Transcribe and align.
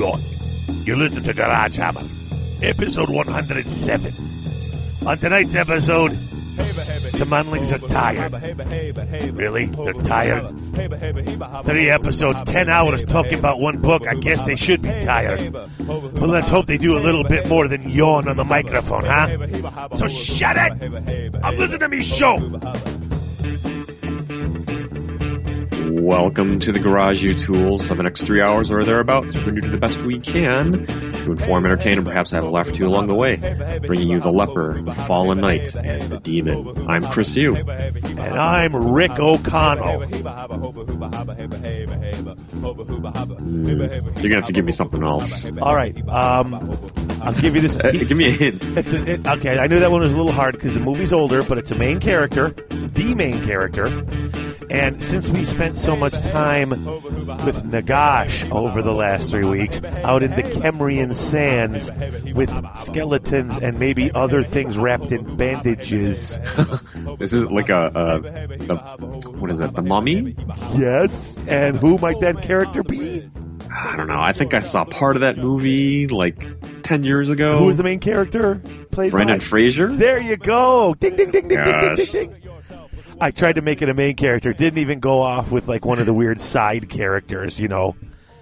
lot. 0.00 0.20
You 0.86 0.96
listen 0.96 1.22
to 1.24 1.34
Garage 1.34 1.76
Hammer, 1.76 2.02
episode 2.62 3.10
107. 3.10 4.14
On 5.06 5.18
tonight's 5.18 5.54
episode, 5.54 6.12
the 6.12 7.26
Manlings 7.26 7.70
are 7.70 7.86
tired. 7.86 8.32
Really? 9.34 9.66
They're 9.66 9.92
tired? 9.92 11.64
Three 11.66 11.90
episodes, 11.90 12.42
ten 12.44 12.70
hours 12.70 13.04
talking 13.04 13.38
about 13.38 13.60
one 13.60 13.78
book. 13.80 14.06
I 14.06 14.14
guess 14.14 14.42
they 14.44 14.56
should 14.56 14.80
be 14.80 14.88
tired. 15.00 15.52
But 15.52 16.28
let's 16.28 16.48
hope 16.48 16.66
they 16.66 16.78
do 16.78 16.96
a 16.96 17.00
little 17.00 17.24
bit 17.24 17.46
more 17.48 17.68
than 17.68 17.88
yawn 17.88 18.26
on 18.26 18.36
the 18.36 18.44
microphone, 18.44 19.04
huh? 19.04 19.96
So 19.96 20.08
shut 20.08 20.56
it! 20.56 21.36
I'm 21.44 21.56
listening 21.56 21.80
to 21.80 21.88
me 21.88 22.02
show! 22.02 22.38
Welcome 26.00 26.58
to 26.60 26.72
the 26.72 26.78
Garage 26.78 27.22
U 27.22 27.34
Tools 27.34 27.86
for 27.86 27.94
the 27.94 28.02
next 28.02 28.22
three 28.22 28.40
hours 28.40 28.70
or 28.70 28.82
thereabouts. 28.82 29.34
We're 29.34 29.42
going 29.42 29.56
to 29.56 29.60
do 29.60 29.68
the 29.68 29.76
best 29.76 30.00
we 30.00 30.18
can 30.18 30.86
to 30.86 31.32
inform, 31.32 31.66
entertain, 31.66 31.98
and 31.98 32.06
perhaps 32.06 32.30
have 32.30 32.42
a 32.42 32.48
laugh 32.48 32.68
or 32.68 32.72
two 32.72 32.86
along 32.86 33.08
the 33.08 33.14
way, 33.14 33.36
bringing 33.86 34.08
you 34.08 34.18
the 34.18 34.32
leper, 34.32 34.80
the 34.80 34.92
fallen 34.92 35.42
knight, 35.42 35.76
and 35.76 36.02
the 36.04 36.18
demon. 36.18 36.88
I'm 36.88 37.04
Chris 37.04 37.36
Yu. 37.36 37.54
And 37.54 38.18
I'm 38.18 38.74
Rick 38.74 39.18
O'Connell. 39.18 40.00
Mm, 43.40 43.66
you're 43.68 44.12
going 44.14 44.30
to 44.30 44.36
have 44.36 44.46
to 44.46 44.52
give 44.54 44.64
me 44.64 44.72
something 44.72 45.02
else. 45.02 45.44
All 45.60 45.76
right, 45.76 46.08
um, 46.08 46.54
I'll 47.22 47.34
give 47.34 47.54
you 47.54 47.60
this. 47.60 47.76
Uh, 47.76 47.90
give 47.92 48.16
me 48.16 48.28
a 48.28 48.30
hint. 48.30 48.62
It's 48.76 48.92
a, 48.92 49.06
it, 49.06 49.26
okay. 49.26 49.58
I 49.58 49.66
knew 49.66 49.78
that 49.78 49.90
one 49.90 50.00
was 50.00 50.12
a 50.12 50.16
little 50.16 50.32
hard 50.32 50.54
because 50.54 50.74
the 50.74 50.80
movie's 50.80 51.12
older, 51.12 51.42
but 51.42 51.58
it's 51.58 51.70
a 51.70 51.74
main 51.74 52.00
character, 52.00 52.50
the 52.50 53.14
main 53.14 53.42
character. 53.44 53.86
And 54.70 55.02
since 55.02 55.28
we 55.28 55.44
spent 55.44 55.78
so 55.78 55.96
much 55.96 56.20
time 56.20 56.70
with 56.70 57.64
Nagash 57.64 58.48
over 58.52 58.82
the 58.82 58.92
last 58.92 59.30
three 59.30 59.44
weeks 59.44 59.82
out 60.04 60.22
in 60.22 60.30
the 60.30 60.42
Khemrian 60.42 61.12
sands 61.12 61.90
with 62.34 62.50
skeletons 62.76 63.58
and 63.58 63.80
maybe 63.80 64.12
other 64.12 64.44
things 64.44 64.78
wrapped 64.78 65.10
in 65.10 65.36
bandages. 65.36 66.38
this 67.18 67.32
is 67.32 67.44
like 67.46 67.68
a, 67.68 67.86
a 67.88 68.56
the, 68.58 68.76
what 69.38 69.50
is 69.50 69.58
it? 69.58 69.74
The 69.74 69.82
mummy? 69.82 70.36
Yes. 70.76 71.36
And 71.48 71.76
who 71.76 71.98
might 71.98 72.20
that 72.20 72.40
character 72.42 72.84
be? 72.84 73.28
I 73.82 73.96
don't 73.96 74.06
know. 74.08 74.18
I 74.20 74.32
think 74.32 74.54
I 74.54 74.60
saw 74.60 74.84
part 74.84 75.16
of 75.16 75.22
that 75.22 75.36
movie 75.36 76.06
like 76.06 76.82
ten 76.82 77.02
years 77.04 77.30
ago. 77.30 77.58
Who 77.58 77.66
was 77.66 77.76
the 77.76 77.82
main 77.82 77.98
character? 78.00 78.56
Played 78.90 79.12
Brendan 79.12 79.38
by? 79.38 79.44
Fraser. 79.44 79.90
There 79.90 80.20
you 80.20 80.36
go. 80.36 80.94
Ding 80.94 81.16
ding 81.16 81.30
ding 81.30 81.48
ding 81.48 81.64
ding 81.64 81.80
ding 81.80 81.94
ding 81.96 82.06
ding. 82.30 82.50
I 83.20 83.30
tried 83.30 83.56
to 83.56 83.62
make 83.62 83.82
it 83.82 83.88
a 83.88 83.94
main 83.94 84.16
character. 84.16 84.52
Didn't 84.52 84.78
even 84.78 85.00
go 85.00 85.20
off 85.22 85.50
with 85.50 85.68
like 85.68 85.84
one 85.84 85.98
of 85.98 86.06
the 86.06 86.14
weird 86.14 86.40
side 86.40 86.88
characters, 86.88 87.60
you 87.60 87.68
know. 87.68 87.94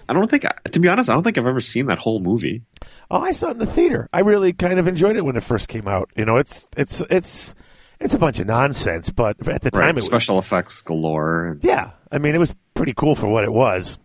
I 0.09 0.15
don't 0.15 0.31
think, 0.31 0.45
to 0.71 0.81
be 0.81 0.89
honest, 0.89 1.11
I 1.11 1.15
don't 1.15 1.23
think 1.23 1.37
I've 1.37 1.47
ever 1.47 1.61
seen 1.61 1.87
that 1.87 1.99
whole 1.99 2.19
movie. 2.21 2.63
Oh, 3.11 3.21
I 3.21 3.33
saw 3.33 3.49
it 3.49 3.53
in 3.53 3.59
the 3.59 3.67
theater. 3.67 4.09
I 4.13 4.21
really 4.21 4.53
kind 4.55 4.79
of 4.79 4.87
enjoyed 4.89 5.17
it 5.17 5.25
when 5.25 5.37
it 5.37 5.43
first 5.45 5.69
came 5.69 5.87
out. 5.87 6.11
You 6.17 6.25
know, 6.25 6.37
it's 6.37 6.67
it's 6.77 7.03
it's 7.11 7.55
it's 8.01 8.15
a 8.15 8.19
bunch 8.19 8.39
of 8.39 8.47
nonsense, 8.47 9.11
but 9.11 9.37
at 9.49 9.61
the 9.63 9.71
time 9.71 9.81
Right, 9.81 9.89
it 9.91 9.95
was 9.97 10.05
special 10.07 10.39
effects 10.39 10.81
galore. 10.83 11.59
yeah. 11.61 11.91
I 12.11 12.19
mean, 12.19 12.35
it 12.35 12.39
was 12.39 12.55
pretty 12.75 12.95
cool 12.95 13.15
for 13.15 13.27
what 13.29 13.45
it 13.45 13.53
was. 13.53 13.99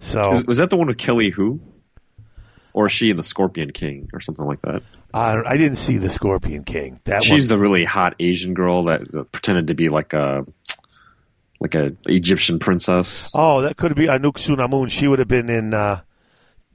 So 0.00 0.32
Is, 0.32 0.46
was 0.46 0.58
that 0.58 0.70
the 0.70 0.76
one 0.76 0.86
with 0.86 0.98
Kelly 0.98 1.30
Hu? 1.30 1.60
Or 2.72 2.86
is 2.86 2.92
she 2.92 3.10
in 3.10 3.16
the 3.16 3.22
Scorpion 3.22 3.72
King 3.72 4.08
or 4.12 4.20
something 4.20 4.46
like 4.46 4.60
that? 4.62 4.82
I, 5.12 5.40
I 5.44 5.56
didn't 5.56 5.76
see 5.78 5.96
the 5.96 6.10
Scorpion 6.10 6.64
King. 6.64 7.00
That 7.04 7.24
She's 7.24 7.44
one, 7.44 7.48
the 7.48 7.58
really 7.58 7.84
hot 7.84 8.14
Asian 8.20 8.54
girl 8.54 8.84
that, 8.84 9.10
that 9.10 9.32
pretended 9.32 9.68
to 9.68 9.74
be 9.74 9.88
like 9.88 10.12
a 10.12 10.44
like 11.60 11.74
a 11.74 11.96
Egyptian 12.06 12.58
princess. 12.60 13.30
oh, 13.34 13.62
that 13.62 13.76
could 13.76 13.94
be 13.96 14.06
Anck-su-namun. 14.06 14.90
She 14.90 15.08
would 15.08 15.18
have 15.18 15.26
been 15.28 15.50
in. 15.50 15.74
Uh, 15.74 16.02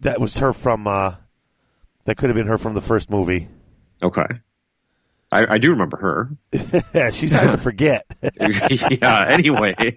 that 0.02 0.20
was 0.20 0.38
her 0.40 0.52
from. 0.52 0.88
Uh, 0.88 1.16
that 2.06 2.18
could 2.18 2.30
have 2.30 2.36
been 2.36 2.48
her 2.48 2.58
from 2.58 2.74
the 2.74 2.82
first 2.82 3.10
movie. 3.10 3.48
Okay, 4.02 4.26
I, 5.32 5.54
I 5.56 5.58
do 5.58 5.72
remember 5.72 5.98
her. 5.98 6.30
yeah, 6.94 7.10
she's 7.12 7.32
hard 7.32 7.52
to 7.52 7.58
forget. 7.58 8.06
yeah. 8.22 9.26
Anyway, 9.30 9.74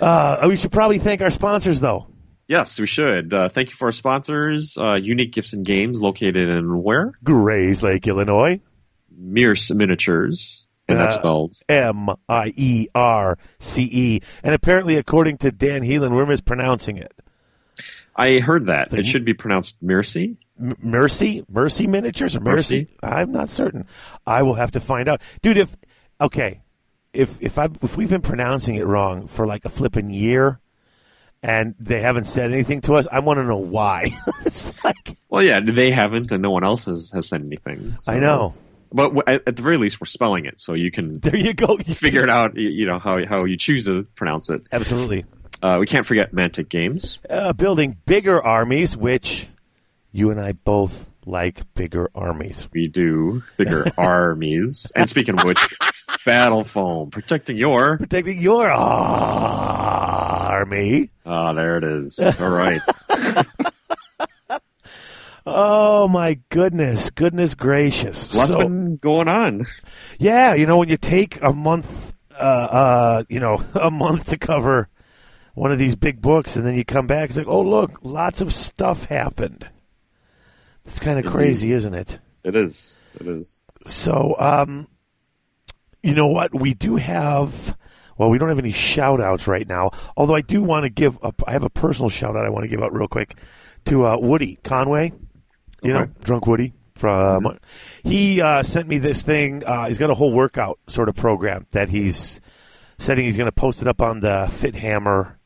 Uh, 0.00 0.44
we 0.48 0.56
should 0.56 0.72
probably 0.72 0.98
thank 0.98 1.20
our 1.20 1.30
sponsors, 1.30 1.80
though. 1.80 2.06
yes, 2.46 2.78
we 2.78 2.86
should. 2.86 3.32
Uh, 3.34 3.48
thank 3.48 3.70
you 3.70 3.74
for 3.76 3.86
our 3.86 3.92
sponsors. 3.92 4.76
Uh, 4.78 4.94
Unique 5.00 5.32
Gifts 5.32 5.52
and 5.52 5.64
Games, 5.66 6.00
located 6.00 6.48
in 6.48 6.82
where? 6.82 7.12
Grayslake, 7.24 8.06
Illinois. 8.06 8.60
Mierce 9.20 9.74
Miniatures, 9.74 10.68
and 10.86 10.98
that's 11.00 11.16
Uh, 11.16 11.18
spelled 11.18 11.56
M 11.68 12.08
I 12.28 12.52
E 12.56 12.86
R 12.94 13.36
C 13.58 13.82
E. 13.90 14.20
And 14.44 14.54
apparently, 14.54 14.94
according 14.96 15.38
to 15.38 15.50
Dan 15.50 15.82
Heelan, 15.82 16.14
we're 16.14 16.24
mispronouncing 16.26 16.96
it. 16.98 17.12
I 18.14 18.38
heard 18.38 18.66
that. 18.66 18.92
It 18.94 19.06
should 19.06 19.24
be 19.24 19.34
pronounced 19.34 19.82
Mercy. 19.82 20.36
M- 20.60 20.76
Mercy? 20.80 21.44
Mercy 21.50 21.86
Miniatures 21.88 22.36
or 22.36 22.40
Mercy? 22.40 22.80
Mercy. 22.82 22.96
I'm 23.02 23.32
not 23.32 23.50
certain. 23.50 23.86
I 24.26 24.42
will 24.42 24.54
have 24.54 24.70
to 24.72 24.80
find 24.80 25.08
out. 25.08 25.20
Dude, 25.42 25.56
if, 25.56 25.76
okay, 26.20 26.60
if, 27.18 27.36
if, 27.40 27.58
I, 27.58 27.68
if 27.82 27.96
we've 27.96 28.08
been 28.10 28.22
pronouncing 28.22 28.76
it 28.76 28.86
wrong 28.86 29.26
for 29.28 29.46
like 29.46 29.64
a 29.64 29.68
flipping 29.68 30.10
year 30.10 30.60
and 31.42 31.74
they 31.78 32.00
haven't 32.00 32.26
said 32.26 32.52
anything 32.52 32.80
to 32.82 32.94
us, 32.94 33.06
I 33.10 33.18
want 33.20 33.38
to 33.38 33.44
know 33.44 33.56
why. 33.58 34.16
it's 34.46 34.72
like, 34.84 35.18
Well, 35.28 35.42
yeah, 35.42 35.60
they 35.60 35.90
haven't, 35.90 36.30
and 36.32 36.42
no 36.42 36.50
one 36.50 36.64
else 36.64 36.84
has, 36.86 37.10
has 37.12 37.28
said 37.28 37.42
anything. 37.42 37.96
so- 38.00 38.12
I 38.12 38.18
know. 38.20 38.54
But 38.90 39.14
w- 39.14 39.38
at 39.46 39.54
the 39.56 39.60
very 39.62 39.76
least, 39.76 40.00
we're 40.00 40.06
spelling 40.06 40.46
it, 40.46 40.58
so 40.60 40.72
you 40.72 40.90
can 40.90 41.18
There 41.20 41.36
you 41.36 41.52
go. 41.52 41.76
You 41.86 41.94
figure 41.94 42.22
it 42.22 42.30
out. 42.30 42.56
You 42.56 42.86
know 42.86 42.98
how 42.98 43.22
how 43.26 43.44
you 43.44 43.58
choose 43.58 43.84
to 43.84 44.04
pronounce 44.14 44.48
it. 44.48 44.62
Absolutely. 44.72 45.26
Uh, 45.60 45.76
we 45.78 45.84
can't 45.86 46.06
forget 46.06 46.32
Mantic 46.32 46.70
Games. 46.70 47.18
uh, 47.28 47.52
building 47.52 47.98
bigger 48.06 48.42
armies, 48.42 48.96
which 48.96 49.46
you 50.12 50.30
and 50.30 50.40
I 50.40 50.52
both 50.52 51.10
like 51.26 51.60
bigger 51.74 52.10
armies. 52.14 52.66
We 52.72 52.88
do 52.88 53.42
bigger 53.58 53.92
armies. 53.98 54.90
And 54.96 55.10
speaking 55.10 55.38
of 55.38 55.44
which, 55.44 55.60
Battle 56.24 56.64
Foam 56.64 57.10
protecting 57.10 57.56
your. 57.56 57.96
Protecting 57.98 58.40
your 58.40 58.68
army. 58.70 59.50
Ah, 61.24 61.52
there 61.52 61.76
it 61.78 61.84
is. 61.84 62.18
All 62.40 62.48
right. 62.50 62.80
Oh 65.50 66.06
my 66.08 66.38
goodness, 66.50 67.08
goodness 67.10 67.54
gracious! 67.54 68.34
Lots 68.34 68.52
So- 68.52 68.58
been 68.58 68.96
going 68.98 69.28
on. 69.28 69.64
yeah, 70.18 70.52
you 70.54 70.66
know 70.66 70.76
when 70.76 70.90
you 70.90 70.98
take 70.98 71.40
a 71.42 71.52
month, 71.54 72.14
uh, 72.32 72.42
uh, 72.42 73.22
you 73.30 73.40
know, 73.40 73.64
a 73.74 73.90
month 73.90 74.26
to 74.28 74.36
cover 74.36 74.88
one 75.54 75.72
of 75.72 75.78
these 75.78 75.96
big 75.96 76.20
books, 76.20 76.54
and 76.56 76.66
then 76.66 76.74
you 76.74 76.84
come 76.84 77.06
back, 77.06 77.30
it's 77.30 77.38
like, 77.38 77.46
oh 77.48 77.62
look, 77.62 78.00
lots 78.02 78.42
of 78.42 78.52
stuff 78.52 79.04
happened. 79.06 79.66
It's 80.84 80.98
kind 81.00 81.18
of 81.18 81.24
crazy, 81.32 81.72
isn't 81.72 81.94
it? 81.94 82.18
It 82.44 82.54
is. 82.54 83.00
It 83.18 83.26
is. 83.26 83.58
So, 83.86 84.36
um, 84.38 84.86
you 86.02 86.14
know 86.14 86.28
what? 86.28 86.54
We 86.58 86.74
do 86.74 86.96
have. 86.96 87.76
Well, 88.16 88.30
we 88.30 88.38
don't 88.38 88.48
have 88.48 88.58
any 88.58 88.72
shout 88.72 89.20
outs 89.20 89.46
right 89.46 89.66
now. 89.66 89.90
Although 90.16 90.34
I 90.34 90.40
do 90.40 90.62
want 90.62 90.84
to 90.84 90.90
give. 90.90 91.18
A, 91.22 91.32
I 91.46 91.52
have 91.52 91.62
a 91.64 91.70
personal 91.70 92.08
shout 92.10 92.36
out 92.36 92.44
I 92.44 92.50
want 92.50 92.64
to 92.64 92.68
give 92.68 92.82
out 92.82 92.92
real 92.92 93.08
quick 93.08 93.36
to 93.86 94.06
uh, 94.06 94.16
Woody 94.18 94.58
Conway. 94.64 95.12
You 95.82 95.92
know, 95.92 96.06
drunk 96.24 96.46
Woody 96.46 96.72
from. 96.96 97.58
He 98.02 98.40
uh, 98.40 98.62
sent 98.64 98.88
me 98.88 98.98
this 98.98 99.22
thing. 99.22 99.62
Uh, 99.64 99.86
he's 99.86 99.98
got 99.98 100.10
a 100.10 100.14
whole 100.14 100.32
workout 100.32 100.80
sort 100.88 101.08
of 101.08 101.14
program 101.14 101.66
that 101.70 101.88
he's 101.88 102.40
setting. 102.98 103.24
He's 103.26 103.36
going 103.36 103.46
to 103.46 103.52
post 103.52 103.82
it 103.82 103.86
up 103.88 104.02
on 104.02 104.18
the 104.20 104.48
Fit 104.52 104.74
Hammer 104.74 105.38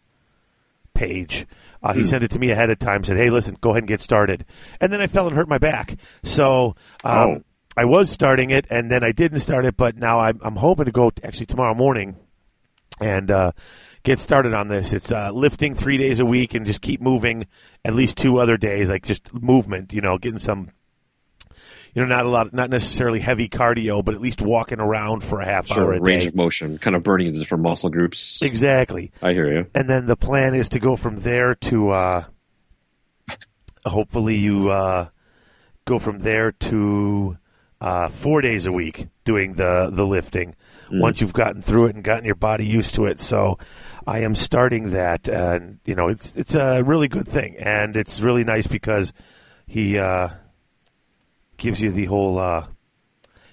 page. 0.94 1.46
Uh, 1.82 1.92
he 1.94 2.00
Hmm. 2.00 2.06
sent 2.06 2.24
it 2.24 2.30
to 2.30 2.38
me 2.38 2.50
ahead 2.50 2.70
of 2.70 2.78
time. 2.78 3.02
Said, 3.04 3.16
"Hey, 3.16 3.28
listen, 3.28 3.56
go 3.60 3.70
ahead 3.70 3.82
and 3.82 3.88
get 3.88 4.00
started." 4.00 4.44
And 4.80 4.92
then 4.92 5.00
I 5.00 5.06
fell 5.08 5.26
and 5.26 5.34
hurt 5.36 5.48
my 5.48 5.58
back. 5.58 5.96
So 6.22 6.76
um, 7.04 7.14
Oh. 7.28 7.42
I 7.77 7.85
was 7.85 8.11
starting 8.11 8.50
it, 8.50 8.67
and 8.70 8.91
then 8.91 9.02
I 9.02 9.12
didn't 9.12 9.38
start 9.41 9.64
it. 9.64 9.76
But 9.76 9.96
now 9.96 10.20
I'm, 10.20 10.38
I'm 10.43 10.56
hoping 10.56 10.85
to 10.87 10.93
go 10.93 11.11
t- 11.11 11.23
actually 11.25 11.46
tomorrow 11.46 11.75
morning 11.75 12.17
and 13.00 13.31
uh, 13.31 13.52
get 14.02 14.19
started 14.20 14.52
on 14.55 14.69
this. 14.69 14.93
It's 14.93 15.11
uh, 15.11 15.31
lifting 15.32 15.75
three 15.75 15.96
days 15.96 16.19
a 16.19 16.25
week 16.25 16.55
and 16.55 16.67
just 16.67 16.82
keep 16.82 17.00
moving 17.00 17.46
at 17.85 17.94
least 17.94 18.17
two 18.19 18.38
other 18.38 18.56
days, 18.56 18.91
like 18.91 19.05
just 19.05 19.32
movement. 19.35 19.93
You 19.93 20.00
know, 20.02 20.19
getting 20.19 20.38
some. 20.38 20.70
You 21.94 22.00
know, 22.00 22.08
not 22.08 22.25
a 22.25 22.29
lot, 22.31 22.55
not 22.55 22.70
necessarily 22.70 23.20
heavy 23.20 23.50
cardio, 23.50 24.02
but 24.02 24.14
at 24.14 24.20
least 24.23 24.41
walking 24.41 24.81
around 24.81 25.23
for 25.23 25.41
a 25.43 25.44
half 25.44 25.70
hour 25.70 25.76
Sure. 25.76 25.93
a 25.93 26.00
Range 26.00 26.23
day. 26.23 26.29
of 26.29 26.35
motion, 26.35 26.79
kind 26.79 26.96
of 26.96 27.02
burning 27.02 27.35
different 27.35 27.62
muscle 27.62 27.91
groups. 27.91 28.41
Exactly. 28.41 29.12
I 29.20 29.35
hear 29.35 29.52
you. 29.52 29.67
and 29.75 29.91
then 29.91 30.06
the 30.06 30.17
plan 30.17 30.55
is 30.55 30.70
to 30.70 30.79
go 30.81 30.96
from 30.96 31.17
there 31.17 31.55
to 31.55 31.91
uh, 31.91 32.25
hopefully 33.85 34.37
you 34.37 34.70
uh, 34.70 35.08
go 35.85 35.99
from 35.99 36.20
there 36.20 36.52
to 36.52 37.37
uh, 37.82 38.08
four 38.08 38.40
days 38.40 38.64
a 38.64 38.73
week 38.73 39.08
doing 39.25 39.55
the 39.55 39.90
the 39.93 40.06
lifting 40.06 40.55
once 40.90 41.20
you've 41.20 41.32
gotten 41.32 41.62
through 41.62 41.87
it 41.87 41.94
and 41.94 42.05
gotten 42.05 42.25
your 42.25 42.34
body 42.34 42.67
used 42.67 42.94
to 42.94 43.06
it 43.06 43.19
so 43.19 43.58
i 44.06 44.20
am 44.20 44.34
starting 44.34 44.90
that 44.90 45.26
and 45.26 45.79
you 45.87 45.94
know 45.94 46.08
it's 46.08 46.37
it's 46.37 46.55
a 46.55 46.82
really 46.82 47.08
good 47.08 47.26
thing 47.26 47.56
and 47.58 47.96
it's 47.96 48.20
really 48.20 48.44
nice 48.44 48.67
because 48.67 49.12
he 49.67 49.99
uh, 49.99 50.29
gives 51.56 51.81
you 51.81 51.90
the 51.90 52.05
whole 52.05 52.38
uh, 52.38 52.67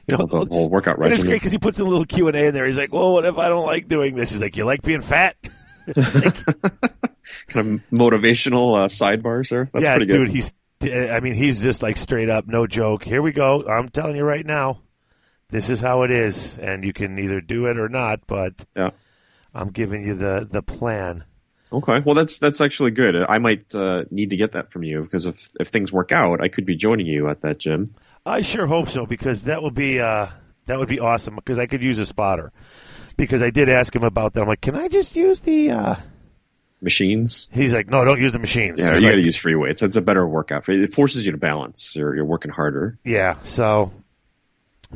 you 0.09 0.17
know 0.17 0.25
The 0.25 0.45
whole 0.45 0.69
workout 0.69 0.97
and 0.99 1.13
it's 1.13 1.23
great 1.23 1.35
because 1.35 1.51
he 1.51 1.57
puts 1.57 1.79
a 1.79 1.83
little 1.83 2.05
Q 2.05 2.27
and 2.27 2.35
A 2.35 2.47
in 2.47 2.53
there. 2.53 2.65
He's 2.65 2.77
like, 2.77 2.91
"Well, 2.91 3.13
what 3.13 3.25
if 3.25 3.37
I 3.37 3.47
don't 3.47 3.65
like 3.65 3.87
doing 3.87 4.15
this?" 4.15 4.31
He's 4.31 4.41
like, 4.41 4.57
"You 4.57 4.65
like 4.65 4.81
being 4.81 5.01
fat?" 5.01 5.35
Like, 5.95 6.45
kind 7.47 7.81
of 7.81 7.81
motivational 7.91 8.77
uh, 8.77 8.87
sidebars 8.89 9.49
there. 9.49 9.69
That's 9.73 9.83
yeah, 9.83 9.95
pretty 9.95 10.11
good. 10.11 10.17
dude, 10.25 10.29
he's. 10.29 10.53
I 10.81 11.19
mean, 11.19 11.35
he's 11.35 11.61
just 11.61 11.83
like 11.83 11.97
straight 11.97 12.29
up, 12.29 12.47
no 12.47 12.65
joke. 12.65 13.03
Here 13.03 13.21
we 13.21 13.33
go. 13.33 13.67
I'm 13.67 13.89
telling 13.89 14.15
you 14.15 14.23
right 14.23 14.45
now, 14.45 14.81
this 15.49 15.69
is 15.69 15.81
how 15.81 16.03
it 16.03 16.11
is, 16.11 16.57
and 16.57 16.85
you 16.85 16.93
can 16.93 17.19
either 17.19 17.41
do 17.41 17.65
it 17.65 17.77
or 17.77 17.89
not. 17.89 18.21
But 18.27 18.65
Yeah. 18.75 18.91
I'm 19.53 19.69
giving 19.69 20.05
you 20.05 20.15
the 20.15 20.47
the 20.49 20.61
plan. 20.61 21.25
Okay, 21.71 21.99
well 21.99 22.15
that's 22.15 22.39
that's 22.39 22.61
actually 22.61 22.91
good. 22.91 23.15
I 23.27 23.39
might 23.39 23.75
uh, 23.75 24.05
need 24.09 24.29
to 24.29 24.37
get 24.37 24.53
that 24.53 24.71
from 24.71 24.83
you 24.83 25.01
because 25.01 25.25
if 25.25 25.53
if 25.59 25.67
things 25.67 25.91
work 25.91 26.11
out, 26.11 26.41
I 26.41 26.47
could 26.47 26.65
be 26.65 26.75
joining 26.75 27.07
you 27.07 27.29
at 27.29 27.41
that 27.41 27.57
gym. 27.57 27.93
I 28.25 28.41
sure 28.41 28.65
hope 28.65 28.89
so 28.89 29.05
because 29.05 29.43
that 29.43 29.61
would 29.61 29.75
be 29.75 29.99
uh, 29.99 30.27
that 30.67 30.79
would 30.79 30.87
be 30.87 30.99
awesome 30.99 31.35
because 31.35 31.59
I 31.59 31.65
could 31.65 31.81
use 31.81 31.99
a 31.99 32.05
spotter. 32.05 32.53
Because 33.17 33.43
I 33.43 33.49
did 33.49 33.67
ask 33.67 33.93
him 33.93 34.03
about 34.03 34.33
that. 34.33 34.41
I'm 34.41 34.47
like, 34.47 34.61
can 34.61 34.77
I 34.77 34.87
just 34.87 35.15
use 35.17 35.41
the? 35.41 35.71
Uh... 35.71 35.95
Machines. 36.81 37.47
He's 37.51 37.73
like, 37.73 37.89
no, 37.89 38.05
don't 38.05 38.21
use 38.21 38.31
the 38.33 38.39
machines. 38.39 38.79
Yeah, 38.79 38.91
He's 38.91 39.01
you 39.01 39.07
like, 39.07 39.13
got 39.13 39.17
to 39.19 39.25
use 39.25 39.35
free 39.35 39.55
weights. 39.55 39.81
It's 39.81 39.95
a 39.95 40.01
better 40.01 40.27
workout. 40.27 40.67
It 40.69 40.93
forces 40.93 41.25
you 41.25 41.31
to 41.33 41.37
balance. 41.37 41.95
You're 41.95 42.15
you're 42.15 42.25
working 42.25 42.51
harder. 42.51 42.97
Yeah. 43.03 43.35
So, 43.43 43.91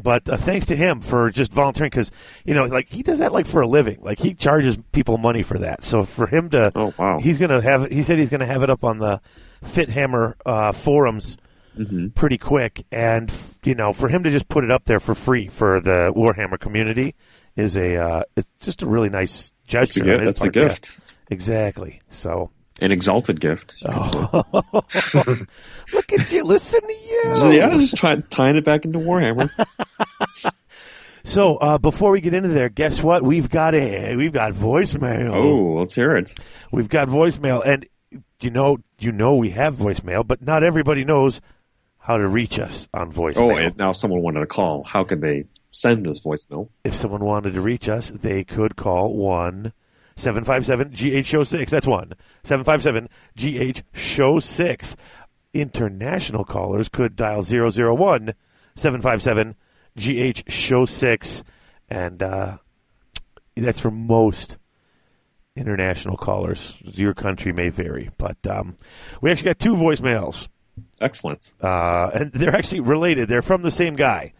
but 0.01 0.27
uh, 0.27 0.37
thanks 0.37 0.67
to 0.67 0.75
him 0.75 1.01
for 1.01 1.29
just 1.29 1.51
volunteering 1.53 1.89
because 1.89 2.09
you 2.45 2.53
know, 2.53 2.63
like 2.65 2.89
he 2.89 3.03
does 3.03 3.19
that 3.19 3.31
like 3.31 3.45
for 3.45 3.61
a 3.61 3.67
living. 3.67 3.99
Like 4.01 4.17
he 4.19 4.33
charges 4.33 4.77
people 4.91 5.17
money 5.17 5.43
for 5.43 5.59
that. 5.59 5.83
So 5.83 6.03
for 6.03 6.25
him 6.27 6.49
to, 6.51 6.71
Oh 6.75 6.93
wow. 6.97 7.19
he's 7.19 7.37
gonna 7.37 7.61
have. 7.61 7.89
He 7.91 8.01
said 8.01 8.17
he's 8.17 8.29
gonna 8.29 8.45
have 8.45 8.63
it 8.63 8.69
up 8.69 8.83
on 8.83 8.97
the 8.97 9.21
Fit 9.63 9.89
Hammer 9.89 10.35
uh, 10.45 10.71
forums 10.71 11.37
hmm 11.75 12.09
pretty 12.09 12.37
quick, 12.37 12.85
and 12.91 13.33
you 13.63 13.73
know, 13.75 13.93
for 13.93 14.07
him 14.07 14.23
to 14.23 14.29
just 14.31 14.47
put 14.47 14.63
it 14.63 14.69
up 14.71 14.85
there 14.85 14.99
for 14.99 15.15
free 15.15 15.47
for 15.47 15.79
the 15.79 16.13
Warhammer 16.15 16.59
community 16.59 17.15
is 17.55 17.75
a. 17.77 17.95
Uh, 17.97 18.23
it's 18.35 18.47
just 18.61 18.83
a 18.83 18.85
really 18.85 19.09
nice 19.09 19.51
That's 19.69 19.97
a, 19.97 20.01
gesture. 20.01 20.03
gi- 20.05 20.11
on 20.13 20.19
his 20.19 20.27
that's 20.27 20.37
a 20.37 20.41
part. 20.41 20.55
Yeah, 20.55 20.67
gift. 20.67 20.99
Exactly. 21.33 21.99
So. 22.09 22.49
An 22.81 22.91
exalted 22.91 23.39
gift. 23.39 23.75
Oh. 23.85 24.43
Look 25.93 26.13
at 26.13 26.31
you! 26.31 26.43
Listen 26.43 26.81
to 26.81 26.93
you. 26.93 27.53
Yeah, 27.53 27.69
just 27.77 27.95
try, 27.95 28.15
tying 28.15 28.55
it 28.55 28.65
back 28.65 28.83
into 28.85 28.99
Warhammer. 28.99 29.49
So 31.25 31.55
uh, 31.55 31.77
before 31.77 32.11
we 32.11 32.19
get 32.19 32.33
into 32.33 32.49
there, 32.49 32.67
guess 32.67 33.01
what? 33.01 33.23
We've 33.23 33.49
got 33.49 33.73
a 33.75 34.15
we've 34.17 34.33
got 34.33 34.51
voicemail. 34.51 35.33
oh, 35.33 35.79
let's 35.79 35.95
hear 35.95 36.17
it. 36.17 36.33
we've 36.71 36.89
got 36.89 37.07
voicemail, 37.07 37.65
and 37.65 37.85
you 38.41 38.49
know 38.49 38.77
you 38.99 39.13
know 39.13 39.35
we 39.35 39.51
have 39.51 39.75
voicemail, 39.75 40.27
but 40.27 40.41
not 40.41 40.63
everybody 40.65 41.05
knows 41.05 41.39
how 41.97 42.17
to 42.17 42.27
reach 42.27 42.59
us 42.59 42.89
on 42.93 43.07
Oh, 43.07 43.11
voicemail. 43.21 43.65
and 43.67 43.77
now 43.77 43.93
someone 43.93 44.21
wanted 44.21 44.41
to 44.41 44.47
call. 44.47 44.83
How 44.83 45.05
can 45.05 45.21
they 45.21 45.45
send 45.71 46.05
this 46.05 46.19
voicemail? 46.23 46.67
if 46.83 46.93
someone 46.93 47.23
wanted 47.23 47.53
to 47.53 47.61
reach 47.61 47.87
us, 47.87 48.09
they 48.09 48.43
could 48.43 48.75
call 48.75 49.15
one. 49.15 49.71
757 50.15 50.91
GH 50.91 51.25
Show 51.25 51.43
6. 51.43 51.71
That's 51.71 51.87
one. 51.87 52.13
757 52.43 53.09
GH 53.35 53.81
Show 53.93 54.39
6. 54.39 54.95
International 55.53 56.43
callers 56.43 56.89
could 56.89 57.15
dial 57.15 57.43
001 57.43 58.33
757 58.75 59.55
GH 59.97 60.51
Show 60.51 60.85
6. 60.85 61.43
And 61.89 62.23
uh, 62.23 62.57
that's 63.55 63.79
for 63.79 63.91
most 63.91 64.57
international 65.55 66.17
callers. 66.17 66.75
Your 66.81 67.13
country 67.13 67.51
may 67.51 67.69
vary. 67.69 68.09
But 68.17 68.37
um, 68.47 68.75
we 69.21 69.31
actually 69.31 69.45
got 69.45 69.59
two 69.59 69.75
voicemails. 69.75 70.47
Excellent. 70.99 71.53
Uh, 71.61 72.09
and 72.13 72.31
they're 72.33 72.55
actually 72.55 72.79
related. 72.79 73.29
They're 73.29 73.41
from 73.41 73.61
the 73.61 73.71
same 73.71 73.95
guy. 73.95 74.33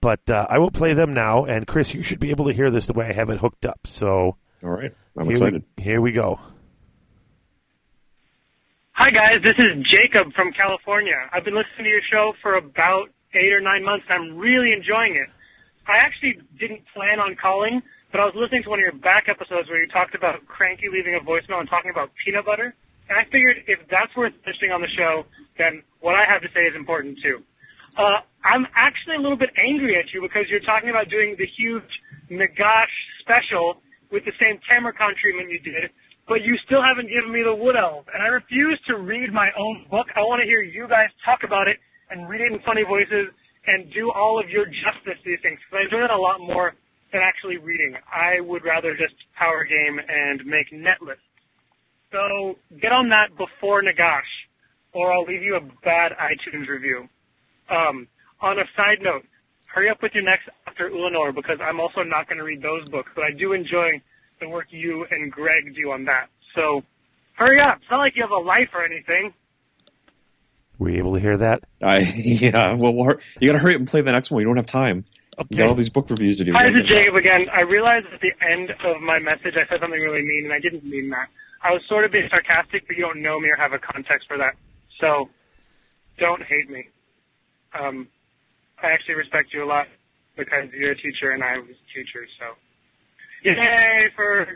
But 0.00 0.28
uh, 0.30 0.46
I 0.48 0.58
will 0.58 0.70
play 0.70 0.94
them 0.94 1.14
now. 1.14 1.44
And 1.44 1.66
Chris, 1.66 1.94
you 1.94 2.02
should 2.02 2.20
be 2.20 2.30
able 2.30 2.46
to 2.46 2.52
hear 2.52 2.70
this 2.70 2.86
the 2.86 2.92
way 2.92 3.08
I 3.08 3.12
have 3.12 3.30
it 3.30 3.38
hooked 3.38 3.66
up. 3.66 3.80
So 3.86 4.36
All 4.64 4.70
right. 4.70 4.90
I'm 5.16 5.26
here 5.26 5.38
excited. 5.38 5.62
We, 5.76 5.82
here 5.82 6.00
we 6.00 6.12
go. 6.12 6.38
Hi 8.98 9.14
guys, 9.14 9.38
this 9.46 9.54
is 9.54 9.78
Jacob 9.86 10.34
from 10.34 10.50
California. 10.50 11.14
I've 11.30 11.46
been 11.46 11.54
listening 11.54 11.86
to 11.86 11.92
your 11.94 12.02
show 12.10 12.34
for 12.42 12.58
about 12.58 13.14
eight 13.30 13.54
or 13.54 13.62
nine 13.62 13.86
months 13.86 14.02
and 14.10 14.18
I'm 14.18 14.28
really 14.34 14.74
enjoying 14.74 15.14
it. 15.14 15.30
I 15.86 16.02
actually 16.02 16.42
didn't 16.58 16.82
plan 16.90 17.22
on 17.22 17.38
calling, 17.38 17.78
but 18.10 18.18
I 18.18 18.26
was 18.26 18.34
listening 18.34 18.66
to 18.66 18.70
one 18.74 18.82
of 18.82 18.84
your 18.84 18.98
back 18.98 19.30
episodes 19.30 19.70
where 19.70 19.78
you 19.78 19.86
talked 19.86 20.18
about 20.18 20.42
Cranky 20.50 20.90
leaving 20.90 21.14
a 21.14 21.22
voicemail 21.22 21.62
and 21.62 21.70
talking 21.70 21.94
about 21.94 22.10
peanut 22.26 22.42
butter. 22.42 22.74
And 23.06 23.14
I 23.14 23.22
figured 23.30 23.62
if 23.70 23.78
that's 23.86 24.10
worth 24.18 24.34
mentioning 24.42 24.74
on 24.74 24.82
the 24.82 24.90
show, 24.90 25.24
then 25.56 25.86
what 26.02 26.18
I 26.18 26.26
have 26.26 26.42
to 26.42 26.50
say 26.50 26.66
is 26.66 26.74
important 26.74 27.22
too. 27.22 27.46
Uh, 27.94 28.26
I'm 28.42 28.66
actually 28.74 29.14
a 29.14 29.22
little 29.22 29.38
bit 29.38 29.54
angry 29.54 29.94
at 29.94 30.10
you 30.10 30.20
because 30.20 30.50
you're 30.50 30.66
talking 30.66 30.90
about 30.90 31.06
doing 31.06 31.38
the 31.38 31.46
huge 31.46 31.86
Nagash 32.34 32.92
special 33.22 33.78
with 34.10 34.24
the 34.24 34.32
same 34.40 34.60
Tamurkhan 34.64 35.14
treatment 35.20 35.50
you 35.50 35.60
did, 35.60 35.90
but 36.28 36.44
you 36.44 36.56
still 36.64 36.84
haven't 36.84 37.08
given 37.08 37.32
me 37.32 37.40
the 37.44 37.54
Wood 37.54 37.76
Elf. 37.76 38.04
And 38.12 38.22
I 38.22 38.28
refuse 38.28 38.76
to 38.88 39.00
read 39.00 39.32
my 39.32 39.48
own 39.56 39.88
book. 39.90 40.08
I 40.16 40.20
want 40.24 40.40
to 40.40 40.46
hear 40.48 40.60
you 40.60 40.88
guys 40.88 41.08
talk 41.24 41.40
about 41.44 41.68
it 41.68 41.76
and 42.10 42.28
read 42.28 42.40
it 42.40 42.52
in 42.52 42.60
funny 42.64 42.84
voices 42.84 43.32
and 43.68 43.92
do 43.92 44.12
all 44.12 44.40
of 44.40 44.48
your 44.48 44.64
justice 44.64 45.16
to 45.20 45.26
these 45.28 45.40
things. 45.44 45.60
Because 45.64 45.80
I 45.80 45.84
enjoy 45.88 46.00
that 46.04 46.12
a 46.12 46.20
lot 46.20 46.40
more 46.40 46.72
than 47.12 47.20
actually 47.24 47.56
reading. 47.56 47.96
I 48.08 48.40
would 48.40 48.64
rather 48.64 48.92
just 48.96 49.16
power 49.36 49.64
game 49.64 49.96
and 50.00 50.44
make 50.44 50.72
net 50.72 51.00
lists. 51.00 51.24
So 52.12 52.56
get 52.80 52.92
on 52.92 53.08
that 53.12 53.36
before 53.36 53.82
Nagash, 53.84 54.32
or 54.92 55.12
I'll 55.12 55.28
leave 55.28 55.42
you 55.42 55.56
a 55.56 55.64
bad 55.84 56.12
iTunes 56.16 56.68
review. 56.68 57.08
Um, 57.68 58.08
on 58.40 58.58
a 58.58 58.64
side 58.76 59.04
note, 59.04 59.24
hurry 59.68 59.90
up 59.90 60.02
with 60.02 60.12
your 60.14 60.24
next 60.24 60.48
after 60.66 60.90
Ullanor 60.90 61.34
because 61.34 61.58
I'm 61.62 61.80
also 61.80 62.02
not 62.02 62.28
going 62.28 62.38
to 62.38 62.44
read 62.44 62.62
those 62.62 62.88
books, 62.88 63.10
but 63.14 63.24
I 63.24 63.30
do 63.32 63.52
enjoy 63.52 64.00
the 64.40 64.48
work 64.48 64.66
you 64.70 65.06
and 65.10 65.30
Greg 65.30 65.74
do 65.74 65.92
on 65.92 66.04
that. 66.04 66.28
So 66.54 66.82
hurry 67.34 67.60
up. 67.60 67.78
It's 67.80 67.90
not 67.90 67.98
like 67.98 68.14
you 68.16 68.22
have 68.22 68.30
a 68.30 68.36
life 68.36 68.70
or 68.74 68.84
anything. 68.84 69.32
Were 70.78 70.90
you 70.90 70.98
able 70.98 71.14
to 71.14 71.20
hear 71.20 71.36
that? 71.36 71.64
I 71.82 71.98
yeah. 72.16 72.74
Well, 72.74 72.94
we'll 72.94 73.16
you 73.40 73.50
got 73.50 73.58
to 73.58 73.58
hurry 73.58 73.74
up 73.74 73.80
and 73.80 73.88
play 73.88 74.00
the 74.00 74.12
next 74.12 74.30
one. 74.30 74.40
You 74.40 74.46
don't 74.46 74.56
have 74.56 74.66
time. 74.66 75.04
You 75.50 75.58
got 75.58 75.68
all 75.68 75.74
these 75.74 75.90
book 75.90 76.10
reviews 76.10 76.36
to 76.38 76.44
do. 76.44 76.52
Hi, 76.52 76.66
You 76.66 76.74
this 76.74 76.82
is 76.82 76.88
Jacob 76.88 77.14
again. 77.14 77.46
I 77.54 77.60
realized 77.60 78.06
at 78.12 78.20
the 78.20 78.32
end 78.44 78.70
of 78.84 79.00
my 79.02 79.18
message 79.20 79.54
I 79.54 79.68
said 79.68 79.78
something 79.80 80.00
really 80.00 80.22
mean, 80.22 80.44
and 80.44 80.52
I 80.52 80.58
didn't 80.58 80.84
mean 80.84 81.10
that. 81.10 81.28
I 81.62 81.72
was 81.72 81.82
sort 81.88 82.04
of 82.04 82.12
being 82.12 82.28
sarcastic, 82.30 82.86
but 82.86 82.96
you 82.96 83.02
don't 83.02 83.22
know 83.22 83.38
me 83.38 83.48
or 83.48 83.56
have 83.56 83.72
a 83.72 83.78
context 83.78 84.26
for 84.26 84.38
that. 84.38 84.54
So 85.00 85.28
don't 86.18 86.42
hate 86.42 86.70
me. 86.70 86.88
Um, 87.78 88.08
I 88.82 88.92
actually 88.92 89.14
respect 89.14 89.52
you 89.52 89.64
a 89.64 89.66
lot 89.66 89.86
because 90.36 90.70
you're 90.72 90.92
a 90.92 90.96
teacher 90.96 91.32
and 91.32 91.42
I 91.42 91.58
was 91.58 91.70
a 91.70 91.88
teacher. 91.94 92.26
So 92.38 92.54
yay 93.44 94.06
for 94.14 94.46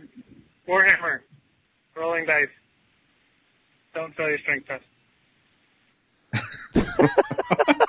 Warhammer, 0.68 1.20
rolling 1.96 2.26
dice. 2.26 2.48
Don't 3.94 4.14
fail 4.14 4.28
your 4.28 4.38
strength 4.38 4.68
test. 4.68 4.84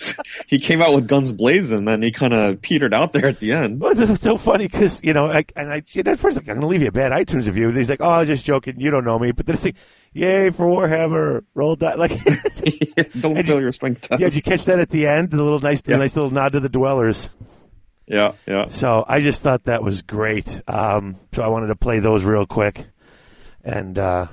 he 0.46 0.58
came 0.58 0.80
out 0.82 0.94
with 0.94 1.06
guns 1.08 1.32
blazing, 1.32 1.88
and 1.88 2.02
he 2.02 2.10
kind 2.10 2.32
of 2.34 2.60
petered 2.60 2.92
out 2.94 3.12
there 3.12 3.26
at 3.26 3.38
the 3.40 3.52
end. 3.52 3.80
Well, 3.80 3.92
it's 3.98 4.22
so 4.22 4.36
funny 4.36 4.66
because 4.66 5.00
you 5.02 5.12
know, 5.12 5.26
I, 5.30 5.44
and 5.56 5.72
I 5.72 5.82
you 5.88 6.02
know, 6.02 6.12
at 6.12 6.18
first 6.18 6.36
like, 6.36 6.48
I'm 6.48 6.56
going 6.56 6.60
to 6.62 6.66
leave 6.66 6.82
you 6.82 6.88
a 6.88 6.92
bad 6.92 7.12
iTunes 7.12 7.46
review. 7.46 7.68
And 7.68 7.76
he's 7.76 7.90
like, 7.90 8.00
"Oh, 8.00 8.08
I 8.08 8.20
was 8.20 8.28
just 8.28 8.44
joking. 8.44 8.80
You 8.80 8.90
don't 8.90 9.04
know 9.04 9.18
me." 9.18 9.32
But 9.32 9.46
then 9.46 9.54
it's 9.54 9.64
like, 9.64 9.76
"Yay 10.12 10.50
for 10.50 10.66
Warhammer! 10.66 11.44
Roll 11.54 11.76
die!" 11.76 11.94
Like, 11.94 12.10
don't 13.20 13.36
fail 13.44 13.56
you- 13.56 13.60
your 13.62 13.72
strength 13.72 14.02
test. 14.02 14.20
yeah, 14.20 14.26
did 14.28 14.36
you 14.36 14.42
catch 14.42 14.64
that 14.66 14.78
at 14.78 14.90
the 14.90 15.06
end? 15.06 15.30
The 15.30 15.36
little 15.42 15.60
nice, 15.60 15.82
the 15.82 15.92
Yeah. 15.92 15.98
nice 15.98 16.14
little 16.16 16.30
nod 16.30 16.52
to 16.52 16.60
the 16.60 16.68
dwellers. 16.68 17.28
yeah, 18.06 18.32
yeah. 18.46 18.66
So 18.68 19.04
I 19.06 19.20
just 19.20 19.42
thought 19.42 19.64
that 19.64 19.82
was 19.82 20.02
great. 20.02 20.60
Um, 20.66 21.16
so 21.32 21.42
I 21.42 21.48
wanted 21.48 21.68
to 21.68 21.76
play 21.76 21.98
those 22.00 22.24
real 22.24 22.46
quick 22.46 22.86
and 23.62 23.98
uh, 23.98 24.26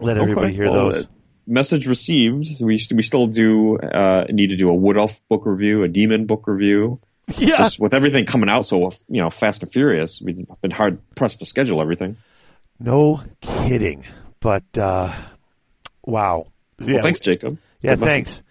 let 0.00 0.16
everybody 0.16 0.46
Okay, 0.48 0.54
hear 0.56 0.64
well, 0.70 0.90
those. 0.90 1.04
uh, 1.04 1.08
message 1.46 1.86
received. 1.86 2.60
We 2.60 2.78
we 2.94 3.02
still 3.02 3.26
do 3.26 3.78
uh, 3.78 4.26
need 4.30 4.48
to 4.48 4.56
do 4.56 4.68
a 4.68 4.74
Wood 4.74 4.96
Elf 4.96 5.26
book 5.28 5.46
review, 5.46 5.82
a 5.82 5.88
Demon 5.88 6.26
book 6.26 6.46
review. 6.46 7.00
yeah, 7.38 7.56
Just 7.58 7.78
with 7.78 7.94
everything 7.94 8.26
coming 8.26 8.48
out 8.48 8.66
so 8.66 8.90
you 9.08 9.22
know 9.22 9.30
fast 9.30 9.62
and 9.62 9.70
furious, 9.70 10.20
we've 10.20 10.44
been 10.60 10.70
hard 10.72 10.98
pressed 11.14 11.38
to 11.38 11.46
schedule 11.46 11.80
everything. 11.80 12.16
no 12.80 13.22
kidding. 13.40 14.04
But 14.40 14.64
uh, 14.76 15.14
wow. 16.04 16.48
Yeah, 16.80 16.94
Well, 16.94 17.02
thanks, 17.02 17.20
Jacob. 17.20 17.58
Yeah, 17.80 17.92
Good 17.94 18.00
message. 18.00 18.12
thanks. 18.12 18.42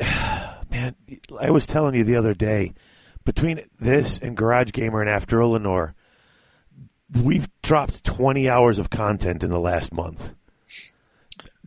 Yeah, 0.00 0.56
man, 0.70 0.94
I 1.38 1.50
was 1.50 1.66
telling 1.66 1.94
you 1.94 2.04
the 2.04 2.16
other 2.16 2.32
day, 2.32 2.72
between 3.26 3.60
this 3.78 4.18
and 4.18 4.34
Garage 4.34 4.72
Gamer 4.72 5.02
and 5.02 5.10
After 5.10 5.36
Ullanor, 5.38 5.92
we've 7.22 7.48
dropped 7.62 8.02
20 8.04 8.48
hours 8.48 8.78
of 8.78 8.88
content 8.88 9.42
in 9.44 9.50
the 9.50 9.60
last 9.60 9.92
month. 9.92 10.30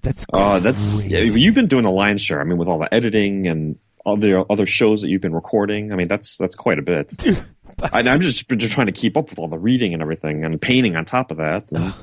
That's 0.02 0.26
Uh, 0.34 0.60
that's 0.60 1.06
yeah, 1.06 1.20
you've 1.20 1.56
been 1.56 1.68
doing 1.68 1.84
the 1.84 1.92
lion's 1.92 2.22
share. 2.22 2.42
I 2.42 2.44
mean, 2.44 2.58
with 2.58 2.68
all 2.68 2.80
the 2.80 2.92
editing 2.94 3.48
and 3.48 3.78
other 4.06 4.44
other 4.50 4.66
shows 4.66 5.02
that 5.02 5.10
you've 5.10 5.22
been 5.22 5.36
recording. 5.36 5.94
I 5.94 5.96
mean, 5.96 6.08
that's 6.08 6.38
that's 6.38 6.56
quite 6.56 6.80
a 6.80 6.82
bit. 6.82 7.10
Dude, 7.18 7.44
I, 7.82 8.02
I'm 8.08 8.20
just 8.20 8.48
just 8.50 8.74
trying 8.74 8.88
to 8.88 8.94
keep 8.94 9.18
up 9.18 9.30
with 9.30 9.40
all 9.40 9.48
the 9.48 9.60
reading 9.60 9.94
and 9.94 10.02
everything, 10.02 10.44
and 10.44 10.60
painting 10.62 10.96
on 10.96 11.06
top 11.06 11.32
of 11.32 11.38
that. 11.38 11.72
And, 11.72 11.94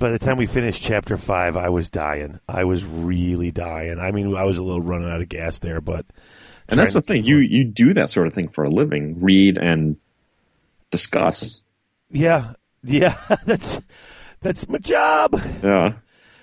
by 0.00 0.10
the 0.10 0.18
time 0.18 0.36
we 0.36 0.46
finished 0.46 0.82
chapter 0.82 1.16
five, 1.16 1.56
I 1.56 1.68
was 1.68 1.90
dying. 1.90 2.40
I 2.48 2.64
was 2.64 2.84
really 2.84 3.50
dying. 3.50 4.00
I 4.00 4.10
mean, 4.10 4.34
I 4.34 4.44
was 4.44 4.58
a 4.58 4.64
little 4.64 4.80
running 4.80 5.10
out 5.10 5.20
of 5.20 5.28
gas 5.28 5.60
there, 5.60 5.80
but 5.80 6.06
and 6.68 6.78
that's 6.78 6.94
the 6.94 7.02
thing. 7.02 7.24
You 7.24 7.36
you 7.36 7.64
do 7.64 7.94
that 7.94 8.10
sort 8.10 8.26
of 8.26 8.34
thing 8.34 8.48
for 8.48 8.64
a 8.64 8.70
living. 8.70 9.20
Read 9.20 9.58
and 9.58 9.96
discuss. 10.90 11.62
Yeah, 12.10 12.54
yeah. 12.82 13.16
That's 13.44 13.80
That's 14.40 14.68
my 14.68 14.78
job. 14.78 15.40
Yeah. 15.62 15.94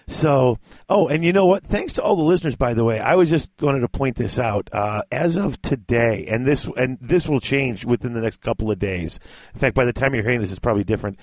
So, 0.10 0.58
oh, 0.88 1.10
and 1.10 1.24
you 1.24 1.34
know 1.34 1.46
what? 1.46 1.66
Thanks 1.66 1.94
to 1.94 2.04
all 2.04 2.16
the 2.16 2.24
listeners, 2.24 2.56
by 2.56 2.74
the 2.74 2.86
way. 2.86 3.00
I 3.00 3.16
was 3.16 3.30
just 3.30 3.50
wanted 3.60 3.82
to 3.82 3.90
point 3.90 4.16
this 4.16 4.40
out. 4.40 4.70
Uh, 4.72 5.02
as 5.12 5.36
of 5.36 5.62
today, 5.62 6.26
and 6.30 6.46
this 6.46 6.66
and 6.78 6.98
this 7.02 7.28
will 7.28 7.42
change 7.42 7.84
within 7.84 8.14
the 8.14 8.22
next 8.22 8.40
couple 8.42 8.72
of 8.72 8.80
days. 8.80 9.20
In 9.54 9.60
fact, 9.60 9.76
by 9.76 9.84
the 9.84 9.92
time 9.92 10.14
you're 10.14 10.24
hearing 10.24 10.40
this, 10.40 10.52
it's 10.52 10.60
probably 10.60 10.86
different. 10.86 11.20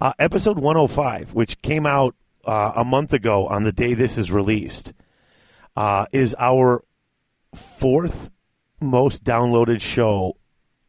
Uh, 0.00 0.12
episode 0.20 0.58
105, 0.58 1.34
which 1.34 1.60
came 1.62 1.84
out 1.84 2.14
uh, 2.44 2.72
a 2.76 2.84
month 2.84 3.12
ago 3.12 3.48
on 3.48 3.64
the 3.64 3.72
day 3.72 3.94
this 3.94 4.16
is 4.16 4.30
released, 4.30 4.92
uh, 5.76 6.06
is 6.12 6.36
our 6.38 6.84
fourth 7.78 8.30
most 8.80 9.24
downloaded 9.24 9.80
show, 9.80 10.36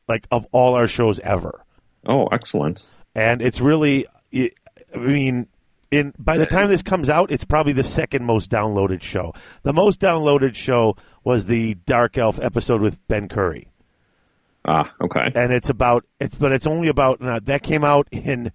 like 0.08 0.28
of 0.30 0.46
all 0.52 0.76
our 0.76 0.88
shows 0.88 1.20
ever. 1.22 1.66
Oh, 2.06 2.28
excellent. 2.28 2.88
And 3.16 3.42
it's 3.42 3.60
really, 3.60 4.06
I 4.32 4.52
mean 4.96 5.48
in 5.92 6.14
by 6.20 6.38
the 6.38 6.46
time 6.46 6.70
this 6.70 6.84
comes 6.84 7.10
out, 7.10 7.32
it's 7.32 7.44
probably 7.46 7.74
the 7.74 7.84
second 7.84 8.26
most 8.26 8.50
downloaded 8.50 9.02
show. 9.02 9.34
The 9.64 9.74
most 9.74 10.00
downloaded 10.00 10.56
show 10.56 10.96
was 11.24 11.46
the 11.46 11.76
Dark 11.86 12.18
Elf 12.18 12.40
episode 12.40 12.82
with 12.82 13.06
Ben 13.08 13.28
Curry. 13.28 13.68
Ah, 14.66 14.94
okay. 15.02 15.32
And 15.34 15.52
it's 15.54 15.70
about 15.70 16.06
it's, 16.20 16.36
but 16.36 16.52
it's 16.52 16.68
only 16.68 16.90
about 16.90 17.22
uh, 17.22 17.40
that 17.44 17.64
came 17.64 17.84
out 17.84 18.08
in, 18.12 18.52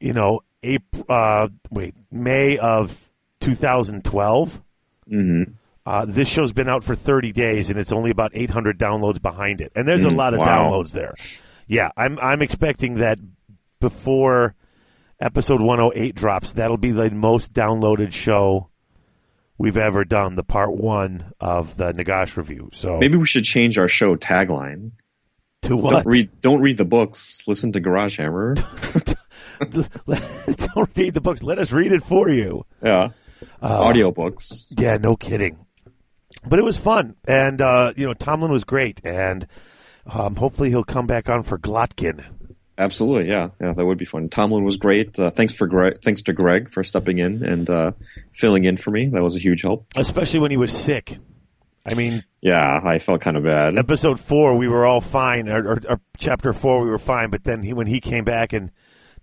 you 0.00 0.12
know, 0.12 0.40
April. 0.62 1.04
Uh, 1.08 1.48
wait, 1.70 1.94
May 2.10 2.58
of 2.58 2.96
2012. 3.40 4.62
Mm-hmm. 5.10 5.52
Uh, 5.84 6.04
this 6.04 6.26
show's 6.28 6.52
been 6.52 6.68
out 6.68 6.82
for 6.82 6.96
30 6.96 7.30
days, 7.30 7.70
and 7.70 7.78
it's 7.78 7.92
only 7.92 8.10
about 8.10 8.32
800 8.34 8.76
downloads 8.76 9.22
behind 9.22 9.60
it. 9.60 9.70
And 9.76 9.86
there's 9.86 10.04
a 10.04 10.08
Mm, 10.08 10.16
lot 10.16 10.32
of 10.34 10.40
wow. 10.40 10.68
downloads 10.70 10.90
there. 10.92 11.14
Yeah, 11.68 11.90
I'm 11.96 12.18
I'm 12.18 12.42
expecting 12.42 12.96
that 12.96 13.18
before 13.80 14.54
episode 15.20 15.60
108 15.60 16.14
drops, 16.14 16.52
that'll 16.52 16.76
be 16.76 16.92
the 16.92 17.10
most 17.10 17.52
downloaded 17.52 18.12
show 18.12 18.68
we've 19.58 19.76
ever 19.78 20.04
done. 20.04 20.34
The 20.34 20.44
part 20.44 20.72
one 20.74 21.32
of 21.40 21.76
the 21.76 21.92
Nagash 21.92 22.36
review. 22.36 22.70
So 22.72 22.98
Maybe 22.98 23.16
we 23.16 23.26
should 23.26 23.44
change 23.44 23.78
our 23.78 23.88
show 23.88 24.16
tagline. 24.16 24.92
to 25.62 25.76
what? 25.76 25.90
Don't 25.92 26.06
read 26.06 26.40
don't 26.40 26.60
read 26.60 26.76
the 26.78 26.84
books, 26.84 27.42
listen 27.46 27.72
to 27.72 27.80
Garage 27.80 28.18
Hammer. 28.18 28.54
Don't 29.58 30.90
read 30.96 31.14
the 31.14 31.20
books. 31.22 31.42
Let 31.42 31.58
us 31.58 31.72
read 31.72 31.90
it 31.92 32.04
for 32.04 32.28
you. 32.28 32.66
yeah. 32.82 33.08
Uh, 33.62 33.84
Audiobooks. 33.84 34.66
Yeah, 34.70 34.96
no 34.98 35.16
kidding. 35.16 35.64
But 36.46 36.58
it 36.58 36.62
was 36.62 36.76
fun, 36.78 37.16
and 37.26 37.60
uh, 37.60 37.92
you 37.96 38.06
know 38.06 38.14
Tomlin 38.14 38.52
was 38.52 38.64
great, 38.64 39.00
and 39.04 39.46
um, 40.06 40.36
hopefully 40.36 40.68
he'll 40.70 40.84
come 40.84 41.06
back 41.06 41.28
on 41.28 41.42
for 41.42 41.58
Glotkin. 41.58 42.24
Absolutely, 42.78 43.28
yeah, 43.30 43.48
yeah, 43.60 43.72
that 43.72 43.84
would 43.84 43.98
be 43.98 44.04
fun. 44.04 44.28
Tomlin 44.28 44.64
was 44.64 44.76
great. 44.76 45.18
Uh, 45.18 45.30
thanks 45.30 45.54
for 45.54 45.66
Greg, 45.66 46.02
thanks 46.02 46.22
to 46.22 46.32
Greg 46.32 46.70
for 46.70 46.84
stepping 46.84 47.18
in 47.18 47.42
and 47.44 47.70
uh, 47.70 47.92
filling 48.32 48.64
in 48.64 48.76
for 48.76 48.90
me. 48.90 49.06
That 49.06 49.22
was 49.22 49.34
a 49.36 49.38
huge 49.38 49.62
help. 49.62 49.86
especially 49.96 50.40
when 50.40 50.50
he 50.50 50.56
was 50.56 50.72
sick. 50.72 51.18
I 51.88 51.94
mean, 51.94 52.24
Yeah, 52.40 52.80
I 52.84 52.98
felt 52.98 53.20
kind 53.20 53.36
of 53.36 53.44
bad. 53.44 53.78
episode 53.78 54.18
four 54.18 54.56
we 54.58 54.66
were 54.68 54.84
all 54.84 55.00
fine, 55.00 55.48
or, 55.48 55.74
or, 55.74 55.80
or 55.88 56.00
chapter 56.18 56.52
four 56.52 56.84
we 56.84 56.90
were 56.90 56.98
fine, 56.98 57.30
but 57.30 57.44
then 57.44 57.62
he, 57.62 57.72
when 57.72 57.86
he 57.86 58.00
came 58.00 58.24
back 58.24 58.52
and 58.52 58.70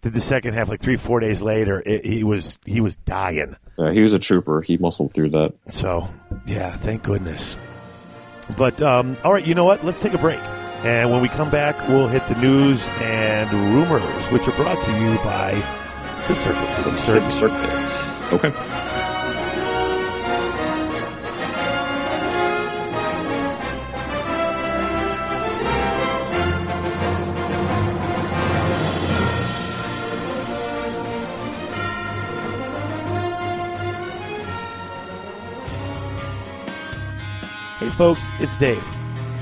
did 0.02 0.14
the 0.14 0.22
second 0.22 0.54
half, 0.54 0.68
like 0.70 0.82
three 0.82 0.96
four 0.96 1.20
days 1.20 1.42
later, 1.42 1.84
it, 1.86 2.06
he 2.06 2.24
was 2.24 2.60
he 2.66 2.82
was 2.82 2.96
dying. 2.96 3.56
Yeah, 3.78 3.92
he 3.92 4.02
was 4.02 4.14
a 4.14 4.20
trooper. 4.20 4.62
He 4.62 4.78
muscled 4.78 5.14
through 5.14 5.30
that. 5.32 5.54
So 5.70 6.08
yeah, 6.48 6.72
thank 6.72 7.04
goodness. 7.04 7.56
But 8.58 8.82
um, 8.82 9.16
all 9.24 9.32
right, 9.34 9.46
you 9.46 9.56
know 9.56 9.64
what? 9.66 9.84
Let's 9.84 10.02
take 10.02 10.14
a 10.14 10.18
break, 10.18 10.40
and 10.84 11.10
when 11.10 11.22
we 11.22 11.30
come 11.30 11.50
back, 11.50 11.88
we'll 11.88 12.08
hit 12.08 12.28
the 12.28 12.36
news 12.36 12.88
and 13.00 13.52
rumors, 13.74 14.26
which 14.26 14.48
are 14.48 14.56
brought 14.56 14.84
to 14.84 14.92
you 15.00 15.16
by 15.24 15.54
the 16.28 16.36
Circuit 16.36 16.70
City 16.72 16.98
City 16.98 17.32
Circus. 17.32 17.94
Circuit. 17.94 18.34
Okay. 18.34 18.52
Hey, 37.80 37.92
folks, 37.92 38.30
it's 38.40 38.58
Dave. 38.58 39.03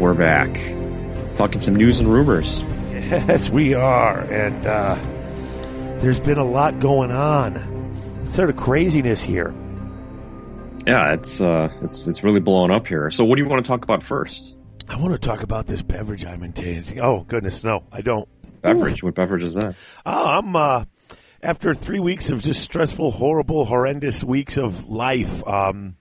We're 0.00 0.14
back. 0.14 0.54
Talking 1.36 1.60
some 1.60 1.76
news 1.76 2.00
and 2.00 2.10
rumors. 2.12 2.62
Yes, 2.90 3.50
we 3.50 3.74
are. 3.74 4.20
And 4.20 4.66
uh, 4.66 4.94
there's 6.00 6.18
been 6.20 6.38
a 6.38 6.44
lot 6.44 6.80
going 6.80 7.10
on. 7.10 7.56
It's 8.22 8.34
Sort 8.34 8.50
of 8.50 8.56
craziness 8.56 9.22
here. 9.22 9.54
Yeah, 10.86 11.12
it's 11.12 11.40
uh 11.42 11.70
it's 11.82 12.06
it's 12.06 12.24
really 12.24 12.40
blowing 12.40 12.70
up 12.70 12.86
here. 12.86 13.10
So 13.10 13.24
what 13.24 13.36
do 13.36 13.42
you 13.42 13.48
want 13.48 13.62
to 13.62 13.68
talk 13.68 13.84
about 13.84 14.02
first? 14.02 14.56
I 14.88 14.96
want 14.96 15.12
to 15.12 15.18
talk 15.18 15.42
about 15.42 15.66
this 15.66 15.82
beverage 15.82 16.24
I'm 16.24 16.42
intending. 16.42 17.00
Oh, 17.00 17.24
goodness, 17.28 17.62
no, 17.62 17.84
I 17.92 18.00
don't. 18.00 18.28
Beverage. 18.62 19.02
What 19.02 19.14
beverage 19.14 19.42
is 19.42 19.54
that? 19.54 19.76
Oh, 20.06 20.26
I'm 20.26 20.56
uh, 20.56 20.84
after 21.42 21.74
three 21.74 22.00
weeks 22.00 22.30
of 22.30 22.42
just 22.42 22.62
stressful, 22.62 23.10
horrible, 23.10 23.66
horrendous 23.66 24.24
weeks 24.24 24.56
of 24.56 24.88
life. 24.88 25.46
Um, 25.46 25.96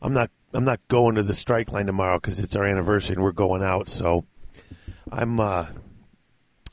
I'm 0.00 0.12
not. 0.12 0.30
I'm 0.54 0.64
not 0.64 0.80
going 0.88 1.16
to 1.16 1.22
the 1.22 1.34
strike 1.34 1.72
line 1.72 1.86
tomorrow 1.86 2.18
because 2.18 2.40
it's 2.40 2.56
our 2.56 2.64
anniversary 2.64 3.16
and 3.16 3.24
we're 3.24 3.32
going 3.32 3.62
out. 3.62 3.88
So 3.88 4.24
I'm. 5.10 5.40
Uh, 5.40 5.66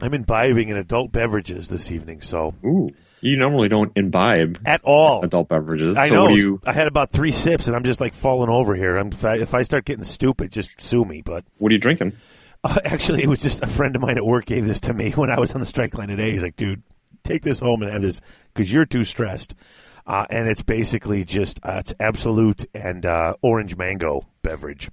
I'm 0.01 0.15
imbibing 0.15 0.69
in 0.69 0.77
adult 0.77 1.11
beverages 1.11 1.69
this 1.69 1.91
evening. 1.91 2.21
So 2.21 2.55
Ooh. 2.65 2.89
You 3.21 3.37
normally 3.37 3.69
don't 3.69 3.91
imbibe 3.95 4.59
at 4.65 4.81
all. 4.83 5.23
adult 5.23 5.47
beverages. 5.47 5.95
I 5.95 6.09
so 6.09 6.15
know. 6.15 6.27
you 6.29 6.59
I 6.65 6.73
had 6.73 6.87
about 6.87 7.11
three 7.11 7.31
sips 7.31 7.67
and 7.67 7.75
I'm 7.75 7.83
just 7.83 8.01
like 8.01 8.15
falling 8.15 8.49
over 8.49 8.75
here. 8.75 8.97
I'm, 8.97 9.09
if, 9.09 9.23
I, 9.23 9.35
if 9.35 9.53
I 9.53 9.61
start 9.61 9.85
getting 9.85 10.03
stupid, 10.03 10.51
just 10.51 10.81
sue 10.81 11.05
me. 11.05 11.21
But 11.21 11.45
what 11.59 11.69
are 11.69 11.73
you 11.73 11.79
drinking? 11.79 12.13
Uh, 12.63 12.77
actually, 12.85 13.23
it 13.23 13.27
was 13.27 13.41
just 13.41 13.63
a 13.63 13.67
friend 13.67 13.95
of 13.95 14.03
mine 14.03 14.17
at 14.17 14.23
work 14.23 14.45
gave 14.45 14.67
this 14.67 14.79
to 14.79 14.93
me 14.93 15.09
when 15.15 15.31
I 15.31 15.39
was 15.39 15.51
on 15.53 15.61
the 15.61 15.65
strike 15.65 15.97
line 15.97 16.09
today. 16.09 16.31
He's 16.31 16.43
like, 16.43 16.55
dude, 16.55 16.83
take 17.23 17.41
this 17.41 17.59
home 17.59 17.81
and 17.81 17.91
have 17.91 18.03
this 18.03 18.21
because 18.53 18.71
you're 18.71 18.85
too 18.85 19.03
stressed. 19.03 19.55
Uh, 20.05 20.25
and 20.29 20.47
it's 20.47 20.63
basically 20.63 21.23
just, 21.23 21.59
uh, 21.63 21.77
it's 21.79 21.93
Absolut 21.99 22.65
and 22.73 23.05
uh, 23.05 23.33
orange 23.41 23.75
mango 23.77 24.27
beverage. 24.41 24.89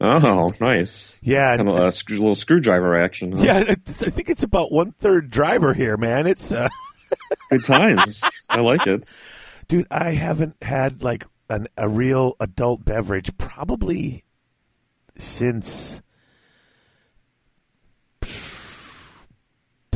Oh, 0.00 0.50
nice. 0.60 1.18
Yeah. 1.22 1.56
Kind 1.56 1.68
of 1.68 1.76
a 1.76 1.92
sc- 1.92 2.10
little 2.10 2.34
screwdriver 2.34 2.94
action. 2.96 3.32
huh? 3.32 3.42
Yeah, 3.44 3.64
it's, 3.68 4.02
I 4.02 4.10
think 4.10 4.28
it's 4.28 4.42
about 4.42 4.70
one 4.72 4.92
third 4.92 5.30
driver 5.30 5.72
here, 5.74 5.96
man. 5.96 6.26
It's, 6.26 6.52
uh, 6.52 6.68
Good 7.50 7.64
times. 7.64 8.22
I 8.50 8.60
like 8.60 8.86
it. 8.86 9.10
dude, 9.68 9.86
I 9.90 10.10
haven't 10.12 10.56
had 10.62 11.02
like 11.02 11.24
an, 11.48 11.68
a 11.76 11.88
real 11.88 12.34
adult 12.40 12.84
beverage 12.84 13.36
probably 13.38 14.24
since 15.16 16.02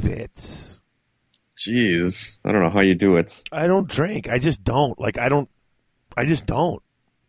bits. 0.00 0.69
Jeez. 1.60 2.38
I 2.44 2.52
don't 2.52 2.62
know 2.62 2.70
how 2.70 2.80
you 2.80 2.94
do 2.94 3.16
it. 3.16 3.42
I 3.52 3.66
don't 3.66 3.86
drink. 3.86 4.28
I 4.28 4.38
just 4.38 4.64
don't. 4.64 4.98
Like 4.98 5.18
I 5.18 5.28
don't. 5.28 5.48
I 6.16 6.24
just 6.24 6.46
don't. 6.46 6.82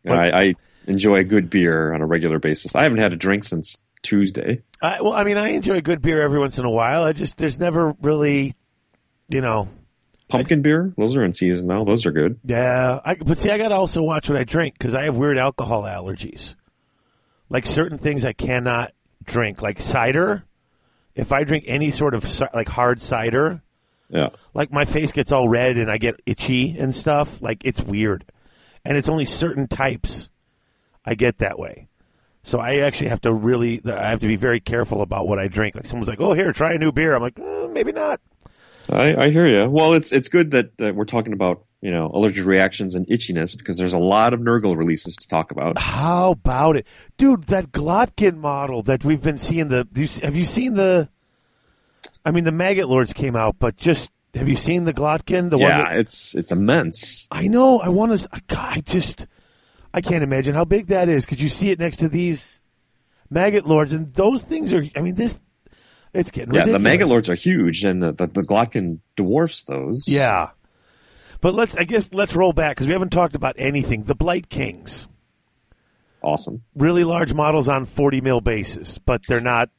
I, 0.07 0.31
I 0.31 0.55
enjoy 0.87 1.17
a 1.17 1.23
good 1.23 1.49
beer 1.49 1.93
on 1.93 2.01
a 2.01 2.05
regular 2.05 2.39
basis. 2.39 2.73
I 2.73 2.83
haven't 2.83 2.99
had 2.99 3.13
a 3.13 3.17
drink 3.17 3.43
since 3.43 3.77
Tuesday. 4.01 4.63
I, 4.81 5.01
well, 5.01 5.13
I 5.13 5.23
mean, 5.25 5.37
I 5.37 5.49
enjoy 5.49 5.81
good 5.81 6.01
beer 6.01 6.21
every 6.21 6.39
once 6.39 6.57
in 6.57 6.65
a 6.65 6.71
while. 6.71 7.03
I 7.03 7.13
just 7.13 7.37
there's 7.37 7.59
never 7.59 7.95
really, 8.01 8.55
you 9.29 9.41
know, 9.41 9.67
Pumpkin 10.29 10.61
beer, 10.61 10.93
those 10.97 11.15
are 11.17 11.25
in 11.25 11.33
season 11.33 11.67
now. 11.67 11.83
Those 11.83 12.05
are 12.05 12.11
good. 12.11 12.39
yeah. 12.45 12.99
I, 13.03 13.15
but 13.15 13.37
see, 13.37 13.49
I 13.51 13.57
got 13.57 13.67
to 13.67 13.75
also 13.75 14.01
watch 14.01 14.29
what 14.29 14.39
I 14.39 14.45
drink 14.45 14.75
because 14.77 14.95
I 14.95 15.03
have 15.03 15.17
weird 15.17 15.37
alcohol 15.37 15.83
allergies. 15.83 16.55
Like 17.49 17.67
certain 17.67 17.97
things 17.97 18.23
I 18.23 18.31
cannot 18.31 18.93
drink, 19.25 19.61
like 19.61 19.81
cider. 19.81 20.45
If 21.15 21.33
I 21.33 21.43
drink 21.43 21.65
any 21.67 21.91
sort 21.91 22.13
of 22.13 22.41
like 22.53 22.69
hard 22.69 23.01
cider, 23.01 23.61
Yeah. 24.11 24.29
like 24.53 24.71
my 24.71 24.85
face 24.85 25.11
gets 25.13 25.31
all 25.31 25.47
red 25.47 25.77
and 25.77 25.89
I 25.89 25.97
get 25.97 26.19
itchy 26.25 26.77
and 26.77 26.93
stuff. 26.93 27.41
Like 27.41 27.63
it's 27.63 27.81
weird, 27.81 28.25
and 28.83 28.97
it's 28.97 29.09
only 29.09 29.25
certain 29.25 29.67
types 29.67 30.29
I 31.05 31.15
get 31.15 31.37
that 31.39 31.57
way. 31.57 31.87
So 32.43 32.59
I 32.59 32.77
actually 32.79 33.09
have 33.09 33.21
to 33.21 33.33
really, 33.33 33.81
I 33.85 34.09
have 34.09 34.19
to 34.21 34.27
be 34.27 34.35
very 34.35 34.59
careful 34.59 35.01
about 35.01 35.27
what 35.27 35.37
I 35.39 35.47
drink. 35.47 35.75
Like 35.75 35.85
someone's 35.85 36.09
like, 36.09 36.19
"Oh, 36.19 36.33
here, 36.33 36.51
try 36.51 36.73
a 36.73 36.77
new 36.77 36.91
beer." 36.91 37.15
I'm 37.15 37.21
like, 37.21 37.39
"Uh, 37.39 37.67
maybe 37.67 37.91
not. 37.91 38.19
I, 38.89 39.15
I 39.15 39.29
hear 39.29 39.47
you. 39.47 39.69
Well, 39.69 39.93
it's 39.93 40.11
it's 40.11 40.27
good 40.27 40.51
that, 40.51 40.77
that 40.77 40.95
we're 40.95 41.05
talking 41.05 41.33
about 41.33 41.63
you 41.81 41.91
know 41.91 42.09
allergic 42.13 42.45
reactions 42.45 42.95
and 42.95 43.07
itchiness 43.07 43.57
because 43.57 43.77
there's 43.77 43.93
a 43.93 43.99
lot 43.99 44.33
of 44.33 44.39
Nurgle 44.39 44.75
releases 44.75 45.15
to 45.17 45.27
talk 45.27 45.51
about. 45.51 45.77
How 45.77 46.31
about 46.31 46.77
it, 46.77 46.87
dude? 47.17 47.43
That 47.43 47.71
Glotkin 47.71 48.37
model 48.37 48.81
that 48.83 49.05
we've 49.05 49.21
been 49.21 49.37
seeing. 49.37 49.67
The 49.69 49.87
have 50.23 50.35
you 50.35 50.45
seen 50.45 50.75
the? 50.75 51.09
I 52.25 52.31
mean, 52.31 52.43
the 52.43 52.51
Maggot 52.51 52.87
Lords 52.87 53.13
came 53.13 53.35
out, 53.35 53.55
but 53.59 53.77
just 53.77 54.11
have 54.33 54.47
you 54.47 54.55
seen 54.55 54.85
the 54.85 54.93
Glotkin? 54.93 55.49
The 55.49 55.57
one 55.57 55.69
yeah, 55.69 55.77
that, 55.89 55.97
it's 55.97 56.35
it's 56.35 56.51
immense. 56.51 57.27
I 57.31 57.47
know. 57.47 57.79
I 57.79 57.89
want 57.89 58.17
to. 58.19 58.29
I 58.57 58.81
just. 58.81 59.27
I 59.93 59.99
can't 59.99 60.23
imagine 60.23 60.55
how 60.55 60.63
big 60.63 60.87
that 60.87 61.09
is 61.09 61.25
because 61.25 61.41
you 61.41 61.49
see 61.49 61.69
it 61.71 61.77
next 61.79 61.97
to 61.97 62.07
these 62.07 62.59
Maggot 63.29 63.65
Lords, 63.65 63.91
and 63.91 64.13
those 64.13 64.41
things 64.43 64.73
are. 64.73 64.83
I 64.95 65.01
mean, 65.01 65.15
this. 65.15 65.37
It's 66.13 66.29
getting 66.31 66.53
Yeah, 66.53 66.61
ridiculous. 66.65 66.99
the 66.99 67.05
Lords 67.07 67.29
are 67.29 67.35
huge, 67.35 67.83
and 67.85 68.01
the 68.03 68.11
the, 68.11 68.27
the 68.27 68.41
Glotkin 68.41 68.99
dwarfs 69.15 69.63
those. 69.63 70.07
Yeah, 70.07 70.49
but 71.41 71.53
let's. 71.53 71.75
I 71.75 71.83
guess 71.85 72.13
let's 72.13 72.35
roll 72.35 72.53
back 72.53 72.75
because 72.75 72.87
we 72.87 72.93
haven't 72.93 73.11
talked 73.11 73.35
about 73.35 73.55
anything. 73.57 74.03
The 74.03 74.15
Blight 74.15 74.49
Kings, 74.49 75.07
awesome. 76.21 76.63
really 76.75 77.03
large 77.03 77.33
models 77.33 77.67
on 77.67 77.85
forty 77.85 78.21
mil 78.21 78.41
bases, 78.41 78.97
but 78.99 79.21
they're 79.27 79.39
not 79.39 79.69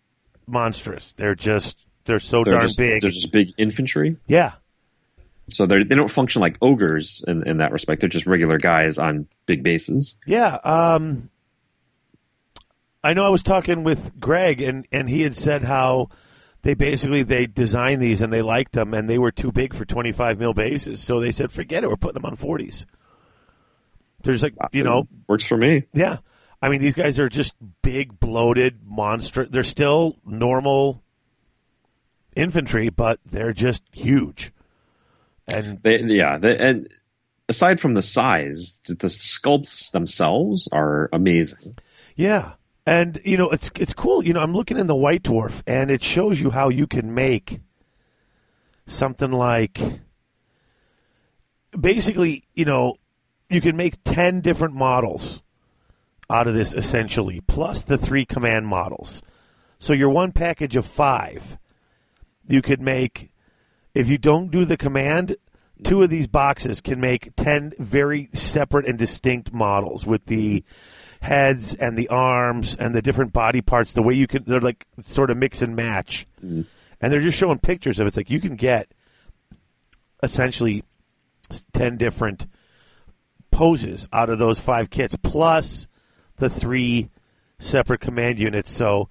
monstrous. 0.46 1.12
They're 1.16 1.34
just. 1.34 1.86
They're 2.04 2.18
so 2.18 2.42
They're 2.44 2.52
darn 2.54 2.62
just 2.62 2.78
big. 2.78 3.02
they're 3.02 3.10
just 3.10 3.30
big 3.32 3.52
infantry, 3.58 4.16
yeah. 4.26 4.54
so 5.48 5.66
they 5.66 5.84
they 5.84 5.94
don't 5.94 6.10
function 6.10 6.40
like 6.40 6.56
ogres 6.60 7.24
in 7.28 7.46
in 7.46 7.58
that 7.58 7.72
respect. 7.72 8.00
They're 8.00 8.08
just 8.08 8.26
regular 8.26 8.58
guys 8.58 8.98
on 8.98 9.28
big 9.46 9.62
bases. 9.62 10.16
Yeah. 10.26 10.54
Um, 10.64 11.30
I 13.04 13.14
know 13.14 13.24
I 13.26 13.30
was 13.30 13.42
talking 13.42 13.82
with 13.84 14.18
Greg, 14.20 14.60
and, 14.60 14.86
and 14.92 15.08
he 15.08 15.22
had 15.22 15.34
said 15.34 15.64
how 15.64 16.08
they 16.62 16.74
basically 16.74 17.24
they 17.24 17.46
designed 17.46 18.00
these 18.00 18.22
and 18.22 18.32
they 18.32 18.42
liked 18.42 18.72
them, 18.72 18.94
and 18.94 19.08
they 19.08 19.18
were 19.18 19.32
too 19.32 19.50
big 19.50 19.74
for 19.74 19.84
25 19.84 20.38
mil 20.38 20.54
bases. 20.54 21.02
So 21.02 21.18
they 21.18 21.32
said, 21.32 21.50
forget 21.50 21.82
it, 21.82 21.88
we're 21.88 21.96
putting 21.96 22.22
them 22.22 22.24
on 22.30 22.36
40s. 22.36 22.86
There's 24.22 24.42
like, 24.44 24.54
you 24.70 24.84
know, 24.84 25.08
works 25.26 25.44
for 25.44 25.56
me. 25.56 25.84
yeah. 25.92 26.18
I 26.64 26.68
mean, 26.68 26.80
these 26.80 26.94
guys 26.94 27.18
are 27.18 27.28
just 27.28 27.56
big, 27.82 28.20
bloated 28.20 28.78
monster. 28.84 29.46
They're 29.46 29.64
still 29.64 30.14
normal 30.24 31.01
infantry, 32.36 32.88
but 32.88 33.20
they're 33.24 33.52
just 33.52 33.82
huge. 33.92 34.52
And 35.48 35.82
They, 35.82 36.00
yeah, 36.02 36.38
they, 36.38 36.56
and 36.56 36.88
aside 37.48 37.80
from 37.80 37.94
the 37.94 38.02
size, 38.02 38.80
the 38.86 39.08
sculpts 39.08 39.90
themselves 39.90 40.68
are 40.72 41.08
amazing. 41.12 41.76
Yeah. 42.16 42.52
And 42.86 43.20
you 43.24 43.36
know, 43.36 43.48
it's 43.50 43.70
it's 43.78 43.94
cool. 43.94 44.24
You 44.24 44.32
know, 44.32 44.40
I'm 44.40 44.54
looking 44.54 44.76
in 44.76 44.88
the 44.88 44.96
White 44.96 45.22
Dwarf 45.22 45.62
and 45.66 45.90
it 45.90 46.02
shows 46.02 46.40
you 46.40 46.50
how 46.50 46.68
you 46.68 46.86
can 46.86 47.14
make 47.14 47.60
something 48.86 49.30
like 49.30 49.80
basically, 51.78 52.44
you 52.54 52.64
know, 52.64 52.96
you 53.48 53.60
can 53.60 53.76
make 53.76 54.02
10 54.04 54.40
different 54.40 54.74
models 54.74 55.42
out 56.28 56.46
of 56.46 56.54
this 56.54 56.74
essentially, 56.74 57.40
plus 57.40 57.82
the 57.82 57.98
three 57.98 58.24
command 58.24 58.66
models. 58.66 59.22
So 59.78 59.92
your 59.92 60.10
one 60.10 60.32
package 60.32 60.76
of 60.76 60.86
5 60.86 61.58
you 62.46 62.62
could 62.62 62.80
make 62.80 63.30
if 63.94 64.08
you 64.08 64.18
don't 64.18 64.50
do 64.50 64.64
the 64.64 64.76
command, 64.76 65.36
two 65.84 66.02
of 66.02 66.10
these 66.10 66.26
boxes 66.26 66.80
can 66.80 67.00
make 67.00 67.34
10 67.36 67.74
very 67.78 68.28
separate 68.32 68.86
and 68.86 68.98
distinct 68.98 69.52
models 69.52 70.06
with 70.06 70.26
the 70.26 70.64
heads 71.20 71.74
and 71.74 71.96
the 71.96 72.08
arms 72.08 72.76
and 72.76 72.94
the 72.94 73.02
different 73.02 73.32
body 73.32 73.60
parts. 73.60 73.92
The 73.92 74.02
way 74.02 74.14
you 74.14 74.26
can, 74.26 74.44
they're 74.46 74.60
like 74.60 74.86
sort 75.02 75.30
of 75.30 75.36
mix 75.36 75.62
and 75.62 75.76
match. 75.76 76.26
Mm. 76.44 76.66
And 77.00 77.12
they're 77.12 77.20
just 77.20 77.38
showing 77.38 77.58
pictures 77.58 78.00
of 78.00 78.06
it. 78.06 78.08
It's 78.08 78.16
like 78.16 78.30
you 78.30 78.40
can 78.40 78.56
get 78.56 78.92
essentially 80.22 80.84
10 81.72 81.96
different 81.96 82.46
poses 83.50 84.08
out 84.12 84.30
of 84.30 84.38
those 84.38 84.58
five 84.58 84.88
kits, 84.88 85.16
plus 85.22 85.88
the 86.36 86.48
three 86.48 87.10
separate 87.58 88.00
command 88.00 88.38
units. 88.38 88.70
So 88.70 89.08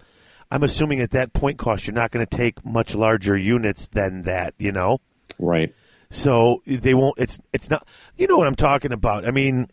I'm 0.52 0.64
assuming 0.64 1.00
at 1.00 1.12
that 1.12 1.34
point 1.34 1.58
cost, 1.58 1.88
you're 1.88 1.94
not 1.94 2.12
going 2.12 2.26
to 2.26 2.38
take 2.38 2.64
much 2.66 2.94
larger 2.94 3.38
units 3.38 3.88
than 3.88 4.24
that, 4.24 4.54
you 4.58 4.72
know? 4.72 5.00
Right. 5.40 5.74
So 6.10 6.62
they 6.68 6.94
won't. 6.94 7.18
It's 7.18 7.40
it's 7.54 7.70
not. 7.70 7.88
You 8.18 8.28
know 8.28 8.38
what 8.38 8.46
I'm 8.46 8.56
talking 8.56 8.92
about. 8.92 9.26
I 9.26 9.32
mean, 9.32 9.70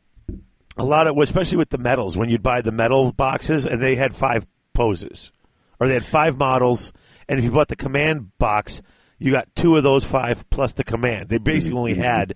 a 0.77 0.85
lot 0.85 1.09
of 1.09 1.19
especially 1.19 1.59
with 1.59 1.71
the 1.71 1.79
metals 1.79 2.17
when 2.17 2.29
you'd 2.29 2.45
buy 2.45 2.63
the 2.63 2.71
metal 2.71 3.13
boxes 3.13 3.67
and 3.67 3.83
they 3.83 3.97
had 3.97 4.15
five 4.15 4.47
poses, 4.73 5.33
or 5.81 5.89
they 5.89 5.95
had 5.95 6.07
five 6.07 6.39
models, 6.39 6.93
and 7.29 7.41
if 7.41 7.45
you 7.45 7.51
bought 7.51 7.67
the 7.67 7.77
command 7.77 8.39
box, 8.39 8.83
you 9.19 9.33
got 9.33 9.53
two 9.57 9.77
of 9.77 9.83
those 9.83 10.05
five 10.05 10.49
plus 10.49 10.75
the 10.75 10.85
command. 10.85 11.29
They 11.29 11.39
basically 11.39 11.77
only 11.77 11.93
mm-hmm. 11.95 12.03
had 12.03 12.35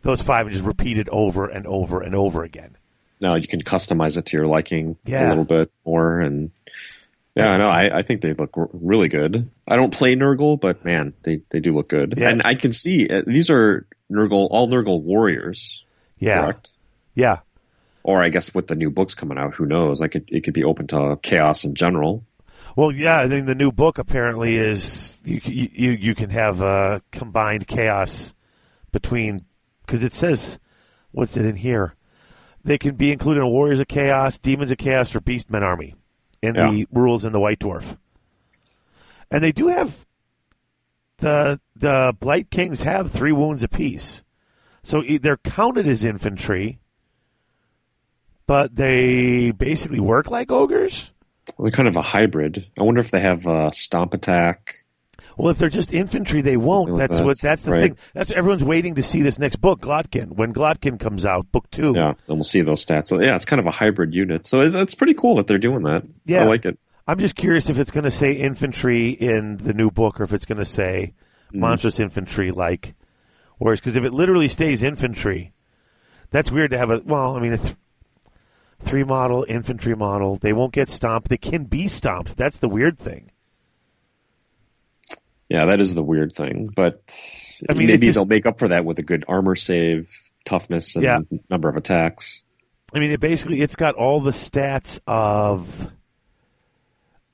those 0.00 0.22
five 0.22 0.46
and 0.46 0.54
just 0.54 0.64
repeated 0.64 1.10
over 1.10 1.46
and 1.46 1.66
over 1.66 2.00
and 2.00 2.14
over 2.14 2.42
again. 2.42 2.78
Now 3.20 3.34
you 3.34 3.46
can 3.46 3.60
customize 3.60 4.16
it 4.16 4.24
to 4.26 4.36
your 4.38 4.46
liking 4.46 4.96
Yeah. 5.04 5.28
a 5.28 5.30
little 5.30 5.44
bit 5.44 5.70
more, 5.84 6.20
and 6.20 6.52
yeah, 7.36 7.50
I 7.52 7.56
know. 7.58 7.68
I, 7.68 7.98
I 7.98 8.02
think 8.02 8.22
they 8.22 8.32
look 8.32 8.50
really 8.72 9.08
good. 9.08 9.50
I 9.68 9.76
don't 9.76 9.92
play 9.92 10.16
Nurgle, 10.16 10.58
but 10.60 10.84
man, 10.84 11.12
they, 11.22 11.42
they 11.50 11.60
do 11.60 11.74
look 11.74 11.88
good, 11.88 12.14
Yeah. 12.16 12.30
and 12.30 12.42
I 12.44 12.54
can 12.54 12.72
see 12.72 13.08
uh, 13.08 13.22
these 13.26 13.50
are 13.50 13.86
Nurgle 14.10 14.48
all 14.50 14.68
Nurgle 14.68 15.02
warriors, 15.02 15.84
Yeah, 16.18 16.42
correct? 16.42 16.68
yeah. 17.14 17.40
Or 18.02 18.22
I 18.22 18.28
guess 18.28 18.54
with 18.54 18.68
the 18.68 18.76
new 18.76 18.90
books 18.90 19.14
coming 19.14 19.36
out, 19.36 19.54
who 19.54 19.66
knows? 19.66 20.00
Like 20.00 20.14
it, 20.14 20.24
it 20.28 20.44
could 20.44 20.54
be 20.54 20.62
open 20.64 20.86
to 20.88 21.18
chaos 21.22 21.64
in 21.64 21.74
general. 21.74 22.24
Well, 22.76 22.92
yeah, 22.92 23.18
I 23.20 23.28
think 23.28 23.46
the 23.46 23.54
new 23.54 23.72
book 23.72 23.98
apparently 23.98 24.54
is 24.56 25.18
you 25.24 25.40
you 25.44 25.90
you 25.90 26.14
can 26.14 26.30
have 26.30 26.62
uh, 26.62 27.00
combined 27.10 27.66
chaos 27.66 28.32
between 28.92 29.38
because 29.84 30.04
it 30.04 30.12
says 30.12 30.58
what's 31.10 31.36
it 31.36 31.46
in 31.46 31.56
here? 31.56 31.94
They 32.62 32.78
can 32.78 32.94
be 32.96 33.10
included 33.12 33.40
in 33.40 33.46
Warriors 33.48 33.80
of 33.80 33.88
Chaos, 33.88 34.38
Demons 34.38 34.70
of 34.70 34.78
Chaos, 34.78 35.14
or 35.16 35.20
Beastmen 35.20 35.62
Army 35.62 35.94
in 36.46 36.56
the 36.70 36.86
rules 36.92 37.24
in 37.24 37.32
the 37.32 37.40
White 37.40 37.58
Dwarf, 37.58 37.96
and 39.30 39.42
they 39.42 39.52
do 39.52 39.68
have 39.68 40.06
the 41.18 41.60
the 41.74 42.14
Blight 42.18 42.50
Kings 42.50 42.82
have 42.82 43.10
three 43.10 43.32
wounds 43.32 43.62
apiece, 43.62 44.22
so 44.82 45.02
they're 45.20 45.36
counted 45.38 45.86
as 45.86 46.04
infantry, 46.04 46.78
but 48.46 48.76
they 48.76 49.50
basically 49.50 50.00
work 50.00 50.30
like 50.30 50.50
ogres. 50.50 51.12
They're 51.58 51.70
kind 51.70 51.88
of 51.88 51.96
a 51.96 52.02
hybrid. 52.02 52.66
I 52.78 52.82
wonder 52.82 53.00
if 53.00 53.10
they 53.10 53.20
have 53.20 53.46
a 53.46 53.72
stomp 53.72 54.14
attack. 54.14 54.84
Well, 55.36 55.50
if 55.50 55.58
they're 55.58 55.68
just 55.68 55.92
infantry, 55.92 56.40
they 56.40 56.56
won't. 56.56 56.90
Well, 56.90 56.98
That's 56.98 57.20
what. 57.20 57.38
that's- 57.38 57.40
That's 57.40 57.62
the 57.64 57.70
right. 57.72 57.80
thing. 57.94 57.98
That's 58.14 58.30
everyone's 58.30 58.64
waiting 58.64 58.94
to 58.94 59.02
see 59.02 59.20
this 59.22 59.38
next 59.38 59.56
book, 59.56 59.80
Glotkin. 59.80 60.32
When 60.36 60.54
Glotkin 60.54 60.98
comes 60.98 61.26
out, 61.26 61.50
book 61.52 61.70
two. 61.70 61.92
Yeah, 61.94 62.14
and 62.28 62.36
we'll 62.38 62.44
see 62.44 62.62
those 62.62 62.84
stats. 62.84 63.08
So 63.08 63.20
yeah, 63.20 63.36
it's 63.36 63.44
kind 63.44 63.60
of 63.60 63.66
a 63.66 63.70
hybrid 63.70 64.14
unit. 64.14 64.46
So 64.46 64.60
it's, 64.62 64.74
it's 64.74 64.94
pretty 64.94 65.14
cool 65.14 65.36
that 65.36 65.46
they're 65.46 65.58
doing 65.58 65.82
that. 65.82 66.04
Yeah. 66.24 66.42
I 66.42 66.44
like 66.46 66.64
it. 66.64 66.78
I'm 67.06 67.18
just 67.18 67.36
curious 67.36 67.68
if 67.70 67.78
it's 67.78 67.90
going 67.92 68.04
to 68.04 68.10
say 68.10 68.32
infantry 68.32 69.10
in 69.10 69.58
the 69.58 69.72
new 69.74 69.90
book, 69.90 70.20
or 70.20 70.24
if 70.24 70.32
it's 70.32 70.46
going 70.46 70.58
to 70.58 70.64
say 70.64 71.12
Mm. 71.52 71.60
monstrous 71.60 72.00
infantry, 72.00 72.50
like. 72.50 72.94
Whereas, 73.58 73.78
because 73.80 73.96
if 73.96 74.04
it 74.04 74.12
literally 74.12 74.48
stays 74.48 74.82
infantry, 74.82 75.52
that's 76.30 76.50
weird 76.50 76.70
to 76.70 76.78
have 76.78 76.90
a. 76.90 77.00
Well, 77.04 77.36
I 77.36 77.40
mean, 77.40 77.52
a 77.52 77.58
th- 77.58 77.76
three 78.82 79.04
model 79.04 79.46
infantry 79.48 79.94
model. 79.94 80.36
They 80.36 80.52
won't 80.52 80.72
get 80.72 80.88
stomped. 80.88 81.28
They 81.28 81.36
can 81.38 81.64
be 81.64 81.86
stomped. 81.88 82.36
That's 82.36 82.58
the 82.58 82.68
weird 82.68 82.98
thing. 82.98 83.30
Yeah, 85.48 85.66
that 85.66 85.80
is 85.80 85.94
the 85.94 86.02
weird 86.02 86.32
thing. 86.32 86.68
But 86.74 87.02
I 87.68 87.74
mean, 87.74 87.86
maybe 87.86 88.06
just- 88.08 88.16
they'll 88.16 88.24
make 88.26 88.46
up 88.46 88.58
for 88.58 88.68
that 88.68 88.84
with 88.84 88.98
a 88.98 89.02
good 89.02 89.24
armor 89.28 89.54
save, 89.54 90.08
toughness, 90.44 90.94
and 90.96 91.04
Yeah. 91.04 91.20
number 91.50 91.68
of 91.68 91.76
attacks. 91.76 92.42
I 92.94 92.98
mean, 92.98 93.10
it 93.10 93.20
basically 93.20 93.60
it's 93.60 93.76
got 93.76 93.94
all 93.94 94.20
the 94.20 94.30
stats 94.30 94.98
of 95.06 95.90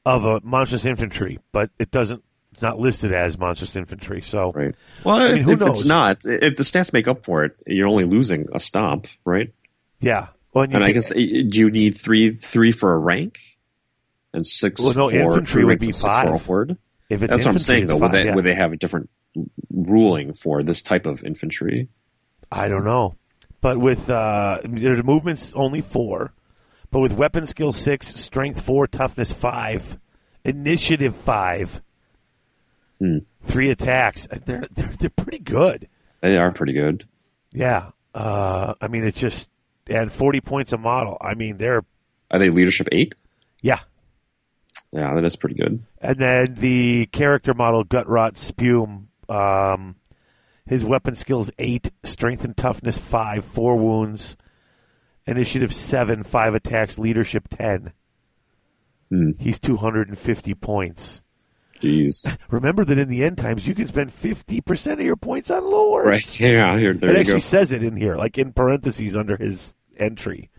of 0.05 0.25
a 0.25 0.40
monstrous 0.42 0.85
infantry, 0.85 1.38
but 1.53 1.70
it 1.79 1.90
doesn't. 1.90 2.22
It's 2.51 2.61
not 2.61 2.79
listed 2.79 3.12
as 3.14 3.38
monstrous 3.38 3.77
infantry. 3.77 4.20
So 4.20 4.53
Right. 4.53 4.75
Well, 5.05 5.20
mean, 5.29 5.38
if, 5.38 5.44
who 5.44 5.53
if 5.53 5.61
knows? 5.61 5.70
it's 5.70 5.85
not, 5.87 6.18
if 6.27 6.57
the 6.57 6.64
stats 6.64 6.92
make 6.92 7.09
up 7.09 7.25
for 7.25 7.44
it, 7.44 7.57
you're 7.66 7.87
only 7.88 8.05
losing 8.05 8.46
a 8.53 8.61
stomp, 8.61 9.07
right? 9.25 9.55
yeah, 10.01 10.27
Well, 10.53 10.64
and 10.64 10.75
And 10.75 10.85
I 10.85 10.92
guess 10.92 11.09
do 11.11 11.20
you 11.22 11.70
need 11.70 11.96
three 11.96 12.31
three 12.35 12.72
for 12.72 12.92
a 12.92 12.98
rank, 12.98 13.38
and 14.35 14.46
six 14.46 14.83
Well, 14.83 14.92
no, 14.92 15.09
for 15.09 15.14
infantry 15.16 15.64
would 15.64 15.79
be 15.79 15.90
of 15.90 15.96
for 15.98 16.09
a 16.09 16.12
five. 16.12 16.46
If 17.12 17.22
it's 17.22 17.31
That's 17.31 17.44
what 17.44 17.53
I'm 17.53 17.59
saying. 17.59 17.87
Though, 17.87 17.96
would 17.98 18.12
they 18.12 18.25
yeah. 18.27 18.35
would 18.35 18.44
they 18.44 18.55
have 18.55 18.72
a 18.72 18.77
different 18.77 19.09
ruling 19.70 20.33
for 20.35 20.62
this 20.62 20.83
type 20.83 21.07
of 21.07 21.22
infantry? 21.25 21.88
I 22.51 22.68
don't 22.68 22.85
know. 22.85 23.16
But 23.61 23.79
with 23.79 24.11
uh, 24.11 24.59
the 24.62 25.03
movements 25.05 25.53
only 25.55 25.81
four, 25.81 26.33
but 26.90 27.01
with 27.01 27.12
weapon 27.12 27.46
skill 27.46 27.72
six, 27.72 28.09
strength 28.09 28.61
four, 28.61 28.87
toughness 28.87 29.33
five, 29.33 29.98
initiative 30.44 31.14
five, 31.16 31.81
Hmm. 33.01 33.18
three 33.44 33.70
attacks. 33.70 34.29
They're, 34.44 34.66
they're 34.72 34.92
they're 34.98 35.11
pretty 35.11 35.38
good. 35.40 35.88
They 36.20 36.37
are 36.37 36.53
pretty 36.53 36.72
good. 36.72 37.07
Yeah. 37.53 37.90
Uh, 38.14 38.75
I 38.81 38.88
mean, 38.88 39.05
it's 39.05 39.18
just 39.18 39.51
and 39.88 40.11
forty 40.12 40.40
points 40.40 40.72
a 40.72 40.79
model. 40.79 41.16
I 41.20 41.35
mean, 41.35 41.57
they're 41.57 41.85
Are 42.31 42.38
they 42.38 42.51
leadership 42.51 42.88
eight? 42.92 43.14
yeah. 43.61 43.81
Yeah, 44.93 45.15
that 45.15 45.25
is 45.25 45.37
pretty 45.37 45.55
good. 45.57 45.83
And 46.01 46.19
then 46.19 46.55
the 46.55 47.07
character 47.13 47.55
model 47.55 47.85
Gutrot 47.85 48.37
Spume. 48.37 49.09
Um, 49.29 49.97
his 50.67 50.85
weapon 50.85 51.15
skills 51.15 51.51
eight, 51.59 51.91
strength 52.05 52.45
and 52.45 52.57
toughness 52.57 52.99
five, 52.99 53.45
four 53.45 53.77
wounds, 53.77 54.37
initiative 55.27 55.73
seven, 55.73 56.23
five 56.23 56.55
attacks, 56.55 56.99
leadership 56.99 57.49
ten. 57.49 57.93
Hmm. 59.11 59.31
He's 59.39 59.59
two 59.59 59.77
hundred 59.77 60.09
and 60.09 60.19
fifty 60.19 60.55
points. 60.55 61.21
Jeez. 61.81 62.37
Remember 62.51 62.85
that 62.85 62.99
in 62.99 63.09
the 63.09 63.25
end 63.25 63.39
times 63.39 63.67
you 63.67 63.75
can 63.75 63.87
spend 63.87 64.13
fifty 64.13 64.61
percent 64.61 65.01
of 65.01 65.07
your 65.07 65.17
points 65.17 65.51
on 65.51 65.65
lore. 65.65 66.05
right. 66.05 66.23
Yeah. 66.41 66.79
Here, 66.79 66.95
there 66.95 67.11
It 67.11 67.17
actually 67.21 67.35
go. 67.35 67.39
says 67.41 67.73
it 67.73 67.83
in 67.83 67.97
here, 67.97 68.17
like 68.17 68.39
in 68.39 68.53
parentheses 68.53 69.17
under 69.17 69.37
his 69.37 69.75
entry, 69.97 70.51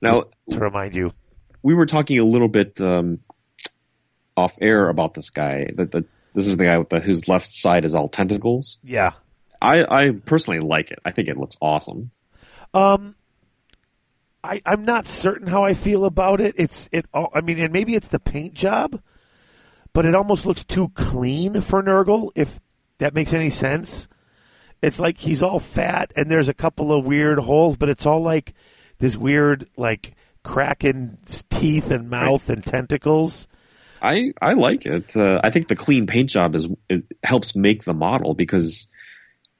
Now 0.00 0.24
to 0.50 0.58
remind 0.60 0.94
you. 0.94 1.12
we 1.62 1.74
were 1.74 1.86
talking 1.86 2.18
a 2.18 2.24
little 2.24 2.48
bit 2.48 2.80
um, 2.80 3.20
off 4.36 4.56
air 4.60 4.88
about 4.88 5.14
this 5.14 5.30
guy. 5.30 5.70
That 5.74 5.92
the, 5.92 6.04
this 6.34 6.46
is 6.46 6.56
the 6.56 6.64
guy 6.64 6.78
with 6.78 6.88
the, 6.88 7.00
whose 7.00 7.28
left 7.28 7.50
side 7.50 7.84
is 7.84 7.94
all 7.94 8.08
tentacles. 8.08 8.78
Yeah. 8.82 9.12
I, 9.60 9.84
I 9.88 10.10
personally 10.12 10.60
like 10.60 10.90
it. 10.90 10.98
I 11.04 11.10
think 11.12 11.28
it 11.28 11.36
looks 11.36 11.56
awesome. 11.60 12.10
Um, 12.74 13.14
I 14.42 14.60
I'm 14.66 14.84
not 14.84 15.06
certain 15.06 15.46
how 15.46 15.64
I 15.64 15.74
feel 15.74 16.04
about 16.04 16.40
it. 16.40 16.54
It's 16.58 16.88
it. 16.90 17.06
I 17.14 17.40
mean, 17.42 17.58
and 17.60 17.72
maybe 17.72 17.94
it's 17.94 18.08
the 18.08 18.18
paint 18.18 18.54
job, 18.54 19.00
but 19.92 20.04
it 20.04 20.14
almost 20.14 20.46
looks 20.46 20.64
too 20.64 20.88
clean 20.94 21.60
for 21.60 21.82
Nurgle. 21.82 22.30
If 22.34 22.60
that 22.98 23.14
makes 23.14 23.32
any 23.32 23.50
sense, 23.50 24.08
it's 24.82 24.98
like 24.98 25.18
he's 25.18 25.42
all 25.44 25.60
fat, 25.60 26.12
and 26.16 26.28
there's 26.30 26.48
a 26.48 26.54
couple 26.54 26.92
of 26.92 27.06
weird 27.06 27.38
holes, 27.38 27.76
but 27.76 27.88
it's 27.88 28.06
all 28.06 28.20
like 28.20 28.54
this 28.98 29.16
weird 29.16 29.68
like 29.76 30.16
s- 30.44 31.44
teeth 31.50 31.90
and 31.92 32.10
mouth 32.10 32.48
and 32.48 32.64
tentacles. 32.66 33.46
I 34.02 34.32
I 34.42 34.54
like 34.54 34.84
it. 34.84 35.16
Uh, 35.16 35.40
I 35.44 35.50
think 35.50 35.68
the 35.68 35.76
clean 35.76 36.06
paint 36.06 36.30
job 36.30 36.54
is 36.54 36.66
it 36.88 37.04
helps 37.22 37.54
make 37.54 37.84
the 37.84 37.94
model 37.94 38.34
because 38.34 38.90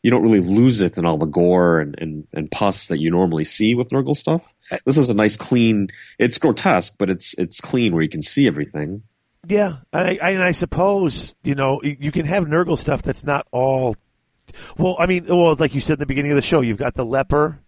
you 0.03 0.11
don't 0.11 0.23
really 0.23 0.41
lose 0.41 0.81
it 0.81 0.99
in 0.99 1.07
all 1.07 1.17
the 1.17 1.27
gore 1.27 1.79
and, 1.79 1.95
and, 1.99 2.27
and 2.33 2.51
pus 2.51 2.89
that 2.89 2.99
you 2.99 3.09
normally 3.09 3.45
see 3.45 3.75
with 3.77 3.91
Nurgle 3.91 4.17
stuff. 4.17 4.43
This 4.85 4.97
is 4.97 5.11
a 5.11 5.15
nice 5.15 5.37
clean. 5.37 5.89
It's 6.19 6.39
grotesque, 6.39 6.95
but 6.99 7.09
it's 7.09 7.35
it's 7.39 7.61
clean 7.61 7.93
where 7.93 8.03
you 8.03 8.09
can 8.09 8.23
see 8.23 8.47
everything. 8.47 9.03
Yeah, 9.47 9.77
and 9.93 10.07
I, 10.07 10.19
I, 10.23 10.31
and 10.31 10.43
I 10.43 10.53
suppose 10.53 11.35
you 11.45 11.55
know 11.55 11.81
you 11.83 12.11
can 12.11 12.27
have 12.27 12.45
Nurgle 12.45 12.79
stuff 12.79 13.03
that's 13.03 13.25
not 13.25 13.47
all. 13.53 13.97
Well, 14.77 14.97
I 14.99 15.07
mean, 15.07 15.27
well, 15.27 15.55
like 15.57 15.75
you 15.75 15.81
said 15.81 15.95
in 15.95 16.01
the 16.01 16.07
beginning 16.07 16.33
of 16.33 16.37
the 16.37 16.43
show, 16.43 16.63
you've 16.63 16.79
got 16.79 16.95
the 16.95 17.05
leper, 17.05 17.61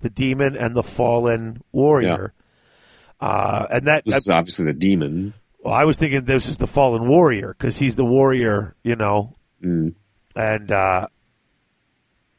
the 0.00 0.10
demon, 0.10 0.56
and 0.56 0.74
the 0.74 0.82
fallen 0.82 1.62
warrior. 1.72 2.32
Uh, 3.20 3.66
and 3.70 3.86
that, 3.86 4.04
This 4.04 4.16
is 4.16 4.28
obviously 4.28 4.66
the 4.66 4.74
demon. 4.74 5.34
Well, 5.66 5.74
I 5.74 5.84
was 5.84 5.96
thinking 5.96 6.24
this 6.24 6.48
is 6.48 6.56
the 6.58 6.66
fallen 6.66 7.08
warrior 7.08 7.54
because 7.58 7.78
he's 7.78 7.96
the 7.96 8.04
warrior, 8.04 8.74
you 8.82 8.96
know, 8.96 9.34
Mm. 9.64 9.94
and 10.36 10.70
uh, 10.70 11.08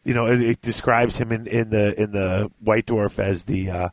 you 0.03 0.13
know 0.13 0.27
it, 0.27 0.41
it 0.41 0.61
describes 0.61 1.17
him 1.17 1.31
in, 1.31 1.47
in 1.47 1.69
the 1.69 1.99
in 2.01 2.11
the 2.11 2.49
White 2.59 2.85
Dwarf 2.85 3.19
as 3.19 3.45
the 3.45 3.69
uh, 3.69 3.89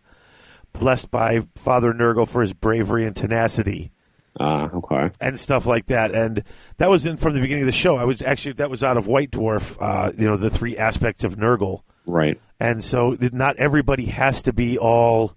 blessed 0.72 1.10
by 1.10 1.40
Father 1.56 1.92
Nurgle 1.92 2.28
for 2.28 2.40
his 2.42 2.52
bravery 2.52 3.06
and 3.06 3.16
tenacity. 3.16 3.90
Ah, 4.38 4.68
okay. 4.74 5.10
and 5.20 5.38
stuff 5.38 5.64
like 5.64 5.86
that. 5.86 6.12
And 6.12 6.42
that 6.78 6.90
was 6.90 7.06
in 7.06 7.16
from 7.16 7.34
the 7.34 7.40
beginning 7.40 7.62
of 7.62 7.66
the 7.66 7.72
show. 7.72 7.96
I 7.96 8.04
was 8.04 8.20
actually 8.20 8.54
that 8.54 8.68
was 8.70 8.82
out 8.82 8.96
of 8.96 9.06
White 9.06 9.30
Dwarf. 9.30 9.76
Uh, 9.80 10.12
you 10.18 10.26
know, 10.26 10.36
the 10.36 10.50
three 10.50 10.76
aspects 10.76 11.22
of 11.24 11.36
Nurgle, 11.36 11.82
Right. 12.06 12.40
and 12.60 12.82
so 12.84 13.16
not 13.32 13.56
everybody 13.56 14.06
has 14.06 14.42
to 14.44 14.52
be 14.52 14.76
all 14.76 15.34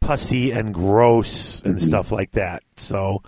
pussy 0.00 0.52
and 0.52 0.72
gross 0.72 1.62
and 1.62 1.80
stuff 1.80 2.12
like 2.12 2.32
that. 2.32 2.62
So 2.76 3.22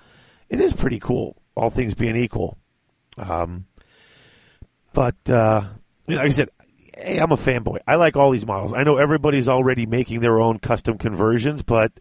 it 0.48 0.60
is 0.60 0.72
pretty 0.72 0.98
cool, 0.98 1.36
all 1.54 1.70
things 1.70 1.94
being 1.94 2.16
equal. 2.16 2.56
Um, 3.18 3.66
but 4.92 5.16
uh, 5.28 5.64
like 6.06 6.18
I 6.18 6.28
said, 6.30 6.50
hey, 6.96 7.18
I'm 7.18 7.32
a 7.32 7.36
fanboy. 7.36 7.78
I 7.86 7.96
like 7.96 8.16
all 8.16 8.30
these 8.30 8.46
models. 8.46 8.72
I 8.72 8.82
know 8.82 8.96
everybody's 8.96 9.48
already 9.48 9.86
making 9.86 10.20
their 10.20 10.40
own 10.40 10.58
custom 10.58 10.98
conversions, 10.98 11.62
but 11.62 11.92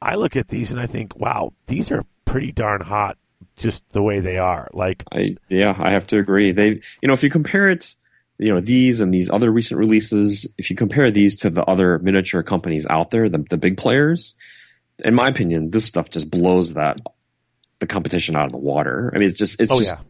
I 0.00 0.14
look 0.14 0.36
at 0.36 0.48
these 0.48 0.70
and 0.70 0.80
I 0.80 0.86
think, 0.86 1.16
wow, 1.16 1.52
these 1.66 1.90
are 1.90 2.04
pretty 2.24 2.52
darn 2.52 2.80
hot, 2.80 3.18
just 3.56 3.84
the 3.92 4.02
way 4.02 4.20
they 4.20 4.38
are. 4.38 4.68
Like, 4.72 5.04
I 5.12 5.36
yeah, 5.48 5.74
I 5.78 5.90
have 5.90 6.06
to 6.08 6.18
agree. 6.18 6.52
They 6.52 6.80
you 7.02 7.06
know 7.08 7.12
if 7.12 7.22
you 7.22 7.30
compare 7.30 7.68
it, 7.68 7.94
you 8.40 8.48
know 8.48 8.60
these 8.60 9.00
and 9.00 9.12
these 9.12 9.28
other 9.28 9.50
recent 9.50 9.78
releases, 9.78 10.46
if 10.56 10.70
you 10.70 10.76
compare 10.76 11.10
these 11.10 11.36
to 11.36 11.50
the 11.50 11.64
other 11.66 11.98
miniature 11.98 12.42
companies 12.42 12.86
out 12.88 13.10
there, 13.10 13.28
the 13.28 13.44
the 13.50 13.58
big 13.58 13.76
players, 13.76 14.34
in 15.04 15.14
my 15.14 15.28
opinion, 15.28 15.70
this 15.70 15.84
stuff 15.84 16.08
just 16.08 16.30
blows 16.30 16.74
that 16.74 16.98
the 17.80 17.86
competition 17.86 18.36
out 18.36 18.46
of 18.46 18.52
the 18.52 18.58
water. 18.58 19.12
I 19.14 19.18
mean, 19.18 19.28
it's 19.28 19.38
just 19.38 19.60
it's 19.60 19.70
oh 19.70 19.78
just 19.78 19.94
yeah, 19.94 20.00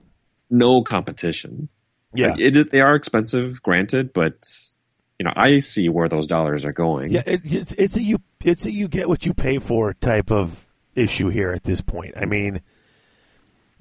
no 0.49 0.83
competition. 0.83 1.69
yeah, 2.15 2.29
Like, 2.29 2.41
it, 2.41 2.71
they 2.71 2.81
are 2.81 2.95
expensive, 2.95 3.61
granted, 3.63 4.13
but 4.13 4.49
you 5.19 5.25
know 5.25 5.33
I 5.35 5.59
see 5.59 5.89
where 5.89 6.09
those 6.09 6.29
dollars 6.29 6.65
are 6.65 6.73
going. 6.73 7.11
yeah. 7.11 7.23
It, 7.27 7.41
it's 7.45 7.73
it's 7.73 7.97
a 7.97 8.03
you 8.03 8.19
it's 8.45 8.65
a 8.65 8.71
you 8.71 8.87
get 8.87 9.09
what 9.09 9.27
you 9.27 9.35
pay 9.35 9.59
for 9.59 9.93
type 9.95 10.31
of 10.31 10.65
issue 10.95 11.31
here 11.31 11.51
at 11.51 11.65
this 11.65 11.81
point. 11.81 12.15
I 12.17 12.27
mean. 12.27 12.61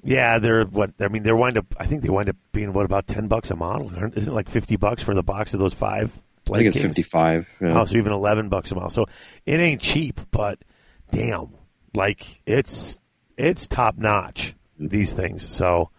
Yeah, 0.02 0.38
they're 0.38 0.64
what 0.64 0.92
I 1.00 1.08
mean. 1.08 1.22
They're 1.22 1.36
wind 1.36 1.58
up. 1.58 1.66
I 1.78 1.86
think 1.86 2.02
they 2.02 2.08
wind 2.08 2.28
up 2.28 2.36
being 2.52 2.72
what 2.72 2.84
about 2.86 3.06
ten 3.06 3.28
bucks 3.28 3.50
a 3.50 3.56
model? 3.56 3.92
Isn't 3.92 4.32
it 4.32 4.34
like 4.34 4.48
fifty 4.48 4.76
bucks 4.76 5.02
for 5.02 5.14
the 5.14 5.22
box 5.22 5.52
of 5.54 5.60
those 5.60 5.74
five? 5.74 6.18
I 6.50 6.54
think 6.56 6.66
it's 6.68 6.76
games? 6.76 6.86
fifty 6.88 7.02
five. 7.02 7.48
Yeah. 7.60 7.78
Oh, 7.80 7.84
so 7.84 7.96
even 7.98 8.12
eleven 8.12 8.48
bucks 8.48 8.72
a 8.72 8.74
mile. 8.76 8.88
So 8.88 9.06
it 9.46 9.60
ain't 9.60 9.80
cheap, 9.80 10.20
but 10.30 10.58
damn, 11.10 11.54
like 11.94 12.40
it's 12.46 12.98
it's 13.36 13.68
top 13.68 13.98
notch. 13.98 14.54
These 14.78 15.12
things. 15.12 15.46
So 15.46 15.90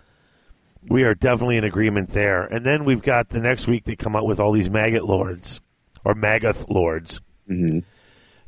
we 0.90 1.04
are 1.04 1.14
definitely 1.14 1.58
in 1.58 1.64
agreement 1.64 2.10
there. 2.10 2.44
And 2.44 2.66
then 2.66 2.84
we've 2.86 3.04
got 3.04 3.30
the 3.30 3.40
next 3.40 3.68
week 3.68 3.84
they 3.86 3.96
come 3.96 4.16
out 4.16 4.26
with 4.26 4.40
all 4.40 4.52
these 4.52 4.70
maggot 4.72 5.06
lords 5.06 5.62
or 6.04 6.16
Maggoth 6.16 6.68
lords, 6.68 7.22
Mhm. 7.48 7.84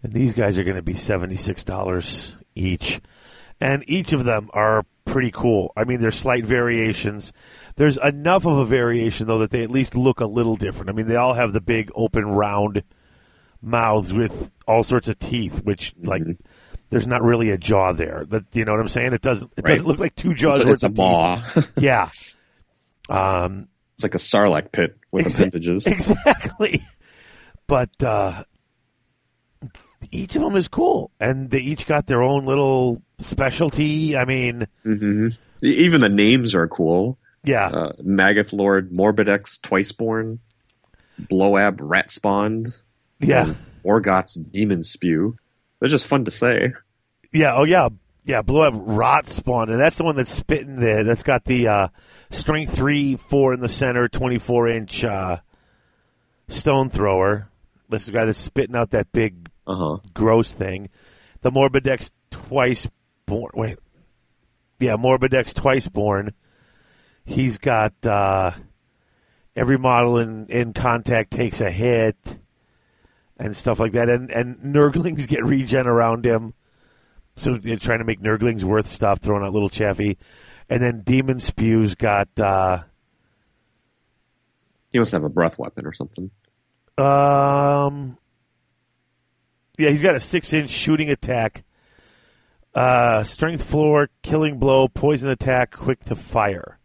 and 0.02 0.12
these 0.13 0.34
guys 0.34 0.58
are 0.58 0.63
going 0.63 0.76
to 0.78 0.82
be 0.82 0.96
seventy 0.96 1.36
six 1.36 1.63
dollars 1.63 2.36
each, 2.56 3.00
and 3.62 3.84
each 3.88 4.12
of 4.13 4.26
them 4.26 4.50
are 4.54 4.84
pretty 5.06 5.32
cool. 5.32 5.72
I 5.78 5.84
mean, 5.84 6.00
there's 6.02 6.16
slight 6.18 6.46
variations. 6.46 7.34
There's 7.76 7.98
enough 7.98 8.46
of 8.46 8.58
a 8.58 8.66
variation 8.66 9.28
though 9.28 9.39
that 9.39 9.52
they 9.52 9.63
at 9.63 9.70
least 9.72 9.96
look 9.96 10.20
a 10.20 10.26
little 10.26 10.56
different. 10.56 10.89
I 10.89 10.94
mean, 10.94 11.08
they 11.08 11.16
all 11.16 11.34
have 11.34 11.54
the 11.54 11.62
big 11.62 11.92
open 11.96 12.26
round 12.26 12.84
mouths 13.62 14.12
with 14.13 14.52
all 14.68 14.84
sorts 14.84 15.08
of 15.08 15.18
teeth, 15.20 15.60
which 15.63 15.94
like 16.02 16.24
there's 16.89 17.08
not 17.08 17.24
really 17.24 17.50
a 17.50 17.58
jaw 17.58 17.92
there. 17.94 18.26
That 18.30 18.44
you 18.54 18.66
know 18.66 18.72
what 18.74 18.82
I'm 18.82 18.88
saying? 18.88 19.13
It 19.13 19.22
doesn't. 19.22 19.52
It 19.58 19.63
Right. 19.63 19.72
doesn't 19.72 19.88
look 19.88 20.00
like 20.00 20.16
two 20.16 20.34
jaws. 20.34 20.60
It's, 20.60 20.70
it's 20.70 20.84
a 20.84 20.89
maw. 20.89 21.44
Yeah. 21.78 22.10
Um. 23.10 23.68
it's 23.96 24.04
like 24.04 24.16
a 24.16 24.20
sarlacc 24.20 24.72
pit 24.72 24.96
with 25.12 25.26
Exa- 25.28 25.39
appendages. 25.48 25.88
Exactly. 25.88 26.84
But 27.68 28.04
uh, 28.04 28.44
each 30.12 30.36
of 30.36 30.42
them 30.42 30.56
is 30.56 30.68
cool, 30.68 31.12
and 31.20 31.50
they 31.50 31.60
each 31.60 31.86
got 31.88 32.08
their 32.08 32.22
own 32.24 32.46
little 32.46 33.02
specialty. 33.20 34.18
I 34.18 34.26
mean, 34.26 34.68
hmm 34.84 35.30
Even 35.62 36.02
the 36.02 36.10
names 36.10 36.54
are 36.56 36.68
cool. 36.68 37.18
yeah, 37.44 37.68
Uh, 37.68 37.92
Maggoth 38.02 38.54
Lord, 38.54 38.92
Morbidex, 38.92 39.60
Twiceborn, 39.62 40.39
Bloab, 41.22 41.78
Rat 41.82 42.12
Spawned, 42.12 42.68
yeah, 43.20 43.54
Orghotts 43.86 44.38
Demon 44.52 44.84
Spew. 44.84 45.38
They're 45.80 45.89
just 45.89 46.08
fun 46.08 46.26
to 46.26 46.32
say. 46.32 46.74
yeah. 47.32 47.56
Oh 47.56 47.63
yeah, 47.66 47.89
yeah. 48.24 48.42
Blue 48.42 48.62
up 48.62 48.74
rot 48.78 49.28
spawn, 49.28 49.70
and 49.70 49.80
that's 49.80 49.98
the 49.98 50.04
one 50.06 50.16
that's 50.16 50.34
spitting 50.34 50.78
there. 50.80 51.04
That's 51.04 51.24
got 51.24 51.44
the 51.46 51.68
uh, 51.68 51.88
strength 52.32 52.74
three, 52.74 53.16
four 53.18 53.54
in 53.54 53.60
the 53.60 53.70
center, 53.70 54.08
twenty 54.08 54.38
four 54.38 54.68
inch 54.70 55.04
uh, 55.04 55.38
stone 56.48 56.89
thrower. 56.89 57.50
This 57.89 58.06
the 58.06 58.12
guy 58.13 58.26
that's 58.26 58.39
spitting 58.39 58.76
out 58.76 58.92
that 58.92 59.12
big 59.12 59.42
Uh 59.65 59.76
huh. 59.76 59.97
gross 60.13 60.54
thing. 60.54 60.89
The 61.41 61.52
Morbidex 61.52 62.12
twice 62.32 62.88
born. 63.26 63.52
Wait, 63.54 63.78
yeah, 64.80 64.95
Morbidex 64.95 65.54
twice 65.54 65.88
born. 65.88 66.34
He's 67.26 67.58
got 67.58 67.93
uh, 68.06 68.52
every 69.56 69.78
model 69.78 70.17
in 70.17 70.47
in 70.47 70.73
contact 70.73 71.32
takes 71.32 71.62
a 71.62 71.71
hit, 71.71 72.38
and 73.38 73.56
stuff 73.56 73.80
like 73.80 73.93
that. 73.93 74.10
And 74.10 74.32
and 74.32 74.58
Nurglings 74.60 75.28
get 75.30 75.45
regen 75.45 75.88
around 75.88 76.26
him, 76.26 76.54
so 77.36 77.58
they're 77.58 77.78
trying 77.78 77.99
to 77.99 78.06
make 78.06 78.21
Nurglings 78.21 78.63
worth 78.63 78.91
stuff, 78.91 79.19
throwing 79.19 79.43
out 79.43 79.54
little 79.54 79.69
Chaffee, 79.69 80.17
and 80.69 80.82
then 80.84 81.02
Demon 81.02 81.39
Spews 81.39 81.95
got. 81.95 82.28
Uh, 82.39 82.84
He 84.91 84.99
must 84.99 85.12
have 85.13 85.23
a 85.23 85.30
breath 85.30 85.58
weapon 85.58 85.86
or 85.86 85.93
something. 85.93 86.30
Um, 86.97 88.17
yeah, 89.78 89.90
he's 89.90 90.02
got 90.02 90.16
a 90.16 90.20
six-inch 90.20 90.70
shooting 90.70 91.10
attack, 91.10 91.64
uh, 92.76 93.24
strength 93.24 93.64
floor, 93.64 94.10
killing 94.22 94.58
blow, 94.60 94.88
poison 94.88 95.30
attack, 95.30 95.72
quick 95.72 96.04
to 96.06 96.16
fire. 96.16 96.80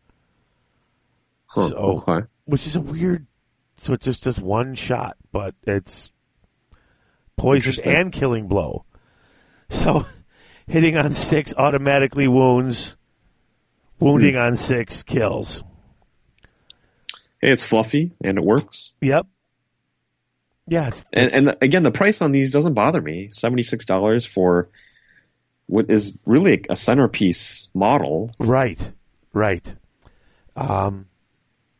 Huh, 1.46 1.68
So- 1.68 1.76
okay. 2.06 2.26
Which 2.44 2.66
is 2.66 2.76
a 2.76 2.80
weird. 2.80 3.26
So 3.78 3.92
it's 3.92 4.04
just 4.04 4.24
just 4.24 4.40
one 4.40 4.74
shot, 4.74 5.16
but 5.32 5.54
it's 5.66 6.10
poison 7.36 7.74
and 7.84 8.12
killing 8.12 8.48
blow. 8.48 8.84
So 9.70 10.06
hitting 10.66 10.96
on 10.96 11.12
six 11.12 11.54
automatically 11.56 12.26
wounds, 12.26 12.96
wounding 14.00 14.34
Hmm. 14.34 14.40
on 14.40 14.56
six 14.56 15.02
kills. 15.02 15.62
Hey, 17.40 17.52
it's 17.52 17.64
fluffy 17.64 18.12
and 18.24 18.36
it 18.38 18.44
works. 18.44 18.92
Yep. 19.00 19.26
Yeah, 20.68 20.88
it's, 20.88 21.04
And, 21.12 21.32
and 21.32 21.56
again, 21.62 21.82
the 21.82 21.90
price 21.90 22.20
on 22.20 22.32
these 22.32 22.50
doesn't 22.50 22.74
bother 22.74 23.00
me. 23.00 23.30
Seventy 23.32 23.62
six 23.62 23.84
dollars 23.84 24.26
for 24.26 24.68
what 25.66 25.90
is 25.90 26.16
really 26.26 26.64
a 26.68 26.76
centerpiece 26.76 27.68
model. 27.74 28.30
Right, 28.38 28.92
right. 29.32 29.74
Um, 30.56 31.06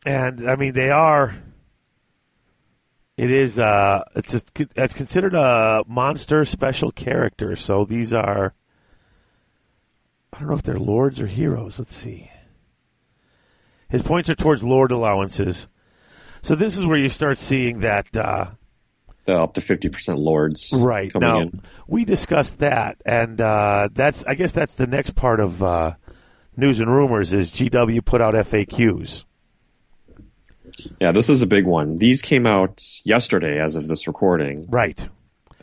and 0.05 0.49
I 0.49 0.55
mean 0.55 0.73
they 0.73 0.89
are. 0.89 1.35
It 3.17 3.31
is. 3.31 3.59
Uh, 3.59 4.03
it's 4.15 4.33
a, 4.33 4.41
it's 4.75 4.93
considered 4.93 5.35
a 5.35 5.83
monster 5.87 6.45
special 6.45 6.91
character. 6.91 7.55
So 7.55 7.85
these 7.85 8.13
are. 8.13 8.53
I 10.31 10.39
don't 10.39 10.49
know 10.49 10.55
if 10.55 10.63
they're 10.63 10.79
lords 10.79 11.19
or 11.19 11.27
heroes. 11.27 11.79
Let's 11.79 11.95
see. 11.95 12.31
His 13.89 14.03
points 14.03 14.29
are 14.29 14.35
towards 14.35 14.63
lord 14.63 14.91
allowances. 14.91 15.67
So 16.41 16.55
this 16.55 16.77
is 16.77 16.85
where 16.85 16.97
you 16.97 17.09
start 17.09 17.37
seeing 17.37 17.79
that. 17.79 18.15
Uh, 18.15 18.51
The 19.29 19.39
up 19.39 19.53
to 19.53 19.61
fifty 19.61 19.89
percent 19.89 20.17
lords. 20.17 20.71
Right 20.73 21.13
now, 21.13 21.41
in. 21.41 21.61
we 21.87 22.03
discussed 22.03 22.57
that, 22.59 22.97
and 23.05 23.39
uh, 23.39 23.89
that's 23.93 24.23
I 24.23 24.33
guess 24.33 24.53
that's 24.53 24.73
the 24.73 24.87
next 24.87 25.13
part 25.13 25.39
of 25.39 25.61
uh, 25.61 25.93
news 26.57 26.79
and 26.79 26.89
rumors 26.91 27.31
is 27.31 27.51
GW 27.51 28.03
put 28.03 28.21
out 28.21 28.33
FAQs. 28.33 29.25
Yeah, 30.99 31.11
this 31.11 31.29
is 31.29 31.43
a 31.43 31.47
big 31.47 31.65
one. 31.65 31.97
These 31.97 32.23
came 32.23 32.47
out 32.47 32.83
yesterday, 33.03 33.59
as 33.59 33.75
of 33.75 33.87
this 33.87 34.07
recording, 34.07 34.65
Right. 34.67 35.07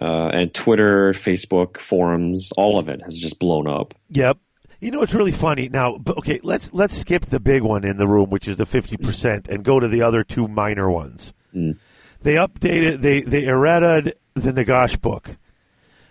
uh, 0.00 0.28
and 0.28 0.54
Twitter, 0.54 1.12
Facebook, 1.12 1.78
forums, 1.78 2.52
all 2.56 2.78
of 2.78 2.88
it 2.88 3.02
has 3.02 3.18
just 3.18 3.40
blown 3.40 3.66
up. 3.66 3.94
Yep. 4.10 4.38
You 4.80 4.92
know 4.92 5.00
what's 5.00 5.14
really 5.14 5.32
funny 5.32 5.68
now? 5.68 5.98
Okay, 6.06 6.38
let's 6.44 6.72
let's 6.72 6.96
skip 6.96 7.26
the 7.26 7.40
big 7.40 7.62
one 7.62 7.82
in 7.82 7.96
the 7.96 8.06
room, 8.06 8.30
which 8.30 8.46
is 8.46 8.58
the 8.58 8.66
fifty 8.66 8.96
percent, 8.96 9.48
and 9.48 9.64
go 9.64 9.80
to 9.80 9.88
the 9.88 10.02
other 10.02 10.22
two 10.22 10.46
minor 10.46 10.88
ones. 10.88 11.32
Mm. 11.52 11.78
They 12.26 12.34
updated, 12.34 13.02
they 13.02 13.20
they 13.20 13.44
errated 13.44 14.16
the 14.34 14.50
Nagash 14.50 15.00
book, 15.00 15.36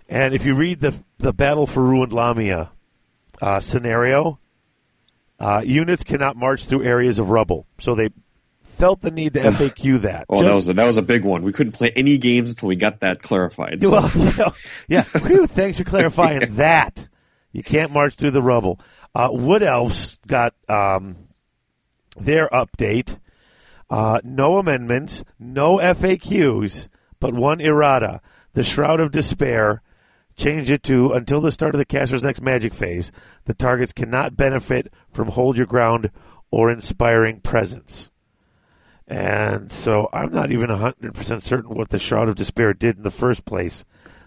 and 0.07 0.33
if 0.33 0.45
you 0.45 0.53
read 0.53 0.79
the 0.79 0.93
the 1.17 1.33
Battle 1.33 1.67
for 1.67 1.83
Ruined 1.83 2.13
Lahmia 2.13 2.69
uh, 3.41 3.59
scenario, 3.59 4.39
uh, 5.41 5.61
units 5.65 6.05
cannot 6.05 6.37
march 6.37 6.67
through 6.67 6.85
areas 6.85 7.19
of 7.19 7.31
rubble, 7.31 7.67
so 7.79 7.95
they 7.95 8.11
felt 8.63 9.01
the 9.01 9.11
need 9.11 9.33
to 9.33 9.41
FAQ 9.41 10.03
that. 10.03 10.27
Oh, 10.29 10.41
that 10.41 10.55
was 10.55 10.69
a, 10.69 10.73
that 10.75 10.85
was 10.85 10.95
a 10.95 11.01
big 11.01 11.25
one. 11.25 11.41
We 11.41 11.51
couldn't 11.51 11.73
play 11.73 11.91
any 11.97 12.17
games 12.17 12.51
until 12.51 12.69
we 12.69 12.77
got 12.77 13.01
that 13.01 13.21
clarified. 13.21 13.83
So. 13.83 13.91
Well, 13.91 14.09
you 14.15 14.37
know, 14.37 14.53
yeah. 14.87 15.03
Whew, 15.03 15.47
thanks 15.47 15.79
for 15.79 15.83
clarifying 15.83 16.55
that. 16.55 17.09
You 17.51 17.61
can't 17.61 17.91
march 17.91 18.15
through 18.15 18.31
the 18.31 18.41
rubble. 18.41 18.79
Uh, 19.13 19.31
Wood 19.33 19.63
Elves 19.63 20.17
got 20.25 20.55
um, 20.69 21.17
their 22.15 22.47
update. 22.47 23.19
Uh, 23.89 24.19
no 24.23 24.57
amendments, 24.57 25.23
no 25.39 25.77
FAQs, 25.77 26.87
but 27.19 27.33
one 27.33 27.61
errata. 27.61 28.21
The 28.53 28.63
Shroud 28.63 28.99
of 28.99 29.11
Despair. 29.11 29.81
Change 30.37 30.69
it 30.69 30.83
to 30.83 31.13
until 31.13 31.39
the 31.39 31.51
start 31.51 31.75
of 31.75 31.79
the 31.79 31.85
caster's 31.85 32.23
next 32.23 32.41
magic 32.41 32.73
phase. 32.73 33.11
The 33.45 33.53
targets 33.53 33.93
cannot 33.93 34.35
benefit 34.35 34.91
from 35.11 35.29
hold 35.29 35.55
your 35.55 35.65
ground 35.65 36.09
or 36.51 36.69
inspiring 36.69 37.39
presence. 37.39 38.11
And 39.07 39.71
so 39.71 40.09
I'm 40.11 40.31
not 40.33 40.51
even 40.51 40.69
100% 40.69 41.41
certain 41.41 41.75
what 41.75 41.89
the 41.89 41.99
Shroud 41.99 42.27
of 42.27 42.35
Despair 42.35 42.73
did 42.73 42.97
in 42.97 43.03
the 43.03 43.11
first 43.11 43.45
place 43.45 43.85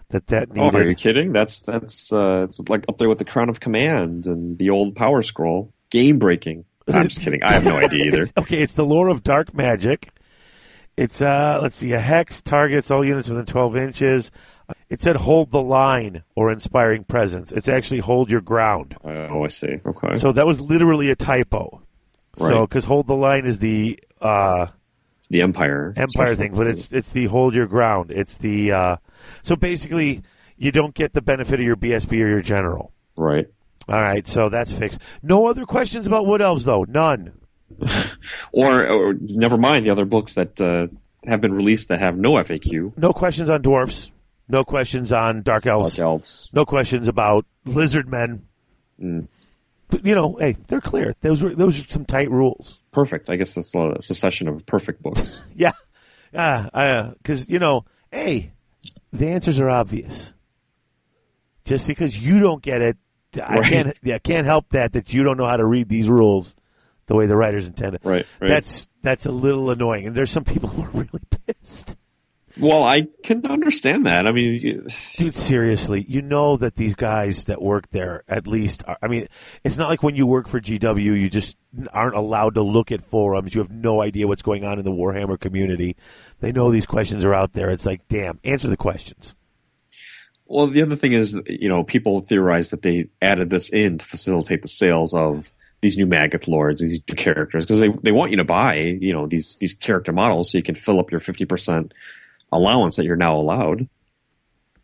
that 0.09 0.27
that 0.27 0.49
Oh, 0.55 0.69
are 0.69 0.87
you 0.87 0.95
kidding? 0.95 1.31
That's 1.31 1.59
that's 1.59 2.11
uh, 2.11 2.47
it's 2.49 2.59
like 2.69 2.85
up 2.89 2.97
there 2.97 3.09
with 3.09 3.19
the 3.19 3.25
Crown 3.25 3.49
of 3.49 3.59
Command 3.59 4.25
and 4.25 4.57
the 4.57 4.69
old 4.69 4.95
Power 4.95 5.21
Scroll. 5.21 5.73
Game 5.89 6.17
breaking. 6.17 6.65
I'm 6.93 7.07
just 7.07 7.21
kidding. 7.21 7.43
I 7.43 7.51
have 7.53 7.63
no 7.63 7.77
idea 7.77 8.05
either. 8.05 8.21
It's- 8.23 8.33
okay, 8.37 8.61
it's 8.61 8.73
the 8.73 8.85
lore 8.85 9.07
of 9.09 9.23
dark 9.23 9.53
magic. 9.53 10.09
It's 10.97 11.21
uh 11.21 11.59
let's 11.61 11.77
see, 11.77 11.93
a 11.93 11.99
hex 11.99 12.41
targets 12.41 12.91
all 12.91 13.05
units 13.05 13.29
within 13.29 13.45
12 13.45 13.77
inches. 13.77 14.31
It 14.89 15.01
said 15.01 15.15
hold 15.15 15.49
the 15.51 15.61
line 15.61 16.23
or 16.35 16.51
inspiring 16.51 17.03
presence. 17.05 17.51
It's 17.51 17.67
actually 17.69 17.99
hold 18.01 18.29
your 18.29 18.41
ground. 18.41 18.95
oh, 19.03 19.43
I 19.45 19.47
see. 19.47 19.79
Okay. 19.85 20.17
So 20.17 20.31
that 20.33 20.45
was 20.45 20.59
literally 20.61 21.09
a 21.09 21.15
typo. 21.15 21.81
So 22.37 22.45
Right. 22.45 22.61
because 22.69 22.83
hold 22.85 23.07
the 23.07 23.15
line 23.15 23.45
is 23.45 23.59
the 23.59 23.99
uh, 24.21 24.67
It's 25.19 25.27
the 25.29 25.41
Empire. 25.41 25.93
empire 25.97 26.35
thing, 26.35 26.53
but 26.53 26.67
it's 26.67 26.91
it's 26.91 27.11
the 27.11 27.25
hold 27.25 27.55
your 27.55 27.65
ground. 27.67 28.11
It's 28.11 28.37
the 28.37 28.71
uh, 28.71 28.95
so 29.41 29.55
basically 29.55 30.21
you 30.57 30.71
don't 30.71 30.93
get 30.93 31.13
the 31.13 31.21
benefit 31.21 31.59
of 31.61 31.65
your 31.65 31.75
BSB 31.77 32.11
or 32.21 32.27
your 32.27 32.41
general. 32.41 32.91
right. 33.15 33.47
All 33.89 33.99
right, 33.99 34.27
so 34.27 34.49
that's 34.49 34.71
fixed. 34.71 34.99
No 35.23 35.47
other 35.47 35.65
questions 35.65 36.05
about 36.05 36.27
wood 36.27 36.41
elves 36.41 36.65
though. 36.65 36.85
None. 36.87 37.33
Or, 38.51 38.87
or 38.87 39.13
never 39.19 39.57
mind 39.57 39.85
the 39.85 39.91
other 39.91 40.05
books 40.05 40.33
that 40.33 40.59
uh, 40.59 40.87
have 41.25 41.39
been 41.39 41.53
released 41.53 41.89
that 41.89 41.99
have 41.99 42.17
no 42.17 42.33
FAQ. 42.33 42.97
No 42.97 43.13
questions 43.13 43.49
on 43.49 43.61
dwarfs. 43.61 44.11
No 44.47 44.63
questions 44.63 45.11
on 45.11 45.43
dark 45.43 45.67
elves. 45.67 45.95
Dark 45.95 46.03
elves. 46.03 46.49
No 46.51 46.65
questions 46.65 47.07
about 47.07 47.45
lizard 47.65 48.09
men. 48.09 48.47
Mm. 48.99 49.27
But, 49.89 50.05
you 50.05 50.15
know, 50.15 50.35
hey, 50.39 50.57
they're 50.67 50.81
clear. 50.81 51.15
Those 51.21 51.41
were 51.43 51.53
those 51.55 51.83
are 51.83 51.87
some 51.87 52.05
tight 52.05 52.29
rules. 52.29 52.79
Perfect. 52.91 53.29
I 53.29 53.35
guess 53.35 53.53
that's 53.53 53.73
a 53.75 54.01
succession 54.01 54.47
of 54.47 54.65
perfect 54.65 55.01
books. 55.01 55.41
Yeah, 55.55 55.71
yeah, 56.31 57.11
because 57.17 57.49
you 57.49 57.57
know, 57.59 57.85
hey, 58.11 58.51
the 59.11 59.27
answers 59.27 59.59
are 59.59 59.69
obvious. 59.69 60.33
Just 61.65 61.87
because 61.87 62.17
you 62.17 62.39
don't 62.39 62.61
get 62.61 62.81
it, 62.81 62.97
I 63.37 63.57
Right. 63.59 63.63
can't. 63.65 63.97
Yeah, 64.01 64.15
I 64.15 64.19
can't 64.19 64.45
help 64.45 64.69
that 64.69 64.93
that 64.93 65.13
you 65.13 65.23
don't 65.23 65.37
know 65.37 65.45
how 65.45 65.57
to 65.57 65.65
read 65.65 65.89
these 65.89 66.09
rules 66.09 66.55
the 67.07 67.15
way 67.15 67.25
the 67.27 67.35
writers 67.37 67.67
intended. 67.67 68.01
Right, 68.03 68.25
right. 68.39 68.47
That's 68.49 68.87
that's 69.03 69.25
a 69.25 69.31
little 69.31 69.69
annoying, 69.71 70.07
and 70.07 70.15
there's 70.15 70.31
some 70.31 70.43
people 70.43 70.69
who 70.73 70.83
are 70.83 70.89
really 70.89 71.21
pissed. 71.47 71.95
well, 72.59 72.83
I 72.83 73.07
can 73.23 73.45
understand 73.45 74.05
that. 74.07 74.27
I 74.27 74.31
mean, 74.31 74.59
you- 74.61 74.87
Dude, 75.17 75.35
seriously, 75.35 76.03
you 76.09 76.21
know 76.21 76.57
that 76.57 76.75
these 76.75 76.95
guys 76.95 77.45
that 77.45 77.61
work 77.61 77.89
there 77.91 78.23
at 78.27 78.47
least 78.47 78.83
are, 78.87 78.97
I 79.01 79.07
mean, 79.07 79.27
it's 79.63 79.77
not 79.77 79.89
like 79.89 80.03
when 80.03 80.15
you 80.15 80.25
work 80.25 80.47
for 80.49 80.59
GW, 80.59 81.01
you 81.19 81.29
just 81.29 81.55
aren't 81.93 82.15
allowed 82.15 82.55
to 82.55 82.61
look 82.61 82.91
at 82.91 83.05
forums. 83.05 83.53
You 83.55 83.61
have 83.61 83.71
no 83.71 84.01
idea 84.01 84.27
what's 84.27 84.41
going 84.41 84.65
on 84.65 84.77
in 84.79 84.85
the 84.85 84.91
Warhammer 84.91 85.39
community. 85.39 85.95
They 86.41 86.51
know 86.51 86.71
these 86.71 86.87
questions 86.87 87.23
are 87.23 87.33
out 87.33 87.53
there. 87.53 87.69
It's 87.69 87.85
like, 87.85 88.07
damn, 88.09 88.39
answer 88.43 88.67
the 88.67 88.75
questions. 88.77 89.35
Well, 90.49 90.67
the 90.67 90.81
other 90.81 90.95
thing 90.95 91.13
is, 91.13 91.39
you 91.47 91.69
know, 91.69 91.83
people 91.83 92.21
theorize 92.21 92.71
that 92.71 92.81
they 92.81 93.07
added 93.21 93.49
this 93.51 93.69
in 93.69 93.99
to 93.99 94.05
facilitate 94.05 94.63
the 94.63 94.67
sales 94.67 95.13
of 95.13 95.51
these 95.81 95.95
new 95.95 96.07
Maggoth 96.07 96.47
Lords, 96.47 96.81
these 96.81 97.01
new 97.07 97.15
characters, 97.15 97.63
because 97.65 97.79
they, 97.79 97.89
they 98.03 98.11
want 98.11 98.31
you 98.31 98.37
to 98.37 98.43
buy, 98.43 98.75
you 98.77 99.13
know, 99.13 99.27
these 99.27 99.55
these 99.57 99.73
character 99.75 100.11
models 100.11 100.51
so 100.51 100.57
you 100.57 100.63
can 100.63 100.75
fill 100.75 100.99
up 100.99 101.11
your 101.11 101.19
fifty 101.19 101.45
percent 101.45 101.93
allowance 102.51 102.95
that 102.95 103.05
you're 103.05 103.15
now 103.15 103.37
allowed. 103.37 103.87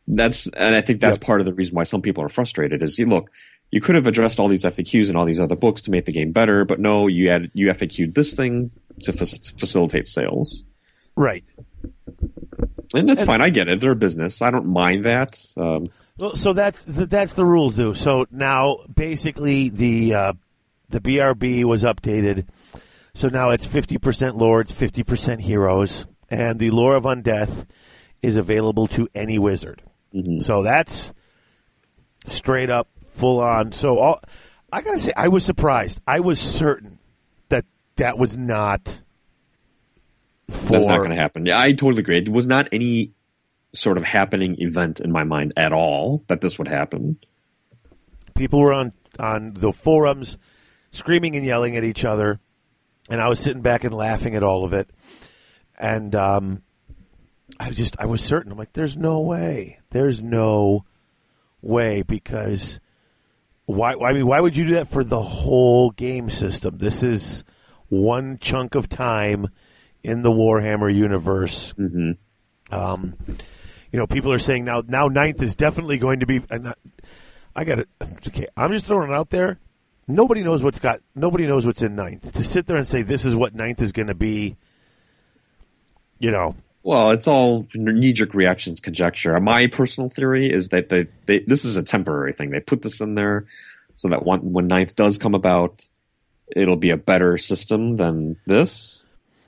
That's 0.08 0.46
and 0.48 0.76
I 0.76 0.82
think 0.82 1.02
that's 1.02 1.16
Yep. 1.18 1.22
part 1.26 1.40
of 1.40 1.48
the 1.48 1.54
reason 1.54 1.74
why 1.74 1.84
some 1.84 2.02
people 2.02 2.24
are 2.24 2.30
frustrated. 2.30 2.84
Is 2.84 3.00
you 3.00 3.08
look, 3.08 3.32
you 3.72 3.82
could 3.82 3.96
have 3.96 4.06
addressed 4.08 4.40
all 4.40 4.48
these 4.48 4.64
FAQs 4.64 5.08
and 5.08 5.18
all 5.18 5.26
these 5.26 5.40
other 5.40 5.56
books 5.56 5.82
to 5.84 5.92
make 5.92 6.06
the 6.06 6.12
game 6.12 6.32
better, 6.32 6.64
but 6.64 6.80
no, 6.80 7.08
you 7.08 7.32
added 7.32 7.50
you 7.56 7.68
FAQ'd 7.70 8.14
this 8.14 8.36
thing 8.36 8.70
to 9.02 9.12
fac- 9.12 9.58
facilitate 9.58 10.06
sales. 10.08 10.64
Right. 11.16 11.44
And 12.94 13.10
that's 13.10 13.22
And- 13.22 13.28
fine. 13.28 13.42
I 13.42 13.50
get 13.50 13.68
it. 13.68 13.80
They're 13.82 13.92
a 13.92 13.96
business. 13.96 14.42
I 14.42 14.52
don't 14.52 14.68
mind 14.68 15.06
that. 15.06 15.44
Um, 15.58 15.88
Well, 16.18 16.36
so 16.36 16.54
that's 16.54 16.86
th- 16.86 17.10
that's 17.10 17.34
the 17.34 17.46
rules, 17.46 17.76
do. 17.76 17.94
So 17.94 18.26
now, 18.32 18.78
basically, 18.94 19.70
the 19.70 20.14
uh, 20.14 20.34
the 20.90 21.02
BRB 21.02 21.64
was 21.66 21.84
updated. 21.84 22.46
So 23.14 23.28
now 23.30 23.50
it's 23.50 23.66
fifty 23.66 23.98
percent 23.98 24.38
lords, 24.38 24.72
fifty 24.72 25.04
percent 25.04 25.42
heroes, 25.42 26.06
and 26.30 26.60
the 26.60 26.72
lore 26.72 26.96
of 26.96 27.04
undeath 27.04 27.66
is 28.22 28.38
available 28.38 28.88
to 28.88 29.08
any 29.14 29.38
wizard. 29.40 29.82
So 30.40 30.64
that's 30.64 31.12
straight 32.26 32.70
up, 32.70 32.88
full 33.12 33.40
on. 33.40 33.72
So 33.74 34.00
all 34.00 34.20
I 34.72 34.82
gotta 34.82 34.98
say, 35.00 35.12
I 35.16 35.28
was 35.28 35.44
surprised. 35.46 36.00
I 36.08 36.20
was 36.22 36.40
certain 36.40 37.00
that 37.50 37.66
that 37.98 38.18
was 38.18 38.38
not. 38.38 39.02
For, 40.50 40.74
That's 40.74 40.86
not 40.86 40.98
going 40.98 41.10
to 41.10 41.16
happen. 41.16 41.46
Yeah, 41.46 41.60
I 41.60 41.74
totally 41.74 42.02
agree. 42.02 42.18
It 42.20 42.30
was 42.30 42.46
not 42.46 42.70
any 42.72 43.14
sort 43.74 43.98
of 43.98 44.04
happening 44.04 44.56
event 44.60 45.00
in 45.00 45.12
my 45.12 45.24
mind 45.24 45.54
at 45.58 45.74
all 45.74 46.24
that 46.28 46.42
this 46.42 46.58
would 46.58 46.68
happen. 46.68 47.18
People 48.36 48.60
were 48.60 48.74
on 48.74 48.94
on 49.20 49.54
the 49.56 49.72
forums 49.72 50.38
screaming 50.92 51.36
and 51.36 51.46
yelling 51.46 51.76
at 51.78 51.84
each 51.84 52.06
other, 52.06 52.40
and 53.10 53.22
I 53.22 53.28
was 53.28 53.40
sitting 53.40 53.62
back 53.62 53.84
and 53.84 53.94
laughing 53.94 54.36
at 54.36 54.44
all 54.44 54.66
of 54.66 54.74
it. 54.74 54.90
And 55.78 56.16
um, 56.16 56.62
I 57.60 57.70
was 57.70 57.78
just 57.78 58.00
I 58.00 58.06
was 58.06 58.24
certain. 58.24 58.52
I'm 58.52 58.58
like, 58.58 58.74
there's 58.74 58.98
no 58.98 59.20
way. 59.22 59.80
There's 59.90 60.22
no 60.22 60.86
way 61.62 62.02
because 62.02 62.80
why? 63.66 63.94
I 63.94 64.14
mean, 64.14 64.28
why 64.28 64.40
would 64.40 64.56
you 64.56 64.68
do 64.68 64.74
that 64.76 64.88
for 64.88 65.04
the 65.04 65.22
whole 65.22 65.92
game 65.92 66.30
system? 66.30 66.78
This 66.78 67.04
is 67.04 67.44
one 67.90 68.38
chunk 68.38 68.76
of 68.76 68.90
time 68.90 69.48
in 70.06 70.22
the 70.22 70.32
Warhammer 70.32 70.94
universe. 70.94 71.74
Mm-hmm. 71.78 72.74
Um, 72.74 73.16
you 73.92 74.00
know, 74.00 74.08
people 74.08 74.32
are 74.32 74.40
saying 74.40 74.66
now 74.66 74.84
now 74.88 75.08
ninth 75.08 75.42
is 75.42 75.56
definitely 75.56 75.98
going 75.98 76.20
to 76.20 76.26
be. 76.26 76.42
I 77.56 77.64
got 77.64 77.80
it. 77.80 77.90
Okay, 78.28 78.48
I'm 78.56 78.72
just 78.72 78.86
throwing 78.86 79.12
it 79.12 79.16
out 79.16 79.30
there. 79.30 79.60
Nobody 80.08 80.44
knows 80.44 80.62
what's 80.62 80.80
got. 80.80 81.02
Nobody 81.16 81.48
knows 81.48 81.66
what's 81.66 81.82
in 81.82 81.96
ninth. 81.96 82.32
To 82.34 82.44
sit 82.44 82.68
there 82.68 82.78
and 82.78 82.88
say 82.88 83.02
this 83.02 83.26
is 83.26 83.36
what 83.36 83.56
ninth 83.56 83.82
is 83.82 83.92
going 83.92 84.08
to 84.08 84.16
be. 84.16 84.56
You 86.20 86.32
know. 86.32 86.56
Well, 86.84 87.10
it's 87.10 87.28
all 87.28 87.66
knee-jerk 87.74 88.36
reactions, 88.36 88.80
conjecture. 88.80 89.40
My 89.40 89.66
personal 89.66 90.08
theory 90.08 90.52
is 90.52 90.70
that 90.70 90.90
they, 90.90 91.08
they 91.26 91.40
this 91.40 91.66
is 91.66 91.78
a 91.78 91.84
temporary 91.84 92.32
thing. 92.32 92.52
They 92.52 92.60
put 92.60 92.84
this 92.84 93.02
in 93.02 93.16
there 93.16 93.48
so 93.96 94.10
that 94.10 94.24
one, 94.24 94.54
when 94.54 94.68
ninth 94.68 94.96
does 94.96 95.18
come 95.18 95.34
about, 95.34 95.88
it'll 96.56 96.76
be 96.76 96.92
a 96.92 96.98
better 96.98 97.40
system 97.40 97.98
than 97.98 98.36
this 98.46 98.95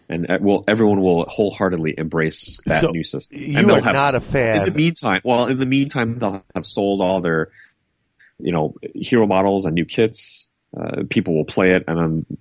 and 0.10 0.28
will 0.42 0.64
everyone 0.68 1.02
will 1.02 1.26
wholeheartedly 1.26 1.96
embrace 1.98 2.60
that 2.66 2.82
so 2.82 2.92
new 2.92 3.04
system. 3.04 3.38
You 3.38 3.60
and 3.60 3.72
are 3.72 3.82
have, 3.82 3.96
not 3.96 4.16
a 4.16 4.22
fan. 4.22 4.58
In 4.58 4.66
the 4.66 4.72
meantime, 4.72 5.22
well, 5.24 5.48
in 5.48 5.60
the 5.60 5.66
meantime, 5.66 6.20
they'll 6.20 6.44
have 6.56 6.66
sold 6.66 7.02
all 7.02 7.22
their, 7.22 7.52
you 8.40 8.52
know, 8.52 8.76
hero 8.94 9.28
models 9.28 9.66
and 9.66 9.76
new 9.76 9.86
kits. 9.86 10.48
Uh, 10.76 11.04
people 11.10 11.36
will 11.36 11.46
play 11.46 11.72
it, 11.72 11.84
and 11.88 12.00
then 12.00 12.38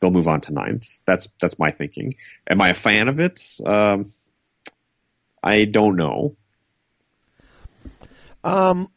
they'll 0.00 0.10
move 0.10 0.28
on 0.28 0.40
to 0.42 0.52
ninth. 0.52 0.88
That's 1.06 1.28
that's 1.40 1.58
my 1.58 1.70
thinking. 1.70 2.14
Am 2.48 2.60
I 2.60 2.70
a 2.70 2.74
fan 2.74 3.08
of 3.08 3.20
it? 3.20 3.40
Um, 3.64 4.12
I 5.42 5.64
don't 5.64 5.96
know. 5.96 6.36
Um, 8.42 8.88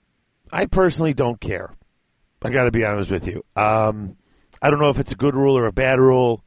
I 0.51 0.65
personally 0.65 1.13
don't 1.13 1.39
care. 1.39 1.73
I 2.41 2.49
got 2.49 2.65
to 2.65 2.71
be 2.71 2.85
honest 2.85 3.11
with 3.11 3.27
you. 3.27 3.43
Um, 3.55 4.17
I 4.61 4.69
don't 4.69 4.79
know 4.79 4.89
if 4.89 4.99
it's 4.99 5.11
a 5.11 5.15
good 5.15 5.35
rule 5.35 5.57
or 5.57 5.65
a 5.65 5.71
bad 5.71 5.99
rule. 5.99 6.43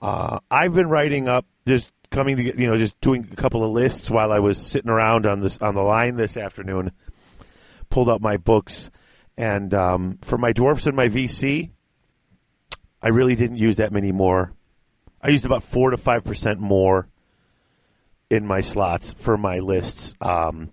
Uh, 0.00 0.38
I've 0.50 0.74
been 0.74 0.88
writing 0.88 1.28
up, 1.28 1.46
just 1.66 1.90
coming 2.10 2.36
to 2.36 2.42
you 2.42 2.66
know, 2.66 2.76
just 2.76 3.00
doing 3.00 3.28
a 3.32 3.36
couple 3.36 3.64
of 3.64 3.70
lists 3.70 4.10
while 4.10 4.32
I 4.32 4.38
was 4.38 4.58
sitting 4.58 4.90
around 4.90 5.26
on 5.26 5.40
this 5.40 5.58
on 5.58 5.74
the 5.74 5.82
line 5.82 6.16
this 6.16 6.36
afternoon. 6.36 6.92
Pulled 7.90 8.08
up 8.08 8.20
my 8.20 8.36
books, 8.36 8.90
and 9.36 9.72
um, 9.74 10.18
for 10.22 10.38
my 10.38 10.52
dwarfs 10.52 10.86
and 10.86 10.96
my 10.96 11.08
VC, 11.08 11.70
I 13.02 13.08
really 13.08 13.34
didn't 13.34 13.56
use 13.56 13.76
that 13.76 13.92
many 13.92 14.12
more. 14.12 14.52
I 15.20 15.30
used 15.30 15.46
about 15.46 15.64
four 15.64 15.90
to 15.90 15.96
five 15.96 16.24
percent 16.24 16.60
more 16.60 17.08
in 18.30 18.46
my 18.46 18.60
slots 18.60 19.14
for 19.14 19.36
my 19.36 19.58
lists. 19.58 20.14
Um, 20.20 20.72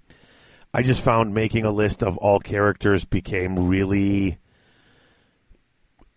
I 0.73 0.81
just 0.81 1.01
found 1.01 1.33
making 1.33 1.63
a 1.63 1.71
list 1.71 2.03
of 2.03 2.17
all 2.17 2.39
characters 2.39 3.05
became 3.05 3.67
really 3.69 4.37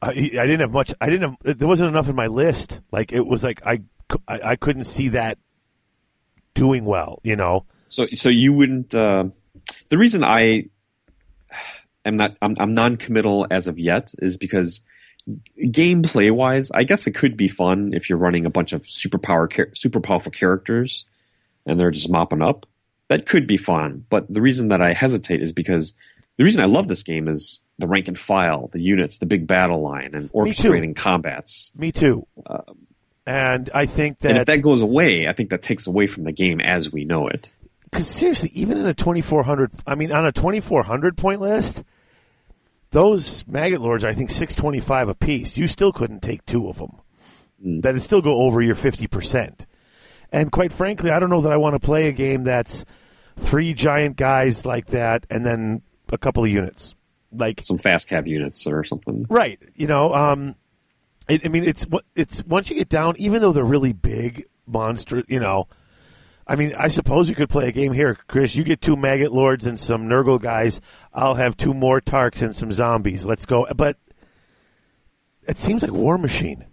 I, 0.01 0.11
I 0.11 0.13
didn't 0.13 0.61
have 0.61 0.73
much. 0.73 0.95
I 1.01 1.11
didn't 1.11 1.39
have. 1.43 1.59
There 1.59 1.69
wasn't 1.69 1.91
enough 1.91 2.09
in 2.09 2.17
my 2.17 2.29
list. 2.29 2.81
Like 2.93 3.13
it 3.13 3.27
was 3.27 3.43
like 3.43 3.65
I, 3.67 3.83
I, 4.27 4.41
I 4.51 4.57
couldn't 4.57 4.85
see 4.85 5.09
that 5.11 5.39
doing 6.55 6.85
well. 6.85 7.21
You 7.23 7.37
know. 7.37 7.65
So 7.89 8.07
so 8.15 8.29
you 8.29 8.53
wouldn't. 8.53 8.95
Uh, 8.95 9.27
the 9.91 9.99
reason 9.99 10.23
I 10.23 10.67
am 12.05 12.17
not 12.17 12.37
I'm, 12.41 12.55
I'm 12.59 12.73
non-committal 12.73 13.47
as 13.51 13.67
of 13.67 13.79
yet 13.79 14.15
is 14.19 14.37
because 14.37 14.81
gameplay 15.63 16.31
wise, 16.31 16.71
I 16.71 16.85
guess 16.85 17.07
it 17.07 17.13
could 17.13 17.37
be 17.37 17.49
fun 17.49 17.93
if 17.93 18.09
you're 18.09 18.19
running 18.19 18.47
a 18.47 18.51
bunch 18.51 18.73
of 18.73 18.87
super 18.87 19.19
power 19.19 19.49
super 19.75 20.01
powerful 20.01 20.33
characters 20.33 21.05
and 21.67 21.79
they're 21.79 21.91
just 21.91 22.09
mopping 22.09 22.43
up. 22.43 22.67
That 23.09 23.27
could 23.27 23.47
be 23.47 23.57
fun, 23.57 24.05
but 24.11 24.33
the 24.33 24.43
reason 24.43 24.69
that 24.69 24.83
I 24.83 24.93
hesitate 24.93 25.43
is 25.43 25.53
because 25.53 25.95
the 26.37 26.45
reason 26.45 26.61
I 26.61 26.67
love 26.67 26.89
this 26.89 27.03
game 27.03 27.27
is 27.27 27.61
the 27.79 27.87
rank 27.87 28.09
and 28.09 28.19
file, 28.19 28.69
the 28.69 28.81
units, 28.81 29.19
the 29.19 29.27
big 29.27 29.47
battle 29.47 29.81
line, 29.81 30.11
and 30.15 30.31
orchestrating 30.33 30.97
combats. 30.97 31.73
Me 31.77 31.93
too. 31.93 32.27
Um, 32.47 32.87
and 33.25 33.71
I 33.73 33.87
think 33.87 34.19
that 34.21 34.31
and 34.31 34.39
if 34.39 34.47
that 34.47 34.63
goes 34.63 34.83
away, 34.83 35.29
I 35.29 35.33
think 35.33 35.51
that 35.51 35.63
takes 35.63 35.87
away 35.87 36.07
from 36.07 36.25
the 36.25 36.33
game 36.33 36.61
as 36.61 36.91
we 36.91 37.05
know 37.05 37.29
it. 37.29 37.53
Because 37.85 38.09
seriously, 38.09 38.51
even 38.55 38.79
in 38.79 38.87
a 38.87 38.95
twenty 38.95 39.21
four 39.21 39.45
hundred, 39.45 39.71
I 39.87 39.95
mean, 39.95 40.13
on 40.13 40.27
a 40.27 40.33
twenty 40.33 40.61
four 40.61 40.83
hundred 40.83 41.17
point 41.17 41.41
list, 41.41 41.85
those 42.91 43.45
Maggoth 43.45 43.81
Lords, 43.81 44.05
I 44.05 44.13
think 44.13 44.31
six 44.31 44.55
twenty 44.55 44.81
five 44.81 45.09
a 45.09 45.15
piece. 45.15 45.57
You 45.57 45.69
still 45.69 45.93
couldn't 45.93 46.21
take 46.21 46.45
two 46.47 46.69
of 46.69 46.79
them. 46.79 46.97
Mm. 47.65 47.83
That'd 47.83 48.03
still 48.03 48.23
go 48.23 48.43
over 48.43 48.61
your 48.61 48.75
fifty 48.75 49.07
percent. 49.07 49.67
And 50.33 50.51
quite 50.51 50.73
frankly, 50.73 51.11
I 51.11 51.21
don't 51.21 51.31
know 51.31 51.43
that 51.43 51.53
I 51.53 51.57
want 51.57 51.75
to 51.75 51.81
play 51.81 52.09
a 52.09 52.13
game 52.13 52.45
that's 52.45 52.85
three 53.37 53.73
giant 53.73 54.17
guys 54.17 54.67
like 54.67 54.87
that, 54.87 55.27
and 55.31 55.47
then 55.47 55.83
a 56.11 56.19
couple 56.19 56.45
of 56.45 56.51
units 56.51 56.95
like 57.33 57.61
some 57.65 57.79
fast 57.79 58.09
cav 58.09 58.27
units 58.27 58.67
or 58.67 58.85
something. 58.85 59.27
Right. 59.29 59.61
You 59.75 59.87
know, 59.87 60.15
um, 60.15 60.55
it, 61.29 61.45
I 61.45 61.49
mean, 61.49 61.65
it's 61.65 61.87
it's 62.15 62.45
once 62.45 62.71
you 62.71 62.77
get 62.77 62.89
down, 62.89 63.15
even 63.19 63.43
though 63.43 63.53
they're 63.53 63.65
really 63.65 63.93
big 63.93 64.47
monster, 64.67 65.23
you 65.29 65.41
know. 65.41 65.69
I 66.47 66.57
mean, 66.57 66.75
I 66.75 66.89
suppose 66.89 67.29
you 67.29 67.35
could 67.35 67.51
play 67.51 67.69
a 67.69 67.73
game 67.73 67.93
here, 67.93 68.17
Chris. 68.27 68.55
You 68.55 68.65
get 68.65 68.81
two 68.81 68.97
Maggoth 68.97 69.31
Lords 69.31 69.67
and 69.67 69.79
some 69.79 70.07
Nurgle 70.07 70.41
guys. 70.41 70.81
I'll 71.13 71.35
have 71.35 71.59
two 71.59 71.75
more 71.75 72.01
Tarks 72.01 72.41
and 72.41 72.57
some 72.57 72.73
zombies. 72.73 73.27
Let's 73.27 73.45
go. 73.45 73.67
But 73.77 73.99
it 75.47 75.59
seems 75.59 75.83
like 75.83 75.91
Warmachine. 75.91 76.65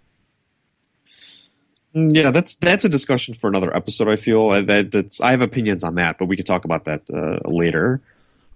Mm, 1.94 2.14
yeah, 2.14 2.30
that's 2.30 2.56
that's 2.56 2.86
a 2.86 2.88
discussion 2.88 3.34
for 3.34 3.48
another 3.48 3.74
episode. 3.76 4.08
I 4.08 4.16
feel 4.16 4.48
I, 4.48 4.62
that 4.62 4.90
that's 4.90 5.20
I 5.20 5.32
have 5.32 5.42
opinions 5.42 5.84
on 5.84 5.96
that, 5.96 6.16
but 6.18 6.26
we 6.26 6.36
could 6.36 6.46
talk 6.46 6.64
about 6.64 6.84
that 6.84 7.02
uh, 7.12 7.46
later. 7.46 8.00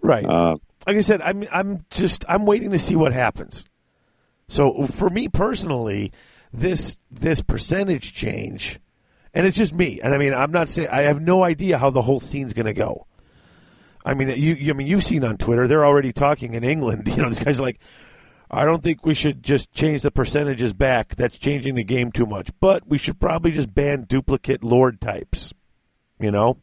Right. 0.00 0.24
Uh, 0.24 0.56
like 0.86 0.96
I 0.96 1.00
said, 1.00 1.20
I'm 1.22 1.46
I'm 1.52 1.84
just 1.90 2.24
I'm 2.28 2.46
waiting 2.46 2.70
to 2.70 2.78
see 2.78 2.96
what 2.96 3.12
happens. 3.12 3.64
So 4.48 4.86
for 4.86 5.10
me 5.10 5.28
personally, 5.28 6.12
this 6.52 6.98
this 7.10 7.42
percentage 7.42 8.14
change, 8.14 8.80
and 9.34 9.46
it's 9.46 9.56
just 9.56 9.74
me, 9.74 10.00
and 10.00 10.14
I 10.14 10.18
mean 10.18 10.34
I'm 10.34 10.52
not 10.52 10.68
saying 10.68 10.88
I 10.90 11.02
have 11.02 11.20
no 11.20 11.44
idea 11.44 11.78
how 11.78 11.90
the 11.90 12.02
whole 12.02 12.20
scene's 12.20 12.52
going 12.52 12.66
to 12.66 12.72
go. 12.72 13.06
I 14.04 14.14
mean 14.14 14.28
you, 14.28 14.54
you 14.54 14.72
I 14.72 14.76
mean 14.76 14.86
you've 14.86 15.04
seen 15.04 15.24
on 15.24 15.36
Twitter 15.36 15.68
they're 15.68 15.86
already 15.86 16.12
talking 16.12 16.54
in 16.54 16.64
England. 16.64 17.08
You 17.16 17.22
know 17.22 17.28
these 17.28 17.40
guys 17.40 17.60
are 17.60 17.62
like, 17.62 17.80
I 18.50 18.64
don't 18.64 18.82
think 18.82 19.04
we 19.04 19.14
should 19.14 19.42
just 19.42 19.72
change 19.72 20.02
the 20.02 20.10
percentages 20.10 20.72
back. 20.72 21.14
That's 21.14 21.38
changing 21.38 21.74
the 21.74 21.84
game 21.84 22.10
too 22.10 22.26
much. 22.26 22.50
But 22.60 22.86
we 22.88 22.98
should 22.98 23.20
probably 23.20 23.50
just 23.50 23.74
ban 23.74 24.04
duplicate 24.08 24.64
lord 24.64 25.00
types. 25.00 25.52
You 26.18 26.30
know. 26.30 26.58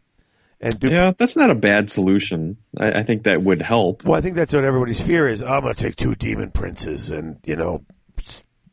And 0.59 0.79
do, 0.79 0.89
yeah, 0.89 1.13
that's 1.15 1.35
not 1.35 1.51
a 1.51 1.55
bad 1.55 1.89
solution. 1.89 2.57
I, 2.77 2.99
I, 2.99 3.03
think 3.03 3.23
that 3.23 3.43
would 3.43 3.61
help. 3.61 4.03
Well, 4.03 4.17
I 4.17 4.21
think 4.21 4.35
that's 4.35 4.53
what 4.53 4.65
everybody's 4.65 4.99
fear 4.99 5.27
is. 5.27 5.43
Oh, 5.43 5.47
I'm 5.47 5.61
going 5.61 5.75
to 5.75 5.79
take 5.79 5.95
two 5.95 6.15
demon 6.15 6.49
princes, 6.49 7.11
and 7.11 7.39
you 7.45 7.55
know, 7.55 7.85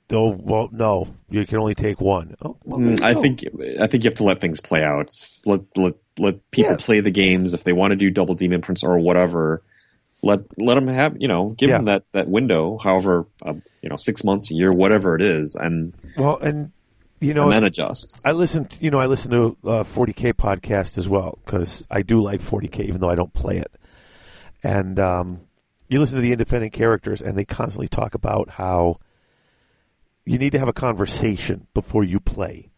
they'll 0.08 0.32
well, 0.32 0.70
no, 0.72 1.14
you 1.28 1.46
can 1.46 1.58
only 1.58 1.74
take 1.74 2.00
one. 2.00 2.36
Oh, 2.42 2.56
well, 2.64 2.80
mm, 2.80 3.02
I 3.02 3.14
think 3.14 3.44
I 3.80 3.86
think 3.86 4.04
you 4.04 4.08
have 4.08 4.16
to 4.16 4.24
let 4.24 4.40
things 4.40 4.60
play 4.60 4.82
out. 4.82 5.14
Let 5.44 5.60
let 5.76 5.94
let 6.18 6.50
people 6.50 6.72
yeah. 6.72 6.78
play 6.78 7.00
the 7.00 7.10
games 7.10 7.52
if 7.52 7.64
they 7.64 7.74
want 7.74 7.90
to 7.90 7.96
do 7.96 8.10
double 8.10 8.34
demon 8.34 8.62
prince 8.62 8.82
or 8.82 8.98
whatever. 8.98 9.62
Let 10.22 10.40
let 10.58 10.76
them 10.76 10.88
have 10.88 11.20
you 11.20 11.28
know 11.28 11.50
give 11.50 11.68
yeah. 11.68 11.76
them 11.76 11.84
that 11.86 12.04
that 12.12 12.28
window, 12.28 12.78
however 12.78 13.26
uh, 13.44 13.54
you 13.82 13.90
know 13.90 13.96
six 13.96 14.24
months, 14.24 14.50
a 14.50 14.54
year, 14.54 14.72
whatever 14.72 15.14
it 15.16 15.20
is, 15.20 15.54
and 15.54 15.94
well, 16.16 16.38
and 16.38 16.72
you 17.24 17.34
know, 17.34 17.44
and 17.44 17.52
then 17.52 17.64
adjust. 17.64 18.20
I 18.24 18.32
listen. 18.32 18.66
To, 18.66 18.84
you 18.84 18.90
know, 18.90 19.00
I 19.00 19.06
listen 19.06 19.30
to 19.30 19.56
uh, 19.64 19.84
40k 19.84 20.34
podcast 20.34 20.98
as 20.98 21.08
well 21.08 21.38
because 21.44 21.86
I 21.90 22.02
do 22.02 22.20
like 22.20 22.42
40k, 22.42 22.80
even 22.80 23.00
though 23.00 23.08
I 23.08 23.14
don't 23.14 23.32
play 23.32 23.56
it. 23.58 23.72
And 24.62 24.98
um, 24.98 25.40
you 25.88 25.98
listen 25.98 26.16
to 26.16 26.22
the 26.22 26.32
independent 26.32 26.72
characters, 26.72 27.22
and 27.22 27.36
they 27.36 27.44
constantly 27.44 27.88
talk 27.88 28.14
about 28.14 28.50
how 28.50 28.98
you 30.26 30.38
need 30.38 30.50
to 30.50 30.58
have 30.58 30.68
a 30.68 30.74
conversation 30.74 31.66
before 31.72 32.04
you 32.04 32.20
play 32.20 32.70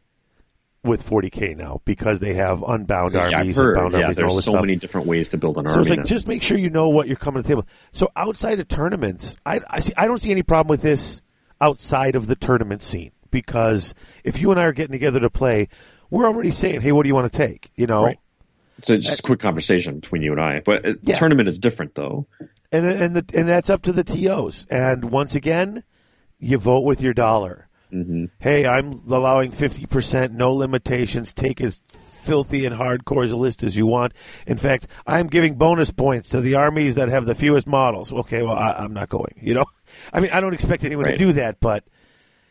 with 0.85 1.05
40k 1.05 1.57
now 1.57 1.81
because 1.85 2.21
they 2.21 2.35
have 2.35 2.63
unbound 2.63 3.15
yeah, 3.15 3.33
armies, 3.37 3.59
unbound 3.59 3.95
yeah, 3.95 4.03
armies, 4.03 4.17
there's 4.17 4.35
so 4.35 4.41
stuff. 4.53 4.61
many 4.61 4.77
different 4.77 5.09
ways 5.09 5.29
to 5.31 5.39
build 5.39 5.59
an 5.59 5.67
so 5.67 5.73
army. 5.73 5.75
So 5.75 5.81
it's 5.81 5.91
like 5.91 5.99
now. 5.99 6.05
just 6.05 6.29
make 6.29 6.43
sure 6.43 6.57
you 6.57 6.71
know 6.71 6.89
what 6.89 7.09
you're 7.09 7.17
coming 7.17 7.43
to 7.43 7.47
the 7.47 7.49
table. 7.49 7.67
So 7.91 8.13
outside 8.15 8.61
of 8.61 8.69
tournaments, 8.69 9.37
I 9.45 9.61
I, 9.69 9.81
see, 9.81 9.93
I 9.97 10.07
don't 10.07 10.19
see 10.19 10.31
any 10.31 10.45
problem 10.45 10.71
with 10.71 10.83
this 10.83 11.21
outside 11.61 12.15
of 12.15 12.29
the 12.29 12.37
tournament 12.37 12.83
scene 12.83 13.11
because 13.37 13.93
if 14.25 14.41
you 14.41 14.51
and 14.51 14.59
I 14.59 14.65
are 14.65 14.73
getting 14.73 14.93
together 14.93 15.21
to 15.21 15.29
play, 15.29 15.69
we're 16.09 16.27
already 16.27 16.51
saying, 16.51 16.81
"Hey, 16.81 16.91
what 16.91 17.03
do 17.03 17.09
you 17.09 17.15
want 17.15 17.31
to 17.31 17.37
take?" 17.37 17.71
You 17.75 17.87
know. 17.87 18.05
Right. 18.05 18.19
So 18.83 18.97
just 18.97 19.21
a 19.21 19.23
quick 19.23 19.41
conversation 19.41 20.01
between 20.01 20.23
you 20.23 20.33
and 20.33 20.41
I, 20.41 20.61
but 20.61 20.87
uh, 20.87 20.95
yeah. 21.03 21.15
tournament 21.15 21.49
is 21.51 21.59
different 21.59 21.95
though. 21.95 22.27
And 22.73 22.87
and 22.87 23.17
the, 23.17 23.39
and 23.39 23.47
that's 23.47 23.69
up 23.69 23.83
to 23.83 23.93
the 23.93 24.05
tos. 24.05 24.67
And 24.71 25.11
once 25.11 25.35
again, 25.35 25.85
you 26.39 26.57
vote 26.57 26.85
with 26.85 27.03
your 27.03 27.13
dollar. 27.13 27.69
Mm-hmm. 27.93 28.27
Hey, 28.39 28.67
I'm 28.67 29.03
allowing 29.07 29.53
fifty 29.53 29.85
percent, 29.85 30.33
no 30.33 30.55
limitations. 30.55 31.35
Take 31.35 31.61
as 31.61 31.83
filthy 31.91 32.65
and 32.65 32.75
hardcore 32.75 33.25
as 33.25 33.33
a 33.33 33.37
list 33.37 33.63
as 33.63 33.77
you 33.77 33.87
want. 33.87 34.15
In 34.47 34.57
fact, 34.57 34.87
I'm 35.07 35.27
giving 35.27 35.57
bonus 35.57 35.91
points 35.91 36.31
to 36.31 36.41
the 36.41 36.55
armies 36.55 36.95
that 36.95 37.11
have 37.11 37.27
the 37.27 37.35
fewest 37.35 37.67
models. 37.67 38.13
Okay, 38.13 38.43
well, 38.43 38.57
I, 38.57 38.85
am 38.85 38.95
not 38.95 39.11
going. 39.11 39.39
You 39.43 39.55
know, 39.55 39.67
I 40.13 40.21
mean, 40.21 40.31
I 40.31 40.41
don't 40.41 40.55
expect 40.55 40.85
anyone 40.85 41.05
Right. 41.05 41.19
to 41.19 41.25
do 41.27 41.33
that, 41.35 41.61
but 41.61 41.85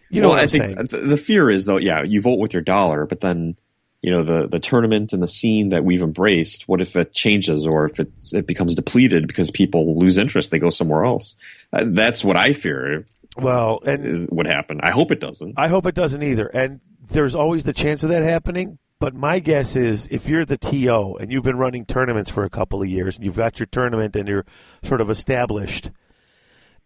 you 0.10 0.22
know 0.22 0.30
well, 0.30 0.38
what 0.38 0.40
I 0.40 0.44
I'm 0.44 0.50
think 0.50 0.64
saying. 0.64 0.88
th- 0.88 1.10
the 1.10 1.18
fear 1.18 1.50
is 1.50 1.66
though, 1.66 1.78
yeah, 1.78 2.04
you 2.04 2.22
vote 2.22 2.40
with 2.40 2.54
your 2.54 2.62
dollar, 2.62 3.06
but 3.06 3.22
then 3.22 3.58
you 4.02 4.12
know 4.12 4.24
the 4.24 4.48
the 4.48 4.60
tournament 4.60 5.14
and 5.14 5.22
the 5.24 5.28
scene 5.28 5.70
that 5.70 5.84
we've 5.84 6.02
embraced. 6.04 6.68
What 6.68 6.82
if 6.82 6.96
it 6.96 7.14
changes, 7.14 7.66
or 7.66 7.86
if 7.86 8.00
it 8.00 8.12
it 8.34 8.46
becomes 8.48 8.76
depleted 8.76 9.28
because 9.28 9.50
people 9.52 9.98
lose 10.00 10.18
interest, 10.18 10.52
they 10.52 10.60
go 10.60 10.70
somewhere 10.70 11.06
else? 11.06 11.36
Uh, 11.74 11.86
that's 11.88 12.24
what 12.24 12.38
I 12.38 12.54
fear 12.54 13.06
Well, 13.38 13.80
and 13.86 14.06
is 14.06 14.28
would 14.32 14.48
happen. 14.48 14.80
I 14.84 14.92
hope 14.92 15.12
it 15.12 15.20
doesn't. 15.20 15.58
I 15.58 15.68
hope 15.70 15.86
it 15.88 15.96
doesn't 15.96 16.22
either. 16.22 16.48
And 16.48 16.82
there's 17.10 17.36
always 17.36 17.64
the 17.64 17.74
chance 17.74 18.04
of 18.04 18.10
that 18.10 18.24
happening. 18.24 18.78
But 19.00 19.14
my 19.14 19.40
guess 19.40 19.76
is 19.76 20.08
if 20.10 20.30
you're 20.30 20.46
the 20.46 20.58
TO 20.58 21.18
and 21.20 21.30
you've 21.32 21.44
been 21.44 21.58
running 21.58 21.86
tournaments 21.86 22.30
for 22.30 22.46
a 22.46 22.50
couple 22.50 22.82
of 22.82 22.88
years 22.90 23.18
and 23.18 23.26
you've 23.26 23.36
got 23.36 23.60
your 23.60 23.68
tournament 23.68 24.16
and 24.16 24.28
you're 24.28 24.46
sort 24.84 25.02
of 25.02 25.10
established 25.10 25.92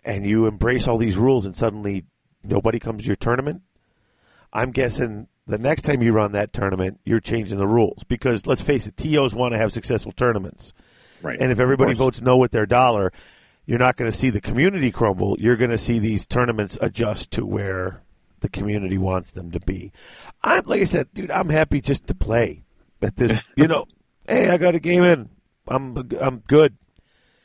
and 0.04 0.26
you 0.26 0.48
embrace 0.48 0.88
all 0.88 0.98
these 0.98 1.18
rules 1.18 1.46
and 1.46 1.56
suddenly 1.56 2.06
nobody 2.44 2.80
comes 2.80 3.04
to 3.04 3.08
your 3.08 3.16
tournament, 3.16 3.62
I'm 4.52 4.72
guessing 4.72 5.28
the 5.48 5.58
next 5.58 5.84
time 5.84 6.02
you 6.02 6.12
run 6.12 6.32
that 6.34 6.54
tournament, 6.54 7.00
you're 7.06 7.20
changing 7.20 7.58
the 7.58 7.68
rules. 7.68 8.04
Because 8.04 8.46
let's 8.48 8.62
face 8.62 8.88
it, 8.88 8.98
TOs 8.98 9.34
want 9.34 9.54
to 9.54 9.58
have 9.58 9.72
successful 9.72 10.12
tournaments. 10.12 10.74
right. 11.22 11.38
And 11.40 11.52
if 11.52 11.60
everybody 11.60 11.94
votes 11.94 12.22
no 12.22 12.38
with 12.38 12.52
their 12.52 12.66
dollar, 12.66 13.12
you're 13.66 13.80
not 13.80 13.98
going 13.98 14.10
to 14.10 14.16
see 14.18 14.30
the 14.30 14.42
community 14.42 14.92
crumble. 14.92 15.36
You're 15.40 15.56
going 15.56 15.72
to 15.72 15.78
see 15.78 16.00
these 16.00 16.26
tournaments 16.26 16.78
adjust 16.82 17.32
to 17.32 17.46
where 17.46 18.02
the 18.40 18.50
community 18.50 18.98
wants 18.98 19.32
them 19.34 19.52
to 19.52 19.60
be. 19.60 19.92
I'm 20.44 20.64
like 20.66 20.82
I 20.82 20.86
said, 20.86 21.08
dude. 21.14 21.30
I'm 21.32 21.50
happy 21.50 21.82
just 21.82 22.08
to 22.08 22.16
play 22.16 22.64
at 23.02 23.16
this. 23.16 23.34
you 23.58 23.68
know, 23.68 23.86
hey, 24.28 24.50
I 24.50 24.58
got 24.58 24.76
a 24.76 24.80
game 24.80 25.04
in. 25.04 25.30
I'm 25.68 25.96
I'm 26.20 26.40
good. 26.48 26.76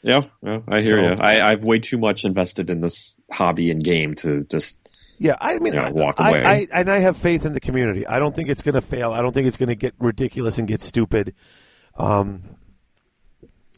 Yeah, 0.02 0.22
yeah, 0.42 0.60
I 0.68 0.80
hear 0.82 0.92
So- 0.92 1.00
you. 1.00 1.16
I, 1.20 1.50
I've 1.52 1.64
way 1.64 1.78
too 1.78 1.98
much 1.98 2.24
invested 2.24 2.70
in 2.70 2.80
this 2.80 3.18
hobby 3.30 3.70
and 3.70 3.82
game 3.82 4.14
to 4.16 4.44
just 4.44 4.78
Yeah, 5.18 5.36
I 5.40 5.58
mean, 5.58 5.74
Yeah, 5.74 5.88
I, 5.88 5.92
walk 5.92 6.16
I, 6.18 6.30
away. 6.30 6.44
I, 6.44 6.68
and 6.80 6.90
I 6.90 6.98
have 6.98 7.16
faith 7.16 7.44
in 7.46 7.52
the 7.52 7.60
community. 7.60 8.06
I 8.06 8.18
don't 8.18 8.34
think 8.34 8.48
it's 8.48 8.62
going 8.62 8.74
to 8.74 8.80
fail. 8.80 9.12
I 9.12 9.22
don't 9.22 9.32
think 9.32 9.46
it's 9.46 9.56
going 9.56 9.68
to 9.68 9.76
get 9.76 9.94
ridiculous 9.98 10.58
and 10.58 10.66
get 10.66 10.82
stupid. 10.82 11.34
Um, 11.96 12.56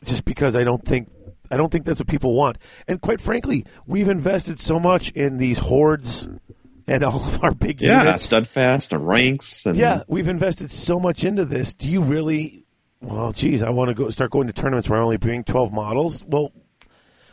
just 0.05 0.25
because 0.25 0.57
I 0.57 0.65
don't 0.65 0.85
think 0.85 1.11
I 1.51 1.57
don't 1.57 1.71
think 1.71 1.85
that's 1.85 2.01
what 2.01 2.09
people 2.09 2.35
want. 2.35 2.59
And 2.89 3.01
quite 3.01 3.21
frankly, 3.21 3.65
we've 3.87 4.09
invested 4.09 4.59
so 4.61 4.81
much 4.81 5.11
in 5.11 5.37
these 5.39 5.59
hordes 5.59 6.29
and 6.87 7.05
all 7.05 7.23
of 7.25 7.43
our 7.43 7.53
big 7.55 7.81
yeah, 7.81 8.03
units. 8.03 8.25
steadfast 8.25 8.93
and 8.93 9.07
ranks 9.07 9.67
and 9.67 9.77
Yeah, 9.77 10.03
we've 10.09 10.29
invested 10.29 10.71
so 10.71 10.99
much 10.99 11.25
into 11.25 11.45
this. 11.45 11.75
Do 11.75 11.89
you 11.89 12.03
really? 12.03 12.65
Well, 13.01 13.33
geez, 13.33 13.63
I 13.63 13.71
want 13.71 13.89
to 13.89 13.95
go 13.95 14.09
start 14.11 14.31
going 14.31 14.47
to 14.47 14.53
tournaments 14.53 14.89
where 14.89 14.99
I 14.99 15.03
only 15.03 15.19
bring 15.19 15.45
twelve 15.45 15.73
models. 15.73 16.25
Well, 16.25 16.53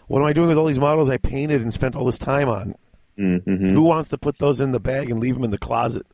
what 0.07 0.19
am 0.19 0.25
I 0.25 0.33
doing 0.33 0.49
with 0.49 0.57
all 0.57 0.65
these 0.65 0.79
models 0.79 1.09
I 1.09 1.17
painted 1.17 1.61
and 1.61 1.73
spent 1.73 1.95
all 1.95 2.05
this 2.05 2.17
time 2.17 2.49
on? 2.49 2.75
Mhm. 3.17 3.71
Who 3.71 3.83
wants 3.83 4.09
to 4.09 4.17
put 4.17 4.37
those 4.39 4.59
in 4.61 4.71
the 4.71 4.79
bag 4.79 5.09
and 5.09 5.19
leave 5.19 5.35
them 5.35 5.43
in 5.43 5.51
the 5.51 5.57
closet? 5.57 6.05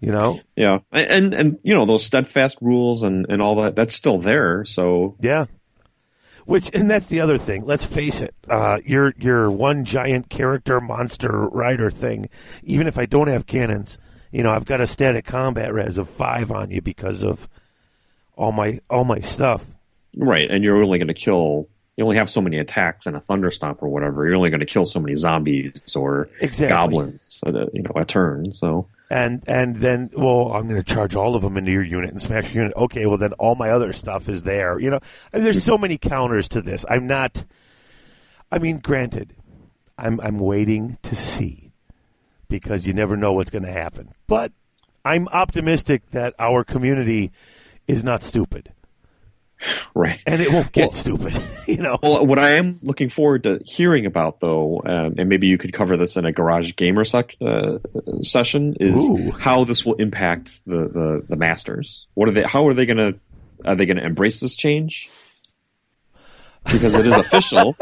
You 0.00 0.12
know? 0.12 0.38
Yeah, 0.54 0.80
and 0.92 1.32
and 1.32 1.58
you 1.62 1.72
know 1.74 1.86
those 1.86 2.04
steadfast 2.04 2.58
rules 2.60 3.02
and 3.02 3.26
and 3.28 3.40
all 3.40 3.56
that 3.62 3.74
that's 3.76 3.94
still 3.94 4.18
there. 4.18 4.64
So 4.64 5.16
Yeah. 5.20 5.46
Which 6.46 6.70
and 6.74 6.90
that's 6.90 7.08
the 7.08 7.20
other 7.20 7.38
thing. 7.38 7.64
Let's 7.64 7.86
face 7.86 8.20
it. 8.20 8.34
Uh, 8.48 8.78
your 8.84 9.14
your 9.18 9.50
one 9.50 9.86
giant 9.86 10.28
character 10.28 10.78
monster 10.78 11.30
rider 11.48 11.90
thing. 11.90 12.28
Even 12.62 12.86
if 12.86 12.98
I 12.98 13.06
don't 13.06 13.28
have 13.28 13.46
cannons, 13.46 13.96
you 14.30 14.42
know, 14.42 14.50
I've 14.50 14.66
got 14.66 14.82
a 14.82 14.86
static 14.86 15.24
combat 15.24 15.72
res 15.72 15.96
of 15.96 16.06
five 16.10 16.52
on 16.52 16.70
you 16.70 16.82
because 16.82 17.24
of 17.24 17.48
all 18.36 18.52
my 18.52 18.80
all 18.90 19.04
my 19.04 19.20
stuff. 19.20 19.64
right, 20.16 20.50
and 20.50 20.62
you're 20.62 20.82
only 20.82 20.98
going 20.98 21.08
to 21.08 21.14
kill. 21.14 21.66
You 21.96 22.04
only 22.04 22.16
have 22.16 22.28
so 22.28 22.40
many 22.40 22.58
attacks 22.58 23.06
in 23.06 23.14
a 23.14 23.20
thunderstomp 23.20 23.82
or 23.82 23.88
whatever. 23.88 24.26
You're 24.26 24.34
only 24.34 24.50
going 24.50 24.60
to 24.60 24.66
kill 24.66 24.84
so 24.84 24.98
many 25.00 25.14
zombies 25.14 25.94
or 25.94 26.28
Exactly. 26.40 26.68
goblins, 26.68 27.40
uh, 27.46 27.50
at 27.50 27.54
a, 27.56 27.70
you 27.72 27.82
know, 27.82 27.92
a 27.94 28.04
turn. 28.04 28.52
So 28.52 28.88
and 29.10 29.44
and 29.46 29.76
then 29.76 30.10
well 30.16 30.50
i'm 30.52 30.66
going 30.66 30.82
to 30.82 30.94
charge 30.94 31.14
all 31.14 31.36
of 31.36 31.42
them 31.42 31.58
into 31.58 31.70
your 31.70 31.82
unit 31.82 32.10
and 32.10 32.22
smash 32.22 32.44
your 32.54 32.62
unit 32.64 32.74
okay 32.76 33.04
well 33.04 33.18
then 33.18 33.34
all 33.34 33.54
my 33.54 33.68
other 33.68 33.92
stuff 33.92 34.30
is 34.30 34.44
there 34.44 34.78
you 34.80 34.88
know 34.88 34.98
I 35.30 35.36
mean, 35.36 35.44
there's 35.44 35.62
so 35.62 35.76
many 35.76 35.98
counters 35.98 36.48
to 36.48 36.62
this 36.62 36.86
i'm 36.88 37.06
not 37.06 37.44
i 38.50 38.58
mean 38.58 38.78
granted 38.78 39.34
i'm 39.98 40.18
i'm 40.22 40.38
waiting 40.38 40.96
to 41.02 41.14
see 41.14 41.70
because 42.48 42.86
you 42.86 42.94
never 42.94 43.14
know 43.14 43.34
what's 43.34 43.50
going 43.50 43.64
to 43.64 43.70
happen 43.72 44.08
but 44.26 44.52
i'm 45.04 45.28
optimistic 45.28 46.10
that 46.12 46.34
our 46.38 46.64
community 46.64 47.30
is 47.86 48.02
not 48.04 48.22
stupid 48.22 48.72
right. 49.94 50.20
and 50.26 50.40
it 50.40 50.52
won't 50.52 50.72
get 50.72 50.82
Well- 50.82 50.90
stupid 50.92 51.42
you 51.66 51.78
know 51.78 51.98
Well, 52.02 52.26
what 52.26 52.38
I 52.38 52.52
am 52.58 52.78
looking 52.82 53.08
forward 53.08 53.44
to 53.44 53.60
hearing 53.64 54.06
about, 54.06 54.40
though, 54.40 54.82
um, 54.84 55.14
and 55.18 55.28
maybe 55.28 55.46
you 55.46 55.58
could 55.58 55.72
cover 55.72 55.96
this 55.96 56.16
in 56.16 56.24
a 56.24 56.32
garage 56.32 56.74
gamer 56.76 57.04
sec- 57.04 57.36
uh, 57.40 57.78
session, 58.22 58.76
is 58.80 58.96
Ooh. 58.96 59.30
how 59.32 59.64
this 59.64 59.84
will 59.84 59.94
impact 59.94 60.60
the, 60.66 60.88
the, 60.88 61.24
the 61.28 61.36
masters. 61.36 62.06
What 62.14 62.28
are 62.28 62.32
they? 62.32 62.42
How 62.42 62.66
are 62.68 62.74
they 62.74 62.86
going 62.86 62.98
to? 62.98 63.18
Are 63.64 63.76
they 63.76 63.86
going 63.86 63.96
to 63.96 64.04
embrace 64.04 64.40
this 64.40 64.56
change? 64.56 65.08
Because 66.70 66.94
it 66.94 67.06
is 67.06 67.16
official. 67.18 67.76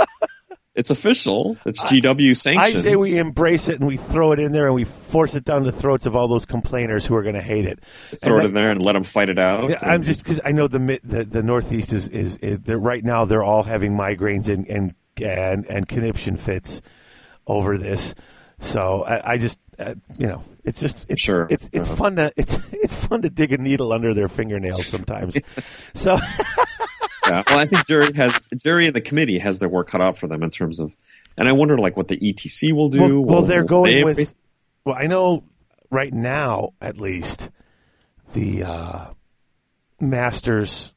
It's 0.75 0.89
official. 0.91 1.59
It's 1.67 1.83
GW 1.83 2.35
sanctioned. 2.35 2.59
I 2.79 2.81
say 2.81 2.97
we 2.97 3.19
embrace 3.19 3.69
it 3.69 3.79
and 3.79 3.87
we 3.87 3.99
throw 3.99 4.33
it 4.33 4.39
in 4.39 4.53
there 4.53 4.65
and 4.67 4.75
we 4.75 4.85
force 4.85 5.35
it 5.35 5.45
down 5.45 5.65
the 5.65 5.73
throats 5.73 6.07
of 6.07 6.17
all 6.17 6.29
those 6.29 6.47
complainers 6.47 7.05
who 7.05 7.15
are 7.15 7.23
going 7.23 7.35
to 7.35 7.43
hate 7.43 7.67
it. 7.67 7.81
throw 8.17 8.39
it 8.39 8.47
in 8.47 8.55
there 8.55 8.71
and 8.71 8.81
let 8.81 8.95
them 8.95 9.03
fight 9.03 9.29
it 9.29 9.39
out. 9.39 9.69
Yeah, 9.69 9.79
I'm 9.83 9.97
and- 9.97 10.05
just 10.05 10.23
because 10.25 10.41
I 10.45 10.53
know 10.53 10.69
the, 10.69 10.99
the 11.05 11.25
the 11.25 11.43
Northeast 11.43 11.93
is 11.93 12.09
is, 12.09 12.37
is 12.39 12.59
right 12.67 13.05
now 13.05 13.27
they're 13.27 13.43
all 13.45 13.63
having 13.65 13.93
migraines 13.93 14.49
and 14.49 14.67
and 14.67 14.95
and, 15.21 15.67
and 15.67 15.87
conniption 15.87 16.37
fits 16.39 16.81
over 17.47 17.77
this. 17.77 18.15
So 18.61 19.03
I, 19.05 19.33
I 19.33 19.37
just 19.39 19.59
uh, 19.79 19.95
you 20.17 20.27
know 20.27 20.43
it's 20.65 20.81
just 20.81 21.05
it's 21.11 21.21
Sure. 21.21 21.47
it's 21.51 21.69
it's 21.73 21.87
Uh-huh. 21.87 21.97
fun 21.97 22.17
to 22.17 22.33
it's 22.39 22.59
it's 22.73 22.95
fun 22.95 23.21
to 23.23 23.29
dig 23.31 23.53
a 23.53 23.59
needle 23.59 23.93
under 23.93 24.15
their 24.15 24.29
fingernails 24.29 24.87
sometimes. 24.87 25.37
so 25.95 26.17
yeah. 27.33 27.43
Well, 27.47 27.59
I 27.59 27.67
think 27.67 27.87
Jerry 27.87 28.13
has 28.15 28.49
Jerry 28.57 28.87
and 28.87 28.95
the 28.95 29.01
committee 29.01 29.39
has 29.39 29.59
their 29.59 29.69
work 29.69 29.89
cut 29.89 30.01
out 30.01 30.19
for 30.19 30.27
them 30.27 30.43
in 30.43 30.51
terms 30.51 30.81
of, 30.81 30.95
and 31.37 31.49
I 31.49 31.53
wonder 31.53 31.79
like 31.79 31.97
what 31.97 32.09
the 32.09 32.17
ETC 32.17 32.73
will 32.73 32.89
do. 32.89 33.01
well, 33.01 33.25
well 33.25 33.43
they're 33.43 33.65
going 33.65 33.93
they 33.93 34.05
with 34.05 34.19
embrace- 34.19 34.35
well 34.85 34.97
I 34.99 35.07
know 35.07 35.45
right 35.91 36.13
now 36.13 36.71
at 36.81 36.99
least 36.99 37.51
the 38.35 38.65
uh, 38.65 39.07
Masters 40.01 40.93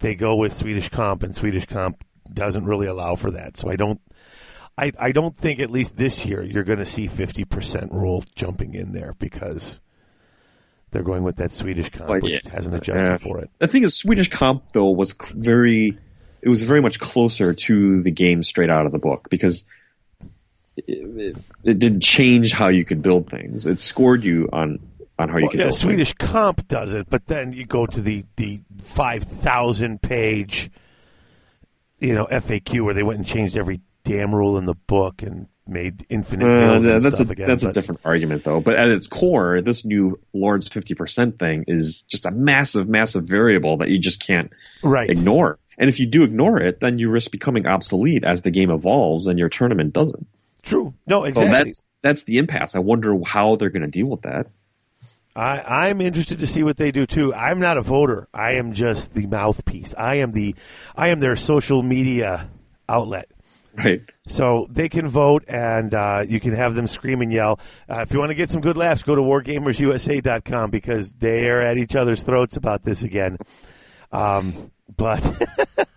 they 0.00 0.14
go 0.14 0.36
with 0.36 0.56
Swedish 0.56 0.88
comp 0.88 1.22
and 1.22 1.34
Swedish 1.36 1.66
comp 1.66 2.04
doesn't 2.32 2.64
really 2.64 2.86
allow 2.86 3.14
for 3.14 3.30
that. 3.32 3.56
So 3.56 3.70
I 3.70 3.76
don't 3.76 4.00
I, 4.76 4.92
I 4.98 5.12
don't 5.12 5.36
think 5.36 5.60
at 5.60 5.70
least 5.70 5.96
this 5.96 6.24
year 6.24 6.42
you're 6.42 6.64
going 6.64 6.78
to 6.78 6.86
see 6.86 7.06
50% 7.06 7.92
rule 7.92 8.24
jumping 8.34 8.74
in 8.74 8.92
there 8.92 9.14
because 9.18 9.80
they're 10.92 11.02
going 11.02 11.22
with 11.24 11.36
that 11.36 11.52
Swedish 11.52 11.90
comp 11.90 12.08
Like, 12.10 12.22
which 12.22 12.40
yeah. 12.44 12.50
hasn't 12.52 12.76
adjusted 12.76 13.04
Yeah. 13.04 13.16
for 13.18 13.38
it. 13.40 13.50
The 13.58 13.66
thing 13.68 13.82
is, 13.84 13.96
Swedish 13.96 14.28
comp 14.28 14.72
though 14.72 14.90
was 14.90 15.14
very, 15.34 15.98
it 16.42 16.48
was 16.48 16.62
very 16.62 16.80
much 16.80 17.00
closer 17.00 17.52
to 17.54 18.02
the 18.02 18.10
game 18.10 18.42
straight 18.42 18.70
out 18.70 18.86
of 18.86 18.92
the 18.92 18.98
book 18.98 19.28
because 19.30 19.64
it, 20.76 20.84
it, 20.86 21.36
it 21.64 21.78
didn't 21.78 22.02
change 22.02 22.52
how 22.52 22.68
you 22.68 22.84
could 22.84 23.02
build 23.02 23.28
things. 23.28 23.66
It 23.66 23.80
scored 23.80 24.24
you 24.24 24.48
on 24.52 24.78
on 25.18 25.28
how 25.28 25.36
you 25.36 25.42
Well, 25.42 25.50
could 25.50 25.58
yeah, 25.60 25.66
build 25.66 25.74
Swedish 25.76 26.12
comp 26.14 26.66
does 26.68 26.94
it, 26.94 27.08
but 27.10 27.26
then 27.26 27.52
you 27.52 27.66
go 27.66 27.86
to 27.86 28.00
the 28.00 28.24
the 28.36 28.60
5,000 28.80 30.00
page 30.00 30.70
you 31.98 32.14
know 32.14 32.26
FAQ 32.26 32.84
where 32.84 32.94
they 32.94 33.02
went 33.02 33.18
and 33.18 33.26
changed 33.26 33.56
every 33.58 33.80
damn 34.04 34.34
rule 34.34 34.56
in 34.58 34.64
the 34.66 34.74
book 34.74 35.22
and 35.22 35.46
made 35.72 36.06
infinite. 36.08 36.46
Uh, 36.46 36.98
that's 37.00 37.20
a 37.20 37.22
again. 37.24 37.46
that's 37.46 37.62
a 37.62 37.72
different 37.72 38.00
argument 38.04 38.44
though. 38.44 38.60
But 38.60 38.76
at 38.76 38.88
its 38.90 39.06
core, 39.06 39.60
this 39.60 39.84
new 39.84 40.18
Lord's 40.32 40.68
fifty 40.68 40.94
percent 40.94 41.38
thing 41.38 41.64
is 41.66 42.02
just 42.02 42.26
a 42.26 42.30
massive, 42.30 42.88
massive 42.88 43.24
variable 43.24 43.78
that 43.78 43.88
you 43.88 43.98
just 43.98 44.24
can't 44.24 44.52
right. 44.82 45.08
ignore. 45.10 45.58
And 45.78 45.88
if 45.88 45.98
you 45.98 46.06
do 46.06 46.22
ignore 46.22 46.60
it, 46.60 46.80
then 46.80 46.98
you 46.98 47.10
risk 47.10 47.30
becoming 47.30 47.66
obsolete 47.66 48.24
as 48.24 48.42
the 48.42 48.50
game 48.50 48.70
evolves 48.70 49.26
and 49.26 49.38
your 49.38 49.48
tournament 49.48 49.92
doesn't. 49.92 50.26
True. 50.62 50.94
No, 51.06 51.22
So 51.22 51.28
exactly. 51.28 51.50
that's 51.50 51.90
that's 52.02 52.22
the 52.24 52.38
impasse. 52.38 52.76
I 52.76 52.78
wonder 52.80 53.18
how 53.24 53.56
they're 53.56 53.70
going 53.70 53.82
to 53.82 53.88
deal 53.88 54.06
with 54.06 54.22
that. 54.22 54.48
I, 55.34 55.88
I'm 55.88 56.00
interested 56.00 56.40
to 56.40 56.46
see 56.46 56.62
what 56.62 56.76
they 56.76 56.92
do 56.92 57.06
too. 57.06 57.32
I'm 57.34 57.58
not 57.58 57.78
a 57.78 57.82
voter. 57.82 58.28
I 58.34 58.52
am 58.52 58.72
just 58.72 59.14
the 59.14 59.26
mouthpiece. 59.26 59.94
I 59.96 60.16
am 60.16 60.32
the, 60.32 60.54
I 60.94 61.08
am 61.08 61.20
their 61.20 61.36
social 61.36 61.82
media 61.82 62.50
outlet. 62.88 63.30
Right. 63.74 64.02
So 64.26 64.66
they 64.70 64.88
can 64.88 65.08
vote, 65.08 65.44
and 65.48 65.94
uh, 65.94 66.24
you 66.28 66.40
can 66.40 66.54
have 66.54 66.74
them 66.74 66.86
scream 66.86 67.22
and 67.22 67.32
yell. 67.32 67.58
Uh, 67.88 68.00
if 68.00 68.12
you 68.12 68.18
want 68.18 68.30
to 68.30 68.34
get 68.34 68.50
some 68.50 68.60
good 68.60 68.76
laughs, 68.76 69.02
go 69.02 69.14
to 69.14 69.22
wargamersusa.com 69.22 70.70
because 70.70 71.14
they 71.14 71.48
are 71.48 71.60
at 71.60 71.78
each 71.78 71.96
other's 71.96 72.22
throats 72.22 72.56
about 72.56 72.82
this 72.84 73.02
again. 73.02 73.38
Um, 74.12 74.70
but 74.94 75.22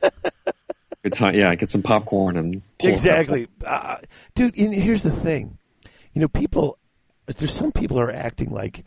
Good 1.06 1.14
time. 1.14 1.36
Yeah, 1.36 1.54
get 1.54 1.70
some 1.70 1.84
popcorn 1.84 2.36
and 2.36 2.64
exactly, 2.80 3.48
uh, 3.64 3.98
dude. 4.34 4.56
Here's 4.56 5.04
the 5.04 5.12
thing, 5.12 5.60
you 6.14 6.22
know, 6.22 6.28
people. 6.28 6.80
There's 7.28 7.54
some 7.54 7.72
people 7.72 8.00
are 8.00 8.10
acting 8.10 8.50
like 8.50 8.84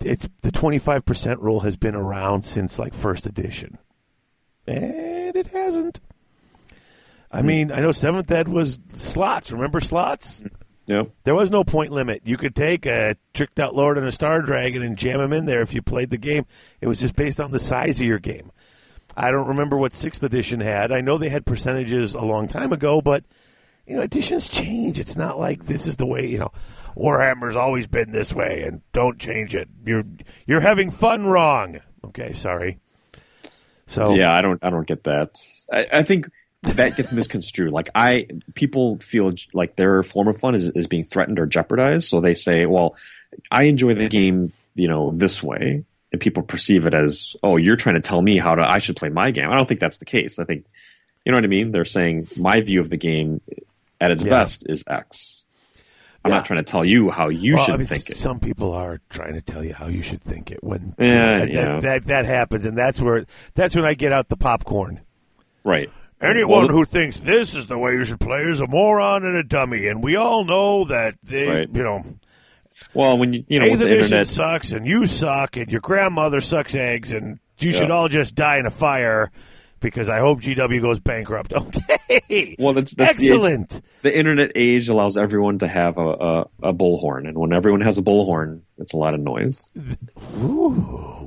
it's 0.00 0.26
the 0.40 0.50
twenty 0.50 0.78
five 0.78 1.04
percent 1.04 1.40
rule 1.40 1.60
has 1.60 1.76
been 1.76 1.94
around 1.94 2.46
since 2.46 2.78
like 2.78 2.94
first 2.94 3.26
edition, 3.26 3.76
and 4.66 5.36
it 5.36 5.48
hasn't. 5.48 6.00
I 7.30 7.42
mean, 7.42 7.70
I 7.72 7.80
know 7.80 7.92
seventh 7.92 8.30
ed 8.30 8.48
was 8.48 8.78
slots. 8.94 9.52
Remember 9.52 9.80
slots? 9.80 10.42
Yeah. 10.86 11.04
There 11.24 11.34
was 11.34 11.50
no 11.50 11.64
point 11.64 11.92
limit. 11.92 12.22
You 12.24 12.38
could 12.38 12.56
take 12.56 12.86
a 12.86 13.16
tricked 13.34 13.60
out 13.60 13.74
lord 13.74 13.98
and 13.98 14.06
a 14.06 14.12
star 14.12 14.40
dragon 14.40 14.82
and 14.82 14.96
jam 14.96 15.18
them 15.18 15.34
in 15.34 15.44
there 15.44 15.60
if 15.60 15.74
you 15.74 15.82
played 15.82 16.08
the 16.08 16.16
game. 16.16 16.46
It 16.80 16.86
was 16.86 16.98
just 16.98 17.14
based 17.14 17.40
on 17.40 17.50
the 17.50 17.58
size 17.58 18.00
of 18.00 18.06
your 18.06 18.18
game. 18.18 18.50
I 19.14 19.30
don't 19.30 19.48
remember 19.48 19.76
what 19.76 19.94
sixth 19.94 20.22
edition 20.22 20.60
had. 20.60 20.90
I 20.90 21.02
know 21.02 21.18
they 21.18 21.28
had 21.28 21.44
percentages 21.44 22.14
a 22.14 22.22
long 22.22 22.48
time 22.48 22.72
ago, 22.72 23.02
but 23.02 23.24
you 23.86 23.96
know, 23.96 24.02
editions 24.02 24.48
change. 24.48 24.98
It's 24.98 25.16
not 25.16 25.38
like 25.38 25.66
this 25.66 25.86
is 25.86 25.96
the 25.96 26.06
way 26.06 26.26
you 26.26 26.38
know. 26.38 26.52
Warhammer's 26.96 27.54
always 27.54 27.86
been 27.86 28.10
this 28.10 28.32
way, 28.32 28.62
and 28.62 28.80
don't 28.92 29.20
change 29.20 29.54
it. 29.54 29.68
You're 29.84 30.04
you're 30.46 30.60
having 30.60 30.90
fun 30.90 31.26
wrong. 31.26 31.80
Okay, 32.06 32.32
sorry. 32.32 32.78
So 33.86 34.14
Yeah, 34.14 34.32
I 34.32 34.40
don't 34.40 34.62
I 34.64 34.70
don't 34.70 34.86
get 34.86 35.04
that. 35.04 35.38
I, 35.72 35.86
I 35.92 36.02
think 36.02 36.28
that 36.62 36.96
gets 36.96 37.12
misconstrued. 37.12 37.72
Like 37.72 37.88
I 37.94 38.26
people 38.54 38.98
feel 38.98 39.32
like 39.52 39.76
their 39.76 40.02
form 40.02 40.28
of 40.28 40.38
fun 40.38 40.54
is, 40.54 40.68
is 40.70 40.86
being 40.86 41.04
threatened 41.04 41.38
or 41.38 41.46
jeopardized. 41.46 42.08
So 42.08 42.20
they 42.20 42.34
say, 42.34 42.66
Well, 42.66 42.96
I 43.50 43.64
enjoy 43.64 43.94
the 43.94 44.08
game, 44.08 44.52
you 44.74 44.88
know, 44.88 45.12
this 45.12 45.42
way 45.42 45.84
and 46.10 46.20
people 46.20 46.42
perceive 46.42 46.86
it 46.86 46.94
as, 46.94 47.36
Oh, 47.42 47.56
you're 47.56 47.76
trying 47.76 47.94
to 47.96 48.00
tell 48.00 48.20
me 48.22 48.38
how 48.38 48.54
to 48.54 48.62
I 48.68 48.78
should 48.78 48.96
play 48.96 49.08
my 49.08 49.30
game. 49.30 49.48
I 49.50 49.56
don't 49.56 49.66
think 49.68 49.80
that's 49.80 49.98
the 49.98 50.04
case. 50.04 50.38
I 50.38 50.44
think 50.44 50.64
you 51.24 51.32
know 51.32 51.36
what 51.36 51.44
I 51.44 51.48
mean? 51.48 51.72
They're 51.72 51.84
saying 51.84 52.28
my 52.36 52.60
view 52.60 52.80
of 52.80 52.88
the 52.90 52.96
game 52.96 53.40
at 54.00 54.10
its 54.10 54.24
Yeah. 54.24 54.30
best 54.30 54.66
is 54.68 54.82
X. 54.86 55.44
I'm 56.24 56.30
Yeah. 56.32 56.38
not 56.38 56.46
trying 56.46 56.58
to 56.58 56.64
tell 56.64 56.84
you 56.84 57.10
how 57.10 57.28
you 57.28 57.54
Well, 57.54 57.64
should 57.64 57.74
I 57.74 57.78
mean, 57.78 57.86
think 57.86 58.10
it. 58.10 58.16
Some 58.16 58.40
people 58.40 58.72
are 58.72 59.00
trying 59.10 59.34
to 59.34 59.40
tell 59.40 59.64
you 59.64 59.74
how 59.74 59.86
you 59.86 60.02
should 60.02 60.22
think 60.22 60.50
it 60.50 60.64
when 60.64 60.94
Yeah, 60.98 61.38
that, 61.46 61.52
that, 61.52 61.82
that 61.82 62.04
that 62.06 62.24
happens, 62.26 62.64
and 62.66 62.76
that's 62.76 63.00
where 63.00 63.26
that's 63.54 63.76
when 63.76 63.84
I 63.84 63.94
get 63.94 64.10
out 64.12 64.28
the 64.28 64.36
popcorn. 64.36 65.00
Right. 65.64 65.90
Anyone 66.20 66.66
Well, 66.66 66.68
who 66.68 66.84
thinks 66.84 67.18
this 67.20 67.54
is 67.54 67.66
the 67.68 67.78
way 67.78 67.92
you 67.92 68.04
should 68.04 68.18
play 68.20 68.42
is 68.42 68.60
a 68.60 68.66
moron 68.66 69.24
and 69.24 69.36
a 69.36 69.44
dummy, 69.44 69.86
and 69.86 70.02
we 70.02 70.16
all 70.16 70.44
know 70.44 70.84
that 70.86 71.14
they, 71.22 71.46
Right. 71.46 71.68
you 71.72 71.82
know, 71.82 72.02
well 72.94 73.16
when 73.18 73.32
you 73.32 73.44
you 73.48 73.60
know 73.60 73.70
with 73.70 73.80
the 73.80 73.90
internet 73.92 74.26
sucks, 74.28 74.72
and 74.72 74.86
you 74.86 75.06
suck, 75.06 75.56
and 75.56 75.70
your 75.70 75.80
grandmother 75.80 76.40
sucks 76.40 76.74
eggs, 76.74 77.12
and 77.12 77.38
you 77.58 77.70
should 77.72 77.90
all 77.92 78.08
just 78.08 78.34
die 78.34 78.58
in 78.58 78.66
a 78.66 78.70
fire 78.70 79.30
because 79.80 80.08
I 80.08 80.18
hope 80.18 80.40
GW 80.40 80.80
goes 80.82 80.98
bankrupt. 81.00 81.52
Okay, 82.10 82.56
Well, 82.58 82.72
that's- 82.74 82.94
that's 82.94 83.18
the 83.18 83.26
age- 83.26 83.32
excellent. 83.32 83.80
the 84.02 84.16
internet 84.16 84.52
age 84.56 84.88
allows 84.88 85.16
everyone 85.16 85.58
to 85.60 85.68
have 85.68 85.98
a, 85.98 86.08
a, 86.08 86.46
a 86.64 86.72
bullhorn, 86.74 87.28
and 87.28 87.38
when 87.38 87.52
everyone 87.52 87.80
has 87.82 87.96
a 87.98 88.02
bullhorn, 88.02 88.62
it's 88.78 88.92
a 88.92 88.96
lot 88.96 89.14
of 89.14 89.20
noise. 89.20 89.64
Ooh, 90.38 90.70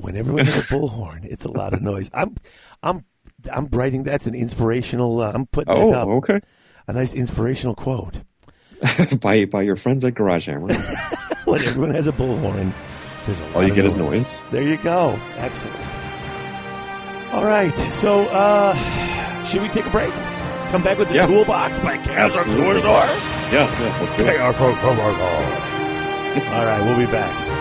when 0.01 0.15
everyone 0.17 0.45
has 0.45 0.57
a 0.57 0.67
bullhorn, 0.67 1.23
it's 1.25 1.45
a 1.45 1.51
lot 1.51 1.73
of 1.73 1.81
noise. 1.81 2.09
I'm, 2.13 2.35
I'm, 2.83 3.05
I'm 3.51 3.67
writing. 3.71 4.03
That's 4.03 4.27
an 4.27 4.35
inspirational. 4.35 5.21
Uh, 5.21 5.31
I'm 5.33 5.45
putting 5.45 5.73
Oh, 5.73 5.91
that 5.91 5.97
up. 5.99 6.07
okay. 6.07 6.39
A 6.87 6.93
nice 6.93 7.13
inspirational 7.13 7.75
quote. 7.75 8.21
by 9.21 9.45
by 9.45 9.61
your 9.61 9.75
friends 9.75 10.03
at 10.03 10.13
Garage 10.15 10.47
Hammer. 10.47 10.73
When 11.45 11.59
everyone 11.63 11.95
has 11.95 12.05
a 12.07 12.11
bullhorn, 12.11 12.71
there's 13.25 13.39
a 13.39 13.43
lot 13.47 13.55
All 13.55 13.63
you 13.63 13.69
of 13.69 13.75
get 13.75 13.83
is 13.85 13.95
noise. 13.95 14.37
There 14.51 14.61
you 14.61 14.77
go. 14.77 15.19
Excellent. 15.37 15.75
All 17.33 17.43
right. 17.43 17.73
So, 17.91 18.25
uh, 18.27 18.75
should 19.45 19.61
we 19.63 19.69
take 19.69 19.85
a 19.87 19.89
break? 19.89 20.13
Come 20.69 20.83
back 20.83 20.99
with 20.99 21.09
the 21.09 21.15
Yeah. 21.15 21.25
toolbox 21.25 21.77
by. 21.79 21.97
Store. 21.97 22.13
yes, 23.51 23.69
yes, 23.79 23.99
let's 23.99 24.15
do 24.15 24.23
it. 24.27 24.39
All 24.39 24.53
right, 26.65 26.81
we'll 26.85 26.97
be 27.05 27.11
back. 27.11 27.60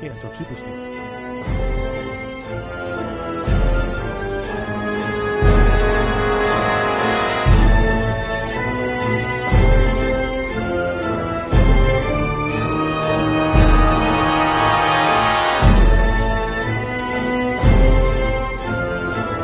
Chaos 0.00 0.24
Orc 0.24 0.34
Superstore. 0.34 1.96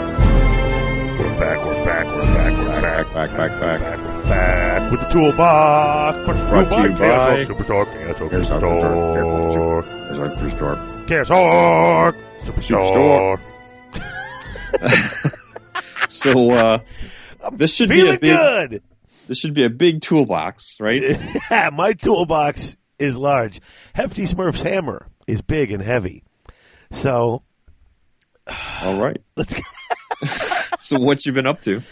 We're 0.02 1.38
back, 1.38 1.58
we're 1.64 1.84
back, 1.84 2.06
we're 2.06 2.34
back, 2.34 2.52
we're 2.58 2.80
back. 2.80 3.12
Back, 3.12 3.36
back, 3.36 3.60
back. 3.60 3.80
Back, 3.80 4.24
back 4.28 4.90
with 4.90 5.00
the 5.00 5.06
toolbox. 5.08 6.18
Brought 6.48 6.68
to 6.70 6.82
you 6.82 6.88
by- 6.90 6.96
Chaos 6.98 8.20
Orc 8.20 8.32
Superstore. 8.32 9.51
Chaos 10.12 10.60
Orc 10.60 11.06
Chaos 11.08 11.30
Orc 11.30 12.16
Superstore. 12.42 12.56
There's 12.56 12.58
our 12.68 12.78
first 12.78 12.94
door. 12.94 13.40
Chaos 13.40 13.40
Orc 13.40 13.40
Superstore. 14.82 15.38
So 16.08 16.50
uh, 16.50 16.78
this 17.52 17.72
should 17.74 17.88
be 17.88 18.02
a 18.06 18.18
big, 18.18 18.36
good. 18.36 18.82
this 19.26 19.38
should 19.38 19.54
be 19.54 19.64
a 19.64 19.70
big 19.70 20.02
toolbox, 20.02 20.76
right? 20.78 21.02
Yeah, 21.50 21.70
my 21.72 21.94
toolbox 21.94 22.76
is 22.98 23.16
large. 23.16 23.62
Hefty 23.94 24.24
Smurf's 24.24 24.60
hammer 24.60 25.06
is 25.26 25.40
big 25.40 25.70
and 25.70 25.82
heavy. 25.82 26.22
So 26.90 27.42
All 28.82 29.00
right. 29.00 29.22
let's. 29.36 29.58
So 30.80 30.98
what 30.98 31.24
you 31.24 31.32
been 31.32 31.46
up 31.46 31.62
to? 31.62 31.82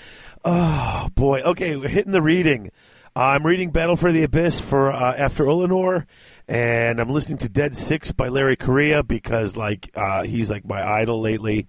Oh 0.44 1.08
boy. 1.14 1.40
Okay, 1.40 1.76
we're 1.76 1.88
hitting 1.88 2.12
the 2.12 2.20
reading. 2.22 2.70
I'm 3.16 3.44
reading 3.46 3.70
Battle 3.70 3.96
for 3.96 4.12
the 4.12 4.22
Abyss 4.24 4.60
for 4.60 4.92
uh, 4.92 5.14
after 5.16 5.44
Ullanor, 5.44 6.06
and 6.50 6.98
I'm 7.00 7.10
listening 7.10 7.38
to 7.38 7.48
Dead 7.48 7.76
Six 7.76 8.10
by 8.10 8.28
Larry 8.28 8.56
Correia 8.56 9.02
because 9.04 9.56
like 9.56 9.90
uh, 9.94 10.24
he's 10.24 10.50
like 10.50 10.66
my 10.66 10.82
idol 11.00 11.20
lately. 11.20 11.66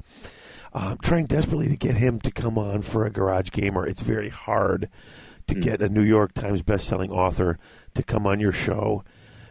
Uh, 0.73 0.89
I'm 0.91 0.97
trying 0.97 1.27
desperately 1.27 1.67
to 1.67 1.77
get 1.77 1.95
him 1.97 2.19
to 2.21 2.31
come 2.31 2.57
on 2.57 2.81
for 2.81 3.05
a 3.05 3.11
Garage 3.11 3.51
Gamer. 3.51 3.85
It's 3.85 4.01
very 4.01 4.29
hard 4.29 4.89
to 5.47 5.53
get 5.55 5.81
a 5.81 5.89
New 5.89 6.01
York 6.03 6.33
Times 6.33 6.61
best-selling 6.61 7.11
author 7.11 7.59
to 7.93 8.03
come 8.03 8.25
on 8.25 8.39
your 8.39 8.51
show. 8.53 9.03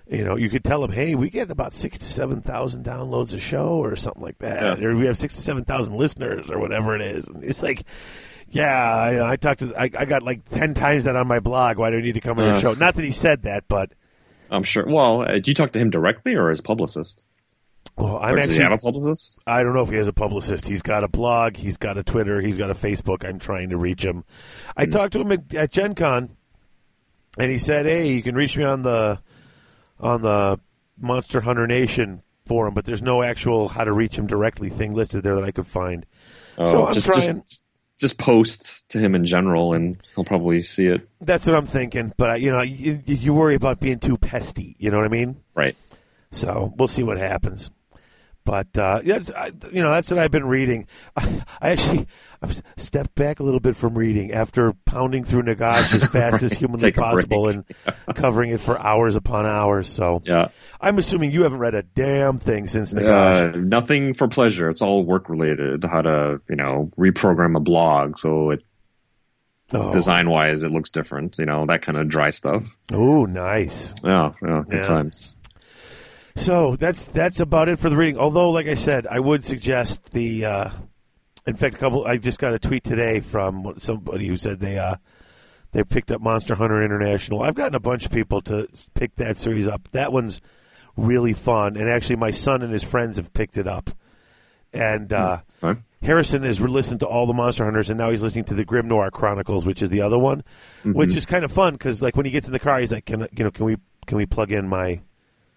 You 0.09 0.24
know, 0.24 0.35
you 0.37 0.51
could 0.51 0.64
tell 0.64 0.83
him, 0.83 0.91
"Hey, 0.91 1.14
we 1.14 1.31
get 1.31 1.51
about 1.51 1.72
six 1.74 1.99
to 1.99 2.05
seven 2.07 2.41
thousand 2.41 2.85
downloads 2.85 3.33
a 3.33 3.39
show, 3.39 3.68
or 3.68 3.95
something 3.95 4.22
like 4.22 4.39
that, 4.39 4.81
Yeah. 4.81 4.87
or 4.89 4.97
we 4.97 5.07
have 5.07 5.16
six 5.16 5.37
to 5.37 5.41
seven 5.43 5.64
thousand 5.64 5.95
listeners, 5.97 6.51
or 6.51 6.59
whatever 6.59 6.97
it 6.97 7.03
is." 7.03 7.28
And 7.28 7.45
it's 7.45 7.62
like, 7.62 7.85
yeah, 8.49 8.74
I, 8.93 9.33
I 9.33 9.37
talked 9.37 9.61
to, 9.61 9.72
I, 9.81 9.85
I 9.97 10.07
got 10.07 10.24
like 10.24 10.49
ten 10.49 10.74
times 10.74 11.05
that 11.05 11.14
on 11.14 11.28
my 11.28 11.39
blog. 11.39 11.78
Why 11.78 11.91
do 11.91 11.99
I 11.99 12.01
need 12.01 12.14
to 12.14 12.20
come 12.20 12.41
on 12.41 12.47
your 12.47 12.55
Uh. 12.57 12.61
show? 12.61 12.74
Not 12.74 12.97
that 12.97 13.05
he 13.05 13.12
said 13.12 13.43
that, 13.43 13.64
but 13.68 13.93
I'm 14.51 14.62
sure. 14.62 14.84
Well, 14.86 15.22
uh, 15.22 15.26
did 15.32 15.48
you 15.48 15.55
talk 15.55 15.72
to 15.72 15.78
him 15.78 15.90
directly 15.90 16.34
or 16.34 16.51
as 16.51 16.61
publicist? 16.61 17.24
well, 17.96 18.18
I'm 18.18 18.36
does 18.36 18.57
he 18.57 18.62
have 18.62 18.72
a 18.72 18.78
publicist? 18.78 19.38
I 19.46 19.62
don't 19.62 19.74
know 19.74 19.82
if 19.82 19.90
he 19.90 19.96
has 19.96 20.09
a 20.09 20.12
publicist. 20.12 20.66
He's 20.66 20.82
got 20.82 21.05
a 21.05 21.09
blog. 21.09 21.57
He's 21.57 21.76
got 21.76 21.98
a 21.98 22.03
Twitter. 22.03 22.40
He's 22.40 22.57
got 22.59 22.70
a 22.70 22.74
Facebook. 22.74 23.24
I'm 23.28 23.38
trying 23.38 23.70
to 23.70 23.76
reach 23.76 24.03
him. 24.05 24.24
I 24.76 24.86
talked 24.86 25.12
to 25.14 25.20
him 25.20 25.32
at, 25.32 25.55
at 25.55 25.70
Gen 25.72 25.94
Con, 25.94 26.36
and 27.38 27.51
he 27.51 27.59
said, 27.59 27.86
"Hey, 27.86 28.09
you 28.11 28.22
can 28.22 28.34
reach 28.34 28.57
me 28.57 28.64
on 28.64 28.82
the 28.82 29.18
on 29.98 30.22
the 30.22 30.59
Monster 30.98 31.42
Hunter 31.42 31.66
Nation 31.66 32.22
forum, 32.46 32.74
but 32.74 32.84
there's 32.86 33.03
no 33.03 33.22
actual 33.22 33.68
how 33.68 33.84
to 33.84 33.92
reach 33.92 34.16
him 34.16 34.26
directly 34.26 34.70
thing 34.70 34.94
listed 34.94 35.22
there 35.22 35.34
that 35.34 35.44
I 35.44 35.51
could 35.51 35.66
find." 35.66 36.07
so 36.57 36.64
I'm 36.64 36.76
Oh, 36.76 36.92
just, 36.92 37.07
trying. 37.07 37.42
just 37.46 37.62
just 38.01 38.18
post 38.18 38.88
to 38.88 38.98
him 38.98 39.14
in 39.14 39.24
general, 39.24 39.74
and 39.74 39.96
he'll 40.14 40.24
probably 40.24 40.62
see 40.62 40.86
it. 40.86 41.07
That's 41.20 41.46
what 41.46 41.55
I'm 41.55 41.66
thinking. 41.66 42.12
But 42.16 42.30
uh, 42.30 42.34
you 42.34 42.51
know, 42.51 42.62
you, 42.62 43.01
you 43.07 43.34
worry 43.34 43.55
about 43.55 43.78
being 43.78 43.98
too 43.98 44.16
pesty. 44.16 44.74
You 44.78 44.90
know 44.90 44.96
what 44.96 45.07
I 45.07 45.11
mean? 45.11 45.36
Right. 45.55 45.76
So 46.32 46.72
we'll 46.76 46.88
see 46.88 47.03
what 47.03 47.18
happens. 47.18 47.70
But 48.45 48.76
uh, 48.76 49.03
yes, 49.05 49.30
I, 49.30 49.53
you 49.70 49.82
know 49.82 49.91
that's 49.91 50.11
what 50.11 50.18
I've 50.18 50.30
been 50.30 50.47
reading. 50.47 50.86
I, 51.16 51.43
I 51.61 51.70
actually 51.70 52.07
I've 52.43 52.61
stepped 52.78 53.14
back 53.14 53.38
a 53.38 53.43
little 53.43 53.61
bit 53.61 53.76
from 53.76 53.97
reading 53.97 54.32
after 54.32 54.72
pounding 54.86 55.24
through 55.24 55.43
Nagash 55.43 55.95
as 55.95 56.07
fast 56.07 56.43
as 56.43 56.53
humanly 56.59 56.91
Take 56.91 56.97
possible 56.97 57.49
and 57.49 57.64
covering 58.14 58.51
it 58.51 58.61
for 58.61 58.80
hours 58.80 59.14
upon 59.14 59.45
hours. 59.47 59.88
So 59.88 60.22
Yeah. 60.24 60.49
I'm 60.80 60.97
assuming 60.99 61.32
you 61.32 61.43
haven't 61.43 61.59
read 61.59 61.74
a 61.74 61.82
damn 61.82 62.38
thing 62.38 62.66
since 62.66 62.95
Nagash. 62.95 63.55
Uh, 63.55 63.57
nothing 63.59 64.14
for 64.14 64.26
pleasure. 64.26 64.68
It's 64.70 64.80
all 64.82 65.05
work 65.05 65.28
related. 65.28 65.84
How 65.84 66.01
to, 66.03 66.41
you 66.49 66.57
know, 66.57 66.91
reprogram 66.99 67.57
a 67.57 67.61
blog 67.61 68.16
so 68.18 68.51
it 68.51 68.64
oh, 69.74 69.93
design 69.93 70.30
wise 70.30 70.62
it 70.62 70.72
looks 70.72 70.88
different. 70.91 71.36
You 71.38 71.45
know, 71.47 71.66
that 71.66 71.82
kind 71.82 71.99
of 71.99 72.09
dry 72.09 72.30
stuff. 72.30 72.76
oh, 72.93 73.26
nice. 73.26 73.95
Yeah, 74.03 74.32
yeah, 74.43 74.62
good 74.68 74.78
Yeah. 74.80 74.86
times. 74.86 75.34
So 76.37 76.76
that's 76.76 77.07
that's 77.07 77.41
about 77.41 77.68
it 77.68 77.78
for 77.78 77.91
the 77.91 77.97
reading. 77.97 78.18
Although, 78.18 78.51
like 78.51 78.66
I 78.66 78.74
said, 78.74 79.07
I 79.07 79.20
would 79.20 79.45
suggest 79.45 80.11
the. 80.12 80.45
Uh, 80.45 80.70
in 81.47 81.55
fact, 81.55 81.74
a 81.74 81.78
couple. 81.78 82.07
I 82.07 82.18
just 82.18 82.39
got 82.39 82.53
a 82.53 82.59
tweet 82.59 82.85
today 82.85 83.20
from 83.20 83.74
somebody 83.78 84.26
who 84.26 84.37
said 84.37 84.61
they 84.61 84.78
uh, 84.78 84.97
they 85.72 85.85
picked 85.85 86.11
up 86.11 86.20
Monster 86.20 86.55
Hunter 86.55 86.83
International. 86.83 87.43
I've 87.43 87.55
gotten 87.55 87.74
a 87.74 87.81
bunch 87.81 88.05
of 88.05 88.12
people 88.12 88.41
to 88.43 88.68
pick 88.95 89.14
that 89.16 89.37
series 89.37 89.66
up. 89.66 89.89
That 89.93 90.12
one's 90.12 90.41
really 90.97 91.33
fun, 91.33 91.76
and 91.76 91.89
actually, 91.89 92.16
my 92.16 92.31
son 92.31 92.62
and 92.62 92.72
his 92.72 92.83
friends 92.83 93.16
have 93.16 93.33
picked 93.33 93.57
it 93.59 93.66
up. 93.66 93.91
And 94.72 95.12
uh, 95.12 95.39
Harrison 96.03 96.45
has 96.45 96.61
listened 96.61 97.01
to 97.01 97.07
all 97.07 97.26
the 97.26 97.33
Monster 97.33 97.64
Hunters, 97.64 97.91
and 97.91 97.99
now 97.99 98.11
he's 98.11 98.22
listening 98.22 98.45
to 98.45 98.55
the 98.55 98.64
Grimnoir 98.64 99.11
Chronicles, 99.11 99.66
which 99.66 99.83
is 99.83 99.91
the 99.91 100.03
other 100.03 100.18
one, 100.18 100.45
which 100.85 101.16
is 101.16 101.26
kind 101.26 101.45
of 101.45 101.51
fun 101.51 101.72
because, 101.74 102.01
like, 102.01 102.16
when 102.16 102.24
he 102.24 102.33
gets 102.33 102.47
in 102.47 102.53
the 102.53 102.61
car, 102.61 102.78
he's 102.78 102.93
like, 102.93 103.05
"Can 103.07 103.26
you 103.37 103.45
know, 103.45 103.51
can 103.51 103.64
we 103.64 103.76
can 104.07 104.16
we 104.16 104.26
plug 104.26 104.53
in 104.53 104.68
my 104.68 105.01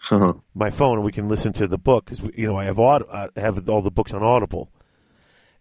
Huh. 0.04 0.34
my 0.54 0.70
phone 0.70 0.98
and 0.98 1.06
we 1.06 1.14
can 1.14 1.30
listen 1.30 1.54
to 1.54 1.66
the 1.68 1.78
book 1.78 2.06
because 2.06 2.20
you 2.36 2.46
know 2.46 2.58
I 2.58 2.66
have 2.66 2.78
aud- 2.78 3.06
I 3.10 3.30
have 3.40 3.70
all 3.70 3.82
the 3.82 3.90
books 3.92 4.14
on 4.14 4.22
Audible, 4.22 4.70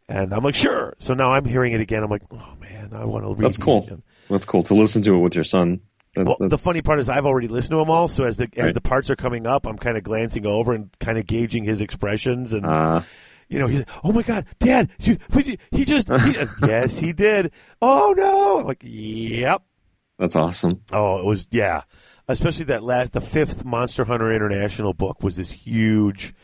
and 0.08 0.32
I'm 0.32 0.42
like 0.42 0.54
sure. 0.56 0.94
So 0.98 1.14
now 1.14 1.32
I'm 1.32 1.44
hearing 1.44 1.72
it 1.72 1.80
again. 1.80 2.02
I'm 2.02 2.10
like, 2.10 2.22
oh 2.32 2.54
man, 2.60 2.90
I 2.92 3.04
want 3.04 3.24
to 3.24 3.28
read. 3.30 3.38
That's 3.38 3.56
cool. 3.58 3.84
again. 3.84 4.02
That's 4.28 4.44
cool 4.44 4.62
to 4.64 4.74
listen 4.74 5.02
to 5.02 5.14
it 5.14 5.18
with 5.18 5.34
your 5.34 5.44
son. 5.44 5.80
That- 6.14 6.26
Well, 6.26 6.36
the 6.48 6.58
funny 6.58 6.82
part 6.82 6.98
is 6.98 7.08
I've 7.08 7.24
already 7.26 7.48
listened 7.48 7.72
to 7.72 7.76
them 7.78 7.88
all, 7.90 8.08
so 8.08 8.24
as 8.24 8.36
the 8.36 8.48
as 8.56 8.64
Right. 8.64 8.74
the 8.74 8.80
parts 8.80 9.10
are 9.10 9.16
coming 9.16 9.46
up, 9.46 9.64
I'm 9.66 9.78
kind 9.78 9.96
of 9.96 10.02
glancing 10.02 10.44
over 10.44 10.72
and 10.72 10.90
kind 10.98 11.18
of 11.18 11.26
gauging 11.26 11.64
his 11.64 11.80
expressions, 11.80 12.52
and 12.52 12.66
Uh, 12.66 13.02
you 13.48 13.58
know 13.60 13.66
he's 13.68 13.78
like, 13.80 13.88
oh 14.04 14.12
my 14.12 14.22
god, 14.22 14.46
Dad, 14.58 14.90
you- 14.98 15.18
he 15.70 15.84
just 15.84 16.08
he, 16.08 16.34
yes 16.66 16.98
he 16.98 17.12
did. 17.12 17.52
Oh 17.80 18.12
no, 18.16 18.58
I'm 18.60 18.66
like 18.66 18.80
yep. 18.82 19.62
that's 20.18 20.34
awesome. 20.36 20.82
Oh, 20.92 21.20
it 21.20 21.24
was 21.26 21.46
yeah. 21.52 21.82
Especially 22.32 22.64
that 22.64 22.82
last, 22.82 23.12
the 23.12 23.20
fifth 23.20 23.62
Monster 23.62 24.06
Hunter 24.06 24.32
International 24.32 24.94
book 24.94 25.22
was 25.22 25.36
this 25.36 25.52
huge. 25.52 26.34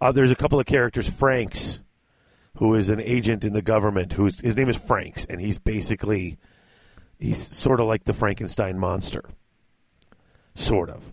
Uh, 0.00 0.10
there's 0.10 0.30
a 0.30 0.36
couple 0.36 0.58
of 0.58 0.64
characters, 0.64 1.10
Franks, 1.10 1.80
who 2.56 2.74
is 2.74 2.88
an 2.88 3.00
agent 3.00 3.44
in 3.44 3.52
the 3.52 3.60
government. 3.60 4.14
Who's 4.14 4.40
his 4.40 4.56
name 4.56 4.70
is 4.70 4.78
Franks, 4.78 5.26
and 5.26 5.38
he's 5.38 5.58
basically 5.58 6.38
he's 7.18 7.54
sort 7.54 7.80
of 7.80 7.86
like 7.86 8.04
the 8.04 8.14
Frankenstein 8.14 8.78
monster, 8.78 9.24
sort 10.54 10.88
of. 10.88 11.12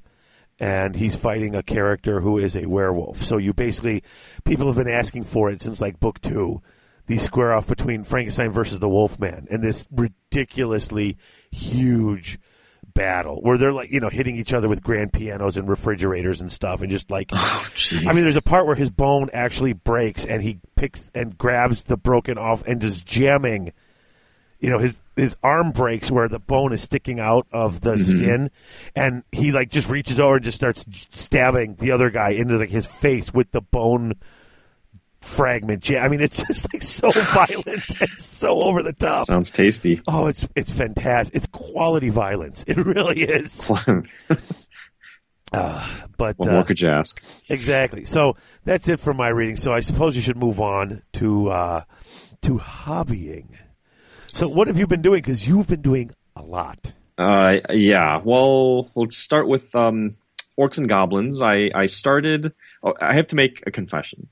And 0.57 0.95
he's 0.95 1.17
fighting 1.17 1.53
a 1.53 1.63
character 1.63 2.21
who 2.21 2.37
is 2.37 2.55
a 2.55 2.67
werewolf. 2.67 3.23
So 3.23 3.37
you 3.37 3.53
basically, 3.53 4.03
people 4.45 4.67
have 4.67 4.77
been 4.77 4.87
asking 4.87 5.25
for 5.25 5.49
it 5.49 5.61
since 5.61 5.81
like 5.81 5.99
book 5.99 6.21
two. 6.21 6.61
The 7.07 7.17
square 7.17 7.51
off 7.51 7.67
between 7.67 8.05
Frankenstein 8.05 8.51
versus 8.51 8.79
the 8.79 8.87
Wolfman, 8.87 9.47
and 9.51 9.61
this 9.61 9.85
ridiculously 9.91 11.17
huge 11.51 12.39
battle 12.93 13.41
where 13.41 13.57
they're 13.57 13.73
like 13.73 13.91
you 13.91 13.99
know 13.99 14.09
hitting 14.09 14.35
each 14.35 14.53
other 14.53 14.69
with 14.69 14.83
grand 14.83 15.13
pianos 15.13 15.57
and 15.57 15.67
refrigerators 15.67 16.41
and 16.41 16.51
stuff, 16.51 16.81
and 16.81 16.91
just 16.91 17.11
like 17.11 17.31
Oh. 17.33 17.69
I 18.07 18.13
mean, 18.13 18.23
there's 18.23 18.35
a 18.35 18.41
part 18.41 18.65
where 18.65 18.75
his 18.75 18.89
bone 18.89 19.29
actually 19.33 19.73
breaks, 19.73 20.25
and 20.25 20.41
he 20.41 20.59
picks 20.75 21.09
and 21.13 21.37
grabs 21.37 21.83
the 21.83 21.97
broken 21.97 22.37
off 22.37 22.63
and 22.65 22.81
just 22.81 23.05
jamming. 23.05 23.73
You 24.59 24.69
know, 24.69 24.79
his 24.79 24.97
his 25.15 25.35
arm 25.43 25.71
breaks 25.71 26.09
where 26.09 26.29
the 26.29 26.39
bone 26.39 26.73
is 26.73 26.81
sticking 26.81 27.19
out 27.19 27.47
of 27.51 27.81
the 27.81 27.95
mm-hmm. 27.95 28.03
skin, 28.03 28.51
and 28.95 29.23
he 29.31 29.51
like 29.51 29.69
just 29.69 29.89
reaches 29.89 30.19
over 30.19 30.35
and 30.35 30.43
just 30.43 30.57
starts 30.57 30.85
stabbing 31.11 31.75
the 31.75 31.91
other 31.91 32.09
guy 32.09 32.29
into 32.29 32.57
like 32.57 32.69
his 32.69 32.85
face 32.85 33.33
with 33.33 33.51
the 33.51 33.61
bone 33.61 34.15
fragment. 35.23 35.87
Ja- 35.89 36.03
I 36.03 36.07
mean, 36.07 36.21
it's 36.21 36.43
just 36.47 36.71
like 36.73 36.83
so 36.83 37.11
violent 37.11 37.67
and 38.01 38.09
so 38.17 38.59
over 38.59 38.83
the 38.83 38.93
top. 38.93 39.25
Sounds 39.25 39.51
tasty. 39.51 40.01
Oh, 40.07 40.27
it's 40.27 40.47
it's 40.55 40.71
fantastic. 40.71 41.35
It's 41.35 41.47
quality 41.47 42.09
violence. 42.09 42.63
It 42.67 42.77
really 42.77 43.21
is. 43.21 43.67
what 43.67 44.05
But 46.17 46.39
more 46.39 46.59
uh, 46.59 46.63
could 46.63 46.81
you 46.81 46.89
ask? 46.89 47.21
Exactly. 47.49 48.05
So 48.05 48.35
that's 48.65 48.87
it 48.87 48.99
for 48.99 49.13
my 49.13 49.29
reading. 49.29 49.57
So 49.57 49.73
I 49.73 49.79
suppose 49.81 50.15
you 50.15 50.21
should 50.21 50.37
move 50.37 50.59
on 50.59 51.01
to 51.13 51.49
uh, 51.49 51.83
to 52.43 52.59
hobbying. 52.59 53.57
So 54.33 54.47
what 54.47 54.67
have 54.67 54.77
you 54.79 54.87
been 54.87 55.01
doing? 55.01 55.21
Because 55.21 55.47
you've 55.47 55.67
been 55.67 55.81
doing 55.81 56.11
a 56.35 56.41
lot. 56.41 56.93
Uh, 57.17 57.59
yeah. 57.69 58.19
Well, 58.23 58.89
let's 58.95 59.17
start 59.17 59.47
with 59.47 59.73
um, 59.75 60.17
orcs 60.59 60.77
and 60.79 60.89
goblins. 60.89 61.41
I 61.41 61.69
I 61.73 61.85
started. 61.85 62.53
Oh, 62.81 62.93
I 62.99 63.13
have 63.13 63.27
to 63.27 63.35
make 63.35 63.63
a 63.67 63.71
confession. 63.71 64.27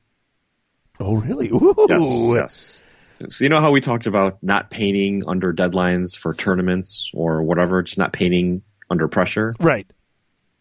Oh, 1.01 1.15
really? 1.15 1.49
Ooh. 1.49 2.35
Yes. 2.35 2.85
Yes. 3.19 3.35
So 3.35 3.43
you 3.43 3.49
know 3.49 3.59
how 3.59 3.71
we 3.71 3.81
talked 3.81 4.07
about 4.07 4.41
not 4.41 4.69
painting 4.69 5.23
under 5.27 5.53
deadlines 5.53 6.17
for 6.17 6.33
tournaments 6.33 7.11
or 7.13 7.43
whatever, 7.43 7.81
just 7.83 7.97
not 7.97 8.13
painting 8.13 8.63
under 8.89 9.07
pressure. 9.07 9.53
Right. 9.59 9.87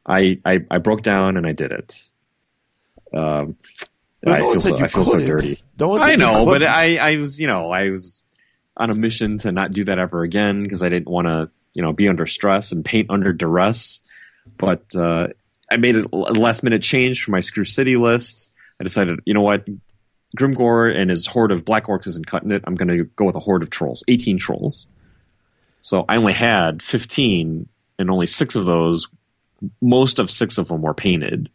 I 0.07 0.38
I, 0.45 0.61
I 0.70 0.78
broke 0.78 1.03
down 1.03 1.36
and 1.36 1.47
I 1.47 1.53
did 1.53 1.72
it. 1.72 1.95
Um, 3.12 3.57
Well, 4.22 4.34
I 4.34 4.38
feel 4.41 4.61
so 4.61 4.78
I 4.78 4.88
feel 4.88 5.05
so 5.05 5.18
dirty. 5.18 5.62
No 5.78 5.99
I 5.99 6.16
know, 6.16 6.45
but. 6.45 6.62
I 6.62 6.97
I 6.97 7.16
was 7.16 7.41
you 7.41 7.47
know 7.47 7.70
I 7.70 7.91
was 7.91 8.22
on 8.76 8.91
a 8.91 8.95
mission 8.95 9.38
to 9.38 9.53
not 9.53 9.72
do 9.72 9.84
that 9.84 9.99
ever 9.99 10.22
again 10.22 10.62
because 10.62 10.82
I 10.82 10.88
didn't 10.88 11.09
want 11.09 11.28
to 11.28 11.51
you 11.72 11.82
know 11.82 11.93
be 11.93 12.09
under 12.09 12.26
stress 12.26 12.72
and 12.72 12.84
paint 12.84 13.09
under 13.11 13.32
duress. 13.32 14.03
But 14.59 14.95
uh, 14.95 15.28
I 15.70 15.76
made 15.76 15.97
a 15.97 16.09
last 16.14 16.62
minute 16.62 16.82
change 16.82 17.22
for 17.24 17.30
my 17.30 17.41
Screw 17.41 17.64
City 17.64 17.97
list. 17.97 18.51
I 18.80 18.84
decided, 18.84 19.20
you 19.26 19.34
know 19.34 19.43
what, 19.43 19.66
Grimgor 20.37 20.95
and 20.95 21.11
his 21.11 21.26
horde 21.26 21.53
of 21.53 21.64
black 21.64 21.87
orcs 21.87 22.07
isn't 22.07 22.26
cutting 22.26 22.51
it. 22.51 22.62
I'm 22.66 22.74
going 22.74 22.89
to 22.89 23.05
go 23.16 23.24
with 23.24 23.37
a 23.37 23.41
horde 23.41 23.62
of 23.62 23.70
trolls, 23.70 24.05
18 24.09 24.39
trolls. 24.39 24.87
So 25.81 26.05
I 26.09 26.16
only 26.16 26.33
had 26.35 26.83
15, 26.83 27.68
and 27.99 28.11
only 28.11 28.26
six 28.26 28.55
of 28.55 28.64
those, 28.64 29.09
most 29.81 30.18
of 30.18 30.31
six 30.31 30.59
of 30.59 30.68
them 30.68 30.83
were 30.83 30.95
painted. 30.95 31.51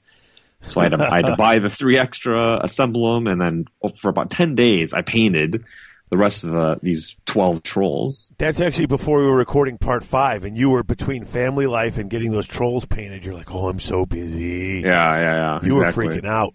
So 0.66 0.82
I 0.82 0.86
had, 0.86 0.94
to, 0.94 1.12
I 1.12 1.18
had 1.18 1.26
to 1.28 1.36
buy 1.38 1.60
the 1.60 1.70
three 1.70 1.98
extra, 1.98 2.60
assemble 2.62 3.14
them, 3.16 3.28
and 3.28 3.40
then 3.40 3.66
for 4.00 4.10
about 4.10 4.32
10 4.32 4.56
days, 4.56 4.94
I 4.94 5.02
painted 5.02 5.64
the 6.10 6.18
rest 6.18 6.44
of 6.44 6.52
the, 6.52 6.80
these 6.82 7.16
12 7.26 7.64
trolls. 7.64 8.32
That's 8.38 8.62
actually 8.62 8.88
before 8.88 9.20
we 9.20 9.26
were 9.26 9.38
recording 9.38 9.78
part 9.78 10.04
five, 10.04 10.44
and 10.44 10.58
you 10.58 10.70
were 10.70 10.84
between 10.84 11.26
family 11.26 11.68
life 11.68 11.98
and 11.98 12.10
getting 12.10 12.32
those 12.32 12.48
trolls 12.48 12.86
painted. 12.86 13.26
You're 13.26 13.36
like, 13.36 13.54
oh, 13.54 13.70
I'm 13.70 13.80
so 13.80 14.06
busy. 14.06 14.82
Yeah, 14.84 14.92
yeah, 14.92 15.20
yeah. 15.20 15.60
You 15.64 15.82
exactly. 15.82 16.08
were 16.08 16.16
freaking 16.16 16.28
out. 16.28 16.54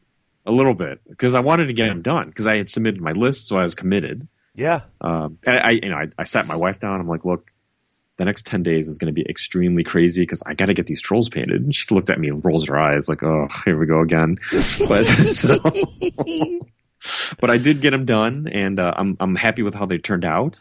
A 0.51 0.53
little 0.53 0.75
bit 0.75 1.01
because 1.09 1.35
I 1.35 1.41
wanted 1.41 1.67
to 1.67 1.73
get 1.73 1.87
them 1.87 2.03
done 2.03 2.27
because 2.29 2.45
I 2.45 2.57
had 2.57 2.69
submitted 2.69 3.01
my 3.01 3.13
list, 3.13 3.47
so 3.47 3.57
I 3.57 3.63
was 3.63 3.77
committed. 3.77 4.27
Yeah. 4.57 4.81
Um, 5.01 5.39
and 5.47 5.59
I, 5.59 5.71
you 5.71 5.89
know, 5.89 5.97
I, 5.97 6.09
I 6.19 6.25
sat 6.25 6.49
my 6.49 6.57
wife 6.57 6.81
down. 6.81 7.01
I'm 7.01 7.07
like, 7.07 7.25
look, 7.25 7.53
the 8.17 8.25
next 8.25 8.47
ten 8.47 8.65
days 8.65 8.89
is 8.89 8.99
going 8.99 9.07
to 9.07 9.13
be 9.13 9.25
extremely 9.31 9.85
crazy 9.85 10.23
because 10.23 10.43
I 10.45 10.55
got 10.55 10.67
to 10.67 10.75
get 10.75 10.87
these 10.87 11.01
trolls 11.01 11.29
painted. 11.29 11.63
And 11.63 11.73
she 11.73 11.87
looked 11.95 12.11
at 12.11 12.19
me 12.19 12.27
and 12.27 12.45
rolls 12.45 12.67
her 12.67 12.77
eyes 12.77 13.09
like, 13.09 13.23
oh, 13.23 13.47
here 13.65 13.79
we 13.79 13.87
go 13.87 14.01
again. 14.01 14.39
But 14.89 15.05
so, 15.35 15.57
but 17.39 17.51
I 17.51 17.59
did 17.59 17.81
get 17.81 17.91
them 17.91 18.07
done, 18.07 18.49
and 18.49 18.81
uh, 18.81 18.93
I'm 18.97 19.17
I'm 19.21 19.37
happy 19.37 19.63
with 19.63 19.75
how 19.75 19.87
they 19.87 19.99
turned 19.99 20.25
out. 20.25 20.61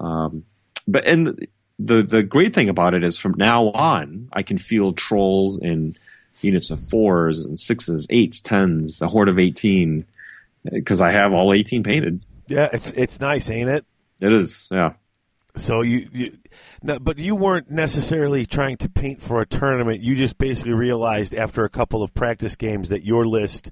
Um, 0.00 0.44
but 0.88 1.06
and 1.06 1.46
the 1.78 2.02
the 2.02 2.24
great 2.24 2.52
thing 2.52 2.68
about 2.68 2.94
it 2.94 3.04
is 3.04 3.16
from 3.18 3.34
now 3.36 3.70
on, 3.70 4.28
I 4.32 4.42
can 4.42 4.58
feel 4.58 4.92
trolls 4.92 5.58
in 5.58 5.96
units 6.40 6.70
of 6.70 6.80
fours 6.80 7.44
and 7.44 7.58
sixes, 7.58 8.06
eights, 8.10 8.40
tens, 8.40 9.00
a 9.02 9.08
horde 9.08 9.28
of 9.28 9.38
eighteen 9.38 10.04
because 10.64 11.00
I 11.00 11.12
have 11.12 11.32
all 11.32 11.52
eighteen 11.52 11.82
painted. 11.82 12.24
Yeah, 12.48 12.68
it's 12.72 12.90
it's 12.90 13.20
nice, 13.20 13.50
ain't 13.50 13.70
it? 13.70 13.84
It 14.20 14.32
is, 14.32 14.68
yeah. 14.70 14.94
So 15.56 15.82
you, 15.82 16.08
you 16.12 16.38
no, 16.82 16.98
but 16.98 17.18
you 17.18 17.34
weren't 17.36 17.70
necessarily 17.70 18.44
trying 18.44 18.76
to 18.78 18.88
paint 18.88 19.22
for 19.22 19.40
a 19.40 19.46
tournament. 19.46 20.00
You 20.00 20.16
just 20.16 20.36
basically 20.36 20.72
realized 20.72 21.34
after 21.34 21.64
a 21.64 21.68
couple 21.68 22.02
of 22.02 22.12
practice 22.12 22.56
games 22.56 22.88
that 22.88 23.04
your 23.04 23.24
list 23.24 23.70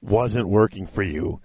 wasn't 0.00 0.48
working 0.48 0.86
for 0.86 1.02
you, 1.02 1.40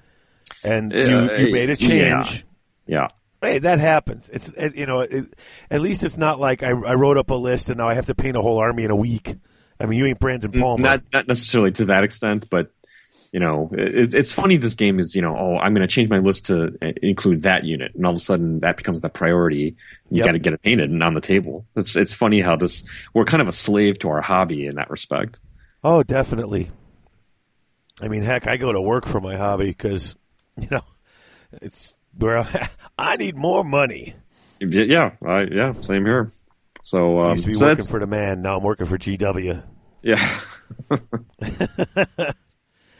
and 0.63 0.91
you, 0.91 0.99
Uh, 0.99 1.31
you 1.37 1.51
made 1.51 1.69
a 1.69 1.75
yeah. 1.75 2.21
change. 2.23 2.45
Yeah. 2.85 3.07
Hey, 3.41 3.59
that 3.59 3.79
happens. 3.79 4.29
It's 4.31 4.49
it, 4.49 4.75
you 4.75 4.85
know, 4.85 5.01
it, 5.01 5.33
at 5.69 5.81
least 5.81 6.03
it's 6.03 6.17
not 6.17 6.39
like 6.39 6.63
I, 6.63 6.69
I 6.69 6.95
wrote 6.95 7.17
up 7.17 7.29
a 7.29 7.35
list 7.35 7.69
and 7.69 7.77
now 7.77 7.87
I 7.87 7.93
have 7.93 8.07
to 8.07 8.15
paint 8.15 8.35
a 8.35 8.41
whole 8.41 8.57
army 8.57 8.83
in 8.83 8.89
a 8.89 8.95
week. 8.95 9.35
I 9.79 9.85
mean, 9.85 9.99
you 9.99 10.05
ain't 10.05 10.19
Brandon 10.19 10.51
Palmer. 10.51 10.81
Not 10.81 11.03
not 11.13 11.27
necessarily 11.27 11.71
to 11.73 11.85
that 11.85 12.03
extent, 12.03 12.49
but 12.49 12.71
you 13.31 13.39
know, 13.41 13.69
it, 13.73 14.13
it's 14.13 14.31
funny. 14.33 14.55
This 14.57 14.73
game 14.73 14.99
is, 14.99 15.13
you 15.13 15.21
know, 15.21 15.35
oh, 15.37 15.57
I'm 15.57 15.73
going 15.73 15.87
to 15.87 15.93
change 15.93 16.09
my 16.09 16.19
list 16.19 16.45
to 16.47 16.73
uh, 16.81 16.91
include 17.03 17.41
that 17.41 17.65
unit, 17.65 17.93
and 17.93 18.05
all 18.05 18.13
of 18.13 18.17
a 18.17 18.21
sudden 18.21 18.61
that 18.61 18.77
becomes 18.77 19.01
the 19.01 19.09
priority. 19.09 19.75
You 20.09 20.17
Yep. 20.19 20.25
got 20.25 20.31
to 20.31 20.39
get 20.39 20.53
it 20.53 20.61
painted 20.61 20.89
and 20.89 21.03
on 21.03 21.13
the 21.13 21.21
table. 21.21 21.65
It's 21.75 21.95
it's 21.95 22.13
funny 22.13 22.41
how 22.41 22.55
this 22.55 22.83
we're 23.13 23.25
kind 23.25 23.41
of 23.41 23.47
a 23.47 23.51
slave 23.51 23.99
to 23.99 24.09
our 24.09 24.21
hobby 24.21 24.65
in 24.65 24.75
that 24.75 24.89
respect. 24.89 25.39
Oh, 25.83 26.03
definitely. 26.03 26.71
I 28.01 28.07
mean, 28.07 28.23
heck, 28.23 28.47
I 28.47 28.57
go 28.57 28.71
to 28.71 28.81
work 28.81 29.05
for 29.05 29.19
my 29.19 29.35
hobby 29.35 29.67
because, 29.67 30.15
you 30.59 30.67
know, 30.71 30.81
it's 31.61 31.95
where 32.17 32.47
I 32.97 33.17
need 33.17 33.35
more 33.35 33.63
money. 33.63 34.15
Yeah, 34.59 35.11
I, 35.23 35.41
yeah, 35.43 35.73
same 35.81 36.05
here. 36.05 36.31
So, 36.87 37.19
I 37.19 37.31
um, 37.31 37.35
used 37.35 37.43
to 37.43 37.49
be 37.49 37.53
so 37.55 37.65
working 37.65 37.83
for 37.83 37.99
the 37.99 38.07
man. 38.07 38.41
Now 38.41 38.55
I'm 38.55 38.63
working 38.63 38.85
for 38.85 38.97
GW. 38.97 39.61
Yeah. 40.03 40.39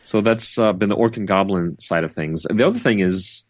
so 0.02 0.20
that's 0.20 0.58
uh, 0.58 0.74
been 0.74 0.90
the 0.90 0.96
Orc 0.96 1.16
and 1.16 1.26
Goblin 1.26 1.80
side 1.80 2.04
of 2.04 2.12
things. 2.12 2.44
And 2.44 2.60
the 2.60 2.68
other 2.68 2.80
thing 2.80 3.00
is, 3.00 3.46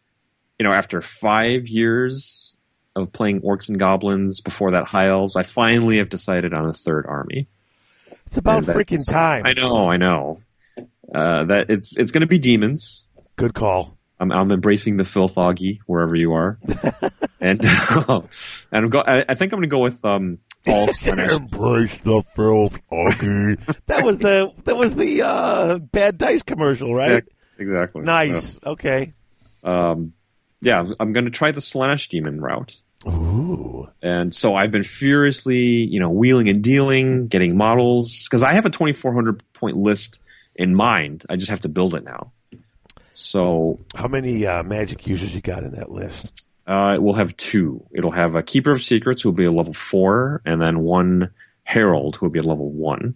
you 0.59 0.63
know, 0.63 0.71
after 0.73 1.01
five 1.01 1.67
years 1.67 2.55
of 2.95 3.11
playing 3.11 3.41
Orcs 3.41 3.67
and 3.67 3.79
Goblins 3.79 4.39
before 4.39 4.69
that 4.69 4.85
High 4.85 5.07
Elves, 5.07 5.35
I 5.35 5.41
finally 5.41 5.97
have 5.97 6.09
decided 6.09 6.53
on 6.53 6.67
a 6.67 6.73
third 6.73 7.07
army. 7.07 7.47
It's 8.27 8.37
about 8.37 8.63
freaking 8.63 9.11
time. 9.11 9.43
I 9.43 9.53
know, 9.53 9.89
I 9.89 9.97
know. 9.97 10.43
Uh, 11.11 11.45
that 11.45 11.71
it's 11.71 11.97
it's 11.97 12.11
going 12.11 12.21
to 12.21 12.27
be 12.27 12.37
demons. 12.37 13.07
Good 13.37 13.55
call. 13.55 13.96
I'm, 14.19 14.31
I'm 14.31 14.51
embracing 14.51 14.97
the 14.97 15.05
filth 15.05 15.35
augie 15.35 15.79
wherever 15.85 16.15
you 16.15 16.33
are, 16.33 16.59
and 17.39 17.63
and 18.09 18.25
I'm 18.71 18.89
go, 18.89 18.99
I, 18.99 19.25
I 19.29 19.35
think 19.35 19.53
I'm 19.53 19.59
going 19.59 19.69
to 19.69 19.73
go 19.73 19.79
with 19.79 20.03
um, 20.03 20.39
all 20.67 20.87
Slaanesh. 20.87 21.37
Embrace 21.37 21.97
the 21.99 22.23
filth, 22.35 22.79
okay. 22.91 23.55
that 23.85 24.03
was 24.03 24.17
the 24.19 24.51
that 24.65 24.75
was 24.75 24.95
the 24.95 25.21
uh, 25.21 25.77
bad 25.77 26.17
dice 26.17 26.41
commercial, 26.41 26.93
right? 26.95 27.23
Exactly. 27.59 28.01
Nice. 28.03 28.59
Okay. 28.65 29.13
Um, 29.63 30.13
yeah, 30.61 30.77
I'm- 30.77 30.95
I'm 30.99 31.13
going 31.13 31.25
to 31.25 31.31
try 31.31 31.51
the 31.51 31.61
slash 31.61 32.09
demon 32.09 32.39
route. 32.41 32.75
Ooh. 33.07 33.89
And 34.01 34.33
so 34.33 34.55
I've 34.55 34.71
been 34.71 34.83
furiously, 34.83 35.57
you 35.57 35.99
know, 35.99 36.09
wheeling 36.09 36.49
and 36.49 36.63
dealing, 36.63 37.27
getting 37.27 37.55
models 37.55 38.23
because 38.25 38.43
I 38.43 38.53
have 38.53 38.65
a 38.65 38.69
2400 38.69 39.41
point 39.53 39.77
list 39.77 40.21
in 40.55 40.75
mind. 40.75 41.25
I 41.29 41.35
just 41.35 41.49
have 41.49 41.61
to 41.61 41.69
build 41.69 41.95
it 41.95 42.03
now. 42.03 42.31
So 43.19 43.79
How 43.95 44.07
many 44.07 44.45
uh, 44.45 44.61
magic 44.61 45.07
users 45.07 45.33
you 45.33 45.41
got 45.41 45.63
in 45.63 45.71
that 45.71 45.89
list? 45.91 46.47
uh, 46.67 46.93
it 46.95 47.01
will 47.01 47.13
have 47.13 47.35
two. 47.37 47.83
It'll 47.93 48.11
have 48.11 48.35
a 48.35 48.43
Keeper 48.43 48.71
of 48.71 48.83
Secrets 48.83 49.21
who 49.23 49.29
will 49.29 49.35
be 49.35 49.45
a 49.45 49.51
level 49.51 49.73
four, 49.73 50.41
and 50.45 50.61
then 50.61 50.81
one 50.81 51.31
Herald 51.63 52.15
who 52.17 52.27
will 52.27 52.31
be 52.31 52.39
a 52.39 52.43
level 52.43 52.69
one. 52.69 53.15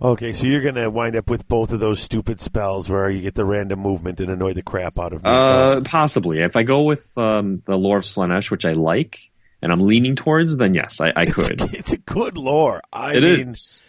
Okay, 0.00 0.32
so 0.34 0.46
you're 0.46 0.60
gonna 0.62 0.88
wind 0.90 1.16
up 1.16 1.28
with 1.30 1.48
both 1.48 1.72
of 1.72 1.80
those 1.80 1.98
stupid 2.00 2.40
spells 2.40 2.88
where 2.88 3.10
you 3.10 3.22
get 3.22 3.34
the 3.34 3.44
random 3.44 3.80
movement 3.80 4.20
and 4.20 4.30
annoy 4.30 4.52
the 4.52 4.62
crap 4.62 4.98
out 5.00 5.12
of 5.12 5.22
me. 5.24 5.30
Uh, 5.30 5.80
possibly. 5.80 6.38
If 6.40 6.54
I 6.56 6.62
go 6.62 6.82
with 6.82 7.16
um, 7.18 7.62
the 7.64 7.76
Lore 7.76 7.98
of 7.98 8.04
Slaanesh, 8.04 8.50
which 8.52 8.64
I 8.64 8.72
like, 8.72 9.18
and 9.62 9.72
I'm 9.72 9.80
leaning 9.80 10.14
towards, 10.14 10.56
then 10.58 10.74
yes, 10.74 11.00
I, 11.00 11.12
I 11.16 11.22
it's, 11.24 11.34
could. 11.34 11.60
it's 11.74 11.92
a 11.92 11.98
good 11.98 12.36
lore. 12.38 12.82
I 12.92 13.14
It 13.14 13.22
mean, 13.22 13.40
is. 13.40 13.82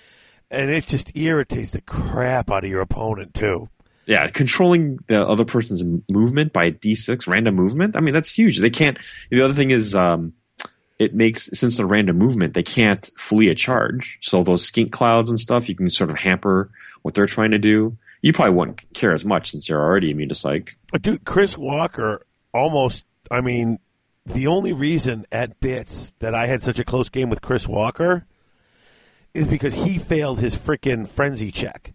and 0.49 0.69
it 0.71 0.87
just 0.87 1.15
irritates 1.15 1.71
the 1.71 1.81
crap 1.81 2.49
out 2.49 2.63
of 2.63 2.69
your 2.69 2.81
opponent 2.81 3.33
too. 3.35 3.69
Yeah, 4.05 4.27
controlling 4.29 4.99
the 5.07 5.27
other 5.27 5.45
person's 5.45 5.83
movement 6.09 6.53
by 6.53 6.71
d6 6.71 7.27
random 7.27 7.55
movement. 7.55 7.95
I 7.95 8.01
mean, 8.01 8.13
that's 8.13 8.31
huge. 8.31 8.59
They 8.59 8.69
can't. 8.69 8.99
The 9.31 9.41
other 9.41 9.53
thing 9.53 9.71
is, 9.71 9.95
um, 9.95 10.33
it 10.99 11.13
makes 11.13 11.49
since 11.53 11.77
they're 11.77 11.85
random 11.85 12.17
movement, 12.17 12.53
they 12.53 12.63
can't 12.63 13.09
flee 13.17 13.49
a 13.49 13.55
charge. 13.55 14.19
So 14.21 14.43
those 14.43 14.65
skink 14.65 14.91
clouds 14.91 15.29
and 15.29 15.39
stuff, 15.39 15.67
you 15.67 15.75
can 15.75 15.89
sort 15.89 16.09
of 16.09 16.17
hamper 16.17 16.69
what 17.01 17.13
they're 17.13 17.25
trying 17.25 17.51
to 17.51 17.57
do. 17.57 17.97
You 18.21 18.33
probably 18.33 18.55
wouldn't 18.55 18.93
care 18.93 19.13
as 19.13 19.25
much 19.25 19.51
since 19.51 19.67
you're 19.67 19.81
already 19.81 20.11
immune 20.11 20.29
to 20.29 20.35
psych. 20.35 20.75
Dude, 21.01 21.25
Chris 21.25 21.57
Walker 21.57 22.25
almost. 22.53 23.05
I 23.29 23.41
mean, 23.41 23.79
the 24.25 24.47
only 24.47 24.73
reason 24.73 25.25
at 25.31 25.59
bits 25.59 26.13
that 26.19 26.33
I 26.33 26.47
had 26.47 26.63
such 26.63 26.79
a 26.79 26.83
close 26.83 27.09
game 27.09 27.29
with 27.29 27.41
Chris 27.41 27.67
Walker 27.67 28.25
is 29.33 29.47
because 29.47 29.73
he 29.73 29.97
failed 29.97 30.39
his 30.39 30.55
freaking 30.55 31.07
frenzy 31.07 31.51
check. 31.51 31.93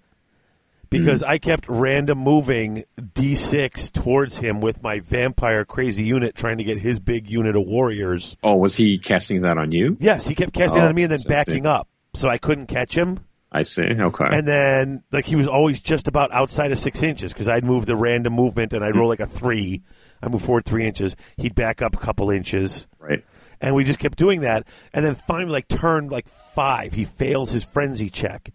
Because 0.90 1.22
I 1.22 1.38
kept 1.38 1.68
random 1.68 2.18
moving 2.18 2.84
D6 3.00 3.92
towards 3.92 4.38
him 4.38 4.60
with 4.60 4.82
my 4.82 5.00
vampire 5.00 5.64
crazy 5.64 6.02
unit, 6.02 6.34
trying 6.34 6.58
to 6.58 6.64
get 6.64 6.78
his 6.78 6.98
big 6.98 7.30
unit 7.30 7.54
of 7.56 7.64
warriors. 7.66 8.36
Oh, 8.42 8.56
was 8.56 8.74
he 8.76 8.98
casting 8.98 9.42
that 9.42 9.56
on 9.56 9.70
you? 9.72 9.96
Yes, 10.00 10.26
he 10.26 10.34
kept 10.34 10.52
casting 10.52 10.82
Oh, 10.82 10.88
on 10.88 10.94
me 10.94 11.04
and 11.04 11.12
then 11.12 11.20
oh, 11.20 11.28
I 11.28 11.32
backing 11.32 11.66
up, 11.66 11.88
so 12.14 12.28
I 12.28 12.38
couldn't 12.38 12.66
catch 12.66 12.96
him. 12.96 13.20
I 13.52 13.62
see. 13.62 13.82
Okay. 13.82 14.26
And 14.30 14.46
then, 14.46 15.02
like, 15.10 15.24
he 15.24 15.34
was 15.36 15.48
always 15.48 15.80
just 15.80 16.06
about 16.08 16.30
outside 16.32 16.70
of 16.72 16.78
six 16.78 17.02
inches 17.02 17.32
because 17.32 17.48
I'd 17.48 17.64
move 17.64 17.86
the 17.86 17.96
random 17.96 18.32
movement 18.32 18.72
and 18.72 18.84
I'd 18.84 18.94
roll 18.96 19.08
like 19.08 19.20
a 19.20 19.26
three. 19.26 19.82
I 20.22 20.28
move 20.28 20.42
forward 20.42 20.64
three 20.64 20.86
inches. 20.86 21.16
He'd 21.36 21.54
back 21.54 21.82
up 21.82 21.94
a 21.94 21.98
couple 21.98 22.30
inches. 22.30 22.86
right. 22.98 23.24
And 23.60 23.74
we 23.74 23.84
just 23.84 23.98
kept 23.98 24.16
doing 24.16 24.40
that. 24.40 24.66
And 24.94 25.04
then 25.04 25.14
finally, 25.16 25.50
like, 25.52 25.68
turn 25.68 26.08
like 26.08 26.26
five, 26.28 26.94
he 26.94 27.04
fails 27.04 27.50
his 27.52 27.62
frenzy 27.62 28.08
check, 28.08 28.52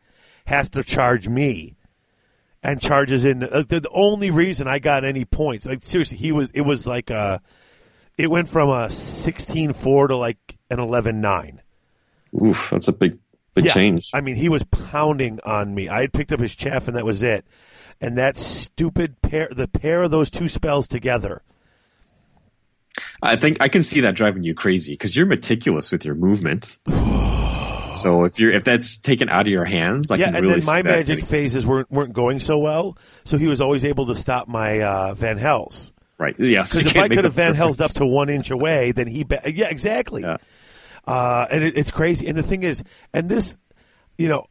has 0.48 0.68
to 0.70 0.84
charge 0.84 1.28
me, 1.28 1.75
and 2.66 2.82
charges 2.82 3.24
in. 3.24 3.44
Uh, 3.44 3.64
the, 3.68 3.80
the 3.80 3.90
only 3.92 4.32
reason 4.32 4.68
I 4.68 4.80
got 4.80 5.06
any 5.06 5.24
points, 5.24 5.66
like, 5.66 5.84
seriously, 5.84 6.18
he 6.18 6.32
was, 6.32 6.50
it 6.52 6.62
was 6.62 6.88
like 6.88 7.10
a, 7.10 7.42
it 8.18 8.30
went 8.30 8.50
from 8.50 8.70
a 8.70 8.90
16 8.90 9.74
4 9.74 10.08
to 10.08 10.16
like 10.16 10.58
an 10.70 10.80
11 10.80 11.22
9. 11.22 11.62
Oof, 12.44 12.70
that's 12.72 12.88
a 12.88 12.94
big, 12.94 13.20
big 13.54 13.66
Yeah. 13.66 13.74
change. 13.74 14.10
I 14.14 14.22
mean, 14.22 14.36
he 14.36 14.50
was 14.50 14.64
pounding 14.64 15.40
on 15.46 15.74
me. 15.74 15.88
I 15.88 16.02
had 16.02 16.14
picked 16.14 16.32
up 16.32 16.40
his 16.42 16.56
chaff, 16.56 16.88
and 16.88 16.98
that 16.98 17.06
was 17.06 17.24
it. 17.24 17.46
And 18.02 18.18
that 18.18 18.36
stupid 18.36 19.22
pair, 19.22 19.48
the 19.52 19.68
pair 19.68 20.04
of 20.04 20.12
those 20.12 20.30
two 20.30 20.50
spells 20.50 20.88
together. 20.88 21.44
I 23.22 23.36
think 23.36 23.62
I 23.62 23.70
can 23.70 23.84
see 23.84 24.02
that 24.02 24.16
driving 24.16 24.44
you 24.44 24.54
crazy 24.54 24.94
because 24.94 25.16
you're 25.16 25.26
meticulous 25.26 25.92
with 25.92 26.04
your 26.04 26.16
movement. 26.16 26.78
so 27.96 28.24
if 28.26 28.40
you're 28.40 28.52
if 28.52 28.64
that's 28.64 28.98
taken 28.98 29.30
out 29.30 29.42
of 29.48 29.52
your 29.52 29.66
hands, 29.66 30.12
I 30.12 30.16
yeah, 30.18 30.26
can 30.26 30.36
and 30.36 30.46
really 30.46 30.60
then 30.60 30.66
my 30.66 30.82
magic 30.84 31.08
getting- 31.08 31.26
phases 31.26 31.66
weren't 31.66 31.90
weren't 31.92 32.14
going 32.14 32.40
so 32.40 32.58
well, 32.58 32.98
so 33.24 33.38
he 33.38 33.48
was 33.48 33.62
always 33.62 33.84
able 33.86 34.06
to 34.08 34.16
stop 34.16 34.48
my 34.48 34.82
uh, 34.82 35.14
Van 35.16 35.38
Hels. 35.38 35.94
right. 36.18 36.36
Yes, 36.40 36.76
Because 36.76 36.92
if 36.92 36.98
I 37.02 37.08
could 37.10 37.24
have 37.24 37.34
Van 37.34 37.56
Helsed 37.56 37.82
up 37.82 37.92
to 37.92 38.06
one 38.06 38.30
inch 38.30 38.52
away, 38.52 38.92
then 38.92 39.08
he, 39.08 39.24
ba- 39.24 39.42
yeah, 39.46 39.70
exactly. 39.70 40.22
Yeah. 40.22 40.38
Uh, 41.08 41.46
and 41.52 41.64
it, 41.64 41.78
it's 41.78 41.92
crazy. 41.92 42.28
And 42.28 42.38
the 42.38 42.44
thing 42.44 42.64
is, 42.64 42.84
and 43.14 43.30
this, 43.30 43.58
you 44.18 44.28
know, 44.28 44.48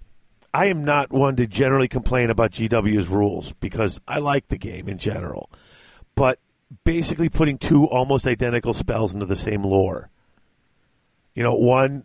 I 0.53 0.67
am 0.67 0.85
not 0.85 1.11
one 1.13 1.37
to 1.37 1.47
generally 1.47 1.89
complain 1.89 2.31
about 2.31 2.53
GW's 2.53 3.09
rules 3.09 3.53
because 3.61 4.01
I 4.07 4.19
like 4.19 4.49
the 4.49 4.59
game 4.59 4.89
in 4.89 4.99
general. 4.99 5.51
But 6.15 6.39
basically 6.85 7.29
putting 7.29 7.59
two 7.59 7.87
almost 7.87 8.27
identical 8.27 8.73
spells 8.75 9.15
into 9.15 9.27
the 9.27 9.35
same 9.37 9.63
lore. 9.65 10.11
You 11.35 11.43
know, 11.43 11.55
one 11.55 12.05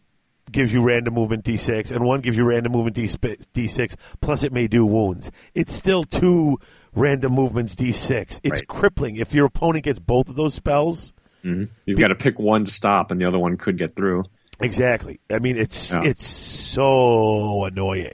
gives 0.52 0.74
you 0.74 0.82
random 0.82 1.14
movement 1.14 1.44
d6 1.46 1.92
and 1.92 2.04
one 2.04 2.22
gives 2.22 2.38
you 2.38 2.44
random 2.44 2.72
movement 2.74 2.96
D- 2.96 3.04
d6 3.08 3.96
plus 4.22 4.44
it 4.44 4.52
may 4.54 4.68
do 4.68 4.86
wounds. 4.86 5.32
It's 5.56 5.74
still 5.74 6.04
two 6.04 6.60
random 6.94 7.34
movements 7.34 7.76
d6. 7.76 8.40
It's 8.44 8.60
Right. 8.62 8.68
crippling 8.68 9.16
if 9.18 9.34
your 9.34 9.46
opponent 9.46 9.86
gets 9.86 10.00
both 10.00 10.30
of 10.30 10.36
those 10.36 10.54
spells. 10.54 11.14
Mm-hmm. 11.46 11.66
You've 11.86 12.00
got 12.00 12.10
to 12.10 12.16
pick 12.16 12.38
one 12.38 12.66
to 12.66 12.72
stop, 12.72 13.12
and 13.12 13.22
the 13.22 13.26
other 13.26 13.40
one 13.40 13.56
could 13.56 13.78
get 13.78 13.96
through. 13.96 14.24
Exactly. 14.60 15.20
I 15.32 15.40
mean, 15.40 15.58
it's 15.58 15.92
Yeah. 15.92 16.02
it's 16.04 16.26
so 16.26 17.64
annoying. 17.64 18.12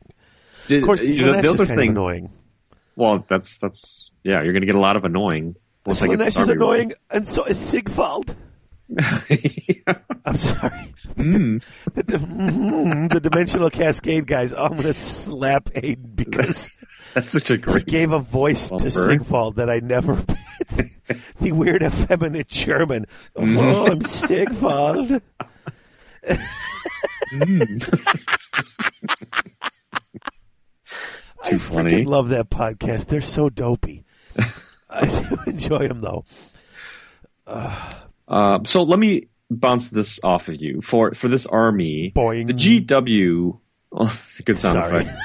Did, 0.67 0.83
Of 0.83 0.85
course, 0.85 1.01
the, 1.01 1.07
Slaanesh 1.17 1.41
the 1.41 1.49
other 1.49 1.65
thing. 1.65 1.89
annoying. 1.89 2.29
Well, 2.95 3.25
that's 3.27 3.57
that's 3.57 4.11
yeah. 4.23 4.43
You're 4.43 4.53
going 4.53 4.61
to 4.61 4.67
get 4.67 4.75
a 4.75 4.79
lot 4.79 4.95
of 4.95 5.05
annoying. 5.05 5.55
Slaanesh 5.85 6.39
is 6.39 6.49
annoying, 6.49 6.93
and 7.09 7.25
so 7.27 7.43
is 7.45 7.59
Sigvald. 7.59 8.35
I'm 10.25 10.37
sorry. 10.37 10.91
Mm. 11.15 11.63
The, 11.93 12.03
mm, 12.03 13.09
the 13.09 13.19
dimensional 13.21 13.69
cascade 13.69 14.27
guys. 14.27 14.51
I'm 14.53 14.71
going 14.71 14.83
to 14.83 14.93
slap 14.93 15.65
Aiden 15.75 16.13
because 16.15 16.77
That's 17.13 17.31
such 17.31 17.51
a 17.51 17.53
he 17.53 17.59
great. 17.61 17.85
gave 17.85 18.11
a 18.11 18.19
voice 18.19 18.67
to 18.69 18.75
Bumper. 18.75 18.89
Sigvald 18.89 19.55
that 19.55 19.69
I 19.69 19.79
never. 19.79 20.15
the 21.39 21.51
weird 21.53 21.83
effeminate 21.83 22.47
German. 22.49 23.05
Oh, 23.35 23.85
I'm 23.85 24.01
Sigvald. 24.01 25.07
Too 25.09 25.21
I 31.55 31.57
funny. 31.57 31.91
freaking 31.91 32.05
love 32.07 32.29
that 32.29 32.49
podcast. 32.49 33.07
They're 33.07 33.21
so 33.21 33.49
dopey. 33.49 34.03
I 34.89 35.05
do 35.05 35.37
enjoy 35.51 35.87
them 35.87 36.01
though. 36.01 36.25
Uh, 37.47 38.59
so 38.63 38.83
let 38.83 38.99
me 38.99 39.23
bounce 39.51 39.89
this 39.89 40.19
off 40.23 40.47
of 40.47 40.61
you 40.61 40.81
for 40.81 41.11
for 41.13 41.27
this 41.27 41.45
army. 41.45 42.11
Boing. 42.15 42.47
The 42.47 42.53
GW, 42.53 43.59
oh, 43.93 44.21
good 44.45 44.57
sound 44.57 44.73
Sorry. 44.73 45.01
effect. 45.03 45.19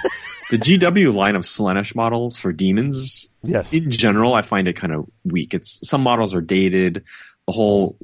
The 0.50 0.58
GW 0.58 1.14
line 1.14 1.36
of 1.36 1.42
Slaanesh 1.42 1.94
models 1.94 2.36
for 2.36 2.52
demons, 2.52 3.32
Yes. 3.44 3.72
in 3.72 3.90
general, 3.90 4.34
I 4.34 4.42
find 4.42 4.66
it 4.66 4.74
kind 4.74 4.92
of 4.92 5.08
weak. 5.24 5.54
It's 5.54 5.86
some 5.88 6.02
models 6.02 6.34
are 6.34 6.40
dated. 6.40 7.04
The 7.46 7.52
whole 7.52 7.96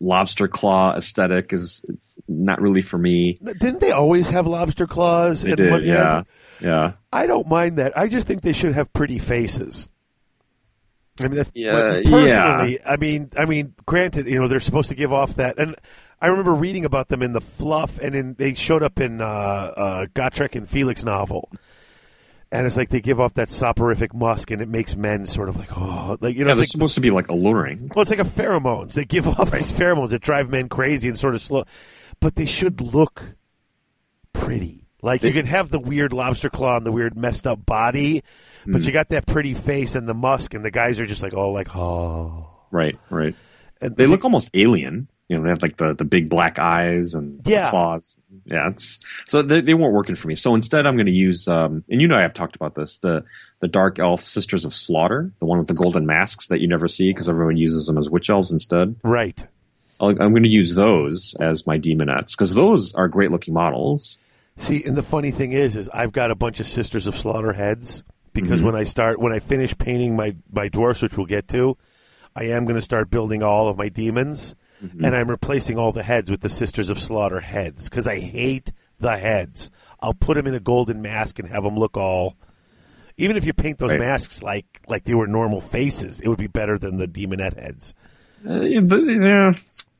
lobster 0.00 0.46
claw 0.48 0.94
aesthetic 0.96 1.52
is 1.52 1.84
not 2.28 2.60
really 2.60 2.80
for 2.80 2.96
me. 2.96 3.38
Didn't 3.42 3.80
they 3.80 3.90
always 3.90 4.28
have 4.28 4.46
lobster 4.46 4.86
claws? 4.86 5.42
They 5.42 5.54
did, 5.56 5.84
yeah, 5.84 6.22
yeah. 6.60 6.92
I 7.12 7.26
don't 7.26 7.48
mind 7.48 7.76
that. 7.78 7.98
I 7.98 8.06
just 8.08 8.26
think 8.26 8.42
they 8.42 8.52
should 8.52 8.74
have 8.74 8.92
pretty 8.92 9.18
faces. 9.18 9.88
I 11.20 11.22
mean, 11.24 11.36
that's 11.36 11.50
Yeah, 11.54 11.72
but 11.72 12.04
personally. 12.04 12.78
I 12.84 12.96
mean, 12.96 13.30
I 13.38 13.44
mean, 13.44 13.74
granted, 13.86 14.26
you 14.26 14.40
know, 14.40 14.48
they're 14.48 14.60
supposed 14.60 14.88
to 14.88 14.94
give 14.94 15.12
off 15.12 15.36
that, 15.36 15.58
and 15.58 15.76
I 16.20 16.26
remember 16.28 16.52
reading 16.52 16.84
about 16.84 17.08
them 17.08 17.22
in 17.22 17.32
the 17.32 17.40
fluff, 17.40 17.98
and 18.00 18.14
in 18.14 18.34
they 18.34 18.54
showed 18.54 18.82
up 18.82 19.00
in 19.00 19.20
uh, 19.20 19.24
uh, 19.24 20.06
Gotrek 20.06 20.54
and 20.56 20.68
Felix 20.68 21.04
novel, 21.04 21.50
and 22.50 22.66
it's 22.66 22.76
like 22.76 22.88
they 22.88 23.00
give 23.00 23.20
off 23.20 23.34
that 23.34 23.48
soporific 23.48 24.12
musk, 24.12 24.50
and 24.50 24.60
it 24.60 24.68
makes 24.68 24.96
men 24.96 25.26
sort 25.26 25.48
of 25.48 25.56
like 25.56 25.76
oh, 25.76 26.16
like 26.20 26.34
you 26.36 26.44
know, 26.44 26.48
Yeah, 26.48 26.52
it's 26.52 26.58
they're 26.58 26.62
like, 26.62 26.68
supposed 26.68 26.94
to 26.96 27.00
be 27.00 27.10
like 27.10 27.28
alluring. 27.28 27.90
well, 27.94 28.02
it's 28.02 28.10
like 28.10 28.18
a 28.20 28.24
pheromones. 28.24 28.94
They 28.94 29.04
give 29.04 29.28
off 29.40 29.52
these 29.52 29.72
pheromones 29.72 30.10
that 30.10 30.22
drive 30.22 30.50
men 30.50 30.68
crazy 30.68 31.08
and 31.08 31.18
sort 31.18 31.34
of 31.34 31.40
slow, 31.42 31.64
but 32.20 32.34
they 32.34 32.46
should 32.46 32.80
look 32.80 33.36
pretty. 34.32 34.86
Like 35.02 35.22
you 35.22 35.32
can 35.32 35.46
have 35.46 35.68
the 35.68 35.78
weird 35.78 36.12
lobster 36.14 36.48
claw 36.48 36.78
and 36.78 36.86
the 36.86 36.90
weird 36.92 37.16
messed 37.16 37.46
up 37.46 37.64
body, 37.66 38.24
but 38.66 38.80
Mm. 38.82 38.86
you 38.86 38.92
got 38.92 39.08
that 39.10 39.26
pretty 39.26 39.54
face 39.54 39.94
and 39.94 40.08
the 40.08 40.14
musk, 40.14 40.54
and 40.54 40.64
the 40.64 40.70
guys 40.70 41.00
are 41.00 41.06
just 41.06 41.22
like 41.22 41.34
oh, 41.34 41.50
like 41.52 41.74
oh. 41.76 42.50
Right, 42.70 42.98
right. 43.10 43.34
And 43.80 43.96
They 43.96 44.06
look 44.06 44.24
almost 44.24 44.50
alien. 44.54 45.08
You 45.28 45.36
know, 45.38 45.44
they 45.44 45.48
have 45.50 45.62
like 45.62 45.76
the, 45.78 45.94
the 45.94 46.04
big 46.04 46.28
black 46.28 46.58
eyes 46.58 47.14
and 47.14 47.40
Yeah. 47.46 47.70
claws. 47.70 48.18
Yeah, 48.44 48.68
it's 48.68 49.00
so 49.26 49.40
they, 49.42 49.62
they 49.62 49.72
weren't 49.74 49.94
working 49.94 50.14
for 50.16 50.28
me. 50.28 50.34
So 50.34 50.54
instead, 50.54 50.86
I'm 50.86 50.96
going 50.96 51.06
to 51.06 51.12
use, 51.12 51.48
um, 51.48 51.82
and 51.88 52.00
you 52.02 52.06
know, 52.08 52.16
I've 52.18 52.34
talked 52.34 52.56
about 52.56 52.74
this 52.74 52.98
the 52.98 53.24
the 53.60 53.68
dark 53.68 53.98
elf 53.98 54.26
sisters 54.26 54.64
of 54.66 54.74
slaughter, 54.74 55.32
the 55.40 55.46
one 55.46 55.58
with 55.58 55.68
the 55.68 55.74
golden 55.74 56.04
masks 56.04 56.48
that 56.48 56.60
you 56.60 56.68
never 56.68 56.88
see 56.88 57.08
because 57.10 57.28
everyone 57.28 57.56
uses 57.56 57.86
them 57.86 57.96
as 57.96 58.10
witch 58.10 58.28
elves 58.28 58.52
instead. 58.52 58.96
right. 59.02 59.46
I'll, 60.00 60.08
I'm 60.10 60.32
going 60.32 60.42
to 60.42 60.48
use 60.48 60.74
those 60.74 61.34
as 61.40 61.66
my 61.66 61.78
demonettes 61.78 62.32
because 62.32 62.52
those 62.54 62.92
are 62.94 63.06
great 63.08 63.30
looking 63.30 63.54
models. 63.54 64.18
See, 64.58 64.82
and 64.84 64.96
the 64.96 65.02
funny 65.04 65.30
thing 65.30 65.52
is, 65.52 65.76
is 65.76 65.88
I've 65.88 66.12
got 66.12 66.30
a 66.32 66.34
bunch 66.34 66.58
of 66.60 66.66
Sisters 66.66 67.06
of 67.06 67.16
Slaughter 67.16 67.52
heads 67.54 68.02
because 68.34 68.58
Mm-hmm. 68.58 68.66
when 68.66 68.76
I 68.76 68.84
start, 68.84 69.18
when 69.18 69.32
I 69.32 69.38
finish 69.38 69.76
painting 69.78 70.14
my 70.16 70.36
my 70.52 70.68
dwarfs, 70.68 71.00
which 71.02 71.16
we'll 71.16 71.26
get 71.26 71.48
to, 71.48 71.76
I 72.36 72.44
am 72.44 72.64
going 72.64 72.74
to 72.76 72.82
start 72.82 73.08
building 73.10 73.42
all 73.42 73.68
of 73.68 73.78
my 73.78 73.88
demons, 73.88 74.54
Mm-hmm. 74.84 75.04
and 75.04 75.16
I'm 75.16 75.30
replacing 75.30 75.78
all 75.78 75.92
the 75.92 76.02
heads 76.02 76.30
with 76.30 76.40
the 76.42 76.48
Sisters 76.50 76.90
of 76.90 76.98
Slaughter 76.98 77.40
heads 77.40 77.88
because 77.88 78.06
I 78.06 78.18
hate 78.20 78.72
the 79.00 79.16
heads. 79.16 79.70
I'll 80.00 80.12
put 80.12 80.34
them 80.34 80.46
in 80.46 80.54
a 80.54 80.60
golden 80.60 81.00
mask 81.00 81.38
and 81.38 81.48
have 81.48 81.62
them 81.64 81.76
look 81.78 81.96
all. 81.96 82.36
Even 83.16 83.36
if 83.36 83.46
you 83.46 83.52
paint 83.54 83.78
those 83.78 83.92
Right. 83.92 84.00
masks 84.00 84.42
like 84.42 84.82
like 84.88 85.04
they 85.04 85.14
were 85.14 85.26
normal 85.28 85.60
faces, 85.60 86.20
it 86.20 86.28
would 86.28 86.38
be 86.38 86.48
better 86.48 86.76
than 86.76 86.98
the 86.98 87.06
demonette 87.06 87.58
heads. 87.58 87.94
Uh, 88.44 88.58
the, 88.58 89.18
yeah, 89.22 89.52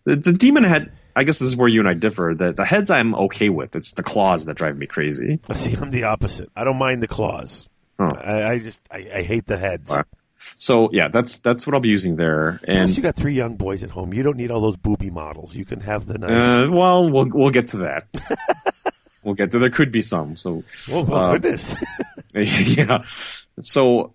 the, 0.05 0.17
the 0.17 0.33
demon 0.33 0.65
head. 0.65 0.93
I 1.17 1.23
guess 1.23 1.39
this 1.39 1.49
is 1.49 1.57
where 1.57 1.69
you 1.69 1.79
and 1.79 1.89
I 1.89 1.95
differ. 1.95 2.35
The 2.37 2.53
the 2.53 2.65
heads 2.65 2.91
I'm 2.91 3.15
okay 3.15 3.49
with. 3.49 3.77
It's 3.77 3.93
the 3.93 4.03
claws 4.03 4.45
that 4.47 4.55
drive 4.55 4.77
me 4.77 4.87
crazy. 4.87 5.39
See, 5.55 5.75
I'm 5.77 5.91
the 5.93 6.03
opposite. 6.05 6.51
I 6.57 6.65
don't 6.65 6.77
mind 6.77 7.01
the 7.03 7.09
claws. 7.09 7.69
Oh. 7.99 8.05
I, 8.05 8.53
I 8.53 8.59
just 8.59 8.81
I, 8.91 9.09
I 9.15 9.23
hate 9.23 9.47
the 9.47 9.57
heads. 9.57 9.91
Wow. 9.91 10.05
So 10.57 10.91
yeah, 10.93 11.09
that's 11.09 11.39
that's 11.39 11.67
what 11.67 11.75
I'll 11.75 11.81
be 11.81 11.89
using 11.89 12.17
there. 12.17 12.61
Plus, 12.65 12.77
And 12.77 12.97
you 12.97 13.03
got 13.03 13.17
three 13.17 13.35
young 13.35 13.57
boys 13.57 13.83
at 13.83 13.91
home. 13.91 14.13
You 14.13 14.23
don't 14.23 14.37
need 14.37 14.51
all 14.51 14.61
those 14.61 14.77
booby 14.77 15.11
models. 15.11 15.55
You 15.55 15.65
can 15.65 15.81
have 15.81 16.07
the 16.07 16.19
nice. 16.19 16.31
uh, 16.31 16.71
well, 16.71 17.11
we'll 17.11 17.29
we'll 17.33 17.51
get 17.51 17.69
to 17.69 17.79
that. 17.79 18.07
we'll 19.25 19.35
get 19.35 19.51
to. 19.53 19.59
There 19.59 19.71
could 19.71 19.93
be 19.93 20.03
some. 20.03 20.37
So 20.37 20.65
oh, 20.91 21.05
my 21.05 21.17
uh, 21.17 21.33
goodness! 21.33 21.75
yeah. 22.35 23.05
So 23.61 24.15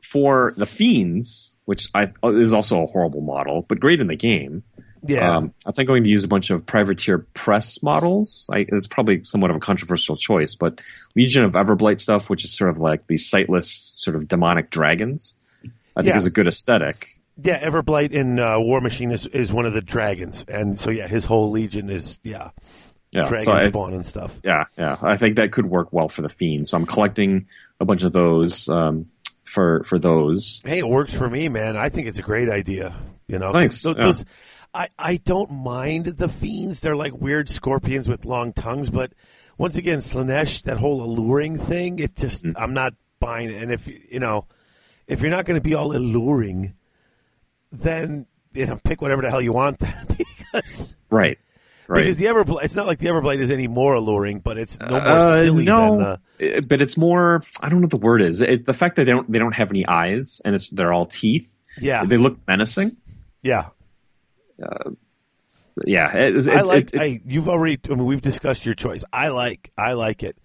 for 0.00 0.54
the 0.56 0.66
fiends, 0.66 1.56
which 1.64 1.88
I 1.94 2.12
is 2.24 2.52
also 2.52 2.84
a 2.84 2.86
horrible 2.86 3.20
model, 3.20 3.62
but 3.68 3.80
great 3.80 4.00
in 4.00 4.06
the 4.06 4.16
game. 4.16 4.62
Yeah, 5.08 5.36
Um, 5.36 5.54
I 5.66 5.72
think 5.72 5.88
I'm 5.88 5.92
going 5.96 6.04
to 6.04 6.08
use 6.10 6.24
a 6.24 6.28
bunch 6.28 6.50
of 6.50 6.64
privateer 6.66 7.18
press 7.34 7.82
models. 7.82 8.48
I, 8.52 8.66
it's 8.68 8.86
probably 8.88 9.24
somewhat 9.24 9.50
of 9.50 9.56
a 9.56 9.60
controversial 9.60 10.16
choice, 10.16 10.54
but 10.54 10.80
Legion 11.14 11.44
of 11.44 11.52
Everblight 11.52 12.00
stuff, 12.00 12.28
which 12.30 12.44
is 12.44 12.52
sort 12.52 12.70
of 12.70 12.78
like 12.78 13.06
these 13.06 13.28
sightless, 13.28 13.92
sort 13.96 14.16
of 14.16 14.28
demonic 14.28 14.70
dragons, 14.70 15.34
I 15.96 16.02
think 16.02 16.06
Yeah. 16.14 16.16
is 16.18 16.26
a 16.26 16.30
good 16.30 16.46
aesthetic. 16.46 17.08
yeah. 17.42 17.58
Everblight 17.66 18.12
in 18.12 18.38
uh, 18.38 18.56
Warmachine 18.56 19.12
is, 19.12 19.26
is 19.26 19.52
one 19.52 19.66
of 19.66 19.72
the 19.72 19.80
dragons, 19.82 20.44
and 20.48 20.78
so 20.78 20.90
yeah, 20.90 21.06
his 21.06 21.24
whole 21.24 21.50
legion 21.50 21.90
is 21.90 22.18
yeah, 22.22 22.50
Yeah, 23.12 23.28
dragon 23.28 23.44
so 23.44 23.52
I, 23.52 23.68
spawn 23.68 23.92
and 23.94 24.06
stuff. 24.06 24.38
yeah, 24.44 24.64
yeah. 24.76 24.96
I 25.02 25.16
think 25.16 25.36
that 25.36 25.52
could 25.52 25.66
work 25.66 25.92
well 25.92 26.08
for 26.08 26.22
the 26.22 26.28
fiends. 26.28 26.70
So 26.70 26.76
I'm 26.78 26.86
collecting 26.86 27.46
a 27.80 27.84
bunch 27.84 28.02
of 28.02 28.12
those 28.12 28.68
um, 28.68 29.06
for 29.44 29.82
for 29.84 29.98
those. 29.98 30.60
Hey, 30.64 30.78
it 30.78 30.88
works 30.88 31.12
for 31.14 31.28
me, 31.28 31.48
man. 31.48 31.76
I 31.76 31.88
think 31.90 32.08
it's 32.08 32.18
a 32.18 32.22
great 32.22 32.48
idea. 32.48 32.94
You 33.28 33.38
know, 33.38 33.52
Thanks, 33.52 33.82
Those, 33.82 33.96
yeah. 33.98 34.04
those- 34.04 34.24
I 34.76 34.88
I 34.98 35.16
don't 35.16 35.50
mind 35.50 36.04
the 36.06 36.28
fiends. 36.28 36.80
They're 36.80 36.96
like 36.96 37.14
weird 37.20 37.48
scorpions 37.48 38.08
with 38.08 38.24
long 38.24 38.52
tongues, 38.52 38.90
but 38.90 39.12
once 39.58 39.76
again, 39.76 39.98
Slaanesh, 40.00 40.62
that 40.64 40.76
whole 40.76 41.02
alluring 41.02 41.56
thing, 41.58 41.98
it 41.98 42.14
just 42.14 42.44
Mm. 42.44 42.52
I'm 42.56 42.74
not 42.74 42.92
buying 43.20 43.50
it. 43.50 43.62
And 43.62 43.72
if 43.72 43.88
you 43.88 44.20
know, 44.20 44.44
if 45.06 45.20
you're 45.22 45.30
not 45.30 45.44
going 45.46 45.58
to 45.58 45.62
be 45.64 45.74
all 45.74 45.96
alluring, 45.96 46.74
then 47.72 48.26
you 48.52 48.66
know, 48.66 48.78
pick 48.84 49.00
whatever 49.02 49.22
the 49.22 49.30
hell 49.30 49.42
you 49.42 49.52
want. 49.52 49.80
Because 50.52 50.96
Right, 51.10 51.38
right. 51.86 51.98
because 51.98 52.16
the 52.16 52.26
Everblight, 52.26 52.64
it's 52.64 52.74
not 52.76 52.86
like 52.86 52.98
the 52.98 53.08
Everblight 53.08 53.38
is 53.40 53.50
any 53.50 53.68
more 53.68 53.92
alluring, 53.94 54.38
but 54.40 54.56
it's 54.56 54.78
no 54.80 54.88
more 54.88 55.00
Uh, 55.00 55.42
silly 55.42 55.64
no, 55.66 55.90
than 55.90 56.18
the. 56.38 56.56
Uh, 56.56 56.60
but 56.62 56.80
it's 56.80 56.96
more. 56.96 57.42
I 57.60 57.68
don't 57.68 57.80
know 57.80 57.84
what 57.84 57.90
the 57.90 57.96
word 57.98 58.22
is. 58.22 58.40
It, 58.40 58.64
the 58.64 58.72
fact 58.72 58.96
that 58.96 59.04
they 59.04 59.10
don't 59.12 59.30
they 59.30 59.38
don't 59.38 59.52
have 59.54 59.70
any 59.70 59.86
eyes 59.86 60.40
and 60.44 60.54
it's 60.54 60.70
they're 60.70 60.92
all 60.94 61.04
teeth. 61.04 61.52
Yeah, 61.78 62.04
They 62.06 62.16
look 62.16 62.38
menacing. 62.48 62.96
yeah. 63.42 63.66
Yeah, 65.84 66.16
it, 66.16 66.36
it, 66.36 66.48
I 66.48 66.62
like. 66.62 66.86
it- 66.88 66.94
it- 66.94 67.00
I 67.00 67.20
you've 67.26 67.48
already. 67.48 67.78
I 67.86 67.90
mean, 67.94 68.06
we've 68.06 68.22
discussed 68.22 68.64
your 68.64 68.74
choice. 68.74 69.04
I 69.12 69.28
like. 69.28 69.70
I 69.76 69.92
like 69.92 70.22
it. 70.22 70.36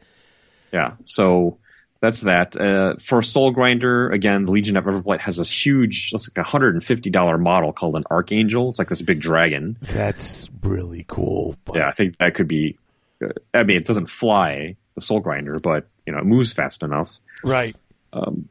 yeah. 0.74 0.93
So 1.05 1.57
that's 2.01 2.22
that. 2.22 2.57
Uh, 2.59 2.95
for 2.97 3.22
Soul 3.22 3.51
Grinder, 3.51 4.09
again, 4.09 4.45
the 4.45 4.51
Legion 4.51 4.76
of 4.76 4.84
Everblight 4.86 5.20
has 5.22 5.38
this 5.38 5.49
huge, 5.66 6.12
it's 6.14 6.28
like 6.30 6.38
a 6.38 6.47
hundred 6.47 6.74
and 6.74 6.84
fifty 6.84 7.09
dollar 7.09 7.38
model 7.38 7.72
called 7.72 7.95
an 7.95 8.03
Archangel. 8.12 8.70
It's 8.70 8.80
like 8.80 8.89
this 8.89 9.01
big 9.01 9.22
dragon. 9.22 9.78
That's 9.82 10.49
really 10.64 11.05
cool. 11.07 11.55
But 11.64 11.78
Yeah, 11.78 11.88
I 11.88 11.91
think 11.91 12.18
that 12.18 12.34
could 12.36 12.47
be. 12.49 12.78
Uh, 13.24 13.30
I 13.53 13.64
mean, 13.64 13.78
it 13.78 13.86
doesn't 13.86 14.07
fly 14.07 14.76
the 14.95 15.01
Soul 15.01 15.22
Grinder, 15.22 15.59
but 15.59 15.88
you 16.05 16.12
know, 16.12 16.20
it 16.20 16.26
moves 16.26 16.51
fast 16.51 16.84
enough. 16.84 17.16
Right. 17.43 17.76
Um, 18.12 18.49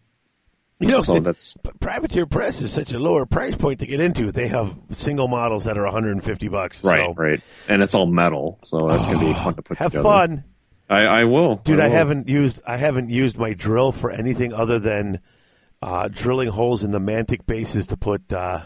you 0.81 0.89
know, 0.89 1.01
so 1.01 1.21
that's 1.21 1.55
Privateer 1.81 2.27
Press 2.27 2.61
is 2.63 2.73
such 2.73 2.93
a 2.93 2.99
lower 2.99 3.27
price 3.27 3.57
point 3.57 3.81
to 3.81 3.87
get 3.87 4.01
into. 4.01 4.33
They 4.33 4.49
have 4.49 4.75
single 4.95 5.29
models 5.29 5.65
that 5.65 5.77
are 5.77 5.85
150 5.85 6.49
bucks. 6.49 6.83
right, 6.83 7.01
so. 7.01 7.15
right, 7.15 7.41
and 7.69 7.83
it's 7.83 7.95
all 7.95 8.07
metal, 8.07 8.59
so 8.63 8.79
that's 8.89 9.07
gonna 9.07 9.19
be 9.19 9.35
fun 9.35 9.55
to 9.55 9.63
put 9.63 9.77
Have 9.79 9.93
together. 9.93 10.09
fun, 10.09 10.45
I, 10.89 11.03
I 11.03 11.25
will, 11.25 11.57
dude. 11.57 11.81
I, 11.81 11.87
will. 11.87 11.95
haven't 11.95 12.29
used 12.29 12.61
I 12.67 12.77
haven't 12.77 13.11
used 13.11 13.37
my 13.37 13.53
drill 13.53 13.93
for 13.93 14.11
anything 14.11 14.53
other 14.53 14.79
than 14.79 15.21
uh, 15.83 16.09
drilling 16.09 16.49
holes 16.49 16.83
in 16.83 16.91
the 16.91 16.99
mantic 16.99 17.47
bases 17.47 17.87
to 17.89 17.97
put 17.97 18.33
uh, 18.33 18.63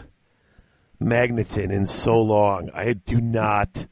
magnets 0.99 1.57
in 1.57 1.71
in 1.71 1.85
so 1.85 2.19
long. 2.21 2.69
I 2.73 2.93
do 2.93 3.21
not. 3.21 3.87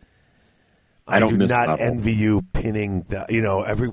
I 1.05 1.19
don't 1.19 1.37
do 1.37 1.47
not 1.47 1.81
envy 1.81 2.13
you 2.13 2.43
pinning 2.53 3.05
the. 3.09 3.25
You 3.29 3.41
know 3.41 3.61
every. 3.63 3.91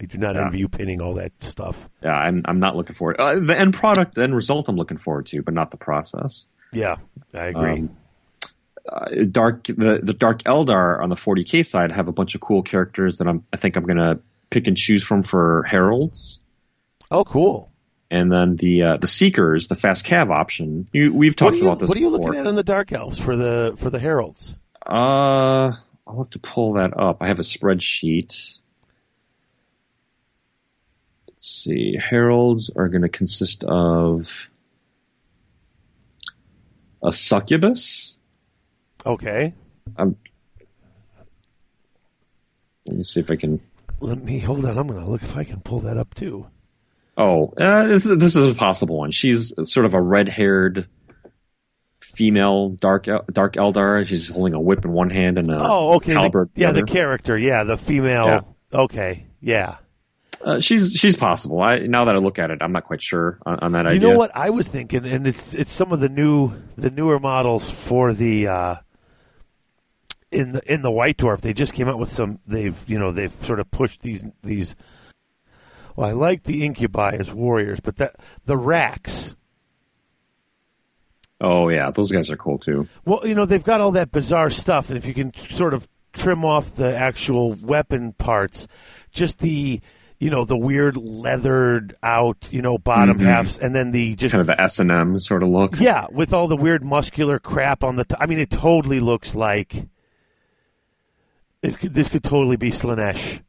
I 0.00 0.04
do 0.04 0.18
not 0.18 0.34
Yeah. 0.34 0.46
envy 0.46 0.58
you 0.58 0.68
pinning 0.68 1.00
all 1.00 1.14
that 1.14 1.32
stuff. 1.42 1.88
Yeah, 2.02 2.14
I'm, 2.14 2.42
I'm 2.44 2.60
not 2.60 2.76
looking 2.76 2.94
forward. 2.94 3.16
Uh, 3.18 3.38
the 3.40 3.58
end 3.58 3.74
product, 3.74 4.14
the 4.14 4.22
end 4.22 4.34
result, 4.36 4.68
I'm 4.68 4.76
looking 4.76 4.98
forward 4.98 5.26
to, 5.26 5.42
but 5.42 5.54
not 5.54 5.70
the 5.70 5.76
process. 5.78 6.46
Yeah, 6.72 6.96
I 7.32 7.46
agree. 7.46 7.72
Um, 7.80 7.96
uh, 8.88 9.06
Dark 9.30 9.64
the 9.64 10.00
the 10.02 10.12
Dark 10.12 10.42
Eldar 10.44 11.02
on 11.02 11.08
the 11.08 11.16
40k 11.16 11.66
side 11.66 11.90
have 11.90 12.06
a 12.08 12.12
bunch 12.12 12.34
of 12.36 12.40
cool 12.40 12.62
characters 12.62 13.18
that 13.18 13.26
I'm 13.26 13.42
I 13.52 13.56
think 13.56 13.74
I'm 13.76 13.82
gonna 13.84 14.18
pick 14.50 14.66
and 14.68 14.76
choose 14.76 15.02
from 15.02 15.22
for 15.24 15.64
heralds, 15.64 16.38
oh, 17.10 17.24
cool. 17.24 17.72
and 18.12 18.30
then 18.30 18.54
the 18.56 18.82
uh, 18.82 18.96
the 18.98 19.08
Seekers, 19.08 19.66
the 19.66 19.74
fast 19.74 20.06
cav 20.06 20.30
option. 20.32 20.86
You, 20.92 21.12
we've 21.12 21.34
talked 21.34 21.56
you, 21.56 21.62
about 21.62 21.80
this. 21.80 21.88
what 21.88 21.98
are 21.98 22.00
you 22.00 22.10
before. 22.10 22.26
looking 22.28 22.40
at 22.40 22.46
on 22.46 22.54
the 22.54 22.62
Dark 22.62 22.92
Elves 22.92 23.18
for 23.18 23.34
the 23.34 23.74
for 23.78 23.90
the 23.90 23.98
heralds? 23.98 24.54
Uh, 24.86 25.72
I'll 26.06 26.18
have 26.18 26.30
to 26.30 26.38
pull 26.38 26.74
that 26.74 26.96
up. 26.96 27.16
I 27.20 27.26
have 27.26 27.40
a 27.40 27.44
spreadsheet. 27.44 28.55
Let's 31.46 31.62
see. 31.62 31.96
Heralds 31.96 32.70
are 32.76 32.88
going 32.88 33.02
to 33.02 33.08
consist 33.08 33.62
of 33.62 34.50
a 37.04 37.12
succubus. 37.12 38.16
Okay, 39.06 39.54
I'm. 39.96 40.16
Let 42.84 42.96
me 42.96 43.02
see 43.04 43.20
if 43.20 43.30
I 43.30 43.36
can. 43.36 43.60
let 44.00 44.24
me 44.24 44.40
hold 44.40 44.64
on. 44.64 44.76
I'm 44.76 44.88
going 44.88 44.98
to 45.04 45.08
look 45.08 45.22
if 45.22 45.36
I 45.36 45.44
can 45.44 45.60
pull 45.60 45.78
that 45.82 45.96
up 45.96 46.14
too. 46.14 46.48
Oh, 47.16 47.52
uh, 47.56 47.86
this, 47.86 48.02
this 48.02 48.34
is 48.34 48.44
a 48.44 48.54
possible 48.54 48.98
one. 48.98 49.12
She's 49.12 49.52
sort 49.70 49.86
of 49.86 49.94
a 49.94 50.00
red-haired 50.02 50.88
female 52.00 52.70
dark 52.70 53.04
dark 53.04 53.54
Eldar. 53.54 54.04
She's 54.04 54.28
holding 54.28 54.54
a 54.54 54.60
whip 54.60 54.84
in 54.84 54.90
one 54.90 55.10
hand 55.10 55.38
and 55.38 55.48
a 55.52 55.58
Oh, 55.64 55.94
okay. 55.94 56.14
the- 56.14 56.48
yeah, 56.56 56.72
the 56.72 56.82
character. 56.82 57.38
Yeah, 57.38 57.62
the 57.62 57.78
female. 57.78 58.56
Okay, 58.74 59.26
yeah. 59.40 59.76
Uh, 60.46 60.60
she's 60.60 60.92
she's 60.92 61.16
possible. 61.16 61.60
I 61.60 61.78
now 61.78 62.04
that 62.04 62.14
I 62.14 62.18
look 62.18 62.38
at 62.38 62.52
it, 62.52 62.58
I'm 62.60 62.70
not 62.70 62.84
quite 62.84 63.02
sure 63.02 63.40
on, 63.44 63.58
on 63.58 63.72
that 63.72 63.84
You 63.86 63.90
idea. 63.90 64.00
You 64.00 64.12
know 64.12 64.18
what 64.18 64.30
I 64.32 64.50
was 64.50 64.68
thinking, 64.68 65.04
and 65.04 65.26
it's 65.26 65.52
it's 65.54 65.72
some 65.72 65.90
of 65.90 65.98
the 65.98 66.08
new 66.08 66.52
the 66.78 66.88
newer 66.88 67.18
models 67.18 67.68
for 67.68 68.12
the 68.12 68.46
uh, 68.46 68.76
in 70.30 70.52
the 70.52 70.72
in 70.72 70.82
the 70.82 70.90
White 70.92 71.16
Dwarf. 71.16 71.40
They 71.40 71.52
just 71.52 71.72
came 71.72 71.88
out 71.88 71.98
with 71.98 72.12
some. 72.12 72.38
They've 72.46 72.76
you 72.86 72.96
know 72.96 73.10
they've 73.10 73.32
sort 73.40 73.58
of 73.58 73.68
pushed 73.72 74.02
these 74.02 74.22
these. 74.44 74.76
Well, 75.96 76.08
I 76.08 76.12
like 76.12 76.44
the 76.44 76.64
incubi 76.64 77.16
as 77.18 77.32
warriors, 77.32 77.80
but 77.80 77.96
that 77.96 78.14
the 78.44 78.56
Wracks. 78.56 79.34
Oh 81.40 81.68
yeah, 81.70 81.90
those 81.90 82.12
guys 82.12 82.30
are 82.30 82.36
cool 82.36 82.58
too. 82.58 82.86
Well, 83.04 83.26
you 83.26 83.34
know 83.34 83.46
they've 83.46 83.64
got 83.64 83.80
all 83.80 83.90
that 83.92 84.12
bizarre 84.12 84.50
stuff, 84.50 84.90
and 84.90 84.96
if 84.96 85.06
you 85.06 85.14
can 85.14 85.34
sort 85.50 85.74
of 85.74 85.88
trim 86.12 86.44
off 86.44 86.76
the 86.76 86.96
actual 86.96 87.54
weapon 87.54 88.12
parts, 88.12 88.68
just 89.10 89.40
the 89.40 89.80
you 90.18 90.30
know, 90.30 90.44
the 90.44 90.56
weird 90.56 90.96
leathered 90.96 91.94
out, 92.02 92.48
you 92.50 92.62
know, 92.62 92.78
bottom 92.78 93.18
Mhm. 93.18 93.24
halves, 93.24 93.58
and 93.58 93.74
then 93.74 93.90
the 93.90 94.14
just 94.16 94.32
Kind 94.32 94.40
of 94.40 94.46
the 94.46 94.60
S 94.60 94.78
and 94.78 94.90
M 94.90 95.20
sort 95.20 95.42
of 95.42 95.48
look. 95.50 95.78
yeah, 95.80 96.06
with 96.10 96.32
all 96.32 96.48
the 96.48 96.56
weird 96.56 96.82
muscular 96.84 97.38
crap 97.38 97.84
on 97.84 97.96
the. 97.96 98.04
T- 98.04 98.16
I 98.18 98.26
mean, 98.26 98.38
it 98.38 98.50
totally 98.50 99.00
looks 99.00 99.34
like 99.34 99.86
it 101.62 101.78
could, 101.78 101.94
this 101.94 102.08
could 102.08 102.22
totally 102.22 102.56
be 102.56 102.70
Slaanesh 102.70 103.40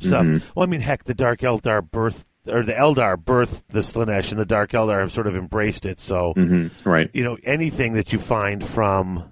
stuff. 0.00 0.26
Mhm. 0.26 0.42
Well, 0.54 0.64
I 0.64 0.66
mean, 0.66 0.80
heck, 0.80 1.04
the 1.04 1.14
Dark 1.14 1.40
Eldar 1.40 1.88
birth 1.88 2.26
or 2.46 2.62
the 2.62 2.72
Eldar 2.74 3.16
birthed 3.16 3.62
the 3.68 3.80
Slaanesh, 3.80 4.30
and 4.30 4.38
the 4.40 4.44
Dark 4.44 4.72
Eldar 4.72 5.00
have 5.00 5.12
sort 5.12 5.26
of 5.26 5.34
embraced 5.36 5.86
it. 5.86 6.00
So 6.00 6.32
hmm 6.34 6.66
Right. 6.84 7.08
you 7.14 7.24
know, 7.24 7.38
anything 7.44 7.92
that 7.94 8.12
you 8.12 8.18
find 8.18 8.62
from 8.62 9.24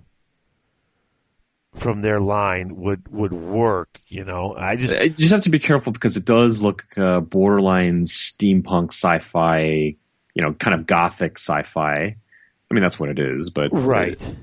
from 1.74 2.02
their 2.02 2.20
line 2.20 2.76
would 2.76 3.08
would 3.08 3.32
work. 3.32 4.00
You 4.06 4.24
know, 4.24 4.54
I 4.56 4.76
just 4.76 4.94
You 4.94 5.10
just 5.10 5.32
have 5.32 5.42
to 5.42 5.50
be 5.50 5.58
careful 5.58 5.92
because 5.92 6.16
it 6.16 6.24
does 6.24 6.60
look 6.60 6.86
uh, 6.96 7.20
borderline 7.20 8.04
steampunk 8.04 8.88
sci-fi, 8.88 9.96
you 10.34 10.42
know, 10.42 10.52
kind 10.54 10.74
of 10.78 10.86
gothic 10.86 11.38
sci-fi. 11.38 12.16
I 12.70 12.74
mean, 12.74 12.82
that's 12.82 12.98
what 12.98 13.08
it 13.08 13.18
is, 13.18 13.50
but 13.50 13.68
right. 13.72 14.36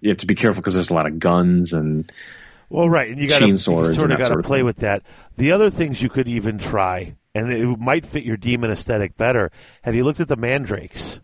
you 0.00 0.10
have 0.10 0.18
to 0.18 0.26
be 0.26 0.34
careful 0.34 0.60
because 0.60 0.74
there's 0.74 0.90
a 0.90 0.94
lot 0.94 1.06
of 1.06 1.18
guns 1.18 1.72
and 1.72 2.10
Well, 2.68 2.88
right, 2.88 3.10
and 3.10 3.20
you 3.20 3.28
got 3.28 3.40
to 3.40 3.56
sort 3.58 3.90
of 3.90 4.18
got 4.18 4.28
to 4.28 4.42
play 4.42 4.58
thing. 4.58 4.66
with 4.66 4.78
that. 4.78 5.02
The 5.36 5.52
other 5.52 5.70
things 5.70 6.00
you 6.00 6.08
could 6.08 6.28
even 6.28 6.58
try, 6.58 7.16
and 7.34 7.52
it 7.52 7.66
might 7.78 8.06
fit 8.06 8.24
your 8.24 8.36
demon 8.36 8.70
aesthetic 8.70 9.16
better. 9.16 9.50
Have 9.82 9.94
you 9.94 10.04
looked 10.04 10.20
at 10.20 10.28
the 10.28 10.36
mandrakes? 10.36 11.20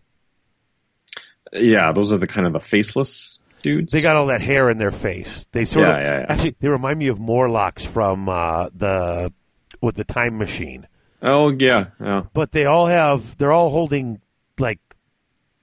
yeah, 1.53 1.91
those 1.91 2.11
are 2.11 2.17
the 2.17 2.27
kind 2.27 2.47
of 2.47 2.53
the 2.53 2.59
faceless 2.59 3.32
dudes. 3.63 3.91
They 3.91 4.01
got 4.01 4.15
all 4.15 4.27
that 4.27 4.41
hair 4.41 4.69
in 4.69 4.77
their 4.77 4.91
face. 4.91 5.47
They 5.51 5.65
sort 5.65 5.85
Yeah, 5.85 5.95
of 5.97 6.01
yeah, 6.03 6.19
yeah. 6.19 6.25
actually 6.29 6.55
they 6.59 6.67
remind 6.67 6.99
me 6.99 7.07
of 7.07 7.19
Morlocks 7.19 7.83
from 7.85 8.29
uh, 8.29 8.69
the 8.75 9.33
with 9.81 9.95
the 9.95 10.03
time 10.03 10.37
machine. 10.37 10.87
oh 11.21 11.49
yeah, 11.57 11.87
yeah. 11.99 12.23
But 12.33 12.51
they 12.51 12.65
all 12.65 12.85
have 12.85 13.37
they're 13.37 13.51
all 13.51 13.69
holding 13.71 14.21
like 14.59 14.79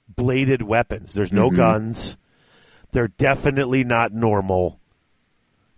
bladed 0.09 0.63
weapons. 0.63 1.13
There's 1.13 1.33
no 1.33 1.51
Mhm. 1.51 1.57
guns. 1.57 2.17
They're 2.93 3.09
definitely 3.09 3.85
not 3.85 4.13
normal. 4.13 4.81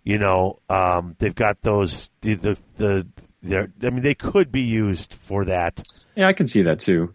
You 0.03 0.17
know, 0.17 0.59
um, 0.69 1.15
they've 1.19 1.35
got 1.35 1.61
those 1.61 2.09
the 2.21 2.33
the, 2.35 2.59
the 2.77 3.07
they're, 3.41 3.71
I 3.83 3.89
mean, 3.89 4.03
they 4.03 4.15
could 4.15 4.51
be 4.51 4.61
used 4.61 5.13
for 5.13 5.43
that, 5.45 5.83
Yeah, 6.15 6.27
I 6.27 6.33
can 6.33 6.47
see 6.47 6.61
that 6.63 6.79
too. 6.79 7.13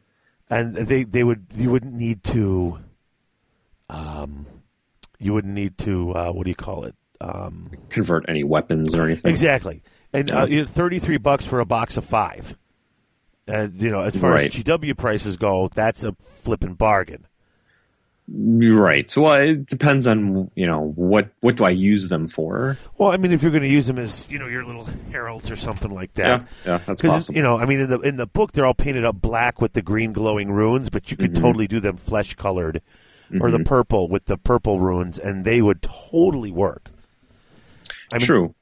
and 0.50 0.74
they 0.76 1.02
they 1.04 1.24
would 1.24 1.46
you 1.56 1.70
wouldn't 1.70 1.94
need 1.94 2.22
to, 2.24 2.78
um, 3.90 4.46
you 5.18 5.32
wouldn't 5.34 5.54
need 5.54 5.78
to 5.78 6.12
uh, 6.14 6.30
what 6.32 6.44
do 6.44 6.50
you 6.50 6.54
call 6.56 6.84
it? 6.84 6.94
Um, 7.20 7.70
Convert 7.90 8.24
any 8.28 8.44
weapons 8.44 8.94
or 8.94 9.02
anything. 9.04 9.30
exactly, 9.30 9.82
and 10.12 10.30
uh, 10.30 10.46
you 10.46 10.60
know, 10.60 10.66
thirty 10.66 10.98
three 10.98 11.16
bucks 11.18 11.44
for 11.44 11.58
a 11.60 11.64
box 11.66 11.96
of 11.96 12.04
five. 12.04 12.56
And 13.46 13.74
you 13.80 13.90
know, 13.90 14.00
as 14.00 14.14
far 14.14 14.32
Right. 14.32 14.46
as 14.46 14.52
GW 14.62 14.96
prices 14.96 15.36
go, 15.38 15.68
that's 15.74 16.04
a 16.04 16.12
flipping 16.42 16.74
bargain. 16.74 17.26
Right. 18.30 19.10
So 19.10 19.22
well, 19.22 19.36
it 19.40 19.64
depends 19.66 20.06
on 20.06 20.50
you 20.54 20.66
know 20.66 20.92
what 20.96 21.30
what 21.40 21.56
do 21.56 21.64
I 21.64 21.70
use 21.70 22.08
them 22.08 22.28
for? 22.28 22.76
Well, 22.98 23.10
I 23.10 23.16
mean, 23.16 23.32
if 23.32 23.42
you're 23.42 23.50
going 23.50 23.62
to 23.62 23.68
use 23.70 23.86
them 23.86 23.98
as 23.98 24.30
you 24.30 24.38
know 24.38 24.46
your 24.46 24.64
little 24.64 24.86
heralds 25.10 25.50
or 25.50 25.56
something 25.56 25.90
like 25.90 26.12
that, 26.14 26.42
Yeah, 26.42 26.46
yeah, 26.72 26.78
that's 26.86 27.00
because 27.00 27.14
possible. 27.14 27.36
you 27.36 27.42
know, 27.42 27.58
I 27.58 27.64
mean, 27.64 27.80
in 27.80 27.88
the 27.88 28.00
in 28.00 28.16
the 28.16 28.26
book 28.26 28.52
they're 28.52 28.66
all 28.66 28.74
painted 28.74 29.06
up 29.06 29.18
black 29.18 29.62
with 29.62 29.72
the 29.72 29.80
green 29.80 30.12
glowing 30.12 30.52
runes, 30.52 30.90
but 30.90 31.10
you 31.10 31.16
could 31.16 31.32
Mhm. 31.32 31.40
totally 31.40 31.66
do 31.66 31.80
them 31.80 31.96
flesh 31.96 32.34
colored 32.34 32.82
or 33.40 33.50
the 33.50 33.58
Mhm. 33.58 33.66
purple 33.66 34.08
with 34.08 34.24
the 34.26 34.36
purple 34.36 34.80
runes, 34.80 35.18
and 35.18 35.44
they 35.44 35.60
would 35.60 35.82
totally 35.82 36.50
work. 36.50 36.88
I 38.12 38.18
mean, 38.18 38.26
True. 38.26 38.54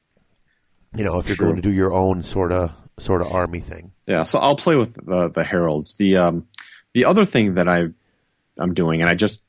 You 0.97 1.05
know, 1.05 1.19
if 1.19 1.29
you're 1.29 1.37
True. 1.37 1.47
going 1.49 1.57
to 1.57 1.63
do 1.63 1.73
your 1.73 1.93
own 1.93 2.23
sort 2.23 2.53
of 2.53 2.73
sort 2.99 3.21
of 3.21 3.31
army 3.33 3.61
thing. 3.61 3.93
Yeah, 4.07 4.23
so 4.25 4.39
I'll 4.39 4.57
play 4.57 4.77
with 4.77 4.95
the 5.05 5.29
the 5.29 5.45
heralds. 5.45 5.95
The 5.95 6.17
um 6.17 6.47
the 6.95 7.05
other 7.05 7.25
thing 7.25 7.55
that 7.55 7.69
I 7.69 7.89
I'm 8.59 8.73
doing, 8.75 9.01
and 9.03 9.11
I 9.11 9.15
just 9.15 9.43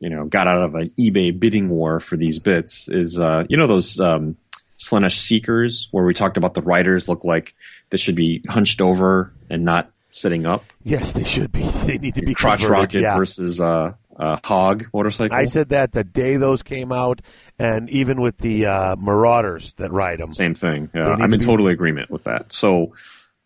you 0.00 0.10
know 0.10 0.24
got 0.24 0.48
out 0.48 0.60
of 0.62 0.74
an 0.74 0.90
eBay 0.98 1.38
bidding 1.38 1.68
war 1.68 2.00
for 2.00 2.16
these 2.16 2.38
bits 2.40 2.88
is 2.88 3.18
uh 3.20 3.44
you 3.48 3.56
know 3.56 3.66
those 3.66 4.00
um 4.00 4.36
Slaanesh 4.78 5.16
Seekers 5.20 5.88
where 5.92 6.04
we 6.04 6.12
talked 6.12 6.36
about 6.36 6.54
the 6.54 6.60
riders 6.62 7.08
look 7.08 7.24
like 7.24 7.54
they 7.90 7.96
should 7.96 8.16
be 8.16 8.42
hunched 8.48 8.80
over 8.82 9.32
and 9.48 9.64
not 9.64 9.90
sitting 10.10 10.44
up. 10.44 10.64
Yes, 10.82 11.12
they 11.12 11.24
should 11.24 11.52
be. 11.52 11.62
They 11.86 11.98
need 11.98 12.16
to 12.16 12.22
be 12.22 12.34
Crotch 12.34 12.64
rocket 12.64 13.00
yeah. 13.02 13.16
versus 13.16 13.60
uh, 13.60 13.92
uh 14.18 14.38
hog 14.44 14.86
motorcycle. 14.94 15.36
I 15.36 15.44
said 15.44 15.68
that 15.70 15.92
the 15.92 16.04
day 16.04 16.36
those 16.36 16.62
came 16.62 16.90
out, 16.92 17.20
and 17.58 17.88
even 17.90 18.20
with 18.20 18.38
the 18.38 18.66
uh, 18.66 18.96
Marauders 18.96 19.74
that 19.74 19.92
ride 19.92 20.18
them. 20.20 20.32
Same 20.32 20.54
thing. 20.54 20.90
Yeah, 20.94 21.10
I'm 21.12 21.18
to 21.30 21.34
in 21.34 21.40
be- 21.40 21.44
total 21.44 21.68
agreement 21.68 22.10
with 22.10 22.24
that. 22.24 22.52
So, 22.52 22.94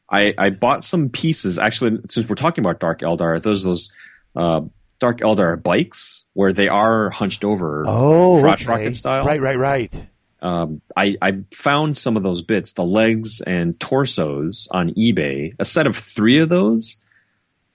I 0.09 0.33
I 0.39 0.51
bought 0.51 0.85
some 0.85 1.09
pieces. 1.09 1.59
Actually, 1.59 2.01
since 2.09 2.29
we're 2.29 2.35
talking 2.37 2.63
about 2.65 2.79
Dark 2.81 3.01
Eldar, 3.01 3.43
those 3.43 3.63
those 3.65 3.91
uh, 4.37 4.61
Dark 5.01 5.21
Eldar 5.21 5.61
bikes 5.63 6.25
where 6.35 6.53
they 6.53 6.69
are 6.69 7.11
hunched 7.11 7.45
over, 7.45 7.85
Oh, 7.87 8.41
crotch 8.41 8.63
okay. 8.63 8.71
rocket 8.71 8.97
style. 8.97 9.25
Right, 9.25 9.41
right, 9.41 9.59
right. 9.59 10.07
Um, 10.43 10.79
I 10.97 11.17
I 11.21 11.41
found 11.53 11.99
some 11.99 12.17
of 12.17 12.23
those 12.23 12.43
bits, 12.43 12.73
the 12.75 12.85
legs 12.85 13.41
and 13.41 13.79
torsos 13.81 14.69
on 14.71 14.91
eBay. 14.95 15.55
A 15.59 15.65
set 15.65 15.87
of 15.87 15.97
three 15.97 16.39
of 16.39 16.49
those, 16.49 16.97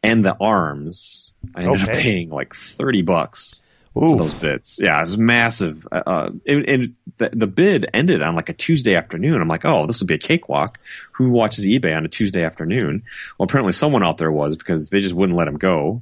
and 0.01 0.25
the 0.25 0.35
arms. 0.39 1.24
I 1.55 1.63
ended 1.63 1.89
up 1.89 1.95
paying 1.95 2.29
like 2.29 2.55
thirty 2.55 3.01
bucks 3.01 3.61
for 3.93 4.17
those 4.17 4.33
bits. 4.33 4.79
Yeah, 4.81 4.97
it 4.97 5.01
was 5.01 5.17
massive. 5.17 5.87
Uh, 5.91 6.03
Uh, 6.05 6.29
and 6.45 6.69
and 6.69 6.95
the, 7.17 7.29
the 7.31 7.47
bid 7.47 7.87
ended 7.93 8.21
on 8.21 8.35
like 8.35 8.49
a 8.49 8.53
Tuesday 8.53 8.95
afternoon. 8.95 9.41
I'm 9.41 9.47
like, 9.47 9.65
oh, 9.65 9.85
this 9.87 10.01
would 10.01 10.07
be 10.07 10.15
a 10.15 10.19
cakewalk. 10.19 10.79
Who 11.13 11.29
watches 11.29 11.65
eBay 11.65 11.95
on 11.95 12.05
a 12.05 12.09
Tuesday 12.09 12.43
afternoon? 12.43 13.03
Well, 13.37 13.45
apparently 13.45 13.71
someone 13.73 14.03
out 14.03 14.17
there 14.17 14.31
was 14.31 14.57
because 14.57 14.89
they 14.89 14.99
just 14.99 15.15
wouldn't 15.15 15.37
let 15.37 15.47
him 15.47 15.57
go. 15.57 16.01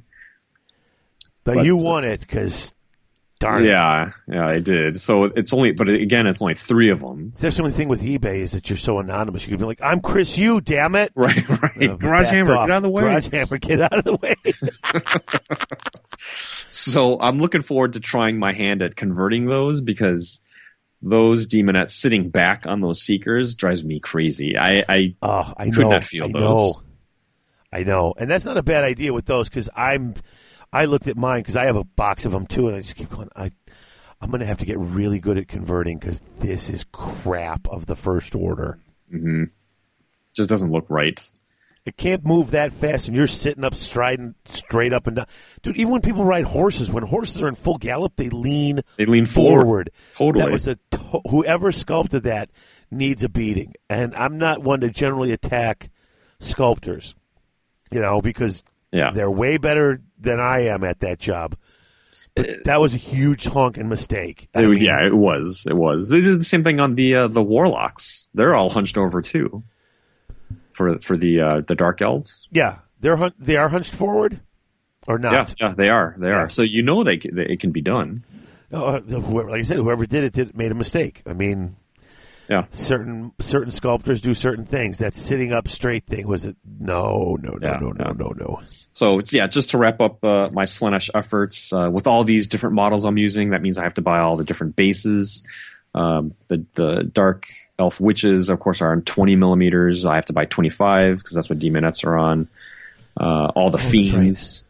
but, 1.44 1.54
but, 1.54 1.64
you 1.64 1.76
won 1.76 2.04
it 2.04 2.20
because, 2.20 2.74
darn 3.44 3.64
it. 3.64 3.68
Yeah, 3.68 4.10
yeah, 4.26 4.46
I 4.46 4.58
did. 4.60 5.00
So 5.00 5.24
it's 5.24 5.52
only, 5.52 5.72
but 5.72 5.88
again, 5.88 6.26
it's 6.26 6.40
only 6.42 6.54
three 6.54 6.90
of 6.90 7.00
them. 7.00 7.32
That's 7.38 7.56
the 7.56 7.62
only 7.62 7.74
thing 7.74 7.88
with 7.88 8.02
eBay 8.02 8.38
is 8.38 8.52
that 8.52 8.68
you're 8.70 8.76
so 8.76 8.98
anonymous. 8.98 9.42
You 9.44 9.50
could 9.50 9.58
be 9.60 9.66
like, 9.66 9.82
"I'm 9.82 10.00
Chris, 10.00 10.36
you 10.38 10.60
damn 10.60 10.94
it." 10.94 11.12
Right, 11.14 11.48
right. 11.62 11.90
Uh, 11.90 11.96
Garage 11.96 12.24
back 12.24 12.32
Hammer, 12.34 12.56
off. 12.56 12.66
get 12.68 12.72
out 12.72 12.76
of 12.78 12.82
the 12.84 12.90
way. 12.90 13.02
Garage 13.02 13.28
Hammer, 13.28 13.58
get 13.58 13.80
out 13.80 13.92
of 13.92 14.04
the 14.04 14.16
way. 14.16 14.34
So 16.70 17.20
I'm 17.20 17.38
looking 17.38 17.62
forward 17.62 17.92
to 17.92 18.00
trying 18.00 18.38
my 18.38 18.52
hand 18.52 18.82
at 18.82 18.96
converting 18.96 19.46
those 19.46 19.80
because 19.80 20.40
those 21.02 21.46
demonettes 21.46 21.92
sitting 21.92 22.30
back 22.30 22.66
on 22.66 22.80
those 22.80 23.00
seekers 23.00 23.54
drives 23.54 23.84
me 23.84 24.00
crazy. 24.00 24.56
I, 24.58 24.84
I 24.88 25.14
Oh, 25.22 25.52
I 25.56 25.70
Could 25.70 25.78
know. 25.84 25.90
not 25.90 26.04
feel 26.04 26.24
I 26.24 26.32
those. 26.32 26.40
know. 26.42 26.82
I 27.72 27.82
know, 27.82 28.14
and 28.16 28.30
that's 28.30 28.44
not 28.44 28.56
a 28.56 28.62
bad 28.62 28.84
idea 28.84 29.12
with 29.12 29.26
those 29.26 29.48
because 29.48 29.68
I'm. 29.76 30.14
I 30.74 30.84
looked 30.86 31.06
at 31.06 31.16
mine 31.16 31.40
because 31.40 31.56
I 31.56 31.64
have 31.66 31.76
a 31.76 31.84
box 31.84 32.24
of 32.26 32.32
them 32.32 32.46
too, 32.46 32.66
and 32.68 32.76
I 32.76 32.80
just 32.80 32.96
keep 32.96 33.08
going. 33.10 33.28
I, 33.36 33.52
I'm 34.20 34.30
going 34.30 34.40
to 34.40 34.46
have 34.46 34.58
to 34.58 34.66
get 34.66 34.78
really 34.78 35.20
good 35.20 35.38
at 35.38 35.48
converting 35.48 35.98
because 35.98 36.20
this 36.40 36.68
is 36.68 36.84
crap 36.92 37.68
of 37.68 37.86
the 37.86 37.96
first 37.96 38.34
order. 38.34 38.78
mhm. 39.12 39.50
just 40.34 40.48
doesn't 40.50 40.72
look 40.72 40.86
right. 40.88 41.20
It 41.86 41.98
can't 41.98 42.24
move 42.24 42.52
that 42.52 42.72
fast, 42.72 43.08
and 43.08 43.16
you're 43.16 43.26
sitting 43.26 43.62
up, 43.62 43.74
striding 43.74 44.34
straight 44.46 44.94
up 44.94 45.06
and 45.06 45.16
down. 45.16 45.26
Dude, 45.62 45.76
even 45.76 45.92
when 45.92 46.00
people 46.00 46.24
ride 46.24 46.46
horses, 46.46 46.90
when 46.90 47.02
horses 47.04 47.42
are 47.42 47.46
in 47.48 47.54
full 47.56 47.76
gallop, 47.76 48.16
they 48.16 48.30
lean 48.30 48.80
They 48.96 49.04
lean 49.04 49.26
forward. 49.26 49.60
forward. 49.60 49.90
Totally. 50.16 50.44
That 50.46 50.52
was 50.52 50.66
a 50.66 50.76
to- 50.92 51.20
whoever 51.28 51.70
sculpted 51.72 52.22
that 52.22 52.50
needs 52.90 53.22
a 53.22 53.28
beating, 53.28 53.74
and 53.90 54.14
I'm 54.14 54.38
not 54.38 54.62
one 54.62 54.80
to 54.80 54.88
generally 54.88 55.30
attack 55.32 55.90
sculptors, 56.40 57.14
you 57.92 58.00
know, 58.00 58.20
because 58.22 58.64
Yeah. 58.92 59.10
they're 59.12 59.30
way 59.30 59.58
better 59.58 60.00
than 60.24 60.40
I 60.40 60.60
am 60.66 60.82
at 60.84 61.00
that 61.00 61.18
job. 61.18 61.56
But 62.36 62.64
that 62.64 62.80
was 62.80 62.94
a 62.94 62.96
huge 62.98 63.44
honking 63.46 63.88
mistake. 63.88 64.48
It- 64.54 64.66
mean, 64.68 64.82
yeah, 64.82 65.06
it 65.06 65.14
was. 65.14 65.66
It 65.70 65.76
was. 65.76 66.08
They 66.08 66.20
did 66.20 66.40
the 66.40 66.44
same 66.44 66.64
thing 66.64 66.80
on 66.80 66.96
the 66.96 67.14
uh, 67.14 67.28
the 67.28 67.42
warlocks. 67.42 68.28
They're 68.34 68.54
all 68.56 68.70
hunched 68.70 68.98
over 68.98 69.22
too. 69.22 69.62
For 70.70 70.98
for 70.98 71.16
the 71.16 71.40
uh, 71.40 71.60
the 71.60 71.76
dark 71.76 72.02
elves. 72.02 72.48
yeah, 72.50 72.78
they're 73.00 73.16
hun- 73.16 73.34
they 73.38 73.56
are 73.56 73.68
hunched 73.68 73.94
forward, 73.94 74.40
or 75.06 75.18
not. 75.18 75.54
yeah, 75.60 75.68
yeah 75.68 75.74
they 75.76 75.88
are. 75.88 76.16
They 76.18 76.28
Yeah. 76.28 76.34
are. 76.34 76.48
So 76.48 76.62
you 76.62 76.82
know 76.82 77.04
they, 77.04 77.18
they 77.18 77.44
it 77.46 77.60
can 77.60 77.70
be 77.70 77.80
done. 77.80 78.24
Uh, 78.72 78.98
whoever, 79.00 79.50
like 79.50 79.60
I 79.60 79.62
said, 79.62 79.76
whoever 79.76 80.04
did 80.04 80.24
it 80.24 80.32
did 80.32 80.56
made 80.56 80.72
a 80.72 80.74
mistake. 80.74 81.22
I 81.26 81.32
mean, 81.32 81.76
Yeah. 82.48 82.66
certain 82.72 83.32
certain 83.40 83.70
sculptors 83.70 84.20
do 84.20 84.34
certain 84.34 84.66
things. 84.66 84.98
That 84.98 85.14
sitting 85.16 85.52
up 85.52 85.66
straight 85.68 86.06
thing 86.06 86.26
was 86.26 86.44
it? 86.46 86.56
No, 86.78 87.38
no, 87.42 87.52
no, 87.52 87.58
Yeah, 87.66 87.78
no, 87.80 87.90
no, 87.92 88.04
yeah. 88.06 88.12
no, 88.16 88.28
no. 88.36 88.60
So 88.92 89.22
yeah, 89.30 89.46
just 89.46 89.70
to 89.70 89.78
wrap 89.78 90.00
up 90.00 90.22
uh, 90.24 90.50
my 90.52 90.64
Slaanesh 90.66 91.08
efforts 91.14 91.72
uh, 91.72 91.88
with 91.92 92.06
all 92.06 92.22
these 92.24 92.46
different 92.48 92.74
models 92.74 93.04
I'm 93.04 93.16
using, 93.18 93.50
that 93.50 93.62
means 93.62 93.78
I 93.78 93.84
have 93.84 93.94
to 93.94 94.02
buy 94.02 94.18
all 94.20 94.36
the 94.36 94.44
different 94.44 94.76
bases. 94.76 95.42
Um, 95.94 96.34
the 96.48 96.66
the 96.74 97.04
dark 97.04 97.46
elf 97.78 98.00
witches, 98.00 98.48
of 98.48 98.60
course, 98.60 98.80
are 98.82 98.92
on 98.92 99.02
20 99.02 99.36
millimeters. 99.36 100.04
I 100.04 100.16
have 100.16 100.26
to 100.26 100.32
buy 100.32 100.44
25 100.44 101.18
because 101.18 101.32
that's 101.32 101.48
what 101.48 101.58
demonettes 101.58 102.04
are 102.04 102.18
on. 102.18 102.48
Uh, 103.16 103.46
all 103.54 103.70
the 103.70 103.78
Oh, 103.78 103.90
fiends 103.90 104.63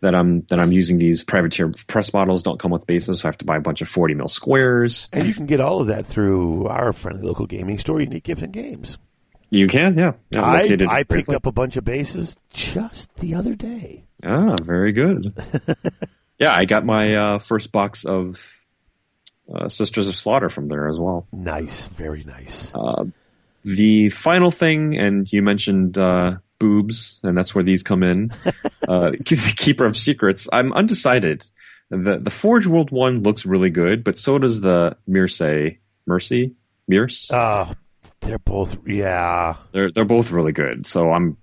that 0.00 0.14
I'm 0.14 0.42
that 0.48 0.60
I'm 0.60 0.72
using 0.72 0.98
these 0.98 1.24
privateer 1.24 1.72
press 1.86 2.12
models 2.12 2.42
don't 2.42 2.58
come 2.58 2.70
with 2.70 2.86
bases, 2.86 3.20
so 3.20 3.26
I 3.26 3.28
have 3.28 3.38
to 3.38 3.44
buy 3.44 3.56
a 3.56 3.60
bunch 3.60 3.80
of 3.80 3.88
40 3.88 4.14
mil 4.14 4.28
squares. 4.28 5.08
And 5.12 5.26
you 5.26 5.34
can 5.34 5.46
get 5.46 5.60
all 5.60 5.80
of 5.80 5.88
that 5.88 6.06
through 6.06 6.66
our 6.66 6.92
friendly 6.92 7.26
local 7.26 7.46
gaming 7.46 7.78
store, 7.78 8.00
Unique 8.00 8.24
Gifts 8.24 8.42
and 8.42 8.52
Games. 8.52 8.98
You 9.50 9.66
can, 9.66 9.96
yeah. 9.96 10.12
yeah 10.30 10.44
I, 10.44 10.76
I 10.88 11.02
picked 11.04 11.30
up 11.30 11.46
a 11.46 11.52
bunch 11.52 11.76
of 11.76 11.84
bases 11.84 12.36
just 12.52 13.14
the 13.16 13.34
other 13.34 13.54
day. 13.54 14.04
Ah, 14.22 14.56
very 14.62 14.92
good. 14.92 15.32
yeah, 16.38 16.54
I 16.54 16.66
got 16.66 16.84
my 16.84 17.14
uh, 17.14 17.38
first 17.38 17.72
box 17.72 18.04
of 18.04 18.60
uh, 19.52 19.68
Sisters 19.68 20.06
of 20.06 20.14
Slaughter 20.14 20.50
from 20.50 20.68
there 20.68 20.88
as 20.88 20.98
well. 20.98 21.26
Nice, 21.32 21.86
very 21.86 22.24
nice. 22.24 22.72
Uh, 22.74 23.04
the 23.64 24.10
final 24.10 24.50
thing, 24.50 24.98
and 24.98 25.30
you 25.32 25.42
mentioned 25.42 25.96
uh, 25.96 26.36
boobs, 26.58 27.20
and 27.22 27.36
that's 27.36 27.54
where 27.54 27.64
these 27.64 27.82
come 27.82 28.02
in. 28.02 28.32
uh, 28.88 29.12
Keeper 29.24 29.84
of 29.84 29.96
Secrets. 29.96 30.48
I'm 30.52 30.72
undecided. 30.72 31.44
The 31.90 32.18
the 32.18 32.30
Forge 32.30 32.66
World 32.66 32.90
one 32.90 33.22
looks 33.22 33.46
really 33.46 33.70
good, 33.70 34.04
but 34.04 34.18
so 34.18 34.38
does 34.38 34.60
the 34.60 34.96
Mierce 35.08 35.78
Mercy 36.06 36.54
Mierce. 36.86 37.30
Uh, 37.30 37.72
they're 38.20 38.38
both, 38.38 38.76
yeah. 38.86 39.56
they're 39.72 39.90
they're 39.90 40.04
both 40.04 40.30
really 40.30 40.52
good. 40.52 40.86
So 40.86 41.12
I'm 41.12 41.36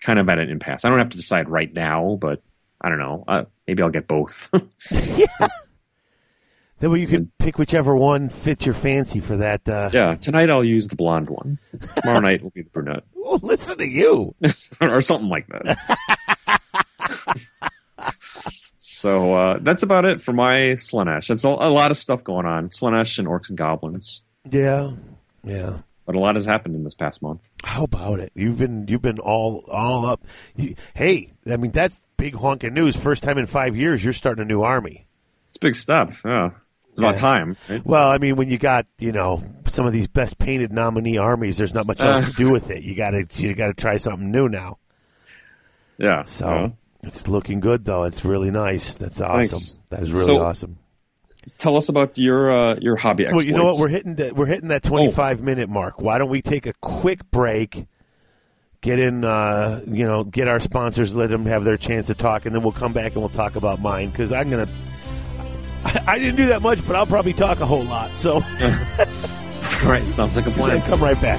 kind 0.00 0.18
of 0.18 0.28
at 0.28 0.38
an 0.38 0.48
impasse. 0.48 0.84
I 0.84 0.90
don't 0.90 0.98
have 0.98 1.10
to 1.10 1.16
decide 1.16 1.48
right 1.48 1.72
now, 1.72 2.18
but 2.20 2.42
I 2.80 2.88
don't 2.88 2.98
know. 2.98 3.24
Uh, 3.26 3.44
maybe 3.66 3.82
I'll 3.82 3.90
get 3.90 4.06
both. 4.06 4.50
That 6.80 6.90
way 6.90 7.00
you 7.00 7.06
can 7.08 7.32
pick 7.38 7.58
whichever 7.58 7.96
one 7.96 8.28
fits 8.28 8.64
your 8.64 8.74
fancy 8.74 9.18
for 9.20 9.36
that. 9.38 9.68
Uh, 9.68 9.90
yeah, 9.92 10.14
tonight 10.14 10.48
I'll 10.48 10.62
use 10.64 10.86
the 10.88 10.94
blonde 10.96 11.28
one. 11.28 11.58
Tomorrow 11.96 12.20
night 12.20 12.42
will 12.42 12.50
be 12.50 12.62
the 12.62 12.70
brunette, 12.70 13.02
oh, 13.16 13.40
listen 13.42 13.78
to 13.78 13.86
you. 13.86 14.34
or 14.80 15.00
something 15.00 15.28
like 15.28 15.46
that. 15.48 16.60
so 18.76 19.34
uh, 19.34 19.58
that's 19.60 19.82
about 19.82 20.04
it 20.04 20.20
for 20.20 20.32
my 20.32 20.74
Slaanesh. 20.76 21.30
It's 21.30 21.44
a, 21.44 21.48
a 21.48 21.70
lot 21.70 21.90
of 21.90 21.96
stuff 21.96 22.22
going 22.24 22.46
on. 22.46 22.68
Slaanesh 22.70 23.18
and 23.18 23.26
Orcs 23.28 23.48
and 23.48 23.58
Goblins, 23.58 24.22
Yeah, 24.50 24.94
yeah. 25.42 25.78
but 26.06 26.14
a 26.14 26.18
lot 26.20 26.36
has 26.36 26.44
happened 26.44 26.74
in 26.76 26.84
this 26.84 26.94
past 26.94 27.22
month. 27.22 27.48
How 27.64 27.84
about 27.84 28.20
it? 28.20 28.32
You've 28.34 28.58
been 28.58 28.86
you've 28.88 29.02
been 29.02 29.18
all 29.18 29.64
all 29.70 30.06
up. 30.06 30.24
You, 30.56 30.74
hey, 30.94 31.30
I 31.50 31.56
mean 31.56 31.72
that's 31.72 32.00
big 32.16 32.34
honking 32.34 32.74
news. 32.74 32.96
First 32.96 33.22
time 33.22 33.38
in 33.38 33.46
five 33.46 33.76
years, 33.76 34.02
you're 34.04 34.12
starting 34.12 34.42
a 34.42 34.46
new 34.46 34.62
army. 34.62 35.06
It's 35.48 35.58
big 35.58 35.74
stuff. 35.74 36.22
Yeah, 36.24 36.50
it's 36.98 37.00
about 37.00 37.14
Yeah. 37.16 37.20
time. 37.20 37.56
Right? 37.68 37.86
Well, 37.86 38.08
I 38.10 38.18
mean, 38.18 38.36
when 38.36 38.48
you 38.50 38.58
got 38.58 38.86
you 38.98 39.12
know 39.12 39.42
some 39.66 39.86
of 39.86 39.92
these 39.92 40.06
best 40.08 40.38
painted 40.38 40.72
nominee 40.72 41.18
armies, 41.18 41.56
there's 41.58 41.74
not 41.74 41.86
much 41.86 42.00
else 42.00 42.24
Uh. 42.24 42.28
to 42.30 42.32
do 42.36 42.50
with 42.52 42.70
it. 42.70 42.82
You 42.82 42.94
got 42.94 43.10
to 43.10 43.24
you 43.36 43.54
got 43.54 43.68
to 43.68 43.74
try 43.74 43.96
something 43.96 44.30
new 44.30 44.48
now. 44.48 44.78
Yeah. 45.98 46.24
So 46.24 46.48
yeah. 46.48 46.68
it's 47.04 47.28
looking 47.28 47.60
good, 47.60 47.84
though. 47.84 48.04
It's 48.04 48.24
really 48.24 48.50
nice. 48.50 48.96
That's 48.96 49.20
awesome. 49.20 49.48
Thanks. 49.58 49.78
That 49.90 50.02
is 50.02 50.12
really 50.12 50.26
So- 50.26 50.42
awesome. 50.42 50.78
tell 51.56 51.76
us 51.76 51.88
about 51.88 52.18
your 52.18 52.50
uh, 52.50 52.76
your 52.80 52.96
hobby 52.96 53.24
Well, 53.30 53.42
you 53.44 53.52
know 53.52 53.64
what? 53.64 53.78
We're 53.78 53.88
hitting 53.88 54.16
that. 54.16 54.34
We're 54.36 54.46
hitting 54.46 54.68
that 54.68 54.82
25 54.82 55.40
minute 55.42 55.68
mark. 55.68 56.00
Why 56.00 56.18
don't 56.18 56.28
we 56.30 56.42
take 56.42 56.66
a 56.66 56.72
quick 56.80 57.30
break? 57.30 57.86
Get 58.80 59.00
in, 59.00 59.24
uh, 59.24 59.82
you 59.88 60.06
know, 60.06 60.22
get 60.22 60.46
our 60.46 60.60
sponsors, 60.60 61.12
let 61.12 61.30
them 61.30 61.46
have 61.46 61.64
their 61.64 61.76
chance 61.76 62.06
to 62.06 62.14
talk, 62.14 62.46
and 62.46 62.54
then 62.54 62.62
we'll 62.62 62.70
come 62.70 62.92
back 62.92 63.12
and 63.14 63.16
we'll 63.22 63.28
talk 63.28 63.56
about 63.56 63.80
mine 63.80 64.10
because 64.10 64.30
I'm 64.30 64.50
gonna. 64.50 64.68
I, 65.88 66.04
I 66.14 66.18
didn't 66.18 66.36
do 66.36 66.46
that 66.46 66.62
much, 66.62 66.86
but 66.86 66.96
I'll 66.96 67.06
probably 67.06 67.32
talk 67.32 67.60
a 67.60 67.66
whole 67.66 67.84
lot. 67.84 68.16
So, 68.16 68.34
All 69.84 69.90
right, 69.90 70.04
sounds 70.12 70.36
like 70.36 70.46
a 70.46 70.50
plan. 70.50 70.82
come 70.82 71.02
right 71.02 71.20
back. 71.20 71.38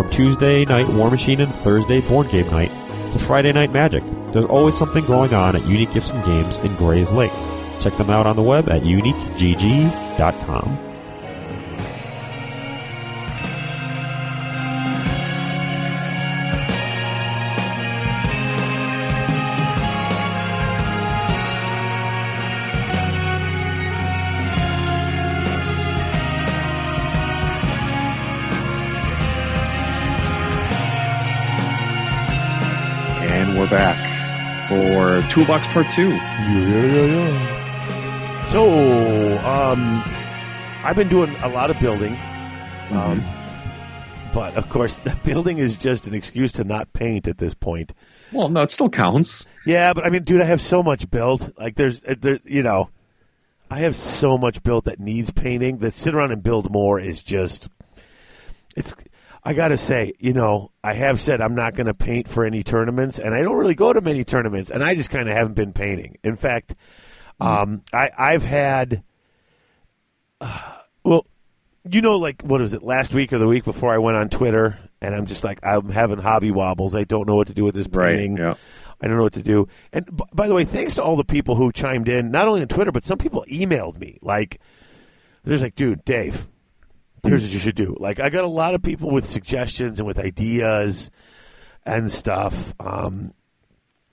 From 0.00 0.08
Tuesday 0.08 0.64
night 0.64 0.86
Warmachine 0.86 1.40
and 1.40 1.54
Thursday 1.54 2.00
Board 2.00 2.30
Game 2.30 2.46
Night 2.46 2.70
to 3.12 3.18
Friday 3.18 3.52
Night 3.52 3.70
Magic, 3.70 4.02
there's 4.32 4.46
always 4.46 4.78
something 4.78 5.04
going 5.04 5.34
on 5.34 5.54
at 5.54 5.66
Unique 5.66 5.92
Gifts 5.92 6.12
and 6.12 6.24
Games 6.24 6.56
in 6.56 6.70
Grayslake. 6.76 7.82
Check 7.82 7.92
them 7.98 8.08
out 8.08 8.26
on 8.26 8.34
the 8.34 8.40
web 8.40 8.70
at 8.70 8.80
uniquegg.com. 8.80 10.89
Toolbox 35.30 35.66
Part 35.68 35.86
2. 35.92 36.10
So, 38.46 39.38
um, 39.46 40.02
I've 40.82 40.96
been 40.96 41.08
doing 41.08 41.34
a 41.42 41.48
lot 41.48 41.70
of 41.70 41.78
building, 41.78 42.16
um, 42.90 43.22
but 44.34 44.56
of 44.56 44.68
course, 44.68 44.98
the 44.98 45.16
building 45.24 45.58
is 45.58 45.76
just 45.76 46.08
an 46.08 46.14
excuse 46.14 46.50
to 46.52 46.64
not 46.64 46.92
paint 46.92 47.28
at 47.28 47.38
this 47.38 47.54
point. 47.54 47.94
Well, 48.32 48.48
no, 48.48 48.62
it 48.62 48.72
still 48.72 48.88
counts. 48.90 49.46
Yeah, 49.64 49.92
but 49.92 50.04
I 50.04 50.10
mean, 50.10 50.24
dude, 50.24 50.40
I 50.40 50.46
have 50.46 50.60
so 50.60 50.82
much 50.82 51.08
built. 51.10 51.56
Like, 51.56 51.76
there's, 51.76 52.00
uh, 52.02 52.16
there, 52.20 52.40
you 52.44 52.64
know, 52.64 52.90
I 53.70 53.78
have 53.80 53.94
so 53.94 54.36
much 54.36 54.62
built 54.64 54.86
that 54.86 54.98
needs 54.98 55.30
painting. 55.30 55.78
That 55.78 55.94
sit 55.94 56.12
around 56.12 56.32
and 56.32 56.42
build 56.42 56.72
more 56.72 56.98
is 56.98 57.22
just, 57.22 57.68
it's. 58.76 58.92
I 59.42 59.52
gotta 59.54 59.76
say, 59.78 60.12
you 60.18 60.32
know, 60.32 60.70
I 60.84 60.92
have 60.94 61.18
said 61.20 61.40
I'm 61.40 61.54
not 61.54 61.74
going 61.74 61.86
to 61.86 61.94
paint 61.94 62.28
for 62.28 62.44
any 62.44 62.62
tournaments, 62.62 63.18
and 63.18 63.34
I 63.34 63.40
don't 63.42 63.56
really 63.56 63.74
go 63.74 63.92
to 63.92 64.00
many 64.02 64.22
tournaments, 64.24 64.70
and 64.70 64.84
I 64.84 64.94
just 64.94 65.08
kind 65.10 65.28
of 65.28 65.34
haven't 65.34 65.54
been 65.54 65.72
painting. 65.72 66.18
In 66.22 66.36
fact, 66.36 66.74
um, 67.40 67.82
I, 67.92 68.10
I've 68.18 68.44
had, 68.44 69.02
uh, 70.40 70.76
well, 71.04 71.26
you 71.90 72.02
know, 72.02 72.16
like 72.16 72.42
what 72.42 72.60
was 72.60 72.74
it 72.74 72.82
last 72.82 73.14
week 73.14 73.32
or 73.32 73.38
the 73.38 73.46
week 73.46 73.64
before? 73.64 73.92
I 73.92 73.98
went 73.98 74.16
on 74.18 74.28
Twitter, 74.28 74.78
and 75.00 75.14
I'm 75.14 75.26
just 75.26 75.42
like, 75.44 75.58
I'm 75.64 75.88
having 75.88 76.18
hobby 76.18 76.50
wobbles. 76.50 76.94
I 76.94 77.04
don't 77.04 77.26
know 77.26 77.36
what 77.36 77.46
to 77.48 77.54
do 77.54 77.64
with 77.64 77.74
this 77.74 77.88
Right, 77.90 78.16
painting. 78.16 78.36
yeah. 78.36 78.54
I 79.00 79.06
don't 79.06 79.16
know 79.16 79.22
what 79.22 79.32
to 79.32 79.42
do. 79.42 79.66
And 79.94 80.04
b- 80.14 80.24
by 80.34 80.46
the 80.48 80.54
way, 80.54 80.64
thanks 80.66 80.96
to 80.96 81.02
all 81.02 81.16
the 81.16 81.24
people 81.24 81.54
who 81.56 81.72
chimed 81.72 82.08
in, 82.08 82.30
not 82.30 82.46
only 82.46 82.60
on 82.60 82.68
Twitter, 82.68 82.92
but 82.92 83.02
some 83.04 83.16
people 83.16 83.46
emailed 83.50 83.98
me. 83.98 84.18
Like, 84.20 84.60
there's 85.42 85.62
like, 85.62 85.74
dude, 85.74 86.04
Dave, 86.04 86.46
here's 87.22 87.42
what 87.42 87.52
you 87.52 87.58
should 87.58 87.74
do. 87.76 87.96
Like, 87.98 88.20
I 88.20 88.28
got 88.30 88.44
a 88.44 88.48
lot 88.48 88.74
of 88.74 88.82
people 88.82 89.10
with 89.10 89.28
suggestions 89.28 90.00
and 90.00 90.06
with 90.06 90.18
ideas 90.18 91.10
and 91.84 92.10
stuff. 92.12 92.74
Um, 92.80 93.32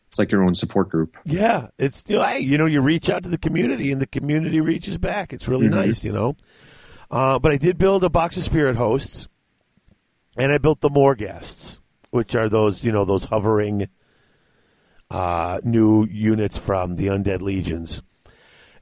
It's 0.10 0.20
like 0.20 0.32
your 0.32 0.44
own 0.44 0.56
support 0.56 0.90
group. 0.90 1.16
yeah, 1.26 1.68
it's 1.78 2.04
you 2.08 2.16
know, 2.18 2.24
hey, 2.24 2.40
you 2.40 2.58
know, 2.58 2.66
you 2.66 2.82
reach 2.82 3.10
out 3.10 3.24
to 3.24 3.30
the 3.30 3.38
community, 3.38 3.92
and 3.92 4.02
the 4.02 4.08
community 4.08 4.62
reaches 4.62 4.98
back. 4.98 5.34
It's 5.34 5.48
really 5.48 5.68
nice, 5.70 6.04
you 6.04 6.12
know. 6.12 6.36
Uh, 7.12 7.40
but 7.40 7.52
I 7.52 7.58
did 7.58 7.78
build 7.78 8.04
a 8.04 8.10
box 8.10 8.36
of 8.38 8.44
spirit 8.44 8.76
hosts, 8.76 9.28
and 10.38 10.52
I 10.52 10.58
built 10.58 10.82
the 10.82 10.90
Morghasts, 10.90 11.80
which 12.12 12.36
are 12.36 12.50
those 12.50 12.84
you 12.84 12.92
know 12.92 13.06
those 13.06 13.26
hovering 13.26 13.88
uh, 15.10 15.60
new 15.64 16.06
units 16.06 16.58
from 16.58 16.96
the 16.96 17.08
undead 17.08 17.42
legions, 17.42 18.02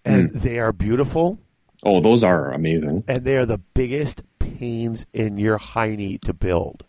and 0.03 0.31
they 0.33 0.57
are 0.59 0.71
beautiful, 0.73 1.39
Oh, 1.85 2.01
those 2.01 2.23
are 2.23 2.51
amazing. 2.51 3.03
and 3.07 3.23
they 3.23 3.37
are 3.37 3.45
the 3.45 3.59
biggest 3.75 4.23
pains 4.39 5.05
in 5.13 5.37
your 5.37 5.59
hiney 5.59 6.19
to 6.21 6.33
build. 6.33 6.83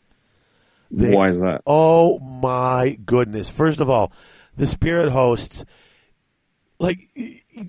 They- 0.90 1.14
Why 1.14 1.28
is 1.28 1.40
that? 1.40 1.62
Oh 1.66 2.18
my 2.18 2.98
goodness! 3.04 3.48
First 3.50 3.80
of 3.80 3.90
all, 3.90 4.12
the 4.56 4.66
spirit 4.66 5.10
hosts, 5.10 5.64
like 6.78 7.08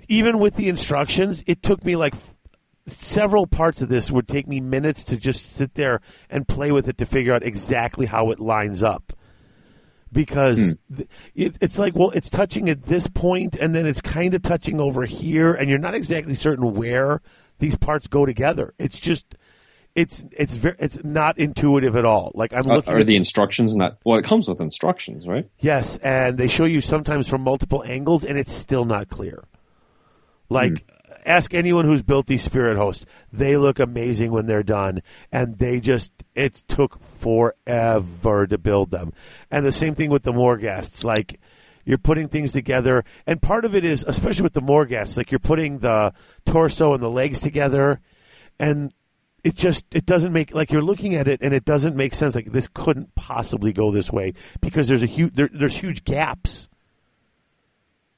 even 0.07 0.39
with 0.39 0.55
the 0.55 0.69
instructions, 0.69 1.43
it 1.47 1.61
took 1.63 1.83
me 1.83 1.95
like 1.95 2.13
several 2.85 3.47
parts 3.47 3.81
of 3.81 3.89
this 3.89 4.09
would 4.11 4.27
take 4.27 4.47
me 4.47 4.59
minutes 4.61 5.03
to 5.05 5.17
just 5.17 5.45
sit 5.55 5.73
there 5.73 5.99
and 6.29 6.47
play 6.47 6.71
with 6.71 6.87
it 6.87 6.97
to 6.99 7.05
figure 7.05 7.33
out 7.33 7.43
exactly 7.43 8.05
how 8.05 8.31
it 8.31 8.39
lines 8.39 8.81
up. 8.83 9.13
Because 10.11 10.77
hmm. 10.89 10.95
th- 10.95 11.09
it, 11.35 11.57
it's 11.61 11.77
like, 11.77 11.95
well, 11.95 12.11
it's 12.11 12.29
touching 12.29 12.69
at 12.69 12.83
this 12.83 13.07
point, 13.07 13.55
and 13.55 13.75
then 13.75 13.85
it's 13.85 14.01
kind 14.01 14.33
of 14.33 14.41
touching 14.41 14.79
over 14.79 15.05
here, 15.05 15.53
and 15.53 15.69
you're 15.69 15.79
not 15.79 15.95
exactly 15.95 16.35
certain 16.35 16.73
where 16.73 17.21
these 17.59 17.77
parts 17.77 18.07
go 18.07 18.25
together. 18.25 18.73
It's 18.79 18.99
just 18.99 19.35
it's 19.97 20.23
it's 20.31 20.55
very 20.55 20.75
it's 20.77 21.03
not 21.03 21.39
intuitive 21.39 21.95
at 21.95 22.05
all. 22.05 22.31
Like 22.35 22.53
I'm 22.53 22.63
looking 22.63 22.93
are 22.93 22.99
at 22.99 23.07
the 23.07 23.15
instructions 23.15 23.75
not? 23.75 23.97
Well, 24.05 24.19
it 24.19 24.23
comes 24.25 24.47
with 24.47 24.61
instructions, 24.61 25.27
right? 25.27 25.49
Yes, 25.59 25.97
and 25.97 26.37
they 26.37 26.47
show 26.47 26.65
you 26.65 26.81
sometimes 26.81 27.27
from 27.27 27.41
multiple 27.41 27.83
angles, 27.83 28.23
and 28.23 28.37
it's 28.37 28.51
still 28.51 28.85
not 28.85 29.09
clear. 29.09 29.43
Like, 30.49 30.85
hmm. 30.87 31.13
ask 31.25 31.53
anyone 31.55 31.85
who's 31.85 32.03
built 32.03 32.27
these 32.27 32.43
spirit 32.43 32.77
hosts; 32.77 33.07
they 33.33 33.57
look 33.57 33.79
amazing 33.79 34.31
when 34.31 34.45
they're 34.45 34.61
done, 34.61 35.01
and 35.31 35.57
they 35.57 35.79
just 35.79 36.11
it 36.35 36.63
took 36.67 36.99
forever 37.17 38.47
to 38.47 38.57
build 38.57 38.91
them. 38.91 39.13
And 39.51 39.65
the 39.65 39.71
same 39.71 39.95
thing 39.95 40.09
with 40.09 40.23
the 40.23 40.33
Morghasts. 40.33 41.03
Like, 41.03 41.39
you're 41.85 41.97
putting 41.97 42.27
things 42.27 42.51
together, 42.51 43.05
and 43.25 43.41
part 43.41 43.63
of 43.63 43.73
it 43.73 43.85
is, 43.85 44.03
especially 44.05 44.43
with 44.43 44.53
the 44.53 44.61
Morghasts, 44.61 45.15
like 45.15 45.31
you're 45.31 45.39
putting 45.39 45.79
the 45.79 46.13
torso 46.45 46.93
and 46.93 47.01
the 47.01 47.09
legs 47.09 47.39
together, 47.39 48.01
and 48.59 48.91
it 49.47 49.55
just 49.55 49.85
it 49.95 50.05
doesn't 50.05 50.33
make 50.33 50.53
like 50.53 50.71
you're 50.71 50.81
looking 50.81 51.15
at 51.15 51.29
it 51.29 51.39
and 51.41 51.53
it 51.53 51.63
doesn't 51.63 51.95
make 51.95 52.13
sense 52.13 52.35
like 52.35 52.51
this 52.51 52.67
couldn't 52.73 53.15
possibly 53.15 53.71
go 53.71 53.91
this 53.91 54.11
way 54.11 54.33
because 54.59 54.89
there's 54.89 55.03
a 55.03 55.07
huge 55.07 55.33
there, 55.35 55.49
there's 55.53 55.77
huge 55.77 56.03
gaps 56.03 56.67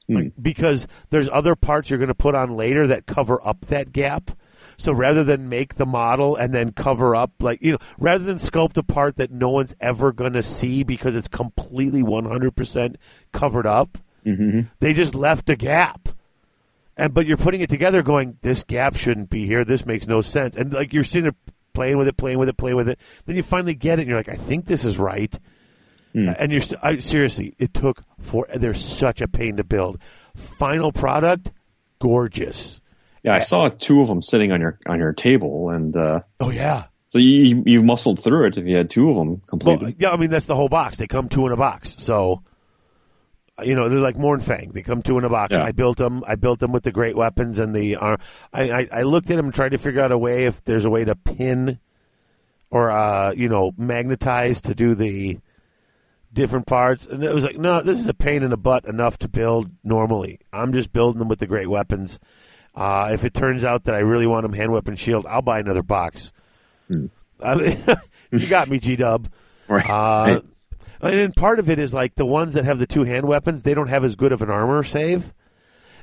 hmm. 0.08 0.16
like, 0.16 0.32
because 0.40 0.88
there's 1.10 1.28
other 1.28 1.54
parts 1.54 1.88
you're 1.88 2.00
going 2.00 2.08
to 2.08 2.14
put 2.14 2.34
on 2.34 2.56
later 2.56 2.86
that 2.86 3.06
cover 3.06 3.46
up 3.46 3.60
that 3.66 3.92
gap 3.92 4.32
so 4.80 4.92
rather 4.92 5.22
than 5.22 5.48
make 5.48 5.74
the 5.74 5.86
model 5.86 6.36
and 6.36 6.54
then 6.54 6.72
cover 6.72 7.14
up 7.14 7.32
like 7.40 7.60
you 7.60 7.72
know 7.72 7.78
rather 7.98 8.24
than 8.24 8.38
sculpt 8.38 8.78
a 8.78 8.82
part 8.82 9.16
that 9.16 9.30
no 9.30 9.50
one's 9.50 9.74
ever 9.80 10.10
going 10.10 10.32
to 10.32 10.42
see 10.42 10.82
because 10.82 11.14
it's 11.14 11.28
completely 11.28 12.02
100% 12.02 12.96
covered 13.32 13.66
up 13.66 13.98
mm-hmm. 14.24 14.60
they 14.80 14.92
just 14.92 15.14
left 15.14 15.50
a 15.50 15.56
gap. 15.56 16.08
And 16.96 17.14
but 17.14 17.26
you're 17.26 17.36
putting 17.36 17.60
it 17.60 17.70
together 17.70 18.02
going 18.02 18.38
this 18.42 18.62
gap 18.64 18.96
shouldn't 18.96 19.30
be 19.30 19.46
here. 19.46 19.64
This 19.64 19.86
makes 19.86 20.06
no 20.06 20.20
sense. 20.20 20.56
And 20.56 20.72
like 20.72 20.92
you're 20.92 21.04
sitting 21.04 21.24
there 21.24 21.54
playing 21.72 21.96
with 21.96 22.08
it 22.08 22.16
playing 22.16 22.38
with 22.38 22.48
it 22.48 22.56
playing 22.56 22.76
with 22.76 22.88
it. 22.88 22.98
Then 23.26 23.36
you 23.36 23.42
finally 23.42 23.74
get 23.74 23.98
it 23.98 24.02
and 24.02 24.08
you're 24.08 24.18
like 24.18 24.28
i 24.28 24.34
think 24.34 24.66
this 24.66 24.84
is 24.84 24.98
right. 24.98 25.38
Hmm. 26.12 26.30
And 26.38 26.50
you're 26.50 26.60
st- 26.60 26.80
I, 26.82 26.98
seriously 26.98 27.54
it 27.58 27.72
took 27.72 28.02
for 28.20 28.46
they're 28.54 28.74
such 28.74 29.20
a 29.20 29.28
pain 29.28 29.56
to 29.56 29.64
build. 29.64 29.98
Final 30.34 30.92
product 30.92 31.52
gorgeous 32.00 32.80
Yeah, 33.22 33.34
I 33.34 33.40
saw 33.40 33.68
two 33.68 34.00
of 34.00 34.08
them 34.08 34.22
sitting 34.22 34.52
on 34.52 34.60
your 34.60 34.78
on 34.86 34.98
your 34.98 35.12
table, 35.12 35.70
and 35.70 35.96
uh, 35.96 36.20
oh 36.40 36.50
yeah 36.50 36.86
so 37.08 37.18
you 37.18 37.62
you 37.66 37.82
muscled 37.82 38.22
through 38.22 38.46
it 38.46 38.56
if 38.56 38.66
you 38.66 38.76
had 38.76 38.88
two 38.88 39.10
of 39.10 39.16
them 39.16 39.42
well, 39.64 39.92
yeah 39.98 40.10
i 40.10 40.16
mean 40.16 40.30
that's 40.30 40.46
the 40.46 40.54
whole 40.54 40.68
box 40.68 40.96
they 40.96 41.08
come 41.08 41.28
two 41.28 41.44
in 41.44 41.50
a 41.50 41.56
box 41.56 41.96
so 41.98 42.40
you 43.64 43.74
know 43.74 43.88
they're 43.88 44.00
like 44.00 44.16
Mournfang. 44.16 44.72
They 44.72 44.82
come 44.82 45.02
two 45.02 45.18
in 45.18 45.24
a 45.24 45.28
box. 45.28 45.56
Yeah. 45.56 45.64
I 45.64 45.72
built 45.72 45.98
them. 45.98 46.24
I 46.26 46.36
built 46.36 46.60
them 46.60 46.72
with 46.72 46.82
the 46.82 46.92
great 46.92 47.16
weapons 47.16 47.58
and 47.58 47.74
the. 47.74 47.96
Uh, 47.96 48.16
I, 48.52 48.70
I 48.70 48.88
I 48.92 49.02
looked 49.02 49.30
at 49.30 49.36
them 49.36 49.46
and 49.46 49.54
tried 49.54 49.70
to 49.70 49.78
figure 49.78 50.00
out 50.00 50.12
a 50.12 50.18
way 50.18 50.46
if 50.46 50.62
there's 50.64 50.84
a 50.84 50.90
way 50.90 51.04
to 51.04 51.14
pin, 51.14 51.78
or 52.70 52.90
uh, 52.90 53.32
you 53.32 53.48
know 53.48 53.72
magnetize 53.76 54.62
to 54.62 54.74
do 54.74 54.94
the 54.94 55.38
different 56.32 56.66
parts. 56.66 57.06
And 57.06 57.24
it 57.24 57.34
was 57.34 57.44
like, 57.44 57.58
no, 57.58 57.82
this 57.82 57.98
is 57.98 58.08
a 58.08 58.14
pain 58.14 58.42
in 58.42 58.50
the 58.50 58.56
butt 58.56 58.84
enough 58.84 59.18
to 59.18 59.28
build 59.28 59.70
normally. 59.82 60.40
I'm 60.52 60.72
just 60.72 60.92
building 60.92 61.18
them 61.18 61.28
with 61.28 61.40
the 61.40 61.46
great 61.46 61.68
weapons. 61.68 62.20
Uh, 62.80 63.10
if 63.12 63.24
it 63.24 63.34
turns 63.34 63.62
out 63.64 63.84
that 63.84 63.94
I 63.94 63.98
really 63.98 64.26
want 64.26 64.42
them 64.44 64.54
hand 64.54 64.72
weapon 64.72 64.96
shield, 64.96 65.26
I'll 65.26 65.42
buy 65.42 65.58
another 65.60 65.82
box. 65.82 66.32
I 67.42 67.54
mean, 67.54 67.84
you 68.32 68.46
got 68.48 68.68
me, 68.68 68.78
G 68.78 68.96
Dub. 68.96 69.28
Right. 69.68 69.88
Uh, 69.88 70.40
Right. 71.02 71.12
and 71.12 71.20
then 71.20 71.32
part 71.32 71.58
of 71.60 71.70
it 71.70 71.78
is 71.78 71.94
like 71.94 72.14
the 72.16 72.26
ones 72.26 72.54
that 72.54 72.64
have 72.64 72.78
the 72.80 72.86
two 72.86 73.04
hand 73.04 73.26
weapons, 73.26 73.62
they 73.62 73.72
don't 73.74 73.86
have 73.88 74.02
as 74.04 74.16
good 74.16 74.32
of 74.32 74.42
an 74.42 74.50
armor 74.50 74.82
save, 74.82 75.32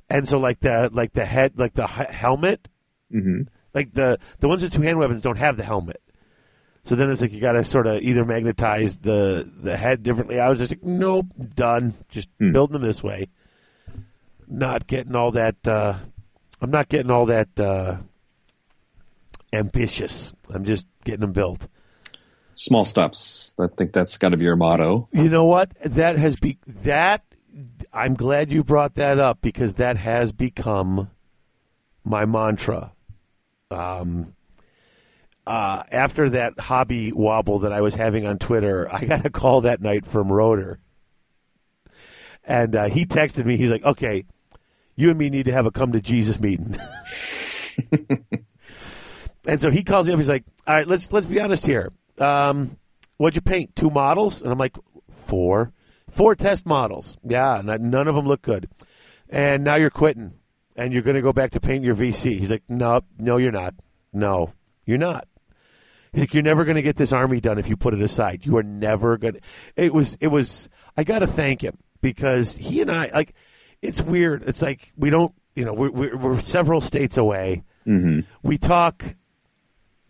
and 0.10 0.28
so 0.28 0.38
like 0.40 0.60
the 0.62 0.90
like 0.94 1.12
the 1.14 1.26
head 1.26 1.54
like 1.60 1.74
the 1.74 1.86
he- 1.88 2.14
helmet, 2.14 2.68
hmm 3.12 3.41
like 3.74 3.94
the 3.94 4.18
the 4.40 4.48
ones 4.48 4.64
with 4.64 4.72
two 4.74 4.82
hand 4.84 4.98
weapons 4.99 5.22
don't 5.22 5.36
have 5.38 5.58
the 5.58 5.64
helmet. 5.66 6.02
So 6.84 6.95
then 6.95 7.12
it's 7.12 7.20
like 7.22 7.34
you 7.34 7.41
got 7.41 7.52
to 7.54 7.64
sort 7.66 7.86
of 7.88 8.02
either 8.02 8.24
magnetize 8.24 8.99
the 8.99 9.52
the 9.62 9.76
head 9.76 10.02
differently. 10.04 10.40
I 10.40 10.48
was 10.48 10.60
just 10.60 10.72
like, 10.72 10.84
nope, 10.84 11.26
done. 11.56 11.94
Just 12.10 12.30
Hmm. 12.40 12.52
building 12.54 12.74
them 12.74 12.84
this 12.84 13.04
way. 13.04 13.28
Not 14.48 14.88
getting 14.88 15.16
all 15.16 15.32
that. 15.32 15.68
Uh, 15.68 15.95
I'm 16.62 16.72
not 16.72 16.90
getting 16.90 17.12
all 17.12 17.28
that 17.28 17.60
uh, 17.60 17.98
ambitious. 19.54 20.34
I'm 20.54 20.66
just 20.66 20.86
getting 21.04 21.22
them 21.22 21.34
built. 21.34 21.68
Small 22.54 22.86
steps. 22.86 23.54
I 23.60 23.68
think 23.68 23.94
that's 23.94 24.18
got 24.18 24.30
to 24.30 24.38
be 24.38 24.46
your 24.46 24.56
motto. 24.56 25.08
You 25.14 25.30
know 25.30 25.46
what? 25.46 25.72
That 25.86 26.18
has 26.18 26.36
be 26.36 26.58
that. 26.84 27.24
I'm 27.94 28.16
glad 28.16 28.52
you 28.52 28.64
brought 28.64 28.96
that 28.96 29.20
up 29.20 29.42
because 29.42 29.76
that 29.76 29.98
has 29.98 30.32
become 30.32 31.10
my 32.04 32.26
mantra. 32.26 32.94
Um, 33.70 34.34
uh, 35.46 35.84
after 35.92 36.30
that 36.32 36.60
hobby 36.60 37.12
wobble 37.12 37.60
that 37.60 37.72
I 37.72 37.82
was 37.82 37.96
having 37.96 38.26
on 38.26 38.38
Twitter, 38.38 38.92
I 38.92 39.06
got 39.06 39.26
a 39.26 39.30
call 39.30 39.62
that 39.62 39.82
night 39.82 40.06
from 40.06 40.32
Roder, 40.32 40.80
and 42.44 42.76
uh, 42.76 42.86
he 42.86 43.06
texted 43.06 43.46
me. 43.46 43.56
He's 43.58 43.72
like, 43.72 43.84
"Okay, 43.86 44.26
you 44.98 45.10
and 45.10 45.18
me 45.18 45.30
need 45.30 45.45
to 45.45 45.53
have 45.53 45.65
a 45.65 45.72
come 45.72 45.94
to 45.94 46.02
Jesus 46.02 46.38
meeting." 46.41 46.78
and 49.48 49.61
so 49.61 49.72
he 49.72 49.84
calls 49.84 50.07
me 50.07 50.14
up. 50.14 50.19
He's 50.19 50.28
like, 50.28 50.44
"All 50.68 50.76
right, 50.76 50.88
let's 50.88 51.14
let's 51.14 51.26
be 51.26 51.40
honest 51.40 51.65
here. 51.65 51.94
Um, 52.19 52.78
what'd 53.15 53.36
you 53.36 53.41
paint? 53.41 53.78
Two 53.78 53.90
models?" 53.90 54.41
And 54.41 54.52
I'm 54.52 54.57
like, 54.57 54.76
four, 55.28 55.74
four 56.10 56.36
test 56.36 56.65
models. 56.65 57.18
Yeah, 57.24 57.61
not, 57.64 57.82
none 57.82 58.07
of 58.07 58.15
them 58.15 58.26
look 58.26 58.41
good. 58.41 58.69
And 59.30 59.64
now 59.64 59.76
you're 59.76 59.90
quitting, 59.90 60.34
and 60.76 60.94
you're 60.94 61.02
going 61.02 61.15
to 61.15 61.22
go 61.22 61.34
back 61.34 61.52
to 61.52 61.60
paint 61.60 61.84
your 61.84 61.95
VC. 61.95 62.40
He's 62.40 62.49
like, 62.49 62.64
"No, 62.69 63.02
no, 63.19 63.38
you're 63.38 63.52
not. 63.52 63.76
No, 64.14 64.53
you're 64.86 64.98
not." 64.98 65.28
He's 66.14 66.22
like, 66.22 66.34
"You're 66.34 66.44
never 66.44 66.64
going 66.64 66.76
to 66.76 66.82
get 66.82 66.95
this 66.95 67.11
army 67.11 67.41
done 67.41 67.60
if 67.60 67.68
you 67.68 67.76
put 67.76 67.94
it 67.94 68.02
aside. 68.02 68.45
You 68.45 68.57
are 68.57 68.64
never 68.64 69.18
going." 69.18 69.34
to 69.36 69.41
It 69.76 69.94
was. 69.94 70.18
It 70.22 70.28
was. 70.28 70.69
I 70.95 71.03
got 71.03 71.19
to 71.19 71.28
thank 71.28 71.61
him 71.61 71.78
because 72.02 72.56
he 72.56 72.82
and 72.82 72.90
I 72.90 73.10
like. 73.14 73.34
It's 73.82 74.02
weird. 74.02 74.44
It's 74.48 74.62
like 74.62 74.91
we 74.98 75.10
don't. 75.10 75.34
You 75.56 75.66
know, 75.66 75.74
we're, 75.74 75.90
we're, 75.91 76.18
we're 76.18 76.40
several 76.40 76.82
states 76.82 77.18
away. 77.18 77.64
hmm 77.86 78.20
We 78.44 78.58
talk 78.58 79.16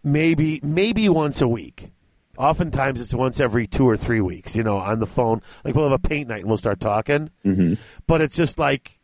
maybe 0.03 0.59
maybe 0.63 1.09
once 1.09 1.41
a 1.41 1.47
week. 1.47 1.91
Oftentimes 2.37 3.01
it's 3.01 3.13
once 3.13 3.39
every 3.39 3.65
two 3.65 3.87
or 3.89 3.97
three 3.97 4.21
weeks. 4.21 4.55
You 4.55 4.63
know, 4.63 4.77
on 4.77 4.99
the 4.99 5.07
phone. 5.07 5.41
Like 5.63 5.75
we'll 5.75 5.89
have 5.89 5.99
a 6.03 6.07
paint 6.07 6.29
night 6.29 6.39
and 6.41 6.47
we'll 6.47 6.57
start 6.57 6.79
talking. 6.79 7.29
hmm 7.43 7.73
But 8.07 8.21
it's 8.21 8.35
just 8.35 8.59
like, 8.59 8.99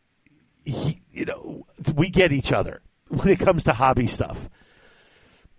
he, 0.65 1.02
you 1.11 1.26
know, 1.26 1.65
we 1.95 2.10
get 2.10 2.31
each 2.31 2.52
other 2.52 2.81
when 3.07 3.30
it 3.30 3.40
comes 3.40 3.64
to 3.65 3.73
hobby 3.73 4.07
stuff. 4.07 4.49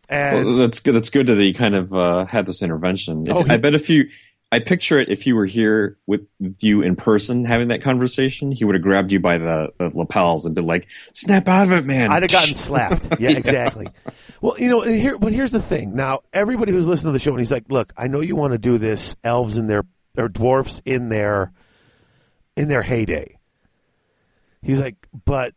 And 0.09 0.45
Well, 0.47 0.57
that's 0.59 0.81
good. 0.81 0.95
That's 0.95 1.11
good 1.11 1.27
that 1.29 1.39
he 1.39 1.53
kind 1.55 1.75
of 1.75 1.95
uh, 1.95 2.27
had 2.27 2.47
this 2.47 2.63
intervention. 2.63 3.25
Oh, 3.31 3.43
he- 3.43 3.51
I 3.51 3.57
bet 3.57 3.75
if 3.75 3.89
you, 3.89 4.09
I 4.55 4.61
picture 4.61 5.01
it 5.01 5.09
if 5.09 5.27
you 5.27 5.35
were 5.35 5.47
here 5.47 5.99
with 6.07 6.29
you 6.39 6.81
in 6.81 6.95
person 6.95 7.45
having 7.45 7.69
that 7.69 7.83
conversation, 7.83 8.53
he 8.53 8.65
would 8.65 8.77
have 8.77 8.83
grabbed 8.83 9.11
you 9.11 9.19
by 9.19 9.39
the, 9.39 9.73
the 9.79 9.91
lapels 9.93 10.47
and 10.47 10.55
been 10.55 10.65
like, 10.65 10.87
"Snap 11.13 11.49
out 11.49 11.67
of 11.67 11.73
it, 11.73 11.85
man!" 11.85 12.13
I'd 12.13 12.23
have 12.23 12.31
gotten 12.31 12.55
slapped. 12.55 13.19
Yeah, 13.19 13.31
exactly. 13.31 13.89
Well, 14.41 14.55
you 14.57 14.69
know, 14.69 14.83
and 14.83 14.95
here, 14.95 15.19
but 15.19 15.33
here's 15.33 15.51
the 15.51 15.61
thing. 15.61 15.97
Now, 15.97 16.21
everybody 16.33 16.71
who's 16.71 16.87
listening 16.87 17.09
to 17.09 17.13
the 17.15 17.19
show, 17.19 17.33
and 17.33 17.41
he's 17.41 17.51
like, 17.51 17.65
"Look, 17.69 17.93
I 17.97 18.07
know 18.07 18.21
you 18.21 18.37
want 18.37 18.53
to 18.53 18.59
do 18.59 18.79
this 18.79 19.17
elves 19.25 19.57
in 19.57 19.67
their 19.67 19.83
or 20.17 20.29
dwarfs 20.29 20.81
in 20.85 21.09
their 21.09 21.51
in 22.57 22.69
their 22.69 22.83
heyday." 22.83 23.39
He's 24.63 24.79
like, 24.79 24.95
"But 25.25 25.55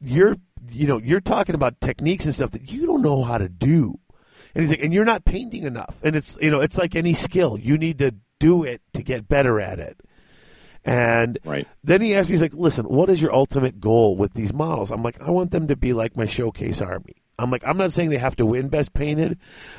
you're, 0.00 0.36
you 0.70 0.86
know, 0.86 1.00
you're 1.00 1.20
talking 1.20 1.56
about 1.56 1.80
techniques 1.80 2.26
and 2.26 2.34
stuff 2.34 2.52
that 2.52 2.70
you 2.70 2.86
don't 2.86 3.02
know 3.02 3.24
how 3.24 3.38
to 3.38 3.48
do." 3.48 3.98
And 4.54 4.62
he's 4.62 4.70
like, 4.70 4.82
"And 4.82 4.92
you're 4.92 5.04
not 5.04 5.24
painting 5.24 5.64
enough." 5.64 5.96
And 6.02 6.14
it's, 6.16 6.38
you 6.40 6.50
know, 6.50 6.60
it's 6.60 6.78
like 6.78 6.94
any 6.94 7.14
skill. 7.14 7.58
You 7.58 7.76
need 7.76 7.98
to 7.98 8.14
do 8.40 8.62
it 8.64 8.82
to 8.92 9.02
get 9.02 9.28
better 9.28 9.60
at 9.60 9.78
it. 9.78 10.00
And 10.84 11.38
Right. 11.44 11.66
then 11.82 12.02
he 12.02 12.14
asked 12.14 12.28
me, 12.28 12.34
he's 12.34 12.42
like, 12.42 12.52
listen, 12.54 12.84
what 12.84 13.08
is 13.08 13.22
your 13.22 13.32
ultimate 13.32 13.80
goal 13.80 14.16
with 14.16 14.34
these 14.34 14.52
models? 14.52 14.90
I'm 14.90 15.02
like, 15.02 15.20
I 15.20 15.30
want 15.30 15.50
them 15.50 15.66
to 15.68 15.76
be 15.76 15.92
like 15.94 16.16
my 16.16 16.26
showcase 16.26 16.82
army. 16.82 17.14
I'm 17.38 17.50
like, 17.50 17.66
I'm 17.66 17.78
not 17.78 17.92
saying 17.92 18.10
they 18.10 18.18
have 18.18 18.36
to 18.36 18.46
win 18.46 18.68
best 18.68 18.92
painted, 18.92 19.38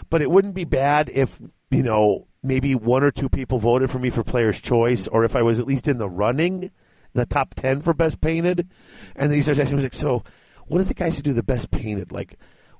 but 0.10 0.22
it 0.22 0.32
wouldn't 0.32 0.56
be 0.56 0.64
bad 0.64 1.12
if, 1.14 1.40
you 1.70 1.84
know, 1.84 2.28
maybe 2.42 2.74
one 2.76 3.04
or 3.04 3.12
two 3.12 3.30
people 3.30 3.60
voted 3.60 3.92
for 3.92 4.00
me 4.00 4.10
for 4.10 4.24
player's 4.24 4.60
choice, 4.60 5.08
or 5.08 5.24
if 5.24 5.36
I 5.36 5.42
was 5.42 5.60
at 5.60 5.68
least 5.68 5.88
in 5.88 6.00
the 6.00 6.10
running, 6.10 6.72
the 7.14 7.26
top 7.26 7.54
10 7.54 7.82
for 7.82 7.94
best 7.94 8.20
painted. 8.20 8.68
And 9.16 9.30
then 9.32 9.38
he 9.38 9.44
starts 9.44 9.60
asking 9.60 9.78
me, 9.78 9.84
he's 9.84 9.94
like, 9.94 10.02
so 10.02 10.24
what 10.68 10.82
are 10.82 10.86
the 10.86 10.94
guys 10.96 11.18
who 11.18 11.22
do 11.22 11.34
the 11.34 11.44
best 11.44 11.70
painted? 11.72 12.12
Like, 12.12 12.36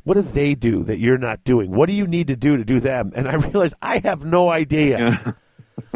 what 0.06 0.14
do 0.14 0.22
they 0.22 0.56
do 0.56 0.84
that 0.84 1.00
you're 1.00 1.18
not 1.18 1.44
doing? 1.44 1.72
What 1.72 1.90
do 1.90 1.94
you 1.94 2.08
need 2.08 2.28
to 2.28 2.36
do 2.36 2.56
to 2.56 2.64
do 2.64 2.80
them? 2.80 3.12
And 3.16 3.28
I 3.28 3.36
realized 3.36 3.74
I 3.82 3.98
have 4.00 4.24
no 4.24 4.50
idea. 4.50 4.98
Yeah. 5.00 5.32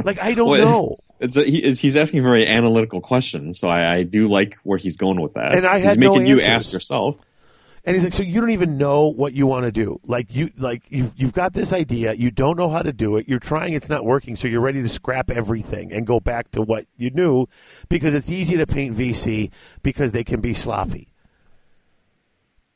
Like, 0.03 0.19
I 0.19 0.33
don't 0.33 0.49
Well, 0.49 0.65
know. 0.65 0.97
It's 1.21 1.37
a, 1.37 1.43
he, 1.43 1.73
he's 1.73 1.95
asking 1.95 2.19
a 2.19 2.23
very 2.23 2.45
analytical 2.45 2.99
question, 2.99 3.53
so 3.53 3.69
I, 3.69 3.95
I 3.95 4.03
do 4.03 4.27
like 4.27 4.55
where 4.63 4.77
he's 4.77 4.97
going 4.97 5.21
with 5.21 5.33
that. 5.33 5.55
And 5.55 5.65
I 5.65 5.77
he's 5.79 5.85
had 5.85 5.99
no 5.99 6.11
making 6.11 6.27
you 6.27 6.41
ask 6.41 6.73
yourself. 6.73 7.17
And 7.85 7.95
he's 7.95 8.03
like, 8.03 8.13
so 8.13 8.23
you 8.23 8.41
don't 8.41 8.51
even 8.51 8.77
know 8.77 9.07
what 9.07 9.33
you 9.33 9.47
want 9.47 9.65
to 9.65 9.71
do. 9.71 9.99
Like 10.05 10.33
you, 10.35 10.51
like 10.57 10.83
you've 10.89 11.13
you've 11.15 11.33
got 11.33 11.53
this 11.53 11.71
idea, 11.73 12.13
you 12.13 12.29
don't 12.29 12.57
know 12.57 12.69
how 12.69 12.81
to 12.81 12.91
do 12.93 13.17
it. 13.17 13.27
You're 13.27 13.39
trying, 13.39 13.73
it's 13.73 13.89
not 13.89 14.05
working, 14.05 14.35
so 14.35 14.47
you're 14.47 14.61
ready 14.61 14.81
to 14.81 14.89
scrap 14.89 15.31
everything 15.31 15.91
and 15.93 16.05
go 16.05 16.19
back 16.19 16.51
to 16.51 16.61
what 16.61 16.85
you 16.97 17.09
knew, 17.09 17.47
because 17.87 18.15
it's 18.15 18.29
easy 18.29 18.57
to 18.57 18.67
paint 18.67 18.97
VC 18.97 19.51
because 19.81 20.11
they 20.11 20.23
can 20.23 20.41
be 20.41 20.53
sloppy. 20.53 21.08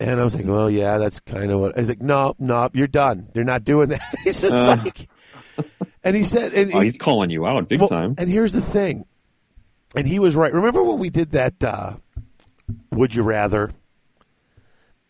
And 0.04 0.20
I 0.20 0.24
was 0.24 0.36
like, 0.36 0.46
well, 0.46 0.70
yeah, 0.70 0.98
that's 0.98 1.20
kind 1.22 1.50
of 1.52 1.60
what. 1.62 1.76
I 1.78 1.80
was 1.80 1.90
like, 1.90 2.02
no, 2.02 2.36
no, 2.38 2.70
you're 2.74 2.88
done. 2.88 3.30
They're 3.34 3.44
not 3.44 3.64
doing 3.64 3.90
that. 3.90 4.02
He's 4.24 4.42
just 4.42 4.54
Uh. 4.54 4.78
like, 4.84 5.08
and 6.04 6.16
he 6.16 6.24
said, 6.26 6.54
and 6.54 6.74
Oh, 6.74 6.80
he- 6.80 6.86
he's 6.86 6.98
calling 6.98 7.30
you 7.30 7.46
out 7.46 7.70
big 7.70 7.80
well, 7.80 7.90
time. 7.90 8.16
And 8.18 8.30
here's 8.30 8.52
the 8.54 8.62
thing, 8.62 9.06
and 9.96 10.06
he 10.08 10.20
was 10.20 10.36
right. 10.36 10.54
Remember 10.54 10.84
when 10.84 11.00
we 11.00 11.10
did 11.10 11.32
that? 11.32 11.64
Uh, 11.64 11.94
would 12.92 13.16
you 13.16 13.24
rather? 13.24 13.72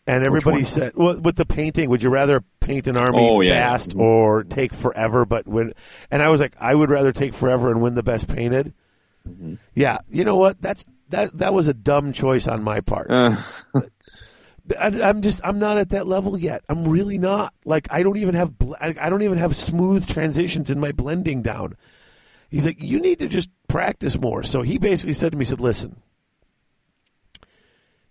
And 0.06 0.26
everybody 0.26 0.64
said, 0.64 0.92
well, 0.94 1.18
with 1.18 1.36
the 1.36 1.46
painting, 1.46 1.88
would 1.88 2.02
you 2.02 2.10
rather 2.10 2.42
paint 2.60 2.86
an 2.86 2.96
army 2.96 3.18
Oh, 3.20 3.40
yeah, 3.40 3.52
fast 3.70 3.92
Mhm. 3.96 4.00
or 4.00 4.44
take 4.44 4.74
forever 4.74 5.24
but 5.24 5.48
when, 5.48 5.72
And 6.10 6.20
I 6.22 6.28
was 6.28 6.40
like, 6.42 6.54
I 6.60 6.74
would 6.74 6.90
rather 6.90 7.10
take 7.12 7.32
forever 7.32 7.70
and 7.70 7.80
win 7.80 7.94
the 7.94 8.02
best 8.02 8.28
painted. 8.28 8.74
Mm-hmm. 9.26 9.54
Yeah, 9.74 9.98
you 10.10 10.24
know 10.24 10.36
what? 10.36 10.60
That's 10.60 10.84
that. 11.08 11.36
That 11.38 11.54
was 11.54 11.68
a 11.68 11.74
dumb 11.74 12.12
choice 12.12 12.46
on 12.46 12.62
my 12.62 12.80
part. 12.86 13.10
Uh, 13.10 13.36
I, 14.78 14.86
I'm 14.86 15.22
just 15.22 15.40
I'm 15.44 15.58
not 15.58 15.76
at 15.78 15.90
that 15.90 16.06
level 16.06 16.38
yet. 16.38 16.64
I'm 16.68 16.88
really 16.88 17.18
not. 17.18 17.52
Like 17.64 17.88
I 17.90 18.02
don't 18.02 18.16
even 18.16 18.34
have 18.34 18.52
I 18.80 19.10
don't 19.10 19.22
even 19.22 19.38
have 19.38 19.56
smooth 19.56 20.06
transitions 20.06 20.70
in 20.70 20.80
my 20.80 20.92
blending 20.92 21.42
down. 21.42 21.76
He's 22.48 22.64
like, 22.64 22.82
you 22.82 23.00
need 23.00 23.18
to 23.18 23.28
just 23.28 23.50
practice 23.68 24.18
more. 24.18 24.42
So 24.44 24.62
he 24.62 24.78
basically 24.78 25.14
said 25.14 25.32
to 25.32 25.38
me, 25.38 25.44
he 25.44 25.48
said, 25.48 25.60
listen, 25.60 26.00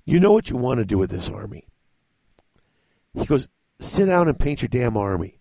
you 0.05 0.19
know 0.19 0.33
what 0.33 0.49
you 0.49 0.57
want 0.57 0.79
to 0.79 0.85
do 0.85 0.97
with 0.97 1.09
this 1.09 1.29
army. 1.29 1.65
He 3.13 3.25
goes, 3.25 3.47
sit 3.79 4.07
down 4.07 4.27
and 4.27 4.37
paint 4.37 4.61
your 4.61 4.69
damn 4.69 4.97
army. 4.97 5.39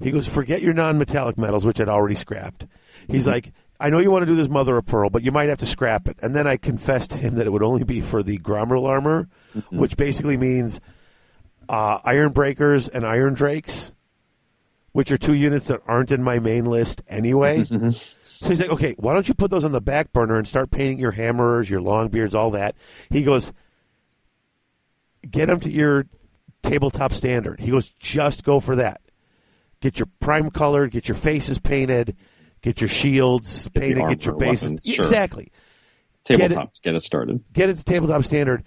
He 0.00 0.10
goes, 0.10 0.26
forget 0.26 0.62
your 0.62 0.72
non-metallic 0.72 1.38
metals, 1.38 1.64
which 1.64 1.80
I'd 1.80 1.88
already 1.88 2.16
scrapped. 2.16 2.66
He's 3.06 3.26
like, 3.26 3.52
I 3.78 3.88
know 3.88 3.98
you 3.98 4.10
want 4.10 4.22
to 4.22 4.30
do 4.30 4.34
this 4.34 4.48
mother 4.48 4.76
of 4.76 4.86
pearl, 4.86 5.10
but 5.10 5.22
you 5.22 5.30
might 5.30 5.48
have 5.48 5.58
to 5.58 5.66
scrap 5.66 6.08
it. 6.08 6.18
And 6.20 6.34
then 6.34 6.46
I 6.46 6.56
confessed 6.56 7.10
to 7.10 7.18
him 7.18 7.36
that 7.36 7.46
it 7.46 7.50
would 7.50 7.62
only 7.62 7.84
be 7.84 8.00
for 8.00 8.22
the 8.22 8.38
Gromril 8.38 8.88
armor, 8.88 9.28
which 9.70 9.96
basically 9.96 10.36
means 10.36 10.80
uh, 11.68 11.98
Iron 12.04 12.32
Breakers 12.32 12.88
and 12.88 13.06
Iron 13.06 13.34
Drakes, 13.34 13.92
which 14.92 15.10
are 15.10 15.18
two 15.18 15.34
units 15.34 15.68
that 15.68 15.80
aren't 15.86 16.10
in 16.10 16.22
my 16.22 16.38
main 16.38 16.66
list 16.66 17.02
anyway. 17.08 17.64
So 18.42 18.48
he's 18.48 18.60
like, 18.60 18.70
okay, 18.70 18.96
why 18.98 19.14
don't 19.14 19.28
you 19.28 19.34
put 19.34 19.52
those 19.52 19.64
on 19.64 19.70
the 19.70 19.80
back 19.80 20.12
burner 20.12 20.36
and 20.36 20.48
start 20.48 20.72
painting 20.72 20.98
your 20.98 21.12
hammerers, 21.12 21.70
your 21.70 21.80
longbeards, 21.80 22.34
all 22.34 22.50
that? 22.50 22.74
He 23.08 23.22
goes, 23.22 23.52
get 25.30 25.46
them 25.46 25.60
to 25.60 25.70
your 25.70 26.06
tabletop 26.62 27.12
standard. 27.12 27.60
He 27.60 27.70
goes, 27.70 27.90
just 27.90 28.42
go 28.42 28.58
for 28.58 28.74
that. 28.76 29.00
Get 29.80 30.00
your 30.00 30.08
prime 30.18 30.50
colored, 30.50 30.90
get 30.90 31.06
your 31.06 31.14
faces 31.14 31.60
painted, 31.60 32.16
get 32.62 32.80
your 32.80 32.88
shields 32.88 33.68
painted, 33.68 34.08
get 34.08 34.26
your 34.26 34.34
bases. 34.34 34.70
weapons, 34.70 34.86
sure. 34.86 35.04
Exactly. 35.04 35.52
tabletop, 36.24 36.72
get 36.82 36.96
it 36.96 37.02
started. 37.04 37.44
Get 37.52 37.68
it 37.68 37.76
to 37.76 37.84
tabletop 37.84 38.24
standard. 38.24 38.64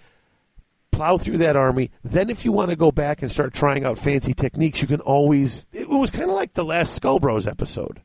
Plow 0.96 1.18
through 1.18 1.36
that 1.38 1.56
army. 1.56 1.90
Then, 2.02 2.30
if 2.30 2.44
you 2.46 2.52
want 2.52 2.70
to 2.70 2.76
go 2.76 2.90
back 2.90 3.20
and 3.20 3.30
start 3.30 3.52
trying 3.52 3.84
out 3.84 3.98
fancy 3.98 4.32
techniques, 4.32 4.80
you 4.80 4.88
can 4.88 5.00
always. 5.02 5.66
It 5.72 5.90
was 5.90 6.10
kind 6.10 6.24
of 6.30 6.34
like 6.36 6.54
the 6.54 6.64
last 6.64 6.94
Skull 6.94 7.18
Bros 7.20 7.46
episode, 7.46 8.00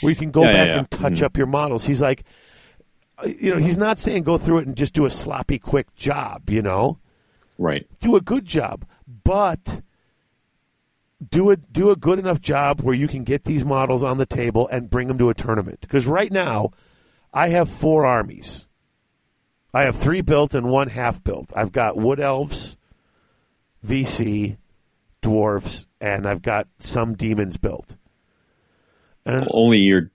where 0.00 0.10
you 0.10 0.16
can 0.16 0.30
go 0.30 0.42
Yeah, 0.42 0.50
yeah, 0.50 0.56
back 0.56 0.68
yeah. 0.68 0.78
and 0.78 0.90
touch 0.92 1.12
Mhm. 1.14 1.22
up 1.24 1.36
your 1.36 1.48
models. 1.48 1.84
He's 1.86 2.00
like, 2.00 2.22
uh, 3.18 3.26
you 3.26 3.52
know, 3.52 3.58
he's 3.60 3.76
not 3.76 3.98
saying 3.98 4.22
go 4.22 4.38
through 4.38 4.58
it 4.58 4.66
and 4.68 4.76
just 4.76 4.94
do 4.94 5.04
a 5.04 5.10
sloppy, 5.10 5.58
quick 5.58 5.92
job. 5.96 6.48
You 6.48 6.62
know, 6.62 6.98
Right. 7.58 7.86
do 8.00 8.14
a 8.14 8.20
good 8.20 8.44
job, 8.46 8.84
but 9.24 9.82
do 11.28 11.50
a 11.50 11.56
do 11.56 11.90
a 11.90 11.96
good 11.96 12.20
enough 12.20 12.40
job 12.40 12.82
where 12.82 12.94
you 12.94 13.08
can 13.08 13.24
get 13.24 13.44
these 13.44 13.64
models 13.64 14.04
on 14.04 14.16
the 14.18 14.26
table 14.26 14.68
and 14.68 14.88
bring 14.90 15.08
them 15.08 15.18
to 15.18 15.28
a 15.28 15.34
tournament. 15.34 15.80
Because 15.80 16.06
right 16.06 16.30
now, 16.30 16.70
I 17.34 17.48
have 17.48 17.68
four 17.68 18.06
armies. 18.06 18.66
I 19.72 19.82
have 19.82 19.96
three 19.96 20.20
built 20.20 20.54
and 20.54 20.68
one 20.70 20.88
half 20.88 21.22
built. 21.22 21.52
I've 21.54 21.72
got 21.72 21.96
wood 21.96 22.20
elves, 22.20 22.76
VC, 23.86 24.56
dwarves, 25.22 25.86
and 26.00 26.26
I've 26.26 26.42
got 26.42 26.66
some 26.78 27.14
demons 27.14 27.56
built. 27.56 27.96
And 29.24 29.46
Only 29.50 29.78
your 29.78 30.10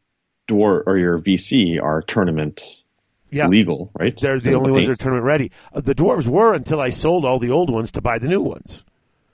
dwarf 0.48 0.84
or 0.86 0.98
your 0.98 1.18
VC 1.18 1.82
are 1.82 2.02
tournament 2.02 2.62
yeah, 3.32 3.48
legal, 3.48 3.92
right? 3.98 4.18
they're 4.20 4.40
the 4.40 4.54
only 4.54 4.72
ones 4.72 4.88
that 4.88 4.94
are 4.94 4.96
tournament 4.96 5.26
ready. 5.26 5.52
Uh, 5.74 5.82
the 5.82 5.96
dwarves 5.96 6.28
were 6.28 6.54
until 6.54 6.80
I 6.80 6.90
sold 6.90 7.26
all 7.26 7.40
the 7.40 7.52
old 7.52 7.70
ones 7.70 7.92
to 7.92 8.02
buy 8.02 8.20
the 8.20 8.28
new 8.28 8.42
ones. 8.42 8.84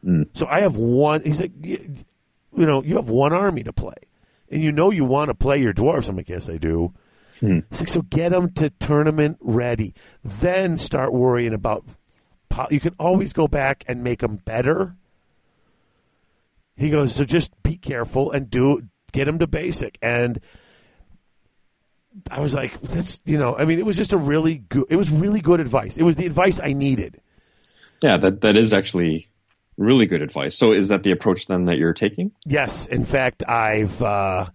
Mm. 0.05 0.27
So 0.33 0.47
I 0.47 0.61
have 0.61 0.75
one. 0.75 1.21
He's 1.23 1.41
like, 1.41 1.51
you, 1.61 1.95
you 2.55 2.65
know, 2.65 2.83
you 2.83 2.95
have 2.95 3.09
one 3.09 3.33
army 3.33 3.63
to 3.63 3.73
play, 3.73 3.95
and 4.49 4.61
you 4.61 4.71
know 4.71 4.91
you 4.91 5.05
want 5.05 5.29
to 5.29 5.35
play 5.35 5.61
your 5.61 5.73
dwarves. 5.73 6.09
I'm 6.09 6.15
like, 6.15 6.29
yes, 6.29 6.49
I 6.49 6.57
do. 6.57 6.93
Hmm. 7.41 7.59
So 7.71 8.03
get 8.03 8.31
them 8.31 8.53
to 8.53 8.69
tournament 8.69 9.37
ready. 9.41 9.93
Then 10.23 10.77
start 10.77 11.11
worrying 11.11 11.53
about. 11.53 11.83
You 12.69 12.79
can 12.79 12.95
always 12.99 13.33
go 13.33 13.47
back 13.47 13.83
and 13.87 14.03
make 14.03 14.19
them 14.19 14.35
better. 14.35 14.95
He 16.75 16.89
goes, 16.89 17.15
so 17.15 17.23
just 17.23 17.51
be 17.63 17.77
careful 17.77 18.31
and 18.31 18.49
do 18.49 18.87
get 19.11 19.25
them 19.25 19.39
to 19.39 19.47
basic. 19.47 19.97
And 20.01 20.39
I 22.29 22.39
was 22.39 22.53
like, 22.53 22.79
that's 22.81 23.21
you 23.25 23.37
know, 23.37 23.55
I 23.55 23.65
mean, 23.65 23.79
it 23.79 23.85
was 23.85 23.97
just 23.97 24.13
a 24.13 24.17
really 24.17 24.59
good. 24.59 24.85
It 24.89 24.97
was 24.97 25.09
really 25.09 25.41
good 25.41 25.59
advice. 25.59 25.97
It 25.97 26.03
was 26.03 26.15
the 26.15 26.25
advice 26.25 26.59
I 26.61 26.73
needed. 26.73 27.19
Yeah, 28.01 28.17
that 28.17 28.41
that 28.41 28.55
is 28.55 28.73
actually 28.73 29.29
really 29.77 30.05
good 30.05 30.21
advice. 30.21 30.57
So 30.57 30.73
is 30.73 30.89
that 30.89 31.03
the 31.03 31.11
approach 31.11 31.47
then 31.47 31.65
that 31.65 31.77
you're 31.77 31.93
taking? 31.93 32.31
Yes, 32.45 32.85
in 32.87 33.05
fact, 33.05 33.43
I've 33.47 34.01
uh, 34.01 34.49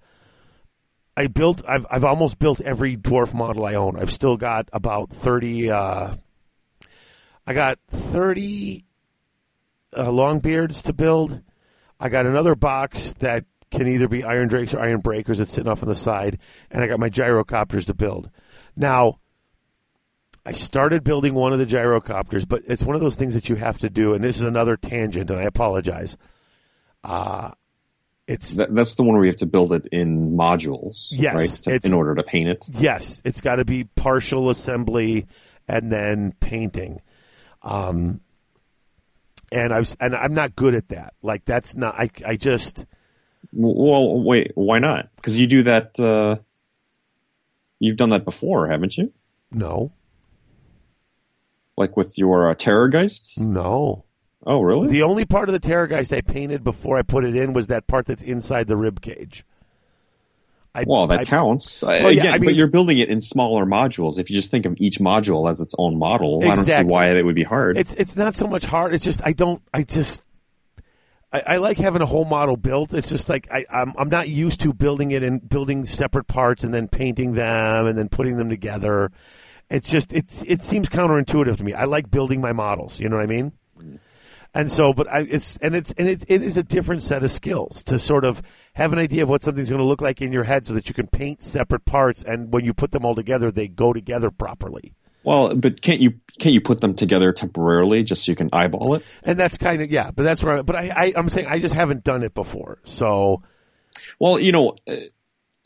I 1.17 1.29
built. 1.29 1.63
I've 1.67 1.87
I've 1.91 2.05
almost 2.05 2.39
built 2.39 2.61
every 2.61 2.97
dwarf 2.97 3.33
model 3.33 3.65
I 3.65 3.75
own. 3.75 3.99
I've 3.99 4.13
still 4.13 4.37
got 4.37 4.69
about 4.73 5.11
thirty. 5.11 5.71
Uh, 5.71 6.15
I 7.47 7.55
got 7.55 7.79
thirty 7.91 8.85
uh, 9.97 10.11
long 10.11 10.41
beards 10.41 10.83
to 10.83 10.93
build. 10.93 11.41
I 11.99 12.11
got 12.11 12.27
another 12.27 12.55
box 12.55 13.15
that 13.15 13.45
can 13.71 13.89
either 13.89 14.09
be 14.09 14.25
iron 14.25 14.49
drakes 14.49 14.75
or 14.75 14.81
iron 14.81 15.01
breakers 15.01 15.39
that's 15.39 15.53
sitting 15.53 15.71
off 15.71 15.83
on 15.83 15.89
the 15.89 15.95
side, 15.95 16.39
and 16.71 16.83
I 16.83 16.87
got 16.87 17.01
my 17.01 17.11
gyrocopters 17.11 17.87
to 17.87 17.95
build. 17.95 18.31
Now, 18.77 19.19
I 20.45 20.53
started 20.53 21.03
building 21.03 21.35
one 21.35 21.53
of 21.53 21.59
the 21.59 21.67
gyrocopters, 21.67 22.47
but 22.47 22.63
it's 22.67 22.83
one 22.83 22.95
of 22.95 23.01
those 23.01 23.17
things 23.17 23.35
that 23.35 23.49
you 23.49 23.57
have 23.57 23.79
to 23.79 23.91
do, 23.91 24.13
and 24.13 24.23
this 24.23 24.37
is 24.37 24.45
another 24.45 24.77
tangent, 24.77 25.31
and 25.31 25.41
I 25.41 25.45
apologize. 25.45 26.17
Uh, 27.03 27.53
it's 28.27 28.55
That, 28.57 28.75
that's 28.75 28.95
the 28.97 29.03
one 29.05 29.15
where 29.17 29.25
you 29.25 29.31
have 29.31 29.39
to 29.39 29.47
build 29.47 29.73
it 29.73 29.87
in 29.93 30.33
modules, 30.33 31.09
Yes, 31.11 31.35
right? 31.35 31.81
To- 31.81 31.87
in 31.87 31.95
order 31.95 32.15
to 32.15 32.23
paint 32.23 32.49
it. 32.49 32.65
Yes, 32.73 33.23
it's 33.25 33.41
got 33.41 33.57
to 33.57 33.65
be 33.65 33.85
partial 33.85 34.51
assembly 34.51 35.27
and 35.69 35.91
then 35.93 36.33
painting. 36.41 37.01
Um, 37.63 38.21
and 39.53 39.73
I 39.73 39.79
was, 39.79 39.97
and 40.01 40.15
I'm 40.15 40.35
not 40.35 40.57
good 40.57 40.75
at 40.75 40.89
that. 40.89 41.15
Like 41.23 41.45
that's 41.45 41.75
not. 41.77 41.95
I 41.99 42.11
I 42.27 42.37
just 42.37 42.85
Well, 43.53 44.23
wait, 44.23 44.53
why 44.57 44.79
not? 44.81 45.09
Because 45.17 45.39
you 45.39 45.47
do 45.47 45.63
that. 45.65 45.99
Uh, 45.99 46.37
you've 47.79 47.97
done 47.97 48.11
that 48.11 48.25
before, 48.25 48.67
haven't 48.69 48.97
you? 48.99 49.13
no 49.53 49.93
Like 51.77 51.97
with 51.97 52.19
your 52.19 52.51
uh, 52.51 52.55
Terrorgeist? 52.55 53.39
no. 53.39 54.05
Oh, 54.47 54.61
really? 54.61 54.89
The 54.89 55.03
only 55.03 55.25
part 55.25 55.49
of 55.49 55.53
the 55.53 55.69
Terrorgeist 55.69 56.17
I 56.17 56.21
painted 56.21 56.63
before 56.63 56.97
I 56.97 57.03
put 57.03 57.25
it 57.25 57.35
in 57.35 57.53
was 57.53 57.67
that 57.67 57.89
part 57.89 58.07
that's 58.07 58.23
inside 58.23 58.69
the 58.69 58.77
rib 58.77 59.01
cage. 59.01 59.45
I, 60.73 60.85
well, 60.87 61.07
that 61.09 61.21
I- 61.21 61.25
counts. 61.25 61.83
Uh, 61.83 61.87
Well, 61.87 62.13
yeah, 62.13 62.21
Again, 62.21 62.35
I 62.35 62.39
mean- 62.39 62.49
but 62.51 62.55
you're 62.55 62.69
building 62.69 62.99
it 62.99 63.09
in 63.09 63.21
smaller 63.21 63.65
modules. 63.65 64.19
If 64.19 64.31
you 64.31 64.37
just 64.37 64.51
think 64.51 64.67
of 64.67 64.77
each 64.79 64.99
module 65.01 65.51
as 65.51 65.61
its 65.61 65.75
own 65.79 65.99
model, 65.99 66.41
I 66.45 66.55
don't 66.55 66.65
see 66.65 66.85
why 66.85 67.13
that 67.15 67.25
would 67.25 67.35
be 67.35 67.43
hard. 67.45 67.77
It's 67.77 67.95
it's 67.95 68.15
not 68.15 68.35
so 68.35 68.47
much 68.47 68.67
hard. 68.67 68.95
It's 68.95 69.05
just 69.05 69.21
I 69.25 69.33
don't. 69.33 69.63
I 69.75 69.83
just. 69.83 70.23
I, 71.33 71.43
I 71.47 71.57
like 71.57 71.79
having 71.79 72.03
a 72.03 72.07
whole 72.07 72.25
model 72.25 72.57
built. 72.57 72.95
It's 72.95 73.09
just 73.09 73.29
like 73.29 73.49
I, 73.51 73.65
I'm 73.71 73.95
I'm 73.97 74.11
not 74.11 74.29
used 74.29 74.61
to 74.61 74.73
building 74.73 75.11
it 75.11 75.23
and 75.25 75.47
building 75.49 75.87
separate 75.87 76.29
parts 76.29 76.63
and 76.63 76.73
then 76.73 76.87
painting 76.89 77.33
them 77.33 77.87
and 77.87 77.99
then 77.99 78.09
putting 78.09 78.37
them 78.37 78.49
together. 78.51 79.11
It's 79.71 79.91
just 79.91 80.13
it's 80.13 80.43
it 80.47 80.63
seems 80.63 80.89
counterintuitive 80.89 81.57
to 81.57 81.65
me. 81.65 81.73
I 81.73 81.85
like 81.85 82.11
building 82.11 82.41
my 82.43 82.53
models. 82.53 83.01
You 83.01 83.09
know 83.09 83.17
what 83.17 83.23
I 83.23 83.27
mean? 83.27 83.53
And 84.57 84.73
so, 84.73 84.95
but 84.95 85.07
I, 85.07 85.21
it's 85.21 85.59
and 85.59 85.77
it's 85.77 85.93
and 85.99 86.09
it, 86.09 86.25
it 86.29 86.43
is 86.43 86.57
a 86.57 86.63
different 86.63 87.03
set 87.03 87.23
of 87.23 87.31
skills 87.31 87.85
to 87.85 87.99
sort 87.99 88.25
of 88.25 88.41
have 88.73 88.93
an 88.95 88.99
idea 88.99 89.23
of 89.23 89.29
what 89.29 89.43
something's 89.43 89.69
going 89.69 89.83
to 89.83 89.87
look 89.87 90.01
like 90.01 90.23
in 90.23 90.33
your 90.33 90.45
head, 90.45 90.67
so 90.67 90.73
that 90.73 90.89
you 90.89 90.95
can 90.95 91.09
paint 91.09 91.43
separate 91.43 91.85
parts, 91.85 92.23
and 92.25 92.51
when 92.53 92.65
you 92.65 92.73
put 92.73 92.91
them 92.91 93.05
all 93.05 93.15
together, 93.15 93.51
they 93.51 93.69
go 93.69 93.93
together 93.93 94.31
properly. 94.31 94.95
well, 95.25 95.55
but 95.55 95.83
can't 95.83 96.01
you 96.01 96.15
can't 96.39 96.55
you 96.55 96.63
put 96.63 96.81
them 96.81 96.95
together 96.95 97.33
temporarily 97.35 98.03
just 98.03 98.25
so 98.25 98.33
you 98.33 98.37
can 98.37 98.49
eyeball 98.51 98.95
it? 98.95 99.05
And 99.23 99.39
that's 99.39 99.59
kind 99.59 99.83
of 99.83 99.91
yeah, 99.91 100.11
but 100.11 100.23
that's 100.23 100.43
where. 100.43 100.57
I, 100.57 100.63
but 100.63 100.75
I, 100.75 100.89
I 100.89 101.13
I'm 101.15 101.29
saying 101.29 101.49
I 101.49 101.59
just 101.59 101.75
haven't 101.75 102.03
done 102.03 102.23
it 102.23 102.33
before. 102.33 102.79
So 102.85 103.43
Well, 104.19 104.41
you 104.41 104.53
know, 104.53 104.77
uh, 104.89 104.97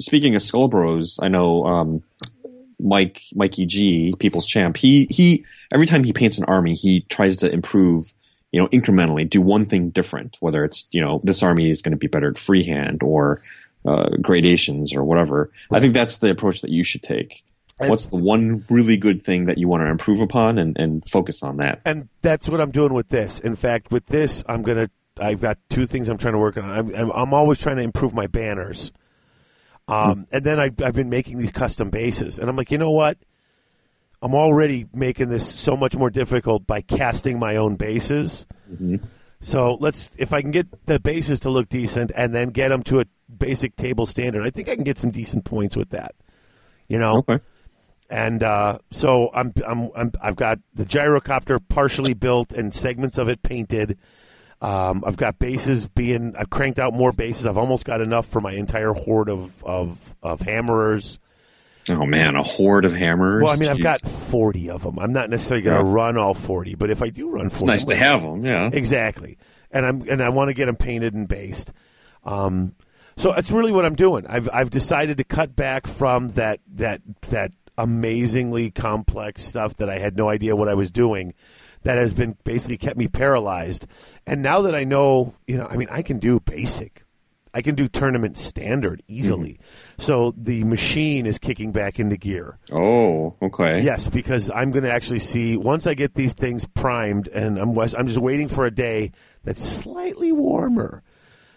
speaking 0.01 0.35
of 0.35 0.43
Skull 0.43 0.69
Bros, 0.69 1.19
I 1.23 1.29
know 1.29 1.65
um, 1.65 2.03
Mike 2.79 3.21
Mikey 3.35 3.67
G, 3.67 4.15
People's 4.19 4.47
Champ. 4.47 4.77
He 4.77 5.07
he 5.11 5.45
every 5.73 5.87
time 5.87 6.03
he 6.03 6.13
paints 6.13 6.39
an 6.39 6.45
army, 6.45 6.75
he 6.75 7.03
tries 7.03 7.37
to 7.37 7.51
improve. 7.51 8.13
You 8.53 8.61
know, 8.61 8.69
incrementally, 8.69 9.29
do 9.29 9.41
one 9.41 9.65
thing 9.67 9.91
different. 9.91 10.37
Whether 10.41 10.65
it's 10.65 10.87
you 10.91 11.01
know 11.01 11.21
this 11.23 11.43
army 11.43 11.71
is 11.71 11.83
going 11.83 11.93
to 11.93 11.99
be 11.99 12.09
better 12.09 12.31
at 12.31 12.39
freehand 12.39 13.03
or 13.03 13.43
uh, 13.85 14.09
gradations 14.21 14.95
or 14.95 15.05
whatever. 15.05 15.51
I 15.71 15.81
think 15.81 15.95
that's 15.95 16.19
the 16.19 16.31
approach 16.31 16.63
that 16.63 16.71
you 16.71 16.85
should 16.85 17.03
take. 17.03 17.45
What's 17.89 18.07
the 18.07 18.17
one 18.17 18.67
really 18.69 18.99
good 18.99 19.23
thing 19.23 19.47
that 19.47 19.57
you 19.57 19.67
want 19.67 19.83
to 19.83 19.89
improve 19.89 20.21
upon 20.21 20.59
and, 20.59 20.79
and 20.79 21.09
focus 21.09 21.43
on 21.43 21.57
that? 21.59 21.81
And 21.87 22.11
that's 22.21 22.47
what 22.47 22.61
I'm 22.61 22.73
doing 22.73 22.93
with 22.93 23.09
this. 23.09 23.41
In 23.41 23.57
fact, 23.57 23.91
with 23.91 24.07
this, 24.07 24.45
I'm 24.47 24.63
gonna. 24.63 24.91
I've 25.19 25.41
got 25.41 25.59
two 25.69 25.87
things 25.87 26.09
I'm 26.09 26.19
trying 26.19 26.35
to 26.35 26.39
work 26.39 26.57
on. 26.57 26.65
I'm, 26.65 26.95
I'm, 26.95 27.11
I'm 27.11 27.35
always 27.35 27.59
trying 27.59 27.77
to 27.77 27.83
improve 27.83 28.15
my 28.15 28.27
banners. 28.27 28.93
Um, 29.89 30.27
and 30.31 30.45
then 30.45 30.61
I, 30.61 30.71
I've 30.85 30.95
been 30.95 31.11
making 31.11 31.39
these 31.39 31.51
custom 31.51 31.91
bases, 31.91 32.39
and 32.39 32.49
I'm 32.49 32.57
like, 32.57 32.71
you 32.71 32.79
know 32.79 32.93
what? 32.93 33.19
I'm 34.23 34.35
already 34.35 34.87
making 34.93 35.29
this 35.31 35.49
so 35.49 35.77
much 35.77 35.97
more 35.97 36.11
difficult 36.11 36.67
by 36.67 36.81
casting 36.83 37.39
my 37.39 37.57
own 37.57 37.77
bases. 37.77 38.47
So 39.41 39.75
let's, 39.81 40.11
if 40.19 40.33
I 40.35 40.43
can 40.43 40.51
get 40.51 40.87
the 40.87 41.01
bases 41.01 41.41
to 41.41 41.51
look 41.51 41.69
decent 41.71 42.13
and 42.15 42.35
then 42.35 42.51
get 42.51 42.69
them 42.69 42.83
to 42.85 43.01
a 43.01 43.05
basic 43.35 43.77
table 43.77 44.05
standard, 44.05 44.45
I 44.47 44.51
think 44.51 44.69
I 44.69 44.75
can 44.75 44.85
get 44.85 44.99
some 44.99 45.11
decent 45.11 45.45
points 45.47 45.77
with 45.77 45.91
that. 45.91 46.15
You 46.89 46.99
know, 46.99 47.19
Okay. 47.27 47.39
and 48.11 48.43
uh, 48.43 48.79
so 48.91 49.31
I'm, 49.33 49.55
I'm, 49.67 49.91
I'm 49.97 50.13
I've 50.21 50.37
got 50.37 50.59
the 50.75 50.85
gyrocopter 50.85 51.59
partially 51.69 52.15
built 52.15 52.53
and 52.53 52.75
segments 52.75 53.17
of 53.17 53.29
it 53.29 53.43
painted. 53.43 53.97
Um, 54.61 55.05
I've 55.07 55.17
got 55.17 55.39
bases 55.39 55.89
being 55.89 56.35
I've 56.37 56.51
cranked 56.51 56.79
out 56.79 56.93
more 56.93 57.13
bases. 57.13 57.47
I've 57.47 57.57
almost 57.57 57.85
got 57.87 58.01
enough 58.03 58.27
for 58.27 58.41
my 58.43 58.53
entire 58.53 58.93
horde 58.93 59.31
of 59.31 59.65
of, 59.65 60.15
of 60.23 60.41
hammerers. 60.41 61.19
Oh 61.89 62.05
man, 62.07 62.37
a 62.37 62.43
horde 62.43 62.85
of 62.85 62.93
hammers. 62.93 63.43
Well, 63.43 63.53
I 63.53 63.57
mean, 63.57 63.69
I've 63.69 63.83
got 63.83 64.01
forty 64.03 64.69
of 64.71 64.83
them. 64.83 64.99
I'm 64.99 65.13
not 65.13 65.31
necessarily 65.31 65.63
going 65.63 65.79
to 65.83 65.89
Yeah. 65.89 65.95
run 65.95 66.17
all 66.17 66.35
forty, 66.35 66.75
but 66.75 66.91
if 66.91 67.03
I 67.03 67.09
do 67.09 67.29
run 67.31 67.49
forty, 67.51 67.73
It's 67.73 67.85
nice 67.85 67.85
to 67.87 67.97
have 67.97 68.23
them. 68.23 68.45
Yeah. 68.45 68.71
Exactly, 68.73 69.39
and 69.71 69.87
I'm 69.87 70.03
and 70.09 70.23
I 70.23 70.29
want 70.29 70.49
to 70.49 70.55
get 70.55 70.67
them 70.67 70.77
painted 70.77 71.15
and 71.15 71.27
based. 71.27 71.73
Um, 72.25 72.75
so 73.17 73.33
that's 73.33 73.51
really 73.51 73.73
what 73.73 73.85
I'm 73.85 73.95
doing. 73.97 74.27
I've 74.29 74.49
I've 74.53 74.71
decided 74.71 75.17
to 75.19 75.25
cut 75.25 75.57
back 75.57 75.87
from 75.87 76.29
that 76.31 76.61
that 76.75 77.01
that 77.31 77.53
amazingly 77.79 78.71
complex 78.71 79.43
stuff 79.43 79.77
that 79.77 79.89
I 79.89 79.99
had 79.99 80.17
no 80.17 80.29
idea 80.29 80.55
what 80.55 80.69
I 80.69 80.75
was 80.75 80.91
doing. 80.91 81.35
That 81.83 81.97
has 81.97 82.13
been 82.13 82.37
basically 82.45 82.77
kept 82.77 82.99
me 82.99 83.09
paralyzed. 83.09 83.87
And 84.27 84.43
now 84.43 84.61
that 84.63 84.75
I 84.75 84.85
know, 84.85 85.35
you 85.47 85.57
know, 85.57 85.67
I 85.67 85.77
mean, 85.79 85.89
I 85.91 86.03
can 86.03 86.19
do 86.19 86.39
basic. 86.41 87.05
I 87.55 87.63
can 87.63 87.75
do 87.75 87.89
tournament 87.89 88.37
standard 88.39 89.03
easily. 89.09 89.59
So 90.01 90.35
the 90.35 90.65
machine 90.65 91.27
is 91.27 91.39
kicking 91.39 91.73
back 91.73 92.01
into 92.01 92.17
gear. 92.17 92.59
Oh, 92.73 93.37
okay. 93.43 93.83
Yes, 93.83 94.09
because 94.09 94.51
I'm 94.51 94.71
going 94.71 94.85
to 94.85 94.91
actually 94.91 95.19
see 95.19 95.59
once 95.59 95.87
I 95.87 95.93
get 95.93 96.15
these 96.15 96.33
things 96.33 96.65
primed, 96.65 97.29
and 97.29 97.59
I'm 97.59 97.79
I'm 97.79 98.07
just 98.07 98.19
waiting 98.19 98.49
for 98.49 98.65
a 98.65 98.71
day 98.71 99.13
that's 99.45 99.63
slightly 99.63 100.33
warmer, 100.33 101.03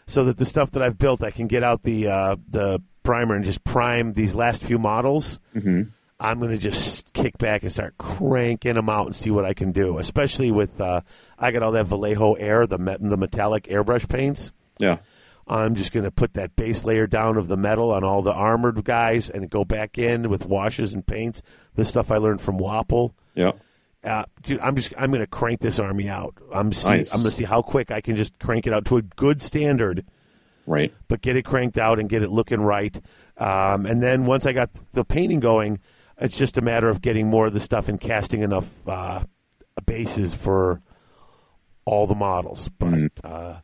so 0.08 0.26
that 0.26 0.38
the 0.38 0.46
stuff 0.46 0.72
that 0.72 0.84
I've 0.84 0.98
built, 0.98 1.24
I 1.24 1.32
can 1.32 1.48
get 1.48 1.64
out 1.64 1.84
the 1.84 2.08
uh, 2.10 2.36
the 2.50 2.82
primer 3.04 3.36
and 3.36 3.46
just 3.46 3.64
prime 3.64 4.12
these 4.12 4.36
last 4.36 4.62
few 4.62 4.78
models. 4.78 5.40
Mm-hmm. 5.56 5.84
I'm 6.20 6.40
going 6.40 6.52
to 6.52 6.58
just 6.58 7.14
kick 7.14 7.38
back 7.38 7.64
and 7.64 7.72
start 7.72 7.98
cranking 7.98 8.76
them 8.76 8.90
out 8.90 9.06
and 9.06 9.16
see 9.16 9.32
what 9.32 9.46
I 9.46 9.54
can 9.54 9.72
do. 9.72 10.00
Especially 10.00 10.52
with 10.52 10.82
uh, 10.82 11.02
I 11.40 11.52
got 11.52 11.64
all 11.64 11.72
that 11.72 11.86
Vallejo 11.86 12.34
Air, 12.34 12.68
the 12.68 12.78
the 12.78 13.18
metallic 13.18 13.64
airbrush 13.66 14.10
paints. 14.10 14.52
Yeah. 14.80 14.98
I'm 15.48 15.76
just 15.76 15.92
going 15.92 16.06
to 16.06 16.12
put 16.12 16.34
that 16.36 16.56
base 16.56 16.84
layer 16.86 17.06
down 17.08 17.38
of 17.38 17.48
the 17.48 17.58
metal 17.58 17.92
on 17.92 18.04
all 18.04 18.22
the 18.22 18.32
armored 18.34 18.84
guys 18.86 19.30
and 19.30 19.50
go 19.50 19.66
back 19.66 19.98
in 19.98 20.30
with 20.30 20.46
washes 20.46 20.94
and 20.94 21.06
paints. 21.06 21.42
The 21.76 21.84
stuff 21.86 22.12
I 22.12 22.18
learned 22.18 22.40
from 22.42 22.58
Wapple. 22.58 23.14
Yeah. 23.36 23.52
Uh, 24.04 24.24
dude, 24.42 24.60
I'm 24.60 24.76
just 24.76 24.94
I'm 24.98 25.12
going 25.12 25.22
to 25.22 25.28
crank 25.28 25.62
this 25.62 25.80
army 25.80 26.10
out. 26.10 26.36
I'm 26.54 26.72
see, 26.74 26.90
Nice. 26.90 27.14
I'm 27.14 27.20
going 27.22 27.30
to 27.32 27.36
see 27.36 27.44
how 27.46 27.62
quick 27.62 27.90
I 27.92 28.02
can 28.02 28.16
just 28.16 28.38
crank 28.40 28.68
it 28.68 28.74
out 28.74 28.86
to 28.86 28.98
a 28.98 29.02
good 29.02 29.42
standard, 29.42 30.06
Right. 30.66 30.94
but 31.08 31.22
get 31.22 31.36
it 31.38 31.44
cranked 31.46 31.78
out 31.78 32.00
and 32.00 32.10
get 32.10 32.22
it 32.22 32.30
looking 32.30 32.62
right. 32.62 33.00
Um, 33.38 33.86
and 33.86 34.04
then 34.04 34.26
once 34.26 34.46
I 34.46 34.52
got 34.54 34.70
the 34.94 35.04
painting 35.06 35.40
going, 35.40 35.80
it's 36.20 36.38
just 36.38 36.58
a 36.58 36.62
matter 36.62 36.90
of 36.90 37.02
getting 37.02 37.28
more 37.30 37.48
of 37.48 37.54
the 37.54 37.60
stuff 37.60 37.88
and 37.90 38.00
casting 38.00 38.42
enough 38.42 38.70
uh, 38.88 39.24
bases 39.86 40.34
for 40.34 40.82
all 41.86 42.06
the 42.08 42.16
models. 42.16 42.70
But 42.78 43.12
uh, 43.24 43.56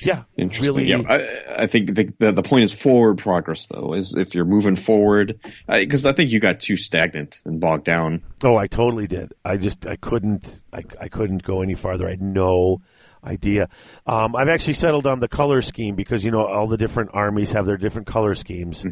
yeah, 0.00 0.16
Mm-hmm. 0.16 0.40
Interesting. 0.40 0.74
Really, 0.74 0.88
Yeah, 0.88 1.02
I, 1.08 1.62
I 1.64 1.66
think 1.66 1.94
the, 1.94 2.12
the 2.18 2.32
the 2.32 2.42
point 2.42 2.64
is 2.64 2.72
forward 2.72 3.18
progress, 3.18 3.66
though. 3.66 3.94
Is 3.94 4.14
if 4.14 4.34
you're 4.34 4.44
moving 4.44 4.76
forward, 4.76 5.38
because 5.68 6.06
I, 6.06 6.12
think 6.12 6.30
you 6.30 6.40
got 6.40 6.60
too 6.60 6.76
stagnant 6.76 7.40
and 7.44 7.60
bogged 7.60 7.84
down. 7.84 8.22
Oh, 8.42 8.56
I 8.56 8.66
totally 8.66 9.06
did. 9.06 9.32
I 9.44 9.56
just 9.56 9.86
I 9.86 9.96
couldn't 9.96 10.60
I, 10.72 10.82
I 11.00 11.08
couldn't 11.08 11.42
go 11.42 11.62
any 11.62 11.74
farther. 11.74 12.06
I 12.06 12.10
had 12.10 12.22
no 12.22 12.82
idea. 13.24 13.68
Um, 14.06 14.36
I've 14.36 14.48
actually 14.48 14.74
settled 14.74 15.06
on 15.06 15.20
the 15.20 15.28
color 15.28 15.62
scheme 15.62 15.94
because 15.94 16.24
you 16.24 16.30
know 16.30 16.44
all 16.44 16.66
the 16.66 16.76
different 16.76 17.10
armies 17.12 17.52
have 17.52 17.66
their 17.66 17.76
different 17.76 18.06
color 18.06 18.34
schemes. 18.34 18.84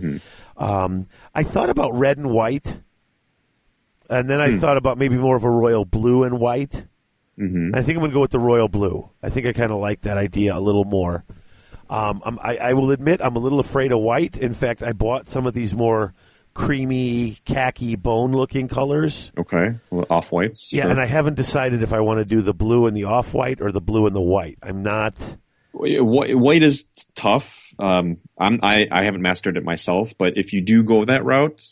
Um, 0.57 1.07
I 1.35 1.43
thought 1.43 1.71
about 1.71 1.95
red 1.95 2.19
and 2.19 2.31
white, 2.31 2.81
and 4.09 4.29
then 4.29 4.41
I 4.41 4.57
thought 4.59 4.77
about 4.77 4.99
maybe 4.99 5.17
more 5.17 5.37
of 5.37 5.45
a 5.45 5.51
royal 5.51 5.85
blue 5.85 6.25
and 6.25 6.39
white. 6.39 6.87
Mm-hmm. 7.39 7.75
I 7.75 7.83
think 7.83 7.97
I'm 7.97 8.01
going 8.01 8.11
to 8.11 8.15
go 8.15 8.21
with 8.21 8.31
the 8.31 8.39
royal 8.39 8.69
blue. 8.69 9.09
I 9.23 9.31
think 9.31 9.47
I 9.47 9.53
kind 9.53 9.73
of 9.73 9.79
like 9.79 10.03
that 10.03 10.19
idea 10.19 10.57
a 10.57 10.61
little 10.61 10.85
more. 10.85 11.25
Um, 11.89 12.23
I'm, 12.25 12.39
I, 12.41 12.57
I 12.57 12.73
will 12.75 12.91
admit 12.91 13.21
I'm 13.23 13.37
a 13.37 13.39
little 13.39 13.61
afraid 13.61 13.93
of 13.93 14.01
white. 14.01 14.39
In 14.39 14.55
fact, 14.55 14.83
I 14.83 14.93
bought 14.93 15.29
some 15.29 15.47
of 15.47 15.55
these 15.55 15.75
more 15.75 16.15
creamy 16.55 17.39
khaki 17.45 17.97
bone 17.97 18.33
looking 18.33 18.69
colors. 18.69 19.33
Okay, 19.37 19.75
off 20.11 20.33
whites. 20.33 20.73
Yeah, 20.73 20.89
and 20.89 21.01
I 21.01 21.07
haven't 21.07 21.35
decided 21.35 21.83
if 21.83 21.93
I 21.93 22.01
want 22.01 22.19
to 22.19 22.25
do 22.25 22.43
the 22.43 22.55
blue 22.55 22.87
and 22.87 22.97
the 22.97 23.05
off 23.05 23.35
white 23.35 23.61
or 23.61 23.73
the 23.73 23.81
blue 23.81 24.07
and 24.07 24.15
the 24.15 24.21
white. 24.21 24.59
I'm 24.63 24.83
not. 24.83 25.37
White, 25.73 26.37
white 26.37 26.63
is 26.63 26.87
tough. 27.15 27.75
Um, 27.79 28.19
I'm, 28.39 28.61
I 28.63 28.89
I 28.91 29.05
haven't 29.05 29.23
mastered 29.23 29.57
it 29.57 29.65
myself, 29.65 30.17
but 30.17 30.37
if 30.37 30.53
you 30.53 30.61
do 30.61 30.83
go 30.83 31.05
that 31.05 31.25
route, 31.25 31.65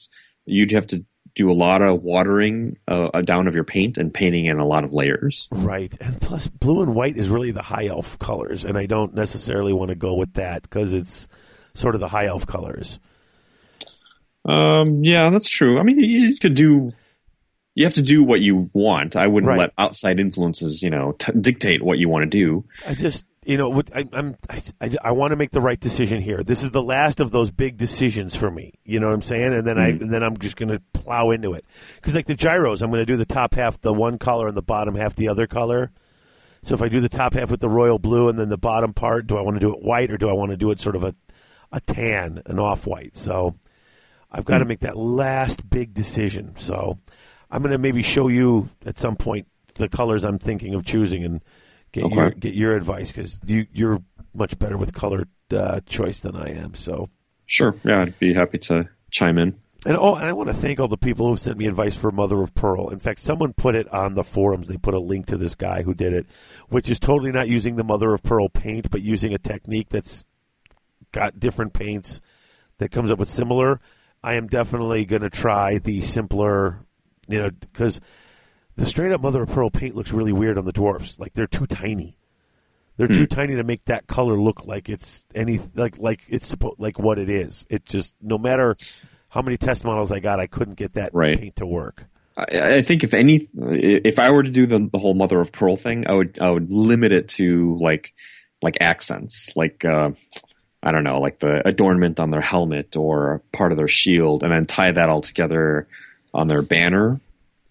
you'd 0.47 0.73
have 0.73 0.87
to 0.89 1.05
do 1.41 1.51
a 1.51 1.55
lot 1.55 1.83
of 1.83 2.03
watering 2.03 2.77
uh, 2.89 3.21
down 3.23 3.49
of 3.49 3.55
your 3.55 3.65
paint 3.65 3.99
and 3.99 4.13
painting 4.13 4.47
in 4.47 4.59
a 4.59 4.67
lot 4.67 4.85
of 4.85 4.93
layers. 4.93 5.49
Right. 5.51 5.95
And 6.01 6.21
plus, 6.21 6.47
blue 6.49 6.83
and 6.83 6.95
white 6.95 7.17
is 7.17 7.29
really 7.29 7.51
the 7.51 7.63
high 7.63 7.87
elf 7.87 8.19
colors, 8.19 8.65
and 8.65 8.77
I 8.79 8.87
don't 8.87 9.15
necessarily 9.15 9.73
want 9.73 9.89
to 9.91 9.95
go 9.95 10.15
with 10.15 10.35
that 10.35 10.63
because 10.63 10.93
it's 10.95 11.29
sort 11.75 11.95
of 11.95 12.01
the 12.01 12.09
high 12.09 12.27
elf 12.27 12.47
colors. 12.47 12.99
Um, 14.45 15.05
yeah, 15.05 15.31
that's 15.31 15.49
true. 15.49 15.79
I 15.79 15.83
mean, 15.83 15.99
you, 16.01 16.07
you 16.07 16.37
could 16.39 16.55
do. 16.55 16.91
You 17.75 17.85
have 17.85 17.95
to 17.95 18.03
do 18.03 18.23
what 18.25 18.41
you 18.41 18.69
want. 18.73 19.15
I 19.17 19.27
wouldn't 19.29 19.49
Right. 19.49 19.59
let 19.59 19.73
outside 19.79 20.19
influences, 20.19 20.83
you 20.83 20.91
know, 20.91 21.13
t- 21.13 21.33
dictate 21.41 21.83
what 21.83 21.99
you 21.99 22.09
want 22.09 22.25
to 22.25 22.29
do. 22.29 22.65
I 22.87 22.95
just, 22.95 23.25
you 23.45 23.57
know, 23.57 23.69
what- 23.71 23.95
I, 23.95 24.07
I'm, 24.13 24.37
I, 24.49 24.63
I, 24.81 24.97
I 25.05 25.13
want 25.13 25.33
to 25.33 25.37
make 25.37 25.51
the 25.51 25.61
right 25.61 25.81
decision 25.81 26.21
here. 26.21 26.43
This 26.43 26.63
is 26.63 26.71
the 26.71 26.83
last 26.83 27.21
of 27.21 27.31
those 27.31 27.51
big 27.51 27.77
decisions 27.77 28.37
for 28.37 28.51
me. 28.51 28.75
You 28.85 29.01
know 29.01 29.09
what 29.09 29.15
I'm 29.15 29.23
saying? 29.23 29.55
And 29.55 29.67
then 29.67 29.79
I, 29.79 29.89
and 29.89 30.13
then 30.13 30.23
I'm 30.23 30.37
just 30.37 30.57
going 30.57 30.69
to 30.69 30.81
plow 30.93 31.31
into 31.31 31.55
it 31.55 31.65
because, 31.97 32.15
like 32.15 32.27
the 32.27 32.35
gyros, 32.35 32.83
I'm 32.83 32.91
going 32.91 33.03
to 33.03 33.07
do 33.07 33.17
the 33.17 33.25
top 33.25 33.55
half 33.55 33.81
the 33.81 33.95
one 33.95 34.19
color 34.19 34.47
and 34.47 34.57
the 34.57 34.63
bottom 34.63 34.95
half 34.95 35.15
the 35.17 35.29
other 35.29 35.47
color. 35.47 35.91
So 36.63 36.75
if 36.75 36.83
I 36.83 36.89
do 36.89 37.01
the 37.01 37.09
top 37.09 37.35
half 37.35 37.51
with 37.51 37.61
the 37.61 37.69
royal 37.71 37.99
blue 37.99 38.29
and 38.29 38.39
then 38.39 38.51
the 38.51 38.59
bottom 38.59 38.93
part, 38.93 39.27
do 39.27 39.39
I 39.39 39.41
want 39.41 39.57
to 39.57 39.61
do 39.61 39.73
it 39.73 39.83
white 39.83 40.11
or 40.11 40.19
do 40.19 40.29
I 40.29 40.35
want 40.35 40.51
to 40.51 40.57
do 40.59 40.71
it 40.71 40.81
sort 40.81 40.97
of 40.97 41.05
a, 41.05 41.15
a 41.73 41.81
tan, 41.81 42.43
an 42.45 42.59
off 42.59 42.87
white? 42.87 43.17
So 43.17 43.57
I've 44.31 44.45
got 44.45 44.59
to 44.59 44.65
mm. 44.65 44.69
make 44.69 44.81
that 44.81 44.97
last 44.97 45.69
big 45.69 45.95
decision. 45.95 46.55
So 46.57 46.99
I'm 47.51 47.63
going 47.63 47.73
to 47.73 47.79
maybe 47.79 48.03
show 48.03 48.29
you 48.29 48.69
at 48.85 48.99
some 48.99 49.17
point 49.17 49.47
the 49.75 49.89
colors 49.89 50.25
I'm 50.25 50.39
thinking 50.39 50.75
of 50.75 50.85
choosing 50.85 51.25
and 51.25 51.41
get 51.93 52.05
Okay. 52.05 52.15
your 52.15 52.31
get 52.31 52.55
your 52.55 52.77
advice 52.77 53.13
because 53.13 53.39
you 53.47 53.67
you're 53.73 54.03
much 54.35 54.59
better 54.59 54.77
with 54.77 54.93
color 54.95 55.25
uh, 55.53 55.81
choice 55.87 56.21
than 56.21 56.37
I 56.37 56.51
am. 56.51 56.75
So 56.75 57.09
Sure. 57.47 57.75
Yeah, 57.85 58.03
I'd 58.03 58.19
be 58.21 58.33
happy 58.33 58.59
to 58.59 58.89
chime 59.11 59.37
in. 59.37 59.57
and 59.85 59.97
oh, 59.97 60.15
and 60.15 60.25
I 60.27 60.33
want 60.33 60.51
to 60.51 60.55
thank 60.55 60.79
all 60.79 60.87
the 60.87 60.97
people 60.97 61.27
who 61.29 61.37
sent 61.37 61.59
me 61.59 61.67
advice 61.67 61.97
for 61.97 62.13
Mother 62.13 62.41
of 62.43 62.55
Pearl. 62.55 62.91
In 62.91 63.01
fact, 63.01 63.19
someone 63.19 63.53
put 63.55 63.75
it 63.75 63.89
on 63.93 64.15
the 64.15 64.23
forums. 64.23 64.69
They 64.69 64.77
put 64.77 64.95
a 64.95 65.01
link 65.01 65.27
to 65.27 65.37
this 65.37 65.57
guy 65.57 65.83
who 65.83 65.93
did 65.95 66.13
it, 66.13 66.27
which 66.69 66.89
is 66.89 67.01
totally 67.01 67.33
not 67.33 67.49
using 67.49 67.75
the 67.75 67.83
Mother 67.83 68.15
of 68.15 68.23
Pearl 68.23 68.49
paint, 68.49 68.89
but 68.91 69.03
using 69.03 69.35
a 69.35 69.39
technique 69.39 69.89
that's 69.89 70.29
got 71.13 71.41
different 71.41 71.73
paints 71.73 72.21
that 72.79 72.91
comes 72.93 73.11
up 73.11 73.19
with 73.19 73.29
similar. 73.29 73.81
I 74.23 74.35
am 74.35 74.47
definitely 74.47 75.05
going 75.07 75.23
to 75.23 75.31
try 75.31 75.79
the 75.79 76.03
simpler, 76.03 76.85
you 77.27 77.39
know, 77.43 77.51
because 77.51 77.99
the 78.81 78.87
straight 78.87 79.13
up 79.13 79.21
Mother 79.21 79.43
of 79.43 79.51
Pearl 79.51 79.71
paint 79.71 79.95
looks 79.95 80.11
really 80.13 80.33
weird 80.33 80.57
on 80.59 80.65
the 80.65 80.73
dwarfs. 80.73 81.19
Like 81.19 81.35
they're 81.35 81.47
too 81.47 81.67
tiny. 81.67 82.17
They're 82.97 83.09
too 83.09 83.27
tiny 83.27 83.55
to 83.57 83.63
make 83.65 83.85
that 83.87 84.07
color 84.07 84.39
look 84.39 84.67
like 84.67 84.89
it's 84.91 85.25
any 85.35 85.59
like 85.75 85.97
like 85.99 86.21
it's 86.29 86.55
suppo- 86.55 86.75
like 86.79 86.99
what 86.99 87.19
it 87.19 87.31
is. 87.31 87.67
It 87.71 87.85
just 87.87 88.15
no 88.21 88.37
matter 88.37 88.77
how 89.29 89.41
many 89.43 89.57
test 89.57 89.85
models 89.85 90.11
I 90.13 90.21
got, 90.21 90.39
I 90.41 90.47
couldn't 90.47 90.75
get 90.75 90.95
that 90.95 91.15
Right. 91.15 91.39
paint 91.39 91.57
to 91.57 91.67
work. 91.67 92.05
I, 92.37 92.77
I 92.77 92.83
think 92.83 93.03
if 93.05 93.15
any, 93.15 93.47
if 93.55 94.19
I 94.19 94.31
were 94.31 94.43
to 94.43 94.51
do 94.51 94.67
the, 94.67 94.81
the 94.91 94.99
whole 94.99 95.15
mother 95.15 95.41
of 95.41 95.51
pearl 95.53 95.77
thing, 95.77 96.07
I 96.09 96.13
would 96.13 96.39
I 96.41 96.51
would 96.51 96.69
limit 96.69 97.13
it 97.13 97.29
to 97.31 97.77
like 97.79 98.13
like 98.61 98.77
accents, 98.83 99.51
like 99.57 99.85
uh, 99.85 100.11
I 100.83 100.93
don't 100.93 101.05
know, 101.05 101.21
like 101.21 101.39
the 101.39 101.67
adornment 101.67 102.21
on 102.21 102.31
their 102.31 102.43
helmet 102.43 102.97
or 102.97 103.41
part 103.53 103.73
of 103.73 103.79
their 103.79 103.89
shield, 103.89 104.43
and 104.43 104.53
then 104.53 104.67
tie 104.67 104.93
that 104.93 105.09
all 105.09 105.23
together 105.23 105.87
on 106.35 106.49
their 106.49 106.61
banner, 106.63 107.19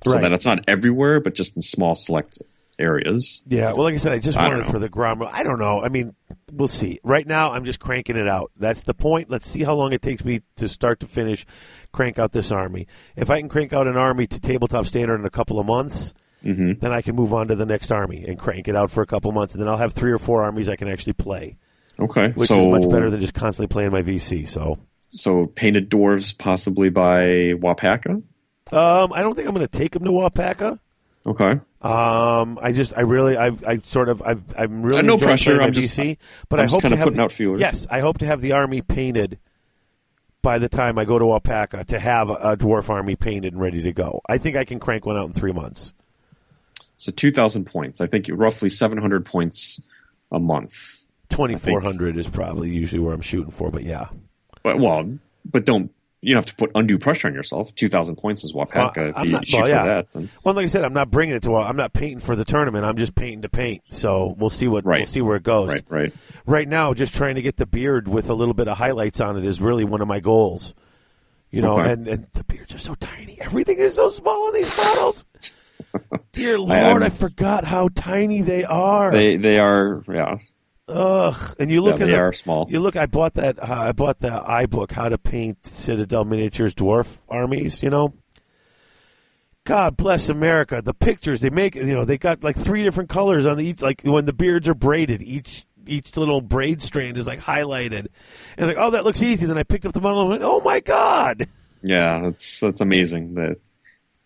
so 0.06 0.14
Right. 0.14 0.22
that 0.22 0.32
it's 0.34 0.46
not 0.46 0.64
everywhere, 0.68 1.20
but 1.20 1.36
just 1.36 1.56
in 1.56 1.62
small 1.62 1.96
select 1.96 2.38
areas. 2.78 3.42
Yeah, 3.48 3.74
well, 3.74 3.84
like 3.84 3.94
I 3.94 3.98
said, 3.98 4.14
I 4.14 4.20
just 4.20 4.38
I 4.38 4.44
wanted 4.44 4.56
don't 4.58 4.62
it 4.62 4.68
know. 4.68 4.72
for 4.72 4.80
the 4.80 4.90
Grom. 4.90 5.22
I 5.24 5.44
don't 5.44 5.60
know. 5.60 5.82
I 5.84 5.90
mean, 5.90 6.16
we'll 6.52 6.68
see. 6.70 7.00
Right 7.04 7.28
now, 7.28 7.52
I'm 7.52 7.66
just 7.66 7.80
cranking 7.80 8.16
it 8.16 8.28
out. 8.28 8.52
That's 8.58 8.84
the 8.84 8.94
point. 8.94 9.30
Let's 9.30 9.48
see 9.48 9.64
how 9.64 9.76
long 9.76 9.92
it 9.92 10.02
takes 10.02 10.24
me 10.24 10.42
to 10.58 10.70
start 10.70 11.02
to 11.02 11.06
finish 11.08 11.46
crank 11.92 12.18
out 12.18 12.32
this 12.32 12.52
army. 12.52 12.88
If 13.18 13.30
I 13.30 13.40
can 13.40 13.50
crank 13.50 13.74
out 13.74 13.88
an 13.88 13.98
army 13.98 14.28
to 14.28 14.40
tabletop 14.40 14.86
standard 14.86 15.20
in 15.20 15.26
a 15.26 15.30
couple 15.30 15.60
of 15.60 15.66
months, 15.66 16.14
hmm 16.42 16.74
then 16.80 16.94
I 16.94 17.02
can 17.02 17.16
move 17.18 17.34
on 17.34 17.50
to 17.50 17.56
the 17.56 17.66
next 17.66 17.92
army 17.92 18.24
and 18.26 18.40
crank 18.40 18.70
it 18.70 18.76
out 18.78 18.92
for 18.92 19.02
a 19.02 19.06
couple 19.06 19.28
of 19.28 19.36
months, 19.36 19.54
and 19.54 19.62
then 19.62 19.68
I'll 19.68 19.76
have 19.78 19.92
three 19.92 20.12
or 20.14 20.18
four 20.18 20.42
armies 20.44 20.70
I 20.70 20.78
can 20.78 20.88
actually 20.88 21.14
play, 21.14 21.58
Okay, 22.00 22.30
which 22.32 22.48
so 22.48 22.60
is 22.60 22.66
much 22.82 22.90
better 22.90 23.10
than 23.10 23.20
just 23.20 23.34
constantly 23.34 23.68
playing 23.68 23.92
my 23.92 24.04
VC. 24.04 24.48
So, 24.48 24.78
so 25.12 25.48
painted 25.48 25.90
dwarves 25.90 26.38
possibly 26.38 26.90
by 26.90 27.56
Wapaka. 27.60 28.24
Um, 28.72 29.14
I 29.14 29.22
don't 29.22 29.36
think 29.36 29.48
I'm 29.48 29.54
going 29.54 29.68
to 29.68 29.78
take 29.78 29.96
him 29.96 30.04
to 30.06 30.12
Wapaka. 30.12 30.80
Okay, 31.26 31.60
Um, 31.82 32.58
I 32.62 32.72
just, 32.72 32.94
I 32.98 33.02
really, 33.02 33.38
I, 33.38 33.52
I 33.68 33.82
sort 33.84 34.10
of, 34.10 34.22
I've, 34.22 34.42
I'm 34.58 34.82
really 34.82 35.00
Uh, 35.00 35.04
no 35.04 35.18
pressure. 35.18 35.62
I'm 35.62 35.74
just- 35.74 35.98
VC, 35.98 36.18
but 36.48 36.60
I'm 36.60 36.68
I 36.68 36.70
hope 36.72 36.82
to 36.82 36.90
have 36.96 37.14
putting 37.14 37.18
the-. 37.28 37.60
Yes, 37.60 37.86
I 37.92 38.00
hope 38.00 38.20
to 38.20 38.26
have 38.26 38.42
the 38.42 38.54
army 38.54 38.82
painted 38.82 39.38
by 40.42 40.58
the 40.60 40.70
time 40.70 40.98
I 40.98 41.04
go 41.06 41.20
to 41.20 41.32
Alpaca 41.34 41.84
to 41.86 42.00
have 42.00 42.30
a, 42.30 42.34
a 42.34 42.58
dwarf 42.58 42.90
army 42.90 43.16
painted 43.18 43.52
and 43.54 43.62
ready 43.62 43.84
to 43.84 43.92
go. 43.92 44.22
I 44.30 44.38
think 44.38 44.56
I 44.56 44.64
can 44.64 44.80
crank 44.80 45.06
one 45.06 45.18
out 45.18 45.28
in 45.28 45.34
three 45.34 45.52
months. 45.52 45.92
so 46.96 47.12
two 47.12 47.32
thousand 47.32 47.66
points. 47.66 48.00
I 48.00 48.08
think 48.08 48.28
roughly 48.32 48.70
seven 48.70 48.98
hundred 48.98 49.26
points 49.26 49.82
a 50.32 50.40
month. 50.40 51.04
Twenty 51.30 51.56
four 51.58 51.82
hundred 51.82 52.18
is 52.18 52.28
probably 52.30 52.70
usually 52.70 53.02
where 53.02 53.14
I'm 53.14 53.22
shooting 53.22 53.52
for, 53.52 53.70
but 53.70 53.84
yeah. 53.84 54.08
But 54.64 54.80
well, 54.80 55.20
but 55.46 55.66
don't 55.66 55.92
you 56.22 56.34
don't 56.34 56.40
have 56.46 56.46
to 56.48 56.56
put 56.56 56.72
undue 56.76 56.98
pressure 56.98 57.28
on 57.28 57.34
yourself. 57.34 57.74
Two 57.76 57.88
thousand 57.90 58.18
points 58.18 58.44
is 58.44 58.54
Wapaka. 58.54 58.96
Well, 58.98 59.08
if 59.10 59.18
I'm 59.18 59.26
you 59.28 59.32
not- 59.32 59.48
shoot 59.48 59.58
well, 59.62 59.70
yeah. 59.70 59.82
for 59.82 59.88
that, 59.88 60.08
then 60.14 60.30
Well, 60.44 60.54
like 60.56 60.64
I 60.64 60.68
said, 60.68 60.84
I'm 60.84 60.94
not 60.94 61.10
bringing 61.12 61.36
it 61.36 61.44
to. 61.44 61.56
I'm 61.56 61.78
not 61.78 61.94
painting 61.94 62.20
for 62.20 62.36
the 62.36 62.46
tournament. 62.46 62.84
I'm 62.86 62.98
just 62.98 63.16
painting 63.16 63.44
to 63.44 63.50
paint. 63.50 63.84
So 63.92 64.36
we'll 64.38 64.50
see 64.50 64.68
what 64.68 64.86
Right. 64.86 65.00
we'll 65.00 65.06
see 65.06 65.22
where 65.22 65.36
it 65.38 65.44
goes. 65.44 65.70
right, 65.70 65.84
right. 65.90 66.14
right 66.46 66.68
now, 66.68 66.94
just 66.94 67.16
trying 67.16 67.36
to 67.36 67.42
get 67.42 67.58
the 67.58 67.66
beard 67.66 68.08
with 68.08 68.30
a 68.30 68.34
little 68.34 68.54
bit 68.54 68.68
of 68.68 68.78
highlights 68.78 69.22
on 69.22 69.38
it 69.38 69.46
is 69.46 69.62
really 69.62 69.84
one 69.86 70.02
of 70.02 70.08
my 70.08 70.20
goals. 70.20 70.74
You 71.52 71.62
know, 71.64 71.80
Okay. 71.80 71.92
and, 71.94 72.08
and 72.08 72.28
the 72.34 72.44
beards 72.44 72.76
are 72.76 72.80
so 72.80 72.94
tiny. 72.96 73.40
Everything 73.42 73.78
is 73.80 73.96
so 73.96 74.10
small 74.10 74.50
in 74.50 74.54
these 74.56 74.78
models. 74.78 75.26
Dear 76.32 76.60
Lord, 76.60 76.72
I'm- 76.72 77.04
I 77.04 77.10
forgot 77.10 77.64
how 77.66 77.90
tiny 77.96 78.42
they 78.44 78.64
are. 78.66 79.10
They 79.12 79.38
they 79.38 79.58
are 79.60 80.04
yeah. 80.08 80.38
Ugh. 80.90 81.56
And 81.60 81.70
you 81.70 81.82
look 81.82 82.00
Yeah, 82.00 82.06
at 82.06 82.08
they 82.08 82.12
the, 82.14 82.20
are 82.20 82.34
small. 82.34 82.68
You 82.70 82.80
look. 82.80 82.96
I 82.96 83.06
bought 83.06 83.36
that. 83.36 83.60
Uh, 83.62 83.74
I 83.74 83.92
bought 83.92 84.20
the 84.20 84.30
iBook, 84.30 84.92
How 84.92 85.10
to 85.10 85.18
Paint 85.18 85.66
Citadel 85.66 86.26
Miniatures 86.26 86.74
Dwarf 86.74 87.18
Armies. 87.30 87.84
You 87.84 87.90
know. 87.90 88.14
God 89.66 89.98
bless 89.98 90.30
America. 90.30 90.82
The 90.82 90.96
pictures 90.96 91.42
they 91.42 91.52
make, 91.52 91.76
you 91.76 91.84
know, 91.94 92.04
they 92.04 92.18
got 92.18 92.44
like 92.44 92.56
three 92.56 92.84
different 92.84 93.10
colors 93.10 93.46
on 93.46 93.58
the 93.58 93.66
each. 93.66 93.82
Like 93.82 94.02
when 94.04 94.26
the 94.26 94.34
beards 94.34 94.68
are 94.68 94.74
braided, 94.74 95.22
each 95.22 95.66
each 95.86 96.18
little 96.18 96.42
braid 96.42 96.82
strand 96.82 97.18
is 97.18 97.28
like 97.28 97.40
highlighted, 97.40 98.08
and 98.58 98.68
like, 98.68 98.78
oh, 98.80 98.92
that 98.92 99.04
looks 99.04 99.22
easy. 99.22 99.46
Then 99.46 99.58
I 99.58 99.64
picked 99.64 99.86
up 99.86 99.94
the 99.94 100.02
model 100.02 100.22
and 100.22 100.30
went, 100.32 100.44
oh 100.44 100.60
my 100.62 100.80
god. 100.80 101.48
Yeah, 101.84 102.20
that's 102.24 102.60
that's 102.62 102.82
amazing 102.82 103.36
the 103.36 103.58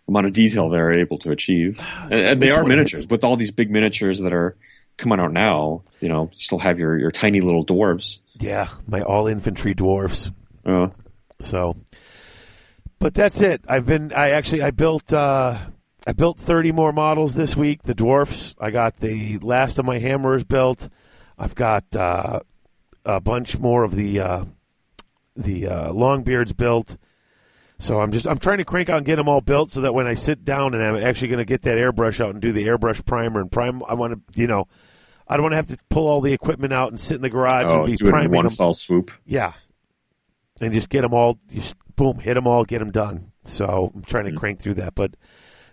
amount 0.07 0.27
of 0.27 0.33
detail 0.33 0.69
they're 0.69 0.93
able 0.93 1.17
to 1.19 1.31
achieve. 1.31 1.79
And, 2.03 2.13
and 2.13 2.41
they 2.41 2.51
are 2.51 2.63
miniatures 2.63 3.07
with 3.07 3.23
all 3.23 3.35
these 3.35 3.51
big 3.51 3.69
miniatures 3.69 4.19
that 4.19 4.33
are 4.33 4.55
coming 4.97 5.19
out 5.19 5.31
now. 5.33 5.83
You 5.99 6.09
know, 6.09 6.29
you 6.33 6.39
still 6.39 6.59
have 6.59 6.79
your 6.79 6.97
your 6.97 7.11
tiny 7.11 7.41
little 7.41 7.65
dwarves. 7.65 8.19
Yeah, 8.39 8.67
my 8.87 9.01
all 9.01 9.27
infantry 9.27 9.73
dwarves. 9.75 10.31
Uh, 10.65 10.87
So, 11.39 11.75
but 12.99 13.13
that's 13.13 13.41
it. 13.41 13.63
I've 13.67 13.85
been. 13.85 14.13
I 14.13 14.31
actually 14.31 14.61
I 14.63 14.71
built. 14.71 15.11
uh 15.13 15.57
I 16.05 16.11
built 16.11 16.37
thirty 16.37 16.71
more 16.73 16.91
models 16.91 17.33
this 17.35 17.55
week. 17.55 17.83
The 17.83 17.93
dwarfs. 17.95 18.55
I 18.59 18.71
got 18.71 18.97
the 18.97 19.37
last 19.39 19.79
of 19.79 19.85
my 19.85 19.99
hammers 19.99 20.43
built. 20.43 20.89
I've 21.37 21.55
got 21.55 21.85
uh, 21.95 22.41
a 23.05 23.19
bunch 23.21 23.57
more 23.57 23.83
of 23.83 23.95
the 23.95 24.19
uh, 24.19 24.45
the 25.37 25.67
uh, 25.67 25.91
longbeards 25.93 26.55
built. 26.57 26.97
So 27.83 27.99
I'm 27.99 28.11
just 28.11 28.25
I'm 28.25 28.37
trying 28.37 28.59
to 28.59 28.65
crank 28.65 28.89
out 28.89 28.97
and 28.97 29.05
get 29.05 29.17
them 29.17 29.27
all 29.27 29.41
built 29.41 29.71
so 29.71 29.81
that 29.81 29.93
when 29.93 30.07
I 30.07 30.13
sit 30.13 30.45
down 30.45 30.73
and 30.73 30.81
I'm 30.81 30.95
actually 31.03 31.27
going 31.27 31.39
to 31.39 31.45
get 31.45 31.63
that 31.63 31.75
airbrush 31.75 32.21
out 32.21 32.29
and 32.29 32.41
do 32.41 32.53
the 32.53 32.65
airbrush 32.67 33.05
primer 33.05 33.41
and 33.41 33.51
prime. 33.51 33.83
I 33.87 33.93
want 33.93 34.13
to 34.13 34.39
you 34.39 34.47
know. 34.47 34.67
I 35.27 35.37
don't 35.37 35.43
want 35.43 35.53
to 35.53 35.57
have 35.57 35.67
to 35.67 35.77
pull 35.89 36.07
all 36.07 36.19
the 36.19 36.33
equipment 36.33 36.73
out 36.73 36.89
and 36.89 36.99
sit 36.99 37.15
in 37.15 37.21
the 37.21 37.29
garage 37.29 37.65
oh, 37.67 37.79
and 37.79 37.85
be 37.85 37.95
do 37.95 38.05
it 38.05 38.07
in 38.07 38.11
priming 38.11 38.31
one 38.31 38.43
them. 38.43 38.53
fell 38.53 38.73
swoop. 38.73 39.09
Yeah. 39.25 39.53
And 40.59 40.73
just 40.73 40.89
get 40.89 41.01
them 41.01 41.13
all, 41.13 41.39
just 41.51 41.75
boom, 41.95 42.19
hit 42.19 42.33
them 42.33 42.45
all, 42.45 42.65
get 42.65 42.79
them 42.79 42.91
done. 42.91 43.31
So 43.45 43.91
I'm 43.95 44.03
trying 44.03 44.25
to 44.25 44.33
crank 44.33 44.59
through 44.59 44.75
that, 44.75 44.95
but 44.95 45.15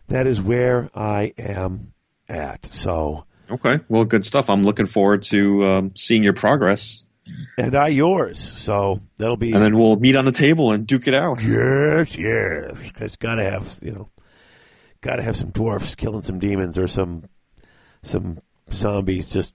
that 0.07 0.29
is 0.29 0.41
where 0.41 0.89
I 0.95 1.35
am 1.37 1.93
at. 2.29 2.67
So, 2.67 3.25
Okay, 3.51 3.81
well, 3.89 4.05
good 4.05 4.25
stuff. 4.25 4.49
I'm 4.49 4.63
looking 4.63 4.87
forward 4.87 5.23
to 5.25 5.65
um, 5.65 5.93
seeing 5.97 6.23
your 6.23 6.33
progress, 6.33 7.05
and 7.59 7.75
I 7.75 7.89
yours. 7.89 8.39
So 8.39 9.01
that'll 9.17 9.37
be. 9.37 9.53
and 9.53 9.63
then 9.63 9.77
we'll 9.77 9.97
meet 9.97 10.17
on 10.17 10.25
the 10.25 10.33
table 10.33 10.73
and 10.73 10.87
duke 10.87 11.07
it 11.09 11.15
out. 11.15 11.43
yes, 11.43 12.17
yes. 12.17 12.83
Because 12.91 13.17
gotta 13.17 13.45
have, 13.45 13.79
you 13.83 13.93
know, 13.93 14.09
gotta 15.01 15.23
have 15.23 15.37
some 15.37 15.51
dwarfs 15.51 15.95
killing 15.95 16.23
some 16.23 16.39
demons 16.39 16.79
or 16.79 16.87
some, 16.87 17.25
some 18.03 18.41
zombies 18.73 19.29
just 19.29 19.55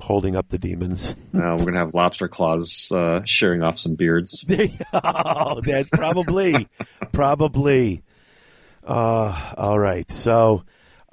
holding 0.00 0.34
up 0.34 0.48
the 0.48 0.58
demons. 0.58 1.14
Uh, 1.34 1.56
we're 1.58 1.66
gonna 1.66 1.78
have 1.78 1.94
lobster 1.94 2.28
claws 2.28 2.90
uh, 2.92 3.22
shearing 3.24 3.62
off 3.62 3.78
some 3.78 3.94
beards. 3.94 4.42
Go. 4.48 4.56
That 4.92 5.88
probably, 5.92 6.68
probably. 7.12 8.02
Uh, 8.86 9.54
all 9.56 9.78
right. 9.78 10.10
So, 10.10 10.64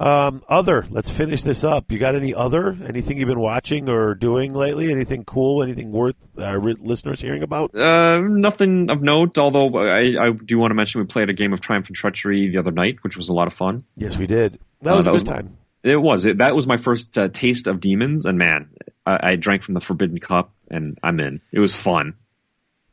um, 0.01 0.43
other. 0.49 0.85
Let's 0.89 1.09
finish 1.09 1.43
this 1.43 1.63
up. 1.63 1.91
You 1.91 1.99
got 1.99 2.15
any 2.15 2.33
other? 2.33 2.75
Anything 2.85 3.17
you've 3.17 3.27
been 3.27 3.39
watching 3.39 3.87
or 3.89 4.15
doing 4.15 4.53
lately? 4.53 4.91
Anything 4.91 5.23
cool? 5.25 5.61
Anything 5.63 5.91
worth 5.91 6.15
our 6.39 6.59
re- 6.59 6.75
listeners 6.79 7.21
hearing 7.21 7.43
about? 7.43 7.75
Uh, 7.75 8.19
nothing 8.21 8.89
of 8.89 9.01
note. 9.01 9.37
Although 9.37 9.77
I, 9.77 10.27
I 10.27 10.31
do 10.31 10.57
want 10.59 10.71
to 10.71 10.75
mention 10.75 11.01
we 11.01 11.07
played 11.07 11.29
a 11.29 11.33
game 11.33 11.53
of 11.53 11.61
Triumph 11.61 11.87
and 11.87 11.95
Treachery 11.95 12.47
the 12.47 12.57
other 12.57 12.71
night, 12.71 12.97
which 13.03 13.15
was 13.15 13.29
a 13.29 13.33
lot 13.33 13.47
of 13.47 13.53
fun. 13.53 13.83
Yes, 13.95 14.17
we 14.17 14.27
did. 14.27 14.59
That 14.81 14.93
Uh, 14.93 14.95
was 14.97 15.05
that 15.05 15.11
a 15.11 15.13
was- 15.13 15.23
good 15.23 15.31
time. 15.31 15.57
It 15.83 15.97
was. 15.97 16.25
It, 16.25 16.37
that 16.37 16.55
was 16.55 16.67
my 16.67 16.77
first 16.77 17.17
uh, 17.17 17.27
taste 17.29 17.65
of 17.65 17.79
demons, 17.79 18.25
and 18.25 18.37
man, 18.37 18.69
I, 19.03 19.31
I 19.31 19.35
drank 19.35 19.63
from 19.63 19.73
the 19.73 19.81
Forbidden 19.81 20.19
Cup, 20.19 20.51
and 20.69 20.99
I'm 21.01 21.19
in. 21.19 21.41
It 21.51 21.59
was 21.59 21.75
fun. 21.75 22.13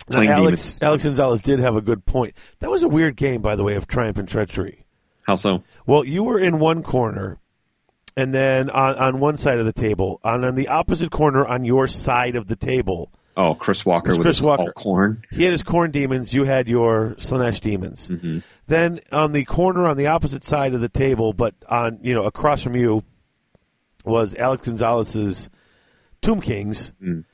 Now, 0.09 0.17
Playing 0.17 0.31
Alex, 0.31 0.63
demons. 0.63 0.83
Alex 0.83 1.05
Gonzalez 1.05 1.43
did 1.43 1.59
have 1.59 1.77
a 1.77 1.83
good 1.83 2.07
point. 2.07 2.35
That 2.61 2.71
was 2.71 2.83
a 2.83 2.89
weird 2.89 3.15
game, 3.17 3.43
by 3.43 3.57
the 3.57 3.65
way, 3.65 3.75
of 3.75 3.87
Triumph 3.87 4.17
and 4.17 4.27
Treachery. 4.27 4.87
How 5.29 5.37
so? 5.37 5.63
Well, 5.87 6.05
you 6.05 6.25
were 6.25 6.39
in 6.41 6.59
one 6.59 6.83
corner, 6.83 7.39
and 8.17 8.33
then 8.35 8.71
on, 8.71 8.97
on 8.97 9.21
one 9.21 9.37
side 9.37 9.59
of 9.61 9.67
the 9.67 9.75
table, 9.75 10.21
on, 10.25 10.43
on 10.43 10.55
the 10.55 10.69
opposite 10.69 11.11
corner 11.13 11.47
on 11.47 11.65
your 11.67 11.87
side 11.87 12.35
of 12.35 12.49
the 12.49 12.57
table, 12.57 13.13
Oh, 13.37 13.55
Chris 13.55 13.87
Walker 13.87 14.11
with 14.13 14.23
Chris 14.23 14.39
his 14.39 14.43
Walker. 14.43 14.73
Khorne. 14.77 15.23
He 15.31 15.45
had 15.45 15.53
his 15.53 15.63
Khorne 15.63 15.93
demons. 15.93 16.35
You 16.35 16.43
had 16.43 16.67
your 16.67 17.15
Slaanesh 17.19 17.61
demons. 17.61 18.09
Mm-hmm. 18.09 18.39
Then 18.67 18.99
on 19.13 19.31
the 19.31 19.45
corner 19.45 19.87
on 19.87 19.97
the 19.97 20.09
opposite 20.09 20.43
side 20.43 20.75
of 20.75 20.81
the 20.81 20.89
table, 20.89 21.33
but 21.35 21.55
on 21.69 22.01
you 22.03 22.15
know 22.15 22.25
across 22.25 22.63
from 22.63 22.75
you, 22.75 23.05
was 24.05 24.35
Alex 24.35 24.63
Gonzalez's 24.63 25.51
Tomb 26.23 26.41
Kings, 26.41 26.93
Mm. 27.01 27.25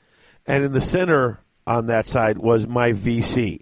and 0.45 0.63
in 0.63 0.73
the 0.73 0.81
center 0.81 1.39
on 1.65 1.87
that 1.87 2.05
side 2.07 2.37
was 2.37 2.67
my 2.67 2.91
VC. 2.91 3.61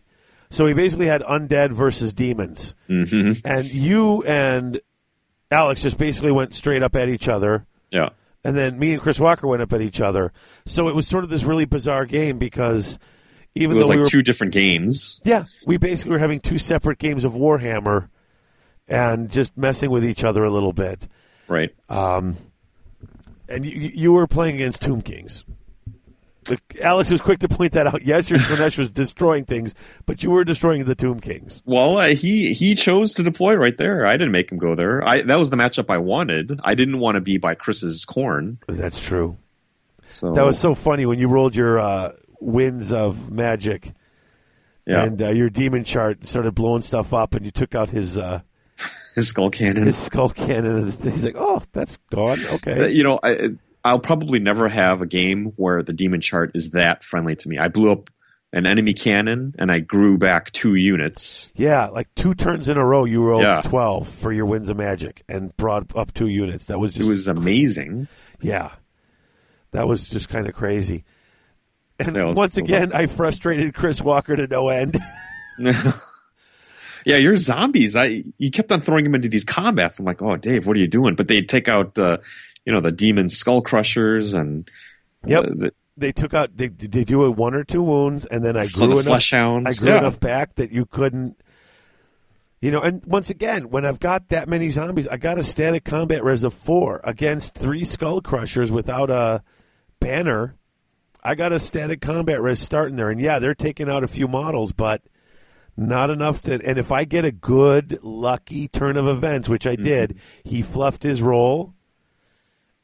So 0.54 0.68
he 0.68 0.74
basically 0.74 1.08
had 1.08 1.22
undead 1.24 1.72
versus 1.72 2.14
demons, 2.14 2.76
hmm 2.88 3.32
and 3.44 3.66
you 3.66 4.22
and 4.24 4.80
Alex 5.50 5.82
just 5.82 5.98
basically 5.98 6.32
went 6.32 6.54
straight 6.54 6.84
up 6.84 6.96
at 6.96 7.10
each 7.10 7.28
other. 7.28 7.66
Yeah. 7.92 8.10
And 8.44 8.56
then 8.58 8.78
me 8.78 8.94
and 8.94 9.02
Chris 9.02 9.20
Walker 9.20 9.48
went 9.48 9.62
up 9.64 9.74
at 9.74 9.82
each 9.82 10.00
other. 10.02 10.32
So 10.66 10.90
it 10.90 10.96
was 10.96 11.08
sort 11.08 11.24
of 11.24 11.30
this 11.30 11.44
really 11.44 11.66
bizarre 11.66 12.06
game 12.06 12.38
because 12.38 13.00
It 13.56 13.64
even 13.64 13.78
was 13.78 13.86
though 13.86 13.90
like 13.90 13.96
we 13.96 14.02
were 14.04 14.10
two 14.10 14.22
different 14.22 14.54
games. 14.54 15.22
yeah, 15.24 15.46
we 15.66 15.78
basically 15.78 16.12
were 16.12 16.20
having 16.20 16.40
two 16.40 16.58
separate 16.58 17.00
games 17.00 17.24
of 17.24 17.34
Warhammer 17.34 18.10
and 18.88 19.32
just 19.32 19.58
messing 19.58 19.90
with 19.90 20.06
each 20.06 20.24
other 20.24 20.44
a 20.44 20.50
little 20.52 20.74
bit. 20.74 21.08
Right. 21.48 21.74
Um, 21.90 22.38
And 23.50 23.66
you, 23.66 23.92
you 23.94 24.12
were 24.14 24.28
playing 24.28 24.56
against 24.56 24.82
Tomb 24.82 25.02
Kings. 25.02 25.46
Alex 26.82 27.12
was 27.12 27.22
quick 27.22 27.40
to 27.40 27.48
point 27.48 27.74
that 27.74 27.88
out. 27.88 28.02
Yes, 28.06 28.30
your 28.30 28.40
Slaanesh 28.40 28.78
was 28.78 28.92
destroying 28.92 29.46
things, 29.46 29.74
but 30.06 30.24
you 30.24 30.32
were 30.32 30.44
destroying 30.44 30.86
the 30.86 30.96
Tomb 30.96 31.20
Kings. 31.20 31.62
Well, 31.66 31.98
uh, 31.98 32.08
he 32.10 32.54
he 32.54 32.76
chose 32.76 33.14
to 33.14 33.24
deploy 33.24 33.56
right 33.56 33.78
there. 33.78 34.06
I 34.06 34.14
didn't 34.18 34.32
make 34.32 34.52
him 34.52 34.58
go 34.58 34.76
there. 34.76 35.08
I 35.08 35.22
that 35.22 35.36
was 35.38 35.50
the 35.50 35.58
matchup 35.58 35.90
I 35.90 35.98
wanted. 35.98 36.60
I 36.64 36.76
didn't 36.76 37.00
want 37.00 37.16
to 37.16 37.22
be 37.22 37.38
by 37.38 37.56
Chris's 37.56 38.06
Khorne. 38.06 38.58
That's 38.68 39.00
true. 39.00 39.38
So 40.04 40.34
That 40.34 40.46
was 40.46 40.60
so 40.60 40.76
funny 40.76 41.06
when 41.06 41.18
you 41.20 41.28
rolled 41.28 41.56
your 41.56 41.80
uh, 41.80 42.12
winds 42.40 42.92
of 42.92 43.32
magic 43.32 43.94
yeah. 44.86 45.04
and 45.04 45.22
uh, 45.22 45.30
your 45.30 45.50
demon 45.50 45.84
chart 45.84 46.28
started 46.28 46.54
blowing 46.56 46.82
stuff 46.82 47.14
up, 47.14 47.36
and 47.36 47.46
you 47.46 47.52
took 47.52 47.74
out 47.76 47.90
his 47.90 48.18
uh, 48.18 48.42
his 49.16 49.30
skull 49.30 49.50
cannon. 49.50 49.86
his 49.86 49.98
skull 49.98 50.30
cannon. 50.30 50.78
And 50.78 50.94
he's 50.94 51.24
like, 51.24 51.36
"Oh, 51.38 51.62
that's 51.72 51.98
gone. 52.12 52.44
Uh, 52.46 52.54
Okay." 52.56 52.92
you 52.92 53.04
know, 53.04 53.20
I, 53.24 53.50
I'll 53.84 54.00
probably 54.00 54.40
never 54.40 54.70
have 54.70 55.02
a 55.02 55.06
game 55.06 55.54
where 55.58 55.84
the 55.84 55.94
demon 55.94 56.22
chart 56.22 56.52
is 56.56 56.72
that 56.72 57.04
friendly 57.04 57.36
to 57.38 57.50
me. 57.50 57.58
I 57.58 57.68
blew 57.68 57.92
up 57.92 58.10
an 58.54 58.66
enemy 58.68 58.94
cannon, 58.94 59.56
and 59.58 59.72
I 59.72 59.80
grew 59.80 60.18
back 60.18 60.52
two 60.52 60.76
units. 60.76 61.52
Yeah, 61.56 61.88
like 61.88 62.08
two 62.16 62.36
turns 62.36 62.70
in 62.70 62.78
a 62.78 62.86
row, 62.86 63.04
you 63.04 63.24
rolled 63.24 63.42
Yeah. 63.44 63.62
twelve 63.64 64.08
for 64.08 64.32
your 64.32 64.46
Winds 64.46 64.70
of 64.70 64.78
Magic 64.78 65.24
and 65.28 65.56
brought 65.58 65.96
up 65.96 66.14
two 66.14 66.28
units. 66.28 66.66
That 66.66 66.80
was 66.80 66.96
It 66.96 67.06
was 67.08 67.28
amazing. 67.28 68.08
yeah, 68.42 68.72
that 69.72 69.88
was 69.88 70.08
just 70.08 70.30
kind 70.30 70.48
of 70.48 70.54
crazy. 70.54 71.04
And 72.00 72.16
was 72.16 72.36
once 72.38 72.58
again, 72.58 72.94
I 72.94 73.08
frustrated 73.08 73.74
Chris 73.74 74.02
Walker 74.02 74.36
to 74.36 74.46
no 74.48 74.70
end. 74.70 75.00
yeah, 77.06 77.18
your 77.18 77.36
zombies. 77.38 77.96
I 77.96 78.24
you 78.38 78.52
kept 78.52 78.72
on 78.72 78.82
throwing 78.82 79.04
them 79.04 79.16
into 79.16 79.30
these 79.30 79.44
combats. 79.44 80.00
I'm 80.00 80.06
like, 80.06 80.22
oh, 80.22 80.36
Dave, 80.38 80.66
what 80.68 80.78
are 80.78 80.80
you 80.80 80.88
doing? 80.88 81.16
But 81.16 81.28
they'd 81.28 81.50
take 81.50 81.68
out, 81.68 81.98
uh, 81.98 82.18
you 82.66 82.74
know, 82.74 82.80
the 82.82 82.92
demon 82.92 83.30
skull 83.30 83.62
crushers 83.62 84.34
and 84.34 84.70
Yep. 85.26 85.44
uh, 85.44 85.50
the, 85.56 85.74
they 85.96 86.12
took 86.12 86.34
out 86.34 86.58
they 86.58 86.68
they 86.70 87.04
do 87.04 87.24
a 87.24 87.32
one 87.32 87.54
or 87.54 87.64
two 87.64 87.82
wounds, 87.84 88.26
and 88.26 88.44
then 88.44 88.58
I 88.58 88.66
Fl- 88.66 88.80
the 88.82 88.86
grew 88.88 88.94
enough. 88.96 89.06
flesh 89.06 89.32
hounds. 89.32 89.68
I 89.68 89.80
grew 89.80 89.90
Yeah. 89.94 90.00
enough 90.00 90.20
back 90.20 90.56
that 90.56 90.72
you 90.72 90.86
couldn't. 90.86 91.38
You 92.62 92.72
know, 92.72 92.80
and 92.82 93.04
once 93.06 93.30
again, 93.30 93.70
when 93.70 93.86
I've 93.86 94.00
got 94.00 94.30
that 94.30 94.48
many 94.48 94.70
zombies, 94.70 95.08
I 95.08 95.18
got 95.18 95.38
a 95.38 95.44
static 95.44 95.84
combat 95.84 96.24
res 96.24 96.44
of 96.46 96.54
four 96.54 97.02
against 97.04 97.56
three 97.56 97.84
skull 97.84 98.22
crushers 98.22 98.72
without 98.72 99.10
a 99.10 99.44
banner. 100.00 100.56
I 101.22 101.36
got 101.36 101.52
a 101.54 101.60
static 101.60 102.00
combat 102.02 102.42
res 102.42 102.60
starting 102.60 102.96
there, 102.96 103.10
and 103.10 103.20
yeah, 103.20 103.40
they're 103.40 103.54
taking 103.54 103.90
out 103.90 104.04
a 104.04 104.08
few 104.08 104.28
models, 104.30 104.72
but 104.72 105.02
not 105.76 106.10
enough 106.10 106.42
to. 106.44 106.54
And 106.66 106.78
if 106.78 106.92
I 106.92 107.04
get 107.04 107.26
a 107.26 107.32
good, 107.32 108.00
lucky 108.02 108.68
turn 108.70 108.96
of 108.98 109.08
events, 109.08 109.48
which 109.50 109.64
Mm-hmm. 109.66 109.82
I 109.82 109.84
did, 109.84 110.20
he 110.46 110.62
fluffed 110.62 111.04
his 111.04 111.22
roll, 111.22 111.74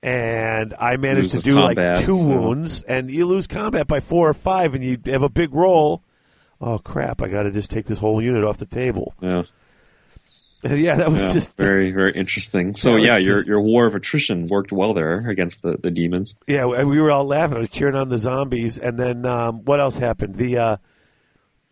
and 0.02 0.74
I 0.80 0.98
managed 0.98 1.32
to 1.32 1.40
do 1.42 1.56
combat, 1.56 1.98
like 1.98 2.06
two 2.06 2.18
wounds, 2.18 2.84
and 2.84 3.10
you 3.12 3.26
lose 3.26 3.48
combat 3.48 3.88
by 3.88 4.00
four 4.00 4.30
or 4.30 4.34
five, 4.34 4.74
and 4.76 4.84
you 4.84 4.98
have 5.06 5.24
a 5.24 5.30
big 5.30 5.54
roll. 5.54 6.04
Oh 6.62 6.78
crap! 6.80 7.22
I 7.22 7.28
got 7.28 7.44
to 7.44 7.52
just 7.52 7.72
take 7.72 7.86
this 7.86 7.98
whole 7.98 8.22
unit 8.22 8.44
off 8.44 8.58
the 8.58 8.66
table. 8.66 9.14
Yeah, 9.22 9.44
And 10.64 10.78
yeah, 10.80 10.96
that 10.96 11.10
was 11.12 11.22
yeah. 11.24 11.34
just 11.34 11.56
very, 11.58 11.92
very 11.92 12.12
interesting. 12.14 12.76
So 12.76 12.96
yeah, 12.98 13.18
your 13.18 13.36
just- 13.38 13.48
your 13.48 13.62
war 13.62 13.86
of 13.86 13.96
attrition 13.96 14.46
worked 14.50 14.72
well 14.72 14.94
there 14.94 15.30
against 15.30 15.62
the, 15.62 15.78
the 15.78 15.92
demons. 15.92 16.36
yeah. 16.48 16.66
and 16.70 16.90
We 16.90 17.00
were 17.00 17.12
all 17.12 17.26
laughing. 17.26 17.58
I 17.58 17.60
was 17.62 17.70
cheering 17.70 17.96
on 17.96 18.10
the 18.10 18.18
zombies, 18.18 18.78
and 18.78 18.98
then 19.00 19.26
um, 19.26 19.64
what 19.66 19.80
else 19.80 19.98
happened? 19.98 20.36
The 20.36 20.58
uh, 20.58 20.78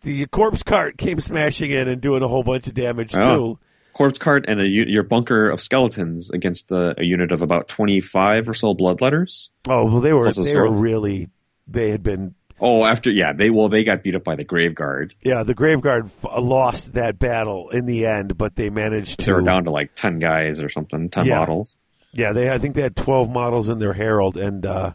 the 0.02 0.26
corpse 0.26 0.62
cart 0.62 0.96
came 0.96 1.20
smashing 1.20 1.70
in 1.70 1.88
and 1.88 2.00
doing 2.00 2.22
a 2.22 2.28
whole 2.28 2.42
bunch 2.44 2.66
of 2.66 2.74
damage 2.74 3.14
Oh. 3.16 3.36
too. 3.54 3.58
Corpse 3.98 4.18
cart 4.18 4.44
and 4.46 4.60
a 4.60 4.66
your 4.66 5.02
bunker 5.02 5.50
of 5.50 5.60
skeletons 5.60 6.30
against 6.30 6.70
a, 6.70 6.94
a 7.00 7.04
unit 7.04 7.32
of 7.32 7.42
about 7.42 7.66
twenty 7.66 8.00
five 8.00 8.48
or 8.48 8.54
so 8.54 8.72
bloodletters. 8.74 9.48
Oh 9.68 9.84
well, 9.86 10.00
they 10.00 10.12
were 10.12 10.32
they 10.32 10.54
were 10.54 10.70
really 10.70 11.28
they 11.66 11.90
had 11.90 12.02
been 12.04 12.34
Oh, 12.60 12.84
after 12.84 13.10
yeah, 13.10 13.32
they 13.32 13.50
well 13.50 13.68
they 13.68 13.82
got 13.84 14.02
beat 14.04 14.14
up 14.14 14.22
by 14.24 14.36
the 14.36 14.44
grave 14.44 14.74
guard. 14.74 15.14
yeah. 15.22 15.42
The 15.42 15.54
Graveguard 15.54 16.06
f- 16.06 16.42
lost 16.42 16.94
that 16.94 17.18
battle 17.18 17.70
in 17.70 17.86
the 17.86 18.06
end, 18.06 18.38
but 18.38 18.56
they 18.56 18.70
managed 18.70 19.20
to. 19.20 19.26
They 19.26 19.32
were 19.32 19.42
down 19.42 19.64
to 19.64 19.70
like 19.72 19.94
ten 19.96 20.18
guys 20.20 20.60
or 20.60 20.68
something, 20.68 21.08
ten 21.08 21.26
Yeah. 21.26 21.40
models. 21.40 21.76
Yeah, 22.12 22.32
they. 22.32 22.50
I 22.52 22.58
think 22.58 22.74
they 22.76 22.82
had 22.82 22.96
twelve 22.96 23.28
models 23.30 23.68
in 23.68 23.78
their 23.80 23.92
herald, 23.92 24.36
and 24.36 24.64
uh, 24.64 24.92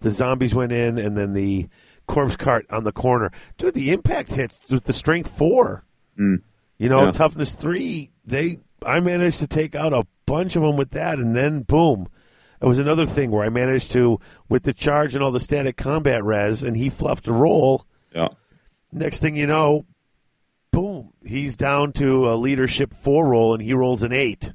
the 0.00 0.10
zombies 0.10 0.54
went 0.54 0.72
in, 0.72 0.98
and 0.98 1.16
then 1.16 1.32
the 1.34 1.68
corpse 2.06 2.36
cart 2.36 2.66
on 2.70 2.84
the 2.84 2.92
corner. 2.92 3.30
Dude, 3.58 3.74
the 3.74 3.90
impact 3.92 4.32
hits 4.32 4.58
with 4.70 4.84
the 4.84 4.92
strength 4.92 5.30
four. 5.36 5.84
Mm. 6.18 6.42
You 6.78 6.88
know, 6.90 7.04
Yeah. 7.06 7.12
toughness 7.12 7.54
three. 7.54 8.10
They. 8.26 8.58
I 8.84 9.00
managed 9.00 9.38
to 9.38 9.46
take 9.46 9.74
out 9.74 9.92
a 9.92 10.06
bunch 10.26 10.54
of 10.56 10.62
them 10.62 10.76
with 10.76 10.90
that, 10.90 11.18
and 11.18 11.34
then 11.34 11.62
boom. 11.62 12.08
It 12.60 12.66
was 12.66 12.78
another 12.78 13.06
thing 13.06 13.30
where 13.30 13.44
I 13.44 13.48
managed 13.48 13.92
to, 13.92 14.18
with 14.48 14.64
the 14.64 14.72
charge 14.72 15.14
and 15.14 15.22
all 15.22 15.30
the 15.30 15.40
static 15.40 15.76
combat 15.76 16.24
res, 16.24 16.62
and 16.62 16.76
he 16.76 16.88
fluffed 16.90 17.26
a 17.26 17.32
roll. 17.32 17.86
Yeah. 18.14 18.28
Next 18.92 19.20
thing 19.20 19.36
you 19.36 19.46
know, 19.46 19.84
boom, 20.72 21.12
he's 21.24 21.56
down 21.56 21.92
to 21.94 22.30
a 22.30 22.34
leadership 22.34 22.94
four 22.94 23.26
roll, 23.26 23.54
and 23.54 23.62
he 23.62 23.72
rolls 23.72 24.02
an 24.02 24.12
eight. 24.12 24.52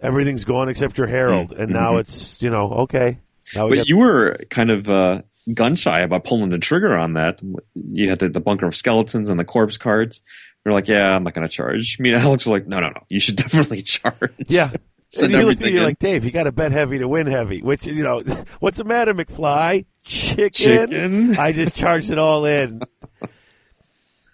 Everything's 0.00 0.44
gone 0.44 0.68
except 0.68 0.98
your 0.98 1.06
herald, 1.06 1.52
and 1.52 1.72
now 1.72 1.96
it's 1.96 2.42
you 2.42 2.50
know 2.50 2.70
okay. 2.70 3.18
Now 3.54 3.64
we 3.64 3.70
But 3.70 3.76
got, 3.76 3.88
you 3.88 3.98
were 3.98 4.38
kind 4.50 4.70
of 4.70 4.90
uh, 4.90 5.22
gun 5.54 5.74
shy 5.74 6.00
about 6.00 6.24
pulling 6.24 6.50
the 6.50 6.58
trigger 6.58 6.96
on 6.96 7.14
that. 7.14 7.40
You 7.74 8.10
had 8.10 8.18
the, 8.18 8.28
the 8.28 8.40
bunker 8.40 8.66
of 8.66 8.74
skeletons 8.74 9.30
and 9.30 9.40
the 9.40 9.44
corpse 9.44 9.76
cards. 9.76 10.20
You're 10.66 10.74
like, 10.74 10.88
yeah, 10.88 11.14
I'm 11.14 11.22
not 11.22 11.32
going 11.32 11.46
to 11.48 11.54
charge. 11.54 11.96
Me 12.00 12.12
and 12.12 12.20
Alex 12.20 12.44
were 12.44 12.52
like, 12.52 12.66
no, 12.66 12.80
no, 12.80 12.88
no, 12.88 13.00
you 13.08 13.20
should 13.20 13.36
definitely 13.44 13.82
charge. 13.82 14.34
yeah. 14.48 14.72
Send 15.08 15.32
and 15.32 15.40
you 15.40 15.48
look 15.48 15.58
at 15.58 15.62
me, 15.62 15.70
you're 15.70 15.78
in. 15.82 15.84
like 15.86 16.00
Dave. 16.00 16.24
You 16.24 16.32
got 16.32 16.42
to 16.42 16.52
bet 16.52 16.72
heavy 16.72 16.98
to 16.98 17.06
win 17.06 17.28
heavy. 17.28 17.62
Which 17.62 17.86
you 17.86 18.02
know, 18.02 18.22
what's 18.58 18.78
the 18.78 18.82
matter, 18.84 19.14
McFly? 19.14 19.86
Chicken. 20.02 20.50
Chicken. 20.90 21.38
I 21.38 21.52
just 21.52 21.76
charged 21.76 22.10
it 22.10 22.18
all 22.18 22.44
in. 22.44 22.82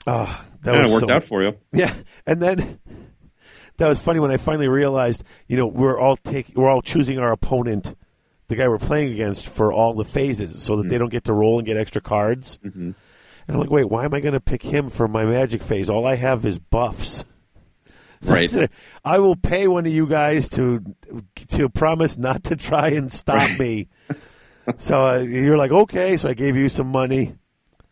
Oh, 0.06 0.44
that 0.62 0.72
Yeah, 0.74 0.80
was 0.80 0.90
it 0.90 0.94
worked 0.94 1.08
so- 1.08 1.14
out 1.14 1.24
for 1.24 1.42
you. 1.42 1.56
Yeah, 1.72 1.94
and 2.26 2.40
then 2.40 2.78
that 3.76 3.86
was 3.88 3.98
funny 3.98 4.18
when 4.18 4.30
I 4.30 4.38
finally 4.38 4.68
realized, 4.68 5.24
you 5.46 5.56
know, 5.58 5.66
we're 5.66 5.98
all 5.98 6.16
taking, 6.16 6.54
we're 6.60 6.70
all 6.70 6.82
choosing 6.82 7.18
our 7.18 7.32
opponent, 7.32 7.94
the 8.48 8.56
guy 8.56 8.66
we're 8.66 8.78
playing 8.78 9.12
against, 9.12 9.46
for 9.46 9.72
all 9.72 9.92
the 9.94 10.04
phases, 10.06 10.62
so 10.62 10.76
that 10.76 10.82
Mm-hmm. 10.82 10.88
they 10.88 10.98
don't 10.98 11.10
get 11.10 11.24
to 11.24 11.34
roll 11.34 11.58
and 11.58 11.66
get 11.66 11.76
extra 11.76 12.00
cards. 12.00 12.58
Mhm. 12.64 12.94
And 13.46 13.56
I'm 13.56 13.60
like, 13.60 13.70
wait, 13.70 13.88
why 13.90 14.04
am 14.04 14.14
I 14.14 14.20
going 14.20 14.34
to 14.34 14.40
pick 14.40 14.62
him 14.62 14.90
for 14.90 15.08
my 15.08 15.24
magic 15.24 15.62
phase? 15.62 15.90
All 15.90 16.06
I 16.06 16.16
have 16.16 16.44
is 16.46 16.58
buffs. 16.58 17.24
So 18.22 18.34
Right. 18.34 18.44
I 18.44 18.46
said, 18.46 18.70
I 19.04 19.18
will 19.18 19.34
pay 19.34 19.66
one 19.66 19.84
of 19.84 19.92
you 19.92 20.06
guys 20.06 20.48
to 20.50 20.80
to 21.48 21.68
promise 21.68 22.16
not 22.16 22.44
to 22.44 22.54
try 22.54 22.90
and 22.90 23.10
stop 23.10 23.50
me. 23.58 23.88
so 24.78 25.04
uh, 25.04 25.18
you're 25.18 25.56
like, 25.56 25.72
okay. 25.72 26.16
So 26.16 26.28
I 26.28 26.34
gave 26.34 26.56
you 26.56 26.68
some 26.68 26.86
money. 26.86 27.34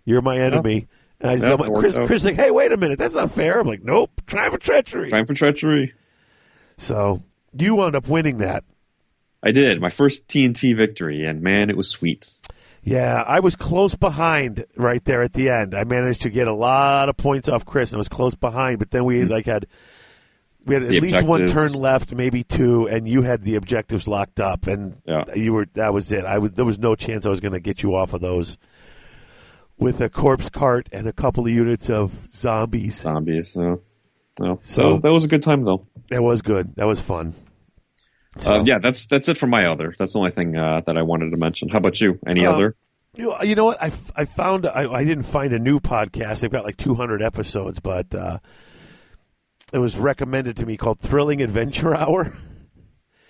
You're 0.05 0.23
my 0.23 0.39
enemy. 0.39 0.87
And 1.21 1.43
I 1.43 1.49
Yeah, 1.49 1.55
like. 1.55 1.75
Chris, 2.07 2.25
like, 2.25 2.37
hey, 2.37 2.53
wait 2.53 2.71
a 2.71 2.77
minute, 2.77 2.97
that's 3.01 3.17
not 3.17 3.33
fair. 3.33 3.59
I'm 3.59 3.67
like, 3.67 3.83
nope, 3.83 4.23
time 4.29 4.53
for 4.53 4.59
treachery. 4.59 5.11
Time 5.11 5.27
for 5.27 5.35
treachery. 5.35 5.91
So 6.79 7.25
you 7.59 7.75
wound 7.75 7.97
up 7.97 8.07
winning 8.09 8.39
that. 8.39 8.63
I 9.43 9.51
did 9.51 9.81
my 9.81 9.91
first 9.91 10.29
TNT 10.29 10.77
victory, 10.77 11.25
and 11.25 11.43
man, 11.43 11.71
it 11.71 11.77
was 11.77 11.89
sweet. 11.89 12.31
Yeah, 12.83 13.23
I 13.27 13.41
was 13.41 13.57
close 13.57 13.95
behind 13.95 14.65
right 14.77 15.05
there 15.05 15.23
at 15.23 15.33
the 15.35 15.51
end. 15.51 15.75
I 15.75 15.85
managed 15.85 16.23
to 16.23 16.31
get 16.31 16.49
a 16.49 16.53
lot 16.55 17.09
of 17.09 17.17
points 17.17 17.49
off 17.49 17.65
Chris, 17.67 17.91
and 17.91 17.97
I 17.97 17.99
was 17.99 18.09
close 18.09 18.35
behind. 18.35 18.79
But 18.79 18.91
then 18.91 19.05
we 19.05 19.25
like 19.25 19.47
had 19.47 19.67
we 20.67 20.75
had 20.75 20.85
at 20.85 20.89
Hmm. 20.89 20.93
The 20.95 21.01
least 21.01 21.23
one 21.23 21.47
turn 21.47 21.73
left, 21.73 22.13
maybe 22.15 22.43
two, 22.43 22.87
and 22.89 23.07
you 23.07 23.23
had 23.23 23.43
the 23.45 23.57
objectives 23.57 24.09
locked 24.09 24.41
up, 24.41 24.67
and 24.67 24.97
Yeah. 25.07 25.25
you 25.35 25.53
were 25.53 25.67
that 25.75 25.93
was 25.93 26.11
it. 26.11 26.25
I 26.25 26.39
was 26.39 26.53
there 26.53 26.65
was 26.65 26.79
no 26.79 26.95
chance 26.95 27.27
I 27.27 27.31
was 27.31 27.41
going 27.41 27.53
to 27.53 27.61
get 27.61 27.83
you 27.83 27.95
off 27.95 28.15
of 28.15 28.23
those 28.23 28.57
with 29.79 30.01
a 30.01 30.09
corpse 30.09 30.49
cart 30.51 30.89
and 30.93 31.07
a 31.07 31.13
couple 31.13 31.45
of 31.45 31.51
units 31.51 31.89
of 31.91 32.13
zombies. 32.35 33.01
Zombies. 33.01 33.53
So, 33.53 33.81
no. 34.41 34.59
So- 34.63 34.83
that, 34.83 34.89
was, 34.89 35.01
that 35.03 35.13
was 35.13 35.25
a 35.25 35.29
good 35.29 35.43
time 35.43 35.65
though. 35.65 35.87
That 36.09 36.23
was 36.23 36.41
good. 36.43 36.75
That 36.77 36.87
was 36.87 37.01
fun. 37.01 37.35
So- 38.41 38.61
Uh, 38.61 38.65
yeah, 38.65 38.79
that's 38.79 39.07
that's 39.07 39.29
it 39.29 39.39
for 39.39 39.47
my 39.47 39.67
other. 39.67 39.95
That's 39.99 40.13
the 40.15 40.19
only 40.19 40.31
thing 40.31 40.57
uh, 40.57 40.81
that 40.87 40.97
I 40.99 41.03
wanted 41.03 41.31
to 41.31 41.37
mention. 41.37 41.69
How 41.69 41.79
about 41.79 42.01
you? 42.01 42.19
Any 42.27 42.47
Um, 42.47 42.55
other? 42.55 42.77
You 43.17 43.25
know, 43.25 43.43
you 43.43 43.55
know 43.55 43.65
what? 43.65 43.83
I, 43.83 43.91
I 44.15 44.25
found 44.25 44.67
I, 44.67 44.91
I 44.91 45.05
didn't 45.05 45.25
find 45.25 45.53
a 45.53 45.59
new 45.59 45.81
podcast. 45.81 46.41
They've 46.41 46.51
got 46.51 46.65
like 46.65 46.77
200 46.77 47.23
episodes, 47.23 47.81
but 47.81 48.15
uh, 48.15 48.39
it 49.73 49.79
was 49.79 49.99
recommended 49.99 50.57
to 50.59 50.67
me 50.67 50.77
called 50.77 51.01
Thrilling 51.01 51.43
Adventure 51.43 51.95
Hour. 51.95 52.33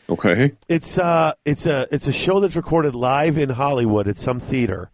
Okay. 0.08 0.52
It's 0.68 0.98
uh, 0.98 1.32
it's 1.44 1.66
a 1.66 1.86
it's 1.90 2.08
a 2.08 2.12
show 2.12 2.40
that's 2.40 2.56
recorded 2.56 2.94
live 2.94 3.38
in 3.38 3.48
Hollywood 3.50 4.06
at 4.08 4.18
some 4.18 4.38
theater, 4.40 4.90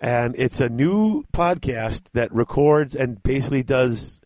and 0.00 0.34
it's 0.38 0.60
a 0.60 0.68
new 0.68 1.24
podcast 1.32 2.02
that 2.12 2.32
records 2.32 2.94
and 2.94 3.22
basically 3.22 3.62
does. 3.62 4.20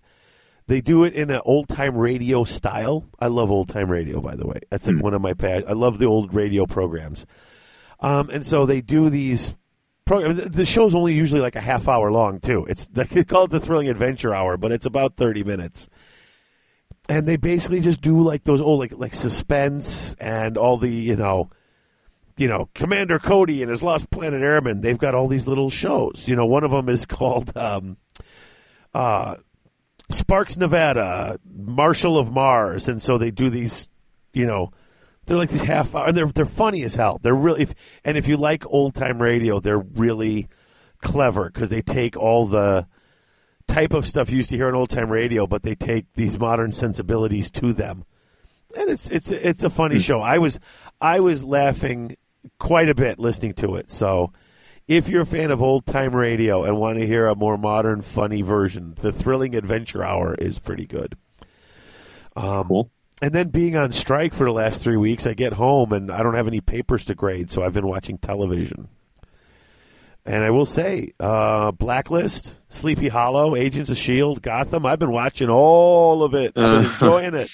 They 0.69 0.83
do 0.83 1.05
it 1.05 1.15
in 1.15 1.31
an 1.31 1.41
old 1.47 1.67
time 1.69 1.97
radio 1.97 2.45
style. 2.45 3.07
I 3.19 3.29
love 3.29 3.51
old 3.51 3.71
time 3.71 3.91
radio, 3.91 4.21
by 4.21 4.37
the 4.37 4.47
way. 4.47 4.61
That's 4.69 4.87
like 4.87 5.03
one 5.03 5.15
of 5.15 5.23
my 5.23 5.33
pad. 5.33 5.65
I 5.67 5.73
love 5.73 5.99
the 5.99 6.05
old 6.05 6.35
radio 6.35 6.67
programs. 6.67 7.25
Um, 8.01 8.29
and 8.29 8.45
so 8.45 8.67
they 8.67 8.83
do 8.83 9.09
these 9.09 9.57
programs. 10.05 10.55
The 10.55 10.67
show's 10.67 10.95
only 10.95 11.15
usually 11.15 11.41
like 11.41 11.57
a 11.57 11.61
half 11.63 11.89
hour 11.89 12.13
long 12.13 12.39
too. 12.41 12.67
It's 12.69 12.87
they 12.93 13.25
call 13.25 13.45
it 13.45 13.51
the 13.51 13.61
Thrilling 13.61 13.89
Adventure 13.89 14.35
Hour, 14.35 14.59
but 14.59 14.71
it's 14.71 14.85
about 14.85 15.17
thirty 15.17 15.43
minutes. 15.43 15.89
And 17.09 17.27
they 17.27 17.37
basically 17.37 17.81
just 17.81 18.03
do 18.03 18.21
like 18.21 18.45
those 18.45 18.61
old 18.61 18.79
like 18.79 18.93
like 18.95 19.15
suspense 19.15 20.15
and 20.21 20.59
all 20.59 20.77
the 20.77 20.91
you 20.91 21.17
know, 21.17 21.49
you 22.37 22.47
know 22.47 22.69
Commander 22.75 23.19
Cody 23.19 23.63
and 23.63 23.71
his 23.71 23.83
Lost 23.83 24.11
Planet 24.11 24.43
Airmen. 24.43 24.83
They've 24.83 24.99
got 24.99 25.15
all 25.15 25.29
these 25.29 25.47
little 25.47 25.71
shows. 25.71 26.27
You 26.29 26.37
know, 26.37 26.45
one 26.45 26.63
of 26.63 26.73
them 26.73 26.91
is 26.91 27.07
called 27.07 27.57
um, 27.57 27.97
uh, 28.93 29.37
Sparks 30.11 30.57
Nevada, 30.57 31.39
Marshal 31.45 32.19
of 32.19 32.33
Mars, 32.33 32.89
and 32.89 33.03
so 33.03 33.19
they 33.19 33.31
do 33.31 33.51
these, 33.51 33.89
you 34.33 34.47
know, 34.47 34.71
they're 35.27 35.37
like 35.37 35.51
these 35.51 35.63
half 35.63 35.95
hour, 35.95 36.07
and 36.09 36.17
they're 36.17 36.27
they're 36.27 36.47
funny 36.47 36.83
as 36.83 36.95
hell. 36.95 37.21
They're 37.23 37.35
really, 37.35 37.63
if, 37.63 37.75
and 38.05 38.17
if 38.17 38.27
you 38.27 38.39
like 38.39 38.65
old 38.67 38.95
time 38.95 39.21
radio, 39.21 39.61
they're 39.61 39.79
really 39.79 40.49
clever 41.03 41.51
because 41.51 41.69
they 41.69 41.83
take 41.83 42.17
all 42.17 42.47
the 42.47 42.87
type 43.67 43.93
of 43.93 44.07
stuff 44.07 44.31
you 44.31 44.39
used 44.39 44.51
to 44.51 44.57
hear 44.57 44.69
on 44.69 44.75
old 44.75 44.89
time 44.89 45.11
radio, 45.11 45.47
but 45.47 45.63
they 45.63 45.75
take 45.75 46.07
these 46.15 46.39
modern 46.39 46.73
sensibilities 46.73 47.51
to 47.51 47.75
them, 47.75 48.05
and 48.75 48.89
it's 48.89 49.11
it's 49.11 49.31
it's 49.31 49.63
a 49.63 49.71
funny 49.71 49.97
hmm. 49.97 50.01
show. 50.01 50.21
I 50.23 50.39
was 50.39 50.59
I 51.01 51.21
was 51.21 51.45
laughing 51.45 52.17
quite 52.59 52.89
a 52.89 52.95
bit 52.95 53.19
listening 53.19 53.53
to 53.55 53.77
it. 53.77 53.91
So 53.91 54.33
if 54.89 55.09
you're 55.09 55.23
a 55.23 55.27
fan 55.27 55.51
of 55.51 55.63
old 55.63 55.87
time 55.87 56.17
radio 56.17 56.65
and 56.65 56.79
want 56.79 56.99
to 56.99 57.07
hear 57.07 57.27
a 57.27 57.35
more 57.37 57.57
modern, 57.59 58.03
funny 58.03 58.43
version, 58.43 58.95
the 59.01 59.13
Thrilling 59.13 59.55
Adventure 59.55 60.03
Hour 60.03 60.35
is 60.35 60.59
pretty 60.59 60.87
good. 60.87 61.17
Um, 62.35 62.65
Cool. 62.65 62.91
And 63.21 63.33
then 63.35 63.49
being 63.49 63.75
on 63.75 63.91
strike 63.93 64.33
for 64.33 64.45
the 64.45 64.53
last 64.53 64.81
three 64.81 64.97
weeks, 64.97 65.27
I 65.27 65.35
get 65.35 65.53
home 65.55 65.93
and 65.93 66.11
I 66.11 66.23
don't 66.23 66.35
have 66.35 66.47
any 66.47 66.61
papers 66.61 67.05
to 67.07 67.15
grade, 67.17 67.51
so 67.51 67.63
I've 67.65 67.73
been 67.73 67.87
watching 67.89 68.17
television. 68.19 68.89
And 70.25 70.45
I 70.45 70.51
will 70.51 70.67
say, 70.67 71.15
uh, 71.19 71.73
Blacklist, 71.73 72.55
Sleepy 72.69 73.09
Hollow, 73.09 73.57
Agents 73.57 73.91
of 73.91 73.97
Shield, 73.97 74.41
Gotham. 74.43 74.87
I've 74.87 74.99
been 75.01 75.11
watching 75.11 75.49
all 75.49 76.23
of 76.23 76.35
it. 76.35 76.49
I've 76.49 76.55
been 76.55 76.65
Uh. 76.65 76.81
enjoying 76.93 77.35
it. 77.35 77.51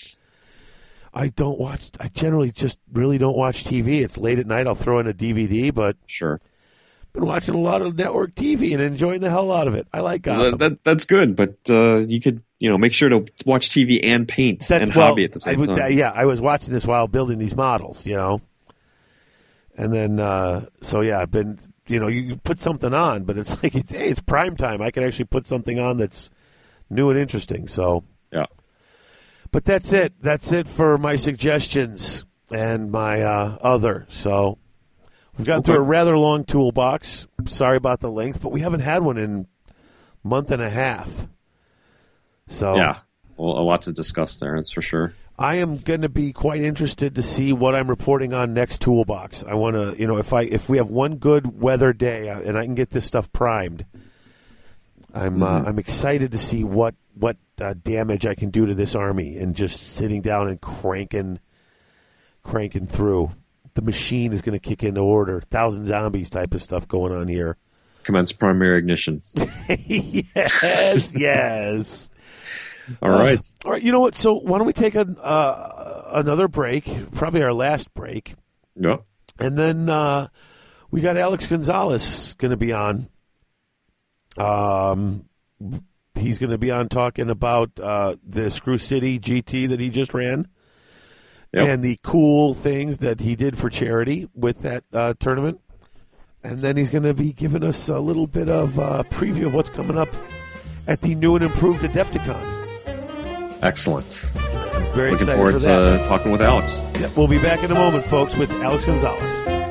I 1.14 1.28
don't 1.28 1.58
watch. 1.58 1.90
I 2.00 2.08
generally 2.08 2.50
just 2.50 2.78
really 2.92 3.16
don't 3.18 3.36
watch 3.36 3.64
TV. 3.64 4.02
It's 4.02 4.18
late 4.18 4.38
at 4.40 4.46
night. 4.46 4.66
I'll 4.66 4.74
throw 4.74 4.98
in 4.98 5.06
a 5.06 5.14
DVD, 5.14 5.70
but 5.72 5.96
Sure. 6.06 6.40
Been 7.14 7.26
watching 7.26 7.54
a 7.54 7.58
lot 7.60 7.80
of 7.80 7.96
network 7.96 8.34
TV 8.34 8.72
and 8.72 8.82
enjoying 8.82 9.20
the 9.20 9.30
hell 9.30 9.50
out 9.52 9.68
of 9.68 9.74
it. 9.74 9.86
I 9.92 10.00
like 10.00 10.22
Gotham. 10.22 10.50
That, 10.50 10.58
that, 10.58 10.84
that's 10.84 11.04
good, 11.04 11.36
but 11.36 11.56
uh, 11.70 11.98
you 11.98 12.20
could 12.20 12.42
you 12.58 12.68
know 12.68 12.76
make 12.76 12.92
sure 12.92 13.08
to 13.08 13.24
watch 13.46 13.70
TV 13.70 14.00
and 14.02 14.26
paint 14.28 14.66
That- 14.68 14.82
and 14.82 14.94
well, 14.94 15.08
hobby 15.08 15.24
at 15.24 15.32
the 15.32 15.40
same 15.40 15.62
I 15.62 15.66
time. 15.66 15.92
yeah, 15.92 16.10
I 16.14 16.24
was 16.26 16.40
watching 16.40 16.72
this 16.74 16.84
while 16.84 17.06
building 17.08 17.38
these 17.38 17.54
models, 17.56 18.04
you 18.04 18.16
know. 18.16 18.40
And 19.76 19.92
then, 19.92 20.20
uh, 20.20 20.66
so 20.82 21.00
yeah, 21.00 21.18
I've 21.20 21.30
been, 21.32 21.58
you 21.88 21.98
know, 21.98 22.06
you, 22.08 22.20
you 22.20 22.36
put 22.36 22.60
something 22.60 22.92
on, 22.94 23.24
but 23.24 23.38
it's 23.38 23.50
like 23.62 23.74
it's 23.74 23.92
hey, 23.92 24.08
it's 24.10 24.20
prime 24.20 24.56
time. 24.56 24.82
I 24.82 24.90
can 24.90 25.02
actually 25.04 25.26
put 25.26 25.46
something 25.46 25.78
on 25.78 25.96
that's 25.98 26.30
new 26.90 27.10
and 27.10 27.18
interesting. 27.18 27.68
So, 27.68 28.04
Yeah. 28.32 28.46
but 29.52 29.64
that's 29.64 29.92
it. 29.92 30.14
That's 30.20 30.50
it 30.52 30.66
for 30.68 30.98
my 30.98 31.16
suggestions 31.16 32.24
and 32.50 32.90
my 32.90 33.22
uh, 33.22 33.56
other. 33.62 34.06
So 34.08 34.58
we've 35.36 35.46
gotten 35.46 35.60
Okay. 35.60 35.72
through 35.72 35.82
a 35.82 35.86
rather 35.86 36.16
long 36.16 36.44
toolbox. 36.44 37.26
Sorry 37.46 37.76
about 37.76 38.00
the 38.00 38.10
length, 38.10 38.40
but 38.42 38.52
we 38.52 38.60
haven't 38.60 38.80
had 38.80 39.02
one 39.02 39.18
in 39.18 39.46
a 40.24 40.28
month 40.28 40.50
and 40.50 40.62
a 40.62 40.70
half. 40.70 41.26
So 42.48 42.76
Yeah. 42.76 42.98
Well, 43.36 43.58
a 43.58 43.64
lot 43.64 43.82
to 43.82 43.92
discuss 43.92 44.36
there. 44.38 44.54
That's 44.54 44.72
for 44.72 44.82
sure. 44.82 45.14
I 45.36 45.56
am 45.56 45.78
going 45.78 46.02
to 46.02 46.08
be 46.08 46.32
quite 46.32 46.60
interested 46.62 47.16
to 47.16 47.22
see 47.22 47.52
what 47.52 47.74
I'm 47.74 47.88
reporting 47.90 48.32
on 48.32 48.54
next 48.54 48.80
toolbox. 48.80 49.42
I 49.42 49.54
want 49.54 49.74
to, 49.74 50.00
you 50.00 50.06
know, 50.06 50.18
if 50.18 50.32
I 50.32 50.42
if 50.42 50.68
we 50.68 50.76
have 50.76 50.88
one 50.88 51.16
good 51.16 51.60
weather 51.60 51.92
day 51.92 52.28
uh, 52.28 52.38
and 52.40 52.56
I 52.56 52.64
can 52.64 52.76
get 52.76 52.90
this 52.90 53.04
stuff 53.04 53.32
primed, 53.32 53.84
I'm 55.12 55.42
uh, 55.42 55.62
I'm 55.66 55.80
excited 55.80 56.30
to 56.32 56.38
see 56.38 56.62
what 56.62 56.94
what 57.14 57.36
uh, 57.60 57.74
damage 57.82 58.26
I 58.26 58.36
can 58.36 58.50
do 58.50 58.66
to 58.66 58.74
this 58.74 58.94
army 58.94 59.36
and 59.38 59.56
just 59.56 59.80
sitting 59.94 60.22
down 60.22 60.46
and 60.46 60.60
cranking 60.60 61.40
cranking 62.44 62.86
through. 62.86 63.32
The 63.74 63.82
machine 63.82 64.32
is 64.32 64.40
going 64.42 64.58
to 64.58 64.60
kick 64.68 64.82
into 64.84 65.00
order. 65.00 65.40
Thousand 65.40 65.86
zombies 65.86 66.30
type 66.30 66.54
of 66.54 66.62
stuff 66.62 66.86
going 66.88 67.12
on 67.12 67.26
here. 67.28 67.56
Commence 68.04 68.32
primary 68.32 68.78
ignition. 68.78 69.22
yes, 69.68 71.12
yes. 71.16 72.10
All 73.02 73.08
right. 73.10 73.40
All 73.64 73.72
right, 73.72 73.82
you 73.82 73.92
know 73.92 74.00
what? 74.00 74.14
So 74.14 74.34
why 74.34 74.58
don't 74.58 74.66
we 74.66 74.72
take 74.74 74.94
a, 74.94 75.00
uh, 75.00 76.10
another 76.12 76.46
break, 76.48 77.10
probably 77.12 77.42
our 77.42 77.52
last 77.54 77.92
break, 77.94 78.34
Yeah. 78.76 78.98
and 79.38 79.56
then 79.56 79.88
uh, 79.88 80.28
we 80.90 81.00
got 81.00 81.16
Alex 81.16 81.46
Gonzalez 81.46 82.34
going 82.38 82.50
to 82.50 82.56
be 82.58 82.72
on. 82.74 83.08
Um, 84.36 85.24
he's 86.14 86.38
going 86.38 86.50
to 86.50 86.58
be 86.58 86.70
on 86.70 86.88
talking 86.88 87.30
about 87.30 87.70
uh, 87.80 88.16
the 88.26 88.50
Screw 88.50 88.78
City 88.78 89.18
GT 89.18 89.68
that 89.70 89.80
he 89.80 89.90
just 89.90 90.12
ran, 90.12 90.46
Yep. 91.54 91.68
and 91.68 91.84
the 91.84 91.98
cool 92.02 92.52
things 92.52 92.98
that 92.98 93.20
he 93.20 93.36
did 93.36 93.56
for 93.56 93.70
charity 93.70 94.28
with 94.34 94.62
that 94.62 94.84
uh, 94.92 95.14
tournament. 95.20 95.60
And 96.42 96.58
then 96.58 96.76
he's 96.76 96.90
going 96.90 97.04
to 97.04 97.14
be 97.14 97.32
giving 97.32 97.62
us 97.62 97.88
a 97.88 98.00
little 98.00 98.26
bit 98.26 98.48
of 98.48 98.78
uh, 98.78 99.04
preview 99.04 99.46
of 99.46 99.54
what's 99.54 99.70
coming 99.70 99.96
up 99.96 100.08
at 100.86 101.00
the 101.00 101.14
new 101.14 101.36
and 101.36 101.44
improved 101.44 101.82
Adepticon. 101.82 103.62
Excellent. 103.62 104.06
Very 104.94 105.12
Looking 105.12 105.26
forward 105.28 105.54
for 105.54 105.60
to 105.60 106.04
talking 106.06 106.32
with 106.32 106.42
Alex. 106.42 106.80
Yeah, 107.00 107.10
we'll 107.16 107.28
be 107.28 107.38
back 107.38 107.62
in 107.64 107.70
a 107.70 107.74
moment, 107.74 108.04
folks, 108.04 108.36
with 108.36 108.50
Alex 108.50 108.84
Gonzalez. 108.84 109.63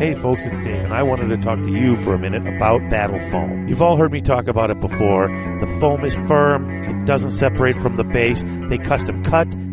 Hey 0.00 0.14
folks, 0.14 0.46
it's 0.46 0.56
Dave, 0.64 0.82
and 0.82 0.94
I 0.94 1.02
wanted 1.02 1.28
to 1.28 1.36
talk 1.36 1.60
to 1.60 1.70
you 1.70 1.94
for 1.94 2.14
a 2.14 2.18
minute 2.18 2.46
about 2.46 2.80
Battle 2.88 3.20
Foam. 3.30 3.68
You've 3.68 3.82
all 3.82 3.98
heard 3.98 4.12
me 4.12 4.22
talk 4.22 4.48
about 4.48 4.70
it 4.70 4.80
before. 4.80 5.28
The 5.60 5.66
foam 5.78 6.06
is 6.06 6.14
firm, 6.26 6.70
it 6.70 7.04
doesn't 7.04 7.32
separate 7.32 7.76
from 7.76 7.96
the 7.96 8.04
base. 8.04 8.42
They 8.70 8.78
custom 8.78 9.22
cut, 9.22 9.46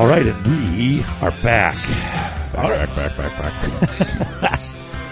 All 0.00 0.06
right, 0.08 0.24
and 0.26 0.46
we 0.74 1.02
are 1.20 1.30
back. 1.42 1.74
Back, 2.54 2.94
back, 2.96 3.16
back, 3.18 4.40
back. 4.40 4.60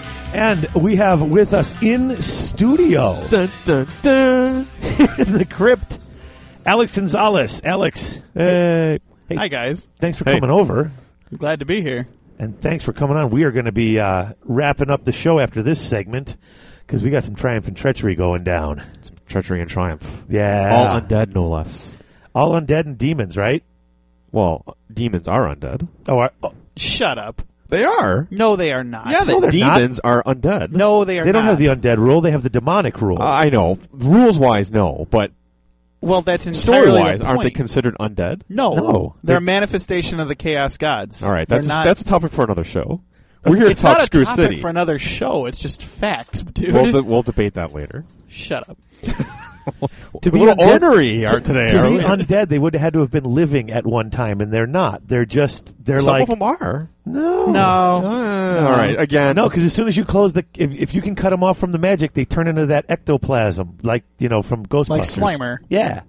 and 0.33 0.65
we 0.73 0.95
have 0.95 1.21
with 1.21 1.53
us 1.53 1.79
in 1.83 2.19
studio, 2.23 3.23
dun, 3.29 3.51
dun, 3.65 3.87
dun, 4.01 4.67
in 4.81 5.33
the 5.33 5.45
crypt, 5.47 5.99
Alex 6.65 6.95
Gonzalez. 6.95 7.61
Alex, 7.63 8.19
hey, 8.33 8.97
hey, 9.27 9.35
Hi 9.35 9.47
guys, 9.47 9.87
thanks 9.99 10.17
for 10.17 10.23
Hey. 10.25 10.39
coming 10.39 10.49
over, 10.49 10.91
I'm 11.31 11.37
glad 11.37 11.59
to 11.59 11.65
be 11.65 11.83
here. 11.83 12.07
and 12.39 12.59
thanks 12.59 12.83
for 12.83 12.91
coming 12.91 13.15
on. 13.15 13.29
We 13.29 13.43
are 13.43 13.51
going 13.51 13.65
to 13.65 13.71
be 13.71 13.99
uh, 13.99 14.33
wrapping 14.43 14.89
up 14.89 15.03
the 15.03 15.11
show 15.11 15.37
after 15.39 15.61
this 15.61 15.79
segment 15.79 16.35
because 16.87 17.03
we 17.03 17.11
got 17.11 17.23
some 17.23 17.35
triumph 17.35 17.67
and 17.67 17.77
treachery 17.77 18.15
going 18.15 18.43
down. 18.43 18.83
Some 19.03 19.15
Treachery 19.27 19.61
and 19.61 19.69
triumph. 19.69 20.23
Yeah, 20.27 20.73
All 20.75 20.99
undead, 20.99 21.35
no 21.35 21.47
less. 21.47 21.95
all 22.33 22.53
undead 22.59 22.87
and 22.87 22.97
demons, 22.97 23.37
right? 23.37 23.63
Well, 24.31 24.77
demons 24.93 25.27
are 25.27 25.53
undead. 25.55 25.87
Oh, 26.07 26.19
I, 26.19 26.29
oh 26.43 26.53
Shut 26.77 27.17
up. 27.17 27.41
They 27.67 27.83
are. 27.83 28.27
No, 28.31 28.55
they 28.55 28.71
are 28.71 28.83
not. 28.83 29.09
Yeah, 29.11 29.19
No, 29.19 29.41
the 29.41 29.47
they're 29.51 29.59
not. 29.59 29.75
demons 29.77 29.99
are 29.99 30.23
undead. 30.23 30.71
no, 30.71 31.05
they 31.05 31.19
are. 31.19 31.25
they 31.25 31.31
don't 31.31 31.45
not. 31.45 31.49
have 31.51 31.59
the 31.59 31.67
undead 31.67 31.97
rule; 31.97 32.19
they 32.21 32.31
have 32.31 32.41
the 32.41 32.49
demonic 32.49 32.99
rule. 33.01 33.21
Uh, 33.21 33.25
I 33.25 33.49
know. 33.49 33.77
Rules 33.91 34.39
wise, 34.39 34.71
no. 34.71 35.07
But 35.11 35.31
Well, 36.01 36.21
that's 36.23 36.45
story 36.59 36.91
wise, 36.91 37.19
the 37.19 37.25
aren't 37.25 37.43
they 37.43 37.51
considered 37.51 37.95
undead? 37.99 38.41
No, 38.49 38.73
No. 38.75 39.15
they're 39.23 39.37
a 39.37 39.41
manifestation 39.41 40.19
of 40.19 40.27
the 40.27 40.35
chaos 40.35 40.77
gods. 40.77 41.23
All 41.23 41.31
right, 41.31 41.47
that's 41.47 41.65
a, 41.65 41.69
not, 41.69 41.85
that's 41.85 42.01
a 42.01 42.05
topic 42.05 42.31
for 42.31 42.43
another 42.43 42.63
show. 42.63 43.01
We're 43.45 43.55
here 43.57 43.67
it's 43.67 43.81
to 43.81 43.87
talk 43.87 43.97
not 43.99 44.01
a 44.01 44.05
Screw 44.07 44.25
topic 44.25 44.43
City. 44.43 44.57
for 44.57 44.69
another 44.69 44.97
show. 44.99 45.45
It's 45.45 45.57
just 45.59 45.83
fact, 45.83 46.51
dude. 46.53 46.73
we'll, 46.73 46.91
de- 46.91 47.03
we'll 47.03 47.21
debate 47.21 47.53
that 47.53 47.73
later. 47.73 48.03
Shut 48.27 48.67
up. 48.67 48.77
to 50.21 50.29
a 50.29 50.31
little 50.31 50.55
undead- 50.55 50.81
ornery 50.81 51.25
are 51.25 51.39
today. 51.39 51.69
to 51.69 51.79
are 51.79 51.89
be 51.89 51.97
undead, 51.97 52.49
they 52.49 52.59
would 52.59 52.73
have 52.73 52.81
had 52.81 52.93
to 52.93 52.99
have 52.99 53.11
been 53.11 53.23
living 53.25 53.71
at 53.71 53.85
one 53.85 54.09
time, 54.09 54.41
and 54.41 54.51
they're 54.51 54.67
not. 54.67 55.07
They're 55.07 55.25
just 55.25 55.75
they're 55.83 55.97
Some 55.99 56.07
like 56.07 56.21
of 56.23 56.29
them 56.29 56.41
are. 56.41 56.89
no, 57.05 57.45
No. 57.51 57.59
Uh, 58.05 58.65
All 58.65 58.71
right, 58.71 58.99
again. 58.99 59.35
no, 59.35 59.47
because 59.49 59.63
as 59.65 59.73
soon 59.73 59.87
as 59.87 59.95
you 59.97 60.05
close 60.05 60.33
the, 60.33 60.45
if, 60.57 60.71
if 60.73 60.93
you 60.93 61.01
can 61.01 61.15
cut 61.15 61.29
them 61.31 61.43
off 61.43 61.57
from 61.57 61.71
the 61.71 61.77
magic, 61.77 62.13
they 62.13 62.25
turn 62.25 62.47
into 62.47 62.67
that 62.67 62.85
ectoplasm, 62.89 63.77
like 63.83 64.03
you 64.17 64.29
know 64.29 64.41
from 64.41 64.65
Ghostbusters. 64.65 64.89
Like 65.21 65.37
Slimer. 65.39 65.57
Yeah, 65.69 66.01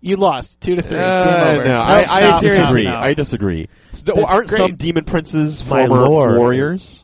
You 0.00 0.16
lost 0.16 0.60
two 0.60 0.76
to 0.76 0.82
three. 0.82 0.98
Uh, 0.98 1.24
Game 1.24 1.34
over. 1.60 1.64
no, 1.64 1.72
Nope, 1.72 1.88
I, 1.88 2.04
I 2.10 2.40
disagree. 2.40 2.84
stop, 2.84 2.92
stop. 2.94 3.04
I 3.04 3.14
disagree. 3.14 3.68
So, 3.92 4.24
aren't 4.26 4.50
some 4.50 4.74
demon 4.76 5.04
princes 5.04 5.62
former 5.62 6.08
warriors? 6.08 7.03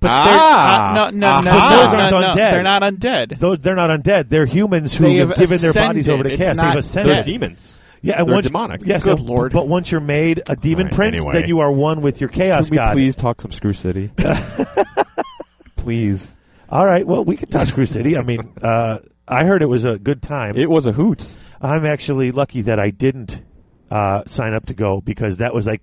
But 0.00 0.10
Ah, 0.12 0.92
they're, 0.94 1.02
uh, 1.02 1.10
no, 1.10 1.18
no, 1.18 1.40
no, 1.42 1.50
aha. 1.50 1.70
no, 1.70 1.76
Those 1.84 1.94
aren't 1.94 2.10
no, 2.10 2.20
no, 2.20 2.26
undead. 2.28 2.50
They're 2.50 2.62
not 2.62 2.82
undead. 2.82 3.38
those 3.38 3.58
they're 3.58 3.74
not 3.76 3.90
undead. 3.90 4.28
They're 4.30 4.46
humans 4.46 4.96
who 4.96 5.04
They 5.04 5.16
have, 5.16 5.28
have 5.30 5.38
given 5.38 5.58
their 5.58 5.72
bodies 5.74 6.08
over 6.08 6.22
to 6.24 6.32
ascended. 6.32 6.56
cast. 6.56 6.68
They've 6.68 6.78
ascended. 6.78 7.14
They're 7.16 7.22
demons. 7.24 7.78
Yeah, 8.02 8.18
and 8.18 8.26
They're 8.28 8.34
once, 8.36 8.46
demonic. 8.46 8.80
Yes, 8.86 9.04
Good 9.04 9.20
lord. 9.20 9.52
But 9.52 9.68
once 9.68 9.90
you're 9.92 10.00
made 10.00 10.42
a 10.48 10.56
demon 10.56 10.86
Right, 10.86 10.94
prince, 10.94 11.18
anyway. 11.18 11.34
then 11.34 11.48
you 11.48 11.60
are 11.60 11.70
one 11.70 12.00
with 12.00 12.18
your 12.18 12.30
chaos 12.30 12.68
Can 12.68 12.70
we 12.70 12.76
god. 12.76 12.92
please 12.94 13.14
talk 13.14 13.42
some 13.42 13.52
Screw 13.52 13.74
City? 13.74 14.10
please. 15.76 16.34
All 16.68 16.86
right. 16.86 17.06
Well, 17.06 17.24
we 17.24 17.36
could 17.36 17.50
talk 17.50 17.68
Screw 17.68 17.86
City. 17.86 18.16
I 18.16 18.22
mean, 18.22 18.52
uh, 18.62 18.98
I 19.28 19.44
heard 19.44 19.62
it 19.62 19.66
was 19.66 19.84
a 19.84 19.98
good 19.98 20.22
time. 20.22 20.56
It 20.56 20.70
was 20.70 20.86
a 20.86 20.92
hoot. 20.92 21.26
I'm 21.60 21.84
actually 21.84 22.32
lucky 22.32 22.62
that 22.62 22.80
I 22.80 22.90
didn't 22.90 23.42
uh, 23.90 24.22
sign 24.26 24.54
up 24.54 24.66
to 24.66 24.74
go 24.74 25.00
because 25.00 25.38
that 25.38 25.54
was 25.54 25.66
like 25.66 25.82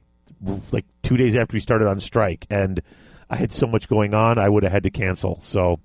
like 0.72 0.85
two 1.03 1.18
days 1.18 1.35
after 1.35 1.53
we 1.56 1.60
started 1.60 1.88
on 1.88 1.99
strike, 1.99 2.45
and 2.49 2.81
I 3.29 3.35
had 3.35 3.51
so 3.51 3.67
much 3.67 3.87
going 3.89 4.13
on, 4.13 4.37
I 4.37 4.47
would 4.49 4.63
have 4.63 4.71
had 4.71 4.83
to 4.83 4.89
cancel. 4.89 5.39
So 5.41 5.79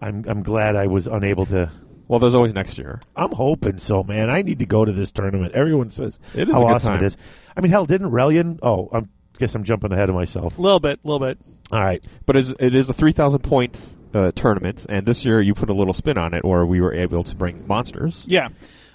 I'm 0.00 0.24
I'm 0.28 0.42
glad 0.42 0.76
I 0.76 0.86
was 0.86 1.06
unable 1.06 1.46
to. 1.46 1.70
Well, 2.08 2.18
there's 2.20 2.34
always 2.34 2.54
next 2.54 2.78
year. 2.78 3.00
I'm 3.14 3.32
hoping 3.32 3.78
so, 3.78 4.02
man. 4.02 4.30
I 4.30 4.40
need 4.42 4.60
to 4.60 4.66
go 4.66 4.84
to 4.84 4.92
this 4.92 5.12
tournament. 5.12 5.54
Everyone 5.54 5.90
says 5.90 6.18
It 6.34 6.48
is 6.48 6.54
how 6.54 6.62
a 6.62 6.64
good 6.66 6.74
awesome 6.74 6.94
time. 6.94 7.04
it 7.04 7.06
is. 7.06 7.16
I 7.56 7.60
mean, 7.60 7.70
hell, 7.70 7.84
didn't 7.84 8.10
Relian? 8.10 8.58
Oh, 8.62 8.88
I 8.92 9.02
guess 9.38 9.54
I'm 9.54 9.62
jumping 9.64 9.92
ahead 9.92 10.08
of 10.08 10.14
myself. 10.14 10.56
A 10.56 10.60
little 10.60 10.80
bit, 10.80 11.00
a 11.04 11.06
little 11.06 11.24
bit. 11.26 11.38
All 11.70 11.80
right. 11.84 12.02
But 12.24 12.36
it's, 12.36 12.54
it 12.58 12.74
is 12.74 12.88
a 12.88 12.94
3,000 12.94 13.40
point 13.40 13.78
uh, 14.14 14.32
tournament, 14.34 14.86
and 14.88 15.04
this 15.04 15.26
year 15.26 15.42
you 15.42 15.52
put 15.54 15.68
a 15.68 15.74
little 15.74 15.92
spin 15.92 16.16
on 16.16 16.32
it, 16.32 16.40
or 16.44 16.64
we 16.64 16.80
were 16.80 16.94
able 16.94 17.22
to 17.24 17.36
bring 17.36 17.66
monsters. 17.68 18.24
Yeah. 18.26 18.48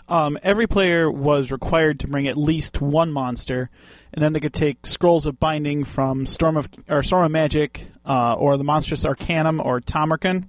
Um, 0.08 0.38
every 0.44 0.68
player 0.68 1.10
was 1.10 1.52
required 1.52 2.02
to 2.02 2.08
bring 2.08 2.28
at 2.28 2.38
least 2.38 2.82
one 2.82 3.12
monster, 3.12 3.70
and 4.14 4.22
then 4.24 4.34
they 4.34 4.40
could 4.42 4.54
take 4.54 4.86
scrolls 4.86 5.26
of 5.26 5.40
binding 5.40 5.84
from 5.86 6.28
Storm 6.28 6.58
of 6.58 6.68
or 6.90 7.04
Storm 7.04 7.24
of 7.26 7.32
Magic, 7.32 7.88
uh, 8.06 8.34
or 8.34 8.58
the 8.58 8.64
Monstrous 8.66 9.06
Arcanum 9.06 9.62
or 9.62 9.80
Tamurkhan. 9.80 10.46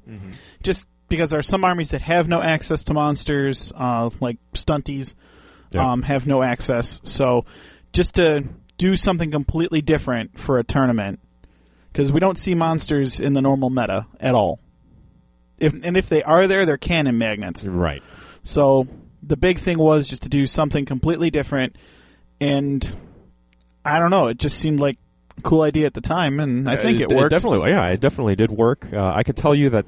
Just 0.63 0.87
because 1.09 1.31
there 1.31 1.39
are 1.39 1.43
some 1.43 1.65
armies 1.65 1.91
that 1.91 2.01
have 2.03 2.29
no 2.29 2.43
access 2.43 2.83
to 2.85 2.95
monsters, 2.95 3.73
uh, 3.77 4.11
like 4.21 4.39
Stunties, 4.55 5.15
Yeah. 5.71 5.93
um, 5.93 6.03
have 6.03 6.27
no 6.27 6.43
access. 6.43 7.01
So, 7.05 7.45
just 7.93 8.17
to 8.17 8.45
do 8.77 8.97
something 8.97 9.31
completely 9.31 9.81
different 9.83 10.39
for 10.41 10.59
a 10.59 10.65
tournament, 10.65 11.21
because 11.93 12.11
we 12.11 12.19
don't 12.19 12.39
see 12.39 12.55
monsters 12.57 13.21
in 13.21 13.35
the 13.35 13.41
normal 13.41 13.71
meta 13.71 14.07
at 14.19 14.35
all. 14.35 14.59
If 15.59 15.73
and 15.85 15.97
if 15.97 16.09
they 16.09 16.25
are 16.25 16.49
there, 16.49 16.67
they're 16.67 16.77
cannon 16.77 17.17
magnets. 17.19 17.65
Right. 17.65 18.03
So 18.43 18.89
the 19.27 19.37
big 19.37 19.59
thing 19.59 19.79
was 19.79 20.07
just 20.09 20.23
to 20.25 20.29
do 20.29 20.47
something 20.47 20.85
completely 20.85 21.31
different, 21.31 21.77
and 22.41 22.95
I 23.85 23.99
don't 23.99 24.11
know. 24.11 24.27
It 24.29 24.39
just 24.39 24.59
seemed 24.59 24.81
like 24.81 24.99
a 25.39 25.43
cool 25.43 25.63
idea 25.63 25.87
at 25.87 25.95
the 25.95 26.01
time, 26.01 26.41
and 26.41 26.69
I 26.69 26.77
think 26.77 27.01
it, 27.01 27.09
worked. 27.11 27.31
definitely, 27.31 27.71
yeah, 27.71 27.87
it 27.89 28.01
definitely 28.01 28.37
did 28.37 28.51
work. 28.51 28.87
Uh, 28.93 29.13
I 29.15 29.23
can 29.23 29.35
tell 29.35 29.55
you 29.55 29.71
that 29.71 29.87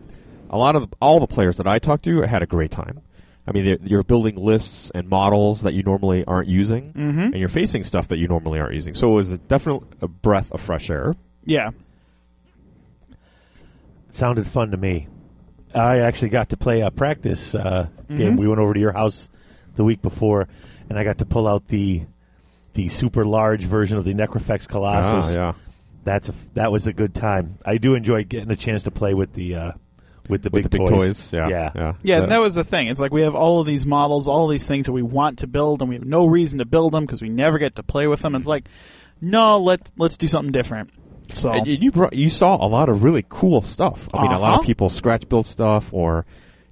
a 0.51 0.57
lot 0.59 0.77
of 0.77 0.93
all 1.01 1.21
the 1.21 1.27
players 1.27 1.57
that 1.59 1.67
I 1.67 1.79
talked 1.79 2.05
to 2.05 2.23
had 2.23 2.43
a 2.43 2.47
great 2.47 2.71
time. 2.71 3.01
I 3.49 3.53
mean, 3.53 3.79
you're 3.85 4.03
building 4.03 4.35
lists 4.37 4.91
and 4.93 5.09
models 5.09 5.63
that 5.63 5.73
you 5.73 5.85
normally 5.85 6.25
aren't 6.25 6.49
using, 6.49 6.93
Mhm. 6.95 7.25
and 7.27 7.35
you're 7.37 7.49
facing 7.49 7.85
stuff 7.85 8.09
that 8.09 8.19
you 8.19 8.27
normally 8.27 8.59
aren't 8.59 8.75
using. 8.75 8.95
So 8.95 9.09
it 9.11 9.15
was 9.15 9.31
a 9.33 9.39
definite 9.39 9.83
a 10.03 10.09
breath 10.09 10.51
of 10.51 10.61
fresh 10.61 10.91
air. 10.91 11.15
Yeah, 11.45 11.71
sounded 14.11 14.47
fun 14.47 14.71
to 14.73 14.77
me. 14.77 15.07
I 15.77 15.99
actually 16.01 16.31
got 16.31 16.49
to 16.51 16.57
play 16.57 16.81
a 16.81 16.91
practice 16.91 17.55
uh, 17.55 17.89
Mm-hmm. 18.07 18.17
game. 18.19 18.37
We 18.37 18.47
went 18.47 18.61
over 18.61 18.73
to 18.73 18.79
your 18.79 18.93
house 18.93 19.29
the 19.75 19.83
week 19.83 20.01
before, 20.01 20.47
and 20.89 20.97
I 20.97 21.03
got 21.03 21.19
to 21.19 21.27
pull 21.27 21.49
out 21.49 21.67
the 21.69 22.03
the 22.75 22.89
super 22.89 23.25
large 23.25 23.65
version 23.65 23.97
of 23.99 24.05
the 24.05 24.15
Necrofex 24.15 24.69
Colossus. 24.69 25.35
Ah, 25.37 25.41
yeah. 25.41 25.53
That's 26.05 26.29
a, 26.29 26.35
that 26.55 26.71
was 26.71 26.87
a 26.87 26.93
good 26.93 27.15
time. 27.15 27.59
I 27.65 27.79
do 27.79 27.95
enjoy 27.95 28.23
getting 28.23 28.51
a 28.53 28.57
chance 28.57 28.85
to 28.85 28.93
play 28.93 29.13
with 29.13 29.33
the 29.33 29.57
uh, 29.57 29.73
with 30.29 30.43
the 30.43 30.51
With 30.51 30.65
big 30.65 30.71
the 30.71 30.79
big 30.79 30.89
toys, 30.89 31.33
yeah, 31.33 31.49
yeah. 31.49 31.73
yeah. 31.75 31.93
yeah. 32.03 32.23
And 32.23 32.31
that 32.31 32.39
was 32.39 32.55
the 32.55 32.63
thing. 32.63 32.87
It's 32.87 33.01
like 33.01 33.13
we 33.13 33.23
have 33.23 33.35
all 33.35 33.59
of 33.61 33.67
these 33.67 33.85
models, 33.87 34.29
all 34.29 34.45
of 34.45 34.51
these 34.53 34.69
things 34.69 34.87
that 34.87 34.93
we 34.93 35.03
want 35.03 35.41
to 35.41 35.49
build, 35.49 35.83
and 35.83 35.89
we 35.89 35.97
have 35.97 36.05
no 36.05 36.27
reason 36.27 36.61
to 36.61 36.65
build 36.65 36.93
them 36.93 37.05
because 37.07 37.21
we 37.23 37.29
never 37.29 37.59
get 37.59 37.75
to 37.77 37.83
play 37.83 38.07
with 38.07 38.21
them. 38.21 38.37
It's 38.37 38.47
like, 38.47 38.69
no, 39.21 39.59
let 39.59 39.91
let's 39.97 40.17
do 40.17 40.29
something 40.29 40.53
different. 40.53 40.91
So 41.33 41.51
And 41.51 41.67
you 41.67 41.91
brought, 41.91 42.13
you 42.15 42.31
saw 42.31 42.57
a 42.57 42.69
lot 42.69 42.89
of 42.89 43.03
really 43.03 43.25
cool 43.29 43.63
stuff. 43.63 44.09
I 44.15 44.23
mean, 44.23 44.33
a 44.33 44.39
lot 44.39 44.51
Uh-huh. 44.51 44.61
of 44.61 44.67
people 44.67 44.89
scratch 44.89 45.29
build 45.29 45.47
stuff 45.47 45.93
or 45.93 46.25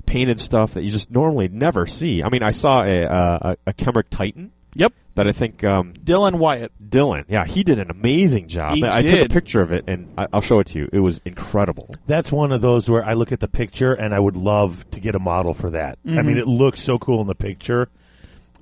painted 0.06 0.38
stuff 0.40 0.74
that 0.74 0.84
you 0.84 0.90
just 0.90 1.10
normally 1.10 1.48
never 1.48 1.86
see. 1.86 2.22
I 2.22 2.28
mean, 2.28 2.42
I 2.42 2.50
saw 2.50 2.82
a 2.84 3.04
uh, 3.04 3.38
a, 3.66 3.70
a 3.70 3.72
Khemric 3.72 4.04
Titan 4.10 4.52
yep, 4.74 4.92
that 5.14 5.26
I 5.26 5.32
think 5.32 5.64
um, 5.64 5.94
Dylan 5.94 6.34
Wyatt. 6.34 6.72
Dylan, 6.90 7.24
yeah, 7.28 7.44
he 7.46 7.64
did 7.64 7.78
an 7.78 7.90
amazing 7.90 8.48
job. 8.48 8.74
He 8.76 8.84
I 8.84 9.02
took 9.02 9.20
a 9.26 9.28
picture 9.32 9.62
of 9.62 9.72
it 9.72 9.84
and 9.88 10.12
I, 10.18 10.26
I'll 10.32 10.40
show 10.42 10.58
it 10.60 10.66
to 10.68 10.78
you. 10.78 10.88
It 10.92 11.00
was 11.00 11.20
incredible. 11.24 11.94
That's 12.06 12.30
one 12.30 12.52
of 12.52 12.60
those 12.60 12.88
where 12.90 13.04
I 13.04 13.14
look 13.14 13.32
at 13.32 13.40
the 13.40 13.48
picture 13.48 13.94
and 13.94 14.14
I 14.14 14.18
would 14.18 14.36
love 14.36 14.88
to 14.90 15.00
get 15.00 15.14
a 15.14 15.18
model 15.18 15.54
for 15.54 15.70
that. 15.70 15.98
I 16.04 16.08
Mm-hmm. 16.10 16.26
mean, 16.26 16.38
it 16.38 16.46
looks 16.46 16.80
so 16.82 16.98
cool 16.98 17.20
in 17.22 17.26
the 17.26 17.34
picture. 17.34 17.88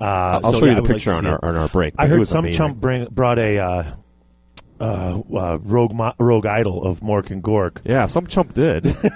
Uh, 0.00 0.04
I'll 0.42 0.52
so, 0.52 0.60
show 0.60 0.64
yeah, 0.66 0.70
you 0.70 0.76
the 0.76 0.82
would 0.82 0.90
like 0.90 0.96
picture 0.98 1.12
on 1.12 1.26
our 1.26 1.38
on 1.44 1.56
our 1.56 1.68
break. 1.68 1.94
I 1.98 2.06
heard 2.06 2.26
some 2.26 2.40
amazing. 2.44 2.56
chump 2.58 2.80
bring 2.80 3.04
brought 3.06 3.38
a 3.38 3.58
uh, 3.58 3.92
uh, 4.82 5.20
uh, 5.34 5.58
rogue 5.62 5.94
mo- 5.94 6.14
rogue 6.18 6.46
idol 6.46 6.84
of 6.84 7.00
Mork 7.00 7.30
and 7.30 7.42
Gork. 7.42 7.78
Yeah, 7.84 8.06
some 8.06 8.26
chump 8.26 8.54
did. 8.54 8.96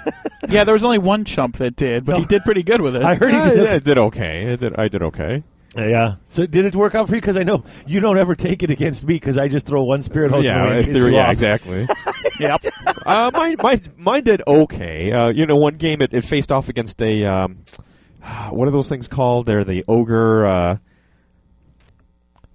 Yeah, 0.49 0.63
there 0.63 0.73
was 0.73 0.83
only 0.85 0.99
one 0.99 1.25
chump 1.25 1.57
that 1.57 1.75
did, 1.75 2.05
but 2.05 2.19
he 2.19 2.25
did 2.25 2.43
pretty 2.43 2.63
good 2.63 2.79
with 2.79 2.95
it. 2.95 3.01
I 3.03 3.15
heard 3.15 3.33
he 3.33 3.41
did. 3.49 3.57
yeah, 3.57 3.73
it 3.75 3.83
did 3.83 3.97
okay. 3.97 4.45
It 4.53 4.61
did, 4.61 4.75
I 4.79 4.87
did 4.87 5.01
okay. 5.03 5.43
Yeah. 5.75 6.15
So 6.29 6.45
did 6.45 6.63
it 6.63 6.73
work 6.73 6.95
out 6.95 7.09
for 7.09 7.15
you? 7.15 7.21
Because 7.21 7.35
I 7.35 7.43
know 7.43 7.65
you 7.85 7.99
don't 7.99 8.17
ever 8.17 8.33
take 8.33 8.63
it 8.63 8.69
against 8.71 9.03
me 9.03 9.15
because 9.15 9.37
I 9.37 9.49
just 9.49 9.65
throw 9.65 9.83
one 9.83 10.03
spirit 10.03 10.31
host 10.31 10.45
yeah, 10.45 10.63
away 10.63 10.77
and 10.77 10.87
if 10.87 10.93
there- 10.93 11.09
you 11.09 11.15
yeah, 11.17 11.25
off. 11.25 11.31
exactly. 11.33 11.85
yep. 12.39 12.61
uh, 13.05 13.29
mine, 13.33 13.57
mine, 13.61 13.81
mine 13.97 14.23
did 14.23 14.41
okay. 14.47 15.11
Uh, 15.11 15.29
you 15.29 15.45
know, 15.45 15.57
one 15.57 15.75
game 15.75 16.01
it, 16.01 16.13
it 16.13 16.21
faced 16.23 16.51
off 16.51 16.69
against 16.69 17.01
a 17.01 17.25
um, 17.25 17.57
what 18.49 18.67
are 18.69 18.71
those 18.71 18.87
things 18.87 19.09
called? 19.09 19.47
They're 19.47 19.65
the 19.65 19.83
ogre, 19.87 20.45
uh, 20.45 20.77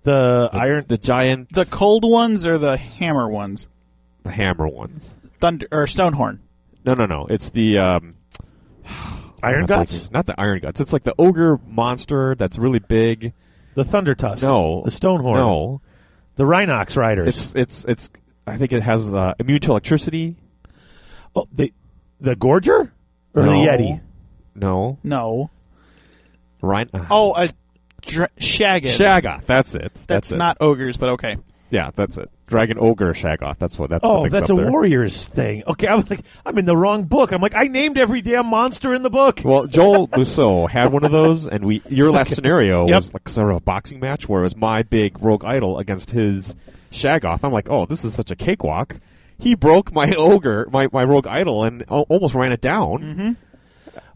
The 0.04 0.48
the, 0.52 0.58
iron. 0.58 0.84
the 0.88 0.98
giant, 0.98 1.52
The 1.52 1.64
cold 1.64 2.04
ones 2.08 2.46
or 2.46 2.58
the 2.58 2.76
hammer 2.76 3.28
ones? 3.28 3.68
the 4.24 4.30
hammer 4.30 4.68
ones. 4.68 5.14
Thunder 5.40 5.66
or 5.72 5.86
Stonehorn. 5.86 6.38
No, 6.84 6.94
no, 6.94 7.06
no. 7.06 7.26
It's 7.28 7.50
the 7.50 7.78
um, 7.78 8.14
Iron 9.42 9.60
not 9.62 9.68
guts. 9.68 9.92
thinking- 9.92 10.12
not 10.12 10.26
the 10.26 10.40
iron 10.40 10.60
guts. 10.60 10.80
It's 10.80 10.92
like 10.92 11.02
the 11.04 11.14
ogre 11.18 11.58
monster 11.66 12.34
that's 12.36 12.58
really 12.58 12.78
big. 12.78 13.32
The 13.74 13.84
thunder 13.84 14.14
tusk. 14.14 14.42
No, 14.42 14.82
The 14.84 14.90
stonehorn. 14.90 15.34
No, 15.36 15.80
The 16.36 16.44
Rhinox 16.44 16.96
riders. 16.96 17.28
it's 17.28 17.54
it's 17.54 17.84
it's. 17.86 18.10
I 18.46 18.56
think 18.58 18.72
it 18.72 18.82
has 18.82 19.12
uh, 19.14 19.34
immune 19.38 19.60
to 19.60 19.70
electricity. 19.70 20.36
oh, 21.34 21.46
the 21.52 21.72
the 22.20 22.34
Gorger 22.36 22.90
or 23.34 23.42
No. 23.44 23.50
the 23.52 23.68
Yeti. 23.68 24.00
No, 24.54 24.98
No. 25.02 25.50
Rhine. 26.60 26.90
Oh, 27.10 27.34
a 27.34 27.48
dra- 28.02 28.28
Shaggoth. 28.38 28.96
Shaggoth. 28.98 29.46
That's 29.46 29.74
it. 29.74 29.92
That's 30.06 30.32
it. 30.32 30.38
not 30.38 30.56
ogres, 30.60 30.96
but 30.96 31.10
okay. 31.10 31.36
Yeah, 31.70 31.90
that's 31.96 32.18
it. 32.18 32.30
Dragon 32.46 32.76
ogre 32.78 33.14
Shaggoth. 33.14 33.56
That's 33.58 33.78
what. 33.78 33.88
That's. 33.88 34.04
Oh, 34.04 34.24
mix 34.24 34.32
that's 34.32 34.50
up 34.50 34.58
a 34.58 34.60
there. 34.60 34.70
Warriors 34.70 35.26
thing. 35.26 35.62
Okay, 35.66 35.86
I 35.86 35.94
was 35.94 36.10
like, 36.10 36.20
I'm 36.44 36.58
in 36.58 36.66
the 36.66 36.76
wrong 36.76 37.04
book. 37.04 37.32
I'm 37.32 37.40
like, 37.40 37.54
I 37.54 37.64
named 37.68 37.96
every 37.96 38.20
damn 38.20 38.44
monster 38.46 38.92
in 38.92 39.02
the 39.02 39.08
book. 39.08 39.40
Well, 39.42 39.66
Joel 39.66 40.06
Musso 40.14 40.66
had 40.66 40.92
one 40.92 41.02
of 41.02 41.12
those, 41.12 41.46
and 41.48 41.64
we 41.64 41.80
your 41.88 42.10
last 42.10 42.34
scenario 42.34 42.86
Yep. 42.86 42.94
was 42.96 43.14
like 43.14 43.28
sort 43.30 43.50
of 43.50 43.56
a 43.56 43.60
boxing 43.60 44.00
match 44.00 44.28
where 44.28 44.40
it 44.40 44.44
was 44.44 44.54
my 44.56 44.82
big 44.82 45.22
rogue 45.22 45.44
idol 45.46 45.78
against 45.78 46.10
his 46.10 46.54
Shaggoth. 46.92 47.40
I'm 47.42 47.52
like, 47.52 47.70
oh, 47.70 47.86
this 47.86 48.04
is 48.04 48.12
such 48.14 48.30
a 48.30 48.36
cakewalk. 48.36 48.96
He 49.38 49.54
broke 49.54 49.94
my 49.94 50.12
ogre, 50.18 50.68
my, 50.70 50.88
my 50.92 51.04
rogue 51.04 51.26
idol, 51.26 51.64
and 51.64 51.84
almost 51.88 52.34
ran 52.34 52.52
it 52.52 52.60
down. 52.60 52.98
Mm-hmm. 52.98 53.30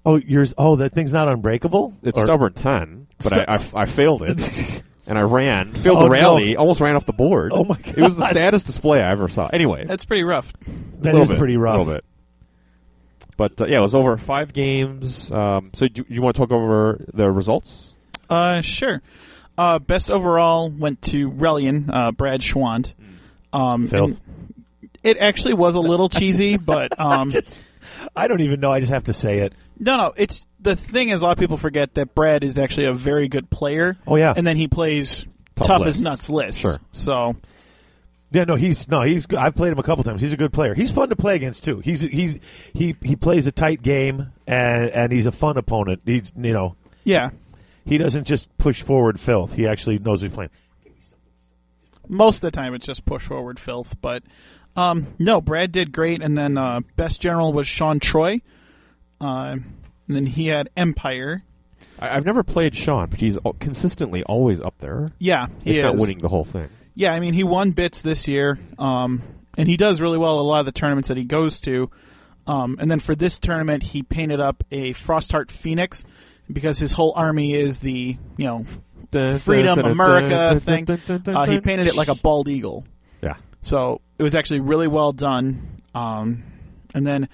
Oh, 0.07 0.17
yours. 0.17 0.55
Oh, 0.57 0.77
that 0.77 0.93
thing's 0.95 1.13
not 1.13 1.27
unbreakable. 1.29 1.93
It's 2.03 2.17
Or- 2.19 2.23
stubborn 2.23 2.53
ten, 2.55 3.09
but 3.19 3.27
Stu- 3.27 3.41
I, 3.41 3.45
I 3.45 3.55
f- 3.57 3.75
I 3.75 3.85
failed 3.87 4.23
it, 4.23 4.83
and 5.09 5.19
I 5.19 5.23
ran, 5.23 5.73
failed 5.75 5.99
Oh, 5.99 6.01
the 6.03 6.07
no. 6.07 6.13
rally, 6.13 6.57
almost 6.57 6.81
ran 6.81 6.95
off 6.97 7.05
the 7.07 7.13
board. 7.13 7.51
Oh, 7.53 7.65
my 7.65 7.77
It 7.85 7.97
was 7.99 8.15
the 8.15 8.21
God. 8.23 8.33
saddest 8.33 8.67
display 8.67 9.03
I 9.03 9.11
ever 9.11 9.27
saw. 9.29 9.49
Anyway, 9.49 9.85
That's 9.85 10.05
pretty 10.05 10.23
rough. 10.23 10.53
That 11.01 11.13
little 11.13 11.27
bit, 11.27 11.39
pretty 11.39 11.57
rough. 11.57 11.75
A 11.75 11.79
little 11.79 11.93
bit. 11.95 12.05
But 13.37 13.61
uh, 13.61 13.67
yeah, 13.67 13.79
it 13.79 13.83
was 13.83 13.95
over 13.95 14.17
five 14.17 14.53
games. 14.53 15.31
Um, 15.31 15.71
so 15.75 15.89
do 15.89 16.05
you 16.09 16.23
want 16.23 16.37
to 16.37 16.41
talk 16.43 16.53
over 16.53 17.05
the 17.13 17.31
results? 17.31 17.93
Uh, 18.31 18.61
sure. 18.63 19.03
Uh, 19.59 19.79
best 19.79 20.11
overall 20.11 20.71
went 20.71 21.03
to 21.03 21.31
Relian, 21.31 21.91
uh, 21.93 22.13
Brad 22.13 22.41
Schwant. 22.41 22.95
Um, 23.53 23.89
Filth. 23.89 24.11
and 24.11 24.91
it 25.03 25.19
actually 25.19 25.55
was 25.55 25.75
a 25.75 25.81
little 25.81 26.09
cheesy, 26.09 26.57
but 26.57 26.99
um, 27.01 27.31
I 28.15 28.29
don't 28.29 28.41
even 28.41 28.61
know. 28.61 28.71
I 28.73 28.81
just 28.81 28.93
have 28.93 29.05
to 29.05 29.13
say 29.13 29.41
it. 29.41 29.53
No, 29.79 29.97
no. 29.97 30.13
It's 30.17 30.47
the 30.61 30.77
thing 30.77 31.11
is 31.11 31.23
a 31.23 31.25
lot 31.25 31.33
of 31.33 31.39
people 31.39 31.57
forget 31.57 31.95
that 31.95 32.15
Brad 32.15 32.43
is 32.45 32.59
actually 32.59 32.87
a 32.87 32.95
very 32.95 33.29
good 33.29 33.51
player. 33.51 33.97
Oh, 34.07 34.17
yeah. 34.17 34.33
and 34.37 34.47
then 34.47 34.57
he 34.57 34.69
plays 34.69 35.27
Tough 35.57 35.67
tough, 35.67 35.87
as 35.87 36.01
nuts 36.01 36.29
list. 36.29 36.61
Sure. 36.61 36.79
So 36.93 37.35
Yeah, 38.31 38.45
no, 38.45 38.57
he's 38.57 38.89
no, 38.89 39.03
he's. 39.03 39.25
good. 39.27 39.39
I've 39.39 39.55
played 39.55 39.73
him 39.73 39.79
a 39.79 39.83
couple 39.83 40.05
times. 40.05 40.21
He's 40.21 40.33
a 40.33 40.37
good 40.37 40.53
player. 40.53 40.75
He's 40.75 40.91
fun 40.91 41.09
to 41.09 41.17
play 41.17 41.35
against 41.37 41.65
too. 41.65 41.81
He's 41.81 42.01
he's 42.03 42.39
he 42.75 42.95
he 43.03 43.17
plays 43.17 43.47
a 43.47 43.53
tight 43.53 43.83
game 43.83 44.33
and 44.47 44.91
and 44.91 45.13
he's 45.13 45.27
a 45.27 45.33
fun 45.33 45.57
opponent. 45.57 46.03
He's 46.05 46.33
you 46.37 46.53
know 46.53 46.77
yeah, 47.05 47.31
he 47.87 47.97
doesn't 47.99 48.25
just 48.25 48.55
push 48.59 48.83
forward 48.83 49.19
filth. 49.19 49.55
He 49.55 49.67
actually 49.67 49.99
knows 49.99 50.21
what 50.23 50.29
he's 50.31 50.35
playing. 50.35 50.51
most 52.09 52.37
of 52.39 52.41
the 52.43 52.51
time 52.51 52.75
it's 52.75 52.87
just 52.87 53.05
push 53.07 53.23
forward 53.25 53.59
filth. 53.59 53.97
But 54.01 54.23
um, 54.77 55.07
no, 55.19 55.41
Brad 55.41 55.73
did 55.73 55.93
great, 55.93 56.21
and 56.23 56.37
then 56.37 56.59
uh, 56.59 56.81
best 56.97 57.21
general 57.21 57.53
was 57.53 57.67
Sean 57.67 57.99
Troy, 58.01 58.41
uh, 59.21 59.57
and 60.07 60.17
then 60.17 60.27
he 60.27 60.49
had 60.49 60.71
Empire, 60.77 61.43
I, 61.99 62.17
I've 62.17 62.27
never 62.27 62.43
played 62.43 62.77
Sean, 62.77 63.09
but 63.09 63.21
he's 63.21 63.39
consistently 63.59 64.23
always 64.25 64.61
up 64.61 64.79
there. 64.79 65.09
Yeah, 65.19 65.47
he 65.63 65.79
is. 65.79 66.01
winning 66.01 66.19
the 66.19 66.29
whole 66.29 66.45
thing. 66.45 66.69
Yeah, 66.95 67.13
I 67.13 67.21
mean, 67.21 67.35
he 67.35 67.45
won 67.45 67.73
bits 67.73 68.03
this 68.03 68.27
year, 68.29 68.59
um, 68.79 69.23
and 69.57 69.69
he 69.69 69.77
does 69.77 70.01
really 70.01 70.19
well 70.19 70.39
at 70.39 70.41
a 70.41 70.43
lot 70.43 70.61
of 70.61 70.67
the 70.67 70.73
tournaments 70.73 71.09
that 71.09 71.17
he 71.17 71.25
goes 71.25 71.61
to. 71.61 71.91
Um, 72.47 72.77
and 72.81 72.91
then 72.91 73.01
for 73.01 73.15
this 73.15 73.39
tournament, 73.39 73.83
he 73.83 74.03
painted 74.03 74.41
up 74.41 74.65
a 74.71 74.93
Frostheart 74.93 75.51
Phoenix 75.51 76.05
because 76.51 76.79
his 76.79 76.93
whole 76.93 77.13
army 77.17 77.55
is 77.55 77.81
the 77.81 78.17
you 78.37 78.47
know 78.47 78.65
the 79.11 79.41
Freedom 79.43 79.79
America 79.79 80.61
thing. 80.61 80.89
Uh, 80.89 81.45
he 81.45 81.61
painted 81.61 81.89
it 81.89 81.97
like 81.97 82.09
a 82.09 82.15
bald 82.15 82.49
eagle. 82.49 82.85
Yeah. 83.21 83.37
So 83.63 84.01
it 84.19 84.23
was 84.23 84.35
actually 84.35 84.61
really 84.61 84.87
well 84.87 85.13
done. 85.13 85.83
Um, 85.95 86.45
and 86.95 87.07
then 87.07 87.29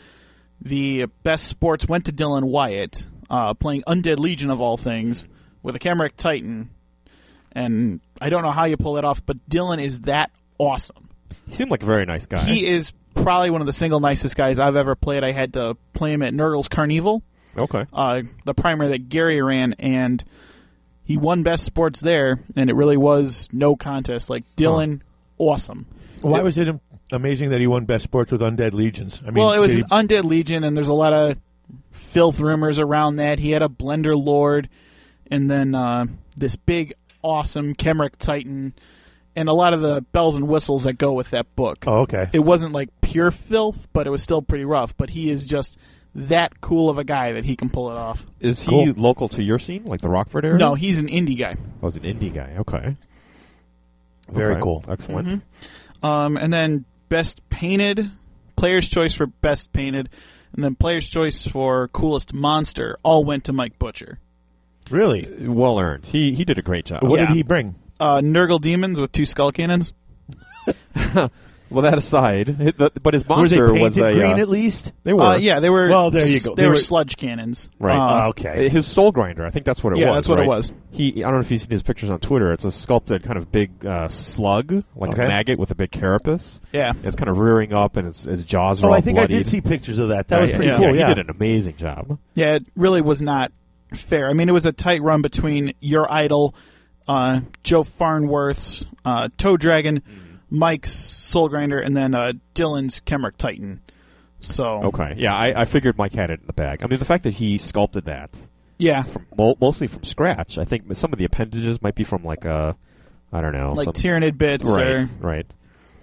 the 0.65 1.07
best 1.23 1.47
sports 1.47 1.89
went 1.89 2.07
to 2.07 2.13
Dylan 2.13 2.45
Wyatt, 2.45 3.07
uh, 3.29 3.55
playing 3.55 3.83
Undead 3.87 4.19
Legion 4.19 4.51
of 4.51 4.61
all 4.61 4.77
things 4.77 5.25
with 5.63 5.77
a 5.77 5.79
Khemric 5.79 6.13
Titan. 6.17 6.71
And 7.53 8.01
I 8.21 8.31
don't 8.31 8.43
know 8.43 8.51
how 8.51 8.65
you 8.65 8.77
pull 8.77 8.95
that 8.95 9.05
off, 9.05 9.25
but 9.25 9.49
Dylan 9.49 9.83
is 9.83 10.03
that 10.03 10.31
awesome. 10.59 11.09
He 11.47 11.55
seemed 11.55 11.71
like 11.71 11.83
a 11.83 11.87
very 11.87 12.07
nice 12.07 12.27
guy. 12.27 12.45
He 12.45 12.67
is 12.67 12.93
probably 13.15 13.51
one 13.51 13.61
of 13.61 13.67
the 13.67 13.73
single 13.73 14.01
nicest 14.01 14.37
guys 14.37 14.59
I've 14.59 14.77
ever 14.77 14.95
played. 14.95 15.25
I 15.25 15.33
had 15.33 15.55
to 15.55 15.77
play 15.93 16.13
him 16.13 16.23
at 16.23 16.33
Nurgle's 16.33 16.69
Carnival, 16.69 17.23
okay. 17.59 17.87
uh, 17.93 18.23
the 18.45 18.55
primer 18.55 18.89
that 18.89 19.09
Gary 19.09 19.43
ran, 19.43 19.75
and 19.75 20.23
he 21.05 21.17
won 21.17 21.43
best 21.43 21.65
sports 21.65 22.01
there, 22.01 22.41
and 22.57 22.71
it 22.71 22.75
really 22.75 22.97
was 22.97 23.49
no 23.53 23.77
contest. 23.77 24.31
Like 24.31 24.45
Dylan, 24.57 25.01
awesome. 25.39 25.87
Why 26.21 26.43
was 26.43 26.57
it 26.57 26.69
am- 26.69 26.81
amazing 27.13 27.51
that 27.51 27.61
he 27.61 27.67
won 27.67 27.85
Best 27.85 28.05
Sports 28.05 28.33
with 28.33 28.41
Undead 28.41 28.73
Legions? 28.73 29.21
I 29.27 29.31
mean, 29.31 29.45
well, 29.45 29.53
it 29.53 29.59
was 29.59 29.75
did 29.75 29.85
an 29.85 29.89
he- 29.91 29.97
Undead 30.17 30.25
Legion, 30.25 30.65
and 30.65 30.77
there's 30.77 30.89
a 30.89 30.93
lot 30.95 31.13
of 31.13 31.39
filth 31.93 32.41
rumors 32.41 32.79
around 32.79 33.17
that. 33.17 33.39
He 33.39 33.51
had 33.51 33.63
a 33.63 33.69
Blender 33.69 34.21
Lord, 34.23 34.69
and 35.31 35.51
then 35.51 35.75
uh, 35.75 36.07
this 36.37 36.57
big, 36.57 36.95
awesome 37.23 37.75
Khemric 37.75 38.17
Titan, 38.19 38.75
and 39.37 39.49
a 39.49 39.53
lot 39.53 39.73
of 39.75 39.81
the 39.81 40.01
bells 40.13 40.37
and 40.37 40.49
whistles 40.49 40.85
that 40.85 40.95
go 40.95 41.13
with 41.13 41.31
that 41.31 41.55
book. 41.57 41.85
oh, 41.87 42.01
okay. 42.01 42.29
It 42.33 42.41
wasn't 42.41 42.73
like 42.73 42.89
pure 43.01 43.31
filth, 43.31 43.89
but 43.93 44.07
it 44.07 44.11
was 44.11 44.23
still 44.23 44.43
pretty 44.43 44.65
rough. 44.65 44.97
But 44.97 45.11
he 45.11 45.31
is 45.31 45.47
just 45.47 45.79
that 46.15 46.61
cool 46.61 46.91
of 46.91 46.99
a 46.99 47.05
guy 47.05 47.33
that 47.33 47.45
he 47.45 47.57
can 47.57 47.71
pull 47.71 47.91
it 47.91 47.97
off. 47.97 48.27
Is 48.41 48.61
he 48.61 48.69
Cool. 48.69 48.93
local 48.99 49.29
to 49.31 49.43
your 49.43 49.59
scene, 49.59 49.85
like 49.85 50.03
the 50.03 50.11
Rockford 50.11 50.45
area? 50.45 50.59
No, 50.59 50.75
he's 50.75 50.99
an 50.99 51.09
indie 51.09 51.39
guy. 51.39 51.57
Oh, 51.83 51.87
he's 51.89 51.97
an 51.97 52.03
indie 52.03 52.33
guy. 52.35 52.57
Okay. 52.59 52.97
Very 54.31 54.53
Okay. 54.55 54.61
cool. 54.63 54.85
Excellent. 54.89 55.43
Um, 56.03 56.37
and 56.37 56.53
then 56.53 56.85
best 57.13 57.47
painted, 57.51 58.11
player's 58.57 58.89
choice 58.89 59.13
for 59.13 59.27
best 59.27 59.71
painted, 59.75 60.09
and 60.55 60.65
then 60.65 60.75
player's 60.75 61.09
choice 61.11 61.47
for 61.47 61.89
coolest 61.89 62.33
monster 62.33 62.97
all 63.03 63.23
went 63.23 63.45
to 63.45 63.53
Mike 63.53 63.79
Butcher. 63.79 64.19
Really? 64.91 65.29
Well 65.47 65.79
earned. 65.79 66.07
He 66.07 66.35
he 66.35 66.47
did 66.47 66.59
a 66.59 66.63
great 66.63 66.87
job. 66.87 67.03
What 67.03 67.21
Yeah. 67.21 67.27
did 67.27 67.37
he 67.37 67.43
bring? 67.43 67.75
Uh, 68.01 68.21
Nurgle 68.21 68.61
demons 68.61 68.99
with 68.99 69.13
two 69.13 69.27
skull 69.27 69.53
cannons. 69.53 69.93
Well, 71.73 71.83
that 71.83 71.99
aside, 71.99 72.75
but 72.77 73.15
his 73.15 73.27
Was 73.29 73.51
they 73.51 73.59
monster 73.59 73.67
painted 73.69 73.83
was 73.83 73.99
a 73.99 74.13
green 74.13 74.23
uh, 74.35 74.39
at 74.39 74.49
least? 74.49 74.93
they 75.05 75.13
were 75.13 75.23
Uh, 75.23 75.37
yeah, 75.37 75.61
they 75.61 75.71
were. 75.71 75.89
Well, 75.89 76.11
there 76.11 76.27
you 76.27 76.41
go. 76.41 76.55
They, 76.55 76.63
They 76.63 76.69
were, 76.69 76.75
were- 76.75 76.79
sludge 76.81 77.17
cannons. 77.17 77.69
Right. 77.79 77.97
Uh, 77.97 78.25
Oh, 78.25 78.29
okay. 78.31 78.69
His 78.69 78.87
soul 78.87 79.11
grinder, 79.13 79.45
I 79.47 79.51
think 79.51 79.65
that's 79.65 79.83
what 79.83 79.93
it 79.93 79.95
was. 79.97 80.01
Yeah, 80.01 80.09
was. 80.11 80.17
that's 80.17 80.29
what 80.29 80.39
it 80.39 80.47
was. 80.47 80.73
He, 80.91 81.25
I 81.25 81.29
don't 81.29 81.35
know 81.35 81.41
if 81.41 81.51
you've 81.51 81.61
seen 81.61 81.71
his 81.71 81.83
pictures 81.83 82.11
on 82.11 82.21
Twitter. 82.21 82.53
It's 82.53 82.65
a 82.65 82.71
sculpted 82.71 83.23
kind 83.23 83.39
of 83.39 83.51
big 83.51 83.85
uh, 83.87 84.09
slug, 84.09 84.85
like 84.95 85.13
Okay. 85.13 85.25
a 85.25 85.29
maggot 85.29 85.59
with 85.59 85.71
a 85.71 85.75
big 85.75 85.91
carapace. 85.91 86.61
yeah. 86.73 86.93
It's 87.03 87.17
kind 87.17 87.29
of 87.31 87.39
rearing 87.39 87.73
up, 87.73 87.97
and 87.97 88.09
its, 88.09 88.27
its 88.27 88.45
jaws 88.45 88.83
are 88.83 88.87
Oh, 88.87 88.89
all 88.91 88.95
I 88.95 89.01
think 89.01 89.17
bloodied. 89.17 89.35
I 89.35 89.39
did 89.39 89.47
see 89.47 89.61
pictures 89.61 89.99
of 89.99 90.09
that. 90.11 90.29
That 90.29 90.41
was 90.43 90.51
pretty 90.51 90.67
yeah, 90.67 90.77
cool. 90.77 90.93
He 90.93 90.99
Yeah. 90.99 91.09
did 91.15 91.19
an 91.19 91.31
amazing 91.31 91.77
job. 91.77 92.19
Yeah, 92.35 92.55
it 92.55 92.65
really 92.77 93.01
was 93.01 93.23
not 93.23 93.53
fair. 93.95 94.29
I 94.29 94.33
mean, 94.35 94.49
it 94.49 94.53
was 94.53 94.67
a 94.67 94.73
tight 94.73 95.03
run 95.03 95.23
between 95.23 95.73
your 95.81 96.11
idol, 96.13 96.55
uh, 97.09 97.41
Joe 97.63 97.83
Farnworth's 97.85 98.85
uh, 99.05 99.29
Toe 99.39 99.57
Dragon, 99.57 100.03
Mike's 100.53 100.93
Soul 100.93 101.49
Grinder, 101.49 101.79
and 101.79 101.97
then 101.97 102.15
uh, 102.15 102.33
Dylan's 102.55 103.01
Khemric 103.01 103.37
Titan. 103.39 103.81
So 104.41 104.65
Okay, 104.85 105.15
yeah, 105.17 105.35
I, 105.35 105.63
I 105.63 105.65
figured 105.65 105.97
Mike 105.97 106.13
had 106.13 106.31
it 106.31 106.41
in 106.41 106.47
the 106.47 106.53
bag. 106.53 106.83
I 106.83 106.87
mean, 106.89 106.99
the 106.99 107.05
fact 107.05 107.25
that 107.25 107.35
he 107.35 107.59
sculpted 107.59 108.05
that 108.05 108.31
yeah, 108.79 109.05
from 109.05 109.27
mo- 109.39 109.57
mostly 109.61 109.87
from 109.87 110.03
scratch. 110.05 110.59
I 110.59 110.65
think 110.65 110.95
some 110.97 111.13
of 111.13 111.19
the 111.19 111.25
appendages 111.25 111.81
might 111.81 111.95
be 111.95 112.05
from 112.05 112.25
like 112.25 112.45
a, 112.45 112.77
I 113.33 113.41
don't 113.41 113.53
know, 113.53 113.73
like 113.73 113.85
some, 113.85 113.93
Tyranid 113.95 114.37
bits 114.37 114.69
right, 114.69 114.87
or 114.87 115.09
right. 115.21 115.47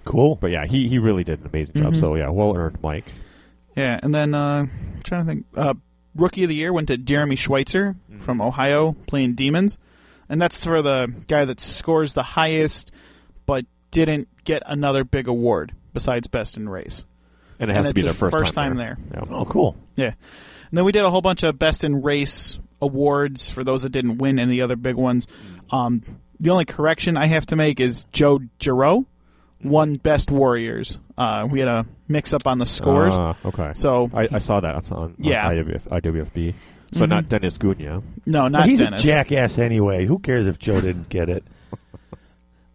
Cool. 0.05 0.35
But 0.35 0.51
yeah, 0.51 0.65
he, 0.65 0.87
he 0.87 0.97
really 0.97 1.23
did 1.25 1.41
an 1.41 1.47
amazing 1.47 1.75
job. 1.75 1.93
Mhm. 1.93 1.99
So 1.99 2.15
yeah, 2.15 2.29
well 2.29 2.55
earned, 2.55 2.81
Mike. 2.81 3.05
yeah, 3.75 3.99
and 4.01 4.15
then 4.15 4.33
uh, 4.33 4.61
I'm 4.61 5.01
trying 5.03 5.25
to 5.25 5.31
think. 5.31 5.45
Uh, 5.55 5.73
Rookie 6.15 6.43
of 6.43 6.49
the 6.49 6.55
year 6.55 6.73
went 6.73 6.87
to 6.87 6.97
Jeremy 6.97 7.35
Schweitzer 7.35 7.95
from 8.17 8.41
Ohio 8.41 8.93
playing 9.05 9.35
Demons, 9.35 9.77
and 10.27 10.41
that's 10.41 10.65
for 10.65 10.81
the 10.81 11.13
guy 11.27 11.45
that 11.45 11.59
scores 11.59 12.13
the 12.13 12.23
highest, 12.23 12.91
but 13.45 13.65
didn't 13.91 14.27
get 14.43 14.63
another 14.65 15.03
big 15.03 15.27
award 15.27 15.73
besides 15.93 16.27
best 16.27 16.57
in 16.57 16.67
race. 16.69 17.05
And 17.59 17.69
it 17.69 17.73
has 17.75 17.87
And 17.87 17.95
to 17.95 18.01
be 18.01 18.07
it's 18.07 18.17
their 18.19 18.29
first, 18.29 18.37
first 18.37 18.53
time 18.53 18.75
there. 18.75 18.97
Yeah. 19.13 19.21
Oh, 19.29 19.45
cool. 19.45 19.75
Yeah. 19.95 20.13
And 20.69 20.77
then 20.77 20.85
we 20.85 20.91
did 20.91 21.03
a 21.03 21.09
whole 21.09 21.21
bunch 21.21 21.43
of 21.43 21.59
best 21.59 21.83
in 21.83 22.01
race 22.01 22.57
awards 22.81 23.49
for 23.49 23.63
those 23.63 23.83
that 23.83 23.89
didn't 23.91 24.17
win 24.19 24.39
any 24.39 24.61
other 24.61 24.75
big 24.77 24.95
ones. 24.95 25.27
Um, 25.71 26.01
the 26.39 26.51
only 26.51 26.65
correction 26.65 27.17
I 27.17 27.25
have 27.25 27.45
to 27.47 27.55
make 27.57 27.79
is 27.81 28.05
Joe 28.13 28.39
Giroux 28.61 29.05
won 29.61 29.95
best 29.95 30.31
warriors. 30.31 30.97
Uh, 31.17 31.45
we 31.51 31.59
had 31.59 31.67
a 31.67 31.85
mix 32.07 32.31
up 32.31 32.47
on 32.47 32.59
the 32.59 32.65
scores. 32.65 33.13
Ah, 33.17 33.35
okay. 33.43 33.71
so 33.75 34.09
I, 34.13 34.29
I 34.31 34.37
saw 34.37 34.61
that 34.61 34.75
on, 34.75 34.97
on 34.97 35.15
Yeah. 35.17 35.51
IWF, 35.51 35.81
IWFB. 35.89 36.53
So 36.93 37.01
Mhm. 37.05 37.09
not 37.09 37.29
Dennis 37.29 37.57
Gunya. 37.57 38.01
no, 38.25 38.47
not 38.47 38.59
Well, 38.61 38.67
he's 38.69 38.79
Dennis. 38.79 39.03
a 39.03 39.05
jackass 39.05 39.57
anyway. 39.57 40.05
Who 40.05 40.17
cares 40.19 40.47
if 40.47 40.57
Joe 40.59 40.79
didn't 40.79 41.09
get 41.09 41.27
it? 41.29 41.43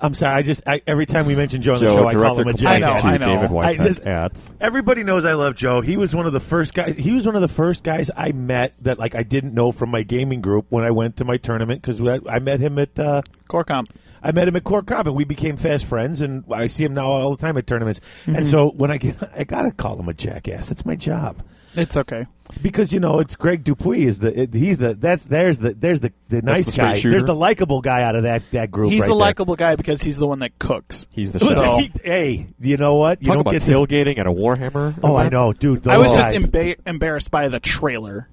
I'm 0.05 0.15
sorry. 0.15 0.35
I 0.35 0.43
just 0.43 0.61
I, 0.67 0.83
every 0.87 1.07
time 1.07 1.25
we 1.25 1.35
mention 1.35 1.63
Joe 1.63 1.75
on 1.75 1.81
the 1.81 1.87
show, 1.87 2.07
I 2.07 2.13
call 2.13 2.39
him 2.39 2.49
a 2.49 2.53
complaint 2.53 2.67
I 2.67 2.79
know, 2.79 2.87
jackass. 2.87 3.05
I 3.05 3.17
know. 3.17 3.41
David 3.41 3.57
I 3.57 3.75
just- 3.77 4.01
at 4.01 4.39
Everybody 4.61 5.03
knows 5.03 5.25
I 5.25 5.33
love 5.33 5.57
Joe. 5.57 5.81
He 5.81 5.97
was 5.97 6.15
one 6.15 6.27
of 6.27 6.35
the 6.35 6.41
first 6.41 6.75
guys. 6.75 6.95
He 6.97 7.13
was 7.13 7.25
one 7.25 7.37
of 7.37 7.41
the 7.43 7.49
first 7.49 7.83
guys 7.83 8.11
I 8.15 8.33
met 8.33 8.75
that 8.83 8.99
like 8.99 9.15
I 9.15 9.23
didn't 9.23 9.55
know 9.55 9.73
from 9.73 9.91
my 9.91 10.03
gaming 10.03 10.43
group 10.43 10.67
when 10.69 10.85
I 10.85 10.91
went 10.91 11.17
to 11.17 11.25
my 11.25 11.39
tournament 11.39 11.81
because 11.81 12.01
I 12.29 12.39
met 12.39 12.61
him 12.61 12.79
at 12.79 12.99
uh, 12.99 13.23
Core 13.49 13.65
comp. 13.65 13.89
I 14.23 14.33
met 14.33 14.47
him 14.47 14.57
at 14.57 14.65
Core 14.65 14.83
Comp 14.83 15.07
and 15.07 15.17
we 15.17 15.25
became 15.25 15.57
fast 15.57 15.85
friends 15.85 16.23
and 16.23 16.45
I 16.51 16.67
see 16.67 16.85
him 16.85 16.95
now 16.95 17.07
all 17.07 17.37
the 17.37 17.41
time 17.41 17.57
at 17.59 17.67
tournaments. 17.67 18.01
Mm-hmm. 18.01 18.37
And 18.37 18.47
so 18.47 18.71
when 18.71 18.91
I 18.91 18.99
get, 18.99 19.17
I 19.37 19.45
gotta 19.45 19.71
call 19.71 19.99
him 19.99 20.09
a 20.09 20.15
jackass. 20.15 20.71
It's 20.71 20.87
my 20.87 20.97
job 20.97 21.43
It's 21.77 21.97
okay. 21.97 22.27
because 22.63 22.93
you 22.93 23.01
know 23.01 23.19
it's 23.21 23.35
Greg 23.37 23.65
Dupuis 23.65 24.07
is 24.09 24.19
the 24.21 24.43
it, 24.43 24.55
he's 24.55 24.79
the 24.79 24.95
that's 24.95 25.25
there's 25.25 25.59
the 25.59 25.75
there's 25.75 26.01
the 26.01 26.13
the 26.29 26.41
nice 26.43 26.67
the 26.67 26.73
guy. 26.81 26.95
shooter? 26.95 27.11
There's 27.11 27.25
the 27.25 27.35
likable 27.35 27.81
guy 27.81 28.03
out 28.03 28.15
of 28.17 28.23
that 28.25 28.43
that 28.53 28.71
group. 28.71 28.93
He's 28.93 29.01
right 29.03 29.09
the 29.09 29.15
likable 29.15 29.57
guy 29.57 29.75
because 29.77 30.03
he's 30.03 30.19
the 30.19 30.27
one 30.27 30.39
that 30.41 30.59
cooks. 30.59 31.07
he's 31.13 31.33
the 31.33 31.41
So, 31.41 31.49
show. 31.55 31.81
hey, 32.05 32.47
you 32.61 32.77
know 32.77 32.95
what? 32.97 33.21
You 33.23 33.27
Talk 33.27 33.35
don't 33.35 33.41
about 33.43 33.51
get 33.53 33.63
this- 33.63 33.77
tailgating 33.77 34.19
at 34.19 34.27
a 34.27 34.31
Warhammer. 34.33 34.95
Oh, 35.03 35.17
I 35.17 35.29
know, 35.29 35.53
dude. 35.53 35.89
I 35.89 35.99
was 35.99 36.09
those 36.13 36.19
just 36.19 36.31
emba- 36.31 36.77
embarrassed 36.87 37.31
by 37.31 37.49
the 37.49 37.61
trailer 37.61 38.29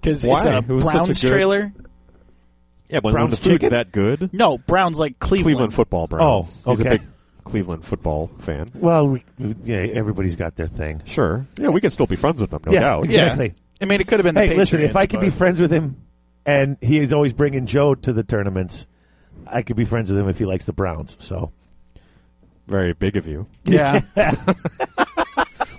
because 0.00 0.26
Why? 0.26 0.36
it's 0.36 0.44
a 0.46 0.58
It 0.58 0.68
was 0.68 0.84
such 0.84 0.94
a 0.94 0.96
Browns 0.98 1.22
good- 1.22 1.28
trailer. 1.28 1.72
Yeah, 2.88 2.98
but 3.00 3.04
when 3.04 3.12
Brown's 3.14 3.30
the 3.30 3.36
food's 3.44 3.54
chicken? 3.54 3.70
that 3.70 3.90
good. 3.92 4.30
No, 4.34 4.58
Browns 4.58 4.98
like 4.98 5.18
Cleveland. 5.18 5.44
Cleveland 5.44 5.74
football, 5.74 6.06
Browns. 6.08 6.48
Oh, 6.66 6.72
He's 6.72 6.80
a 6.80 6.82
okay. 6.88 6.98
big 6.98 7.02
Cleveland 7.44 7.84
football 7.84 8.30
fan. 8.40 8.70
Well, 8.74 9.08
we, 9.08 9.24
we- 9.38 9.54
yeah, 9.64 9.76
everybody's 9.78 10.36
got 10.36 10.56
their 10.56 10.68
thing. 10.68 11.02
Sure. 11.04 11.46
Yeah, 11.58 11.68
we 11.68 11.80
can 11.80 11.90
still 11.90 12.06
be 12.06 12.16
friends 12.16 12.40
with 12.40 12.50
them, 12.50 12.62
no 12.66 12.72
yeah, 12.72 12.80
doubt. 12.80 13.08
Yeah. 13.10 13.22
exactly. 13.22 13.54
I 13.80 13.84
mean, 13.84 14.00
it 14.00 14.06
could 14.06 14.20
have 14.20 14.24
been. 14.24 14.36
Hey, 14.36 14.48
the 14.48 14.54
listen, 14.54 14.80
if 14.80 14.96
I 14.96 15.02
Patriots, 15.06 15.10
could 15.10 15.20
be 15.20 15.30
friends 15.30 15.60
with 15.60 15.72
him, 15.72 15.96
and 16.46 16.76
he 16.80 16.98
is 16.98 17.12
always 17.12 17.32
bringing 17.32 17.66
Joe 17.66 17.94
to 17.96 18.12
the 18.12 18.22
tournaments, 18.22 18.86
I 19.46 19.62
could 19.62 19.76
be 19.76 19.84
friends 19.84 20.10
with 20.10 20.18
him 20.20 20.28
if 20.28 20.38
he 20.38 20.44
likes 20.44 20.66
the 20.66 20.72
Browns. 20.72 21.16
So 21.20 21.52
Very 22.68 22.92
big 22.92 23.16
of 23.16 23.26
you. 23.26 23.46
yeah, 23.64 24.00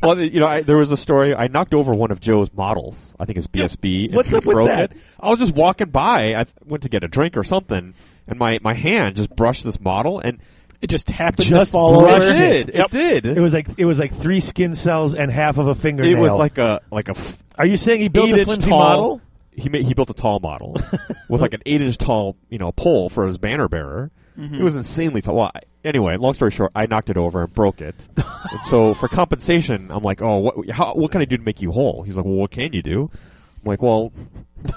Well, 0.02 0.20
you 0.20 0.42
know, 0.42 0.48
I, 0.48 0.62
there 0.64 0.78
was 0.78 0.92
a 0.92 0.98
story. 0.98 1.34
I 1.34 1.48
knocked 1.48 1.74
over 1.74 1.94
one 1.94 2.12
of 2.12 2.20
Joe's 2.20 2.52
models. 2.54 3.14
I 3.18 3.24
think 3.24 3.38
it's 3.38 3.48
BSB. 3.48 4.08
and 4.08 4.16
what's 4.16 4.32
he 4.32 4.36
up 4.36 4.46
with 4.46 4.58
that? 4.68 4.92
It. 4.92 4.98
I 5.18 5.30
was 5.30 5.40
just 5.40 5.54
walking 5.56 5.92
by. 5.92 6.36
I 6.36 6.46
went 6.66 6.84
to 6.84 6.90
get 6.90 7.06
a 7.06 7.08
drink 7.08 7.38
or 7.38 7.44
something, 7.46 7.94
and 8.28 8.38
my, 8.38 8.60
my 8.62 8.74
hand 8.74 9.16
just 9.16 9.34
brushed 9.34 9.64
this 9.64 9.80
model, 9.80 10.20
and 10.20 10.40
it 10.84 10.90
just 10.90 11.10
happened 11.10 11.48
Just 11.48 11.70
to 11.70 11.72
fall 11.72 11.98
over. 12.06 12.18
it. 12.22 12.66
Did. 12.68 12.70
It 12.76 12.92
did. 12.92 13.26
it 13.26 13.40
was 13.40 13.54
like 13.54 13.68
it 13.78 13.86
was 13.86 13.98
like 13.98 14.14
three 14.14 14.42
skin 14.42 14.76
cells 14.76 15.16
and 15.16 15.32
half 15.32 15.58
of 15.58 15.68
a 15.68 15.76
fingernail. 15.76 16.12
It 16.18 16.20
was 16.20 16.38
like 16.38 16.58
a 16.58 16.82
like 16.92 17.08
a. 17.08 17.16
Are 17.58 17.66
you 17.66 17.78
saying 17.78 18.02
he 18.02 18.10
built 18.10 18.30
a 18.32 18.44
flimsy 18.44 18.70
tall 18.70 18.80
model? 18.80 19.22
He 19.54 19.70
ma- 19.70 19.78
he 19.78 19.94
built 19.94 20.10
a 20.10 20.14
tall 20.14 20.42
model 20.42 20.76
with 21.30 21.40
like 21.40 21.54
an 21.54 21.62
eight 21.66 21.82
inch 21.82 21.98
tall 21.98 22.36
you 22.50 22.58
know 22.58 22.74
pole 22.74 23.10
for 23.10 23.26
his 23.26 23.38
banner 23.38 23.70
bearer. 23.70 24.12
Mm-hmm. 24.38 24.56
It 24.56 24.62
was 24.62 24.76
insanely 24.76 25.22
tall. 25.22 25.38
Well, 25.38 25.52
I- 25.56 25.62
anyway, 25.86 26.18
long 26.18 26.34
story 26.34 26.52
short, 26.52 26.74
I 26.76 26.86
knocked 26.86 27.10
it 27.10 27.16
over 27.16 27.44
and 27.44 27.54
broke 27.54 27.80
it. 27.80 27.96
and 28.18 28.66
so 28.66 28.94
for 28.94 29.08
compensation, 29.08 29.90
I'm 29.90 30.04
like, 30.04 30.22
oh, 30.22 30.40
what 30.40 30.70
how, 30.70 30.96
what 30.96 31.12
can 31.12 31.22
I 31.22 31.26
do 31.26 31.38
to 31.38 31.44
make 31.44 31.62
you 31.62 31.72
whole? 31.72 32.04
He's 32.04 32.18
like, 32.18 32.26
well, 32.26 32.36
what 32.36 32.52
can 32.52 32.74
you 32.74 32.82
do? 32.82 33.10
I'm 33.14 33.70
like, 33.70 33.82
well, 33.82 34.12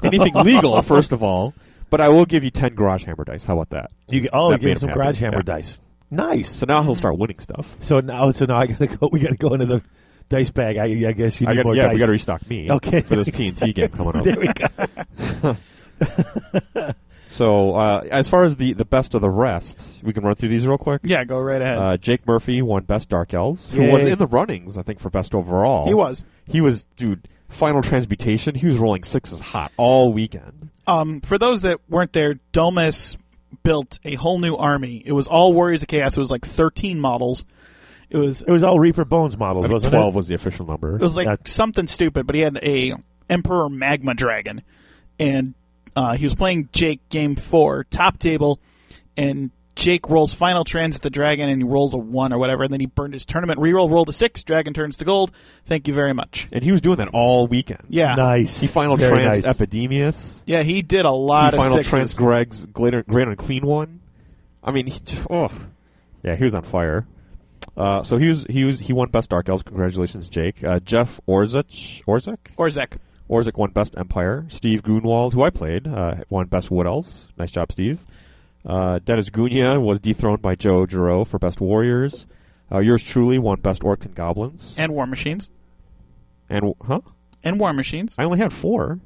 anything 0.05 0.35
legal 0.45 0.81
first 0.83 1.11
of 1.11 1.25
all, 1.25 1.53
but 1.91 2.01
I 2.01 2.11
will 2.11 2.27
give 2.27 2.45
you 2.45 2.51
ten 2.51 2.77
garage 2.77 3.05
hammer 3.05 3.25
dice. 3.25 3.43
How 3.43 3.55
about 3.55 3.71
that? 3.71 3.91
You 4.09 4.29
oh, 4.33 4.51
That 4.51 4.63
you 4.63 4.69
made 4.69 4.75
gave 4.75 4.81
some 4.83 4.91
garage 4.93 5.19
hammer 5.19 5.39
Yeah. 5.39 5.43
dice. 5.43 5.81
Nice. 6.17 6.51
So 6.55 6.67
now 6.67 6.83
he'll 6.83 6.95
start 6.95 7.19
winning 7.19 7.39
stuff. 7.39 7.75
So 7.81 8.01
now, 8.01 8.31
so 8.33 8.47
now 8.47 8.57
I 8.57 8.67
gotta 8.67 8.87
go. 8.87 9.09
We 9.13 9.21
gotta 9.21 9.37
go 9.37 9.55
into 9.55 9.67
the 9.67 9.83
dice 10.29 10.51
bag. 10.51 10.77
I, 10.79 10.85
I 11.09 11.13
guess 11.13 11.41
you 11.41 11.47
need 11.47 11.53
I 11.53 11.57
got, 11.57 11.65
more 11.65 11.77
yeah, 11.77 11.85
dice. 11.85 11.93
we 11.95 11.99
got 11.99 12.07
to 12.07 12.13
restock 12.13 12.49
me. 12.49 12.71
Okay. 12.71 13.01
for 13.01 13.17
this 13.17 13.31
TNT 13.31 13.75
game 13.75 13.89
coming 13.91 14.17
up. 14.17 14.25
there 14.25 14.37
we 14.39 14.49
go. 15.45 15.57
So, 17.29 17.75
uh, 17.75 18.05
as 18.11 18.29
far 18.29 18.45
as 18.45 18.57
the, 18.57 18.73
the 18.73 18.85
best 18.85 19.15
of 19.15 19.21
the 19.21 19.29
rest, 19.29 20.01
we 20.03 20.13
can 20.13 20.25
run 20.25 20.37
through 20.37 20.49
these 20.49 20.67
real 20.67 20.79
quick. 20.79 21.01
Yeah, 21.05 21.25
go 21.25 21.39
right 21.39 21.61
ahead. 21.61 21.77
Uh, 21.77 21.97
Jake 21.97 22.27
Murphy 22.27 22.63
won 22.63 22.85
Best 22.85 23.09
Dark 23.09 23.35
Elves, 23.35 23.69
who 23.71 23.91
was 23.91 24.05
in 24.05 24.19
the 24.19 24.29
runnings, 24.29 24.79
I 24.79 24.83
think, 24.83 25.01
for 25.01 25.11
Best 25.11 25.35
Overall. 25.35 25.87
he 25.87 25.93
was. 25.93 26.25
He 26.47 26.61
was, 26.61 26.85
dude, 26.97 27.29
Final 27.49 27.83
Transmutation, 27.83 28.55
he 28.55 28.67
was 28.69 28.79
rolling 28.79 29.05
sixes 29.05 29.41
hot 29.41 29.73
all 29.77 30.13
weekend. 30.13 30.71
Um, 30.87 31.21
for 31.21 31.37
those 31.37 31.63
that 31.63 31.81
weren't 31.89 32.13
there, 32.13 32.35
Domus 32.53 33.17
built 33.63 33.99
a 34.05 34.15
whole 34.15 34.39
new 34.39 34.57
army. 34.57 35.03
It 35.05 35.13
was 35.13 35.27
all 35.29 35.53
Warriors 35.53 35.83
of 35.83 35.89
Chaos. 35.89 36.17
It 36.17 36.21
was 36.21 36.31
like 36.31 36.45
13 36.45 37.01
models. 37.01 37.45
It 38.11 38.17
was 38.19 38.43
It 38.43 38.51
was 38.51 38.63
all 38.65 38.79
Reaper 38.79 39.05
Bones 39.05 39.37
models, 39.37 39.65
I 39.65 39.69
think 39.69 39.73
wasn't 39.73 39.93
12 39.95 40.15
it? 40.15 40.17
was 40.17 40.29
the 40.29 40.35
official 40.35 40.67
number. 40.67 40.97
It 40.97 41.03
was 41.03 41.17
like 41.17 41.27
That's- 41.27 41.53
something 41.53 41.87
stupid, 41.87 42.27
but 42.27 42.35
he 42.37 42.43
had 42.43 42.57
a 42.63 42.95
Emperor 43.29 43.69
Magma 43.69 44.15
Dragon, 44.15 44.63
and 45.19 45.55
uh, 45.97 46.15
he 46.15 46.25
was 46.25 46.35
playing 46.35 46.69
Jake 46.73 47.09
game 47.09 47.35
four, 47.35 47.85
top 47.85 48.19
table, 48.19 48.61
and 49.17 49.51
Jake 49.77 50.09
rolls 50.09 50.33
final 50.35 50.65
transit 50.65 51.03
the 51.03 51.11
dragon, 51.11 51.49
and 51.49 51.61
he 51.63 51.69
rolls 51.69 51.95
a 51.95 51.99
one 51.99 52.33
or 52.33 52.39
whatever, 52.39 52.65
and 52.65 52.73
then 52.73 52.81
he 52.81 52.87
burned 52.87 53.13
his 53.15 53.25
tournament 53.25 53.61
reroll, 53.61 53.91
rolled 53.91 54.09
a 54.09 54.13
six, 54.13 54.43
dragon 54.43 54.73
turns 54.75 54.97
to 54.97 55.05
gold. 55.05 55.31
Thank 55.67 55.87
you 55.87 55.95
very 55.95 56.15
much. 56.15 56.49
and 56.51 56.65
he 56.65 56.73
was 56.73 56.81
doing 56.81 56.97
that 56.97 57.09
all 57.13 57.47
weekend. 57.47 57.83
Yeah, 57.89 58.15
Nice. 58.15 58.61
He 58.61 58.67
final 58.67 58.97
Very 58.97 59.19
trans 59.23 59.45
nice. 59.45 59.47
Epidemius. 59.47 60.43
yeah, 60.47 60.63
he 60.63 60.83
did 60.83 61.05
a 61.05 61.11
lot 61.13 61.53
he 61.53 61.59
of 61.59 61.63
final 61.63 61.77
sixes. 61.77 61.93
trans 61.93 62.15
Greg's 62.15 62.67
greater, 62.67 63.03
greater 63.03 63.31
and 63.31 63.39
clean 63.39 63.65
one. 63.67 64.01
I 64.65 64.71
mean, 64.73 64.87
he, 64.87 64.99
oh, 65.31 65.53
yeah, 66.25 66.35
he 66.37 66.43
was 66.45 66.55
on 66.55 66.65
fire. 66.65 67.07
Uh, 67.77 68.03
so 68.03 68.17
he 68.17 68.29
was 68.31 68.45
he 68.49 68.65
was 68.65 68.81
he 68.81 68.95
won 68.95 69.11
best 69.11 69.29
Dark 69.29 69.49
Elves. 69.51 69.63
Congratulations, 69.63 70.29
Jake. 70.31 70.65
Uh, 70.65 70.81
Jeff 70.81 71.21
Orzech 71.29 72.03
Orzek 72.07 72.39
Orzek. 72.59 72.97
Orzek 73.29 73.57
won 73.59 73.71
best 73.73 73.95
Empire. 73.99 74.47
Steve 74.49 74.83
Grunwald, 74.83 75.35
who 75.35 75.43
I 75.43 75.51
played, 75.51 75.87
uh, 75.87 76.15
won 76.31 76.47
best 76.47 76.71
Wood 76.71 76.87
Elves. 76.87 77.27
Nice 77.37 77.51
job, 77.51 77.71
Steve. 77.71 78.01
Uh, 78.67 78.99
Dennis 79.05 79.31
Gunia 79.31 79.81
was 79.81 80.01
dethroned 80.01 80.43
by 80.43 80.55
Joe 80.57 80.87
Giroux 80.87 81.25
for 81.25 81.39
best 81.39 81.61
Warriors. 81.61 82.27
Uh, 82.71 82.79
yours 82.81 83.03
truly 83.03 83.39
won 83.39 83.61
best 83.61 83.83
Orcs 83.83 84.05
and 84.07 84.15
Goblins. 84.15 84.75
and 84.77 84.93
War 84.93 85.07
Machines. 85.07 85.49
And 86.49 86.75
huh? 86.85 87.01
And 87.45 87.61
War 87.61 87.73
Machines. 87.73 88.15
I 88.19 88.25
only 88.25 88.39
had 88.39 88.53
four. 88.53 88.99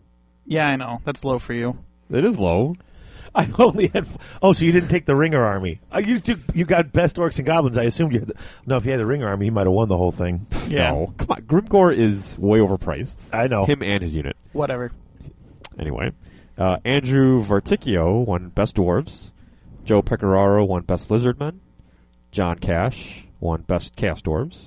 Yeah, 0.46 0.66
I 0.66 0.76
know. 0.76 1.00
That's 1.04 1.24
low 1.24 1.38
for 1.38 1.52
you. 1.52 1.78
It 2.10 2.24
is 2.24 2.38
low. 2.38 2.74
I 3.34 3.48
only 3.58 3.88
had. 3.88 4.08
Oh, 4.42 4.52
so 4.54 4.64
you 4.64 4.72
didn't 4.72 4.88
take 4.88 5.04
the 5.06 5.14
Ringer 5.14 5.44
Army? 5.44 5.78
Uh, 5.94 5.98
you 5.98 6.18
took, 6.18 6.38
you 6.54 6.64
got 6.64 6.92
best 6.92 7.16
orcs 7.16 7.36
and 7.36 7.46
goblins. 7.46 7.78
I 7.78 7.84
assumed 7.84 8.12
you. 8.14 8.20
Had 8.20 8.28
the, 8.28 8.34
no, 8.66 8.76
if 8.78 8.84
you 8.86 8.90
had 8.90 9.00
the 9.00 9.06
Ringer 9.06 9.28
Army, 9.28 9.46
you 9.46 9.52
might 9.52 9.66
have 9.66 9.72
won 9.72 9.88
the 9.88 9.96
whole 9.96 10.12
thing. 10.12 10.46
Yeah. 10.70 10.92
No, 10.92 11.14
come 11.18 11.26
on. 11.30 11.42
Grimgor 11.42 11.92
is 11.96 12.38
way 12.38 12.60
overpriced. 12.60 13.16
I 13.34 13.48
know. 13.48 13.64
Him 13.66 13.82
and 13.82 14.02
his 14.04 14.14
unit. 14.14 14.36
Whatever. 14.52 14.92
Anyway, 15.80 16.12
uh, 16.56 16.76
Andrew 16.84 17.44
Verticchio 17.44 18.24
won 18.24 18.50
Best 18.50 18.76
Dwarves. 18.76 19.30
Joe 19.90 20.02
Pecoraro 20.02 20.64
won 20.68 20.82
Best 20.82 21.08
Lizardman. 21.08 21.58
John 22.30 22.60
Cash 22.60 23.24
won 23.40 23.62
Best 23.62 23.96
Chaos 23.96 24.22
Dwarves. 24.22 24.66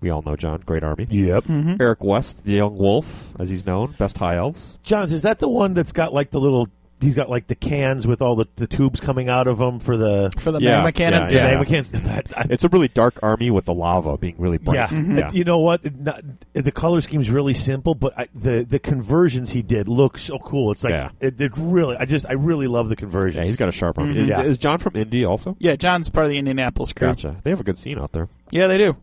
We 0.00 0.10
all 0.10 0.20
know 0.22 0.34
John, 0.34 0.64
great 0.66 0.82
army. 0.82 1.06
Yep. 1.08 1.44
Mm-hmm. 1.44 1.76
Eric 1.80 2.02
West, 2.02 2.42
the 2.42 2.54
Young 2.54 2.76
Wolf, 2.76 3.32
as 3.38 3.48
he's 3.48 3.64
known, 3.64 3.92
Best 3.92 4.18
High 4.18 4.34
Elves. 4.34 4.76
Johns, 4.82 5.12
is 5.12 5.22
that 5.22 5.38
the 5.38 5.48
one 5.48 5.74
that's 5.74 5.92
got 5.92 6.12
like 6.12 6.32
the 6.32 6.40
little? 6.40 6.66
He's 7.04 7.14
got 7.14 7.28
like 7.28 7.46
the 7.46 7.54
cans 7.54 8.06
with 8.06 8.22
all 8.22 8.34
the, 8.34 8.46
the 8.56 8.66
tubes 8.66 8.98
coming 9.00 9.28
out 9.28 9.46
of 9.46 9.58
them 9.58 9.78
for 9.78 9.96
the. 9.96 10.32
For 10.38 10.50
the 10.52 10.58
Yeah, 10.60 10.76
magma 10.76 10.92
cannons, 10.92 11.30
yeah, 11.30 11.38
yeah. 11.38 11.44
yeah. 11.44 11.50
Magma 11.58 11.66
cans. 11.66 11.90
That- 11.90 12.38
I- 12.38 12.46
It's 12.50 12.64
a 12.64 12.68
really 12.68 12.88
dark 12.88 13.18
army 13.22 13.50
with 13.50 13.66
the 13.66 13.74
lava 13.74 14.16
being 14.16 14.34
really 14.38 14.58
bright. 14.58 14.74
Yeah, 14.76 14.88
Mm-hmm. 14.88 15.16
yeah. 15.18 15.30
you 15.32 15.44
know 15.44 15.58
what? 15.58 15.84
Not, 16.00 16.22
the 16.54 16.72
color 16.72 17.00
scheme's 17.00 17.30
really 17.30 17.54
simple, 17.54 17.94
but 17.94 18.18
I, 18.18 18.28
the 18.34 18.64
the 18.68 18.78
conversions 18.78 19.50
he 19.50 19.62
did 19.62 19.88
look 19.88 20.18
so 20.18 20.38
cool. 20.38 20.72
It's 20.72 20.82
like 20.82 20.92
Yeah. 20.92 21.10
it, 21.20 21.40
it 21.40 21.52
really. 21.56 21.96
I 21.96 22.04
just 22.06 22.26
I 22.28 22.32
really 22.32 22.66
love 22.66 22.88
the 22.88 22.94
Yeah, 22.94 23.00
conversions. 23.00 23.48
he's 23.48 23.56
got 23.58 23.68
a 23.68 23.72
sharp 23.72 23.98
army. 23.98 24.14
Mhm. 24.14 24.18
Is, 24.22 24.26
Yeah. 24.28 24.42
is 24.42 24.58
John 24.58 24.78
from 24.78 24.96
Indy 24.96 25.24
also? 25.24 25.56
Yeah, 25.60 25.76
John's 25.76 26.08
part 26.08 26.24
of 26.26 26.30
the 26.30 26.38
Indianapolis 26.38 26.92
crew. 26.92 27.08
Gotcha. 27.08 27.36
They 27.44 27.50
have 27.50 27.60
a 27.60 27.64
good 27.64 27.78
scene 27.78 27.98
out 27.98 28.12
there. 28.12 28.28
Yeah, 28.50 28.66
they 28.66 28.78
do. 28.78 28.96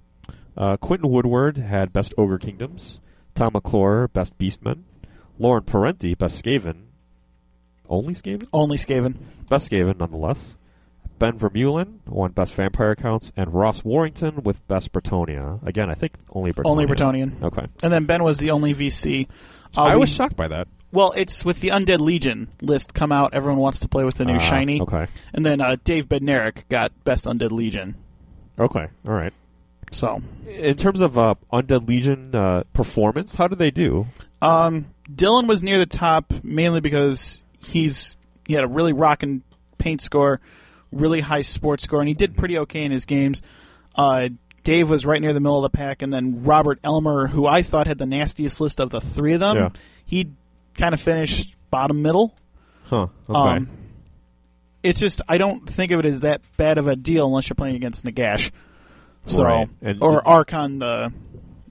Uh, 0.57 0.75
Quentin 0.77 1.09
Woodward 1.09 1.57
had 1.57 1.93
Best 1.93 2.13
Ogre 2.17 2.37
Kingdoms. 2.37 2.99
Tom 3.35 3.51
McClure, 3.53 4.07
Best 4.09 4.37
beastman. 4.37 4.79
Lauren 5.39 5.63
Parenti, 5.63 6.13
Best 6.13 6.43
Skaven. 6.43 6.83
Only 7.91 8.15
Skaven? 8.15 8.47
Only 8.53 8.77
Skaven. 8.77 9.15
Best 9.49 9.69
Skaven, 9.69 9.99
nonetheless. 9.99 10.39
Ben 11.19 11.37
Vermeulen 11.37 11.99
won 12.07 12.31
Best 12.31 12.55
Vampire 12.55 12.95
Counts, 12.95 13.31
and 13.37 13.53
Ross 13.53 13.83
Warrington 13.83 14.41
with 14.43 14.65
Best 14.67 14.91
Bretonnia. 14.91 15.63
Again, 15.67 15.89
I 15.91 15.93
think 15.93 16.13
only 16.31 16.51
Bretonnia. 16.53 16.65
Only 16.65 16.85
Bretonnian. 16.87 17.43
Okay. 17.43 17.67
And 17.83 17.93
then 17.93 18.05
Ben 18.05 18.23
was 18.23 18.39
the 18.39 18.49
only 18.51 18.73
VC. 18.73 19.27
Uh, 19.77 19.81
I 19.83 19.93
we- 19.95 20.01
was 20.01 20.09
shocked 20.09 20.35
by 20.35 20.47
that. 20.47 20.67
Well, 20.93 21.13
it's 21.15 21.45
with 21.45 21.61
the 21.61 21.69
Undead 21.69 21.99
Legion 21.99 22.49
list 22.61 22.93
come 22.93 23.11
out. 23.13 23.33
Everyone 23.33 23.59
wants 23.61 23.79
to 23.79 23.87
play 23.87 24.03
with 24.03 24.15
the 24.15 24.25
new 24.25 24.35
Ah, 24.35 24.39
shiny. 24.39 24.81
Okay. 24.81 25.07
And 25.33 25.45
then 25.45 25.61
uh, 25.61 25.77
Dave 25.85 26.09
Bednarik 26.09 26.67
got 26.69 26.91
Best 27.05 27.25
Undead 27.25 27.51
Legion. 27.51 27.95
Okay. 28.59 28.87
All 29.07 29.13
right. 29.13 29.31
So, 29.93 30.21
In 30.47 30.75
terms 30.75 30.99
of 31.01 31.17
uh, 31.17 31.35
Undead 31.53 31.87
Legion 31.87 32.33
uh, 32.35 32.63
performance, 32.73 33.35
how 33.35 33.47
did 33.47 33.59
they 33.59 33.71
do? 33.71 34.05
um, 34.41 34.87
Dylan 35.13 35.47
was 35.47 35.61
near 35.63 35.77
the 35.79 35.85
top 35.85 36.33
mainly 36.43 36.81
because 36.81 37.41
he's 37.63 38.15
he 38.47 38.53
had 38.53 38.63
a 38.63 38.67
really 38.67 38.93
rocking 38.93 39.43
paint 39.77 40.01
score, 40.01 40.39
really 40.91 41.19
high 41.21 41.41
sports 41.41 41.83
score, 41.83 41.99
and 41.99 42.07
he 42.07 42.13
did 42.13 42.35
pretty 42.37 42.57
okay 42.59 42.83
in 42.83 42.91
his 42.91 43.05
games. 43.05 43.41
Uh, 43.95 44.29
Dave 44.63 44.89
was 44.89 45.05
right 45.05 45.19
near 45.21 45.33
the 45.33 45.39
middle 45.39 45.63
of 45.63 45.71
the 45.71 45.75
pack, 45.75 46.01
and 46.01 46.13
then 46.13 46.43
Robert 46.43 46.79
Elmer, 46.83 47.27
who 47.27 47.47
I 47.47 47.61
thought 47.63 47.87
had 47.87 47.97
the 47.97 48.05
nastiest 48.05 48.61
list 48.61 48.79
of 48.79 48.89
the 48.91 49.01
three 49.01 49.33
of 49.33 49.39
them, 49.39 49.57
Yeah. 49.57 49.69
he 50.05 50.27
kind 50.75 50.93
of 50.93 51.01
finished 51.01 51.55
bottom 51.71 52.01
middle. 52.01 52.35
Huh. 52.85 53.07
Okay. 53.29 53.39
Um, 53.39 53.69
it's 54.83 54.99
just 54.99 55.21
I 55.27 55.37
don't 55.37 55.67
think 55.69 55.91
of 55.91 55.99
it 55.99 56.05
as 56.05 56.21
that 56.21 56.41
bad 56.57 56.77
of 56.77 56.87
a 56.87 56.95
deal 56.95 57.25
unless 57.27 57.49
you're 57.49 57.55
playing 57.55 57.75
against 57.75 58.03
Nagash, 58.05 58.51
so 59.25 59.43
Right. 59.43 59.67
Or 60.01 60.21
Arkhan 60.23 60.79
the 60.79 61.13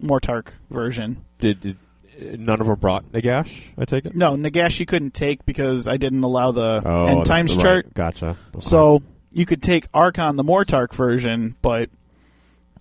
Mortarch 0.04 0.52
version. 0.70 1.24
did, 1.40 1.60
did 1.60 1.76
none 2.20 2.60
of 2.60 2.66
them 2.66 2.78
brought 2.78 3.10
Nagash? 3.12 3.50
I 3.78 3.84
take 3.84 4.06
it. 4.06 4.14
No, 4.14 4.32
Nagash 4.36 4.78
you 4.80 4.86
couldn't 4.86 5.14
take 5.14 5.44
because 5.46 5.88
I 5.88 5.96
didn't 5.96 6.22
allow 6.24 6.52
the 6.52 6.82
Oh, 6.84 7.06
end 7.06 7.18
that's 7.20 7.28
times 7.28 7.56
right. 7.56 7.62
chart. 7.62 7.94
Gotcha. 7.94 8.36
Okay. 8.54 8.60
So 8.60 9.02
you 9.32 9.46
could 9.46 9.62
take 9.62 9.90
Arkhan 9.92 10.36
the 10.36 10.44
Mortarch 10.44 10.92
version, 10.92 11.54
but 11.62 11.88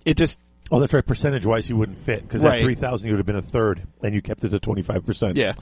it 0.05 0.17
just 0.17 0.39
oh, 0.71 0.79
that's 0.79 0.93
right. 0.93 1.05
Percentage 1.05 1.45
wise, 1.45 1.69
you 1.69 1.77
wouldn't 1.77 1.99
fit 1.99 2.21
because 2.21 2.43
Right. 2.43 2.59
at 2.59 2.63
three 2.63 2.75
thousand, 2.75 3.07
you 3.07 3.13
would 3.13 3.19
have 3.19 3.25
been 3.27 3.35
a 3.35 3.41
third, 3.41 3.81
and 4.03 4.13
you 4.15 4.21
kept 4.21 4.43
it 4.43 4.49
to 4.49 4.59
twenty 4.59 4.81
five 4.81 5.05
percent. 5.05 5.37
yeah. 5.37 5.53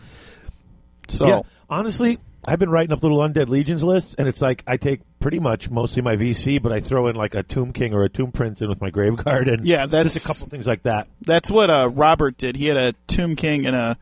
So 1.10 1.28
yeah. 1.28 1.41
Honestly, 1.70 2.18
I've 2.48 2.60
been 2.60 2.69
writing 2.69 2.94
up 2.94 3.03
little 3.03 3.18
undead 3.19 3.49
legions 3.49 3.84
lists, 3.84 4.15
and 4.18 4.28
it's 4.28 4.41
like 4.41 4.64
I 4.65 4.78
take 4.78 5.02
pretty 5.19 5.40
much 5.40 5.69
mostly 5.69 6.02
my 6.02 6.15
VC, 6.15 6.61
but 6.61 6.72
I 6.72 6.80
throw 6.80 7.07
in 7.07 7.15
like 7.18 7.36
a 7.36 7.44
Tomb 7.44 7.74
King 7.74 7.94
or 7.94 8.03
a 8.03 8.10
Tomb 8.10 8.32
Prince 8.32 8.61
in 8.61 8.69
with 8.69 8.80
my 8.82 8.90
Grave 8.90 9.18
Guard, 9.18 9.49
and 9.49 9.65
Yeah, 9.65 9.86
that's- 9.86 10.14
just 10.14 10.26
a 10.26 10.28
couple 10.34 10.48
things 10.49 10.65
like 10.65 10.84
that. 10.84 11.07
that's 11.22 11.52
what 11.52 11.69
uh, 11.69 11.90
Robert 11.94 12.38
did. 12.38 12.56
He 12.56 12.65
had 12.68 12.78
a 12.78 12.94
Tomb 13.07 13.36
King 13.36 13.65
and 13.65 13.76
a 13.76 13.98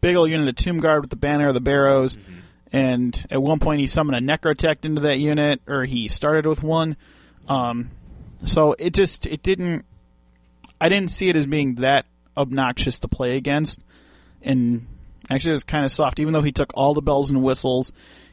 big 0.00 0.16
old 0.16 0.30
unit 0.30 0.48
of 0.48 0.56
Tomb 0.56 0.80
Guard 0.80 1.02
with 1.02 1.10
the 1.10 1.16
banner 1.16 1.48
of 1.48 1.54
the 1.54 1.60
Barrows. 1.60 2.16
And 2.72 3.26
at 3.30 3.42
one 3.42 3.58
point, 3.58 3.80
he 3.82 3.86
summoned 3.86 4.16
a 4.16 4.36
Necrotect 4.38 4.86
into 4.86 5.02
that 5.02 5.18
unit, 5.18 5.60
or 5.68 5.84
he 5.84 6.08
started 6.08 6.46
with 6.46 6.62
one. 6.62 6.96
Um, 7.46 7.90
so 8.44 8.74
it 8.78 8.94
just 8.94 9.26
it 9.26 9.42
didn't. 9.42 9.84
I 10.80 10.88
didn't 10.88 11.10
see 11.10 11.28
it 11.28 11.36
as 11.36 11.44
being 11.44 11.74
that 11.76 12.06
obnoxious 12.34 12.98
to 13.00 13.08
play 13.08 13.36
against, 13.36 13.80
and 14.40 14.86
actually 15.32 15.50
it 15.50 15.54
was 15.54 15.64
kind 15.64 15.84
of 15.84 15.92
soft. 15.92 16.20
Even 16.20 16.32
though 16.32 16.42
he 16.42 16.52
took 16.52 16.70
all 16.74 16.94
the 16.94 17.02
bells 17.02 17.30
and 17.30 17.42
whistles, 17.42 17.92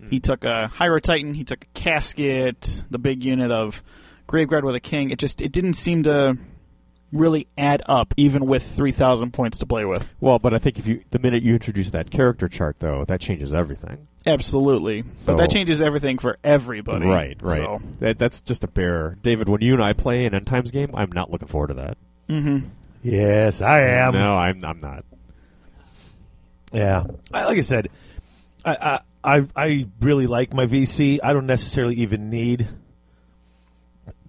he 0.09 0.19
took 0.19 0.43
a 0.43 0.69
Hierotitan, 0.73 1.35
he 1.35 1.43
took 1.43 1.63
a 1.63 1.67
Casket, 1.79 2.83
the 2.89 2.97
big 2.99 3.23
unit 3.23 3.51
of 3.51 3.83
Graveguard 4.27 4.63
with 4.63 4.75
a 4.75 4.79
King. 4.79 5.09
It 5.11 5.19
just 5.19 5.41
it 5.41 5.51
didn't 5.51 5.73
seem 5.73 6.03
to 6.03 6.37
really 7.11 7.47
add 7.57 7.81
up, 7.87 8.13
even 8.17 8.45
with 8.45 8.63
three 8.63 8.91
thousand 8.91 9.33
points 9.33 9.57
to 9.59 9.65
play 9.65 9.85
with. 9.85 10.07
Well, 10.21 10.39
but 10.39 10.53
I 10.53 10.59
think 10.59 10.77
if 10.79 10.87
you 10.87 11.03
the 11.11 11.19
minute 11.19 11.43
you 11.43 11.53
introduce 11.53 11.91
that 11.91 12.11
character 12.11 12.47
chart, 12.47 12.77
though, 12.79 13.05
that 13.07 13.19
changes 13.19 13.53
everything. 13.53 14.07
Absolutely, 14.25 15.03
but 15.25 15.37
that 15.37 15.49
changes 15.49 15.81
everything 15.81 16.17
for 16.19 16.37
everybody. 16.43 17.05
Right, 17.05 17.37
right. 17.41 17.57
So, 17.57 17.81
That, 17.99 18.19
that's 18.19 18.41
just 18.41 18.63
a 18.63 18.67
bear. 18.67 19.17
David, 19.21 19.47
when 19.49 19.61
you 19.61 19.73
and 19.73 19.83
I 19.83 19.93
play 19.93 20.25
an 20.25 20.35
end 20.35 20.45
times 20.45 20.71
game, 20.71 20.91
I'm 20.93 21.11
not 21.11 21.31
looking 21.31 21.47
forward 21.47 21.67
to 21.67 21.73
that. 21.75 21.97
Mm-hmm. 22.27 22.67
Yes, 23.01 23.61
I 23.61 23.79
am. 23.81 24.13
no, 24.13 24.35
I'm. 24.35 24.63
I'm 24.63 24.79
not. 24.79 25.05
Yeah, 26.71 27.03
I, 27.33 27.45
like 27.45 27.57
I 27.57 27.61
said, 27.61 27.89
I, 28.63 28.99
I 29.23 29.37
I 29.37 29.47
I 29.55 29.87
really 30.01 30.27
like 30.27 30.53
my 30.53 30.65
VC. 30.65 31.19
I 31.23 31.33
don't 31.33 31.47
necessarily 31.47 31.95
even 31.95 32.29
need 32.29 32.67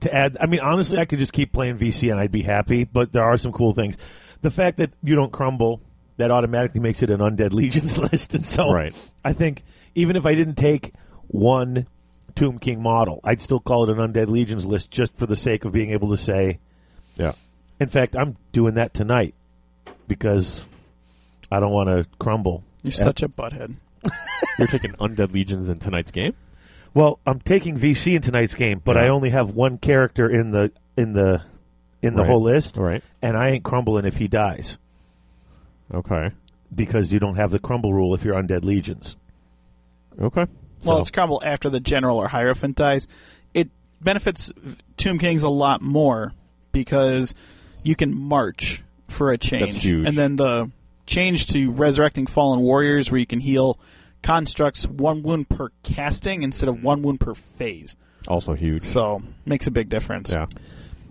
to 0.01 0.15
add. 0.15 0.37
I 0.41 0.47
mean, 0.47 0.61
honestly, 0.61 0.99
I 0.99 1.05
could 1.05 1.19
just 1.19 1.33
keep 1.33 1.53
playing 1.53 1.79
VC 1.79 2.11
and 2.11 2.19
I'd 2.19 2.33
be 2.33 2.43
happy. 2.43 2.85
But 2.85 3.13
there 3.13 3.25
are 3.25 3.37
some 3.39 3.53
cool 3.53 3.73
things. 3.75 3.97
The 4.43 4.51
fact 4.51 4.79
that 4.79 4.93
you 5.03 5.15
don't 5.15 5.33
crumble 5.33 5.83
that 6.17 6.31
automatically 6.31 6.81
makes 6.81 7.03
it 7.03 7.11
an 7.11 7.21
undead 7.21 7.53
legions 7.55 7.99
list, 7.99 8.35
and 8.35 8.45
so 8.45 8.73
Right. 8.73 8.95
I 9.25 9.33
think 9.33 9.63
even 9.95 10.17
if 10.17 10.25
I 10.27 10.35
didn't 10.35 10.57
take 10.57 10.93
one 11.29 11.87
Tomb 12.35 12.59
King 12.59 12.83
model, 12.83 13.21
I'd 13.25 13.41
still 13.41 13.61
call 13.61 13.89
it 13.89 13.99
an 13.99 14.13
undead 14.13 14.29
legions 14.29 14.65
list 14.65 14.91
just 14.91 15.15
for 15.17 15.27
the 15.27 15.37
sake 15.37 15.65
of 15.65 15.73
being 15.73 15.91
able 15.91 16.11
to 16.11 16.17
say. 16.17 16.59
Yeah. 17.17 17.33
In 17.79 17.89
fact, 17.89 18.17
I'm 18.17 18.37
doing 18.53 18.75
that 18.75 18.95
tonight. 18.95 19.35
because 20.09 20.67
I 21.51 21.61
don't 21.61 21.73
want 21.73 21.89
to 21.89 22.07
crumble. 22.19 22.63
You're 22.83 22.93
such 22.93 23.23
a 23.23 23.29
butthead. 23.29 23.75
You're 24.59 24.69
taking 24.69 24.93
Undead 24.93 25.33
Legions 25.33 25.69
in 25.69 25.79
tonight's 25.79 26.11
game. 26.11 26.35
Well, 26.95 27.19
I'm 27.27 27.41
taking 27.41 27.79
VC 27.79 28.15
in 28.17 28.23
tonight's 28.23 28.55
game, 28.55 28.81
but 28.85 28.97
I 28.97 29.09
only 29.09 29.31
have 29.31 29.51
one 29.51 29.79
character 29.79 30.29
in 30.29 30.51
the 30.51 30.73
in 30.97 31.13
the 31.13 31.43
in 32.03 32.15
the 32.15 32.23
Right. 32.23 32.31
whole 32.31 32.43
list, 32.43 32.79
Right. 32.79 33.03
and 33.23 33.37
I 33.37 33.51
ain't 33.51 33.63
crumbling 33.65 34.07
if 34.07 34.17
he 34.17 34.27
dies 34.27 34.79
Okay. 35.93 36.31
because 36.75 37.13
you 37.13 37.21
don't 37.21 37.37
have 37.37 37.51
the 37.51 37.59
crumble 37.59 37.93
rule 37.93 38.15
if 38.15 38.25
you're 38.25 38.35
undead 38.41 38.65
legions. 38.65 39.17
Okay. 40.21 40.47
Well, 40.85 40.97
So- 40.97 41.01
it's 41.01 41.11
crumble 41.11 41.43
after 41.45 41.69
the 41.69 41.81
general 41.81 42.17
or 42.19 42.29
hierophant 42.29 42.77
dies. 42.77 43.07
It 43.55 43.69
benefits 44.01 44.51
Tomb 44.97 45.19
Kings 45.19 45.43
a 45.43 45.49
lot 45.51 45.83
more 45.83 46.33
because 46.73 47.35
you 47.83 47.95
can 47.95 48.15
march 48.19 48.83
for 49.09 49.31
a 49.33 49.39
change, 49.39 49.83
huge. 49.83 50.07
and 50.07 50.17
then 50.17 50.37
the 50.37 50.71
change 51.11 51.47
to 51.49 51.71
resurrecting 51.73 52.27
fallen 52.27 52.61
warriors, 52.61 53.11
where 53.11 53.19
you 53.19 53.27
can 53.27 53.41
heal 53.41 53.79
constructs 54.23 54.87
one 54.87 55.23
wound 55.23 55.49
per 55.49 55.71
casting 55.83 56.43
instead 56.43 56.69
of 56.69 56.83
one 56.83 57.03
wound 57.03 57.21
per 57.21 57.35
phase. 57.35 57.97
Also 58.29 58.55
huge. 58.55 58.85
So 58.85 59.23
makes 59.45 59.67
a 59.67 59.71
big 59.71 59.89
difference. 59.89 60.33
yeah. 60.33 60.47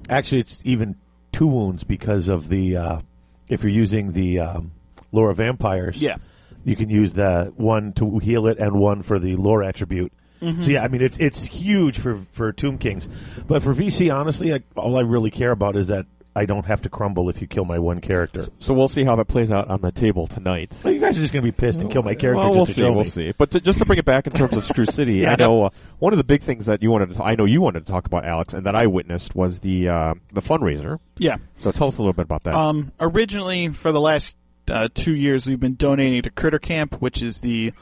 Actually, 0.09 0.39
it's 0.39 0.61
even 0.65 0.95
two 1.31 1.47
wounds 1.47 1.83
because 1.83 2.29
of 2.29 2.49
the 2.49 2.77
uh, 2.77 3.01
if 3.49 3.63
you're 3.63 3.71
using 3.71 4.13
the 4.13 4.39
um, 4.39 4.71
lore 5.11 5.29
of 5.31 5.37
vampires. 5.37 6.01
Yeah. 6.01 6.17
you 6.63 6.75
can 6.75 6.89
use 6.89 7.13
the 7.13 7.53
one 7.57 7.93
to 7.93 8.19
heal 8.19 8.47
it 8.47 8.57
and 8.57 8.73
one 8.79 9.01
for 9.03 9.19
the 9.19 9.35
lore 9.35 9.63
attribute. 9.63 10.13
Mm-hmm. 10.41 10.61
So 10.63 10.69
yeah, 10.69 10.83
I 10.83 10.87
mean 10.87 11.01
it's 11.01 11.17
it's 11.17 11.43
huge 11.43 11.99
for 11.99 12.15
for 12.31 12.53
Tomb 12.53 12.77
Kings, 12.77 13.07
but 13.47 13.61
for 13.61 13.73
VC, 13.73 14.13
honestly, 14.13 14.53
I, 14.53 14.61
all 14.77 14.97
I 14.97 15.01
really 15.01 15.31
care 15.31 15.51
about 15.51 15.75
is 15.75 15.87
that 15.87 16.05
I 16.35 16.45
don't 16.45 16.65
have 16.65 16.81
to 16.83 16.89
crumble 16.89 17.27
if 17.29 17.41
you 17.41 17.47
kill 17.47 17.65
my 17.65 17.79
one 17.79 17.99
character. 18.01 18.47
So 18.59 18.73
we'll 18.73 18.87
see 18.87 19.03
how 19.03 19.15
that 19.17 19.25
plays 19.25 19.51
out 19.51 19.69
on 19.69 19.81
the 19.81 19.91
table 19.91 20.27
tonight. 20.27 20.73
Well, 20.83 20.93
you 20.93 20.99
guys 20.99 21.17
are 21.17 21.21
just 21.21 21.33
going 21.33 21.43
to 21.43 21.51
be 21.51 21.55
pissed 21.55 21.81
and 21.81 21.91
kill 21.91 22.03
my 22.03 22.13
character 22.13 22.37
Well, 22.37 22.49
just 22.49 22.55
we'll 22.57 22.65
to 22.67 22.73
see. 22.73 22.81
show 22.81 22.91
We'll 22.91 23.03
me. 23.03 23.09
see. 23.09 23.33
But 23.37 23.51
to, 23.51 23.59
just 23.59 23.79
to 23.79 23.85
bring 23.85 23.97
it 23.99 24.05
back 24.05 24.27
in 24.27 24.33
terms 24.33 24.55
of 24.55 24.65
Screw 24.65 24.85
City, 24.87 25.15
Yeah. 25.15 25.33
I 25.33 25.35
know 25.35 25.65
uh, 25.65 25.69
one 25.97 26.13
of 26.13 26.17
the 26.17 26.23
big 26.23 26.43
things 26.43 26.67
that 26.67 26.81
you 26.83 26.91
wanted. 26.91 27.15
To, 27.15 27.23
I 27.23 27.35
know 27.35 27.45
you 27.45 27.61
wanted 27.61 27.85
to 27.85 27.91
talk 27.91 28.05
about, 28.05 28.25
Alex, 28.25 28.53
and 28.53 28.65
that 28.67 28.75
I 28.75 28.85
witnessed 28.87 29.33
was 29.35 29.59
the 29.59 29.89
uh, 29.89 30.13
the 30.31 30.41
fundraiser. 30.41 30.99
Yeah. 31.17 31.37
So 31.57 31.71
tell 31.71 31.87
us 31.87 31.97
a 31.97 32.01
little 32.01 32.13
bit 32.13 32.23
about 32.25 32.43
that. 32.43 32.53
Um, 32.53 32.91
originally, 32.99 33.69
for 33.69 33.91
the 33.91 33.99
last 34.01 34.37
uh, 34.69 34.87
two 34.93 35.15
years, 35.15 35.47
we've 35.47 35.59
been 35.59 35.75
donating 35.75 36.21
to 36.21 36.29
Critter 36.29 36.59
Camp, 36.59 37.01
which 37.01 37.21
is 37.23 37.41
the 37.41 37.73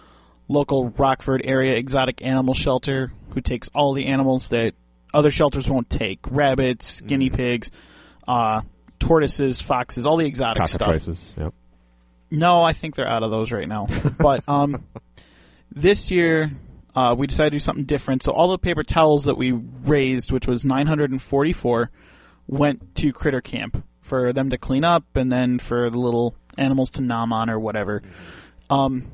local 0.48 0.90
Rockford 0.92 1.42
area 1.44 1.76
exotic 1.76 2.24
animal 2.24 2.54
shelter, 2.54 3.12
who 3.32 3.42
takes 3.42 3.70
all 3.76 3.94
the 3.94 4.06
animals 4.06 4.48
that 4.50 4.74
other 5.14 5.32
shelters 5.32 5.70
won't 5.70 5.90
take: 5.90 6.20
rabbits, 6.32 7.02
guinea 7.02 7.30
pigs, 7.30 7.72
uh, 8.28 8.62
tortoises, 9.00 9.62
foxes, 9.62 10.06
all 10.06 10.18
the 10.18 10.26
exotic 10.26 10.68
stuff. 10.68 11.08
Yep. 11.38 11.54
No, 12.30 12.64
I 12.64 12.74
think 12.74 12.96
they're 12.96 13.08
out 13.08 13.24
of 13.24 13.32
those 13.32 13.52
right 13.52 13.68
now. 13.68 13.88
but 14.20 14.48
um, 14.50 14.84
this 15.72 16.12
year, 16.12 16.52
uh, 16.96 17.16
we 17.18 17.28
decided 17.28 17.52
to 17.52 17.56
do 17.56 17.60
something 17.60 17.86
different. 17.86 18.24
So 18.24 18.34
all 18.34 18.50
the 18.50 18.58
paper 18.58 18.84
towels 18.84 19.26
that 19.26 19.36
we 19.36 19.52
raised, 19.52 20.32
which 20.32 20.48
was 20.48 20.66
944, 20.66 21.92
went 22.48 22.96
to 22.96 23.14
Critter 23.14 23.42
Camp 23.42 23.84
for 24.02 24.34
them 24.34 24.50
to 24.50 24.58
clean 24.58 24.84
up 24.84 25.04
and 25.16 25.32
then 25.32 25.60
for 25.60 25.90
the 25.90 25.98
little 25.98 26.36
animals 26.58 26.90
to 26.92 27.02
nom 27.02 27.32
on 27.32 27.50
or 27.50 27.60
whatever. 27.60 28.02
Um, 28.70 29.06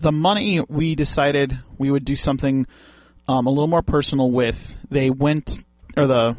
the 0.00 0.12
money 0.12 0.60
we 0.68 0.94
decided 0.94 1.58
we 1.78 1.90
would 1.90 2.04
do 2.04 2.16
something 2.16 2.66
um, 3.28 3.46
a 3.46 3.50
little 3.50 3.66
more 3.66 3.82
personal 3.82 4.30
with. 4.30 4.76
They 4.90 5.10
went, 5.10 5.64
or 5.96 6.06
the 6.06 6.36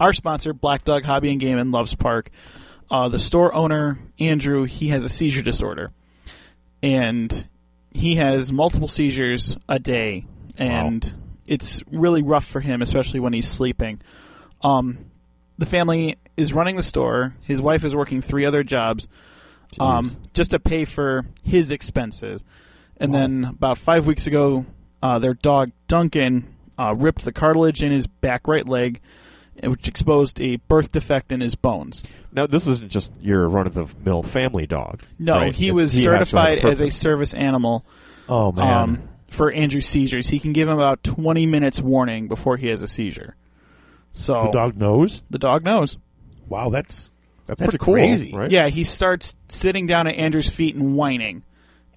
our 0.00 0.12
sponsor, 0.12 0.52
Black 0.52 0.82
Dog 0.84 1.04
Hobby 1.04 1.30
and 1.30 1.38
Game 1.38 1.58
in 1.58 1.70
Loves 1.70 1.94
Park. 1.94 2.30
Uh, 2.90 3.08
the 3.08 3.18
store 3.18 3.54
owner 3.54 3.98
Andrew, 4.18 4.64
he 4.64 4.88
has 4.88 5.04
a 5.04 5.08
seizure 5.08 5.42
disorder, 5.42 5.92
and 6.82 7.46
he 7.92 8.16
has 8.16 8.50
multiple 8.50 8.88
seizures 8.88 9.56
a 9.68 9.78
day, 9.78 10.26
and 10.56 11.12
it's 11.46 11.82
really 11.92 12.22
rough 12.22 12.46
for 12.46 12.60
him, 12.60 12.82
especially 12.82 13.20
when 13.20 13.32
he's 13.32 13.48
sleeping. 13.48 14.00
Um, 14.62 15.10
the 15.58 15.66
family 15.66 16.16
is 16.36 16.52
running 16.52 16.76
the 16.76 16.82
store. 16.82 17.36
His 17.42 17.60
wife 17.60 17.84
is 17.84 17.94
working 17.94 18.22
three 18.22 18.44
other 18.44 18.64
jobs, 18.64 19.06
um, 19.78 20.16
just 20.34 20.52
to 20.52 20.58
pay 20.58 20.84
for 20.84 21.26
his 21.44 21.70
expenses. 21.70 22.42
And 22.96 23.14
then 23.14 23.44
about 23.44 23.78
five 23.78 24.06
weeks 24.06 24.26
ago, 24.26 24.66
uh, 25.02 25.18
their 25.18 25.34
dog 25.34 25.70
Duncan 25.86 26.54
uh, 26.78 26.94
ripped 26.96 27.24
the 27.24 27.32
cartilage 27.32 27.82
in 27.82 27.92
his 27.92 28.06
back 28.06 28.48
right 28.48 28.66
leg, 28.66 29.00
which 29.64 29.88
exposed 29.88 30.40
a 30.40 30.56
birth 30.56 30.92
defect 30.92 31.32
in 31.32 31.40
his 31.40 31.54
bones. 31.54 32.02
Now 32.32 32.46
this 32.46 32.66
isn't 32.66 32.90
just 32.90 33.12
your 33.20 33.48
run 33.48 33.66
of 33.66 33.74
the 33.74 33.86
mill 34.04 34.22
family 34.22 34.66
dog. 34.66 35.02
No, 35.18 35.34
right? 35.36 35.54
he 35.54 35.66
It's- 35.68 35.74
was 35.74 35.92
has 35.94 36.02
certified 36.02 36.58
as 36.58 36.80
a 36.80 36.90
service 36.90 37.34
animal 37.34 37.84
Oh 38.28 38.52
man, 38.52 38.72
um, 38.76 38.98
for 39.28 39.50
Andrew's 39.52 39.86
seizures. 39.86 40.28
He 40.28 40.38
can 40.38 40.52
give 40.52 40.68
him 40.68 40.74
about 40.78 41.02
20 41.04 41.46
minutes 41.46 41.80
warning 41.80 42.28
before 42.28 42.56
he 42.56 42.68
has 42.68 42.82
a 42.82 42.88
seizure. 42.88 43.36
So 44.12 44.42
the 44.44 44.50
dog 44.50 44.76
knows. 44.76 45.22
the 45.30 45.38
dog 45.38 45.64
knows. 45.64 45.96
Wow, 46.48 46.68
that's 46.70 47.12
That's, 47.46 47.58
That's 47.58 47.70
pretty 47.72 47.84
cool, 47.84 47.94
crazy. 47.94 48.32
right? 48.32 48.50
Yeah, 48.50 48.68
he 48.68 48.84
starts 48.84 49.34
sitting 49.48 49.86
down 49.86 50.06
at 50.06 50.14
Andrew's 50.14 50.48
feet 50.48 50.76
and 50.76 50.94
whining. 50.96 51.42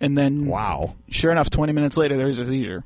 And 0.01 0.17
then, 0.17 0.47
Wow. 0.47 0.95
sure 1.09 1.31
enough, 1.31 1.51
20 1.51 1.71
minutes 1.73 1.95
later, 1.95 2.17
there's 2.17 2.39
a 2.39 2.45
seizure. 2.47 2.83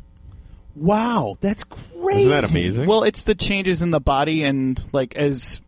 Wow, 0.78 1.38
that's 1.42 1.64
crazy. 1.64 2.20
Isn't 2.22 2.30
that 2.32 2.52
amazing? 2.52 2.88
Well, 2.88 3.04
it's 3.04 3.24
the 3.24 3.36
changes 3.36 3.82
in 3.82 3.92
the 3.92 4.00
body 4.00 4.44
and, 4.44 4.82
like, 4.94 5.16
as 5.16 5.62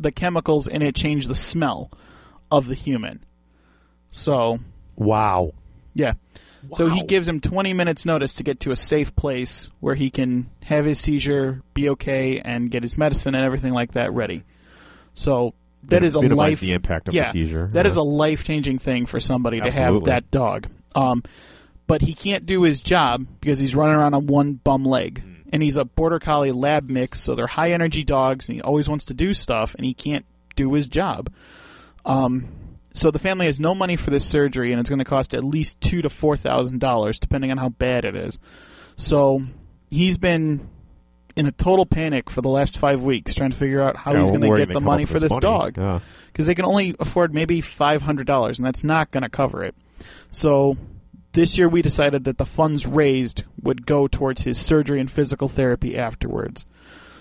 the 0.00 0.12
chemicals 0.12 0.66
in 0.66 0.82
it 0.82 0.94
change 0.94 1.28
the 1.28 1.34
smell 1.34 1.90
of 2.50 2.66
the 2.66 2.74
human. 2.74 3.24
So, 4.10 4.58
Wow. 4.96 5.52
yeah. 5.94 6.14
So 6.74 6.88
he 6.88 7.02
gives 7.02 7.28
him 7.28 7.40
20 7.40 7.74
minutes 7.74 8.04
notice 8.04 8.34
to 8.34 8.42
get 8.42 8.60
to 8.60 8.72
a 8.72 8.76
safe 8.76 9.14
place 9.14 9.70
where 9.80 9.94
he 9.94 10.10
can 10.10 10.50
have 10.62 10.84
his 10.84 10.98
seizure, 10.98 11.62
be 11.74 11.90
okay, 11.90 12.40
and 12.40 12.70
get 12.70 12.82
his 12.82 12.98
medicine 12.98 13.34
and 13.36 13.44
everything 13.44 13.72
like 13.72 13.92
that 13.92 14.12
ready. 14.12 14.42
So 15.14 15.54
that 15.84 16.02
is 16.02 16.14
a 16.16 16.20
life. 16.20 16.60
the 16.60 16.72
impact 16.72 17.08
of 17.08 17.14
yeah, 17.14 17.24
the 17.24 17.32
seizure. 17.32 17.68
That 17.72 17.84
yeah. 17.84 17.90
is 17.90 17.96
a 17.96 18.02
life 18.02 18.42
changing 18.44 18.78
thing 18.78 19.06
for 19.06 19.20
somebody 19.20 19.60
to 19.60 19.70
have 19.70 20.04
that 20.04 20.30
dog. 20.30 20.66
Um, 20.94 21.22
but 21.86 22.02
he 22.02 22.14
can't 22.14 22.46
do 22.46 22.62
his 22.62 22.80
job 22.80 23.26
because 23.40 23.58
he's 23.58 23.74
running 23.74 23.96
around 23.96 24.14
on 24.14 24.26
one 24.26 24.54
bum 24.54 24.84
leg. 24.84 25.20
Hmm. 25.22 25.32
And 25.52 25.62
he's 25.62 25.76
a 25.76 25.84
border 25.84 26.18
collie 26.18 26.50
lab 26.52 26.90
mix, 26.90 27.20
so 27.20 27.34
they're 27.36 27.46
high 27.46 27.70
energy 27.70 28.02
dogs, 28.02 28.48
and 28.48 28.56
he 28.56 28.62
always 28.62 28.88
wants 28.88 29.06
to 29.06 29.14
do 29.14 29.32
stuff, 29.32 29.74
and 29.76 29.84
he 29.84 29.94
can't 29.94 30.26
do 30.56 30.72
his 30.72 30.88
job. 30.88 31.32
Um, 32.04 32.48
so 32.94 33.10
the 33.10 33.18
family 33.20 33.46
has 33.46 33.60
no 33.60 33.74
money 33.74 33.96
for 33.96 34.10
this 34.10 34.24
surgery, 34.24 34.72
and 34.72 34.80
it's 34.80 34.88
going 34.90 34.98
to 34.98 35.04
cost 35.04 35.34
at 35.34 35.44
least 35.44 35.80
two 35.80 36.02
to 36.02 36.08
four 36.10 36.36
thousand 36.36 36.80
dollars, 36.80 37.20
depending 37.20 37.50
on 37.52 37.58
how 37.58 37.68
bad 37.68 38.04
it 38.04 38.16
is. 38.16 38.38
So 38.96 39.40
he's 39.88 40.18
been 40.18 40.68
in 41.36 41.46
a 41.46 41.52
total 41.52 41.84
panic 41.86 42.30
for 42.30 42.40
the 42.40 42.48
last 42.48 42.78
five 42.78 43.02
weeks, 43.02 43.34
trying 43.34 43.50
to 43.50 43.56
figure 43.56 43.82
out 43.82 43.94
how 43.96 44.12
Yeah, 44.14 44.20
he's 44.20 44.30
going 44.30 44.40
to 44.40 44.56
get 44.56 44.72
the 44.72 44.80
money 44.80 45.04
for 45.04 45.20
this 45.20 45.30
money? 45.30 45.40
dog 45.40 45.76
Yeah. 45.76 46.00
because 46.32 46.46
they 46.46 46.54
can 46.54 46.64
only 46.64 46.96
afford 46.98 47.34
maybe 47.34 47.60
five 47.60 48.02
hundred 48.02 48.26
dollars, 48.26 48.58
and 48.58 48.66
that's 48.66 48.82
not 48.82 49.10
going 49.10 49.22
to 49.22 49.28
cover 49.28 49.62
it. 49.62 49.74
So 50.30 50.76
this 51.36 51.58
year 51.58 51.68
we 51.68 51.82
decided 51.82 52.24
that 52.24 52.38
the 52.38 52.46
funds 52.46 52.86
raised 52.86 53.44
would 53.62 53.86
go 53.86 54.06
towards 54.06 54.42
his 54.42 54.58
surgery 54.58 54.98
and 54.98 55.10
physical 55.10 55.48
therapy 55.48 55.96
afterwards. 55.96 56.64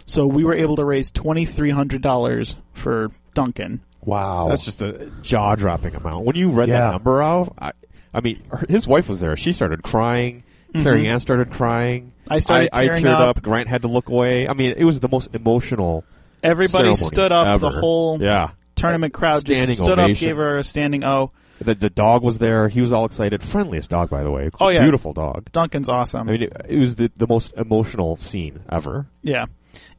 So 0.06 0.26
we 0.26 0.44
were 0.44 0.54
able 0.54 0.78
to 0.78 0.86
raise 0.86 1.12
twenty 1.12 1.46
three 1.46 1.72
hundred 1.72 2.02
dollars 2.02 2.56
for 2.74 3.12
Duncan. 3.34 3.82
Wow. 4.02 4.48
That's 4.50 4.64
just 4.64 4.82
a 4.82 5.12
jaw 5.22 5.56
dropping 5.56 5.96
amount. 5.96 6.26
When 6.26 6.36
you 6.36 6.50
read 6.52 6.70
Yeah. 6.70 6.80
that 6.82 6.92
number 6.92 7.22
out, 7.22 7.54
I, 7.60 7.74
I 8.14 8.22
mean, 8.22 8.42
her, 8.50 8.66
his 8.70 8.88
wife 8.88 9.10
was 9.10 9.20
there. 9.20 9.36
She 9.36 9.52
started 9.52 9.84
crying. 9.84 10.44
Carrie 10.74 11.08
Ann 11.08 11.20
started 11.20 11.52
crying. 11.52 12.12
Mm-hmm. 12.24 12.34
I 12.34 12.40
started 12.40 12.70
I, 12.74 12.86
tearing 12.86 13.04
teared 13.06 13.20
up. 13.20 13.38
up. 13.38 13.44
Grant 13.44 13.68
had 13.68 13.82
to 13.82 13.88
look 13.88 14.10
away. 14.10 14.48
I 14.48 14.54
mean, 14.54 14.76
it 14.78 14.84
was 14.84 15.00
the 15.00 15.10
most 15.10 15.34
emotional. 15.34 16.04
Everybody 16.44 16.96
stood 16.96 17.32
up. 17.32 17.60
The 17.60 17.70
whole 17.70 18.22
yeah. 18.22 18.52
tournament 18.76 19.14
crowd 19.14 19.42
Standing 19.42 19.68
just 19.68 19.84
stood 19.84 20.00
up, 20.00 20.12
gave 20.14 20.38
her 20.38 20.58
a 20.58 20.64
standing 20.64 21.04
O. 21.04 21.32
The, 21.60 21.76
the 21.76 21.90
dog 21.90 22.22
was 22.24 22.38
there. 22.40 22.68
He 22.68 22.82
was 22.82 22.92
all 22.92 23.06
excited. 23.06 23.42
Friendliest 23.42 23.90
dog, 23.90 24.10
by 24.10 24.24
the 24.24 24.32
way. 24.32 24.50
Oh, 24.60 24.70
yeah. 24.70 24.82
beautiful 24.82 25.14
dog. 25.14 25.52
Duncan's 25.52 25.88
awesome. 25.90 26.28
I 26.28 26.32
mean, 26.34 26.44
it, 26.44 26.54
it 26.68 26.78
was 26.78 26.96
the, 26.96 27.12
the 27.16 27.28
most 27.28 27.54
emotional 27.56 28.18
scene 28.18 28.62
ever. 28.70 29.08
Yeah, 29.22 29.46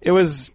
it 0.01 0.13
was 0.13 0.51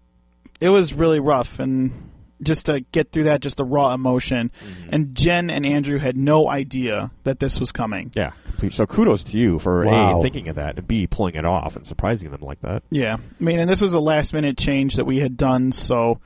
it 0.59 0.69
was 0.69 0.93
really 0.93 1.19
rough, 1.19 1.59
and 1.59 2.11
just 2.43 2.67
to 2.67 2.81
get 2.91 3.11
through 3.11 3.25
that, 3.25 3.41
just 3.41 3.57
the 3.57 3.65
raw 3.65 3.93
emotion. 3.93 4.51
Mm-hmm. 4.63 4.89
And 4.91 5.15
Jen 5.15 5.49
and 5.49 5.65
Andrew 5.65 5.97
had 5.99 6.17
no 6.17 6.47
idea 6.49 7.11
that 7.23 7.39
this 7.39 7.59
was 7.59 7.71
coming. 7.71 8.11
Yeah. 8.15 8.31
So 8.71 8.85
kudos 8.85 9.23
to 9.25 9.37
you 9.39 9.57
for 9.57 9.85
Wow. 9.85 10.19
a 10.19 10.21
thinking 10.21 10.47
of 10.47 10.55
that 10.55 10.77
and 10.77 10.87
b 10.87 11.07
pulling 11.07 11.33
it 11.35 11.45
off 11.45 11.75
and 11.75 11.85
surprising 11.85 12.29
them 12.29 12.41
like 12.41 12.61
that. 12.61 12.83
Yeah, 12.91 13.15
I 13.17 13.43
mean, 13.43 13.59
and 13.59 13.67
this 13.69 13.81
was 13.81 13.93
a 13.95 13.99
last 13.99 14.33
minute 14.33 14.57
change 14.57 14.95
that 14.95 15.05
we 15.05 15.17
had 15.19 15.35
done, 15.35 15.71
so 15.71 16.19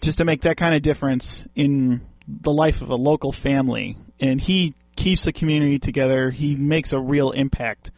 just 0.00 0.18
to 0.18 0.24
make 0.24 0.42
that 0.42 0.56
kind 0.56 0.74
of 0.74 0.80
difference 0.82 1.46
in 1.54 2.00
the 2.26 2.52
life 2.52 2.82
of 2.82 2.90
a 2.90 2.96
local 2.96 3.32
family, 3.32 3.96
and 4.20 4.40
he 4.40 4.74
keeps 4.96 5.24
the 5.24 5.32
community 5.32 5.78
together. 5.78 6.30
He 6.30 6.54
makes 6.56 6.92
a 6.92 6.98
real 7.00 7.30
impact 7.32 7.90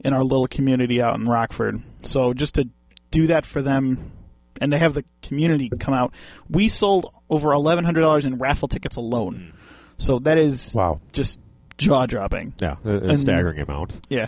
in 0.00 0.12
our 0.12 0.22
little 0.22 0.46
community 0.46 1.00
out 1.00 1.16
in 1.16 1.26
Rockford. 1.26 1.82
So 2.02 2.34
just 2.34 2.56
to 2.56 2.68
do 3.10 3.26
that 3.28 3.46
for 3.46 3.62
them 3.62 4.12
and 4.60 4.72
to 4.72 4.78
have 4.78 4.94
the 4.94 5.04
community 5.22 5.70
come 5.80 5.94
out. 5.94 6.12
We 6.50 6.68
sold 6.68 7.12
over 7.30 7.52
eleven 7.52 7.84
hundred 7.84 8.02
dollars 8.02 8.24
in 8.24 8.38
raffle 8.38 8.68
tickets 8.68 8.96
alone. 8.96 9.52
Hmm. 9.52 9.58
So 9.98 10.18
that 10.20 10.38
is 10.38 10.74
Wow. 10.74 11.00
just 11.12 11.38
jaw 11.78 12.06
dropping. 12.06 12.54
Yeah, 12.60 12.76
a, 12.84 12.88
a 12.90 12.98
And- 13.10 13.18
staggering 13.18 13.60
amount. 13.60 13.92
Yeah. 14.08 14.26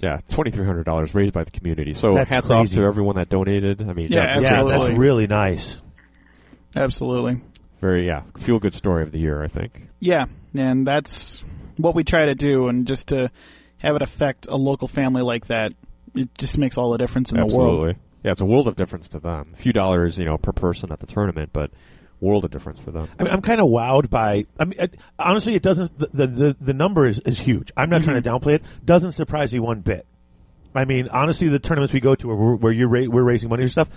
Yeah, 0.00 0.20
twenty 0.28 0.50
three 0.50 0.64
hundred 0.64 0.84
dollars 0.84 1.14
raised 1.14 1.32
by 1.34 1.44
the 1.44 1.50
community. 1.50 1.92
So 1.94 2.14
That's 2.14 2.30
hats 2.32 2.50
off 2.50 2.68
to 2.70 2.82
everyone 2.82 3.16
that 3.16 3.28
donated. 3.28 3.82
I 3.82 3.92
mean, 3.92 4.06
Yeah, 4.10 4.40
that's 4.40 4.56
Yeah, 4.56 4.62
that's 4.64 4.98
really 4.98 5.26
nice. 5.26 5.82
Absolutely. 6.76 7.40
Very 7.80 8.06
yeah 8.06 8.22
feel 8.38 8.58
good 8.58 8.74
story 8.74 9.02
of 9.02 9.12
the 9.12 9.20
year. 9.20 9.42
I 9.42 9.48
think. 9.48 9.88
Yeah, 9.98 10.26
and 10.54 10.86
that's 10.86 11.44
what 11.76 11.94
we 11.94 12.04
try 12.04 12.26
to 12.26 12.34
do, 12.34 12.68
and 12.68 12.86
just 12.86 13.08
to 13.08 13.30
have 13.78 13.96
it 13.96 14.02
affect 14.02 14.46
a 14.48 14.56
local 14.56 14.88
family 14.88 15.22
like 15.22 15.46
that, 15.46 15.72
it 16.14 16.28
just 16.36 16.58
makes 16.58 16.76
all 16.78 16.90
the 16.90 16.98
difference 16.98 17.32
in 17.32 17.40
the 17.40 17.46
world. 17.46 17.86
Absolutely. 17.86 18.02
Yeah, 18.22 18.32
it's 18.32 18.40
a 18.40 18.46
world 18.46 18.68
of 18.68 18.76
difference 18.76 19.08
to 19.10 19.20
them. 19.20 19.54
A 19.54 19.56
few 19.56 19.72
dollars, 19.72 20.18
you 20.18 20.26
know, 20.26 20.36
per 20.36 20.52
person 20.52 20.92
at 20.92 21.00
the 21.00 21.06
tournament, 21.06 21.50
but 21.52 21.70
world 22.20 22.44
of 22.44 22.50
difference 22.50 22.78
for 22.78 22.90
them. 22.90 23.08
I 23.18 23.22
mean, 23.22 23.32
I'm 23.32 23.40
kind 23.40 23.60
of 23.60 23.68
wowed 23.68 24.10
by. 24.10 24.44
I 24.58 24.64
mean, 24.66 24.78
it, 24.78 24.94
honestly, 25.18 25.54
it 25.54 25.62
doesn't. 25.62 25.98
The, 25.98 26.08
the 26.12 26.26
the 26.26 26.56
the 26.60 26.74
number 26.74 27.06
is, 27.06 27.18
is 27.20 27.40
huge. 27.40 27.72
I'm 27.76 27.88
not 27.88 28.02
trying 28.02 28.22
to 28.22 28.28
mm-hmm. 28.28 28.48
downplay 28.48 28.54
it. 28.54 28.62
Doesn't 28.84 29.12
surprise 29.12 29.52
me 29.52 29.58
one 29.58 29.80
bit. 29.80 30.06
I 30.74 30.84
mean, 30.84 31.08
honestly, 31.08 31.48
the 31.48 31.58
tournaments 31.58 31.92
we 31.92 32.00
go 32.00 32.14
to 32.14 32.28
where, 32.28 32.36
we're- 32.36 32.58
where 32.58 32.72
you're 32.72 32.88
ra- 32.88 33.08
we're 33.08 33.24
raising 33.24 33.48
money 33.48 33.62
and 33.62 33.72
stuff. 33.72 33.88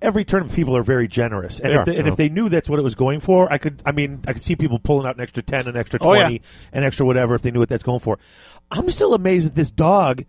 Every 0.00 0.24
tournament, 0.24 0.54
people 0.54 0.76
are 0.76 0.84
very 0.84 1.08
generous, 1.08 1.58
and, 1.58 1.70
They 1.70 1.74
if, 1.74 1.80
are, 1.80 1.84
they, 1.84 1.96
and 1.96 2.06
yeah. 2.06 2.12
if 2.12 2.16
they 2.16 2.28
knew 2.28 2.48
that's 2.48 2.68
what 2.68 2.78
it 2.78 2.82
was 2.82 2.94
going 2.94 3.18
for, 3.18 3.52
I 3.52 3.58
could. 3.58 3.82
I 3.84 3.90
mean, 3.90 4.20
I 4.28 4.32
could 4.32 4.42
see 4.42 4.54
people 4.54 4.78
pulling 4.78 5.08
out 5.08 5.16
an 5.16 5.20
extra 5.20 5.42
ten, 5.42 5.66
an 5.66 5.76
extra 5.76 5.98
Oh, 6.00 6.14
twenty, 6.14 6.34
yeah. 6.34 6.40
an 6.72 6.84
extra 6.84 7.04
whatever 7.04 7.34
if 7.34 7.42
they 7.42 7.50
knew 7.50 7.58
what 7.58 7.68
that's 7.68 7.82
going 7.82 7.98
for. 7.98 8.16
I'm 8.70 8.88
still 8.90 9.12
amazed 9.14 9.46
that 9.46 9.54
this 9.56 9.72
dog, 9.72 10.24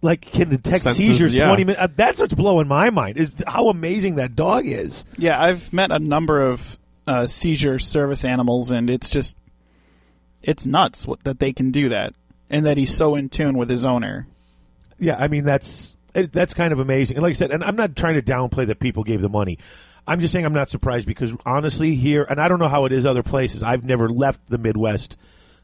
like, 0.00 0.22
can 0.22 0.48
detect 0.48 0.82
Senses, 0.82 1.06
seizures 1.06 1.32
yeah. 1.32 1.46
twenty 1.46 1.62
minutes. 1.62 1.80
Uh, 1.80 1.88
that's 1.94 2.18
what's 2.18 2.34
blowing 2.34 2.66
my 2.66 2.90
mind 2.90 3.18
is 3.18 3.42
how 3.46 3.68
amazing 3.68 4.16
that 4.16 4.34
dog 4.34 4.66
is. 4.66 5.04
Yeah, 5.16 5.40
I've 5.40 5.72
met 5.72 5.92
a 5.92 6.00
number 6.00 6.40
of 6.40 6.76
uh, 7.06 7.28
seizure 7.28 7.78
service 7.78 8.24
animals, 8.24 8.72
and 8.72 8.90
it's 8.90 9.10
just 9.10 9.36
it's 10.42 10.66
nuts 10.66 11.06
what, 11.06 11.22
that 11.22 11.38
they 11.38 11.52
can 11.52 11.70
do 11.70 11.90
that, 11.90 12.14
and 12.50 12.66
that 12.66 12.78
he's 12.78 12.92
so 12.92 13.14
in 13.14 13.28
tune 13.28 13.56
with 13.56 13.70
his 13.70 13.84
owner. 13.84 14.26
Yeah, 14.98 15.16
I 15.18 15.28
mean 15.28 15.44
that's 15.44 15.94
it, 16.14 16.32
that's 16.32 16.54
kind 16.54 16.72
of 16.72 16.78
amazing. 16.78 17.16
And 17.16 17.22
like 17.22 17.30
I 17.30 17.34
said, 17.34 17.50
and 17.50 17.62
I'm 17.64 17.76
not 17.76 17.96
trying 17.96 18.14
to 18.14 18.22
downplay 18.22 18.66
that 18.66 18.80
people 18.80 19.04
gave 19.04 19.20
the 19.22 19.28
money. 19.28 19.58
I'm 20.06 20.20
just 20.20 20.32
saying 20.32 20.44
I'm 20.44 20.52
not 20.52 20.68
surprised 20.68 21.06
because 21.06 21.32
honestly, 21.46 21.94
here 21.94 22.24
and 22.28 22.40
I 22.40 22.48
don't 22.48 22.58
know 22.58 22.68
how 22.68 22.84
it 22.86 22.92
is 22.92 23.06
other 23.06 23.22
places. 23.22 23.62
I've 23.62 23.84
never 23.84 24.08
left 24.08 24.40
the 24.48 24.58
Midwest 24.58 25.16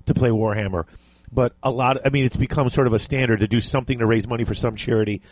to 0.06 0.14
play 0.14 0.30
Warhammer, 0.30 0.84
but 1.32 1.54
a 1.62 1.70
lot. 1.70 1.98
I 2.06 2.10
mean, 2.10 2.24
it's 2.24 2.36
become 2.36 2.70
sort 2.70 2.86
of 2.86 2.92
a 2.92 2.98
standard 2.98 3.40
to 3.40 3.48
do 3.48 3.60
something 3.60 3.98
to 3.98 4.06
raise 4.06 4.28
money 4.28 4.44
for 4.44 4.54
some 4.54 4.76
charity, 4.76 5.22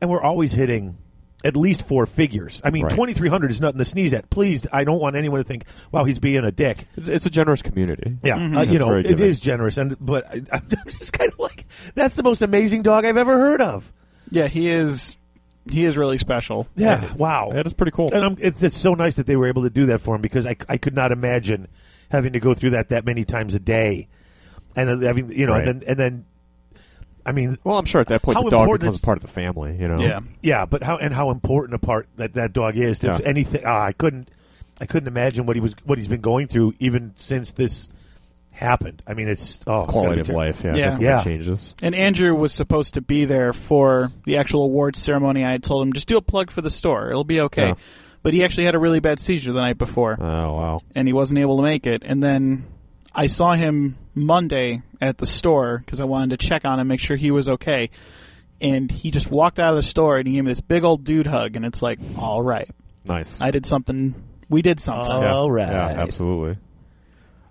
and 0.00 0.10
we're 0.10 0.22
always 0.22 0.52
hitting. 0.52 0.98
At 1.42 1.56
least 1.56 1.88
four 1.88 2.04
figures. 2.04 2.60
I 2.62 2.68
mean, 2.68 2.84
Right. 2.84 2.92
twenty 2.94 3.14
three 3.14 3.30
hundred 3.30 3.50
is 3.50 3.62
nothing 3.62 3.78
to 3.78 3.84
sneeze 3.86 4.12
at. 4.12 4.28
Please, 4.28 4.66
I 4.74 4.84
don't 4.84 5.00
want 5.00 5.16
anyone 5.16 5.40
to 5.40 5.44
think, 5.44 5.64
"Wow, 5.90 6.04
he's 6.04 6.18
being 6.18 6.44
a 6.44 6.52
dick." 6.52 6.86
It's, 6.98 7.08
it's 7.08 7.24
a 7.24 7.30
generous 7.30 7.62
community. 7.62 8.18
Yeah, 8.22 8.58
uh, 8.58 8.62
you 8.64 8.78
know, 8.78 8.88
very 8.88 9.00
it 9.06 9.08
giving. 9.08 9.26
is 9.26 9.40
generous, 9.40 9.78
and 9.78 9.96
but 9.98 10.26
I, 10.30 10.42
I'm 10.52 10.68
just 10.90 11.14
kind 11.14 11.32
of 11.32 11.38
like, 11.38 11.64
that's 11.94 12.14
the 12.14 12.22
most 12.22 12.42
amazing 12.42 12.82
dog 12.82 13.06
I've 13.06 13.16
ever 13.16 13.38
heard 13.38 13.62
of. 13.62 13.90
Yeah, 14.30 14.46
he 14.48 14.70
is 14.70 15.16
he 15.70 15.84
is 15.84 15.96
really 15.96 16.18
special. 16.18 16.66
Yeah, 16.76 17.12
wow. 17.14 17.50
That 17.52 17.66
is 17.66 17.72
pretty 17.72 17.92
cool. 17.92 18.10
And 18.12 18.24
I'm, 18.24 18.36
it's 18.40 18.62
it's 18.62 18.76
so 18.76 18.94
nice 18.94 19.16
that 19.16 19.26
they 19.26 19.36
were 19.36 19.48
able 19.48 19.62
to 19.62 19.70
do 19.70 19.86
that 19.86 20.00
for 20.00 20.14
him 20.14 20.20
because 20.22 20.46
I, 20.46 20.56
I 20.68 20.76
could 20.78 20.94
not 20.94 21.12
imagine 21.12 21.68
having 22.10 22.32
to 22.32 22.40
go 22.40 22.54
through 22.54 22.70
that 22.70 22.88
that 22.90 23.04
many 23.04 23.24
times 23.24 23.54
a 23.54 23.60
day, 23.60 24.08
and 24.76 24.90
uh, 24.90 25.06
having 25.06 25.30
you 25.32 25.46
know, 25.46 25.52
Right. 25.52 25.68
and 25.68 25.80
then 25.82 25.88
and 25.88 25.98
then, 25.98 26.24
I 27.26 27.32
mean, 27.32 27.58
Well, 27.64 27.76
I'm 27.78 27.84
sure 27.84 28.00
at 28.00 28.06
that 28.08 28.22
point 28.22 28.36
How 28.36 28.42
the 28.44 28.50
dog 28.50 28.62
important 28.62 28.80
becomes 28.80 28.96
is- 28.96 29.02
part 29.02 29.18
of 29.18 29.22
the 29.22 29.28
family. 29.28 29.76
You 29.78 29.88
know. 29.88 29.96
Yeah. 29.98 30.20
yeah, 30.42 30.64
but 30.64 30.82
how 30.82 30.96
and 30.96 31.12
how 31.14 31.30
important 31.30 31.74
a 31.74 31.78
part 31.78 32.08
that 32.16 32.34
that 32.34 32.52
dog 32.52 32.76
is 32.76 33.00
to 33.00 33.08
Yeah. 33.08 33.18
anything. 33.24 33.62
ah, 33.66 33.82
I 33.82 33.92
couldn't 33.92 34.28
I 34.80 34.86
couldn't 34.86 35.08
imagine 35.08 35.44
what 35.46 35.56
he 35.56 35.60
was 35.60 35.74
what 35.84 35.98
he's 35.98 36.08
been 36.08 36.20
going 36.22 36.46
through 36.46 36.74
even 36.78 37.12
since 37.16 37.52
this 37.52 37.88
happened. 38.60 39.02
I 39.06 39.14
mean, 39.14 39.28
it's 39.28 39.60
oh, 39.66 39.84
Quality 39.84 40.16
be 40.16 40.20
of 40.20 40.28
life. 40.28 40.62
Yeah. 40.62 40.76
Yeah. 40.76 40.98
Yeah. 41.00 41.24
changes. 41.24 41.74
And 41.82 41.94
Andrew 41.94 42.34
was 42.34 42.52
supposed 42.52 42.94
to 42.94 43.00
be 43.00 43.24
there 43.24 43.52
for 43.52 44.12
the 44.24 44.36
actual 44.36 44.64
awards 44.64 44.98
ceremony. 44.98 45.44
I 45.44 45.52
had 45.52 45.62
told 45.62 45.86
him 45.86 45.92
just 45.92 46.08
do 46.08 46.16
a 46.16 46.22
plug 46.22 46.50
for 46.50 46.60
the 46.60 46.70
store; 46.70 47.10
it'll 47.10 47.24
be 47.24 47.40
okay. 47.42 47.68
Yeah. 47.68 47.74
But 48.22 48.34
he 48.34 48.44
actually 48.44 48.64
had 48.66 48.74
a 48.74 48.78
really 48.78 49.00
bad 49.00 49.18
seizure 49.18 49.52
the 49.52 49.60
night 49.60 49.78
before, 49.78 50.16
Oh 50.20 50.52
wow. 50.54 50.80
and 50.94 51.08
he 51.08 51.14
wasn't 51.14 51.40
able 51.40 51.56
to 51.56 51.62
make 51.62 51.86
it. 51.86 52.02
And 52.04 52.22
then 52.22 52.66
I 53.14 53.28
saw 53.28 53.54
him 53.54 53.96
Monday 54.14 54.82
at 55.00 55.16
the 55.16 55.24
store 55.26 55.78
because 55.78 56.02
I 56.02 56.04
wanted 56.04 56.38
to 56.38 56.46
check 56.46 56.66
on 56.66 56.78
him, 56.78 56.88
make 56.88 57.00
sure 57.00 57.16
he 57.16 57.30
was 57.30 57.48
okay. 57.48 57.88
And 58.60 58.92
he 58.92 59.10
just 59.10 59.30
walked 59.30 59.58
out 59.58 59.70
of 59.70 59.76
the 59.76 59.82
store 59.82 60.18
and 60.18 60.28
he 60.28 60.34
gave 60.34 60.44
me 60.44 60.50
this 60.50 60.60
big 60.60 60.84
old 60.84 61.02
dude 61.04 61.26
hug, 61.26 61.56
and 61.56 61.64
it's 61.64 61.80
like, 61.80 61.98
all 62.18 62.42
right, 62.42 62.68
Nice. 63.06 63.40
I 63.40 63.50
did 63.50 63.64
something. 63.64 64.14
We 64.50 64.60
did 64.60 64.80
something. 64.80 65.10
Oh. 65.10 65.22
yeah. 65.22 65.34
All 65.34 65.50
right. 65.50 65.68
Yeah, 65.68 66.02
absolutely. 66.02 66.58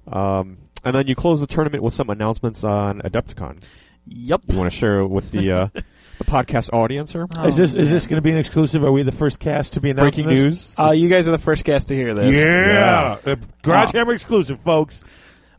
Um, 0.08 0.58
and 0.84 0.96
then 0.96 1.08
you 1.08 1.16
close 1.16 1.40
the 1.42 1.48
tournament 1.48 1.84
with 1.84 1.94
some 1.94 2.10
announcements 2.10 2.64
on 2.64 3.02
Adepticon. 3.02 3.64
Yep. 4.08 4.42
You 4.48 4.58
want 4.58 4.72
to 4.72 4.76
share 4.78 5.06
with 5.06 5.30
the 5.32 5.52
uh, 5.52 5.68
the 6.18 6.24
podcast 6.24 6.74
audience 6.74 7.12
here? 7.12 7.28
Oh, 7.38 7.48
is 7.48 7.56
this 7.58 7.76
is 7.76 7.90
this 7.92 8.08
going 8.08 8.16
to 8.18 8.22
be 8.22 8.32
an 8.32 8.38
exclusive? 8.38 8.84
Are 8.84 8.92
we 8.92 9.04
the 9.04 9.12
first 9.12 9.40
cast 9.40 9.74
to 9.74 9.82
be 9.82 9.92
announcing 9.92 10.26
Breaking 10.26 10.44
this? 10.46 10.76
news. 10.76 10.76
Uh, 10.78 10.92
you 10.92 11.10
guys 11.10 11.28
are 11.28 11.32
the 11.32 11.38
first 11.38 11.64
cast 11.66 11.90
to 11.90 11.96
hear 11.96 12.14
this. 12.16 12.36
Yeah, 12.36 13.18
Uh, 13.26 13.36
Garage 13.62 13.94
Wow. 13.94 14.00
Hammer 14.00 14.14
exclusive, 14.14 14.60
folks. 14.62 15.04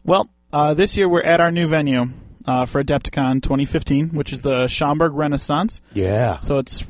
Well, 0.04 0.28
uh, 0.52 0.74
this 0.74 0.96
year 0.96 1.08
we're 1.08 1.22
at 1.22 1.40
our 1.40 1.52
new 1.52 1.68
venue 1.68 2.08
uh, 2.46 2.66
for 2.66 2.82
Adepticon 2.82 3.42
2015, 3.42 4.10
which 4.10 4.32
is 4.32 4.42
the 4.42 4.66
Schaumburg 4.66 5.12
Renaissance. 5.14 5.80
Yeah. 5.94 6.40
So 6.40 6.58
it's 6.58 6.84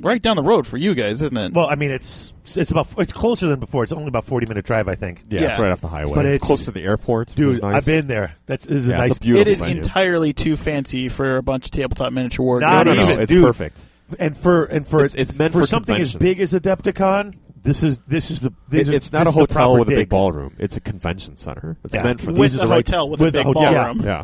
right 0.00 0.20
down 0.20 0.36
the 0.36 0.42
road 0.42 0.66
for 0.66 0.76
you 0.76 0.94
guys, 0.94 1.22
isn't 1.22 1.36
it? 1.36 1.52
Well, 1.52 1.66
I 1.68 1.74
mean, 1.76 1.90
it's 1.90 2.32
it's 2.56 2.70
about 2.70 2.88
it's 2.98 3.12
closer 3.12 3.46
than 3.46 3.60
before. 3.60 3.84
It's 3.84 3.92
only 3.92 4.08
about 4.08 4.24
forty 4.24 4.46
minute 4.46 4.64
drive, 4.64 4.88
I 4.88 4.94
think. 4.94 5.24
Yeah, 5.30 5.40
Yeah. 5.42 5.50
it's 5.50 5.58
right 5.58 5.70
off 5.72 5.80
the 5.80 5.88
highway. 5.88 6.14
But 6.14 6.26
it's- 6.26 6.40
close 6.46 6.64
to 6.66 6.70
the 6.72 6.82
airport. 6.82 7.34
Dude, 7.34 7.62
nice. 7.62 7.74
I've 7.74 7.84
been 7.86 8.06
there. 8.06 8.34
That's 8.46 8.64
this 8.66 8.78
is 8.78 8.88
a 8.88 8.92
nice. 8.92 9.10
it's 9.12 9.18
a 9.18 9.22
beautiful 9.22 9.40
it 9.42 9.48
is 9.48 9.60
venue. 9.60 9.76
entirely 9.76 10.32
too 10.32 10.56
fancy 10.56 11.08
for 11.08 11.36
a 11.36 11.42
bunch 11.42 11.66
of 11.66 11.70
tabletop 11.70 12.12
miniature 12.12 12.44
war 12.44 12.60
Not 12.60 12.86
No, 12.86 12.92
no, 12.94 13.00
games. 13.04 13.16
no, 13.16 13.22
it's 13.22 13.28
dude. 13.32 13.44
perfect. 13.46 13.78
and 14.18 14.36
for 14.36 14.64
and 14.64 14.86
for 14.86 15.04
It's- 15.04 15.14
it's 15.14 15.38
meant 15.38 15.52
for, 15.52 15.60
for 15.60 15.66
something 15.66 15.96
as 15.96 16.14
big 16.14 16.40
as 16.40 16.52
Adepticon. 16.52 17.34
This 17.62 17.82
is 17.82 18.00
this 18.06 18.30
is 18.30 18.40
the 18.40 18.52
these 18.68 18.88
It- 18.88 18.92
are- 18.92 18.96
it's 18.96 19.10
not 19.12 19.24
this 19.24 19.34
a 19.34 19.38
hotel 19.38 19.68
proper 19.68 19.78
with 19.80 19.88
a 19.88 19.94
big 19.96 20.08
ballroom. 20.10 20.52
It's 20.58 20.76
a 20.76 20.80
convention 20.80 21.36
center. 21.36 21.78
It's 21.82 21.94
Yeah. 21.94 22.02
meant 22.02 22.20
for 22.20 22.32
With 22.32 22.52
these 22.52 22.60
a 22.60 22.64
are 22.64 22.66
the 22.66 22.70
right- 22.74 22.86
hotel 22.86 23.08
with 23.08 23.20
a 23.20 23.24
with 23.24 23.32
the 23.32 23.38
big 23.38 23.46
ho- 23.46 23.52
ballroom. 23.54 24.00
yeah. 24.00 24.06
Yeah. 24.06 24.22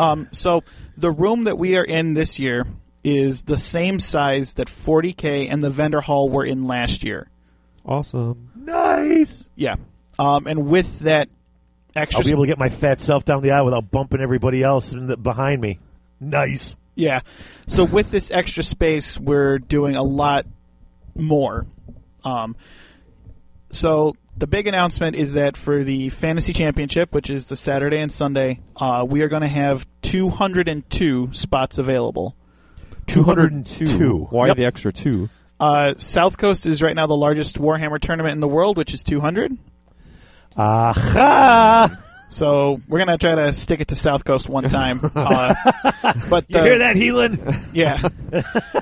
Um, 0.00 0.28
so 0.32 0.64
the 0.96 1.10
room 1.10 1.44
that 1.44 1.58
we 1.58 1.76
are 1.76 1.84
in 1.84 2.14
this 2.14 2.38
year 2.38 2.66
is 3.04 3.42
the 3.42 3.58
same 3.58 3.98
size 3.98 4.54
that 4.54 4.68
40k 4.68 5.50
and 5.50 5.62
the 5.62 5.68
vendor 5.68 6.00
hall 6.00 6.30
were 6.30 6.44
in 6.44 6.66
last 6.66 7.04
year. 7.04 7.28
Awesome. 7.84 8.50
Nice. 8.54 9.50
Yeah. 9.56 9.76
Um, 10.18 10.46
and 10.46 10.66
with 10.66 11.00
that 11.00 11.28
extra, 11.94 12.20
I'll 12.20 12.24
be 12.24 12.30
able 12.30 12.44
to 12.44 12.46
get 12.46 12.58
my 12.58 12.70
fat 12.70 12.98
self 12.98 13.26
down 13.26 13.42
the 13.42 13.50
aisle 13.50 13.66
without 13.66 13.90
bumping 13.90 14.22
everybody 14.22 14.62
else 14.62 14.94
in 14.94 15.06
the, 15.08 15.18
behind 15.18 15.60
me. 15.60 15.78
Nice. 16.18 16.78
Yeah. 16.94 17.20
So 17.66 17.84
with 17.84 18.10
this 18.10 18.30
extra 18.30 18.62
space, 18.62 19.18
we're 19.18 19.58
doing 19.58 19.96
a 19.96 20.02
lot 20.02 20.46
more. 21.14 21.66
Um, 22.24 22.56
so 23.70 24.16
the 24.40 24.46
big 24.46 24.66
announcement 24.66 25.16
is 25.16 25.34
that 25.34 25.56
for 25.56 25.84
the 25.84 26.08
Fantasy 26.08 26.52
Championship, 26.54 27.12
which 27.12 27.28
is 27.30 27.44
the 27.44 27.56
Saturday 27.56 27.98
and 27.98 28.10
Sunday, 28.10 28.58
uh, 28.76 29.06
we 29.08 29.20
are 29.22 29.28
going 29.28 29.42
to 29.42 29.48
have 29.48 29.86
202 30.02 31.28
spots 31.32 31.76
available. 31.78 32.34
202. 33.06 34.28
Why 34.30 34.48
Yep. 34.48 34.56
the 34.56 34.64
extra 34.64 34.92
two? 34.92 35.28
Uh, 35.60 35.92
South 35.98 36.38
Coast 36.38 36.64
is 36.64 36.80
right 36.80 36.96
now 36.96 37.06
the 37.06 37.16
largest 37.16 37.58
Warhammer 37.60 38.00
tournament 38.00 38.32
in 38.32 38.40
the 38.40 38.48
world, 38.48 38.78
which 38.78 38.94
is 38.94 39.04
200. 39.04 39.56
Aha! 40.56 41.98
So 42.32 42.80
we're 42.86 43.00
gonna 43.00 43.18
try 43.18 43.34
to 43.34 43.52
stick 43.52 43.80
it 43.80 43.88
to 43.88 43.96
South 43.96 44.24
Coast 44.24 44.48
one 44.48 44.62
time. 44.68 45.00
uh, 45.16 45.52
but 46.28 46.44
You 46.48 46.62
hear 46.62 46.78
that, 46.78 46.94
Heelan? 46.94 47.64
Yeah. 47.72 48.00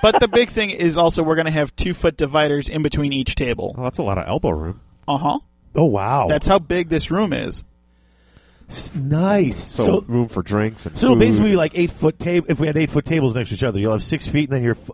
but 0.02 0.20
the 0.20 0.28
big 0.30 0.50
thing 0.50 0.68
is 0.68 0.98
also 0.98 1.22
we're 1.22 1.36
gonna 1.36 1.50
have 1.50 1.74
two 1.74 1.94
foot 1.94 2.18
dividers 2.18 2.68
in 2.68 2.82
between 2.82 3.14
each 3.14 3.36
table. 3.36 3.74
Oh, 3.78 3.84
that's 3.84 3.96
a 3.96 4.02
lot 4.02 4.18
of 4.18 4.28
elbow 4.28 4.50
room. 4.50 4.80
Uh 5.08 5.18
huh. 5.18 5.38
Oh 5.74 5.84
wow, 5.86 6.26
That's 6.28 6.46
how 6.46 6.58
big 6.58 6.88
this 6.88 7.10
room 7.10 7.32
is. 7.32 7.64
S- 8.68 8.94
nice. 8.94 9.56
So, 9.74 9.84
So, 9.84 10.00
room 10.06 10.28
for 10.28 10.42
drinks 10.42 10.84
and 10.86 10.98
so 10.98 11.08
food. 11.10 11.18
basically, 11.20 11.56
like 11.56 11.72
eight 11.74 11.90
foot 11.90 12.18
table. 12.18 12.46
If 12.50 12.60
we 12.60 12.66
had 12.66 12.76
eight 12.76 12.90
foot 12.90 13.04
tables 13.06 13.34
next 13.34 13.48
to 13.50 13.54
each 13.54 13.62
other, 13.62 13.80
you'll 13.80 13.92
have 13.92 14.02
six 14.02 14.26
feet, 14.26 14.50
and 14.50 14.56
then 14.56 14.62
you're. 14.62 14.72
F- 14.76 14.90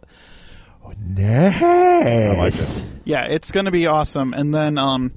oh, 0.84 0.92
nice. 1.06 1.62
I 1.62 2.36
like 2.36 2.54
it. 2.54 2.84
Yeah, 3.04 3.24
it's 3.26 3.50
gonna 3.52 3.70
be 3.72 3.86
awesome. 3.86 4.32
And 4.34 4.54
then 4.54 4.78
um, 4.78 5.12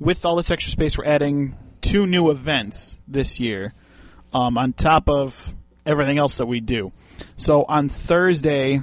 with 0.00 0.24
all 0.24 0.36
this 0.36 0.50
extra 0.50 0.72
space, 0.72 0.98
we're 0.98 1.04
adding 1.04 1.56
two 1.80 2.06
new 2.06 2.30
events 2.30 2.98
this 3.06 3.38
year 3.38 3.72
um, 4.32 4.58
on 4.58 4.72
top 4.72 5.08
of 5.08 5.54
everything 5.86 6.18
else 6.18 6.36
that 6.38 6.46
we 6.46 6.60
do. 6.60 6.92
So 7.36 7.64
on 7.64 7.88
Thursday, 7.88 8.82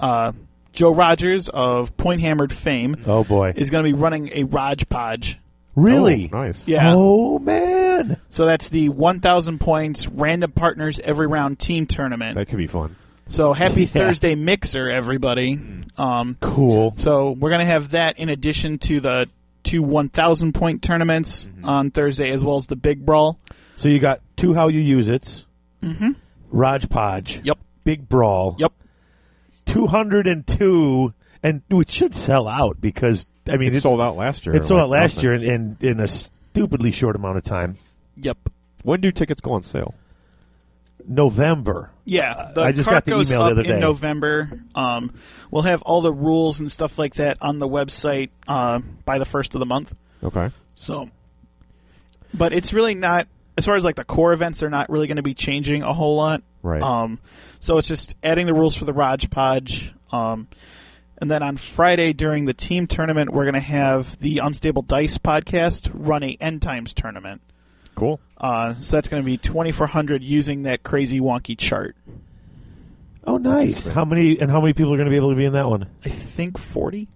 uh, 0.00 0.32
Joe 0.76 0.92
Rogers 0.94 1.48
of 1.48 1.96
Point 1.96 2.20
Hammered 2.20 2.52
fame 2.52 2.96
Oh 3.06 3.24
boy, 3.24 3.52
is 3.56 3.70
going 3.70 3.82
to 3.84 3.90
be 3.90 3.98
running 3.98 4.30
a 4.32 4.44
Raj 4.44 4.88
Podge. 4.88 5.38
really? 5.74 6.30
Oh, 6.32 6.38
nice. 6.42 6.68
Yeah. 6.68 6.92
Oh 6.94 7.38
man. 7.40 8.18
So 8.30 8.46
that's 8.46 8.68
the 8.70 8.90
1,000 8.90 9.58
points 9.58 10.06
random 10.06 10.52
partners 10.52 11.00
every 11.02 11.26
round 11.26 11.58
team 11.58 11.86
tournament. 11.86 12.36
That 12.36 12.46
could 12.46 12.58
be 12.58 12.66
fun. 12.66 12.94
So 13.28 13.52
happy 13.54 13.86
Thursday 13.86 14.34
mixer, 14.36 14.88
everybody. 14.88 15.58
Um, 15.98 16.36
Cool. 16.40 16.94
so 16.96 17.30
we're 17.32 17.50
gonna 17.50 17.64
have 17.64 17.90
that 17.90 18.18
in 18.18 18.28
addition 18.28 18.78
to 18.80 19.00
the 19.00 19.28
two 19.64 19.82
1,000 19.82 20.52
point 20.52 20.82
tournaments 20.82 21.48
on 21.64 21.90
Thursday, 21.90 22.30
as 22.30 22.44
well 22.44 22.56
as 22.56 22.66
the 22.66 22.76
big 22.76 23.04
brawl. 23.04 23.38
So 23.76 23.88
you 23.88 23.98
got 23.98 24.20
two 24.36 24.54
how 24.54 24.68
you 24.68 24.80
use 24.80 25.08
it's. 25.08 25.44
Mm-hmm. 25.82 26.10
Raj 26.50 26.88
Podge. 26.88 27.40
Yep. 27.44 27.58
Big 27.84 28.08
brawl. 28.08 28.54
Yep. 28.58 28.72
Two 29.66 29.86
hundred 29.86 30.26
and 30.26 30.46
two, 30.46 31.12
and 31.42 31.62
it 31.68 31.90
should 31.90 32.14
sell 32.14 32.48
out 32.48 32.80
because 32.80 33.26
I 33.48 33.56
mean 33.56 33.74
It 33.74 33.82
sold 33.82 34.00
out 34.00 34.16
last 34.16 34.46
year. 34.46 34.56
It 34.56 34.64
sold 34.64 34.78
like 34.78 34.84
out 34.84 34.90
last 34.90 35.16
nothing. 35.16 35.30
year 35.30 35.34
in, 35.34 35.76
in 35.80 35.88
in 35.88 36.00
a 36.00 36.08
stupidly 36.08 36.90
short 36.92 37.14
amount 37.16 37.36
of 37.38 37.44
time. 37.44 37.76
Yep. 38.16 38.38
When 38.84 39.00
do 39.00 39.10
tickets 39.12 39.40
go 39.40 39.52
on 39.52 39.62
sale? 39.62 39.94
November. 41.08 41.90
Yeah, 42.04 42.50
the 42.54 42.62
I 42.62 42.72
just 42.72 42.88
got 42.88 43.04
the 43.04 43.10
goes 43.12 43.30
email 43.30 43.40
the 43.44 43.46
up 43.46 43.52
other 43.52 43.62
day. 43.64 43.74
in 43.74 43.80
November. 43.80 44.60
Um, 44.74 45.14
we'll 45.50 45.62
have 45.62 45.82
all 45.82 46.00
the 46.00 46.12
rules 46.12 46.60
and 46.60 46.70
stuff 46.70 46.98
like 46.98 47.14
that 47.14 47.38
on 47.40 47.58
the 47.58 47.68
website 47.68 48.30
uh, 48.48 48.80
by 49.04 49.18
the 49.18 49.24
first 49.24 49.54
of 49.54 49.60
the 49.60 49.66
month. 49.66 49.94
Okay. 50.24 50.50
So, 50.74 51.08
but 52.34 52.52
it's 52.52 52.72
really 52.72 52.94
not 52.94 53.28
as 53.56 53.64
far 53.66 53.76
as 53.76 53.84
like 53.84 53.96
the 53.96 54.04
core 54.04 54.32
events. 54.32 54.60
They're 54.60 54.70
not 54.70 54.90
really 54.90 55.06
going 55.06 55.16
to 55.16 55.22
be 55.22 55.34
changing 55.34 55.82
a 55.82 55.92
whole 55.92 56.16
lot. 56.16 56.42
Right. 56.62 56.82
Um, 56.82 57.18
so 57.60 57.78
it's 57.78 57.88
just 57.88 58.14
adding 58.22 58.46
the 58.46 58.54
rules 58.54 58.76
for 58.76 58.84
the 58.84 58.92
Raj 58.92 59.28
Podge. 59.30 59.92
Um, 60.10 60.48
and 61.18 61.30
then 61.30 61.42
on 61.42 61.56
Friday 61.56 62.12
during 62.12 62.44
the 62.44 62.54
team 62.54 62.86
tournament, 62.86 63.30
we're 63.30 63.44
going 63.44 63.54
to 63.54 63.60
have 63.60 64.18
the 64.18 64.38
Unstable 64.38 64.82
Dice 64.82 65.18
podcast 65.18 65.90
run 65.94 66.22
a 66.22 66.36
End 66.40 66.60
Times 66.62 66.92
tournament. 66.94 67.40
Cool. 67.94 68.20
Uh, 68.36 68.74
so 68.78 68.96
that's 68.96 69.08
going 69.08 69.22
to 69.22 69.26
be 69.26 69.38
2400 69.38 70.22
using 70.22 70.64
that 70.64 70.82
crazy 70.82 71.20
wonky 71.20 71.56
chart. 71.56 71.96
Oh, 73.26 73.38
nice. 73.38 73.88
How 73.88 74.04
many 74.04 74.38
and 74.38 74.50
how 74.50 74.60
many 74.60 74.72
people 74.74 74.92
are 74.92 74.96
going 74.96 75.06
to 75.06 75.10
be 75.10 75.16
able 75.16 75.30
to 75.30 75.36
be 75.36 75.46
in 75.46 75.54
that 75.54 75.68
one? 75.68 75.88
I 76.04 76.10
think 76.10 76.58
40. 76.58 77.08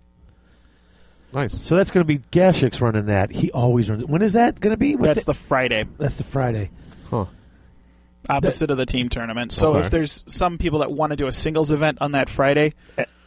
Nice. 1.32 1.56
So 1.62 1.76
that's 1.76 1.90
going 1.92 2.04
to 2.04 2.08
be 2.08 2.18
Gashik's 2.32 2.80
running 2.80 3.06
that. 3.06 3.30
He 3.30 3.52
always 3.52 3.88
runs. 3.88 4.02
it. 4.02 4.08
When 4.08 4.20
is 4.22 4.32
that 4.32 4.58
going 4.58 4.72
to 4.72 4.76
be? 4.76 4.96
What 4.96 5.04
That's 5.04 5.24
da- 5.26 5.32
the 5.32 5.38
Friday. 5.38 5.84
that's 5.98 6.16
the 6.16 6.24
Friday. 6.24 6.70
Huh. 7.08 7.26
Opposite 8.28 8.70
of 8.70 8.76
the 8.76 8.86
team 8.86 9.08
tournament. 9.08 9.52
So 9.52 9.70
Okay. 9.70 9.80
if 9.86 9.90
there's 9.90 10.24
some 10.28 10.58
people 10.58 10.80
that 10.80 10.92
want 10.92 11.10
to 11.12 11.16
do 11.16 11.26
a 11.26 11.32
singles 11.32 11.70
event 11.70 11.98
on 12.00 12.12
that 12.12 12.28
Friday, 12.28 12.74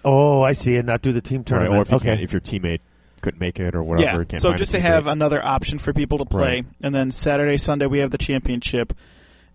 Oh, 0.05 0.41
I 0.43 0.51
see. 0.53 0.75
And 0.75 0.85
not 0.87 1.01
do 1.01 1.11
the 1.13 1.21
team 1.21 1.39
Right. 1.39 1.45
tournament. 1.47 1.73
Or 1.77 1.81
if 1.81 1.91
you 1.91 1.95
okay. 2.11 2.21
if 2.23 2.31
your 2.33 2.41
teammate 2.41 2.79
couldn't 3.21 3.39
make 3.39 3.59
it 3.59 3.73
or 3.73 3.81
whatever. 3.83 4.19
yeah. 4.19 4.23
can't 4.25 4.41
So 4.41 4.53
just 4.53 4.73
to 4.73 4.77
teammate. 4.79 4.81
have 4.81 5.07
another 5.07 5.43
option 5.43 5.79
for 5.79 5.93
people 5.93 6.17
to 6.17 6.25
play, 6.25 6.41
Right. 6.55 6.65
and 6.81 6.93
then 6.93 7.09
Saturday, 7.11 7.57
Sunday 7.57 7.85
we 7.87 7.99
have 7.99 8.11
the 8.11 8.17
championship, 8.17 8.91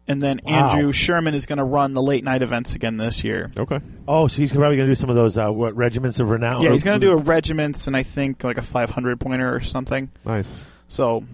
and 0.06 0.23
then 0.23 0.40
Wow. 0.44 0.70
Andrew 0.70 0.90
Sherman 0.90 1.35
is 1.35 1.44
going 1.44 1.59
to 1.59 1.65
run 1.65 1.93
the 1.93 2.01
late 2.02 2.24
night 2.24 2.40
events 2.43 2.74
again 2.74 2.97
this 2.97 3.23
year. 3.24 3.51
Okay. 3.59 3.78
oh, 4.09 4.27
so 4.27 4.39
he's 4.39 4.51
probably 4.52 4.77
going 4.78 4.89
to 4.89 4.90
do 4.90 4.94
some 4.98 5.10
of 5.10 5.16
those 5.16 5.36
uh, 5.36 5.48
what 5.51 5.77
regiments 5.77 6.19
of 6.19 6.31
renown. 6.31 6.62
Yeah, 6.62 6.73
he's 6.73 6.82
going 6.82 6.98
to 6.98 7.06
do 7.06 7.12
a 7.12 7.16
regiments 7.16 7.86
and 7.86 7.94
I 7.94 8.02
think 8.05 8.43
like 8.43 8.56
a 8.56 8.62
500 8.62 9.20
pointer 9.20 9.55
or 9.55 9.60
something. 9.60 10.09
Nice. 10.24 10.59
So, 10.89 11.24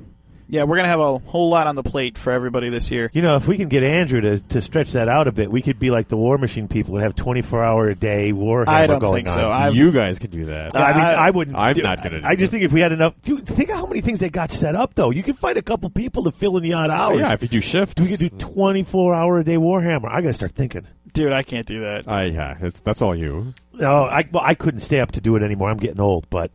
yeah, 0.49 0.63
we're 0.65 0.77
going 0.77 0.85
to 0.85 0.89
have 0.91 1.01
a 1.01 1.19
whole 1.19 1.49
lot 1.49 1.67
on 1.67 1.75
the 1.75 1.83
plate 1.83 2.19
for 2.19 2.33
everybody 2.33 2.69
this 2.69 2.91
year. 2.91 3.11
You 3.15 3.23
know, 3.23 3.37
if 3.37 3.47
we 3.49 3.57
can 3.57 3.69
get 3.69 3.83
Andrew 3.83 4.21
to, 4.21 4.39
to 4.41 4.61
stretch 4.61 4.93
that 4.93 5.09
out 5.09 5.27
a 5.29 5.33
bit, 5.33 5.51
we 5.51 5.63
could 5.63 5.79
be 5.79 5.91
like 5.91 6.09
the 6.09 6.17
Warmachine 6.17 6.69
people 6.69 6.95
and 6.97 7.03
have 7.03 7.15
24 7.17 7.65
hour 7.65 7.89
a 7.89 7.95
day 7.95 8.33
Warhammer 8.33 8.69
I 8.69 8.87
don't 8.87 8.99
going 9.01 9.25
think 9.25 9.29
on. 9.29 9.37
so. 9.39 9.51
I've- 9.51 9.77
you 9.77 9.91
guys 9.93 10.19
can 10.19 10.31
do 10.31 10.47
that. 10.47 10.77
I 10.77 10.93
mean, 10.93 11.03
I- 11.03 11.15
I 11.15 11.31
wouldn't. 11.31 11.57
I'm 11.57 11.75
do- 11.75 11.83
not 11.83 12.03
gonna 12.03 12.21
do 12.21 12.27
I 12.27 12.37
just 12.37 12.51
that. 12.53 12.59
think 12.59 12.65
if 12.67 12.73
we 12.73 12.81
had 12.81 12.93
enough, 12.93 13.21
dude, 13.23 13.47
think 13.47 13.71
of 13.71 13.77
how 13.77 13.87
many 13.87 14.01
things 14.01 14.21
they 14.21 14.29
got 14.29 14.51
set 14.51 14.75
up. 14.75 14.95
Though 14.95 15.11
you 15.11 15.23
can 15.23 15.35
find 15.35 15.57
a 15.57 15.63
couple 15.63 15.89
people 15.91 16.25
to 16.25 16.31
fill 16.33 16.57
in 16.57 16.63
the 16.63 16.73
odd 16.75 16.91
hours. 16.91 17.21
yeah, 17.21 17.33
if 17.33 17.43
you 17.43 17.49
do 17.49 17.61
shift, 17.61 17.99
we 17.99 18.09
could 18.09 18.21
do 18.21 18.29
24 18.29 19.15
hour 19.15 19.39
a 19.39 19.45
day 19.45 19.57
Warhammer. 19.57 20.09
I 20.11 20.21
got 20.21 20.29
to 20.29 20.35
start 20.35 20.53
thinking. 20.53 20.87
Dude, 21.13 21.33
I 21.33 21.43
can't 21.45 21.67
do 21.67 21.81
that. 21.81 22.09
Uh, 22.09 22.23
yeah, 22.23 22.57
it's, 22.61 22.81
that's 22.81 23.01
all 23.01 23.15
you. 23.15 23.55
No, 23.73 24.05
I 24.05 24.25
well, 24.33 24.43
I 24.45 24.55
couldn't 24.55 24.81
stay 24.81 25.01
up 25.01 25.13
to 25.13 25.21
do 25.21 25.37
it 25.37 25.43
anymore. 25.43 25.71
I'm 25.71 25.77
getting 25.79 26.01
old, 26.01 26.27
but 26.31 26.51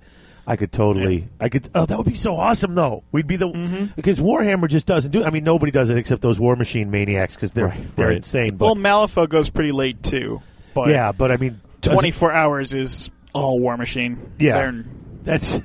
I 0.49 0.55
could 0.55 0.71
totally. 0.71 1.29
I 1.39 1.47
could. 1.49 1.69
Oh, 1.75 1.85
that 1.85 1.95
would 1.95 2.07
be 2.07 2.15
so 2.15 2.35
awesome, 2.35 2.73
though. 2.73 3.03
We'd 3.11 3.27
be 3.27 3.35
the 3.35 3.47
Mm-hmm. 3.47 3.85
because 3.95 4.17
Warhammer 4.19 4.67
just 4.67 4.87
doesn't 4.87 5.11
do. 5.11 5.23
I 5.23 5.29
mean, 5.29 5.43
nobody 5.43 5.71
does 5.71 5.89
it 5.91 5.97
except 5.97 6.23
those 6.23 6.39
Warmachine 6.39 6.87
maniacs 6.87 7.35
because 7.35 7.51
they're 7.51 7.67
Right, 7.67 7.95
they're 7.95 8.07
right. 8.07 8.17
insane. 8.17 8.55
But 8.57 8.65
well, 8.65 8.75
Malifaux 8.75 9.29
goes 9.29 9.49
pretty 9.51 9.71
late 9.71 10.01
too. 10.01 10.41
But 10.73 10.89
yeah, 10.89 11.11
but 11.11 11.31
I 11.31 11.37
mean, 11.37 11.61
24 11.81 12.31
hours 12.33 12.73
is 12.73 13.09
all 13.33 13.59
Warmachine. 13.59 14.17
Yeah. 14.39 14.57
They're- 14.71 14.85
That's 15.23 15.59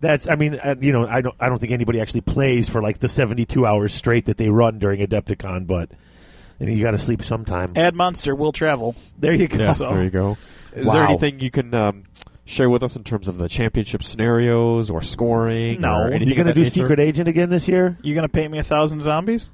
that's. 0.00 0.28
I 0.28 0.36
mean, 0.36 0.54
uh, 0.62 0.76
you 0.80 0.92
know, 0.92 1.06
I 1.08 1.20
don't. 1.22 1.34
I 1.40 1.48
don't 1.48 1.58
think 1.58 1.72
anybody 1.72 2.00
actually 2.00 2.20
plays 2.20 2.68
for 2.68 2.80
like 2.80 2.98
the 3.00 3.08
seventy-two 3.08 3.66
hours 3.66 3.92
straight 3.92 4.26
that 4.26 4.36
they 4.36 4.48
run 4.48 4.78
during 4.78 5.00
Adepticon, 5.04 5.66
but 5.66 5.90
and 6.60 6.72
you 6.72 6.82
got 6.84 6.92
to 6.92 6.98
sleep 7.00 7.24
sometime. 7.24 7.72
Add 7.74 7.94
Monster 7.96 8.34
will 8.36 8.52
travel. 8.52 8.94
there 9.18 9.34
you 9.34 9.48
go. 9.48 9.58
Yeah, 9.58 9.72
So- 9.74 9.92
there 9.92 10.04
you 10.04 10.10
go. 10.10 10.36
Is 10.72 10.86
Wow. 10.86 10.92
there 10.92 11.04
anything 11.06 11.40
you 11.40 11.50
can 11.50 11.74
um, 11.74 12.04
share 12.50 12.68
with 12.68 12.82
us 12.82 12.96
in 12.96 13.04
terms 13.04 13.28
of 13.28 13.38
the 13.38 13.48
championship 13.48 14.02
scenarios 14.02 14.90
or 14.90 15.00
scoring? 15.02 15.80
No. 15.80 15.92
or 15.94 16.06
anything 16.08 16.28
You 16.28 16.32
of 16.34 16.36
going 16.36 16.46
to 16.48 16.52
do 16.54 16.60
nature? 16.62 16.70
Secret 16.70 17.00
Agent 17.00 17.28
again 17.28 17.48
this 17.50 17.68
year? 17.68 17.96
You're 18.02 18.14
gonna 18.16 18.28
paint 18.28 18.50
me 18.52 18.58
a 18.58 18.62
thousand 18.62 19.02
zombies? 19.02 19.48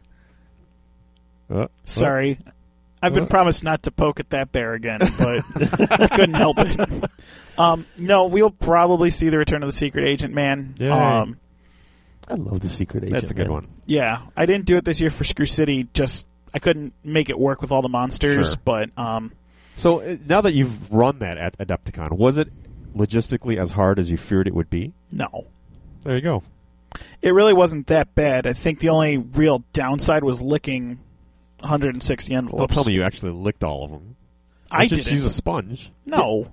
Uh, 1.51 1.67
Sorry. 1.85 2.39
I've 3.03 3.15
been 3.15 3.25
Uh. 3.25 3.29
promised 3.29 3.63
not 3.63 3.83
to 3.85 3.91
poke 3.91 4.19
at 4.21 4.31
that 4.31 4.51
bear 4.53 4.73
again, 4.75 4.99
but 5.19 5.45
I 6.01 6.09
couldn't 6.17 6.35
help 6.35 6.57
it. 6.59 7.05
Um, 7.59 7.87
no, 7.99 8.27
we'll 8.27 8.51
probably 8.51 9.11
see 9.11 9.29
the 9.29 9.39
return 9.39 9.63
of 9.63 9.69
the 9.69 9.73
secret 9.77 10.07
agent 10.07 10.35
man. 10.35 10.75
Yay. 10.79 10.89
Um, 10.89 11.37
I 12.29 12.35
love 12.35 12.59
the 12.61 12.69
Secret 12.69 13.05
Agent. 13.05 13.13
that's 13.21 13.31
a 13.31 13.35
good 13.35 13.45
man. 13.47 13.53
one. 13.53 13.69
yeah, 13.87 14.23
I 14.37 14.47
didn't 14.47 14.65
do 14.65 14.77
it 14.77 14.85
this 14.85 15.01
year 15.01 15.11
for 15.11 15.23
Screw 15.23 15.47
City. 15.47 15.87
Just 15.95 16.27
I 16.53 16.59
couldn't 16.59 16.93
make 17.05 17.31
it 17.31 17.39
work 17.39 17.61
with 17.63 17.71
all 17.71 17.83
the 17.83 17.89
monsters. 17.89 18.49
Sure. 18.49 18.57
But 18.65 18.91
um, 18.99 19.31
So 19.77 20.01
uh, 20.01 20.17
now 20.27 20.41
that 20.41 20.53
you've 20.53 20.91
run 20.93 21.21
that 21.21 21.39
at 21.39 21.57
Adepticon, 21.59 22.11
was 22.13 22.37
it 22.37 22.49
logistically 22.97 23.57
as 23.59 23.71
hard 23.73 23.99
as 23.99 24.11
you 24.11 24.17
feared 24.17 24.47
it 24.49 24.55
would 24.55 24.71
be? 24.71 24.93
no, 25.13 25.47
There 26.03 26.17
you 26.17 26.23
go. 26.23 26.43
it 27.23 27.31
really 27.33 27.53
wasn't 27.53 27.87
that 27.89 28.15
bad. 28.15 28.47
I 28.47 28.53
think 28.53 28.79
the 28.81 28.89
only 28.89 29.19
real 29.19 29.63
downside 29.73 30.25
was 30.25 30.41
licking 30.41 30.99
160 31.61 32.35
envelopes. 32.35 32.59
Don't 32.59 32.71
tell 32.71 32.85
me 32.85 32.95
you 32.95 33.03
actually 33.03 33.33
licked 33.33 33.65
all 33.65 33.85
of 33.85 33.91
them. 33.91 34.17
I 34.71 34.87
Just 34.87 35.03
didn't. 35.03 35.13
Use 35.15 35.25
a 35.25 35.31
sponge. 35.31 35.91
no, 36.05 36.51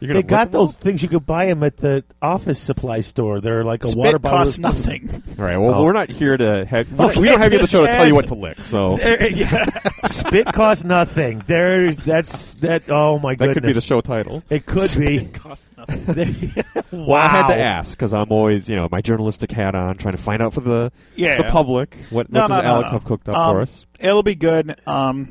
They 0.00 0.06
gonna 0.08 0.22
got 0.22 0.52
them 0.52 0.60
all? 0.60 0.66
those 0.66 0.76
things 0.76 1.02
you 1.02 1.08
could 1.08 1.24
buy 1.26 1.46
them 1.46 1.62
at 1.62 1.76
the 1.78 2.04
office 2.20 2.58
supply 2.58 3.00
store. 3.00 3.40
They're 3.40 3.64
like 3.64 3.82
a 3.84 3.88
spit 3.88 3.98
water 3.98 4.18
bottle. 4.18 4.38
costs 4.40 4.58
nothing. 4.58 5.22
All 5.38 5.44
right. 5.44 5.56
Well, 5.56 5.74
Oh. 5.76 5.84
we're 5.84 5.92
not 5.92 6.10
here 6.10 6.36
to 6.36 6.64
have. 6.66 6.90
we 6.90 6.96
don't- 6.98 7.10
Okay. 7.10 7.20
We 7.20 7.28
don't 7.28 7.40
have 7.40 7.52
you 7.52 7.58
on 7.58 7.64
the 7.64 7.68
show 7.70 7.86
to 7.86 7.92
tell 7.92 8.06
you 8.06 8.14
what 8.14 8.26
to 8.28 8.34
lick. 8.34 8.60
So 8.62 8.98
yeah. 9.00 9.64
Spit 10.08 10.46
costs 10.52 10.84
nothing. 10.84 11.42
There, 11.46 11.92
that's 11.92 12.54
that. 12.54 12.90
Oh 12.90 13.18
my 13.18 13.34
god. 13.34 13.48
that 13.48 13.54
could 13.54 13.62
be 13.62 13.72
the 13.72 13.80
show 13.80 14.00
title. 14.00 14.42
It 14.50 14.66
could 14.66 14.94
be. 14.98 15.26
costs 15.26 15.70
nothing. 15.76 16.52
wow. 16.74 17.06
Well, 17.06 17.14
I 17.14 17.28
had 17.28 17.48
to 17.48 17.56
ask 17.56 17.90
because 17.96 18.12
I'm 18.12 18.30
always, 18.30 18.68
you 18.68 18.76
know, 18.76 18.88
my 18.90 19.00
journalistic 19.00 19.50
hat 19.50 19.74
on, 19.74 19.96
trying 19.96 20.12
to 20.12 20.22
find 20.22 20.42
out 20.42 20.52
for 20.54 20.60
the 20.60 20.92
Yeah. 21.16 21.38
the 21.38 21.44
public 21.48 21.96
what, 22.10 22.30
No, 22.30 22.42
what 22.42 22.48
does 22.48 22.58
no, 22.58 22.62
no, 22.62 22.68
Alex 22.68 22.88
no. 22.90 22.92
have 22.98 23.04
cooked 23.04 23.28
up 23.28 23.36
Um, 23.36 23.54
for 23.54 23.60
us. 23.62 23.86
It'll 24.00 24.22
be 24.22 24.34
good. 24.34 24.78
Um, 24.86 25.28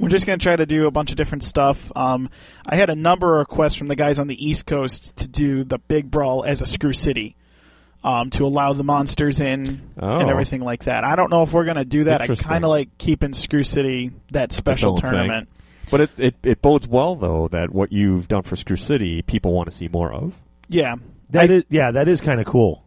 we're 0.00 0.08
just 0.08 0.26
going 0.26 0.38
to 0.38 0.42
try 0.42 0.56
to 0.56 0.66
do 0.66 0.86
a 0.86 0.90
bunch 0.90 1.10
of 1.10 1.16
different 1.16 1.44
stuff. 1.44 1.92
Um, 1.94 2.30
I 2.66 2.76
had 2.76 2.90
a 2.90 2.94
number 2.94 3.34
of 3.34 3.40
requests 3.40 3.74
from 3.76 3.88
the 3.88 3.96
guys 3.96 4.18
on 4.18 4.26
the 4.26 4.44
East 4.48 4.66
Coast 4.66 5.16
to 5.16 5.28
do 5.28 5.62
the 5.64 5.78
Big 5.78 6.10
Brawl 6.10 6.44
as 6.44 6.62
a 6.62 6.66
Screw 6.66 6.92
City. 6.92 7.36
Um, 8.02 8.30
to 8.30 8.46
allow 8.46 8.72
the 8.72 8.82
monsters 8.82 9.42
in 9.42 9.82
Oh. 10.00 10.20
and 10.20 10.30
everything 10.30 10.62
like 10.62 10.84
that. 10.84 11.04
I 11.04 11.16
don't 11.16 11.30
know 11.30 11.42
if 11.42 11.52
we're 11.52 11.64
going 11.66 11.76
to 11.76 11.84
do 11.84 12.04
that. 12.04 12.22
I 12.22 12.28
kind 12.28 12.64
of 12.64 12.70
like 12.70 12.96
keeping 12.96 13.34
Screw 13.34 13.62
City 13.62 14.10
that 14.30 14.52
special 14.52 14.92
own 14.92 14.96
thing. 14.96 15.10
tournament. 15.10 15.48
But 15.90 16.00
it, 16.00 16.10
it 16.18 16.34
it 16.42 16.62
bodes 16.62 16.88
well 16.88 17.14
though 17.14 17.48
that 17.48 17.74
what 17.74 17.92
you've 17.92 18.26
done 18.26 18.40
for 18.40 18.56
Screw 18.56 18.76
City, 18.78 19.20
people 19.20 19.52
want 19.52 19.68
to 19.70 19.76
see 19.76 19.88
more 19.88 20.10
of. 20.14 20.32
Yeah. 20.70 20.94
That 21.28 21.50
I- 21.50 21.52
is- 21.56 21.64
yeah, 21.68 21.90
that 21.90 22.08
is 22.08 22.22
kind 22.22 22.40
of 22.40 22.46
cool. 22.46 22.82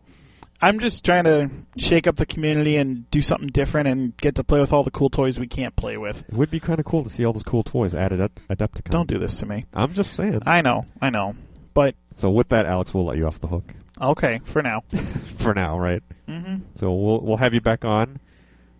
I'm 0.63 0.79
just 0.79 1.03
trying 1.03 1.25
to 1.25 1.49
shake 1.75 2.07
up 2.07 2.15
the 2.15 2.25
community 2.25 2.77
and 2.77 3.09
do 3.11 3.21
something 3.21 3.49
different 3.49 3.89
and 3.89 4.15
get 4.15 4.35
to 4.35 4.45
play 4.45 4.61
with 4.61 4.71
all 4.71 4.83
the 4.83 4.91
cool 4.91 5.09
toys 5.09 5.37
we 5.37 5.47
can't 5.47 5.75
play 5.75 5.97
with. 5.97 6.21
It 6.21 6.33
would 6.33 6.49
be 6.49 6.61
kind 6.61 6.79
of 6.79 6.85
cool 6.85 7.03
to 7.03 7.09
see 7.09 7.25
all 7.25 7.33
those 7.33 7.43
cool 7.43 7.63
toys 7.63 7.93
added 7.93 8.21
up 8.21 8.39
at 8.49 8.59
Adepticon. 8.59 8.91
Don't 8.91 9.09
do 9.09 9.19
this 9.19 9.37
to 9.39 9.45
me. 9.45 9.65
I'm 9.73 9.93
just 9.93 10.15
saying. 10.15 10.41
I 10.45 10.61
know, 10.61 10.85
I 11.01 11.09
know. 11.09 11.35
But 11.73 11.95
So 12.13 12.29
with 12.29 12.47
that, 12.49 12.65
Alex, 12.65 12.93
we'll 12.93 13.03
let 13.03 13.17
you 13.17 13.27
off 13.27 13.41
the 13.41 13.47
hook 13.47 13.73
okay, 14.01 14.39
for 14.45 14.61
now. 14.61 14.83
for 15.37 15.53
now, 15.53 15.77
right? 15.77 16.01
Mm-hmm. 16.29 16.63
So 16.75 16.93
we'll 16.93 17.19
we'll 17.19 17.37
have 17.37 17.53
you 17.53 17.61
back 17.61 17.83
on. 17.83 18.19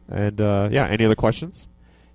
And 0.07 0.39
uh, 0.39 0.69
yeah, 0.71 0.87
any 0.87 1.03
other 1.03 1.15
questions? 1.15 1.67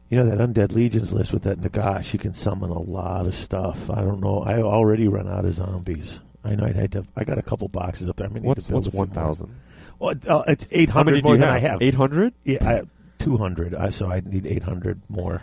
You 0.09 0.16
know 0.16 0.31
that 0.31 0.39
Undead 0.39 0.73
Legions 0.73 1.12
list 1.12 1.32
with 1.32 1.43
that 1.43 1.59
Nagash, 1.59 2.15
you 2.15 2.19
can 2.19 2.32
summon 2.32 2.70
a 2.70 2.78
lot 2.78 3.27
of 3.27 3.35
stuff. 3.35 3.90
I 3.90 4.01
don't 4.01 4.20
know. 4.20 4.40
I 4.40 4.62
already 4.62 5.09
run 5.09 5.28
out 5.28 5.45
of 5.45 5.53
zombies. 5.53 6.20
I 6.44 6.55
know 6.55 6.65
I'd 6.65 6.77
had 6.77 6.93
to. 6.93 7.05
I 7.16 7.24
got 7.24 7.39
a 7.39 7.43
couple 7.43 7.69
boxes 7.69 8.09
up 8.09 8.16
there. 8.16 8.27
I 8.27 8.31
may 8.31 8.40
need 8.40 8.47
What's 8.47 8.66
to 8.66 8.73
build 8.73 8.82
what's 8.85 8.89
a 8.89 8.90
few 8.93 8.98
one 8.98 9.09
more. 9.09 9.15
thousand? 9.15 9.55
Well, 9.98 10.15
uh, 10.28 10.44
it's 10.48 10.66
eight 10.70 10.90
How 10.90 11.02
many 11.02 11.19
hundred 11.19 11.23
do 11.23 11.28
more 11.28 11.36
than 11.36 11.43
have? 11.48 11.55
I 11.56 11.59
have. 11.59 11.82
Eight 11.82 11.94
hundred. 11.94 12.35
Yeah, 12.44 12.82
two 13.19 13.36
hundred. 13.36 13.74
Uh, 13.74 13.90
so 13.90 14.10
I 14.10 14.20
need 14.24 14.47
eight 14.47 14.62
hundred 14.62 15.01
more. 15.09 15.43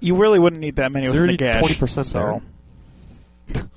You 0.00 0.14
really 0.16 0.38
wouldn't 0.38 0.60
need 0.60 0.76
that 0.76 0.92
many 0.92 1.06
Is 1.06 1.12
with 1.12 1.22
there 1.22 1.28
any 1.28 1.36
Nagash. 1.38 1.76
20% 1.78 2.04
so. 2.06 2.40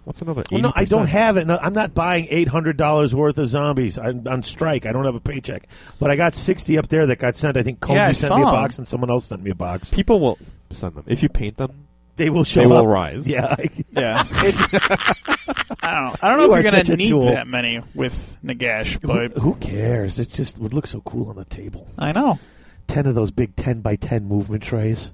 What's 0.03 0.21
another? 0.21 0.43
80%? 0.43 0.51
Well, 0.51 0.61
no, 0.61 0.73
I 0.75 0.83
don't 0.85 1.07
have 1.07 1.37
it. 1.37 1.47
No, 1.47 1.57
I'm 1.57 1.73
not 1.73 1.93
buying 1.93 2.27
eight 2.29 2.49
hundred 2.49 2.75
dollars 2.75 3.15
worth 3.15 3.37
of 3.37 3.47
zombies. 3.47 3.97
I'm 3.97 4.27
on 4.27 4.43
strike. 4.43 4.85
I 4.85 4.91
don't 4.91 5.05
have 5.05 5.15
a 5.15 5.19
paycheck, 5.21 5.67
but 5.97 6.11
I 6.11 6.15
got 6.17 6.33
sixty 6.35 6.77
up 6.77 6.89
there 6.89 7.07
that 7.07 7.19
got 7.19 7.37
sent. 7.37 7.55
I 7.55 7.63
think 7.63 7.79
Koji 7.79 7.95
Yeah, 7.95 8.11
sent 8.11 8.35
me 8.35 8.41
a 8.41 8.45
box 8.45 8.77
and 8.77 8.87
someone 8.87 9.09
else 9.09 9.25
sent 9.25 9.41
me 9.41 9.51
a 9.51 9.55
box. 9.55 9.89
People 9.91 10.19
will 10.19 10.37
send 10.71 10.95
them 10.95 11.05
if 11.07 11.23
you 11.23 11.29
paint 11.29 11.55
them. 11.57 11.87
They 12.21 12.29
will 12.29 12.43
show 12.43 12.61
They 12.61 12.67
will 12.67 12.77
up. 12.77 12.85
rise. 12.85 13.27
Yeah. 13.27 13.55
I- 13.57 13.69
Yeah, 13.91 14.23
it's. 14.31 14.61
I 15.83 15.95
don't 15.95 16.03
know. 16.03 16.15
I 16.21 16.29
don't 16.29 16.37
know 16.37 16.45
You 16.45 16.51
if 16.53 16.59
are 16.59 16.61
you're 16.61 16.71
such 16.71 16.87
gonna 16.87 16.97
need 16.97 17.09
tool. 17.09 17.25
that 17.25 17.47
many 17.47 17.81
with 17.95 18.37
Nagash, 18.45 18.99
but 19.01 19.33
who, 19.33 19.39
who 19.41 19.55
cares? 19.55 20.19
It 20.19 20.29
just 20.31 20.57
would 20.59 20.73
look 20.73 20.85
so 20.87 21.01
cool 21.01 21.29
on 21.29 21.35
the 21.35 21.45
table. 21.45 21.87
I 21.97 22.11
know. 22.11 22.39
Ten 22.87 23.05
of 23.07 23.15
those 23.15 23.31
big 23.31 23.55
ten 23.55 23.81
by 23.81 23.95
ten 23.95 24.25
movement 24.25 24.61
trays. 24.63 25.09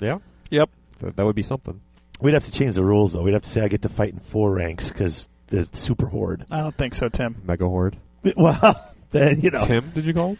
Yeah. 0.00 0.18
Yep. 0.50 0.68
That, 1.00 1.16
that 1.16 1.24
would 1.24 1.34
be 1.36 1.42
something. 1.42 1.80
We'd 2.20 2.34
have 2.34 2.44
to 2.44 2.50
change 2.52 2.74
the 2.74 2.84
rules 2.84 3.12
though. 3.14 3.22
We'd 3.22 3.32
have 3.34 3.42
to 3.42 3.50
say 3.50 3.62
I 3.62 3.68
get 3.68 3.82
to 3.82 3.88
fight 3.88 4.12
in 4.12 4.20
four 4.20 4.52
ranks 4.52 4.88
because 4.88 5.28
the 5.48 5.66
super 5.72 6.06
horde. 6.06 6.44
I 6.50 6.60
don't 6.60 6.76
think 6.76 6.94
so, 6.94 7.08
Tim. 7.08 7.40
Mega 7.44 7.66
Horde. 7.66 7.96
Well, 8.36 8.92
then 9.10 9.40
you 9.40 9.50
know. 9.50 9.60
Tim, 9.62 9.90
did 9.94 10.04
you 10.04 10.14
call 10.14 10.30
him? 10.30 10.38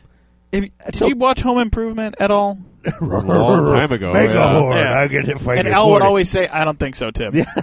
If, 0.53 0.71
did 0.93 1.09
you 1.09 1.17
watch 1.17 1.41
Home 1.41 1.59
Improvement 1.59 2.15
at 2.21 2.31
all? 2.31 2.59
A 2.85 3.05
long 3.05 3.67
time 3.67 3.93
ago. 3.93 4.13
Mega 4.13 4.35
yeah. 4.35 4.53
horde. 4.59 4.77
Yeah. 4.77 4.99
I 5.01 5.07
get 5.09 5.25
to 5.27 5.39
fight. 5.39 5.59
And 5.59 5.69
in 5.69 5.75
Al 5.75 5.87
would 5.91 5.95
40. 6.01 6.07
always 6.07 6.31
say, 6.31 6.49
"I 6.49 6.65
don't 6.65 6.79
think 6.79 6.97
so, 6.97 7.11
Tim." 7.11 7.35
Yeah. 7.35 7.45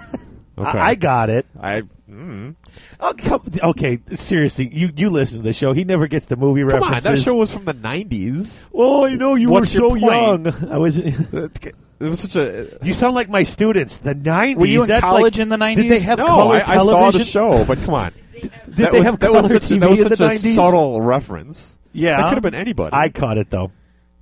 Okay. 0.58 0.78
I, 0.78 0.88
I 0.90 0.94
got 0.94 1.30
it. 1.30 1.46
I. 1.58 1.84
Mm. 2.10 2.54
Oh, 2.98 3.14
come, 3.16 3.42
okay, 3.62 3.98
seriously, 4.14 4.68
you 4.70 4.90
you 4.94 5.08
listen 5.08 5.38
to 5.38 5.42
the 5.42 5.54
show. 5.54 5.72
He 5.72 5.84
never 5.84 6.06
gets 6.06 6.26
the 6.26 6.36
movie 6.36 6.60
Come 6.68 6.82
on, 6.82 6.90
references. 6.92 7.24
that 7.24 7.30
show 7.30 7.34
was 7.34 7.50
from 7.50 7.64
the 7.64 7.72
'90s. 7.72 8.66
Oh, 8.74 9.06
I 9.06 9.14
know 9.14 9.36
you 9.36 9.48
What's 9.48 9.74
were 9.74 9.80
your 9.80 9.98
so 9.98 10.06
point? 10.06 10.44
young. 10.62 10.70
I 10.70 10.76
was. 10.76 10.98
It 12.00 12.08
was 12.08 12.20
such 12.20 12.36
a. 12.36 12.78
You 12.82 12.92
sound 12.92 13.14
like 13.14 13.28
my 13.30 13.42
students. 13.42 13.98
The 13.98 14.14
nineties. 14.14 14.56
Were 14.58 14.66
you 14.66 14.82
in 14.82 14.88
That's 14.88 15.00
college 15.02 15.34
like, 15.36 15.38
in 15.38 15.48
the 15.50 15.56
nineties? 15.56 15.84
Did 15.84 15.92
90s? 15.92 15.98
they 15.98 16.04
have 16.04 16.18
No, 16.18 16.26
color 16.26 16.54
I, 16.56 16.74
I 16.74 16.78
saw 16.78 17.10
the 17.10 17.24
show, 17.24 17.64
but 17.64 17.78
come 17.82 17.94
on. 17.94 18.12
Did 18.32 18.50
that 18.76 18.92
they 18.92 18.98
was, 18.98 19.04
have 19.06 19.20
that 19.20 19.32
was 19.32 19.46
color 19.48 19.60
such, 19.60 19.70
TV 19.70 19.80
that 19.80 19.90
was 19.90 20.00
in 20.00 20.08
the 20.08 20.16
such 20.16 20.32
a 20.32 20.34
90s? 20.36 20.54
subtle 20.56 21.00
reference. 21.00 21.78
Yeah, 21.92 22.16
That 22.18 22.28
could 22.28 22.34
have 22.34 22.42
been 22.42 22.54
anybody. 22.54 22.94
I 22.96 23.08
caught 23.10 23.38
it 23.38 23.50
though. 23.50 23.72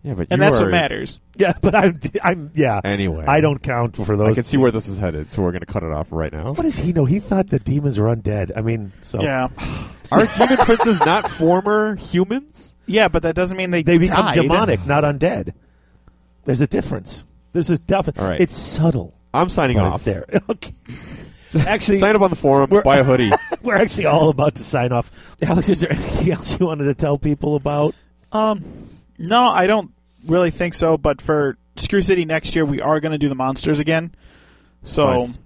Yeah, 0.09 0.14
but 0.14 0.26
and 0.30 0.40
that's 0.43 0.59
are- 0.59 0.64
what 0.64 0.70
matters. 0.70 1.18
Yeah, 1.36 1.52
but 1.60 1.72
I'm. 1.74 2.01
I'm. 2.24 2.51
Yeah. 2.56 2.80
Anyway, 2.82 3.24
I 3.24 3.40
don't 3.40 3.62
count 3.62 3.94
for 3.94 4.16
those. 4.16 4.30
I 4.30 4.35
can 4.35 4.43
see 4.43 4.56
where 4.56 4.72
this 4.72 4.89
is 4.89 4.98
headed, 4.98 5.30
so 5.30 5.40
we're 5.43 5.52
going 5.52 5.60
to 5.60 5.66
cut 5.66 5.85
it 5.85 5.93
off 5.93 6.09
right 6.10 6.32
now. 6.32 6.51
What 6.52 6.62
does 6.64 6.74
he 6.74 6.93
know? 6.93 7.05
He 7.05 7.20
thought 7.20 7.48
the 7.51 7.60
demons 7.60 8.01
were 8.01 8.12
undead. 8.14 8.51
I 8.56 8.62
mean, 8.62 8.90
so 9.02 9.22
Yeah, 9.22 9.47
Are 10.10 10.26
demon 10.26 10.56
princes 10.59 10.98
not 11.01 11.30
former 11.30 11.94
humans? 11.94 12.74
yeah, 12.86 13.06
but 13.06 13.22
that 13.22 13.36
doesn't 13.36 13.56
mean 13.56 13.70
they 13.70 13.82
they 13.85 13.98
become 13.98 14.24
died. 14.26 14.35
demonic, 14.35 14.85
not 14.86 15.05
undead. 15.05 15.52
There's 16.44 16.60
a 16.60 16.66
difference. 16.66 17.24
There's 17.52 17.70
a 17.70 17.78
definite. 17.78 18.18
All 18.18 18.26
right. 18.28 18.40
It's 18.40 18.56
subtle, 18.56 19.14
I'm 19.32 19.48
signing 19.48 19.78
off. 19.78 19.97
it's 19.97 20.02
there. 20.05 20.24
okay. 20.48 20.74
Actually, 21.56 21.98
Sign 21.98 22.14
up 22.16 22.22
on 22.22 22.30
the 22.30 22.36
forum, 22.36 22.68
buy 22.85 22.98
a 22.98 23.05
hoodie. 23.09 23.30
we're 23.62 23.76
actually 23.76 24.06
all 24.06 24.28
about 24.28 24.56
to 24.56 24.64
sign 24.64 24.93
off. 24.93 25.10
Alex, 25.40 25.68
is 25.68 25.80
there 25.80 25.93
anything 25.93 26.32
else 26.32 26.59
you 26.59 26.66
wanted 26.66 26.85
to 26.85 26.94
tell 26.94 27.16
people 27.16 27.55
about? 27.56 27.94
Um, 28.32 28.89
no, 29.18 29.44
I 29.48 29.66
don't 29.66 29.90
really 30.27 30.51
think 30.51 30.74
so. 30.74 30.97
But 30.99 31.20
for 31.20 31.57
Screw 31.77 32.03
City 32.03 32.24
next 32.24 32.55
year, 32.55 32.65
we 32.65 32.81
are 32.81 33.01
going 33.01 33.12
to 33.12 33.19
do 33.19 33.28
the 33.28 33.35
monsters 33.35 33.78
again. 33.78 34.15
So, 34.82 35.07
Nice. 35.27 35.39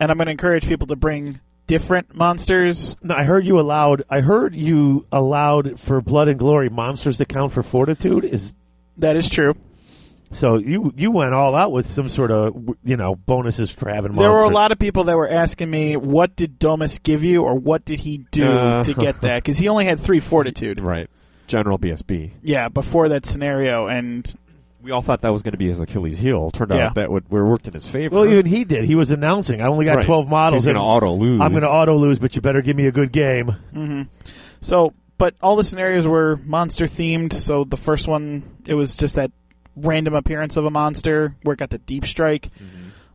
and 0.00 0.10
I'm 0.10 0.16
going 0.18 0.26
to 0.26 0.32
encourage 0.32 0.66
people 0.66 0.86
to 0.88 0.96
bring 0.96 1.40
different 1.66 2.14
monsters. 2.14 2.96
No, 3.02 3.14
I 3.14 3.24
heard 3.24 3.46
you 3.46 3.58
allowed. 3.60 4.02
I 4.08 4.20
heard 4.20 4.54
you 4.54 5.06
allowed 5.12 5.78
for 5.80 6.00
blood 6.00 6.28
and 6.28 6.38
glory 6.38 6.68
monsters 6.68 7.18
to 7.18 7.24
count 7.24 7.52
for 7.52 7.62
fortitude. 7.62 8.24
Is 8.24 8.54
That 8.98 9.16
is 9.16 9.28
true. 9.28 9.54
so 10.30 10.58
you 10.58 10.92
you 10.96 11.10
went 11.10 11.32
all 11.32 11.54
out 11.54 11.72
with 11.72 11.86
some 11.86 12.08
sort 12.10 12.30
of 12.30 12.54
you 12.84 12.96
know 12.96 13.14
bonuses 13.16 13.70
for 13.70 13.88
having. 13.88 14.12
There 14.14 14.30
were 14.30 14.42
a 14.44 14.48
lot 14.50 14.72
of 14.72 14.78
people 14.78 15.04
that 15.04 15.16
were 15.16 15.28
asking 15.28 15.70
me, 15.70 15.96
"What 15.96 16.36
did 16.36 16.58
Domus 16.58 16.98
give 16.98 17.24
you, 17.24 17.42
or 17.42 17.54
what 17.54 17.84
did 17.86 18.00
he 18.00 18.26
do 18.30 18.46
Uh. 18.46 18.84
to 18.84 18.92
get 18.94 19.20
that?" 19.22 19.42
Because 19.42 19.56
he 19.58 19.68
only 19.68 19.86
had 19.86 19.98
three 20.00 20.20
fortitude. 20.20 20.80
right. 20.80 21.08
General 21.48 21.78
BSB. 21.78 22.30
Yeah, 22.42 22.68
before 22.68 23.08
that 23.08 23.26
scenario, 23.26 23.86
and 23.86 24.32
We 24.80 24.92
all 24.92 25.02
thought 25.02 25.22
that 25.22 25.32
was 25.32 25.42
going 25.42 25.52
to 25.52 25.58
be 25.58 25.66
his 25.68 25.80
Achilles 25.80 26.18
heel. 26.18 26.52
Turned 26.52 26.70
Yeah. 26.70 26.86
out 26.86 26.94
that 26.94 27.10
would, 27.10 27.28
we 27.30 27.42
worked 27.42 27.66
in 27.66 27.74
his 27.74 27.88
favor. 27.88 28.14
Well, 28.14 28.26
even 28.30 28.46
he 28.46 28.62
did. 28.64 28.84
He 28.84 28.94
was 28.94 29.10
announcing, 29.10 29.60
"I 29.60 29.66
only 29.66 29.84
got 29.84 29.96
Right. 29.96 30.06
twelve 30.06 30.28
models. 30.28 30.62
He's 30.62 30.66
going 30.66 30.76
to 30.76 30.80
auto 30.80 31.12
lose. 31.14 31.40
I'm 31.40 31.50
going 31.50 31.62
to 31.64 31.68
auto 31.70 31.96
lose, 31.96 32.20
but 32.20 32.36
you 32.36 32.40
better 32.42 32.62
give 32.62 32.76
me 32.76 32.86
a 32.86 32.92
good 32.92 33.10
game." 33.10 33.48
hmm 33.72 34.02
so, 34.60 34.92
but 35.18 35.34
all 35.42 35.56
the 35.56 35.64
scenarios 35.64 36.06
were 36.06 36.38
monster 36.44 36.86
themed. 36.86 37.32
So 37.32 37.64
the 37.64 37.76
first 37.76 38.06
one, 38.06 38.44
it 38.66 38.74
was 38.74 38.96
just 38.96 39.16
that 39.16 39.32
random 39.76 40.14
appearance 40.14 40.56
of 40.56 40.64
a 40.64 40.70
monster 40.70 41.34
where 41.42 41.54
it 41.54 41.58
got 41.58 41.70
the 41.70 41.78
deep 41.78 42.06
strike. 42.06 42.48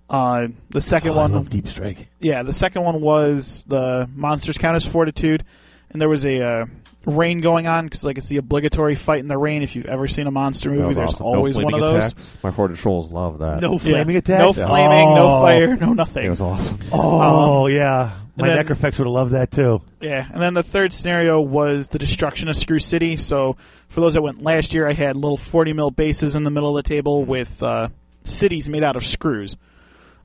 Uh, 0.10 0.48
the 0.70 0.82
second 0.82 1.12
Oh, 1.12 1.14
I 1.14 1.18
one, 1.18 1.32
love 1.32 1.50
deep 1.50 1.68
strike. 1.68 2.08
yeah, 2.20 2.44
the 2.44 2.54
second 2.54 2.84
one 2.84 3.00
was 3.02 3.64
the 3.68 4.08
monsters 4.16 4.58
count 4.58 4.76
as 4.76 4.86
fortitude, 4.86 5.44
and 5.92 6.02
there 6.02 6.10
was 6.10 6.26
a 6.26 6.42
uh, 6.42 6.66
rain 7.06 7.42
going 7.42 7.68
on 7.68 7.86
because 7.86 8.06
like 8.06 8.18
it's 8.18 8.30
the 8.30 8.38
obligatory 8.38 8.96
fight 8.96 9.20
in 9.20 9.28
the 9.28 9.38
rain. 9.38 9.62
If 9.64 9.76
you've 9.76 9.86
ever 9.88 10.08
seen 10.08 10.26
a 10.28 10.32
monster 10.32 10.70
movie, 10.70 10.84
was 10.88 10.96
there's 10.96 11.14
awesome. 11.14 11.26
always 11.26 11.58
no 11.58 11.64
one 11.66 11.74
of 11.74 11.80
those. 11.82 12.06
attacks. 12.06 12.38
My 12.44 12.50
Horde 12.52 12.76
trolls 12.76 13.12
love 13.12 13.40
that. 13.40 13.62
No 13.62 13.74
Yeah. 13.84 13.98
attacks, 14.02 14.30
No 14.30 14.50
attacks. 14.50 14.70
flaming, 14.70 15.16
no 15.16 15.28
Oh. 15.38 15.42
fire, 15.42 15.76
no 15.76 15.94
nothing. 15.94 16.26
It 16.26 16.30
was 16.30 16.42
awesome. 16.42 16.80
Oh 16.92 17.68
yeah, 17.68 18.12
my 18.38 18.48
then- 18.48 18.66
Necrofex 18.66 18.98
would 19.00 19.06
have 19.06 19.14
loved 19.14 19.34
that 19.34 19.52
too. 19.52 19.82
Yeah, 20.02 20.26
and 20.32 20.42
then 20.42 20.54
the 20.54 20.64
third 20.64 20.94
scenario 20.94 21.40
was 21.42 21.90
the 21.90 22.00
destruction 22.00 22.48
of 22.50 22.56
Screw 22.56 22.80
City. 22.80 23.18
So 23.18 23.58
for 23.90 24.02
those 24.02 24.14
that 24.14 24.22
went 24.22 24.42
last 24.42 24.74
year, 24.74 24.88
I 24.88 24.94
had 24.94 25.16
little 25.16 25.38
40 25.38 25.74
mil 25.74 25.92
bases 25.92 26.36
in 26.36 26.44
the 26.44 26.52
middle 26.52 26.78
of 26.78 26.84
the 26.84 26.88
table 26.88 27.24
with 27.26 27.62
uh, 27.62 27.90
cities 28.24 28.70
made 28.70 28.84
out 28.84 28.96
of 28.96 29.06
screws. 29.06 29.58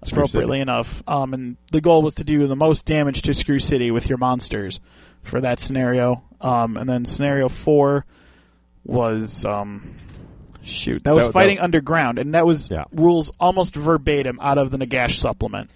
Screw 0.04 0.22
Appropriately 0.22 0.58
City. 0.58 0.62
enough, 0.62 1.02
um, 1.08 1.34
and 1.34 1.56
the 1.72 1.80
goal 1.80 2.02
was 2.02 2.14
to 2.14 2.24
do 2.24 2.46
the 2.46 2.54
most 2.54 2.84
damage 2.84 3.22
to 3.22 3.34
Screw 3.34 3.58
City 3.58 3.90
with 3.90 4.08
your 4.08 4.16
monsters 4.16 4.78
for 5.24 5.40
that 5.40 5.58
scenario. 5.58 6.22
Um, 6.40 6.76
and 6.76 6.88
then 6.88 7.04
scenario 7.04 7.48
four 7.48 8.04
was 8.84 9.44
um, 9.44 9.96
shoot 10.62 11.04
that 11.04 11.14
was 11.14 11.24
That- 11.24 11.28
that- 11.28 11.32
fighting 11.32 11.60
underground, 11.60 12.18
and 12.18 12.34
that 12.34 12.46
was 12.46 12.70
Yeah. 12.70 12.84
rules 12.92 13.30
almost 13.40 13.74
verbatim 13.74 14.38
out 14.40 14.58
of 14.58 14.70
the 14.70 14.78
Nagash 14.78 15.16
supplement. 15.16 15.70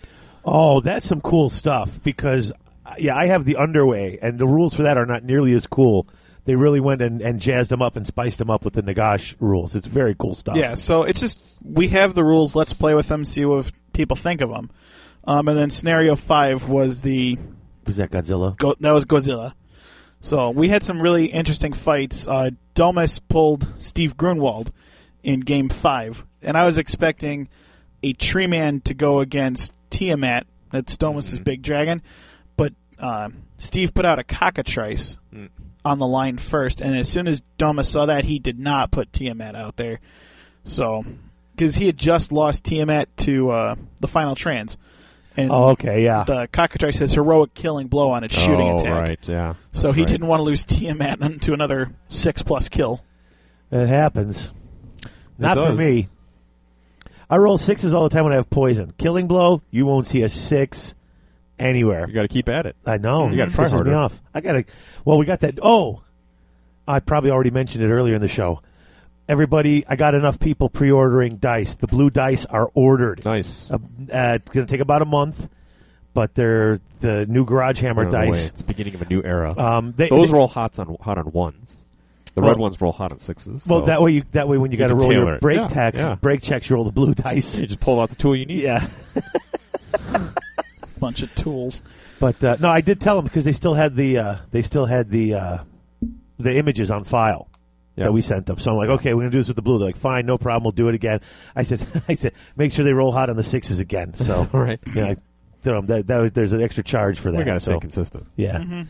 Oh, 0.45 0.81
that's 0.81 1.07
some 1.07 1.21
cool 1.21 1.51
stuff 1.51 2.01
because 2.03 2.53
uh, 2.87 2.95
yeah, 2.99 3.17
I 3.17 3.27
have 3.27 3.45
the 3.45 3.57
underway, 3.57 4.19
and 4.21 4.39
the 4.39 4.47
rules 4.47 4.75
for 4.75 4.83
that 4.83 4.97
are 4.97 5.07
not 5.07 5.23
nearly 5.25 5.53
as 5.55 5.67
cool. 5.67 6.07
They 6.45 6.57
really 6.57 6.81
went 6.81 7.01
and, 7.03 7.21
and 7.23 7.39
jazzed 7.41 7.71
them 7.71 7.81
up 7.81 7.95
and 7.97 8.05
spiced 8.05 8.39
them 8.39 8.51
up 8.51 8.65
with 8.65 8.75
the 8.75 8.83
Nagash 8.83 9.37
rules. 9.39 9.77
It's 9.77 9.87
very 9.87 10.17
cool 10.19 10.35
stuff. 10.35 10.57
Yeah, 10.57 10.75
so 10.75 11.05
it's 11.05 11.21
just 11.21 11.41
we 11.65 11.89
have 11.89 12.15
the 12.15 12.25
rules. 12.25 12.57
Let's 12.57 12.73
play 12.73 12.95
with 12.95 13.07
them, 13.07 13.25
see 13.25 13.45
what 13.45 13.71
people 13.93 14.17
think 14.17 14.41
of 14.41 14.51
them. 14.51 14.71
Um, 15.25 15.47
and 15.47 15.57
then 15.57 15.71
scenario 15.71 16.17
five 16.17 16.69
was 16.69 17.03
the 17.03 17.39
was 17.87 17.97
that 17.99 18.11
Godzilla? 18.11 18.57
Go- 18.59 18.75
that 18.81 18.91
was 18.91 19.05
Godzilla. 19.05 19.53
So 20.23 20.51
we 20.51 20.69
had 20.69 20.83
some 20.85 21.01
really 21.03 21.27
interesting 21.27 21.73
fights. 21.73 22.27
Uh, 22.27 22.51
Domus 22.75 23.19
pulled 23.19 23.67
Steve 23.79 24.17
Grunwald 24.17 24.73
in 25.23 25.41
game 25.41 25.69
five, 25.69 26.25
and 26.43 26.57
I 26.57 26.65
was 26.65 26.79
expecting 26.79 27.49
a 28.03 28.13
tree 28.15 28.47
man 28.47 28.81
to 28.83 28.95
go 28.95 29.21
against 29.21 29.75
Tiamat. 29.91 30.47
That's 30.71 30.97
Domus's 30.97 31.39
big 31.39 31.63
dragon, 31.63 32.03
but 32.57 32.73
uh, 32.99 33.29
Steve 33.59 33.93
put 33.95 34.05
out 34.05 34.19
a 34.19 34.25
cockatrice 34.25 35.19
Mm. 35.35 35.49
on 35.85 35.99
the 35.99 36.07
line 36.07 36.39
first, 36.39 36.81
and 36.81 36.97
as 36.97 37.09
soon 37.09 37.27
as 37.27 37.43
Domus 37.59 37.89
saw 37.89 38.07
that, 38.07 38.25
he 38.25 38.39
did 38.39 38.59
not 38.59 38.91
put 38.91 39.13
Tiamat 39.13 39.55
out 39.57 39.77
there. 39.77 39.99
So, 40.65 41.05
because 41.57 41.77
he 41.77 41.87
had 41.87 41.97
just 41.99 42.31
lost 42.33 42.65
Tiamat 42.65 43.17
to 43.19 43.51
uh, 43.51 43.75
the 44.01 44.09
final 44.09 44.35
trans, 44.35 44.77
and 45.37 45.51
Oh, 45.51 45.69
okay, 45.71 46.05
yeah. 46.05 46.25
the 46.25 46.49
cockatrice 46.53 46.99
has 46.99 47.13
heroic 47.15 47.55
killing 47.55 47.87
blow 47.89 48.11
on 48.11 48.25
its 48.25 48.35
shooting 48.35 48.69
oh, 48.71 48.77
attack. 48.77 49.09
right, 49.09 49.19
yeah. 49.29 49.55
So 49.73 49.89
That's 49.89 49.97
he 49.97 50.03
right. 50.03 50.09
didn't 50.09 50.27
want 50.27 50.41
to 50.41 50.45
lose 50.45 50.65
Tiamat 50.65 51.43
to 51.43 51.53
another 51.53 51.93
six 52.09 52.43
plus 52.43 52.69
kill. 52.69 53.03
It 53.71 53.87
happens. 53.87 54.51
Not 55.39 55.57
for 55.57 55.73
me. 55.73 56.09
I 57.31 57.37
roll 57.39 57.57
sixes 57.57 57.95
all 57.95 58.03
the 58.03 58.11
time 58.11 58.25
when 58.25 58.33
I 58.35 58.37
have 58.37 58.51
poison. 58.51 58.93
Killing 58.99 59.27
blow, 59.27 59.63
you 59.71 59.87
won't 59.87 60.07
see 60.07 60.23
a 60.23 60.29
six 60.29 60.95
anywhere. 61.59 62.07
You 62.07 62.13
got 62.13 62.23
to 62.23 62.29
keep 62.29 62.49
at 62.51 62.67
it. 62.67 62.77
I 62.85 62.99
know. 62.99 63.31
You 63.31 63.37
gotta 63.39 63.51
It 63.51 63.55
try 63.55 63.65
pisses 63.65 63.85
me 63.87 63.93
off. 63.93 64.21
I 64.35 64.41
gotta. 64.43 64.65
Well, 65.07 65.17
we 65.17 65.25
got 65.25 65.41
that. 65.41 65.59
Oh, 65.63 66.03
I 66.87 67.01
probably 67.01 67.31
already 67.31 67.51
mentioned 67.51 67.83
it 67.83 67.89
earlier 67.89 68.15
in 68.15 68.21
the 68.21 68.29
show. 68.29 68.61
Everybody, 69.33 69.83
I 69.89 69.97
got 69.97 70.15
enough 70.15 70.39
people 70.39 70.69
pre-ordering 70.69 71.37
dice. 71.37 71.75
The 71.77 71.87
blue 71.87 72.11
dice 72.11 72.45
are 72.45 72.71
ordered. 72.75 73.25
Nice. 73.25 73.71
Uh, 73.71 73.77
uh, 73.77 73.79
it's 74.37 74.51
going 74.51 74.67
to 74.67 74.71
take 74.71 74.83
about 74.83 75.01
a 75.01 75.07
month, 75.07 75.49
but 76.13 76.35
they're 76.35 76.81
the 77.01 77.25
new 77.25 77.47
Garage 77.47 77.81
Hammer 77.81 78.05
Oh, 78.05 78.11
no 78.11 78.19
way. 78.19 78.27
dice. 78.31 78.49
It's 78.49 78.59
the 78.61 78.67
beginning 78.67 78.95
of 78.95 79.01
a 79.01 79.07
new 79.07 79.23
era. 79.25 79.59
Um, 79.59 79.95
they, 79.97 80.11
Those 80.11 80.29
they- 80.29 80.35
roll 80.35 80.49
hot 80.49 80.79
on 80.79 80.99
hot 81.01 81.17
on 81.17 81.33
ones. 81.33 81.77
The 82.35 82.43
Well- 82.43 82.51
red 82.51 82.59
ones 82.59 82.79
roll 82.79 82.93
hot 82.93 83.11
on 83.11 83.21
sixes. 83.21 83.67
well 83.67 83.81
so 83.81 83.87
that 83.87 84.03
way. 84.03 84.13
You 84.13 84.25
that 84.33 84.49
way 84.49 84.59
when 84.59 84.71
you, 84.71 84.77
You 84.77 84.79
got 84.81 84.89
to 84.89 84.97
roll 84.97 85.09
tailor 85.09 85.25
your 85.25 85.35
it. 85.37 85.41
break 85.41 85.61
Yeah, 85.61 85.69
tax, 85.69 85.97
yeah. 85.97 86.15
break 86.17 86.43
checks, 86.43 86.69
you 86.69 86.77
roll 86.77 86.85
the 86.85 86.93
blue 86.93 87.15
dice. 87.15 87.59
you 87.59 87.67
just 87.67 87.81
pull 87.81 88.01
out 88.01 88.11
the 88.11 88.17
tool 88.17 88.37
you 88.37 88.45
need. 88.45 88.63
yeah. 88.65 88.87
Bunch 90.99 91.23
of 91.23 91.35
tools. 91.35 91.81
But 92.21 92.43
uh, 92.45 92.57
no, 92.61 92.69
I 92.71 92.83
did 92.83 93.01
tell 93.01 93.17
them 93.17 93.25
because 93.25 93.47
they 93.47 93.53
still 93.53 93.73
had 93.75 93.97
the 93.97 94.19
uh, 94.19 94.37
they 94.51 94.61
still 94.61 94.85
had 94.85 95.11
the 95.11 95.35
uh, 95.35 95.59
the 96.39 96.55
images 96.57 96.91
on 96.91 97.05
file 97.05 97.49
Yeah. 97.97 98.05
that 98.05 98.13
we 98.13 98.23
sent 98.23 98.47
them. 98.47 98.59
So 98.59 98.71
I'm 98.73 98.77
like, 98.79 98.89
okay, 98.89 99.13
we're 99.13 99.21
gonna 99.23 99.31
do 99.33 99.39
this 99.39 99.49
with 99.49 99.57
the 99.57 99.63
blue. 99.63 99.79
They're 99.79 99.89
like, 99.89 99.97
fine, 99.99 100.25
no 100.25 100.39
problem, 100.39 100.65
we'll 100.65 100.73
do 100.73 100.89
it 100.89 100.95
again. 100.95 101.21
I 101.55 101.63
said, 101.65 101.87
I 102.09 102.15
said, 102.15 102.33
make 102.57 102.73
sure 102.73 102.85
they 102.85 102.95
roll 102.95 103.13
hot 103.13 103.29
on 103.29 103.37
the 103.37 103.45
sixes 103.45 103.81
again. 103.81 104.15
So 104.15 104.49
right, 104.53 104.81
yeah, 104.95 105.09
I 105.09 105.17
told 105.63 105.77
'em 105.77 105.87
that, 105.87 106.07
that 106.07 106.17
was, 106.19 106.33
there's 106.33 106.53
an 106.55 106.63
extra 106.63 106.83
charge 106.83 107.19
for 107.21 107.31
that. 107.33 107.39
We 107.39 107.45
got 107.45 107.55
to 107.55 107.61
so, 107.61 107.73
stay 107.73 107.81
consistent. 107.81 108.27
yeah, 108.37 108.59
Mhm. 108.59 108.87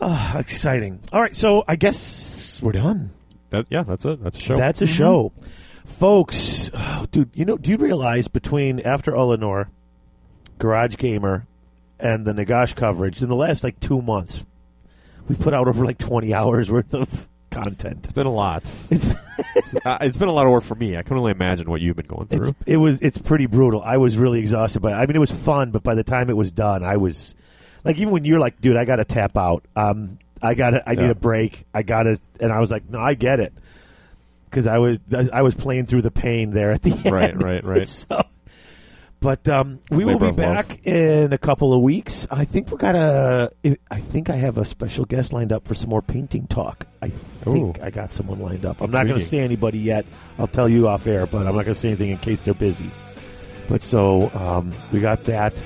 Ah, 0.00 0.38
exciting. 0.38 1.00
All 1.12 1.20
right, 1.22 1.34
so 1.36 1.64
I 1.68 1.76
guess 1.76 2.60
we're 2.62 2.72
done. 2.72 3.10
That, 3.50 3.66
yeah, 3.70 3.82
that's 3.82 4.04
it. 4.04 4.22
That's 4.22 4.36
a 4.36 4.40
show. 4.40 4.56
That's 4.56 4.82
a 4.82 4.86
show. 4.86 5.32
folks, 5.86 6.70
oh, 6.74 7.06
dude, 7.10 7.30
you 7.34 7.44
know, 7.44 7.56
do 7.56 7.70
you 7.70 7.76
realize 7.76 8.26
between 8.28 8.80
after 8.80 9.12
Ullanor, 9.12 9.68
Garage 10.58 10.96
Gamer, 10.96 11.46
and 12.00 12.24
the 12.26 12.32
Nagash 12.32 12.74
coverage 12.74 13.22
in 13.22 13.28
the 13.28 13.36
last 13.36 13.62
like 13.62 13.78
two 13.80 14.02
months, 14.02 14.44
we 15.28 15.36
put 15.36 15.54
out 15.54 15.68
over 15.68 15.84
like 15.84 15.98
twenty 15.98 16.34
hours 16.34 16.70
worth 16.70 16.92
of 16.94 17.28
content. 17.52 18.00
It's 18.04 18.12
been 18.12 18.26
a 18.26 18.32
lot. 18.32 18.64
It's 18.90 19.14
It's, 19.56 19.74
uh, 19.86 19.98
it's 20.00 20.16
been 20.16 20.28
a 20.28 20.32
lot 20.32 20.46
of 20.46 20.52
work 20.52 20.62
for 20.64 20.74
me. 20.74 20.96
I 20.96 21.02
can 21.02 21.16
only 21.16 21.32
imagine 21.32 21.68
what 21.70 21.80
you've 21.80 21.96
been 21.96 22.06
going 22.06 22.26
through. 22.28 22.48
it's 22.48 22.58
it 22.66 22.76
was 22.76 22.98
it's 23.00 23.18
pretty 23.18 23.46
brutal. 23.46 23.82
I 23.82 23.96
was 23.96 24.16
really 24.16 24.38
exhausted, 24.40 24.80
but 24.80 24.92
I 24.92 25.06
mean 25.06 25.16
it 25.16 25.20
was 25.20 25.30
fun. 25.32 25.70
But 25.70 25.82
by 25.82 25.94
the 25.94 26.04
time 26.04 26.30
it 26.30 26.36
was 26.36 26.52
done, 26.52 26.82
I 26.84 26.96
was 26.96 27.34
like, 27.84 27.96
even 27.96 28.10
when 28.12 28.24
you're 28.24 28.38
like, 28.40 28.60
dude, 28.60 28.76
I 28.76 28.84
got 28.84 28.96
to 28.96 29.04
tap 29.04 29.36
out. 29.36 29.64
Um, 29.76 30.18
I 30.40 30.54
got 30.54 30.70
to 30.70 30.88
I 30.88 30.94
need 30.94 31.04
Yeah. 31.04 31.10
a 31.10 31.14
break. 31.14 31.64
I 31.74 31.82
got 31.82 32.04
to, 32.04 32.20
and 32.40 32.52
I 32.52 32.60
was 32.60 32.70
like, 32.70 32.88
no, 32.90 33.00
I 33.00 33.14
get 33.14 33.40
it 33.40 33.52
because 34.50 34.66
I 34.66 34.78
was 34.78 34.98
I 35.32 35.42
was 35.42 35.54
playing 35.54 35.86
through 35.86 36.02
the 36.02 36.10
pain 36.10 36.50
there 36.50 36.70
at 36.72 36.82
the 36.82 36.90
end. 36.92 37.10
Right, 37.12 37.42
right, 37.42 37.64
right. 37.64 37.88
so, 37.88 38.22
but 39.20 39.48
um, 39.48 39.78
we 39.90 40.04
will 40.04 40.14
labor 40.14 40.26
be 40.26 40.28
of 40.30 40.38
love. 40.38 40.54
back 40.68 40.86
in 40.86 41.32
a 41.32 41.38
couple 41.38 41.72
of 41.72 41.80
weeks. 41.80 42.26
I 42.30 42.44
think 42.44 42.70
we 42.70 42.76
got 42.76 42.94
a. 42.96 43.52
I 43.90 44.00
think 44.00 44.30
I 44.30 44.36
have 44.36 44.58
a 44.58 44.64
special 44.64 45.04
guest 45.04 45.32
lined 45.32 45.52
up 45.52 45.66
for 45.66 45.74
some 45.74 45.90
more 45.90 46.02
painting 46.02 46.46
talk. 46.48 46.86
I 47.00 47.12
think 47.44 47.78
Ooh. 47.78 47.82
I 47.82 47.90
got 47.90 48.12
someone 48.12 48.40
lined 48.40 48.64
up. 48.66 48.80
I'm 48.80 48.90
not 48.90 49.06
going 49.06 49.18
to 49.18 49.22
Intriguing. 49.22 49.28
say 49.30 49.40
anybody 49.44 49.78
yet. 49.78 50.04
I'll 50.38 50.46
tell 50.46 50.68
you 50.68 50.88
off 50.88 51.06
air, 51.06 51.26
but 51.26 51.38
I'm 51.46 51.54
not 51.56 51.64
going 51.64 51.66
to 51.66 51.74
say 51.74 51.88
anything 51.88 52.10
in 52.10 52.18
case 52.18 52.40
they're 52.40 52.54
busy. 52.54 52.90
But 53.68 53.82
so 53.82 54.30
um, 54.34 54.72
we 54.92 55.00
got 55.00 55.24
that, 55.24 55.62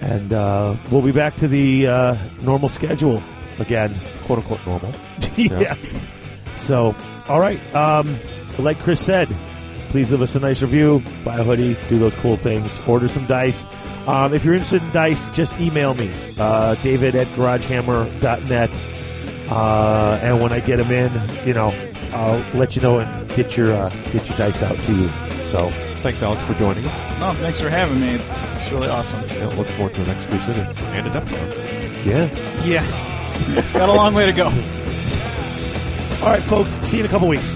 and 0.00 0.32
uh, 0.32 0.76
we'll 0.90 1.02
be 1.02 1.12
back 1.12 1.36
to 1.36 1.48
the 1.48 1.86
uh, 1.86 2.16
normal 2.42 2.68
schedule 2.68 3.22
again. 3.58 3.94
quote 4.24 4.38
unquote 4.40 4.64
normal. 4.66 4.92
yeah. 5.36 5.76
So, 6.56 6.94
all 7.28 7.40
right. 7.40 7.60
Um, 7.74 8.16
like 8.58 8.78
Chris 8.80 9.00
said, 9.00 9.34
please 9.90 10.10
leave 10.12 10.22
us 10.22 10.34
a 10.34 10.40
nice 10.40 10.62
review, 10.62 11.02
buy 11.24 11.38
a 11.38 11.44
hoodie, 11.44 11.76
do 11.88 11.98
those 11.98 12.14
cool 12.16 12.36
things, 12.36 12.78
order 12.86 13.08
some 13.08 13.26
dice. 13.26 13.66
Um, 14.06 14.32
if 14.32 14.44
you're 14.44 14.54
interested 14.54 14.82
in 14.82 14.90
dice, 14.92 15.30
just 15.30 15.58
email 15.60 15.94
me, 15.94 16.12
uh, 16.38 16.74
David 16.76 17.14
at 17.16 17.26
GarageHammer.net. 17.28 18.70
Uh, 19.50 20.18
and 20.22 20.42
when 20.42 20.52
I 20.52 20.60
get 20.60 20.76
them 20.76 20.90
in, 20.90 21.12
you 21.46 21.54
know, 21.54 21.72
I'll 22.12 22.38
let 22.58 22.76
you 22.76 22.82
know 22.82 22.98
and 23.00 23.28
get 23.30 23.56
your 23.56 23.72
uh, 23.72 23.90
get 24.12 24.28
your 24.28 24.36
dice 24.36 24.62
out 24.62 24.76
to 24.76 24.94
you. 24.94 25.08
So, 25.46 25.70
Thanks, 26.06 26.22
Alex, 26.22 26.40
for 26.42 26.54
joining 26.54 26.84
us. 26.86 27.18
No, 27.20 27.34
thanks 27.34 27.60
for 27.60 27.68
having 27.68 28.00
me. 28.00 28.14
It's 28.14 28.70
really 28.70 28.86
awesome. 28.86 29.20
Yeah, 29.28 29.46
looking 29.56 29.74
forward 29.74 29.92
to 29.94 30.04
the 30.04 30.06
next 30.06 30.26
and, 30.26 30.78
and 30.78 31.06
an 31.08 31.16
episode. 31.16 32.06
yeah. 32.06 32.62
Yeah. 32.64 33.72
Got 33.72 33.88
a 33.88 33.92
long 33.92 34.14
way 34.14 34.26
to 34.26 34.32
go. 34.32 34.44
All 36.22 36.28
right, 36.30 36.44
folks. 36.44 36.78
See 36.86 36.98
you 36.98 37.02
in 37.04 37.08
a 37.08 37.12
couple 37.12 37.26
weeks. 37.26 37.50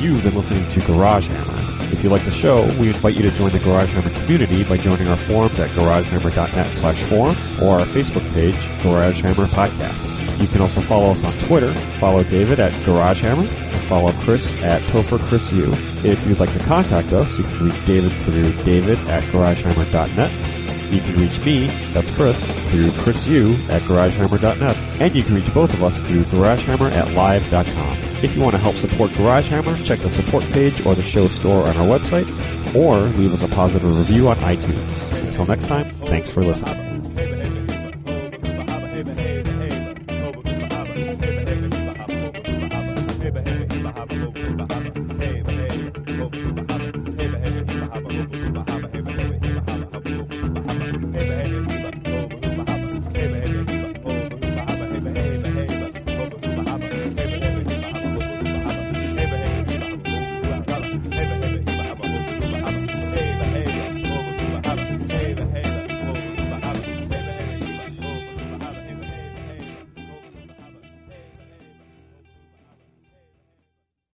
You've 0.00 0.24
been 0.24 0.34
listening 0.34 0.68
to 0.70 0.80
Garage 0.80 1.28
Hammer. 1.28 1.69
If 1.92 2.04
you 2.04 2.10
like 2.10 2.24
the 2.24 2.30
show, 2.30 2.64
we 2.78 2.88
invite 2.88 3.14
you 3.16 3.22
to 3.22 3.30
join 3.32 3.50
the 3.50 3.58
Garage 3.58 3.90
Hammer 3.90 4.10
community 4.20 4.64
by 4.64 4.76
joining 4.76 5.08
our 5.08 5.16
forums 5.16 5.58
at 5.58 5.70
garagehammer.net 5.70 6.74
slash 6.74 7.02
forum 7.04 7.36
or 7.62 7.80
our 7.80 7.86
Facebook 7.86 8.32
page, 8.32 8.54
Garage 8.82 9.20
Hammer 9.20 9.46
Podcast. 9.46 10.40
You 10.40 10.46
can 10.48 10.62
also 10.62 10.80
follow 10.80 11.10
us 11.10 11.22
on 11.22 11.32
Twitter. 11.46 11.74
Follow 11.98 12.24
David 12.24 12.60
at 12.60 12.72
Garage 12.84 13.20
Hammer 13.20 13.42
and 13.42 13.82
follow 13.84 14.12
Chris 14.24 14.50
at 14.62 14.80
Topher 14.82 15.18
Chris 15.18 15.52
U. 15.52 15.70
If 16.02 16.26
you'd 16.26 16.40
like 16.40 16.52
to 16.54 16.64
contact 16.64 17.12
us, 17.12 17.36
you 17.36 17.44
can 17.44 17.66
reach 17.66 17.86
David 17.86 18.12
through 18.22 18.52
david 18.64 18.98
at 19.08 19.22
garagehammer.net. 19.24 20.92
You 20.92 21.00
can 21.00 21.20
reach 21.20 21.38
me, 21.40 21.66
that's 21.92 22.10
Chris, 22.12 22.36
through 22.70 22.88
chrisu 23.02 23.68
at 23.68 23.82
garagehammer.net. 23.82 24.76
And 25.00 25.14
you 25.14 25.22
can 25.22 25.34
reach 25.34 25.52
both 25.52 25.72
of 25.74 25.82
us 25.82 26.00
through 26.06 26.22
garagehammer 26.22 26.90
at 26.90 27.12
live.com. 27.12 28.09
If 28.22 28.36
you 28.36 28.42
want 28.42 28.54
to 28.54 28.58
help 28.58 28.76
support 28.76 29.10
Garage 29.14 29.48
Hammer, 29.48 29.76
check 29.78 29.98
the 30.00 30.10
support 30.10 30.44
page 30.52 30.84
or 30.84 30.94
the 30.94 31.02
show 31.02 31.26
store 31.28 31.66
on 31.66 31.76
our 31.78 31.98
website, 31.98 32.26
or 32.74 32.98
leave 33.18 33.32
us 33.32 33.42
a 33.42 33.48
positive 33.48 33.96
review 33.96 34.28
on 34.28 34.36
iTunes. 34.38 35.26
Until 35.26 35.46
next 35.46 35.66
time, 35.66 35.90
thanks 36.00 36.28
for 36.28 36.44
listening. 36.44 36.89